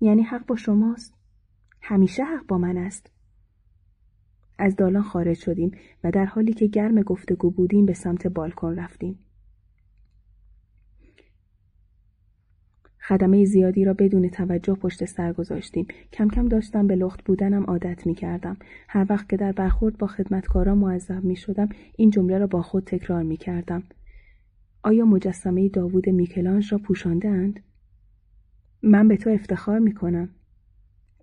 یعنی 0.00 0.22
حق 0.22 0.46
با 0.46 0.56
شماست؟ 0.56 1.14
همیشه 1.82 2.24
حق 2.24 2.46
با 2.46 2.58
من 2.58 2.78
است. 2.78 3.10
از 4.58 4.76
دالان 4.76 5.02
خارج 5.02 5.36
شدیم 5.36 5.70
و 6.04 6.10
در 6.10 6.24
حالی 6.24 6.52
که 6.52 6.66
گرم 6.66 7.02
گفتگو 7.02 7.50
بودیم 7.50 7.86
به 7.86 7.94
سمت 7.94 8.26
بالکن 8.26 8.78
رفتیم 8.78 9.18
خدمه 13.02 13.44
زیادی 13.44 13.84
را 13.84 13.94
بدون 13.94 14.28
توجه 14.28 14.74
پشت 14.74 15.04
سر 15.04 15.32
گذاشتیم. 15.32 15.86
کم 16.12 16.28
کم 16.28 16.48
داشتم 16.48 16.86
به 16.86 16.96
لخت 16.96 17.24
بودنم 17.24 17.64
عادت 17.64 18.06
می 18.06 18.14
کردم. 18.14 18.56
هر 18.88 19.06
وقت 19.08 19.28
که 19.28 19.36
در 19.36 19.52
برخورد 19.52 19.98
با 19.98 20.06
خدمتکاران 20.06 20.78
معذب 20.78 21.24
می 21.24 21.36
شدم 21.36 21.68
این 21.96 22.10
جمله 22.10 22.38
را 22.38 22.46
با 22.46 22.62
خود 22.62 22.84
تکرار 22.84 23.22
می 23.22 23.36
کردم. 23.36 23.82
آیا 24.82 25.04
مجسمه 25.04 25.68
داوود 25.68 26.08
میکلانج 26.08 26.72
را 26.72 26.78
پوشانده 26.78 27.28
اند؟ 27.28 27.60
من 28.82 29.08
به 29.08 29.16
تو 29.16 29.30
افتخار 29.30 29.78
می 29.78 29.94
کنم. 29.94 30.28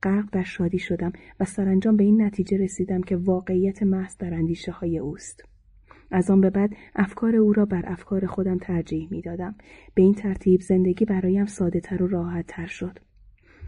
غرق 0.03 0.29
در 0.31 0.43
شادی 0.43 0.79
شدم 0.79 1.11
و 1.39 1.45
سرانجام 1.45 1.97
به 1.97 2.03
این 2.03 2.21
نتیجه 2.21 2.57
رسیدم 2.57 3.01
که 3.01 3.15
واقعیت 3.15 3.83
محض 3.83 4.17
در 4.17 4.33
اندیشه 4.33 4.71
های 4.71 4.97
اوست. 4.97 5.43
از 6.11 6.31
آن 6.31 6.41
به 6.41 6.49
بعد 6.49 6.75
افکار 6.95 7.35
او 7.35 7.53
را 7.53 7.65
بر 7.65 7.83
افکار 7.85 8.25
خودم 8.25 8.57
ترجیح 8.57 9.07
می 9.11 9.21
دادم. 9.21 9.55
به 9.93 10.01
این 10.01 10.13
ترتیب 10.13 10.61
زندگی 10.61 11.05
برایم 11.05 11.45
ساده 11.45 11.79
تر 11.79 12.03
و 12.03 12.07
راحت 12.07 12.45
تر 12.47 12.65
شد. 12.65 12.99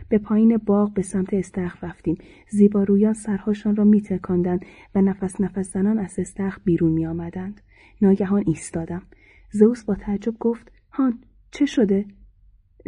به 0.10 0.18
پایین 0.18 0.58
باغ 0.58 0.94
به 0.94 1.02
سمت 1.02 1.34
استخر 1.34 1.88
رفتیم. 1.88 2.18
زیبارویان 2.50 3.14
سرهاشان 3.14 3.76
را 3.76 3.84
می 3.84 4.02
تکندند 4.02 4.66
و 4.96 5.02
نفس 5.02 5.42
نفس 5.42 5.74
زنان 5.74 6.00
از 6.00 6.20
استخر 6.20 6.62
بیرون 6.66 6.92
می 6.92 7.06
آمدند. 7.06 7.62
ناگهان 8.02 8.44
ایستادم. 8.48 9.02
زوس 9.52 9.84
با 9.84 9.96
تعجب 9.96 10.34
گفت 10.40 10.72
هان 10.92 11.20
چه 11.52 11.66
شده؟ 11.66 12.06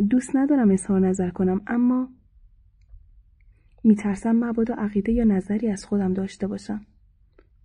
دوست 0.09 0.35
ندارم 0.35 0.72
اظهار 0.72 0.99
نظر 0.99 1.30
کنم 1.30 1.61
اما 1.67 2.09
میترسم 3.83 4.35
مبادا 4.35 4.73
عقیده 4.73 5.11
یا 5.11 5.23
نظری 5.23 5.67
از 5.67 5.85
خودم 5.85 6.13
داشته 6.13 6.47
باشم. 6.47 6.85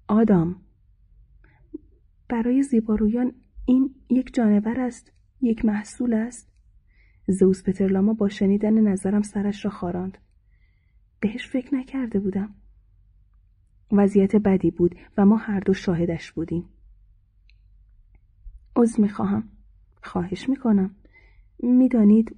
آدام 0.08 0.56
برای 2.28 2.62
زیبارویان 2.62 3.32
این 3.66 3.94
یک 4.10 4.34
جانور 4.34 4.80
است 4.80 5.12
یک 5.40 5.64
محصول 5.64 6.14
است. 6.14 6.52
زوس 7.28 7.62
پترلاما 7.62 8.12
با 8.12 8.28
شنیدن 8.28 8.80
نظرم 8.80 9.22
سرش 9.22 9.64
را 9.64 9.70
خاراند. 9.70 10.18
بهش 11.20 11.46
فکر 11.46 11.74
نکرده 11.74 12.20
بودم. 12.20 12.54
وضعیت 13.92 14.36
بدی 14.36 14.70
بود 14.70 14.94
و 15.16 15.26
ما 15.26 15.36
هر 15.36 15.60
دو 15.60 15.74
شاهدش 15.74 16.32
بودیم. 16.32 16.64
عذر 18.76 19.00
می‌خواهم. 19.02 19.48
خواهش 20.02 20.48
می‌کنم. 20.48 20.94
می‌دانید 21.62 22.36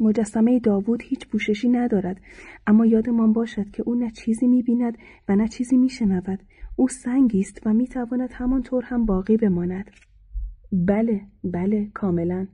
مجسمه 0.00 0.60
داوود 0.60 1.02
هیچ 1.02 1.26
پوششی 1.28 1.68
ندارد. 1.68 2.20
اما 2.66 2.86
یادمان 2.86 3.32
باشد 3.32 3.70
که 3.70 3.82
او 3.82 3.94
نه 3.94 4.10
چیزی 4.10 4.46
می‌بیند 4.46 4.98
و 5.28 5.36
نه 5.36 5.48
چیزی 5.48 5.76
میشنود. 5.76 6.42
او 6.76 6.88
سنگی 6.88 7.40
است 7.40 7.66
و 7.66 7.72
می‌تواند 7.72 8.30
همانطور 8.32 8.84
هم 8.84 9.06
باقی 9.06 9.36
بماند. 9.36 9.90
بله 10.72 11.20
بله 11.44 11.90
کاملا. 11.94 12.46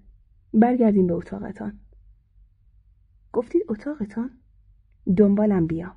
برگردیم 0.55 1.07
به 1.07 1.15
اتاقتان. 1.15 1.79
گفتید 3.33 3.63
اتاقتان؟ 3.69 4.31
دنبالم 5.17 5.67
بیا. 5.67 5.97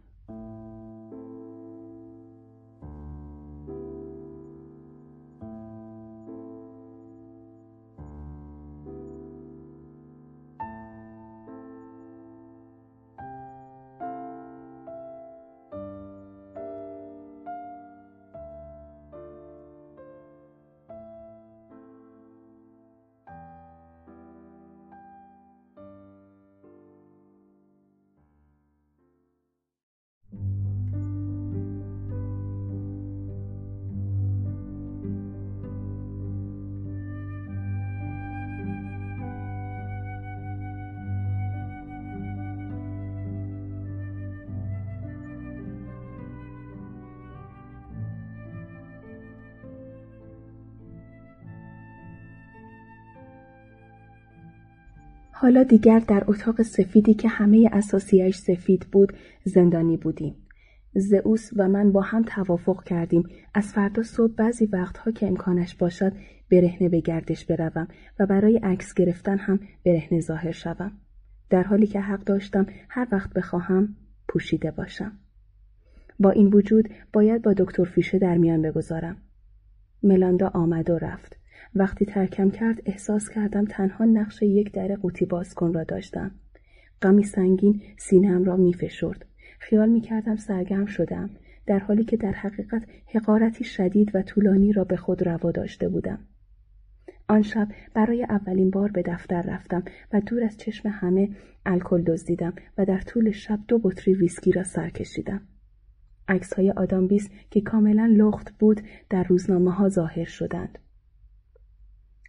حالا 55.47 55.63
دیگر 55.63 55.99
در 55.99 56.23
اتاق 56.27 56.61
سفیدی 56.61 57.13
که 57.13 57.27
همه 57.27 57.69
اساسیش 57.71 58.35
سفید 58.35 58.87
بود 58.91 59.13
زندانی 59.43 59.97
بودیم. 59.97 60.35
زئوس 60.93 61.49
و 61.55 61.67
من 61.67 61.91
با 61.91 62.01
هم 62.01 62.23
توافق 62.23 62.83
کردیم 62.83 63.23
از 63.53 63.73
فردا 63.73 64.03
صبح 64.03 64.33
بعضی 64.33 64.65
وقتها 64.65 65.11
که 65.11 65.27
امکانش 65.27 65.75
باشد 65.75 66.13
برهنه 66.51 66.89
به 66.89 66.99
گردش 66.99 67.45
بروم 67.45 67.87
و 68.19 68.25
برای 68.25 68.57
عکس 68.57 68.93
گرفتن 68.93 69.37
هم 69.37 69.59
برهنه 69.85 70.19
ظاهر 70.19 70.51
شوم. 70.51 70.91
در 71.49 71.63
حالی 71.63 71.87
که 71.87 71.99
حق 71.99 72.23
داشتم 72.23 72.65
هر 72.89 73.07
وقت 73.11 73.33
بخواهم 73.33 73.95
پوشیده 74.27 74.71
باشم. 74.71 75.11
با 76.19 76.31
این 76.31 76.47
وجود 76.47 76.89
باید 77.13 77.41
با 77.41 77.53
دکتر 77.53 77.83
فیشه 77.83 78.19
در 78.19 78.37
میان 78.37 78.61
بگذارم. 78.61 79.17
ملاندا 80.03 80.47
آمد 80.47 80.89
و 80.89 80.97
رفت. 80.97 81.37
وقتی 81.75 82.05
ترکم 82.05 82.49
کرد 82.49 82.81
احساس 82.85 83.29
کردم 83.29 83.65
تنها 83.65 84.05
نقش 84.05 84.41
یک 84.41 84.71
در 84.71 84.95
قوطی 84.95 85.25
بازکن 85.25 85.73
را 85.73 85.83
داشتم. 85.83 86.31
غمی 87.01 87.23
سنگین 87.23 87.81
سینهام 87.97 88.43
را 88.43 88.55
میفشرد. 88.55 89.25
خیال 89.59 89.89
می‌کردم 89.89 90.35
سرگرم 90.35 90.85
شدم 90.85 91.29
در 91.65 91.79
حالی 91.79 92.03
که 92.03 92.17
در 92.17 92.31
حقیقت 92.31 92.83
حقارتی 93.07 93.63
شدید 93.63 94.15
و 94.15 94.21
طولانی 94.21 94.73
را 94.73 94.83
به 94.83 94.95
خود 94.95 95.27
روا 95.27 95.51
داشته 95.51 95.89
بودم. 95.89 96.19
آن 97.29 97.41
شب 97.41 97.67
برای 97.93 98.23
اولین 98.23 98.69
بار 98.69 98.91
به 98.91 99.01
دفتر 99.01 99.41
رفتم 99.41 99.83
و 100.13 100.21
دور 100.21 100.43
از 100.43 100.57
چشم 100.57 100.89
همه 100.89 101.29
الکل 101.65 102.03
دزدیدم 102.03 102.53
و 102.77 102.85
در 102.85 103.01
طول 103.01 103.31
شب 103.31 103.59
دو 103.67 103.79
بطری 103.79 104.13
ویسکی 104.13 104.51
را 104.51 104.63
سر 104.63 104.89
کشیدم. 104.89 105.41
عکس 106.27 106.53
های 106.53 106.71
آدامبیس 106.71 107.29
که 107.51 107.61
کاملا 107.61 108.05
لخت 108.05 108.57
بود 108.59 108.81
در 109.09 109.23
روزنامه 109.23 109.71
ها 109.71 109.89
ظاهر 109.89 110.25
شدند. 110.25 110.79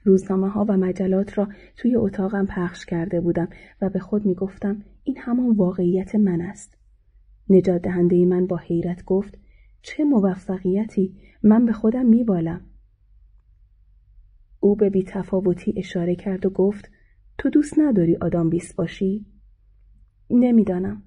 روزنامه 0.09 0.49
ها 0.49 0.67
و 0.69 0.77
مجلات 0.77 1.39
را 1.39 1.49
توی 1.77 1.97
اتاقم 1.97 2.47
پخش 2.47 2.87
کرده 2.87 3.21
بودم 3.21 3.49
و 3.83 3.89
به 3.89 3.99
خود 3.99 4.27
می 4.27 4.35
گفتم 4.35 4.83
این 5.05 5.19
همان 5.19 5.57
واقعیت 5.57 6.15
من 6.15 6.41
است. 6.41 6.79
نجات 7.51 7.83
دهنده 7.83 8.25
من 8.25 8.47
با 8.47 8.57
حیرت 8.57 9.05
گفت 9.05 9.39
چه 9.83 10.05
موفقیتی 10.05 11.17
من 11.43 11.67
به 11.67 11.73
خودم 11.73 12.07
می 12.07 12.25
بالم. 12.25 12.61
او 14.61 14.77
به 14.77 14.91
بیتفاوتی 14.91 15.75
اشاره 15.77 16.15
کرد 16.15 16.47
و 16.47 16.51
گفت 16.51 16.91
تو 17.39 17.51
دوست 17.51 17.79
نداری 17.79 18.17
آدام 18.17 18.51
بیست 18.51 18.77
باشی؟ 18.77 19.27
نمی‌دانم. 20.31 21.03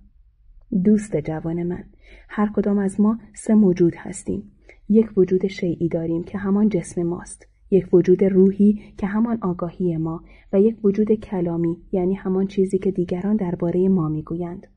دوست 0.83 1.17
جوان 1.17 1.63
من 1.63 1.83
هر 2.30 2.51
کدام 2.55 2.77
از 2.77 2.99
ما 2.99 3.19
سه 3.33 3.53
موجود 3.53 3.93
هستیم 3.97 4.51
یک 4.89 5.17
وجود 5.17 5.47
شیعی 5.47 5.89
داریم 5.89 6.23
که 6.23 6.38
همان 6.38 6.69
جسم 6.69 7.03
ماست 7.03 7.50
یک 7.72 7.93
وجود 7.93 8.24
روحی 8.24 8.82
که 8.98 9.08
همان 9.08 9.38
آگاهی 9.41 9.98
ما 9.98 10.24
و 10.53 10.61
یک 10.61 10.85
وجود 10.85 11.11
کلامی 11.11 11.77
یعنی 11.91 12.14
همان 12.14 12.48
چیزی 12.48 12.77
که 12.77 12.91
دیگران 12.91 13.35
درباره 13.35 13.90
ما 13.90 14.09
می‌گویند. 14.09 14.67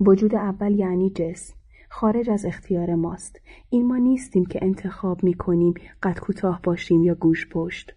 وجود 0.00 0.34
اول 0.34 0.78
یعنی 0.78 1.10
جسم 1.10 1.54
خارج 1.88 2.30
از 2.30 2.44
اختیار 2.44 2.94
ماست. 2.94 3.40
این 3.70 3.86
ما 3.86 3.96
نیستیم 3.96 4.44
که 4.44 4.58
انتخاب 4.62 5.24
می 5.24 5.34
کنیم 5.34 5.74
قد 6.02 6.18
کوتاه 6.18 6.60
باشیم 6.62 7.04
یا 7.04 7.14
گوش 7.14 7.48
پشت. 7.48 7.94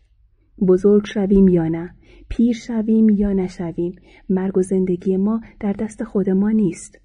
بزرگ 0.68 1.06
شویم 1.06 1.48
یا 1.48 1.68
نه 1.68 1.96
پیر 2.30 2.56
شویم 2.56 3.10
یا 3.10 3.34
نشویم 3.34 3.96
مرگ 4.30 4.58
و 4.58 4.62
زندگی 4.62 5.18
ما 5.18 5.42
در 5.60 5.74
دست 5.74 6.04
خود 6.04 6.30
ما 6.30 6.52
نیست. 6.52 7.00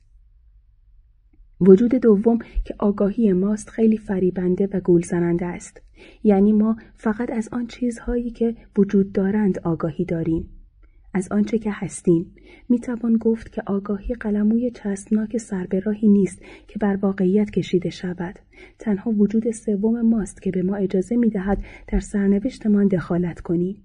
وجود 1.66 1.94
دوم 1.94 2.38
که 2.64 2.74
آگاهی 2.78 3.32
ماست 3.32 3.70
خیلی 3.70 3.96
فریبنده 3.96 4.68
و 4.72 4.80
گول 4.80 5.02
زننده 5.02 5.46
است. 5.46 5.82
یعنی 6.24 6.52
ما 6.52 6.76
فقط 6.94 7.30
از 7.30 7.48
آن 7.52 7.66
چیزهایی 7.66 8.30
که 8.30 8.56
وجود 8.78 9.12
دارند 9.12 9.58
آگاهی 9.58 10.04
داریم. 10.04 10.48
از 11.14 11.28
آنچه 11.32 11.58
که 11.58 11.70
هستیم. 11.72 12.34
می‌توان 12.68 13.16
گفت 13.16 13.52
که 13.52 13.62
آگاهی 13.66 14.14
قلموی 14.14 14.70
چسبناک 14.70 15.36
سربراهی 15.36 16.08
نیست 16.08 16.42
که 16.68 16.78
بر 16.78 16.96
واقعیت 16.96 17.50
کشیده 17.50 17.90
شود. 17.90 18.38
تنها 18.78 19.10
وجود 19.10 19.50
سوم 19.50 20.00
ماست 20.00 20.42
که 20.42 20.50
به 20.50 20.62
ما 20.62 20.76
اجازه 20.76 21.16
می‌دهد 21.16 21.64
در 21.88 22.00
سرنوشتمان 22.00 22.88
دخالت 22.88 23.40
کنیم. 23.40 23.76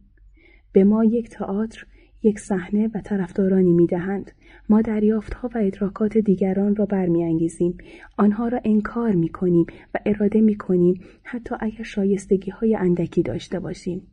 به 0.72 0.84
ما 0.84 1.04
یک 1.04 1.30
تئاتر 1.30 1.86
یک 2.24 2.40
صحنه 2.40 2.92
و 2.96 3.02
طرفدارانی 3.02 3.74
می‌دهند. 3.74 4.32
ما 4.70 4.82
دریافتها 4.82 5.50
و 5.56 5.58
ادراکات 5.58 6.18
دیگران 6.18 6.76
را 6.76 6.86
برمیانگیزیم. 6.86 7.78
آنها 8.18 8.48
را 8.48 8.60
انکار 8.66 9.12
می‌کنیم 9.12 9.66
و 9.94 10.00
اراده 10.06 10.42
می‌کنیم 10.42 11.02
حتی 11.24 11.56
اگر 11.60 11.84
شایستگی 11.84 12.52
های 12.52 12.76
اندکی 12.76 13.24
داشته 13.24 13.60
باشیم. 13.60 14.08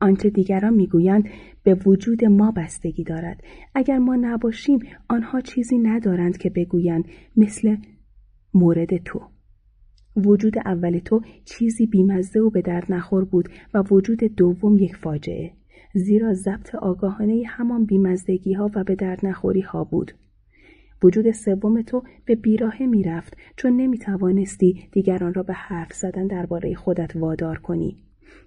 آنچه 0.00 0.30
دیگران 0.30 0.74
می‌گویند 0.74 1.28
به 1.62 1.74
وجود 1.74 2.24
ما 2.24 2.50
بستگی 2.50 3.04
دارد. 3.04 3.44
اگر 3.74 3.98
ما 3.98 4.16
نباشیم 4.16 4.78
آنها 5.08 5.40
چیزی 5.40 5.78
ندارند 5.78 6.38
که 6.38 6.50
بگویند 6.50 7.04
مثل 7.36 7.76
مورد 8.54 8.96
تو. 8.96 9.20
وجود 10.16 10.58
اول 10.58 10.98
تو 10.98 11.20
چیزی 11.44 11.86
بیمزه 11.86 12.40
و 12.40 12.50
به 12.50 12.62
درد 12.62 12.92
نخور 12.92 13.24
بود 13.24 13.48
و 13.74 13.84
وجود 13.90 14.24
دوم 14.24 14.78
یک 14.78 14.96
فاجعه. 14.96 15.59
زیرا 15.94 16.34
ضبط 16.34 16.74
آگاهانه 16.74 17.42
همان 17.46 17.84
بیمزدگی 17.84 18.52
ها 18.52 18.70
و 18.74 18.84
به 18.84 18.94
درد 18.94 19.26
نخوری 19.26 19.60
ها 19.60 19.84
بود. 19.84 20.12
وجود 21.02 21.30
سوم 21.30 21.82
تو 21.82 22.02
به 22.24 22.34
بیراهه 22.34 22.86
می‌رفت 22.86 23.36
چون 23.56 23.76
نمی 23.76 23.98
توانستی 23.98 24.88
دیگران 24.92 25.34
را 25.34 25.42
به 25.42 25.52
حرف 25.52 25.92
زدن 25.92 26.26
درباره 26.26 26.74
خودت 26.74 27.16
وادار 27.16 27.58
کنی. 27.58 27.96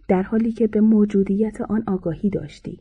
در 0.08 0.24
حالی 0.24 0.52
که 0.52 0.68
به 0.68 0.82
موجودیت 0.82 1.62
آن 1.62 1.84
آگاهی 1.88 2.30
داشتی. 2.30 2.80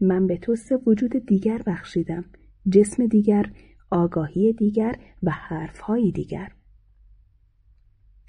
من 0.00 0.26
به 0.26 0.36
تو 0.36 0.54
سه 0.54 0.78
وجود 0.86 1.26
دیگر 1.26 1.62
بخشیدم. 1.66 2.24
جسم 2.72 3.06
دیگر 3.06 3.46
آگاهی 3.90 4.52
دیگر 4.52 4.94
و 5.22 5.30
حرفهای 5.30 6.10
دیگر. 6.10 6.48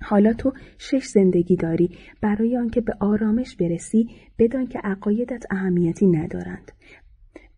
حالا 0.01 0.33
تو 0.33 0.53
شش 0.77 1.05
زندگی 1.05 1.55
داری. 1.55 1.97
برای 2.21 2.57
آنکه 2.57 2.81
به 2.81 2.93
آرامش 2.99 3.55
برسی 3.55 4.09
بدان 4.39 4.67
که 4.67 4.79
عقایدت 4.79 5.45
اهمیتی 5.51 6.07
ندارند. 6.07 6.71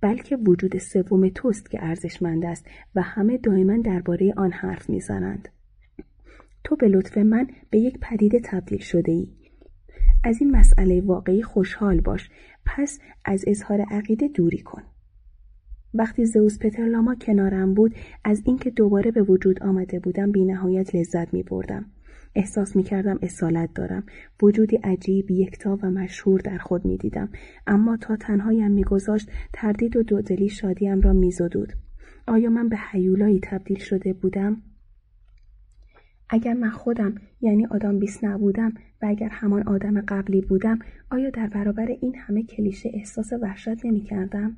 بلکه 0.01 0.35
وجود 0.35 0.77
سوم 0.77 1.29
توست 1.29 1.71
که 1.71 1.83
ارزشمند 1.83 2.45
است 2.45 2.65
و 2.95 3.01
همه 3.01 3.37
دائما 3.37 3.77
درباره 3.77 4.33
آن 4.37 4.51
حرف 4.51 4.89
می‌زنند. 4.89 5.49
تو 6.63 6.75
به 6.75 6.87
لطف 6.87 7.17
من 7.17 7.47
به 7.69 7.79
یک 7.79 7.97
پدیده 8.01 8.39
تبدیل 8.39 8.79
شده 8.79 9.11
ای 9.11 9.27
از 10.23 10.41
این 10.41 10.51
مسئله 10.51 11.01
واقعی 11.01 11.43
خوشحال 11.43 12.01
باش. 12.01 12.29
پس 12.65 12.99
از 13.25 13.43
اظهار 13.47 13.81
عقیده 13.81 14.27
دوری 14.27 14.57
کن. 14.57 14.83
وقتی 15.93 16.25
زئوس 16.25 16.59
پترلاما 16.59 17.15
کنارم 17.15 17.73
بود 17.73 17.95
از 18.23 18.41
اینکه 18.45 18.69
دوباره 18.69 19.11
به 19.11 19.21
وجود 19.21 19.63
آمده 19.63 19.99
بودم 19.99 20.31
بینهایت 20.31 20.95
لذت 20.95 21.33
می 21.33 21.43
بردم. 21.43 21.85
احساس 22.35 22.75
می 22.75 22.83
کردم 22.83 23.19
اصالت 23.21 23.69
دارم. 23.75 24.03
وجودی 24.41 24.75
عجیب، 24.75 25.31
یکتا 25.31 25.79
و 25.81 25.91
مشهور 25.91 26.39
در 26.39 26.57
خود 26.57 26.85
می 26.85 26.97
دیدم. 26.97 27.29
اما 27.67 27.97
تا 27.97 28.15
تنهایم 28.15 28.71
می 28.71 28.83
گذاشت 28.83 29.31
تردید 29.53 29.95
و 29.97 30.03
دودلی 30.03 30.49
شادیم 30.49 31.01
را 31.01 31.13
می 31.13 31.31
زدود. 31.31 31.73
آیا 32.27 32.49
من 32.49 32.69
به 32.69 32.77
حیولایی 32.77 33.39
تبدیل 33.39 33.79
شده 33.79 34.13
بودم؟ 34.13 34.61
اگر 36.29 36.53
من 36.53 36.69
خودم 36.69 37.15
یعنی 37.41 37.65
آدم 37.65 37.99
بیست 37.99 38.23
نبودم 38.23 38.73
و 39.01 39.05
اگر 39.05 39.29
همان 39.29 39.67
آدم 39.67 40.01
قبلی 40.01 40.41
بودم 40.41 40.79
آیا 41.11 41.29
در 41.29 41.47
برابر 41.47 41.87
این 42.01 42.15
همه 42.15 42.43
کلیشه 42.43 42.91
احساس 42.93 43.33
وحشت 43.41 43.85
نمی 43.85 44.01
کردم؟ 44.01 44.57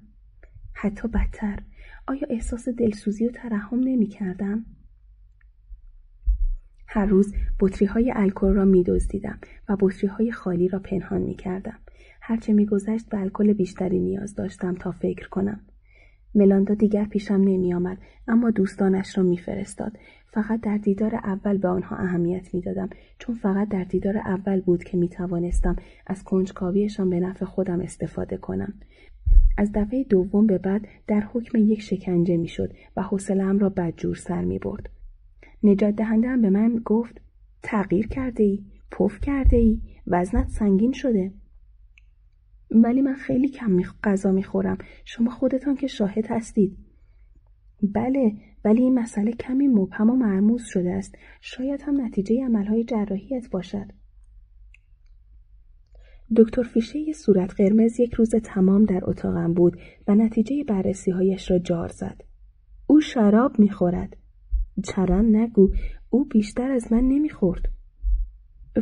حتی 0.73 1.07
بدتر 1.07 1.59
آیا 2.07 2.27
احساس 2.29 2.69
دلسوزی 2.69 3.27
و 3.27 3.31
ترحم 3.31 3.79
نمی 3.79 4.07
کردم؟ 4.07 4.65
هر 6.95 7.05
روز 7.05 7.33
بطری 7.59 7.85
های 7.85 8.11
الکل 8.15 8.53
را 8.53 8.65
می 8.65 8.85
و 9.69 9.77
بطری 9.79 10.07
های 10.07 10.31
خالی 10.31 10.67
را 10.67 10.79
پنهان 10.79 11.21
می 11.21 11.35
کردم. 11.35 11.77
هرچه 12.21 12.53
می 12.53 12.65
گذشت 12.65 13.09
به 13.09 13.19
الکل 13.19 13.53
بیشتری 13.53 13.99
نیاز 13.99 14.35
داشتم 14.35 14.75
تا 14.75 14.91
فکر 14.91 15.29
کنم. 15.29 15.59
ملاندا 16.35 16.73
دیگر 16.73 17.05
پیشم 17.05 17.33
نمی 17.33 17.73
آمد 17.73 17.97
اما 18.27 18.51
دوستانش 18.51 19.17
را 19.17 19.23
میفرستاد 19.23 19.91
فقط 20.27 20.61
در 20.61 20.77
دیدار 20.77 21.15
اول 21.15 21.57
به 21.57 21.67
آنها 21.67 21.95
اهمیت 21.95 22.53
می‌دادم 22.53 22.89
چون 23.19 23.35
فقط 23.35 23.69
در 23.69 23.83
دیدار 23.83 24.17
اول 24.17 24.61
بود 24.61 24.83
که 24.83 24.97
می 24.97 25.09
توانستم 25.09 25.75
از 26.07 26.23
کنجکاویشان 26.23 27.09
به 27.09 27.19
نفع 27.19 27.45
خودم 27.45 27.81
استفاده 27.81 28.37
کنم 28.37 28.73
از 29.57 29.71
دفعه 29.71 30.03
دوم 30.03 30.47
به 30.47 30.57
بعد 30.57 30.87
در 31.07 31.23
حکم 31.33 31.57
یک 31.57 31.81
شکنجه 31.81 32.37
می‌شد 32.37 32.73
و 32.97 33.01
حوصلهام 33.01 33.59
را 33.59 33.69
بدجور 33.69 34.15
سر 34.15 34.41
می 34.41 34.59
برد. 34.59 34.89
نجات 35.65 35.95
دهنده 35.95 36.37
به 36.37 36.49
من 36.49 36.81
گفت 36.85 37.21
تغییر 37.63 38.07
کرده 38.07 38.43
ای 38.43 38.63
پف 38.91 39.19
کرده 39.19 39.57
ای 39.57 39.81
وزنت 40.07 40.47
سنگین 40.49 40.91
شده. 40.91 41.33
ولی 42.71 43.01
من 43.01 43.13
خیلی 43.13 43.47
کم 43.47 43.81
غذا 44.03 44.31
می‌خورم. 44.31 44.77
شما 45.05 45.31
خودتان 45.31 45.75
که 45.75 45.87
شاهد 45.87 46.25
هستید. 46.27 46.77
بله 47.81 48.33
ولی 48.65 48.81
این 48.81 48.99
مسئله 48.99 49.31
کمی 49.31 49.67
مبهم 49.67 50.09
و 50.09 50.15
مرموز 50.15 50.63
شده 50.65 50.91
است. 50.91 51.15
شاید 51.41 51.81
هم 51.81 52.01
نتیجه 52.01 52.45
عملهای 52.45 52.83
جراحیت 52.83 53.49
باشد. 53.49 53.91
دکتر 56.37 56.63
فیشه 56.63 57.13
صورت 57.13 57.53
قرمز 57.53 57.99
یک 57.99 58.13
روز 58.13 58.35
تمام 58.35 58.85
در 58.85 59.01
اتاقم 59.03 59.53
بود 59.53 59.77
و 60.07 60.15
نتیجه 60.15 60.63
بررسی 60.63 61.11
هایش 61.11 61.51
را 61.51 61.59
جار 61.59 61.87
زد. 61.87 62.21
او 62.87 63.01
شراب 63.01 63.59
می‌خورد. 63.59 64.17
چرن 64.83 65.35
نگو 65.35 65.69
او 66.09 66.25
بیشتر 66.25 66.71
از 66.71 66.91
من 66.91 67.03
نمی‌خورد 67.03 67.69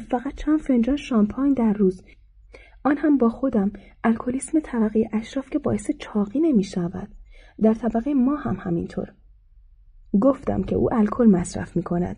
فقط 0.09 0.35
چند 0.35 0.59
فنجان 0.59 0.95
شامپاین 0.95 1.53
در 1.53 1.73
روز 1.73 2.03
آن 2.83 2.97
هم 2.97 3.17
با 3.17 3.29
خودم 3.29 3.71
الکلیسم 4.03 4.59
طبقه 4.59 5.09
اشراف 5.13 5.49
که 5.49 5.59
باعث 5.59 5.91
چاقی 5.99 6.39
نمی 6.39 6.63
شود. 6.63 7.07
در 7.61 7.73
طبقه 7.73 8.13
ما 8.13 8.35
هم 8.35 8.57
همینطور. 8.59 9.13
گفتم 10.19 10.63
که 10.63 10.75
او 10.75 10.93
الکل 10.93 11.25
مصرف 11.25 11.75
می 11.75 11.83
کند. 11.83 12.17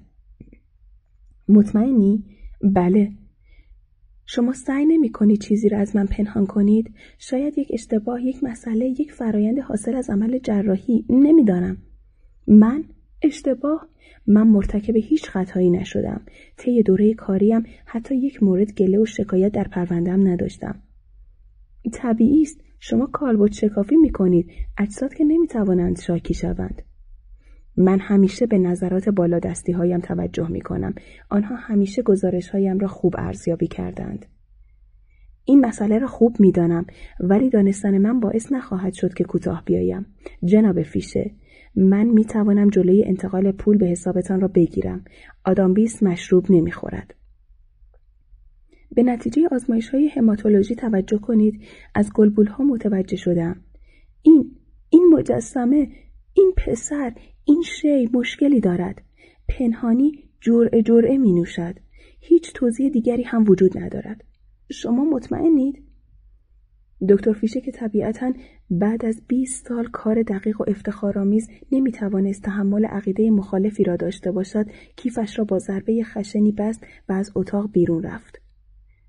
مطمئنی؟ 1.50 2.24
بله. 2.64 3.12
شما 4.26 4.54
سعی 4.54 4.86
نمی 4.86 5.12
کنید 5.12 5.42
چیزی 5.42 5.70
را 5.70 5.80
از 5.80 5.96
من 5.96 6.06
پنهان 6.06 6.46
کنید؟ 6.46 6.94
شاید 7.18 7.58
یک 7.58 7.68
اشتباه، 7.74 8.24
یک 8.24 8.44
مسئله، 8.44 8.86
یک 8.86 9.12
فرایند 9.12 9.60
حاصل 9.60 9.96
از 9.96 10.10
عمل 10.10 10.40
جراحی 10.40 11.06
نمی‌دانم. 11.10 11.78
من 12.48 12.84
اشتباه 13.26 13.88
من 14.28 14.48
مرتکب 14.48 14.96
هیچ 14.96 15.30
خطایی 15.30 15.70
نشدم 15.70 16.22
طی 16.58 16.84
دوره 16.84 17.14
کاریم 17.14 17.64
حتی 17.86 18.16
یک 18.16 18.44
مورد 18.44 18.72
گله 18.72 19.00
و 19.00 19.06
شکایت 19.06 19.52
در 19.52 19.68
پروندهم 19.68 20.28
نداشتم 20.28 20.82
طبیعی 21.94 22.42
است 22.42 22.62
شما 22.80 23.06
کالبد 23.06 23.52
شکافی 23.52 23.96
می 23.98 24.12
کنید 24.12 24.52
اجساد 24.78 25.14
که 25.14 25.24
نمی 25.24 25.48
توانند 25.48 26.00
شاکی 26.00 26.34
شوند 26.34 26.82
من 27.78 28.00
همیشه 28.00 28.46
به 28.46 28.58
نظرات 28.58 29.10
بالا 29.10 29.40
دستی 29.40 29.72
هایم 29.72 30.00
توجه 30.00 30.48
می 30.48 30.62
کنم. 30.62 30.94
آنها 31.30 31.56
همیشه 31.56 32.02
گزارش 32.02 32.50
هایم 32.50 32.80
را 32.80 32.88
خوب 32.88 33.16
ارزیابی 33.18 33.68
کردند. 33.68 34.26
این 35.46 35.66
مسئله 35.66 36.00
را 36.00 36.08
خوب 36.08 36.36
می 36.40 36.52
دانم 36.52 36.86
ولی 37.20 37.50
دانستن 37.50 37.98
من 37.98 38.20
باعث 38.20 38.52
نخواهد 38.52 38.94
شد 38.94 39.14
که 39.14 39.24
کوتاه 39.24 39.64
بیایم. 39.66 40.06
جناب 40.46 40.82
فیشه 40.82 41.32
من 41.76 42.06
می 42.06 42.26
توانم 42.26 42.70
جلوی 42.70 43.04
انتقال 43.04 43.52
پول 43.52 43.78
به 43.78 43.86
حسابتان 43.86 44.42
را 44.42 44.48
بگیرم. 44.48 45.06
آدام 45.46 45.74
بیس 45.74 46.04
مشروب 46.04 46.46
نمی 46.52 46.72
خورد. 46.72 47.16
به 48.92 49.04
نتیجه 49.04 49.48
آزمایش 49.52 49.90
های 49.90 50.08
هماتولوژی 50.08 50.76
توجه 50.76 51.18
کنید 51.18 51.62
از 51.96 52.14
گلبول 52.14 52.48
ها 52.48 52.64
متوجه 52.64 53.18
شدم. 53.18 53.62
این 54.22 54.52
این 54.90 55.10
مجسمه 55.14 55.92
این 56.34 56.54
پسر 56.58 57.14
این 57.44 57.62
شی 57.62 58.10
مشکلی 58.14 58.60
دارد. 58.60 59.02
پنهانی 59.50 60.12
جرعه 60.42 60.82
جرعه 60.82 61.18
می 61.18 61.34
نوشد. 61.34 61.76
هیچ 62.20 62.54
توضیح 62.54 62.90
دیگری 62.90 63.24
هم 63.24 63.44
وجود 63.48 63.78
ندارد. 63.78 64.24
شما 64.72 65.06
مطمئنید؟ 65.06 65.85
دکتر 67.10 67.34
فیشه 67.34 67.62
که 67.62 67.72
طبیعتا 67.72 68.34
بعد 68.70 69.06
از 69.06 69.22
20 69.28 69.68
سال 69.68 69.88
کار 69.88 70.24
دقیق 70.24 70.62
و 70.62 70.64
افتخارآمیز 70.68 71.50
نمی‌توانست 71.72 72.44
تحمل 72.44 72.86
عقیده 72.86 73.32
مخالفی 73.32 73.84
را 73.84 73.96
داشته 73.96 74.32
باشد 74.32 74.66
کیفش 74.96 75.40
را 75.40 75.46
با 75.46 75.60
ضربه 75.60 76.04
خشنی 76.04 76.52
بست 76.52 76.84
و 77.10 77.14
از 77.14 77.32
اتاق 77.36 77.72
بیرون 77.72 78.04
رفت. 78.04 78.45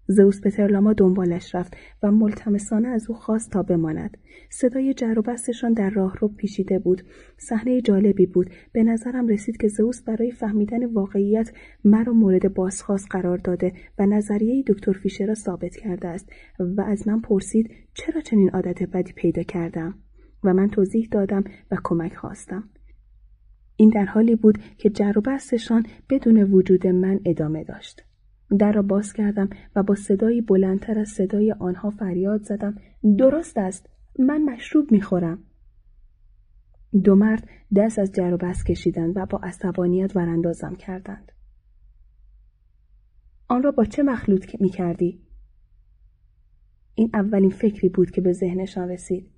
زئوس 0.07 0.41
پترلاما 0.41 0.93
دنبالش 0.93 1.55
رفت 1.55 1.77
و 2.03 2.13
ملتمسانه 2.13 2.89
از 2.89 3.11
او 3.11 3.17
خواست 3.17 3.51
تا 3.51 3.63
بماند. 3.63 4.17
صدای 4.51 4.95
جر 4.95 5.19
و 5.19 5.23
بستشان 5.23 5.73
در 5.73 5.91
راهرو 5.91 6.29
پیچیده 6.29 6.79
بود. 6.79 7.03
صحنه 7.37 7.81
جالبی 7.81 8.27
بود. 8.27 8.51
به 8.73 8.83
نظرم 8.83 9.29
رسید 9.29 9.57
که 9.57 9.69
زئوس 9.69 10.03
برای 10.03 10.31
فهمیدن 10.31 10.85
واقعیت 10.85 11.53
مرا 11.85 12.13
مورد 12.13 12.55
بازخواست 12.55 13.07
قرار 13.11 13.39
داده 13.39 13.73
و 13.99 14.07
نظریه 14.07 14.65
دکتر 14.67 14.93
فیشر 14.93 15.27
را 15.27 15.35
ثابت 15.35 15.77
کرده 15.77 16.09
است 16.09 16.29
و 16.59 16.81
از 16.81 17.09
من 17.09 17.21
پرسید 17.21 17.71
چرا 17.95 18.21
چنین 18.21 18.51
عادت 18.51 18.83
بدی 18.83 19.13
پیدا 19.13 19.43
کردم 19.43 19.95
و 20.45 20.55
من 20.55 20.69
توضیح 20.69 21.09
دادم 21.11 21.45
و 21.71 21.77
کمک 21.85 22.15
خواستم. 22.15 22.69
این 23.77 23.91
در 23.91 24.05
حالی 24.05 24.37
بود 24.37 24.59
که 24.79 24.91
جر 24.91 25.19
و 25.19 25.39
بدون 26.11 26.43
وجود 26.43 26.87
من 26.87 27.21
ادامه 27.25 27.65
داشت. 27.65 28.06
در 28.59 28.73
را 28.73 28.83
باز 28.83 29.13
کردم 29.13 29.49
و 29.77 29.83
با 29.83 29.95
صدایی 29.95 30.41
بلندتر 30.41 30.99
از 30.99 31.09
صدای 31.09 31.53
آنها 31.53 31.91
فریاد 31.91 32.43
زدم 32.43 32.75
درست 33.19 33.59
است 33.59 33.89
من 34.19 34.43
مشروب 34.43 34.93
می‌خورم 34.93 35.39
دو 37.05 37.15
مرد 37.15 37.49
دست 37.77 37.99
از 37.99 38.13
جر 38.13 38.33
و 38.33 38.37
بس 38.37 38.65
کشیدند 38.65 39.17
و 39.17 39.27
با 39.27 39.39
عصبانیت 39.43 40.17
وراندازم 40.17 40.75
کردند 40.75 41.33
آن 43.49 43.63
را 43.63 43.71
با 43.71 43.85
چه 43.85 44.03
مخلوط 44.03 44.61
می 44.61 44.69
کردی؟ 44.69 45.21
این 46.95 47.11
اولین 47.15 47.51
فکری 47.51 47.89
بود 47.89 48.11
که 48.11 48.21
به 48.21 48.33
ذهنشان 48.33 48.89
رسید. 48.89 49.31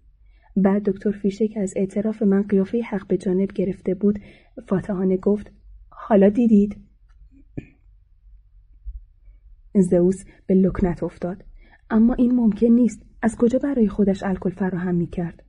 بعد 0.56 0.90
دکتر 0.90 1.10
فیشه 1.10 1.48
که 1.48 1.60
از 1.60 1.72
اعتراف 1.76 2.22
من 2.22 2.42
قیافه 2.42 2.80
حق 2.90 3.06
به 3.06 3.16
جانب 3.16 3.52
گرفته 3.52 3.94
بود 3.94 4.18
فاتحانه 4.68 5.16
گفت 5.16 5.52
حالا 5.90 6.28
دیدید؟ 6.28 6.87
زئوس 9.80 10.24
به 10.46 10.54
لکنت 10.54 11.02
افتاد. 11.02 11.44
اما 11.90 12.14
این 12.14 12.34
ممکن 12.34 12.66
نیست. 12.66 13.02
از 13.22 13.36
کجا 13.36 13.58
برای 13.58 13.88
خودش 13.88 14.22
الکل 14.22 14.50
فراهم 14.50 14.94
می 14.94 15.06
کرد؟ 15.06 15.42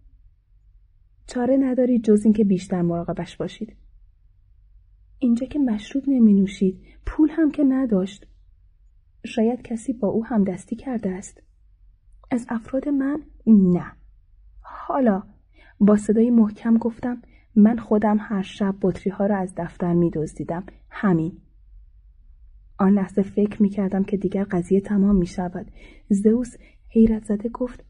چاره 1.27 1.58
ندارید 1.58 2.03
جز 2.03 2.22
اینکه 2.24 2.43
بیشتر 2.43 2.82
مراقبش 2.82 3.38
باشید. 3.38 3.75
اینجا 5.19 5.48
که 5.48 5.59
مشروب 5.59 6.03
نمی 6.08 6.33
نوشید 6.33 6.82
پول 7.06 7.30
هم 7.30 7.51
که 7.51 7.64
نداشت. 7.64 8.27
شاید 9.25 9.61
کسی 9.61 9.93
با 9.93 10.08
او 10.08 10.25
همدستی 10.25 10.75
کرده 10.75 11.09
است. 11.09 11.43
از 12.32 12.45
افراد 12.49 12.90
من؟ 12.90 13.22
نه. 13.48 13.91
حالا 14.61 15.24
با 15.80 15.98
صدای 15.98 16.30
محکم 16.30 16.77
گفتم 16.77 17.22
من 17.56 17.77
خودم 17.77 18.17
هر 18.19 18.41
شب 18.41 18.75
بطری 18.82 19.11
ها 19.11 19.25
را 19.25 19.38
از 19.38 19.53
دفتر 19.58 19.93
می 19.93 20.09
دزدیدم 20.09 20.64
همین. 20.90 21.38
آن 22.80 22.93
لحظه 22.93 23.22
فکر 23.22 23.61
می 23.61 23.69
کردم 23.69 24.03
که 24.03 24.17
دیگر 24.17 24.43
قضیه 24.43 24.82
تمام 24.82 25.16
می 25.16 25.25
شود. 25.25 25.72
زئوس 26.09 26.56
حیرت 26.90 27.24
زده 27.24 27.49
گفت 27.49 27.85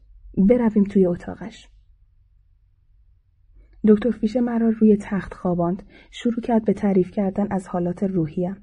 برویم 0.48 0.84
توی 0.84 1.06
اتاقش. 1.06 1.68
دکتر 3.88 4.10
فیشه 4.10 4.40
مرا 4.40 4.68
روی 4.68 4.96
تخت 4.96 5.34
خواباند. 5.34 5.82
شروع 6.10 6.40
کرد 6.40 6.64
به 6.64 6.72
تعریف 6.72 7.10
کردن 7.10 7.46
از 7.50 7.68
حالات 7.68 8.02
روحیم. 8.02 8.56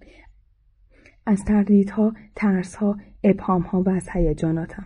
از 1.25 1.45
تردیدها، 1.45 2.13
ترسها، 2.35 2.97
ابهامها 3.23 3.81
و 3.81 3.89
از 3.89 4.09
هیجاناتم. 4.13 4.85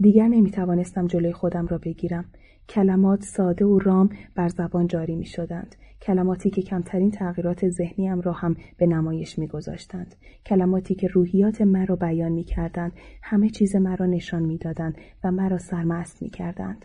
دیگر 0.00 0.28
نمی 0.28 0.50
توانستم 0.50 1.06
جلوی 1.06 1.32
خودم 1.32 1.66
را 1.66 1.78
بگیرم. 1.78 2.24
کلمات 2.68 3.22
ساده 3.22 3.64
و 3.64 3.78
رام 3.78 4.08
بر 4.34 4.48
زبان 4.48 4.86
جاری 4.86 5.16
می 5.16 5.26
شدند. 5.26 5.76
کلماتی 6.04 6.50
که 6.50 6.62
کمترین 6.62 7.10
تغییرات 7.10 7.68
ذهنیم 7.68 8.20
را 8.20 8.32
هم 8.32 8.56
به 8.76 8.86
نمایش 8.86 9.38
میگذاشتند. 9.38 10.14
کلماتی 10.46 10.94
که 10.94 11.08
روحیات 11.08 11.60
مرا 11.62 11.96
بیان 11.96 12.32
می‌کردند 12.32 12.92
همه 13.22 13.50
چیز 13.50 13.76
مرا 13.76 14.06
نشان 14.06 14.42
می‌دادند 14.42 14.98
و 15.24 15.30
مرا 15.30 15.58
سرمست 15.58 16.22
می‌کردند. 16.22 16.84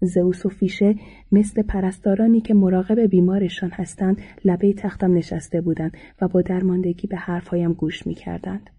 زئوس 0.00 0.46
و 0.46 0.48
فیشه 0.48 0.94
مثل 1.32 1.62
پرستارانی 1.62 2.40
که 2.40 2.54
مراقب 2.54 3.00
بیمارشان 3.00 3.70
هستند 3.70 4.20
لبه 4.44 4.72
تختم 4.72 5.14
نشسته 5.14 5.60
بودند 5.60 5.96
و 6.20 6.28
با 6.28 6.42
درماندگی 6.42 7.06
به 7.06 7.16
حرفهایم 7.16 7.72
گوش 7.72 8.06
می‌کردند. 8.06 8.70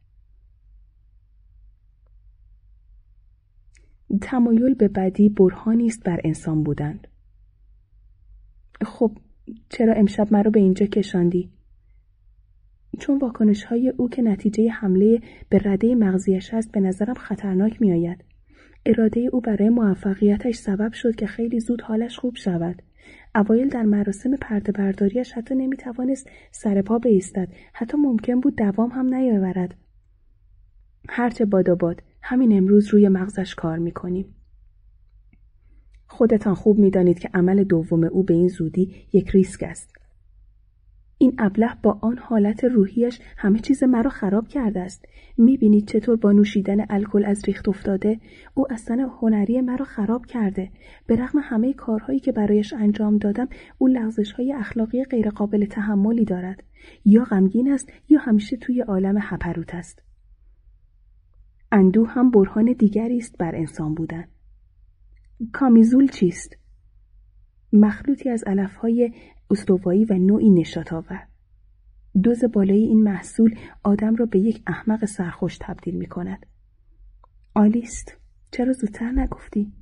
تمایل 4.22 4.74
به 4.74 4.88
بدی 4.88 5.30
برهانی 5.30 5.88
است 5.88 6.04
بر 6.04 6.22
انسان 6.24 6.64
بودند. 6.64 7.08
خب 8.86 9.18
چرا 9.70 9.94
امشب 9.94 10.28
مرا 10.34 10.52
به 10.52 10.60
اینجا 10.60 10.86
کشاندی؟ 10.86 11.50
چون 13.00 13.18
واکنش 13.18 13.64
های 13.64 13.90
او 13.90 14.10
که 14.10 14.22
نتیجه 14.22 14.70
حمله 14.70 15.20
به 15.50 15.58
رده 15.66 15.96
مغزیش 15.96 16.54
است 16.54 16.72
به 16.72 16.80
نظرم 16.80 17.14
خطرناک 17.14 17.82
می 17.82 17.92
آید. 17.92 18.24
اراده 18.86 19.30
او 19.34 19.42
برای 19.42 19.70
موفقیتش 19.70 20.56
سبب 20.56 20.94
شد 20.94 21.16
که 21.16 21.26
خیلی 21.26 21.60
زود 21.60 21.82
حالش 21.82 22.20
خوب 22.20 22.36
شود. 22.36 22.82
اوایل 23.36 23.70
در 23.70 23.84
مراسم 23.84 24.36
پرده 24.36 24.72
برداریش 24.72 25.32
حتی 25.32 25.56
نمی 25.56 25.78
توانست 25.78 26.30
سر 26.52 26.82
پا 26.82 27.00
بایستد. 27.00 27.48
حتی 27.74 27.98
ممکن 27.98 28.40
بود 28.40 28.56
دوام 28.56 28.90
هم 28.90 29.14
نیاورد. 29.14 29.76
هرچه 31.10 31.46
باد 31.46 31.80
باد 31.80 32.04
همین 32.22 32.58
امروز 32.58 32.88
روی 32.88 33.10
مغزش 33.10 33.56
کار 33.56 33.78
می 33.78 33.92
کنیم. 33.92 34.36
خودتان 36.14 36.54
خوب 36.54 36.80
می‌دانید 36.80 37.20
که 37.20 37.30
عمل 37.34 37.64
دوم 37.64 38.04
او 38.04 38.24
به 38.24 38.34
این 38.34 38.48
زودی 38.48 38.96
یک 39.14 39.30
ریسک 39.30 39.64
است. 39.64 39.94
این 41.18 41.36
ابله 41.38 41.70
با 41.84 42.00
آن 42.02 42.18
حالت 42.18 42.64
روحیش 42.64 43.20
همه 43.38 43.60
چیز 43.60 43.84
مرا 43.84 44.10
خراب 44.10 44.48
کرده 44.48 44.80
است. 44.80 45.06
می‌بینید 45.38 45.88
چطور 45.88 46.16
با 46.16 46.32
نوشیدن 46.32 46.86
الکل 46.90 47.26
از 47.26 47.42
ریخت 47.46 47.70
افتاده 47.70 48.20
او 48.54 48.74
اصلا 48.74 49.10
هنری 49.22 49.62
مرا 49.62 49.86
خراب 49.86 50.26
کرده. 50.26 50.70
به 51.08 51.16
رغم 51.16 51.40
همه 51.44 51.74
کارهایی 51.74 52.20
که 52.20 52.32
برایش 52.32 52.74
انجام 52.74 53.18
دادم 53.18 53.48
او 53.78 53.88
لغزش 53.88 54.32
های 54.32 54.54
اخلاقی 54.54 55.04
غیرقابل 55.04 55.66
تحملی 55.66 56.26
دارد. 56.26 56.64
یا 57.06 57.24
غمگین 57.24 57.72
است 57.72 57.92
یا 58.10 58.20
همیشه 58.20 58.58
توی 58.58 58.82
عالم 58.82 59.18
هپروت 59.22 59.76
است. 59.76 60.02
اندوه 61.72 62.10
هم 62.10 62.32
برهان 62.32 62.74
دیگری 62.80 63.18
است 63.18 63.38
بر 63.38 63.56
انسان 63.56 63.94
بودن. 63.94 64.28
کامیزول 65.54 66.08
چیست؟ 66.08 66.58
مخلوطی 67.74 68.30
از 68.30 68.44
علفهای 68.44 69.12
استوایی 69.50 70.06
و 70.06 70.14
نوعی 70.14 70.50
نشاط 70.50 70.94
آور 70.94 71.28
دوز 72.22 72.44
بالای 72.44 72.84
این 72.84 73.04
محصول 73.04 73.56
آدم 73.84 74.16
را 74.16 74.26
به 74.26 74.40
یک 74.40 74.64
احمق 74.68 75.06
سرخوش 75.06 75.58
تبدیل 75.62 75.96
می 75.96 76.08
کند. 76.08 76.46
آلیست 77.56 78.18
چرا 78.52 78.74
زودتر 78.74 79.12
نگفتی؟ 79.12 79.74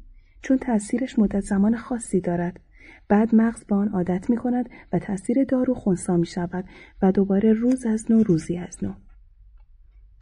چون 0.42 0.58
تأثیرش 0.58 1.20
مدت 1.20 1.40
زمان 1.40 1.78
خاصی 1.78 2.22
دارد. 2.22 2.60
بعد 3.08 3.36
مغز 3.36 3.68
با 3.68 3.78
آن 3.78 3.88
عادت 3.88 4.30
می 4.30 4.38
کند 4.38 4.70
و 4.94 5.00
تأثیر 5.00 5.44
دارو 5.44 5.74
خونسا 5.74 6.18
می 6.18 6.26
شود 6.26 6.66
و 7.02 7.12
دوباره 7.12 7.54
روز 7.54 7.86
از 7.86 8.12
نو 8.12 8.24
روزی 8.24 8.58
از 8.58 8.84
نو. 8.84 8.94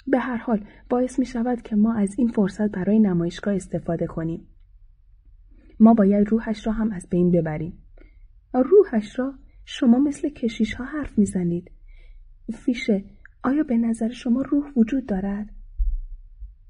به 0.07 0.19
هر 0.19 0.37
حال 0.37 0.65
باعث 0.89 1.19
می 1.19 1.25
شود 1.25 1.61
که 1.61 1.75
ما 1.75 1.93
از 1.93 2.15
این 2.17 2.27
فرصت 2.27 2.71
برای 2.71 2.99
نمایشگاه 2.99 3.55
استفاده 3.55 4.07
کنیم. 4.07 4.47
ما 5.79 5.93
باید 5.93 6.27
روحش 6.29 6.67
را 6.67 6.73
هم 6.73 6.91
از 6.91 7.07
بین 7.09 7.31
ببریم. 7.31 7.73
روحش 8.53 9.19
را 9.19 9.33
شما 9.65 9.99
مثل 9.99 10.29
کشیش 10.29 10.73
ها 10.73 10.85
حرف 10.85 11.17
می‌زنید. 11.17 11.71
فیشه 12.53 13.03
آیا 13.43 13.63
به 13.63 13.77
نظر 13.77 14.09
شما 14.09 14.41
روح 14.41 14.71
وجود 14.75 15.05
دارد؟ 15.05 15.49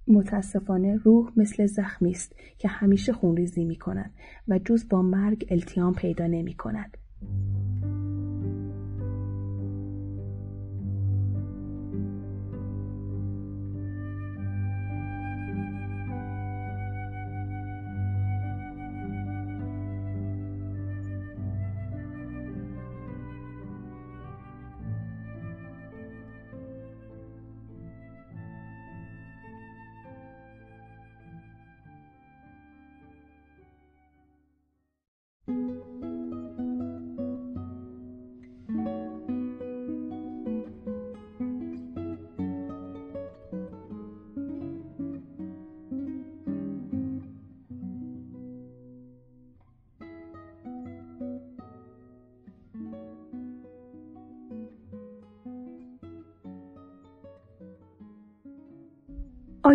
متاسفانه 0.08 0.96
روح 0.96 1.32
مثل 1.38 1.66
زخمی 1.66 2.12
است 2.12 2.36
که 2.58 2.68
همیشه 2.68 3.14
خونریزی 3.14 3.66
می 3.66 3.76
کند 3.76 4.14
و 4.48 4.60
جز 4.60 4.90
با 4.90 5.02
مرگ 5.02 5.48
التیام 5.50 5.94
پیدا 5.94 6.28
نمی 6.28 6.54
کند. 6.54 6.98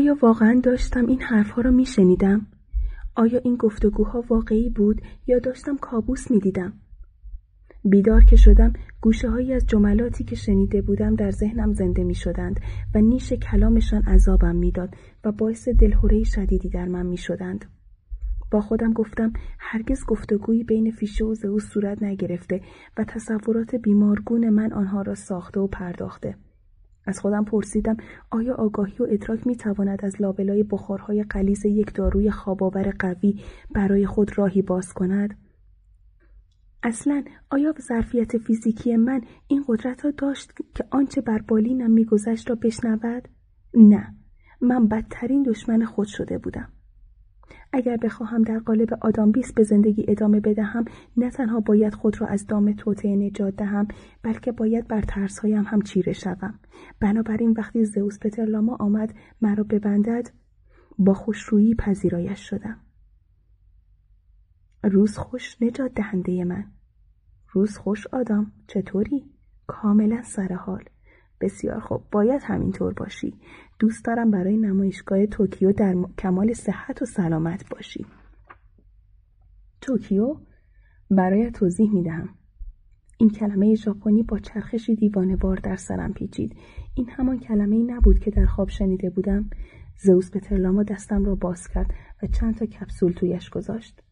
آیا 0.04 0.16
واقعا 0.22 0.60
داشتم 0.62 1.06
این 1.06 1.22
حرفها 1.22 1.62
را 1.62 1.70
می 1.70 1.86
شنیدم؟ 1.86 2.46
آیا 3.16 3.38
این 3.38 3.56
گفتگوها 3.56 4.24
واقعی 4.28 4.70
بود 4.70 5.02
یا 5.26 5.38
داشتم 5.38 5.76
کابوس 5.76 6.30
می 6.30 6.38
دیدم؟ 6.38 6.72
بیدار 7.84 8.24
که 8.24 8.36
شدم 8.36 8.72
گوشه 9.00 9.30
هایی 9.30 9.52
از 9.52 9.66
جملاتی 9.66 10.24
که 10.24 10.36
شنیده 10.36 10.82
بودم 10.82 11.14
در 11.14 11.30
ذهنم 11.30 11.72
زنده 11.72 12.04
می 12.04 12.14
شدند 12.14 12.60
و 12.94 13.00
نیش 13.00 13.32
کلامشان 13.32 14.02
عذابم 14.02 14.56
می‌داد 14.56 14.94
و 15.24 15.32
باعث 15.32 15.68
دلهوره 15.68 16.22
شدیدی 16.24 16.68
در 16.68 16.88
من 16.88 17.06
می 17.06 17.16
شدند. 17.16 17.64
با 18.50 18.60
خودم 18.60 18.92
گفتم 18.92 19.32
هرگز 19.58 20.04
گفتگویی 20.08 20.64
بین 20.64 20.90
فیشه 20.90 21.24
و 21.24 21.34
زئوس 21.34 21.64
صورت 21.64 22.02
نگرفته 22.02 22.60
و 22.96 23.04
تصورات 23.04 23.74
بیمارگون 23.74 24.50
من 24.50 24.72
آنها 24.72 25.02
را 25.02 25.14
ساخته 25.14 25.60
و 25.60 25.66
پرداخته. 25.66 26.34
از 27.06 27.20
خودم 27.20 27.44
پرسیدم 27.44 27.96
آیا 28.30 28.54
آگاهی 28.54 28.96
و 28.98 29.06
ادراک 29.10 29.46
می 29.46 29.56
تواند 29.56 30.04
از 30.04 30.22
لابلای 30.22 30.62
بخارهای 30.62 31.22
قلیز 31.22 31.64
یک 31.64 31.94
داروی 31.94 32.30
خواباور 32.30 32.94
قوی 32.98 33.40
برای 33.70 34.06
خود 34.06 34.38
راهی 34.38 34.62
باز 34.62 34.92
کند؟ 34.92 35.38
اصلا 36.82 37.24
آیا 37.50 37.74
ظرفیت 37.80 38.38
فیزیکی 38.38 38.96
من 38.96 39.20
این 39.48 39.64
قدرت 39.68 40.04
را 40.04 40.10
داشت 40.10 40.52
که 40.74 40.84
آنچه 40.90 41.20
بر 41.20 41.38
بالینم 41.38 41.90
میگذشت 41.90 42.50
را 42.50 42.56
بشنود؟ 42.56 43.28
نه 43.74 44.14
من 44.60 44.88
بدترین 44.88 45.42
دشمن 45.42 45.84
خود 45.84 46.06
شده 46.06 46.38
بودم. 46.38 46.73
اگر 47.72 47.96
بخواهم 47.96 48.42
در 48.42 48.58
قالب 48.58 48.88
آدامبیس 49.00 49.52
به 49.52 49.62
زندگی 49.62 50.04
ادامه 50.08 50.40
بدهم 50.40 50.84
نه 51.16 51.30
تنها 51.30 51.60
باید 51.60 51.94
خود 51.94 52.20
را 52.20 52.26
از 52.26 52.46
دام 52.46 52.72
توطعه 52.72 53.16
نجات 53.16 53.56
دهم 53.56 53.88
بلکه 54.22 54.52
باید 54.52 54.88
بر 54.88 55.00
ترسهایم 55.00 55.64
هم 55.66 55.82
چیره 55.82 56.12
شوم. 56.12 56.58
بنابراین 57.00 57.50
وقتی 57.50 57.84
زئوس 57.84 58.18
پترلاما 58.18 58.76
آمد 58.80 59.14
مرا 59.42 59.64
ببندد 59.64 60.30
با 60.98 61.14
خوشرویی 61.14 61.74
پذیرایش 61.74 62.40
شدم. 62.40 62.80
روز 64.84 65.18
خوش 65.18 65.62
نجات 65.62 65.94
دهنده 65.94 66.44
من. 66.44 66.64
روز 67.52 67.76
خوش 67.76 68.06
آدم 68.06 68.52
چطوری؟ 68.66 69.24
کاملا 69.66 70.22
سر 70.22 70.52
حال. 70.52 70.84
بسیار 71.44 71.80
خوب. 71.80 72.02
باید 72.12 72.40
همینطور 72.44 72.94
باشی. 72.94 73.34
دوست 73.78 74.04
دارم 74.04 74.30
برای 74.30 74.56
نمایشگاه 74.56 75.26
توکیو 75.26 75.72
در 75.72 75.94
کمال 76.18 76.52
صحت 76.52 77.02
و 77.02 77.04
سلامت 77.04 77.68
باشی. 77.70 78.06
توکیو 79.80 80.36
برای 81.10 81.50
توضیح 81.50 81.90
می 81.92 82.02
دهم. 82.02 82.28
این 83.18 83.30
کلمه 83.30 83.74
ژاپنی 83.74 84.22
با 84.22 84.38
چرخشی 84.38 84.94
دیوانه 84.94 85.36
بار 85.36 85.56
در 85.56 85.76
سرم 85.76 86.12
پیچید. 86.12 86.56
این 86.94 87.10
همان 87.10 87.38
کلمه 87.38 87.76
ای 87.76 87.84
نبود 87.84 88.18
که 88.18 88.30
در 88.30 88.46
خواب 88.46 88.68
شنیده 88.68 89.10
بودم. 89.10 89.50
زئوس 89.96 90.30
پترلاما 90.30 90.82
دستم 90.82 91.24
را 91.24 91.34
باز 91.34 91.68
کرد 91.68 91.94
و 92.22 92.26
چند 92.26 92.54
تا 92.56 92.66
کپسول 92.66 93.12
تویش 93.12 93.50
گذاشت. 93.50 94.02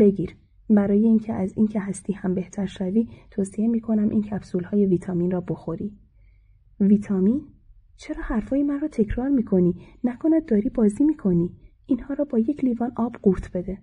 بگیر. 0.00 0.36
برای 0.70 1.04
اینکه 1.04 1.32
از 1.32 1.52
اینکه 1.56 1.80
هستی 1.80 2.12
هم 2.12 2.34
بهتر 2.34 2.66
شوی 2.66 3.08
توصیه 3.30 3.68
می 3.68 3.80
کنم 3.80 4.08
این 4.08 4.22
کپسول 4.22 4.64
های 4.64 4.86
ویتامین 4.86 5.30
را 5.30 5.40
بخوری. 5.40 5.92
ویتامین 6.80 7.46
چرا 7.96 8.22
حرفای 8.22 8.62
من 8.62 8.80
را 8.80 8.88
تکرار 8.88 9.28
می‌کنی؟ 9.28 9.74
نکند 10.04 10.46
داری 10.46 10.70
بازی 10.70 11.04
می‌کنی. 11.04 11.56
اینها 11.86 12.14
را 12.14 12.24
با 12.24 12.38
یک 12.38 12.64
لیوان 12.64 12.92
آب 12.96 13.16
قورت 13.22 13.56
بده. 13.56 13.78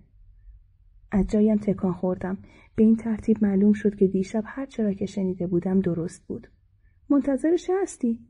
از 1.12 1.26
جایم 1.26 1.56
تکان 1.56 1.92
خوردم. 1.92 2.38
به 2.76 2.84
این 2.84 2.96
ترتیب 2.96 3.44
معلوم 3.44 3.72
شد 3.72 3.94
که 3.94 4.06
دیشب 4.06 4.42
هر 4.46 4.66
چرا 4.66 4.92
که 4.92 5.06
شنیده 5.06 5.46
بودم 5.46 5.80
درست 5.80 6.26
بود. 6.26 6.48
منتظر 7.10 7.56
چه 7.56 7.72
هستی؟ 7.82 8.20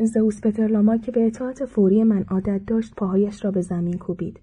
زئوس 0.00 0.40
پترلاما 0.40 0.96
که 0.96 1.12
به 1.12 1.26
اطاعت 1.26 1.64
فوری 1.64 2.04
من 2.04 2.22
عادت 2.22 2.66
داشت 2.66 2.94
پاهایش 2.94 3.44
را 3.44 3.50
به 3.50 3.60
زمین 3.60 3.98
کوبید. 3.98 4.40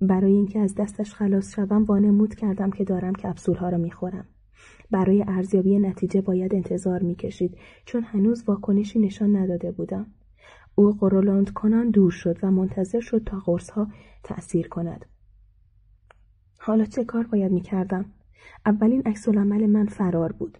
برای 0.00 0.32
اینکه 0.32 0.58
از 0.58 0.74
دستش 0.74 1.14
خلاص 1.14 1.54
شوم 1.54 1.84
وانمود 1.84 2.34
کردم 2.34 2.70
که 2.70 2.84
دارم 2.84 3.12
کپسولها 3.12 3.68
را 3.68 3.78
می‌خورم. 3.78 4.26
برای 4.92 5.24
ارزیابی 5.28 5.78
نتیجه 5.78 6.20
باید 6.20 6.54
انتظار 6.54 7.02
می‌کشید 7.02 7.56
چون 7.84 8.02
هنوز 8.02 8.44
واکنشی 8.46 8.98
نشان 8.98 9.36
نداده 9.36 9.72
بودم. 9.72 10.06
او 10.74 10.92
قرولاند 10.92 11.50
کنان 11.50 11.90
دور 11.90 12.10
شد 12.10 12.38
و 12.42 12.50
منتظر 12.50 13.00
شد 13.00 13.22
تا 13.26 13.38
قرصها 13.38 13.88
تأثیر 14.22 14.68
کند. 14.68 15.06
حالا 16.58 16.84
چه 16.84 17.04
کار 17.04 17.26
باید 17.26 17.52
می‌کردم؟ 17.52 18.04
اولین 18.66 19.02
عکس 19.06 19.28
من 19.28 19.86
فرار 19.86 20.32
بود. 20.32 20.58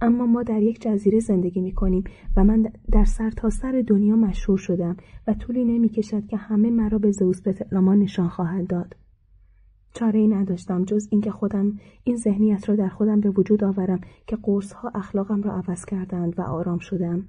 اما 0.00 0.26
ما 0.26 0.42
در 0.42 0.62
یک 0.62 0.82
جزیره 0.82 1.20
زندگی 1.20 1.60
می 1.60 1.72
کنیم 1.72 2.04
و 2.36 2.44
من 2.44 2.72
در 2.92 3.04
سر 3.04 3.30
تا 3.30 3.50
سر 3.50 3.84
دنیا 3.86 4.16
مشهور 4.16 4.58
شدم 4.58 4.96
و 5.26 5.34
طولی 5.34 5.64
نمی 5.64 5.88
کشد 5.88 6.26
که 6.26 6.36
همه 6.36 6.70
مرا 6.70 6.98
به 6.98 7.10
زئوس 7.10 7.42
پترلاما 7.42 7.94
نشان 7.94 8.28
خواهد 8.28 8.66
داد. 8.66 8.96
چاره 9.94 10.20
ای 10.20 10.28
نداشتم 10.28 10.84
جز 10.84 11.08
اینکه 11.10 11.30
خودم 11.30 11.78
این 12.04 12.16
ذهنیت 12.16 12.68
را 12.68 12.76
در 12.76 12.88
خودم 12.88 13.20
به 13.20 13.30
وجود 13.30 13.64
آورم 13.64 14.00
که 14.26 14.36
قرص 14.42 14.72
ها 14.72 14.90
اخلاقم 14.94 15.42
را 15.42 15.52
عوض 15.52 15.84
کردند 15.84 16.38
و 16.38 16.42
آرام 16.42 16.78
شدم. 16.78 17.28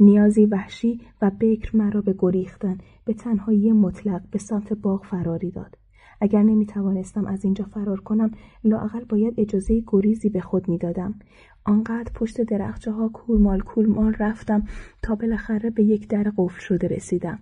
نیازی 0.00 0.46
وحشی 0.46 1.00
و 1.22 1.30
بکر 1.40 1.76
مرا 1.76 2.00
به 2.00 2.14
گریختن 2.18 2.78
به 3.04 3.14
تنهایی 3.14 3.72
مطلق 3.72 4.22
به 4.30 4.38
سمت 4.38 4.72
باغ 4.72 5.04
فراری 5.04 5.50
داد. 5.50 5.78
اگر 6.20 6.42
نمی 6.42 6.66
توانستم 6.66 7.26
از 7.26 7.44
اینجا 7.44 7.64
فرار 7.64 8.00
کنم 8.00 8.30
لااقل 8.64 9.04
باید 9.04 9.34
اجازه 9.38 9.82
گریزی 9.86 10.28
به 10.28 10.40
خود 10.40 10.68
می 10.68 10.78
دادم. 10.78 11.14
آنقدر 11.64 12.12
پشت 12.14 12.40
درخچه 12.40 12.92
ها 12.92 13.08
کولمال 13.08 13.60
کولمال 13.60 14.14
رفتم 14.18 14.64
تا 15.02 15.14
بالاخره 15.14 15.70
به 15.70 15.84
یک 15.84 16.08
در 16.08 16.32
قفل 16.36 16.60
شده 16.60 16.88
رسیدم. 16.88 17.38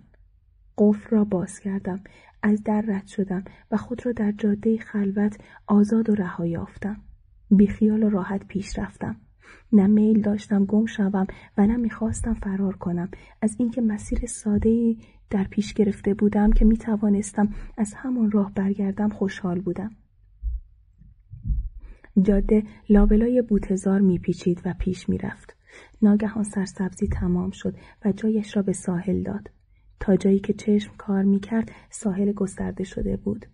قفل 0.77 1.09
را 1.09 1.23
باز 1.23 1.59
کردم 1.59 1.99
از 2.43 2.63
در 2.63 2.81
رد 2.81 3.07
شدم 3.07 3.43
و 3.71 3.77
خود 3.77 4.05
را 4.05 4.11
در 4.11 4.31
جاده 4.31 4.77
خلوت 4.77 5.37
آزاد 5.67 6.09
و 6.09 6.15
رها 6.15 6.45
یافتم 6.45 7.01
بیخیال 7.51 8.03
و 8.03 8.09
راحت 8.09 8.47
پیش 8.47 8.79
رفتم 8.79 9.15
نه 9.71 9.87
میل 9.87 10.21
داشتم 10.21 10.65
گم 10.65 10.85
شوم 10.85 11.27
و 11.57 11.67
نه 11.67 11.77
می‌خواستم 11.77 12.33
فرار 12.33 12.75
کنم 12.75 13.11
از 13.41 13.55
اینکه 13.59 13.81
مسیر 13.81 14.25
ساده 14.25 14.95
در 15.29 15.43
پیش 15.43 15.73
گرفته 15.73 16.13
بودم 16.13 16.51
که 16.51 16.65
می 16.65 16.77
توانستم 16.77 17.49
از 17.77 17.93
همان 17.93 18.31
راه 18.31 18.53
برگردم 18.53 19.09
خوشحال 19.09 19.59
بودم. 19.59 19.89
جاده 22.21 22.63
لابلای 22.89 23.41
بوتزار 23.41 24.01
میپیچید 24.01 24.61
و 24.65 24.73
پیش 24.79 25.09
می‌رفت. 25.09 25.55
ناگهان 26.01 26.43
سرسبزی 26.43 27.07
تمام 27.07 27.51
شد 27.51 27.75
و 28.05 28.11
جایش 28.11 28.55
را 28.55 28.61
به 28.61 28.73
ساحل 28.73 29.23
داد. 29.23 29.49
تا 29.99 30.15
جایی 30.15 30.39
که 30.39 30.53
چشم 30.53 30.91
کار 30.97 31.23
می‌کرد 31.23 31.71
ساحل 31.89 32.31
گسترده 32.31 32.83
شده 32.83 33.17
بود. 33.17 33.45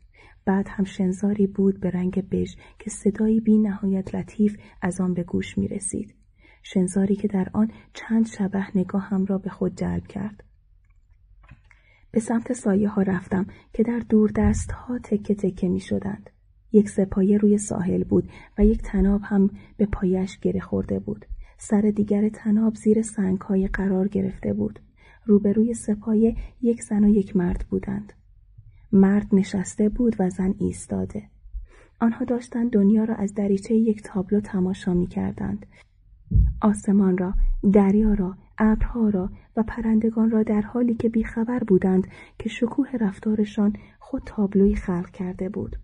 بعد 0.45 0.67
هم 0.69 0.83
شنزاری 0.83 1.47
بود 1.47 1.79
به 1.79 1.89
رنگ 1.89 2.29
بژ 2.29 2.55
که 2.79 2.89
صدایی 2.89 3.39
بی 3.39 3.57
نهایت 3.57 4.15
لطیف 4.15 4.57
از 4.81 5.01
آن 5.01 5.13
به 5.13 5.23
گوش 5.23 5.57
می 5.57 5.67
رسید. 5.67 6.15
شنزاری 6.63 7.15
که 7.15 7.27
در 7.27 7.49
آن 7.53 7.71
چند 7.93 8.27
شبه 8.27 8.77
نگاه 8.77 9.01
هم 9.01 9.25
را 9.25 9.37
به 9.37 9.49
خود 9.49 9.75
جلب 9.75 10.07
کرد. 10.07 10.43
به 12.11 12.19
سمت 12.19 12.53
سایه 12.53 12.89
ها 12.89 13.01
رفتم 13.01 13.45
که 13.73 13.83
در 13.83 13.99
دور 13.99 14.31
دست 14.35 14.71
ها 14.71 14.99
تکه 14.99 15.35
تکه 15.35 15.67
می 15.67 15.79
شدند. 15.79 16.29
یک 16.71 16.89
سپایه 16.89 17.37
روی 17.37 17.57
ساحل 17.57 18.03
بود 18.03 18.29
و 18.57 18.65
یک 18.65 18.81
تناب 18.81 19.21
هم 19.23 19.49
به 19.77 19.85
پایش 19.85 20.39
گره 20.39 20.59
خورده 20.59 20.99
بود. 20.99 21.25
سر 21.57 21.81
دیگر 21.81 22.29
تناب 22.29 22.75
زیر 22.75 23.01
سنگ 23.01 23.41
های 23.41 23.67
قرار 23.67 24.07
گرفته 24.07 24.53
بود. 24.53 24.79
روبروی 25.25 25.73
سپایه 25.73 26.35
یک 26.61 26.83
زن 26.83 27.03
و 27.03 27.09
یک 27.09 27.35
مرد 27.35 27.65
بودند. 27.69 28.13
مرد 28.91 29.27
نشسته 29.31 29.89
بود 29.89 30.15
و 30.19 30.29
زن 30.29 30.55
ایستاده. 30.59 31.23
آنها 31.99 32.25
داشتند 32.25 32.71
دنیا 32.71 33.03
را 33.03 33.15
از 33.15 33.33
دریچه 33.33 33.75
یک 33.75 34.03
تابلو 34.03 34.39
تماشا 34.39 34.93
می 34.93 35.07
کردند. 35.07 35.65
آسمان 36.61 37.17
را، 37.17 37.33
دریا 37.73 38.13
را، 38.13 38.37
ابرها 38.57 39.09
را 39.09 39.29
و 39.55 39.63
پرندگان 39.63 40.31
را 40.31 40.43
در 40.43 40.61
حالی 40.61 40.95
که 40.95 41.09
بیخبر 41.09 41.59
بودند 41.59 42.07
که 42.39 42.49
شکوه 42.49 42.91
رفتارشان 42.99 43.73
خود 43.99 44.21
تابلوی 44.25 44.75
خلق 44.75 45.09
کرده 45.09 45.49
بود. 45.49 45.75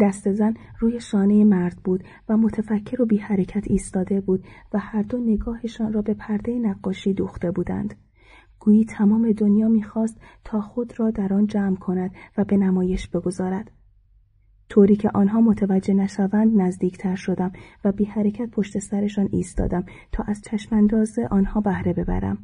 دست 0.00 0.32
زن 0.32 0.54
روی 0.78 1.00
شانه 1.00 1.44
مرد 1.44 1.76
بود 1.84 2.04
و 2.28 2.36
متفکر 2.36 3.02
و 3.02 3.06
بی 3.06 3.16
حرکت 3.16 3.64
ایستاده 3.66 4.20
بود 4.20 4.44
و 4.72 4.78
هر 4.78 5.02
دو 5.02 5.18
نگاهشان 5.18 5.92
را 5.92 6.02
به 6.02 6.14
پرده 6.14 6.58
نقاشی 6.58 7.14
دوخته 7.14 7.50
بودند. 7.50 7.94
گویی 8.58 8.84
تمام 8.84 9.32
دنیا 9.32 9.68
می‌خواست 9.68 10.20
تا 10.44 10.60
خود 10.60 11.00
را 11.00 11.10
در 11.10 11.34
آن 11.34 11.46
جمع 11.46 11.76
کند 11.76 12.10
و 12.38 12.44
به 12.44 12.56
نمایش 12.56 13.08
بگذارد. 13.08 13.70
طوری 14.68 14.96
که 14.96 15.10
آنها 15.14 15.40
متوجه 15.40 15.94
نشوند 15.94 16.60
نزدیکتر 16.60 17.14
شدم 17.14 17.52
و 17.84 17.92
بی 17.92 18.04
حرکت 18.04 18.50
پشت 18.50 18.78
سرشان 18.78 19.28
ایستادم 19.32 19.84
تا 20.12 20.24
از 20.26 20.42
چشمانداز 20.42 21.18
آنها 21.30 21.60
بهره 21.60 21.92
ببرم. 21.92 22.38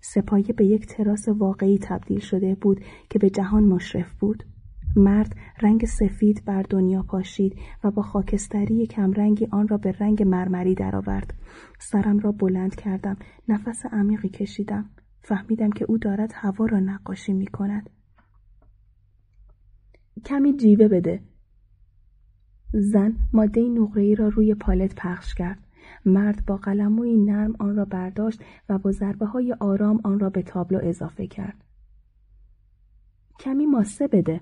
سپایه 0.00 0.52
به 0.52 0.66
یک 0.66 0.86
تراس 0.86 1.28
واقعی 1.28 1.78
تبدیل 1.78 2.18
شده 2.18 2.54
بود 2.54 2.80
که 3.10 3.18
به 3.18 3.30
جهان 3.30 3.64
مشرف 3.64 4.12
بود. 4.12 4.44
مرد 4.96 5.36
رنگ 5.62 5.84
سفید 5.84 6.44
بر 6.44 6.62
دنیا 6.62 7.02
پاشید 7.02 7.56
و 7.84 7.90
با 7.90 8.02
خاکستری 8.02 8.86
کمرنگی 8.86 9.48
آن 9.50 9.68
را 9.68 9.76
به 9.76 9.92
رنگ 9.92 10.22
مرمری 10.22 10.74
درآورد. 10.74 11.34
سرم 11.78 12.18
را 12.18 12.32
بلند 12.32 12.74
کردم. 12.74 13.16
نفس 13.48 13.86
عمیقی 13.92 14.28
کشیدم. 14.28 14.90
فهمیدم 15.22 15.70
که 15.70 15.84
او 15.88 15.98
دارد 15.98 16.32
هوا 16.34 16.66
را 16.66 16.80
نقاشی 16.80 17.32
می 17.32 17.46
کند. 17.46 17.90
کمی 20.24 20.56
جیوه 20.56 20.88
بده. 20.88 21.20
زن 22.72 23.16
ماده 23.32 23.60
ای 23.96 24.14
را 24.14 24.28
روی 24.28 24.54
پالت 24.54 24.94
پخش 24.94 25.34
کرد. 25.34 25.66
مرد 26.04 26.46
با 26.46 26.56
قلموی 26.56 27.16
نرم 27.16 27.54
آن 27.58 27.76
را 27.76 27.84
برداشت 27.84 28.44
و 28.68 28.78
با 28.78 28.92
ضربه 28.92 29.26
های 29.26 29.56
آرام 29.60 30.00
آن 30.04 30.18
را 30.18 30.30
به 30.30 30.42
تابلو 30.42 30.80
اضافه 30.82 31.26
کرد. 31.26 31.64
کمی 33.40 33.66
ماسه 33.66 34.06
بده. 34.06 34.40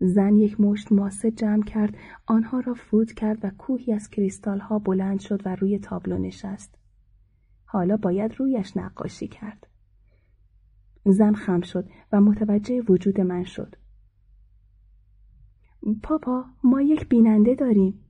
زن 0.00 0.36
یک 0.36 0.60
مشت 0.60 0.92
ماسه 0.92 1.30
جمع 1.30 1.62
کرد 1.62 1.96
آنها 2.26 2.60
را 2.60 2.74
فوت 2.74 3.12
کرد 3.12 3.44
و 3.44 3.50
کوهی 3.50 3.92
از 3.92 4.10
کریستال 4.10 4.58
ها 4.58 4.78
بلند 4.78 5.20
شد 5.20 5.46
و 5.46 5.56
روی 5.56 5.78
تابلو 5.78 6.18
نشست. 6.18 6.78
حالا 7.64 7.96
باید 7.96 8.34
رویش 8.38 8.76
نقاشی 8.76 9.28
کرد. 9.28 9.66
زن 11.04 11.32
خم 11.32 11.60
شد 11.60 11.88
و 12.12 12.20
متوجه 12.20 12.82
وجود 12.88 13.20
من 13.20 13.44
شد. 13.44 13.76
پاپا 16.02 16.44
ما 16.64 16.82
یک 16.82 17.08
بیننده 17.08 17.54
داریم. 17.54 18.04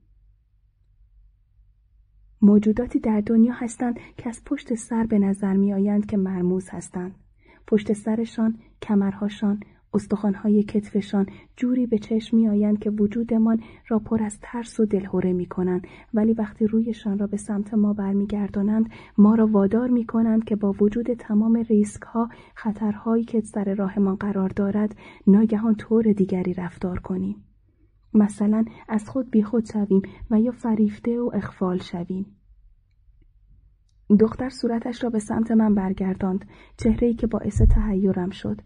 موجوداتی 2.43 2.99
در 2.99 3.21
دنیا 3.21 3.53
هستند 3.53 3.99
که 4.17 4.29
از 4.29 4.45
پشت 4.45 4.75
سر 4.75 5.07
به 5.07 5.19
نظر 5.19 5.57
می 5.57 5.73
آیند 5.73 6.07
که 6.07 6.17
مرموز 6.17 6.69
هستند. 6.69 7.15
پشت 7.67 7.93
سرشان، 7.93 8.59
کمرهاشان، 8.83 9.61
استخوانهای 9.95 10.63
کتفشان 10.63 11.27
جوری 11.57 11.87
به 11.87 11.99
چشم 11.99 12.37
می 12.37 12.49
آیند 12.49 12.79
که 12.79 12.91
وجودمان 12.91 13.61
را 13.89 13.99
پر 13.99 14.23
از 14.23 14.39
ترس 14.43 14.81
و 14.81 14.87
دلهوره 14.87 15.33
می 15.33 15.47
کنند 15.47 15.87
ولی 16.15 16.33
وقتی 16.33 16.67
رویشان 16.67 17.19
را 17.19 17.27
به 17.27 17.37
سمت 17.37 17.75
ما 17.75 17.93
برمیگردانند 17.93 18.91
ما 19.19 19.35
را 19.35 19.47
وادار 19.47 19.89
می 19.89 20.07
کنند 20.07 20.45
که 20.45 20.57
با 20.57 20.75
وجود 20.81 21.15
تمام 21.15 21.57
ریسک 21.57 22.03
ها 22.03 22.29
خطرهایی 22.55 23.25
که 23.25 23.41
سر 23.41 23.75
راهمان 23.75 24.17
قرار 24.17 24.49
دارد 24.49 24.97
ناگهان 25.27 25.75
طور 25.75 26.03
دیگری 26.03 26.55
رفتار 26.55 26.99
کنیم. 26.99 27.45
مثلا 28.15 28.65
از 28.89 29.09
خود 29.09 29.31
بیخود 29.31 29.65
شویم 29.65 30.03
و 30.31 30.41
یا 30.41 30.53
فریفته 30.53 31.21
و 31.21 31.31
اخفال 31.35 31.79
شویم. 31.79 32.27
دختر 34.21 34.49
صورتش 34.49 35.05
را 35.05 35.11
به 35.11 35.19
سمت 35.19 35.51
من 35.51 35.75
برگرداند 35.75 36.45
چهره‌ای 36.77 37.15
که 37.15 37.27
باعث 37.27 37.63
تهیرم 37.63 38.31
شد 38.31 38.61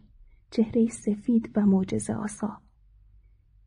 چهره 0.53 0.87
سفید 0.89 1.51
و 1.57 1.67
معجزه 1.67 2.15
آسا. 2.15 2.59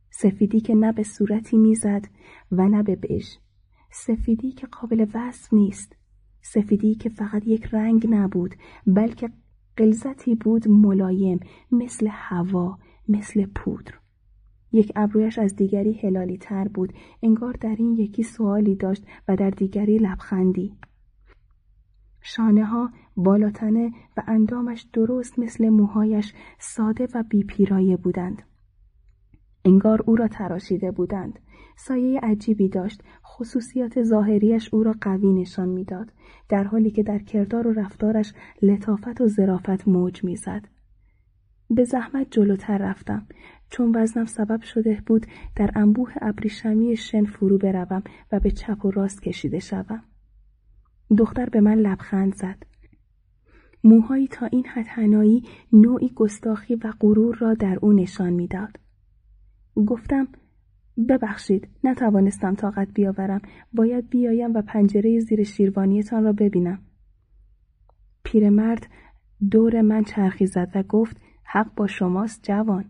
سفیدی 0.10 0.60
که 0.60 0.76
نه 0.76 0.92
به 0.92 1.04
صورتی 1.04 1.58
می‌زد 1.58 2.06
و 2.52 2.68
نه 2.68 2.84
به 2.84 2.96
بژ. 2.96 3.26
سفیدی 3.92 4.52
که 4.52 4.68
قابل 4.68 5.06
وصف 5.14 5.54
نیست. 5.54 5.96
سفیدی 6.42 6.96
که 6.96 7.10
فقط 7.10 7.48
یک 7.48 7.66
رنگ 7.72 8.08
نبود 8.10 8.56
بلکه 8.88 9.30
قلزتی 9.78 10.36
بود 10.36 10.68
ملایم 10.68 11.40
مثل 11.72 12.08
هوا 12.12 12.78
مثل 13.08 13.46
پودر. 13.46 13.94
یک 14.72 14.92
ابرویش 14.96 15.40
از 15.40 15.56
دیگری 15.56 15.94
هلالی 15.94 16.38
تر 16.38 16.68
بود. 16.68 16.94
انگار 17.24 17.54
در 17.54 17.76
این 17.80 17.94
یکی 17.94 18.24
سوالی 18.24 18.76
داشت 18.76 19.06
و 19.28 19.36
در 19.36 19.50
دیگری 19.50 19.98
لبخندی. 19.98 20.78
شانه 22.22 22.66
ها 22.66 22.90
بالاتنه 23.18 23.92
و 24.18 24.24
اندامش 24.28 24.86
درست 24.94 25.40
مثل 25.40 25.70
موهایش 25.70 26.34
ساده 26.60 27.08
و 27.14 27.24
بیپیرایه 27.30 27.98
بودند. 27.98 28.42
انگار 29.66 30.04
او 30.06 30.16
را 30.16 30.28
تراشیده 30.28 30.92
بودند. 30.92 31.40
سایه 31.78 32.20
عجیبی 32.20 32.70
داشت 32.70 33.04
خصوصیات 33.26 34.04
ظاهریش 34.04 34.74
او 34.74 34.84
را 34.84 34.96
قوی 35.02 35.34
نشان 35.34 35.70
می‌داد 35.70 36.12
در 36.50 36.64
حالی 36.64 36.92
که 36.92 37.04
در 37.04 37.20
کردار 37.20 37.68
و 37.68 37.74
رفتارش 37.74 38.34
لطافت 38.62 39.22
و 39.22 39.28
ظرافت 39.28 39.88
موج 39.88 40.24
می‌زد 40.24 40.68
به 41.70 41.84
زحمت 41.84 42.28
جلوتر 42.32 42.78
رفتم 42.78 43.28
چون 43.70 43.92
وزنم 43.96 44.26
سبب 44.26 44.62
شده 44.62 45.02
بود 45.06 45.26
در 45.56 45.72
انبوه 45.76 46.12
ابریشمی 46.22 46.96
شن 46.96 47.24
فرو 47.24 47.58
بروم 47.58 48.04
و 48.32 48.40
به 48.40 48.52
چپ 48.52 48.86
و 48.86 48.92
راست 48.92 49.22
کشیده 49.22 49.60
شوم 49.60 50.04
دختر 51.18 51.50
به 51.50 51.62
من 51.62 51.76
لبخند 51.76 52.36
زد. 52.36 52.64
موهایی 53.86 54.28
تا 54.28 54.46
این 54.46 54.66
حد 54.66 54.86
نوعی 55.74 56.10
گستاخی 56.16 56.76
و 56.76 56.94
غرور 57.00 57.36
را 57.36 57.54
در 57.54 57.80
او 57.82 57.94
نشان 57.94 58.34
می‌داد. 58.34 58.80
گفتم 59.76 60.28
ببخشید 61.10 61.68
نتوانستم 61.84 62.56
طاقت 62.56 62.88
بیاورم 62.94 63.42
باید 63.74 64.10
بیایم 64.10 64.54
و 64.54 64.62
پنجره 64.62 65.20
زیر 65.20 65.44
شیروانیتان 65.44 66.24
را 66.24 66.34
ببینم 66.34 66.80
پیرمرد 68.24 68.88
دور 69.52 69.82
من 69.82 70.04
چرخی 70.04 70.46
زد 70.46 70.72
و 70.76 70.84
گفت 70.84 71.22
حق 71.44 71.76
با 71.76 71.88
شماست 71.88 72.44
جوان 72.44 72.86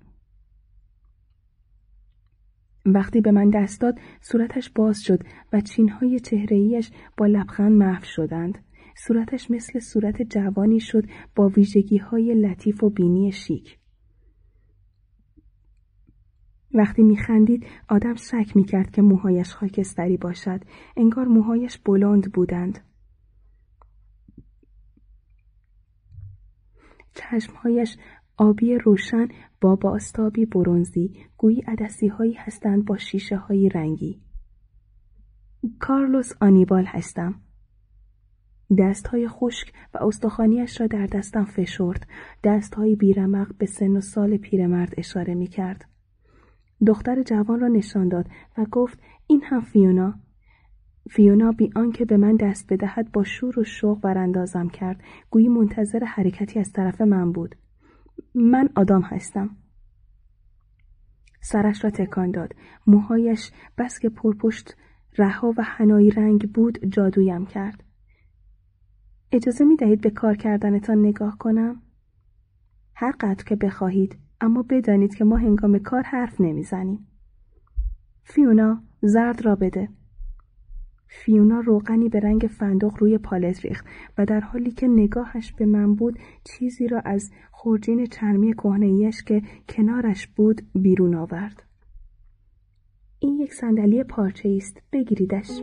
وقتی 2.86 3.22
به 3.22 3.32
من 3.32 3.50
دست 3.50 3.82
داد 3.82 4.00
صورتش 4.22 4.70
باز 4.70 5.02
شد 5.02 5.20
و 5.54 5.62
چینهای 5.62 6.20
چهرهیش 6.20 6.92
با 7.18 7.26
لبخند 7.26 7.72
محو 7.72 8.04
شدند. 8.04 8.58
صورتش 8.96 9.52
مثل 9.52 9.80
صورت 9.80 10.22
جوانی 10.22 10.80
شد 10.80 11.04
با 11.36 11.48
ویژگی 11.48 11.98
های 11.98 12.34
لطیف 12.34 12.84
و 12.84 12.90
بینی 12.90 13.32
شیک. 13.32 13.80
وقتی 16.74 17.04
میخندید 17.04 17.66
آدم 17.90 18.16
شک 18.16 18.56
می‌کرد 18.56 18.92
که 18.92 19.02
موهایش 19.02 19.54
خاکستری 19.54 20.18
باشد. 20.18 20.62
انگار 20.98 21.26
موهایش 21.28 21.78
بلند 21.78 22.32
بودند. 22.32 22.80
چشمهایش 27.14 27.98
آبی 28.38 28.78
روشن 28.78 29.28
با 29.62 29.76
باستابی 29.76 30.46
برونزی 30.46 31.14
گویی 31.38 31.62
عدسی 31.68 32.08
هایی 32.08 32.34
هستند 32.34 32.86
با 32.86 32.98
شیشه 32.98 33.38
های 33.38 33.70
رنگی. 33.70 34.22
کارلوس 35.80 36.32
آنیبال 36.42 36.86
هستم. 36.86 37.45
دستهای 38.78 39.28
خشک 39.28 39.74
و 39.94 39.98
استخوانیش 40.04 40.82
را 40.82 40.88
در 40.88 41.06
دستم 41.06 41.46
فشرد. 41.46 42.08
دستهای 42.44 42.96
بیرمق 42.96 43.58
به 43.58 43.66
سن 43.66 43.98
و 43.98 44.02
سال 44.02 44.38
پیرمرد 44.38 44.94
اشاره 44.98 45.34
می 45.34 45.48
کرد. 45.48 45.86
دختر 46.88 47.24
جوان 47.24 47.60
را 47.60 47.68
نشان 47.68 48.08
داد 48.08 48.30
و 48.58 48.66
گفت 48.72 49.00
این 49.28 49.42
هم 49.44 49.62
فیونا. 49.62 50.14
فیونا 51.10 51.52
بی 51.52 51.72
آنکه 51.76 52.06
به 52.06 52.18
من 52.18 52.36
دست 52.36 52.74
بدهد 52.74 53.12
با 53.12 53.24
شور 53.24 53.60
و 53.60 53.64
شوق 53.64 54.02
براندازم 54.02 54.70
کرد. 54.70 55.04
گویی 55.30 55.48
منتظر 55.48 56.04
حرکتی 56.04 56.60
از 56.60 56.74
طرف 56.74 57.02
من 57.02 57.32
بود. 57.32 57.56
من 58.36 58.70
آدام 58.76 59.02
هستم. 59.02 59.50
سرش 61.42 61.84
را 61.84 61.90
تکان 61.90 62.32
داد. 62.32 62.56
موهایش 62.88 63.52
بس 63.78 64.00
که 64.00 64.10
پرپشت 64.10 64.76
رها 65.18 65.54
و 65.58 65.64
هنایی 65.64 66.12
رنگ 66.12 66.52
بود 66.54 66.86
جادویم 66.86 67.46
کرد. 67.46 67.85
اجازه 69.32 69.66
می 69.66 69.76
دهید 69.76 70.02
به 70.02 70.10
کار 70.10 70.36
کردنتان 70.36 71.00
نگاه 71.00 71.38
کنم؟ 71.38 71.82
هر 72.96 73.12
قدر 73.20 73.44
که 73.44 73.56
بخواهید 73.56 74.18
اما 74.42 74.66
بدانید 74.70 75.16
که 75.16 75.24
ما 75.24 75.38
هنگام 75.38 75.80
کار 75.80 76.04
حرف 76.04 76.42
نمی‌زنیم. 76.42 77.08
فیونا 78.24 78.84
زرد 79.02 79.46
را 79.46 79.56
بده. 79.56 79.90
فیونا 81.08 81.60
روغنی 81.60 82.10
به 82.10 82.20
رنگ 82.20 82.42
فندق 82.42 82.98
روی 83.00 83.18
پالت 83.18 83.66
ریخت 83.66 83.86
و 84.18 84.26
در 84.26 84.40
حالی 84.40 84.72
که 84.72 84.88
نگاهش 84.88 85.52
به 85.52 85.66
من 85.66 85.96
بود 85.96 86.20
چیزی 86.44 86.88
را 86.88 87.00
از 87.00 87.32
خورجین 87.52 88.06
چرمی 88.06 88.54
کهنهایش 88.54 89.24
که 89.24 89.42
کنارش 89.70 90.28
بود 90.28 90.62
بیرون 90.76 91.16
آورد. 91.16 91.64
این 93.20 93.40
یک 93.40 93.54
صندلی 93.54 94.04
پارچه 94.04 94.50
است 94.58 94.82
بگیریدش. 94.92 95.62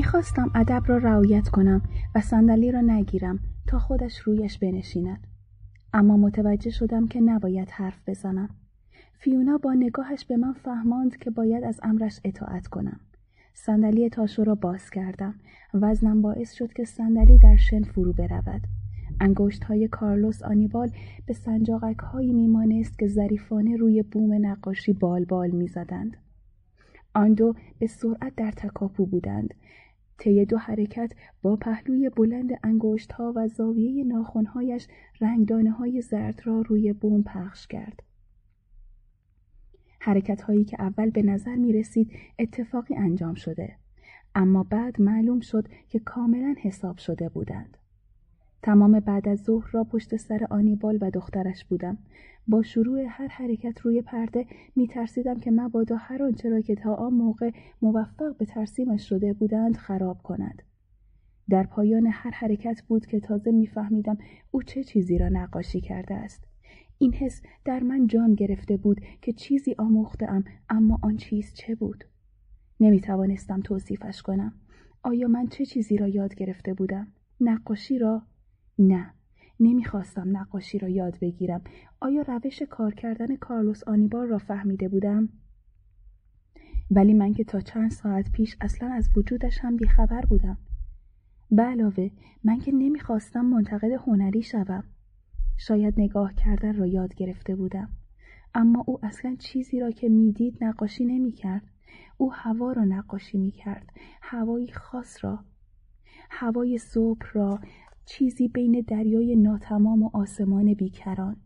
می‌خواستم 0.00 0.50
ادب 0.54 0.82
را 0.86 0.96
رعایت 0.96 1.48
کنم 1.48 1.82
و 2.14 2.20
صندلی 2.20 2.72
را 2.72 2.80
نگیرم 2.80 3.38
تا 3.66 3.78
خودش 3.78 4.18
رویش 4.18 4.58
بنشیند. 4.58 5.26
اما 5.92 6.16
متوجه 6.16 6.70
شدم 6.70 7.06
که 7.06 7.20
نباید 7.20 7.70
حرف 7.70 8.08
بزنم. 8.08 8.48
فیونا 9.18 9.58
با 9.58 9.74
نگاهش 9.74 10.24
به 10.24 10.36
من 10.36 10.52
فهماند 10.52 11.16
که 11.16 11.30
باید 11.30 11.64
از 11.64 11.80
امرش 11.82 12.20
اطاعت 12.24 12.66
کنم. 12.66 13.00
صندلی 13.54 14.08
تاشو 14.08 14.44
را 14.44 14.54
باز 14.54 14.90
کردم. 14.90 15.34
وزنم 15.74 16.22
باعث 16.22 16.52
شد 16.52 16.72
که 16.72 16.84
صندلی 16.84 17.38
در 17.38 17.56
شن 17.56 17.82
فرو 17.82 18.12
برود. 18.12 18.62
انگشت 19.20 19.64
های 19.64 19.88
کارلوس 19.88 20.42
آنیبال 20.42 20.90
به 21.26 21.32
سنجاقک 21.34 21.98
هایی 21.98 22.32
میمانست 22.32 22.98
که 22.98 23.06
ظریفانه 23.06 23.76
روی 23.76 24.02
بوم 24.02 24.46
نقاشی 24.46 24.92
بال 24.92 25.24
بال 25.24 25.50
می‌زدند. 25.50 26.16
آن 27.14 27.34
دو 27.34 27.54
به 27.78 27.86
سرعت 27.86 28.32
در 28.36 28.50
تکاپو 28.50 29.06
بودند. 29.06 29.54
طی 30.20 30.44
دو 30.44 30.58
حرکت 30.58 31.12
با 31.42 31.56
پهلوی 31.56 32.10
بلند 32.10 32.50
انگشت 32.62 33.12
ها 33.12 33.32
و 33.36 33.48
زاویه 33.48 34.04
ناخونهایش 34.04 34.86
رنگدانه 35.20 35.70
های 35.70 36.00
زرد 36.00 36.40
را 36.44 36.60
روی 36.60 36.92
بوم 36.92 37.22
پخش 37.22 37.66
کرد. 37.66 38.02
حرکت 40.00 40.42
هایی 40.42 40.64
که 40.64 40.82
اول 40.82 41.10
به 41.10 41.22
نظر 41.22 41.56
می 41.56 41.72
رسید 41.72 42.12
اتفاقی 42.38 42.94
انجام 42.94 43.34
شده 43.34 43.76
اما 44.34 44.62
بعد 44.62 45.00
معلوم 45.00 45.40
شد 45.40 45.68
که 45.88 45.98
کاملا 45.98 46.54
حساب 46.58 46.98
شده 46.98 47.28
بودند. 47.28 47.76
تمام 48.62 49.00
بعد 49.00 49.28
از 49.28 49.42
ظهر 49.42 49.70
را 49.72 49.84
پشت 49.84 50.16
سر 50.16 50.46
آنیبال 50.50 50.98
و 51.00 51.10
دخترش 51.10 51.64
بودم. 51.64 51.98
با 52.48 52.62
شروع 52.62 53.04
هر 53.08 53.28
حرکت 53.28 53.80
روی 53.80 54.02
پرده 54.02 54.46
می 54.76 54.88
ترسیدم 54.88 55.40
که 55.40 55.50
مبادا 55.50 55.96
هر 55.96 56.22
آنچه 56.22 56.48
را 56.48 56.60
که 56.60 56.74
تا 56.74 56.94
آن 56.94 57.14
موقع 57.14 57.50
موفق 57.82 58.36
به 58.36 58.44
ترسیمش 58.44 59.08
شده 59.08 59.32
بودند 59.32 59.76
خراب 59.76 60.22
کند. 60.22 60.62
در 61.50 61.66
پایان 61.66 62.06
هر 62.06 62.30
حرکت 62.30 62.82
بود 62.82 63.06
که 63.06 63.20
تازه 63.20 63.50
میفهمیدم 63.50 64.18
او 64.50 64.62
چه 64.62 64.84
چیزی 64.84 65.18
را 65.18 65.28
نقاشی 65.28 65.80
کرده 65.80 66.14
است. 66.14 66.44
این 66.98 67.12
حس 67.12 67.42
در 67.64 67.80
من 67.82 68.06
جان 68.06 68.34
گرفته 68.34 68.76
بود 68.76 69.00
که 69.22 69.32
چیزی 69.32 69.74
آموختم 69.78 70.44
اما 70.68 70.98
آن 71.02 71.16
چیز 71.16 71.54
چه 71.54 71.74
بود؟ 71.74 72.04
نمی 72.80 73.00
توانستم 73.00 73.60
توصیفش 73.60 74.22
کنم. 74.22 74.52
آیا 75.02 75.28
من 75.28 75.46
چه 75.46 75.66
چیزی 75.66 75.96
را 75.96 76.08
یاد 76.08 76.34
گرفته 76.34 76.74
بودم؟ 76.74 77.06
نقاشی 77.40 77.98
را 77.98 78.22
نه 78.80 79.14
نمی‌خواستم 79.60 80.36
نقاشی 80.36 80.78
را 80.78 80.88
یاد 80.88 81.18
بگیرم. 81.20 81.60
آیا 82.00 82.22
روش 82.22 82.62
کار 82.62 82.94
کردن 82.94 83.36
کارلوس 83.36 83.84
آنیبار 83.84 84.26
را 84.26 84.38
فهمیده 84.38 84.88
بودم؟ 84.88 85.28
ولی 86.90 87.14
من 87.14 87.32
که 87.34 87.44
تا 87.44 87.60
چند 87.60 87.90
ساعت 87.90 88.32
پیش 88.32 88.56
اصلا 88.60 88.92
از 88.92 89.08
وجودش 89.16 89.58
هم 89.58 89.76
بیخبر 89.76 90.26
بودم. 90.26 90.58
به 91.50 91.62
علاوه 91.62 92.10
من 92.44 92.58
که 92.58 92.72
نمی‌خواستم 92.72 93.46
منتقد 93.46 93.92
هنری 94.06 94.42
شوم. 94.42 94.84
شاید 95.56 95.94
نگاه 96.00 96.34
کردن 96.34 96.76
را 96.76 96.86
یاد 96.86 97.14
گرفته 97.14 97.56
بودم. 97.56 97.88
اما 98.54 98.84
او 98.86 99.06
اصلا 99.06 99.36
چیزی 99.38 99.80
را 99.80 99.90
که 99.90 100.08
می‌دید 100.08 100.64
نقاشی 100.64 101.04
نمی‌کرد. 101.04 101.62
او 102.16 102.32
هوا 102.32 102.72
را 102.72 102.84
نقاشی 102.84 103.38
می‌کرد. 103.38 103.92
هوایی 104.22 104.72
خاص 104.72 105.24
را 105.24 105.44
هوای 106.30 106.78
صبح 106.78 107.26
را 107.32 107.60
چیزی 108.10 108.48
بین 108.48 108.84
دریای 108.86 109.36
ناتمام 109.36 110.02
و 110.02 110.10
آسمان 110.12 110.74
بیکران 110.74 111.36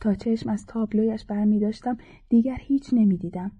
تا 0.00 0.14
چشم 0.14 0.48
از 0.48 0.66
تابلویش 0.66 1.24
برمی 1.24 1.58
داشتم 1.58 1.96
دیگر 2.28 2.56
هیچ 2.60 2.88
نمی 2.92 3.16
دیدم. 3.16 3.52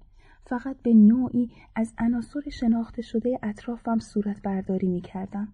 فقط 0.46 0.76
به 0.82 0.94
نوعی 0.94 1.50
از 1.74 1.94
عناصر 1.98 2.50
شناخته 2.52 3.02
شده 3.02 3.38
اطرافم 3.42 3.98
صورت 3.98 4.42
برداری 4.42 4.88
می 4.88 5.00
کردم. 5.00 5.52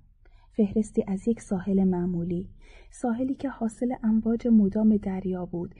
فهرستی 0.56 1.04
از 1.06 1.28
یک 1.28 1.40
ساحل 1.40 1.84
معمولی 1.84 2.48
ساحلی 2.90 3.34
که 3.34 3.48
حاصل 3.48 3.94
امواج 4.02 4.48
مدام 4.48 4.96
دریا 4.96 5.46
بود 5.46 5.74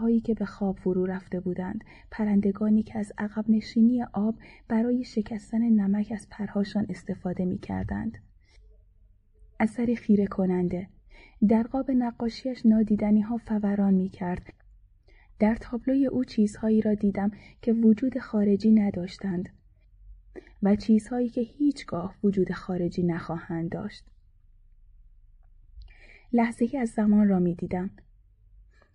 هایی 0.00 0.20
که 0.20 0.34
به 0.34 0.44
خواب 0.44 0.76
فرو 0.76 1.06
رفته 1.06 1.40
بودند 1.40 1.84
پرندگانی 2.10 2.82
که 2.82 2.98
از 2.98 3.12
عقب 3.18 3.44
نشینی 3.48 4.02
آب 4.12 4.34
برای 4.68 5.04
شکستن 5.04 5.62
نمک 5.62 6.12
از 6.12 6.26
پرهاشان 6.30 6.86
استفاده 6.88 7.44
می 7.44 7.58
کردند. 7.58 8.18
اثری 9.60 9.96
خیره 9.96 10.26
کننده 10.26 10.88
در 11.48 11.62
قاب 11.62 11.90
نقاشیش 11.90 12.66
نادیدنی 12.66 13.20
ها 13.20 13.36
فوران 13.36 13.94
می 13.94 14.08
کرد. 14.08 14.52
در 15.38 15.54
تابلوی 15.54 16.06
او 16.06 16.24
چیزهایی 16.24 16.80
را 16.80 16.94
دیدم 16.94 17.30
که 17.62 17.72
وجود 17.72 18.18
خارجی 18.18 18.70
نداشتند 18.70 19.48
و 20.62 20.76
چیزهایی 20.76 21.28
که 21.28 21.40
هیچگاه 21.40 22.14
وجود 22.24 22.52
خارجی 22.52 23.02
نخواهند 23.02 23.70
داشت. 23.70 24.04
لحظه 26.32 26.68
ای 26.72 26.78
از 26.78 26.88
زمان 26.88 27.28
را 27.28 27.38
می 27.38 27.54
دیدم. 27.54 27.90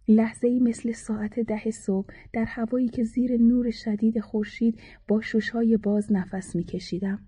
لحظه 0.07 0.47
ای 0.47 0.59
مثل 0.59 0.91
ساعت 0.91 1.39
ده 1.39 1.72
صبح 1.72 2.14
در 2.33 2.45
هوایی 2.45 2.89
که 2.89 3.03
زیر 3.03 3.38
نور 3.38 3.72
شدید 3.72 4.19
خورشید 4.19 4.80
با 5.07 5.22
شوشهای 5.22 5.77
باز 5.77 6.11
نفس 6.11 6.55
می 6.55 6.64
کشیدم. 6.64 7.19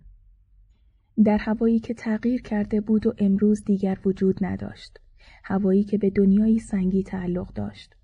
در 1.24 1.38
هوایی 1.38 1.80
که 1.80 1.94
تغییر 1.94 2.42
کرده 2.42 2.82
بود 2.82 3.08
و 3.08 3.14
امروز 3.18 3.64
دیگر 3.64 4.00
وجود 4.06 4.46
نداشت. 4.46 5.00
هوایی 5.44 5.84
که 5.84 5.98
به 5.98 6.10
دنیایی 6.10 6.60
سنگی 6.60 7.04
تعلق 7.04 7.54
داشت. 7.54 7.97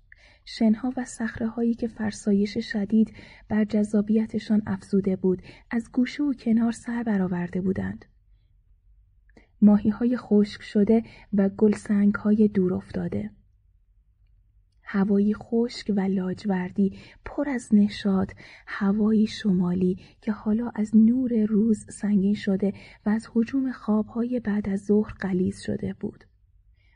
شنها 0.44 0.92
و 0.96 1.04
سخره 1.04 1.48
هایی 1.48 1.74
که 1.74 1.88
فرسایش 1.88 2.58
شدید 2.58 3.14
بر 3.48 3.64
جذابیتشان 3.64 4.62
افزوده 4.66 5.16
بود 5.16 5.42
از 5.70 5.92
گوشه 5.92 6.22
و 6.22 6.32
کنار 6.32 6.72
سر 6.72 7.02
برآورده 7.02 7.60
بودند. 7.60 8.04
ماهی 9.62 9.90
های 9.90 10.16
خشک 10.16 10.62
شده 10.62 11.02
و 11.32 11.48
گلسنگ 11.48 12.14
های 12.14 12.48
دور 12.48 12.74
افتاده. 12.74 13.30
هوایی 14.82 15.34
خشک 15.34 15.92
و 15.96 16.00
لاجوردی 16.00 16.98
پر 17.24 17.48
از 17.48 17.68
نشاد 17.72 18.32
هوایی 18.66 19.26
شمالی 19.26 19.98
که 20.20 20.32
حالا 20.32 20.70
از 20.74 20.96
نور 20.96 21.44
روز 21.44 21.86
سنگین 21.90 22.34
شده 22.34 22.72
و 23.06 23.10
از 23.10 23.28
حجوم 23.34 23.72
خوابهای 23.72 24.40
بعد 24.40 24.68
از 24.68 24.84
ظهر 24.84 25.12
قلیز 25.20 25.60
شده 25.60 25.94
بود 26.00 26.24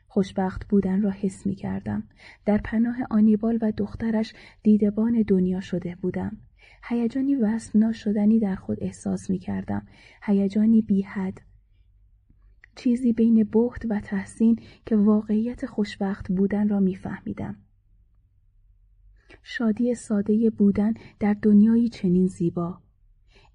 خوشبخت 0.09 0.67
بودن 0.67 1.01
را 1.01 1.09
حس 1.09 1.45
می 1.45 1.55
کردم. 1.55 2.03
در 2.45 2.57
پناه 2.57 2.95
آنیبال 3.09 3.59
و 3.61 3.71
دخترش 3.77 4.33
دیدبان 4.63 5.23
دنیا 5.27 5.61
شده 5.61 5.95
بودم. 6.01 6.37
هیجانی 6.83 7.35
وصف 7.35 7.75
ناشدنی 7.75 8.39
در 8.39 8.55
خود 8.55 8.77
احساس 8.81 9.29
می 9.29 9.39
کردم. 9.39 9.87
هیجانی 10.23 10.81
بی 10.81 11.01
حد. 11.01 11.41
چیزی 12.75 13.13
بین 13.13 13.49
بخت 13.53 13.85
و 13.89 13.99
تحسین 13.99 14.59
که 14.85 14.95
واقعیت 14.95 15.65
خوشبخت 15.65 16.31
بودن 16.31 16.69
را 16.69 16.79
میفهمیدم. 16.79 17.55
شادی 19.43 19.95
ساده 19.95 20.49
بودن 20.49 20.93
در 21.19 21.33
دنیایی 21.33 21.89
چنین 21.89 22.27
زیبا. 22.27 22.81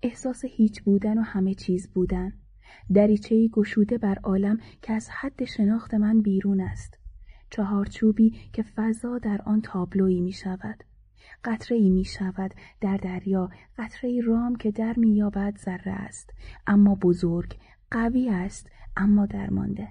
احساس 0.02 0.44
هیچ 0.44 0.82
بودن 0.82 1.18
و 1.18 1.22
همه 1.22 1.54
چیز 1.54 1.88
بودن. 1.88 2.32
دریچهای 2.94 3.48
گشوده 3.52 3.98
بر 3.98 4.18
عالم 4.18 4.58
که 4.82 4.92
از 4.92 5.08
حد 5.10 5.44
شناخت 5.44 5.94
من 5.94 6.20
بیرون 6.22 6.60
است. 6.60 6.98
چهارچوبی 7.50 8.30
که 8.52 8.62
فضا 8.62 9.18
در 9.18 9.42
آن 9.46 9.60
تابلویی 9.60 10.20
می 10.20 10.32
شود. 10.32 10.84
قطره 11.44 11.76
ای 11.76 11.90
می 11.90 12.04
شود 12.04 12.54
در 12.80 12.96
دریا 12.96 13.50
قطره 13.78 14.10
ای 14.10 14.20
رام 14.20 14.56
که 14.56 14.70
در 14.70 14.94
می 14.96 15.14
یابد 15.14 15.56
ذره 15.58 15.92
است 15.92 16.30
اما 16.66 16.94
بزرگ 16.94 17.56
قوی 17.90 18.28
است 18.28 18.70
اما 18.96 19.26
درمانده 19.26 19.88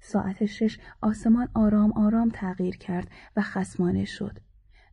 ساعت 0.00 0.46
شش 0.46 0.78
آسمان 1.00 1.48
آرام 1.54 1.92
آرام 1.92 2.28
تغییر 2.28 2.76
کرد 2.76 3.10
و 3.36 3.42
خسمانه 3.42 4.04
شد 4.04 4.38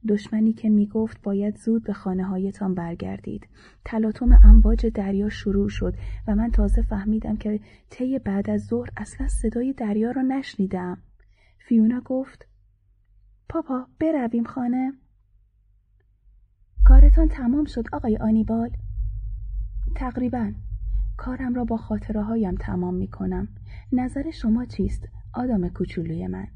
دشمنی 0.09 0.53
که 0.53 0.69
می 0.69 0.87
گفت 0.87 1.21
باید 1.21 1.57
زود 1.57 1.83
به 1.83 1.93
خانه 1.93 2.23
هایتان 2.23 2.73
برگردید. 2.73 3.47
تلاطم 3.85 4.39
امواج 4.43 4.85
دریا 4.87 5.29
شروع 5.29 5.69
شد 5.69 5.93
و 6.27 6.35
من 6.35 6.51
تازه 6.51 6.81
فهمیدم 6.81 7.37
که 7.37 7.59
طی 7.89 8.19
بعد 8.19 8.49
از 8.49 8.65
ظهر 8.65 8.89
اصلا 8.97 9.27
صدای 9.27 9.73
دریا 9.73 10.11
را 10.11 10.21
نشنیدم. 10.21 10.97
فیونا 11.57 12.01
گفت 12.05 12.47
پاپا 13.49 13.87
برویم 13.99 14.43
خانه؟ 14.43 14.93
کارتان 16.85 17.27
تمام 17.27 17.65
شد 17.65 17.83
آقای 17.93 18.17
آنیبال؟ 18.17 18.69
تقریبا 19.95 20.51
کارم 21.17 21.53
را 21.53 21.65
با 21.65 21.77
خاطره 21.77 22.23
هایم 22.23 22.55
تمام 22.55 22.95
می 22.95 23.07
کنم. 23.07 23.47
نظر 23.91 24.31
شما 24.31 24.65
چیست؟ 24.65 25.07
آدم 25.33 25.69
کوچولوی 25.69 26.27
من. 26.27 26.47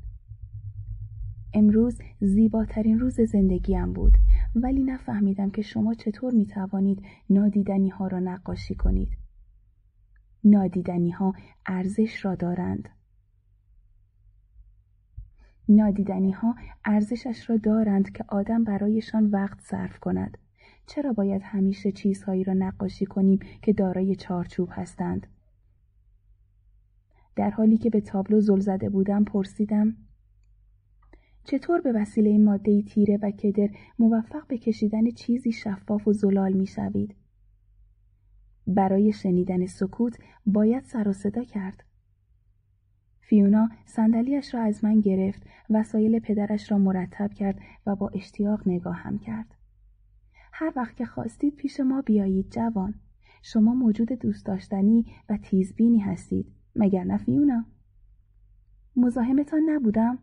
امروز 1.57 1.99
زیباترین 2.19 2.99
روز 2.99 3.21
زندگیم 3.21 3.93
بود 3.93 4.13
ولی 4.55 4.83
نفهمیدم 4.83 5.49
که 5.49 5.61
شما 5.61 5.93
چطور 5.93 6.33
می 6.33 6.45
توانید 6.45 7.05
نادیدنی 7.29 7.89
ها 7.89 8.07
را 8.07 8.19
نقاشی 8.19 8.75
کنید. 8.75 9.17
نادیدنی 10.43 11.09
ها 11.09 11.33
ارزش 11.65 12.25
را 12.25 12.35
دارند. 12.35 12.89
نادیدنی 15.69 16.31
ها 16.31 16.55
ارزشش 16.85 17.49
را 17.49 17.57
دارند 17.57 18.11
که 18.11 18.25
آدم 18.27 18.63
برایشان 18.63 19.25
وقت 19.25 19.59
صرف 19.61 19.99
کند. 19.99 20.37
چرا 20.85 21.13
باید 21.13 21.41
همیشه 21.45 21.91
چیزهایی 21.91 22.43
را 22.43 22.53
نقاشی 22.53 23.05
کنیم 23.05 23.39
که 23.61 23.73
دارای 23.73 24.15
چارچوب 24.15 24.69
هستند؟ 24.71 25.27
در 27.35 27.49
حالی 27.49 27.77
که 27.77 27.89
به 27.89 28.01
تابلو 28.01 28.41
زل 28.41 28.59
زده 28.59 28.89
بودم 28.89 29.23
پرسیدم 29.23 29.95
چطور 31.49 31.81
به 31.81 31.91
وسیله 31.91 32.37
ماده 32.37 32.81
تیره 32.81 33.19
و 33.21 33.31
کدر 33.31 33.69
موفق 33.99 34.47
به 34.47 34.57
کشیدن 34.57 35.11
چیزی 35.11 35.51
شفاف 35.51 36.07
و 36.07 36.13
زلال 36.13 36.53
می 36.53 36.67
شوید؟ 36.67 37.15
برای 38.67 39.13
شنیدن 39.13 39.65
سکوت 39.65 40.17
باید 40.45 40.83
سر 40.83 41.07
و 41.07 41.13
صدا 41.13 41.43
کرد. 41.43 41.83
فیونا 43.21 43.69
صندلیاش 43.85 44.53
را 44.53 44.61
از 44.61 44.83
من 44.83 44.99
گرفت 44.99 45.43
وسایل 45.69 46.19
پدرش 46.19 46.71
را 46.71 46.77
مرتب 46.77 47.33
کرد 47.33 47.59
و 47.85 47.95
با 47.95 48.09
اشتیاق 48.09 48.67
نگاهم 48.67 49.19
کرد. 49.19 49.55
هر 50.53 50.73
وقت 50.75 50.95
که 50.95 51.05
خواستید 51.05 51.55
پیش 51.55 51.79
ما 51.79 52.01
بیایید 52.01 52.51
جوان. 52.51 52.93
شما 53.41 53.73
موجود 53.73 54.11
دوست 54.11 54.45
داشتنی 54.45 55.05
و 55.29 55.37
تیزبینی 55.37 55.99
هستید. 55.99 56.51
مگر 56.75 57.03
نه 57.03 57.17
فیونا؟ 57.17 57.65
مزاحمتان 58.95 59.61
نبودم؟ 59.69 60.19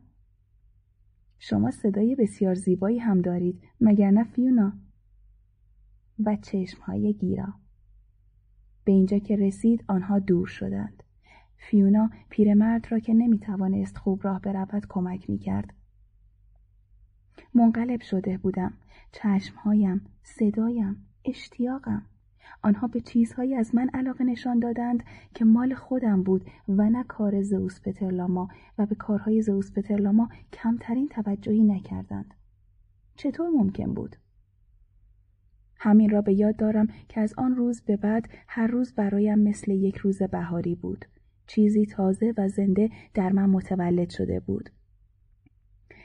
شما 1.47 1.70
صدای 1.70 2.14
بسیار 2.14 2.55
زیبایی 2.55 2.98
هم 2.98 3.20
دارید 3.20 3.62
مگر 3.81 4.10
نه 4.10 4.24
فیونا. 4.24 4.73
و 6.24 6.36
چشمهای 6.36 7.12
گیرا. 7.12 7.55
به 8.84 8.92
اینجا 8.92 9.18
که 9.18 9.36
رسید 9.36 9.84
آنها 9.89 10.18
دور 10.18 10.47
شدند. 10.47 11.02
فیونا 11.56 12.10
پیرمرد 12.31 12.92
را 12.92 12.98
که 12.98 13.14
نمی 13.14 13.39
توانست 13.39 13.98
خوب 13.98 14.20
راه 14.24 14.40
برود 14.40 14.86
کمک 14.89 15.31
می 15.31 15.39
کرد. 15.39 15.74
منقلب 17.55 18.00
شده 18.00 18.39
بودم. 18.39 18.74
چشمهایم 19.12 20.06
صدایم 20.23 21.06
اشتیاقم. 21.24 22.06
آنها 22.62 22.86
به 22.86 23.00
چیزهایی 23.00 23.55
از 23.55 23.74
من 23.74 23.89
علاقه 23.94 24.24
نشان 24.24 24.58
دادند 24.58 25.02
که 25.34 25.44
مال 25.44 25.74
خودم 25.74 26.23
بود 26.23 26.44
و 26.68 26.90
نه 26.90 27.05
کار 27.05 27.42
زئوس 27.42 27.81
پترلاما 27.81 28.48
و 28.78 28.86
به 28.86 28.94
کارهای 28.94 29.42
زئوس 29.42 29.73
پترلاما 29.73 30.28
کمترین 30.52 31.08
توجهی 31.08 31.64
نکردند. 31.64 32.34
چطور 33.16 33.48
ممکن 33.48 33.94
بود؟ 33.94 34.16
همین 35.76 36.10
را 36.10 36.20
به 36.20 36.34
یاد 36.34 36.56
دارم 36.56 36.86
که 37.08 37.20
از 37.20 37.34
آن 37.36 37.56
روز 37.56 37.82
به 37.82 37.97
بعد 37.97 38.28
هر 38.48 38.66
روز 38.66 38.94
برایم 38.94 39.39
مثل 39.39 39.73
یک 39.73 39.97
روز 39.97 40.23
بهاری 40.23 40.74
بود. 40.74 41.05
چیزی 41.47 41.86
تازه 41.86 42.34
و 42.39 42.48
زنده 42.48 42.90
در 43.14 43.32
من 43.32 43.50
متولد 43.50 44.10
شده 44.10 44.40
بود. 44.40 44.70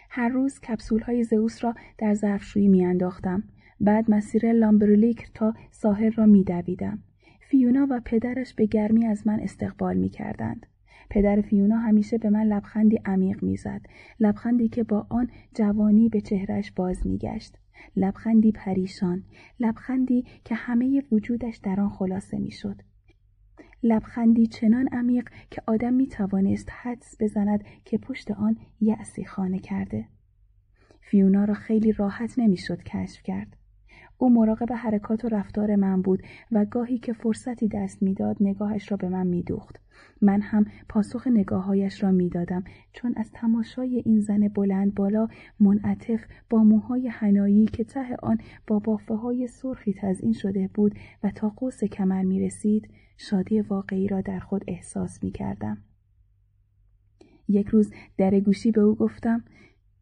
هر 0.10 0.30
روز 0.30 0.60
کپسول 0.60 1.02
های 1.02 1.24
زئوس 1.24 1.64
را 1.64 1.76
در 1.98 2.14
ظرفشویی 2.14 2.68
میانداختم 2.68 3.44
بعد 3.82 4.12
مسیر 4.12 4.52
لامبرلیک 4.52 5.28
تا 5.34 5.54
ساحل 5.72 6.12
را 6.12 6.26
میدویدم. 6.26 7.00
فیونا 7.40 7.88
و 7.90 8.02
پدرش 8.06 8.54
به 8.54 8.66
گرمی 8.66 9.06
از 9.06 9.28
من 9.28 9.40
استقبال 9.40 9.98
می 9.98 10.10
کردند. 10.10 10.66
پدر 11.10 11.42
فیونا 11.42 11.78
همیشه 11.78 12.18
به 12.18 12.30
من 12.30 12.44
لبخندی 12.44 13.00
عمیق 13.06 13.44
می‌زد 13.44 13.82
لبخندی 14.20 14.70
که 14.70 14.84
با 14.84 15.08
آن 15.10 15.30
جوانی 15.56 16.10
به 16.10 16.22
چهرش 16.22 16.72
باز 16.72 17.08
میگشت. 17.08 17.58
لبخندی 17.96 18.52
پریشان 18.52 19.24
لبخندی 19.60 20.26
که 20.46 20.56
همه 20.56 21.04
وجودش 21.12 21.58
در 21.58 21.82
آن 21.82 21.90
خلاصه 21.90 22.38
می‌شد. 22.38 22.82
لبخندی 23.84 24.48
چنان 24.48 24.88
عمیق 24.92 25.30
که 25.52 25.62
آدم 25.68 25.94
می 25.94 26.08
توانست 26.08 26.70
حدس 26.82 27.16
بزند 27.20 27.64
که 27.86 27.98
پشت 27.98 28.32
آن 28.32 28.58
یأسی 28.82 29.26
خانه 29.26 29.60
کرده. 29.60 30.06
فیونا 31.02 31.46
را 31.46 31.54
خیلی 31.54 31.92
راحت 31.92 32.40
نمی‌شد 32.40 32.84
کشف 32.84 33.24
کرد. 33.24 33.59
او 34.22 34.30
مراقب 34.30 34.74
حرکات 34.74 35.26
و 35.26 35.30
رفتار 35.30 35.76
من 35.76 36.02
بود 36.02 36.24
و 36.52 36.66
گاهی 36.66 36.98
که 36.98 37.14
فرصتی 37.14 37.68
دست 37.68 38.04
می‌داد 38.04 38.38
نگاهش 38.40 38.92
را 38.92 38.98
به 38.98 39.10
من 39.10 39.28
میدوخت 39.28 39.80
من 40.22 40.42
هم 40.42 40.66
پاسخ 40.90 41.28
نگاههایش 41.28 42.04
را 42.04 42.12
می‌دادم 42.12 42.64
چون 42.94 43.14
از 43.18 43.32
تماشای 43.34 44.02
این 44.06 44.20
زن 44.20 44.48
بلند 44.48 44.96
بالا 44.96 45.28
منعطف 45.60 46.26
با 46.50 46.64
موهای 46.64 47.08
هنایی 47.08 47.66
که 47.66 47.84
ته 47.84 48.16
آن 48.24 48.38
با 48.68 48.80
بافه 48.80 49.16
های 49.16 49.48
سرخی 49.48 49.94
تزئین 49.94 50.34
شده 50.34 50.70
بود 50.74 50.96
و 51.24 51.32
تا 51.32 51.50
قوس 51.50 51.84
کمر 51.84 52.24
می 52.24 52.40
رسید 52.40 52.90
شادی 53.18 53.62
واقعی 53.62 54.08
را 54.08 54.22
در 54.22 54.40
خود 54.40 54.64
احساس 54.68 55.24
می 55.24 55.32
کردم. 55.32 55.78
یک 57.48 57.68
روز 57.68 57.92
در 58.18 58.40
گوشی 58.40 58.72
به 58.72 58.82
او 58.82 58.96
گفتم 58.96 59.44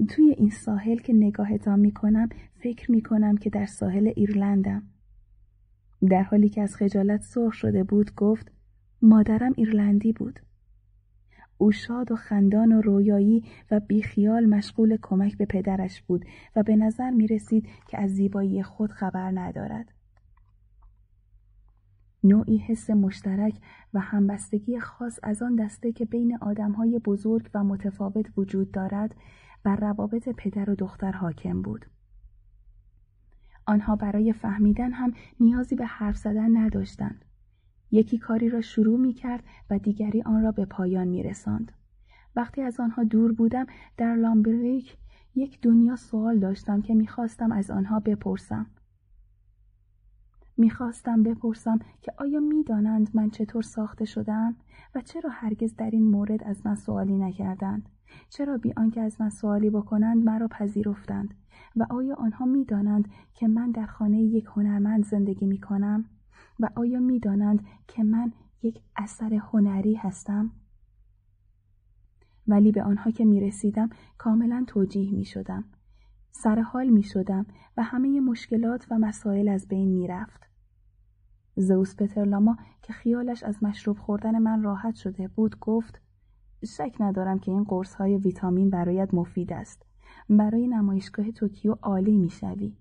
توی 0.09 0.35
این 0.37 0.49
ساحل 0.49 0.97
که 0.97 1.13
نگاهتان 1.13 1.79
می 1.79 1.91
کنم 1.91 2.29
فکر 2.67 2.91
می 2.91 3.01
کنم 3.01 3.37
که 3.37 3.49
در 3.49 3.65
ساحل 3.65 4.11
ایرلندم. 4.15 4.83
در 6.09 6.23
حالی 6.23 6.49
که 6.49 6.61
از 6.61 6.75
خجالت 6.75 7.21
سرخ 7.21 7.53
شده 7.53 7.83
بود 7.83 8.15
گفت 8.15 8.51
مادرم 9.01 9.53
ایرلندی 9.57 10.13
بود. 10.13 10.39
او 11.57 11.71
شاد 11.71 12.11
و 12.11 12.15
خندان 12.15 12.71
و 12.71 12.81
رویایی 12.81 13.43
و 13.71 13.79
بیخیال 13.79 14.45
مشغول 14.45 14.97
کمک 15.01 15.37
به 15.37 15.45
پدرش 15.45 16.01
بود 16.01 16.25
و 16.55 16.63
به 16.63 16.75
نظر 16.75 17.09
می 17.09 17.27
رسید 17.27 17.67
که 17.87 18.01
از 18.01 18.11
زیبایی 18.11 18.63
خود 18.63 18.91
خبر 18.91 19.31
ندارد. 19.31 19.91
نوعی 22.23 22.57
حس 22.57 22.89
مشترک 22.89 23.59
و 23.93 23.99
همبستگی 23.99 24.79
خاص 24.79 25.19
از 25.23 25.41
آن 25.41 25.55
دسته 25.55 25.91
که 25.91 26.05
بین 26.05 26.37
آدمهای 26.41 26.99
بزرگ 26.99 27.49
و 27.53 27.63
متفاوت 27.63 28.25
وجود 28.37 28.71
دارد 28.71 29.15
بر 29.63 29.75
روابط 29.75 30.29
پدر 30.29 30.69
و 30.69 30.75
دختر 30.75 31.11
حاکم 31.11 31.61
بود. 31.61 31.85
آنها 33.67 33.95
برای 33.95 34.33
فهمیدن 34.33 34.91
هم 34.91 35.13
نیازی 35.39 35.75
به 35.75 35.85
حرف 35.85 36.17
زدن 36.17 36.57
نداشتند. 36.57 37.25
یکی 37.91 38.17
کاری 38.17 38.49
را 38.49 38.61
شروع 38.61 38.99
می 38.99 39.13
کرد 39.13 39.43
و 39.69 39.79
دیگری 39.79 40.21
آن 40.21 40.43
را 40.43 40.51
به 40.51 40.65
پایان 40.65 41.07
می 41.07 41.23
رساند. 41.23 41.71
وقتی 42.35 42.61
از 42.61 42.79
آنها 42.79 43.03
دور 43.03 43.31
بودم 43.31 43.65
در 43.97 44.15
لامبریک 44.15 44.97
یک 45.35 45.61
دنیا 45.61 45.95
سوال 45.95 46.39
داشتم 46.39 46.81
که 46.81 46.95
می‌خواستم 46.95 47.51
از 47.51 47.71
آنها 47.71 47.99
بپرسم. 47.99 48.65
می‌خواستم 50.57 51.23
بپرسم 51.23 51.79
که 52.01 52.13
آیا 52.17 52.39
می‌دانند 52.39 53.09
من 53.13 53.29
چطور 53.29 53.61
ساخته 53.61 54.05
شدم 54.05 54.55
و 54.95 55.01
چرا 55.01 55.29
هرگز 55.29 55.75
در 55.75 55.89
این 55.89 56.03
مورد 56.03 56.43
از 56.43 56.65
من 56.65 56.75
سوالی 56.75 57.17
نکردند 57.17 57.89
چرا 58.29 58.57
بی 58.57 58.73
آنکه 58.77 59.01
از 59.01 59.21
من 59.21 59.29
سوالی 59.29 59.69
بکنند 59.69 60.25
مرا 60.25 60.47
پذیرفتند 60.47 61.33
و 61.77 61.87
آیا 61.89 62.15
آنها 62.15 62.45
می‌دانند 62.45 63.07
که 63.33 63.47
من 63.47 63.71
در 63.71 63.85
خانه 63.85 64.21
یک 64.21 64.45
هنرمند 64.55 65.05
زندگی 65.05 65.45
می 65.45 65.59
کنم 65.59 66.05
و 66.59 66.69
آیا 66.75 66.99
می‌دانند 66.99 67.65
که 67.87 68.03
من 68.03 68.31
یک 68.61 68.81
اثر 68.95 69.33
هنری 69.33 69.95
هستم 69.95 70.51
ولی 72.47 72.71
به 72.71 72.83
آنها 72.83 73.11
که 73.11 73.25
می 73.25 73.41
رسیدم 73.41 73.89
کاملا 74.17 74.63
توجیه 74.67 75.11
می 75.11 75.25
شدم. 75.25 75.63
سر 76.31 76.59
حال 76.59 76.87
می 76.87 77.03
شدم 77.03 77.45
و 77.77 77.83
همه 77.83 78.19
مشکلات 78.19 78.87
و 78.91 78.97
مسائل 78.97 79.47
از 79.47 79.67
بین 79.67 79.89
می 79.89 80.07
رفت. 80.07 80.47
زوس 81.55 81.95
پترلاما 81.95 82.57
که 82.81 82.93
خیالش 82.93 83.43
از 83.43 83.63
مشروب 83.63 83.97
خوردن 83.97 84.39
من 84.39 84.63
راحت 84.63 84.95
شده 84.95 85.27
بود 85.27 85.59
گفت 85.59 86.01
شک 86.65 86.95
ندارم 86.99 87.39
که 87.39 87.51
این 87.51 87.63
قرص 87.63 87.95
های 87.95 88.17
ویتامین 88.17 88.69
برایت 88.69 89.13
مفید 89.13 89.53
است. 89.53 89.86
برای 90.29 90.67
نمایشگاه 90.67 91.31
توکیو 91.31 91.75
عالی 91.81 92.17
می‌شوی. 92.17 92.77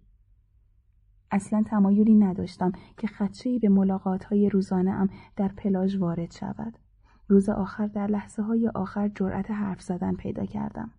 اصلا 1.31 1.63
تمایلی 1.63 2.15
نداشتم 2.15 2.73
که 2.97 3.07
خدشهی 3.07 3.59
به 3.59 3.69
ملاقات 3.69 4.25
های 4.25 4.49
روزانه 4.49 4.91
ام 4.91 5.09
در 5.37 5.49
پلاژ 5.49 5.97
وارد 5.97 6.31
شود. 6.31 6.79
روز 7.29 7.49
آخر 7.49 7.87
در 7.87 8.07
لحظه 8.07 8.43
های 8.43 8.69
آخر 8.69 9.09
جرأت 9.09 9.51
حرف 9.51 9.83
زدن 9.83 10.15
پیدا 10.15 10.47
کردم. 10.47 10.91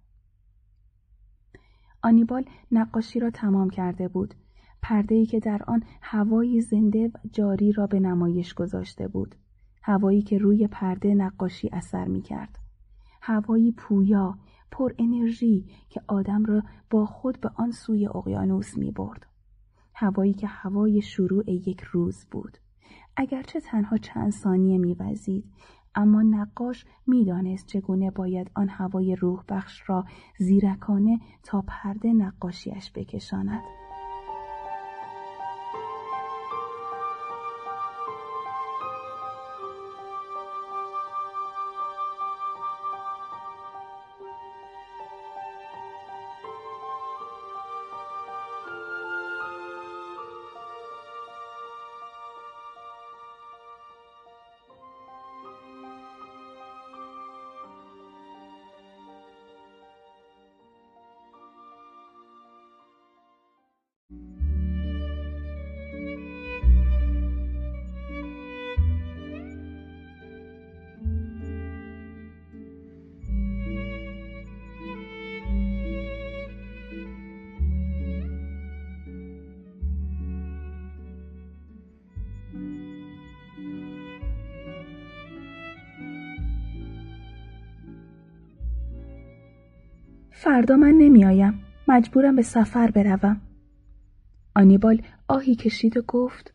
آنیبال 2.03 2.45
نقاشی 2.72 3.19
را 3.19 3.30
تمام 3.30 3.69
کرده 3.69 4.08
بود. 4.08 4.34
پرده‌ای 4.82 5.26
که 5.26 5.40
در 5.40 5.61
آن 5.67 5.84
هوایی 6.01 6.61
زنده 6.61 7.08
و 7.08 7.17
جاری 7.32 7.72
را 7.72 7.88
به 7.88 8.00
نمایش 8.00 8.53
گذاشته 8.53 9.08
بود. 9.08 9.35
هوایی 9.84 10.22
که 10.22 10.38
روی 10.38 10.67
پرده 10.67 11.14
نقاشی 11.14 11.69
اثر 11.74 12.08
می 12.08 12.22
کرد. 12.22 12.59
هوایی 13.22 13.72
پویا، 13.72 14.38
پر 14.71 14.93
انرژی 14.99 15.65
که 15.89 16.01
آدم 16.07 16.45
را 16.45 16.63
با 16.89 17.05
خود 17.05 17.39
به 17.39 17.51
آن 17.55 17.71
سوی 17.71 18.07
اقیانوس 18.07 18.77
می 18.77 18.91
برد. 18.91 19.25
هوایی 19.93 20.33
که 20.33 20.47
هوای 20.47 21.01
شروع 21.01 21.51
یک 21.51 21.81
روز 21.81 22.25
بود. 22.31 22.57
اگرچه 23.17 23.59
تنها 23.59 23.97
چند 23.97 24.31
ثانیه 24.31 24.77
میوزید 24.77 25.45
اما 25.95 26.21
نقاش 26.21 26.85
می‌دانست 27.07 27.67
چگونه 27.67 28.11
باید 28.11 28.51
آن 28.55 28.69
هوای 28.69 29.15
روح 29.15 29.43
بخش 29.49 29.89
را 29.89 30.05
زیرکانه 30.39 31.19
تا 31.43 31.63
پرده 31.67 32.13
نقاشیش 32.13 32.91
بکشاند. 32.95 33.63
فردا 90.48 90.76
من 90.76 90.93
نمیآیم. 90.98 91.59
مجبورم 91.88 92.35
به 92.35 92.42
سفر 92.42 92.92
بروم. 92.92 93.42
آنیبال 94.56 95.01
آهی 95.27 95.56
کشید 95.56 95.98
و 95.98 96.01
گفت 96.01 96.53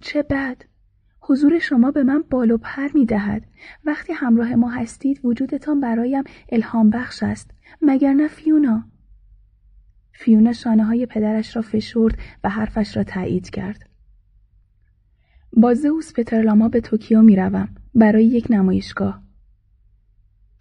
چه 0.00 0.22
بد. 0.22 0.62
حضور 1.20 1.58
شما 1.58 1.90
به 1.90 2.02
من 2.02 2.24
بال 2.30 2.50
و 2.50 2.58
پر 2.58 2.88
می 2.94 3.06
دهد. 3.06 3.42
وقتی 3.84 4.12
همراه 4.12 4.54
ما 4.54 4.70
هستید 4.70 5.24
وجودتان 5.24 5.80
برایم 5.80 6.24
الهام 6.48 6.90
بخش 6.90 7.22
است. 7.22 7.50
مگر 7.80 8.12
نه 8.12 8.28
فیونا؟ 8.28 8.84
فیونا 10.12 10.52
شانه 10.52 10.84
های 10.84 11.06
پدرش 11.06 11.56
را 11.56 11.62
فشرد 11.62 12.18
و 12.44 12.48
حرفش 12.48 12.96
را 12.96 13.04
تایید 13.04 13.50
کرد. 13.50 13.88
با 15.52 15.74
زئوس 15.74 16.12
پترلاما 16.12 16.68
به 16.68 16.80
توکیو 16.80 17.22
می 17.22 17.36
روم 17.36 17.68
برای 17.94 18.24
یک 18.24 18.46
نمایشگاه. 18.50 19.22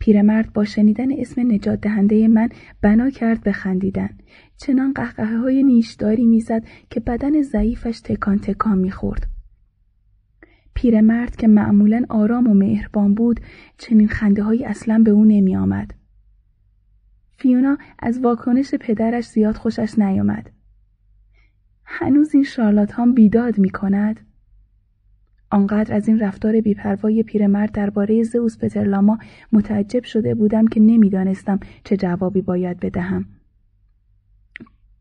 پیرمرد 0.02 0.54
با 0.54 0.66
شنیدن 0.66 1.12
اسم 1.12 1.52
نجات 1.52 1.82
دهنده 1.82 2.28
من 2.28 2.50
بنا 2.82 3.10
کرد 3.10 3.44
به 3.44 3.52
خندیدن. 3.52 4.10
چنان 4.58 4.94
قهقه 4.94 5.38
های 5.38 5.64
نیشداری 5.64 6.26
می‌زد 6.26 6.64
که 6.90 7.00
بدن 7.00 7.42
ضعیفش 7.42 8.00
تکان 8.00 8.40
تکان 8.40 8.78
می‌خورد. 8.78 9.28
پیرمرد 10.74 11.36
که 11.36 11.48
معمولا 11.48 12.06
آرام 12.10 12.48
و 12.48 12.54
مهربان 12.54 13.14
بود 13.14 13.40
چنین 13.78 14.08
خنده 14.08 14.44
های 14.44 14.66
اصلا 14.66 15.02
به 15.06 15.12
او 15.12 15.26
نمی 15.26 15.56
آمد. 15.56 15.94
فیونا 17.38 17.78
از 18.00 18.20
واکنش 18.20 18.76
پدرش 18.76 19.28
زیاد 19.28 19.56
خوشش 19.56 20.00
نیامد. 20.00 20.52
هنوز 21.86 22.36
این 22.36 22.44
شارلاتان 22.44 23.14
بیداد 23.14 23.60
می 23.60 23.70
کند؟ 23.70 24.20
آنقدر 25.52 25.96
از 25.96 26.08
این 26.08 26.20
رفتار 26.20 26.62
بیپروای 26.62 27.24
پیرمرد 27.24 27.72
درباره 27.72 28.24
زئوس 28.24 28.58
پترلاما 28.58 29.18
متعجب 29.52 30.04
شده 30.04 30.36
بودم 30.36 30.68
که 30.68 30.80
نمی‌دانستم 30.80 31.60
چه 31.84 31.98
جوابی 31.98 32.42
باید 32.42 32.80
بدهم 32.80 33.26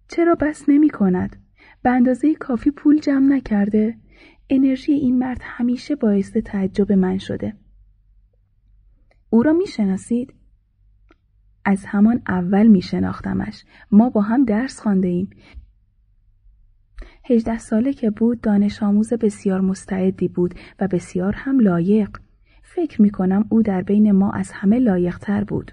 چرا 0.08 0.34
بس 0.34 0.68
نمی 0.68 0.90
کند؟ 0.90 1.36
به 1.82 1.90
اندازه 1.90 2.34
کافی 2.34 2.70
پول 2.70 3.00
جمع 3.00 3.26
نکرده؟ 3.26 3.96
انرژی 4.50 4.92
این 4.92 5.18
مرد 5.18 5.40
همیشه 5.42 5.96
باعث 5.96 6.32
تعجب 6.32 6.92
من 6.92 7.18
شده. 7.18 7.54
او 9.30 9.42
را 9.42 9.52
می 9.52 9.66
شناسید؟ 9.66 10.34
از 11.64 11.84
همان 11.86 12.22
اول 12.28 12.66
می 12.66 12.82
شناختمش. 12.82 13.64
ما 13.90 14.10
با 14.10 14.20
هم 14.20 14.44
درس 14.44 14.80
خانده 14.80 15.08
ایم. 15.08 15.30
هجده 17.30 17.58
ساله 17.58 17.92
که 17.92 18.10
بود 18.10 18.40
دانش 18.40 18.82
آموز 18.82 19.12
بسیار 19.12 19.60
مستعدی 19.60 20.28
بود 20.28 20.54
و 20.80 20.88
بسیار 20.88 21.34
هم 21.36 21.60
لایق. 21.60 22.10
فکر 22.62 23.02
می 23.02 23.10
کنم 23.10 23.44
او 23.48 23.62
در 23.62 23.82
بین 23.82 24.12
ما 24.12 24.32
از 24.32 24.50
همه 24.52 24.78
لایقتر 24.78 25.44
بود. 25.44 25.72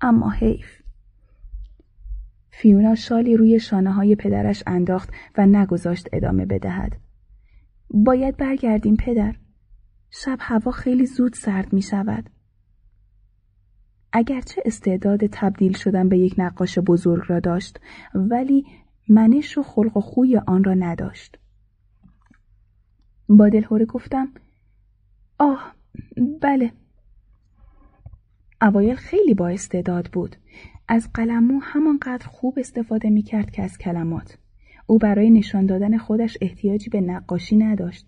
اما 0.00 0.30
حیف. 0.30 0.82
فیونا 2.50 2.94
شالی 2.94 3.36
روی 3.36 3.60
شانه 3.60 3.92
های 3.92 4.14
پدرش 4.14 4.62
انداخت 4.66 5.10
و 5.38 5.46
نگذاشت 5.46 6.08
ادامه 6.12 6.46
بدهد. 6.46 6.96
باید 7.90 8.36
برگردیم 8.36 8.96
پدر. 8.96 9.34
شب 10.10 10.38
هوا 10.40 10.72
خیلی 10.72 11.06
زود 11.06 11.32
سرد 11.32 11.72
می 11.72 11.82
شود. 11.82 12.30
اگرچه 14.12 14.62
استعداد 14.64 15.26
تبدیل 15.32 15.76
شدن 15.76 16.08
به 16.08 16.18
یک 16.18 16.34
نقاش 16.38 16.78
بزرگ 16.78 17.22
را 17.26 17.40
داشت 17.40 17.80
ولی 18.14 18.64
منش 19.08 19.58
و 19.58 19.62
خلق 19.62 19.96
و 19.96 20.00
خوی 20.00 20.36
آن 20.36 20.64
را 20.64 20.74
نداشت. 20.74 21.38
با 23.28 23.48
دلهوره 23.48 23.84
گفتم 23.84 24.28
آه 25.38 25.74
بله. 26.40 26.72
اوایل 28.62 28.94
خیلی 28.94 29.34
با 29.34 29.48
استعداد 29.48 30.08
بود. 30.12 30.36
از 30.88 31.12
قلمو 31.14 31.60
همانقدر 31.62 32.26
خوب 32.26 32.54
استفاده 32.58 33.10
می 33.10 33.22
کرد 33.22 33.50
که 33.50 33.62
از 33.62 33.78
کلمات. 33.78 34.38
او 34.86 34.98
برای 34.98 35.30
نشان 35.30 35.66
دادن 35.66 35.98
خودش 35.98 36.38
احتیاجی 36.40 36.90
به 36.90 37.00
نقاشی 37.00 37.56
نداشت. 37.56 38.06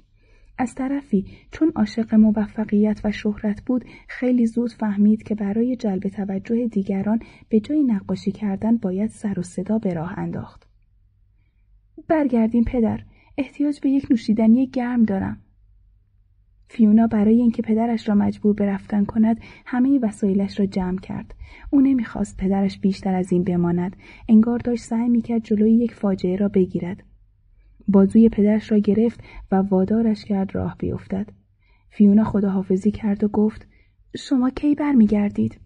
از 0.58 0.74
طرفی 0.74 1.26
چون 1.50 1.72
عاشق 1.76 2.14
موفقیت 2.14 3.00
و 3.04 3.12
شهرت 3.12 3.62
بود 3.62 3.84
خیلی 4.08 4.46
زود 4.46 4.72
فهمید 4.72 5.22
که 5.22 5.34
برای 5.34 5.76
جلب 5.76 6.08
توجه 6.08 6.68
دیگران 6.68 7.20
به 7.48 7.60
جای 7.60 7.82
نقاشی 7.82 8.32
کردن 8.32 8.76
باید 8.76 9.10
سر 9.10 9.38
و 9.38 9.42
صدا 9.42 9.78
به 9.78 9.94
راه 9.94 10.18
انداخت. 10.18 10.69
برگردیم 12.06 12.64
پدر 12.64 13.00
احتیاج 13.38 13.80
به 13.80 13.90
یک 13.90 14.06
نوشیدنی 14.10 14.66
گرم 14.66 15.02
دارم. 15.02 15.40
فیونا 16.68 17.06
برای 17.06 17.40
اینکه 17.40 17.62
پدرش 17.62 18.08
را 18.08 18.14
مجبور 18.14 18.54
به 18.54 18.66
رفتن 18.66 19.04
کند 19.04 19.40
همه 19.66 19.98
وسایلش 20.02 20.60
را 20.60 20.66
جمع 20.66 20.98
کرد. 20.98 21.34
او 21.70 21.80
نمی‌خواست 21.80 22.36
پدرش 22.36 22.78
بیشتر 22.78 23.14
از 23.14 23.32
این 23.32 23.44
بماند. 23.44 23.96
انگار 24.28 24.58
داشت 24.58 24.82
سعی 24.82 25.08
می‌کرد 25.08 25.42
جلوی 25.42 25.72
یک 25.72 25.94
فاجعه 25.94 26.36
را 26.36 26.48
بگیرد. 26.48 27.02
بازوی 27.88 28.28
پدرش 28.28 28.72
را 28.72 28.78
گرفت 28.78 29.20
و 29.52 29.56
وادارش 29.56 30.24
کرد 30.24 30.54
راه 30.54 30.76
بیفتد. 30.78 31.32
فیونا 31.88 32.24
خداحافظی 32.24 32.90
کرد 32.90 33.24
و 33.24 33.28
گفت 33.28 33.68
شما 34.16 34.50
کی 34.50 34.74
برمیگردید؟ 34.74 35.60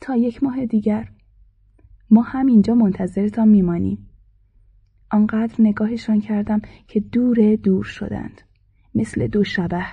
تا 0.00 0.16
یک 0.16 0.42
ماه 0.42 0.66
دیگر. 0.66 1.08
ما 2.10 2.22
همینجا 2.22 2.74
منتظرتان 2.74 3.48
میمانیم. 3.48 4.05
آنقدر 5.10 5.54
نگاهشان 5.58 6.20
کردم 6.20 6.60
که 6.86 7.00
دور 7.00 7.56
دور 7.56 7.84
شدند. 7.84 8.40
مثل 8.94 9.26
دو 9.26 9.44
شبه. 9.44 9.84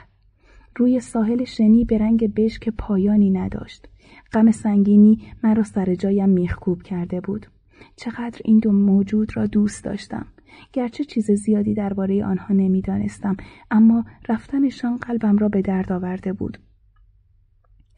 روی 0.75 0.99
ساحل 0.99 1.43
شنی 1.43 1.85
به 1.85 1.97
رنگ 1.97 2.33
بش 2.33 2.59
که 2.59 2.71
پایانی 2.71 3.29
نداشت. 3.29 3.89
غم 4.33 4.51
سنگینی 4.51 5.21
مرا 5.43 5.63
سر 5.63 5.95
جایم 5.95 6.29
میخکوب 6.29 6.81
کرده 6.81 7.21
بود. 7.21 7.47
چقدر 7.95 8.41
این 8.45 8.59
دو 8.59 8.71
موجود 8.71 9.37
را 9.37 9.45
دوست 9.45 9.83
داشتم. 9.83 10.25
گرچه 10.73 11.03
چیز 11.03 11.31
زیادی 11.31 11.73
درباره 11.73 12.25
آنها 12.25 12.53
نمی‌دانستم 12.53 13.37
اما 13.71 14.05
رفتنشان 14.29 14.97
قلبم 14.97 15.37
را 15.37 15.49
به 15.49 15.61
درد 15.61 15.91
آورده 15.91 16.33
بود. 16.33 16.57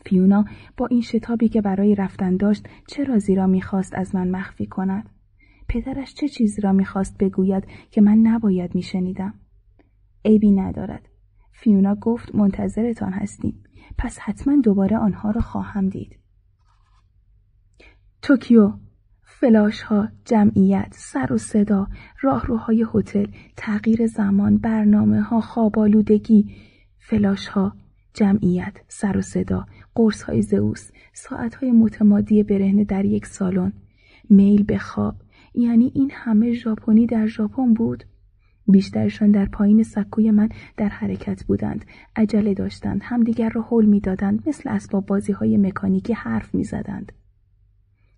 فیونا 0.05 0.45
با 0.77 0.87
این 0.87 1.01
شتابی 1.01 1.49
که 1.49 1.61
برای 1.61 1.95
رفتن 1.95 2.37
داشت 2.37 2.67
چه 2.87 3.03
رازی 3.03 3.35
را 3.35 3.47
می‌خواست 3.47 3.93
از 3.95 4.15
من 4.15 4.27
مخفی 4.27 4.65
کند؟ 4.65 5.09
پدرش 5.67 6.13
چه 6.13 6.27
چیزی 6.27 6.61
را 6.61 6.71
می‌خواست 6.71 7.17
بگوید 7.17 7.63
که 7.91 8.01
من 8.01 8.17
نباید 8.17 8.75
میشنیدم؟ 8.75 9.33
عیبی 10.25 10.51
ندارد. 10.51 11.09
فیونا 11.51 11.95
گفت 11.95 12.35
منتظرتان 12.35 13.13
هستیم. 13.13 13.63
پس 13.97 14.19
حتما 14.19 14.61
دوباره 14.63 14.97
آنها 14.97 15.31
را 15.31 15.41
خواهم 15.41 15.89
دید. 15.89 16.19
توکیو 18.21 18.73
فلاش 19.39 19.81
ها، 19.81 20.09
جمعیت، 20.25 20.87
سر 20.91 21.33
و 21.33 21.37
صدا، 21.37 21.87
راهروهای 22.21 22.85
هتل، 22.93 23.25
تغییر 23.57 24.07
زمان، 24.07 24.57
برنامه 24.57 25.21
ها، 25.21 25.41
خوابالودگی، 25.41 26.55
فلاش 26.99 27.47
ها، 27.47 27.75
جمعیت، 28.13 28.77
سر 28.87 29.17
و 29.17 29.21
صدا، 29.21 29.65
قرص 29.95 30.23
های 30.23 30.41
زئوس، 30.41 30.91
ساعت 31.13 31.55
های 31.55 31.71
متمادی 31.71 32.43
برهنه 32.43 32.83
در 32.83 33.05
یک 33.05 33.25
سالن، 33.25 33.73
میل 34.29 34.63
به 34.63 34.77
خواب، 34.77 35.15
یعنی 35.57 35.91
این 35.95 36.11
همه 36.13 36.53
ژاپنی 36.53 37.05
در 37.05 37.27
ژاپن 37.27 37.73
بود. 37.73 38.03
بیشترشان 38.67 39.31
در 39.31 39.45
پایین 39.45 39.83
سکوی 39.83 40.31
من 40.31 40.49
در 40.77 40.89
حرکت 40.89 41.43
بودند. 41.43 41.85
عجله 42.15 42.53
داشتند 42.53 43.01
همدیگر 43.03 43.49
را 43.49 43.65
حل 43.71 43.85
می‌دادند 43.85 44.43
مثل 44.47 44.69
اسباب 44.69 45.05
بازی 45.05 45.31
های 45.31 45.57
مکانیکی 45.57 46.13
حرف 46.13 46.55
می‌زدند. 46.55 47.11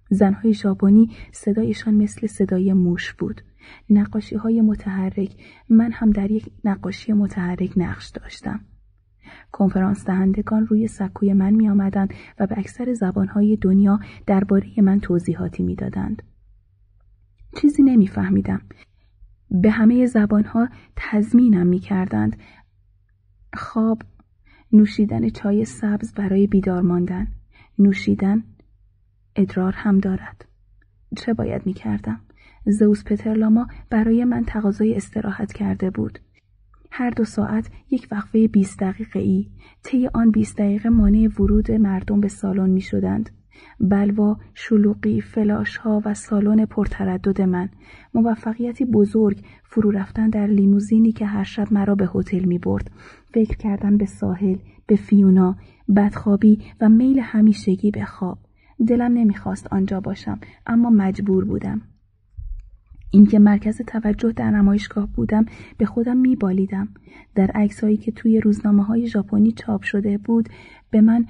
زنهای 0.10 0.54
ژاپنی 0.54 1.10
صدایشان 1.32 1.94
مثل 1.94 2.28
صدای 2.28 2.74
موش 2.74 3.14
بود. 3.14 3.42
نقاشی 3.90 4.36
های 4.36 4.62
متحرک 4.62 5.36
من 5.70 5.92
هم 5.92 6.12
در 6.12 6.32
یک 6.32 6.50
نقاشی 6.64 7.14
متحرک 7.14 7.74
نقش 7.78 8.10
داشتم. 8.10 8.60
کنفرانس 9.52 10.06
دهندگان 10.06 10.68
روی 10.68 10.88
سکوی 10.88 11.34
من 11.34 11.54
می 11.54 11.70
آمدند 11.70 12.14
و 12.40 12.48
به 12.48 12.60
اکثر 12.60 12.94
زبانهای 12.94 13.58
دنیا 13.62 14.00
درباره 14.28 14.82
من 14.82 15.00
توضیحاتی 15.00 15.64
می‌دادند. 15.64 16.24
چیزی 17.56 17.84
نمیفهمیدم. 17.84 18.62
به 19.52 19.72
همه 19.72 20.06
زبانها 20.06 20.70
تضمینم 20.96 21.68
می 21.68 21.80
کردند. 21.80 22.38
خواب 23.54 24.02
نوشیدن 24.72 25.30
چای 25.30 25.66
سبز 25.66 26.14
برای 26.14 26.48
بیدار 26.48 26.82
ماندن 26.82 27.28
نوشیدن 27.80 28.44
ادرار 29.36 29.74
هم 29.74 30.00
دارد 30.00 30.46
چه 31.18 31.34
باید 31.34 31.66
می 31.66 31.74
کردم؟ 31.74 32.22
زوس 32.66 33.04
پترلاما 33.04 33.68
برای 33.90 34.24
من 34.24 34.44
تقاضای 34.46 34.96
استراحت 34.96 35.54
کرده 35.54 35.90
بود 35.90 36.20
هر 36.92 37.10
دو 37.10 37.24
ساعت 37.24 37.70
یک 37.92 38.08
وقفه 38.12 38.48
20 38.48 38.80
دقیقه 38.80 39.20
ای 39.20 39.50
طی 39.84 40.08
آن 40.14 40.32
20 40.32 40.58
دقیقه 40.58 40.90
مانع 40.90 41.28
ورود 41.40 41.72
مردم 41.72 42.22
به 42.22 42.28
سالن 42.28 42.70
می 42.70 42.82
شدند 42.82 43.30
بلوا 43.80 44.38
شلوغی 44.54 45.22
فلاش 45.22 45.78
ها 45.78 46.02
و 46.06 46.14
سالن 46.14 46.66
پرتردد 46.66 47.42
من. 47.42 47.70
موفقیتی 48.14 48.86
بزرگ 48.86 49.40
فرو 49.64 49.92
رفتن 49.92 50.30
در 50.30 50.48
لیموزینی 50.48 51.12
که 51.12 51.26
هر 51.26 51.44
شب 51.44 51.74
مرا 51.74 51.96
به 51.96 52.10
هتل 52.16 52.46
می 52.46 52.58
برد. 52.58 52.92
فکر 53.34 53.58
کردن 53.58 53.98
به 53.98 54.06
ساحل 54.06 54.58
به 54.88 54.96
فیونا 54.96 55.56
بدخوابی 55.96 56.60
و 56.82 56.90
میل 56.90 57.20
همیشگی 57.20 57.92
به 57.92 58.06
خواب. 58.06 58.38
دلم 58.88 59.14
نمی‌خواست 59.14 59.68
آنجا 59.74 60.00
باشم 60.00 60.40
اما 60.68 60.90
مجبور 60.90 61.46
بودم. 61.46 61.82
اینکه 63.12 63.40
مرکز 63.40 63.82
توجه 63.82 64.32
در 64.32 64.52
نمایشگاه 64.52 65.08
بودم 65.16 65.46
به 65.78 65.86
خودم 65.86 66.18
میبالیدم. 66.18 66.88
در 67.36 67.52
عکسهایی 67.56 67.98
که 67.98 68.12
توی 68.12 68.40
روزنامه 68.40 68.84
های 68.84 69.08
ژاپنی 69.08 69.52
چاپ 69.52 69.82
شده 69.82 70.18
بود 70.18 70.50
به 70.92 71.02
من 71.02 71.26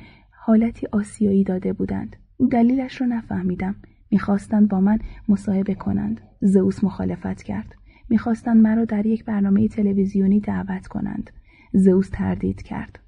حالتی 0.48 0.88
آسیایی 0.92 1.43
داده 1.43 1.74
بودند. 1.74 2.16
دلیلش 2.51 3.01
را 3.01 3.08
نفهمیدم. 3.08 3.76
می‌خواستند 4.11 4.69
با 4.69 4.80
من 4.82 5.00
مصاحبه 5.27 5.76
کنند. 5.76 6.22
زئوس 6.42 6.84
مخالفت 6.84 7.43
کرد. 7.43 7.76
می‌خواستند 8.09 8.58
مرا 8.58 8.85
در 8.85 9.06
یک 9.06 9.26
برنامه 9.26 9.67
تلویزیونی 9.67 10.40
دعوت 10.40 10.88
کنند. 10.88 11.30
زئوس 11.74 12.09
تردید 12.09 12.61
کرد. 12.61 13.00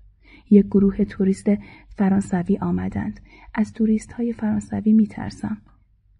یک 0.51 0.65
گروه 0.65 1.03
توریست 1.03 1.47
فرانسوی 1.97 2.57
آمدند. 2.57 3.19
از 3.55 3.73
توریست 3.73 4.11
های 4.11 4.33
فرانسوی 4.33 4.93
میترسم. 4.93 5.57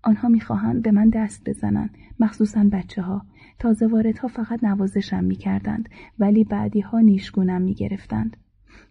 آنها 0.04 0.30
می‌خواهند 0.30 0.82
به 0.82 0.92
من 0.92 1.10
دست 1.10 1.50
بزنند. 1.50 1.98
مخصوصا 2.20 2.70
بچه 2.72 3.02
ها 3.02 3.26
تازه 3.60 3.88
واردها 3.88 4.28
فقط 4.28 4.64
نوازشم 4.64 5.24
می‌کردند. 5.24 5.90
ولی 6.20 6.44
بعدی 6.44 6.82
ها 6.82 7.00
نیشگونم 7.00 7.62
می‌گرفتند. 7.62 8.38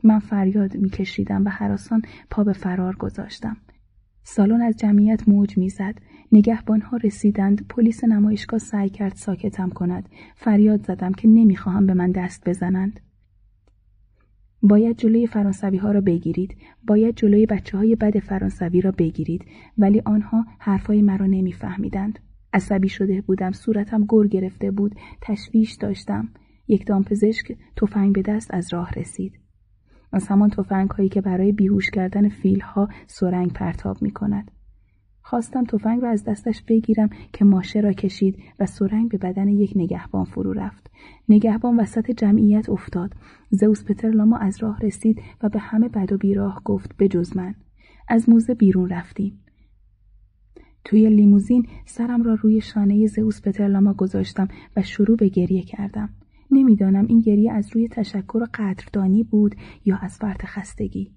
من 0.05 0.19
فریاد 0.19 0.77
میکشیدم 0.77 1.45
و 1.45 1.49
حراسان 1.49 2.03
پا 2.31 2.45
به 2.45 2.53
فرار 2.53 2.97
گذاشتم. 2.97 3.57
سالن 4.23 4.63
از 4.63 4.77
جمعیت 4.77 5.29
موج 5.29 5.59
می‌زد. 5.59 5.95
نگهبانها 6.33 6.97
رسیدند. 6.97 7.67
پلیس 7.69 8.05
نمایشگاه 8.05 8.59
سعی 8.59 8.91
کرد 8.91 9.15
ساکتم 9.15 9.71
کند. 9.71 10.09
فریاد 10.37 10.87
زدم 10.87 11.13
که 11.13 11.29
نمی‌خواهم 11.29 11.87
به 11.87 11.95
من 11.95 12.11
دست 12.11 12.49
بزنند. 12.49 13.01
باید 14.63 14.97
جلوی 14.97 15.27
فرانسوی 15.27 15.77
ها 15.77 15.93
را 15.93 16.01
بگیرید. 16.01 16.57
باید 16.87 17.17
جلوی 17.17 17.47
بچه 17.47 17.79
های 17.79 17.97
بد 17.97 18.19
فرانسوی 18.19 18.81
را 18.81 18.91
بگیرید. 18.91 19.45
ولی 19.79 20.03
آنها 20.05 20.45
حرفای 20.59 21.03
مرا 21.03 21.27
نمیفهمیدند. 21.27 22.19
عصبی 22.53 22.89
شده 22.89 23.21
بودم. 23.21 23.53
صورتم 23.53 24.07
گر 24.07 24.27
گرفته 24.27 24.71
بود. 24.71 24.95
تشویش 25.21 25.73
داشتم. 25.73 26.29
یک 26.69 26.87
دامپزشک 26.87 27.57
تفنگ 27.77 28.15
به 28.15 28.23
دست 28.23 28.55
از 28.55 28.73
راه 28.73 28.91
رسید. 28.93 29.48
از 30.13 30.29
همان 30.29 30.51
تفنگ 30.51 30.91
هایی 30.91 31.09
که 31.09 31.21
برای 31.21 31.53
بیهوش 31.53 31.91
کردن 31.91 32.29
فیل 32.29 32.61
ها 32.61 32.89
سرنگ 33.07 33.53
پرتاب 33.53 34.03
می 34.03 34.11
کند. 34.11 34.51
خواستم 35.23 35.65
تفنگ 35.65 36.03
را 36.03 36.11
از 36.11 36.25
دستش 36.25 36.63
بگیرم 36.63 37.09
که 37.33 37.45
ماشه 37.45 37.81
را 37.81 37.93
کشید 37.93 38.39
و 38.61 38.67
سرنگ 38.67 39.11
به 39.11 39.19
بدن 39.19 39.49
یک 39.49 39.73
نگهبان 39.77 40.25
فرو 40.25 40.53
رفت. 40.53 40.91
نگهبان 41.29 41.81
وسط 41.81 42.11
جمعیت 42.11 42.71
افتاد. 42.71 43.15
زئوس 43.51 43.85
پترلاما 43.85 44.37
از 44.37 44.63
راه 44.63 44.81
رسید 44.81 45.23
و 45.43 45.49
به 45.49 45.59
همه 45.59 45.89
بد 45.89 46.13
و 46.13 46.19
بیراه 46.19 46.63
گفت 46.65 47.03
جز 47.03 47.37
من. 47.37 47.55
از 48.09 48.29
موزه 48.29 48.55
بیرون 48.55 48.89
رفتیم. 48.89 49.41
توی 50.85 51.09
لیموزین 51.09 51.67
سرم 51.85 52.23
را 52.23 52.35
روی 52.35 52.61
شانه 52.61 53.07
زئوس 53.07 53.43
پترلاما 53.43 53.95
گذاشتم 53.95 54.49
و 54.77 54.83
شروع 54.83 55.17
به 55.17 55.29
گریه 55.29 55.63
کردم. 55.63 56.09
نمی‌دانم 56.51 57.07
این 57.07 57.21
گریه 57.21 57.53
از 57.53 57.71
روی 57.73 57.89
تشکر 57.89 58.39
و 58.43 58.47
قدردانی 58.55 59.23
بود 59.23 59.55
یا 59.85 59.97
از 59.97 60.17
فرط 60.17 60.45
خستگی. 60.45 61.13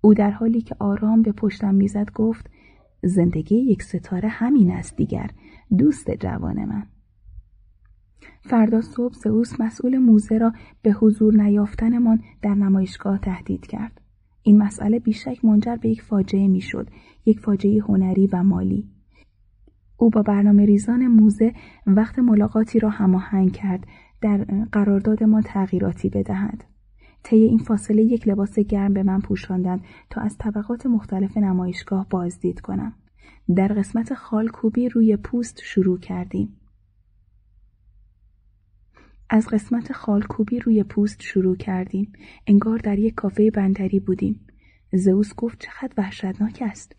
او 0.00 0.14
در 0.14 0.30
حالی 0.30 0.60
که 0.60 0.76
آرام 0.78 1.22
به 1.22 1.32
پشتم 1.32 1.74
می‌زد 1.74 2.12
گفت 2.14 2.50
زندگی 3.02 3.56
یک 3.56 3.82
ستاره 3.82 4.28
همین 4.28 4.70
است 4.70 4.96
دیگر 4.96 5.30
دوست 5.78 6.10
جوان 6.10 6.64
من. 6.64 6.86
فردا 8.40 8.80
صبح 8.80 9.14
زئوس 9.14 9.60
مسئول 9.60 9.98
موزه 9.98 10.38
را 10.38 10.52
به 10.82 10.92
حضور 10.92 11.42
نیافتنمان 11.42 12.22
در 12.42 12.54
نمایشگاه 12.54 13.18
تهدید 13.18 13.66
کرد. 13.66 14.00
این 14.42 14.58
مسئله 14.58 14.98
بیشک 14.98 15.44
منجر 15.44 15.76
به 15.76 15.88
یک 15.88 16.02
فاجعه 16.02 16.48
می‌شد، 16.48 16.90
یک 17.26 17.40
فاجعه 17.40 17.82
هنری 17.82 18.26
و 18.26 18.42
مالی. 18.42 18.88
او 19.96 20.10
با 20.10 20.22
برنامه 20.22 20.64
ریزان 20.64 21.06
موزه 21.06 21.52
وقت 21.86 22.18
ملاقاتی 22.18 22.78
را 22.78 22.90
هماهنگ 22.90 23.52
کرد 23.52 23.86
در 24.20 24.44
قرارداد 24.72 25.22
ما 25.22 25.42
تغییراتی 25.42 26.08
بدهد. 26.08 26.64
طی 27.22 27.36
این 27.36 27.58
فاصله 27.58 28.02
یک 28.02 28.28
لباس 28.28 28.58
گرم 28.58 28.94
به 28.94 29.02
من 29.02 29.20
پوشاندند 29.20 29.84
تا 30.10 30.20
از 30.20 30.38
طبقات 30.38 30.86
مختلف 30.86 31.36
نمایشگاه 31.36 32.08
بازدید 32.08 32.60
کنم. 32.60 32.92
در 33.56 33.68
قسمت 33.68 34.14
خالکوبی 34.14 34.88
روی 34.88 35.16
پوست 35.16 35.60
شروع 35.62 35.98
کردیم. 35.98 36.56
از 39.30 39.48
قسمت 39.48 39.92
خالکوبی 39.92 40.58
روی 40.58 40.82
پوست 40.82 41.22
شروع 41.22 41.56
کردیم. 41.56 42.12
انگار 42.46 42.78
در 42.78 42.98
یک 42.98 43.14
کافه 43.14 43.50
بندری 43.50 44.00
بودیم. 44.00 44.40
زئوس 44.92 45.34
گفت 45.34 45.58
چقدر 45.60 45.92
وحشتناک 45.96 46.62
است. 46.66 46.96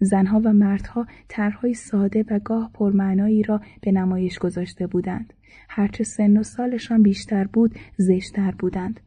زنها 0.00 0.40
و 0.44 0.52
مردها 0.52 1.06
طرحهای 1.28 1.74
ساده 1.74 2.24
و 2.30 2.38
گاه 2.38 2.70
پرمعنایی 2.74 3.42
را 3.42 3.60
به 3.80 3.92
نمایش 3.92 4.38
گذاشته 4.38 4.86
بودند. 4.86 5.32
هرچه 5.68 6.04
سن 6.04 6.36
و 6.36 6.42
سالشان 6.42 7.02
بیشتر 7.02 7.44
بود، 7.44 7.74
زشتر 7.96 8.54
بودند. 8.58 9.00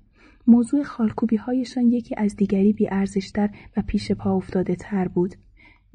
موضوع 0.47 0.83
خالکوبی 0.83 1.35
هایشان 1.35 1.83
یکی 1.91 2.15
از 2.17 2.35
دیگری 2.35 2.73
بیارزشتر 2.73 3.49
و 3.77 3.81
پیش 3.81 4.11
پا 4.11 4.35
افتاده 4.35 4.75
تر 4.75 5.07
بود. 5.07 5.35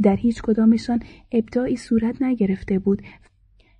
در 0.02 0.16
هیچ 0.16 0.42
کدامشان 0.42 1.00
ابداعی 1.32 1.76
صورت 1.76 2.22
نگرفته 2.22 2.78
بود 2.78 3.02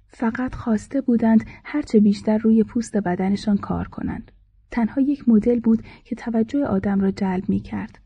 فقط 0.09 0.55
خواسته 0.55 1.01
بودند 1.01 1.45
هرچه 1.65 2.01
بیشتر 2.01 2.39
روی 2.39 2.65
پوست 2.65 2.97
بدنشان 2.97 3.57
کار 3.57 3.89
کنند. 3.89 4.33
تنها 4.71 5.01
یک 5.01 5.29
مدل 5.29 5.61
بود 5.61 5.83
که 6.05 6.17
توجه 6.17 6.65
آدم 6.65 7.01
را 7.01 7.11
جلب 7.11 7.49
می 7.49 7.61
کرد. 7.61 7.99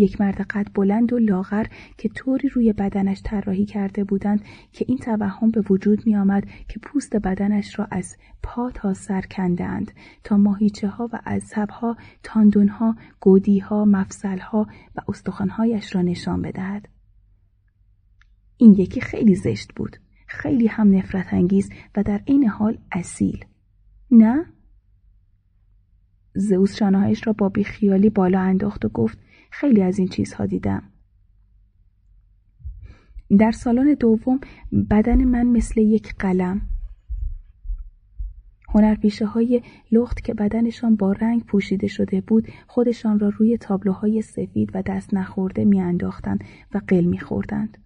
یک 0.00 0.20
مرد 0.20 0.40
قد 0.40 0.66
بلند 0.74 1.12
و 1.12 1.18
لاغر 1.18 1.66
که 1.98 2.08
طوری 2.08 2.48
روی 2.48 2.72
بدنش 2.72 3.22
طراحی 3.24 3.64
کرده 3.64 4.04
بودند 4.04 4.44
که 4.72 4.84
این 4.88 4.98
توهم 4.98 5.50
به 5.50 5.62
وجود 5.70 6.06
می 6.06 6.16
آمد 6.16 6.44
که 6.68 6.80
پوست 6.82 7.16
بدنش 7.16 7.78
را 7.78 7.88
از 7.90 8.16
پا 8.42 8.70
تا 8.70 8.94
سر 8.94 9.20
کندند 9.20 9.90
تا 10.24 10.36
ماهیچه 10.36 10.88
ها 10.88 11.08
و 11.12 11.20
عصب 11.26 11.70
ها، 11.70 11.96
تاندون 12.22 12.68
ها، 12.68 12.96
گودی 13.20 13.58
ها، 13.58 13.84
مفصل 13.84 14.38
ها 14.38 14.66
و 14.96 15.00
استخوانهایش 15.08 15.94
را 15.94 16.02
نشان 16.02 16.42
بدهد. 16.42 16.88
این 18.56 18.74
یکی 18.74 19.00
خیلی 19.00 19.34
زشت 19.34 19.72
بود. 19.76 19.96
خیلی 20.26 20.66
هم 20.66 20.96
نفرت 20.96 21.34
انگیز 21.34 21.70
و 21.96 22.02
در 22.02 22.20
عین 22.26 22.48
حال 22.48 22.78
اصیل. 22.92 23.44
نه؟ 24.10 24.46
زئوس 26.34 26.76
شانههایش 26.76 27.26
را 27.26 27.32
با 27.32 27.48
بیخیالی 27.48 28.10
بالا 28.10 28.40
انداخت 28.40 28.84
و 28.84 28.88
گفت 28.88 29.18
خیلی 29.50 29.82
از 29.82 29.98
این 29.98 30.08
چیزها 30.08 30.46
دیدم. 30.46 30.82
در 33.38 33.50
سالن 33.50 33.94
دوم 33.94 34.40
بدن 34.90 35.24
من 35.24 35.46
مثل 35.46 35.80
یک 35.80 36.14
قلم 36.18 36.60
هنرپیشه 38.74 39.26
های 39.26 39.62
لخت 39.92 40.20
که 40.24 40.34
بدنشان 40.34 40.96
با 40.96 41.12
رنگ 41.12 41.44
پوشیده 41.44 41.86
شده 41.86 42.20
بود 42.20 42.48
خودشان 42.66 43.18
را 43.18 43.28
روی 43.28 43.58
تابلوهای 43.58 44.22
سفید 44.22 44.70
و 44.74 44.82
دست 44.82 45.14
نخورده 45.14 45.64
میانداختند 45.64 46.44
و 46.74 46.80
قل 46.88 47.04
میخوردند. 47.04 47.78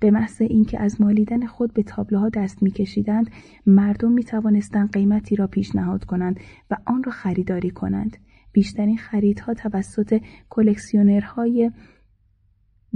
به 0.00 0.10
محض 0.10 0.42
اینکه 0.42 0.80
از 0.80 1.00
مالیدن 1.00 1.46
خود 1.46 1.72
به 1.72 1.82
تابلوها 1.82 2.28
دست 2.28 2.62
میکشیدند 2.62 3.30
مردم 3.66 4.12
می 4.12 4.24
توانستند 4.24 4.92
قیمتی 4.92 5.36
را 5.36 5.46
پیشنهاد 5.46 6.04
کنند 6.04 6.40
و 6.70 6.76
آن 6.86 7.02
را 7.04 7.12
خریداری 7.12 7.70
کنند 7.70 8.16
بیشترین 8.54 8.96
خریدها 8.96 9.54
توسط 9.54 10.20
کلکسیونرهای 10.50 11.70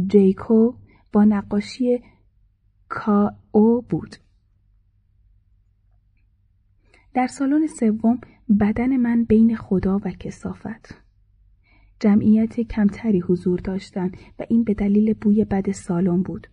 جیکو 0.06 0.72
با 1.12 1.24
نقاشی 1.24 2.02
او 3.52 3.82
بود. 3.82 4.16
در 7.14 7.26
سالن 7.26 7.66
سوم 7.66 8.20
بدن 8.60 8.96
من 8.96 9.24
بین 9.24 9.56
خدا 9.56 10.00
و 10.04 10.10
کسافت. 10.10 10.94
جمعیت 12.00 12.60
کمتری 12.60 13.20
حضور 13.20 13.58
داشتند 13.58 14.16
و 14.38 14.46
این 14.48 14.64
به 14.64 14.74
دلیل 14.74 15.14
بوی 15.14 15.44
بد 15.44 15.70
سالن 15.70 16.22
بود. 16.22 16.46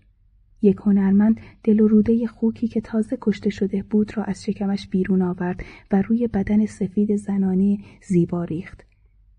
یک 0.61 0.77
هنرمند 0.85 1.40
دل 1.64 1.80
و 1.80 1.88
روده 1.88 2.27
خوکی 2.27 2.67
که 2.67 2.82
تازه 2.82 3.17
کشته 3.22 3.50
شده 3.50 3.84
بود 3.84 4.17
را 4.17 4.24
از 4.24 4.43
شکمش 4.43 4.88
بیرون 4.88 5.22
آورد 5.22 5.64
و 5.92 6.01
روی 6.01 6.27
بدن 6.27 6.66
سفید 6.66 7.16
زنانه 7.16 7.77
زیبا 8.08 8.43
ریخت. 8.43 8.95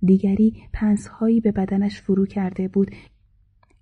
دیگری 0.06 0.54
پنسهایی 0.72 1.40
به 1.40 1.52
بدنش 1.52 2.00
فرو 2.00 2.26
کرده 2.26 2.68
بود 2.68 2.90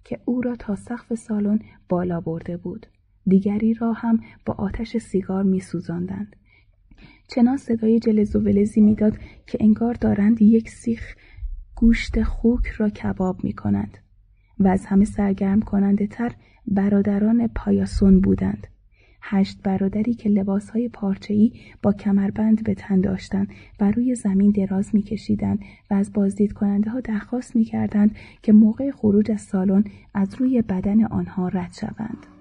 که 0.04 0.20
او 0.24 0.40
را 0.40 0.56
تا 0.56 0.76
سقف 0.76 1.14
سالن 1.14 1.58
بالا 1.88 2.20
برده 2.20 2.56
بود. 2.56 2.86
دیگری 3.26 3.74
را 3.74 3.92
هم 3.92 4.20
با 4.46 4.54
آتش 4.54 4.96
سیگار 4.96 5.42
می 5.42 5.60
سوزاندند. 5.60 6.36
چنان 7.28 7.56
صدای 7.56 7.98
جلز 7.98 8.36
و 8.36 8.40
ولزی 8.40 8.80
می‌داد 8.80 9.18
که 9.46 9.58
انگار 9.60 9.94
دارند 9.94 10.42
یک 10.42 10.70
سیخ 10.70 11.16
گوشت 11.74 12.22
خوک 12.22 12.66
را 12.66 12.88
کباب 12.88 13.44
می 13.44 13.52
کنند 13.52 13.98
و 14.58 14.68
از 14.68 14.86
همه 14.86 15.04
سرگرم 15.04 15.60
کننده 15.60 16.06
تر 16.06 16.34
برادران 16.66 17.46
پایاسون 17.46 18.20
بودند. 18.20 18.66
هشت 19.26 19.62
برادری 19.62 20.14
که 20.14 20.28
لباسهای 20.28 20.88
پارچه‌ای 20.88 21.52
با 21.82 21.92
کمربند 21.92 22.64
به 22.64 22.74
تن 22.74 23.00
داشتند 23.00 23.48
و 23.80 23.90
روی 23.90 24.14
زمین 24.14 24.50
دراز 24.50 24.94
میکشیدند 24.94 25.58
و 25.90 25.94
از 25.94 26.12
بازدید 26.12 26.52
کننده 26.52 26.90
ها 26.90 27.00
درخواست 27.00 27.56
می‌کردند 27.56 28.16
که 28.42 28.52
موقع 28.52 28.90
خروج 28.90 29.30
از 29.30 29.40
سالن 29.40 29.84
از 30.14 30.34
روی 30.34 30.62
بدن 30.62 31.04
آنها 31.04 31.48
رد 31.48 31.72
شوند. 31.72 32.33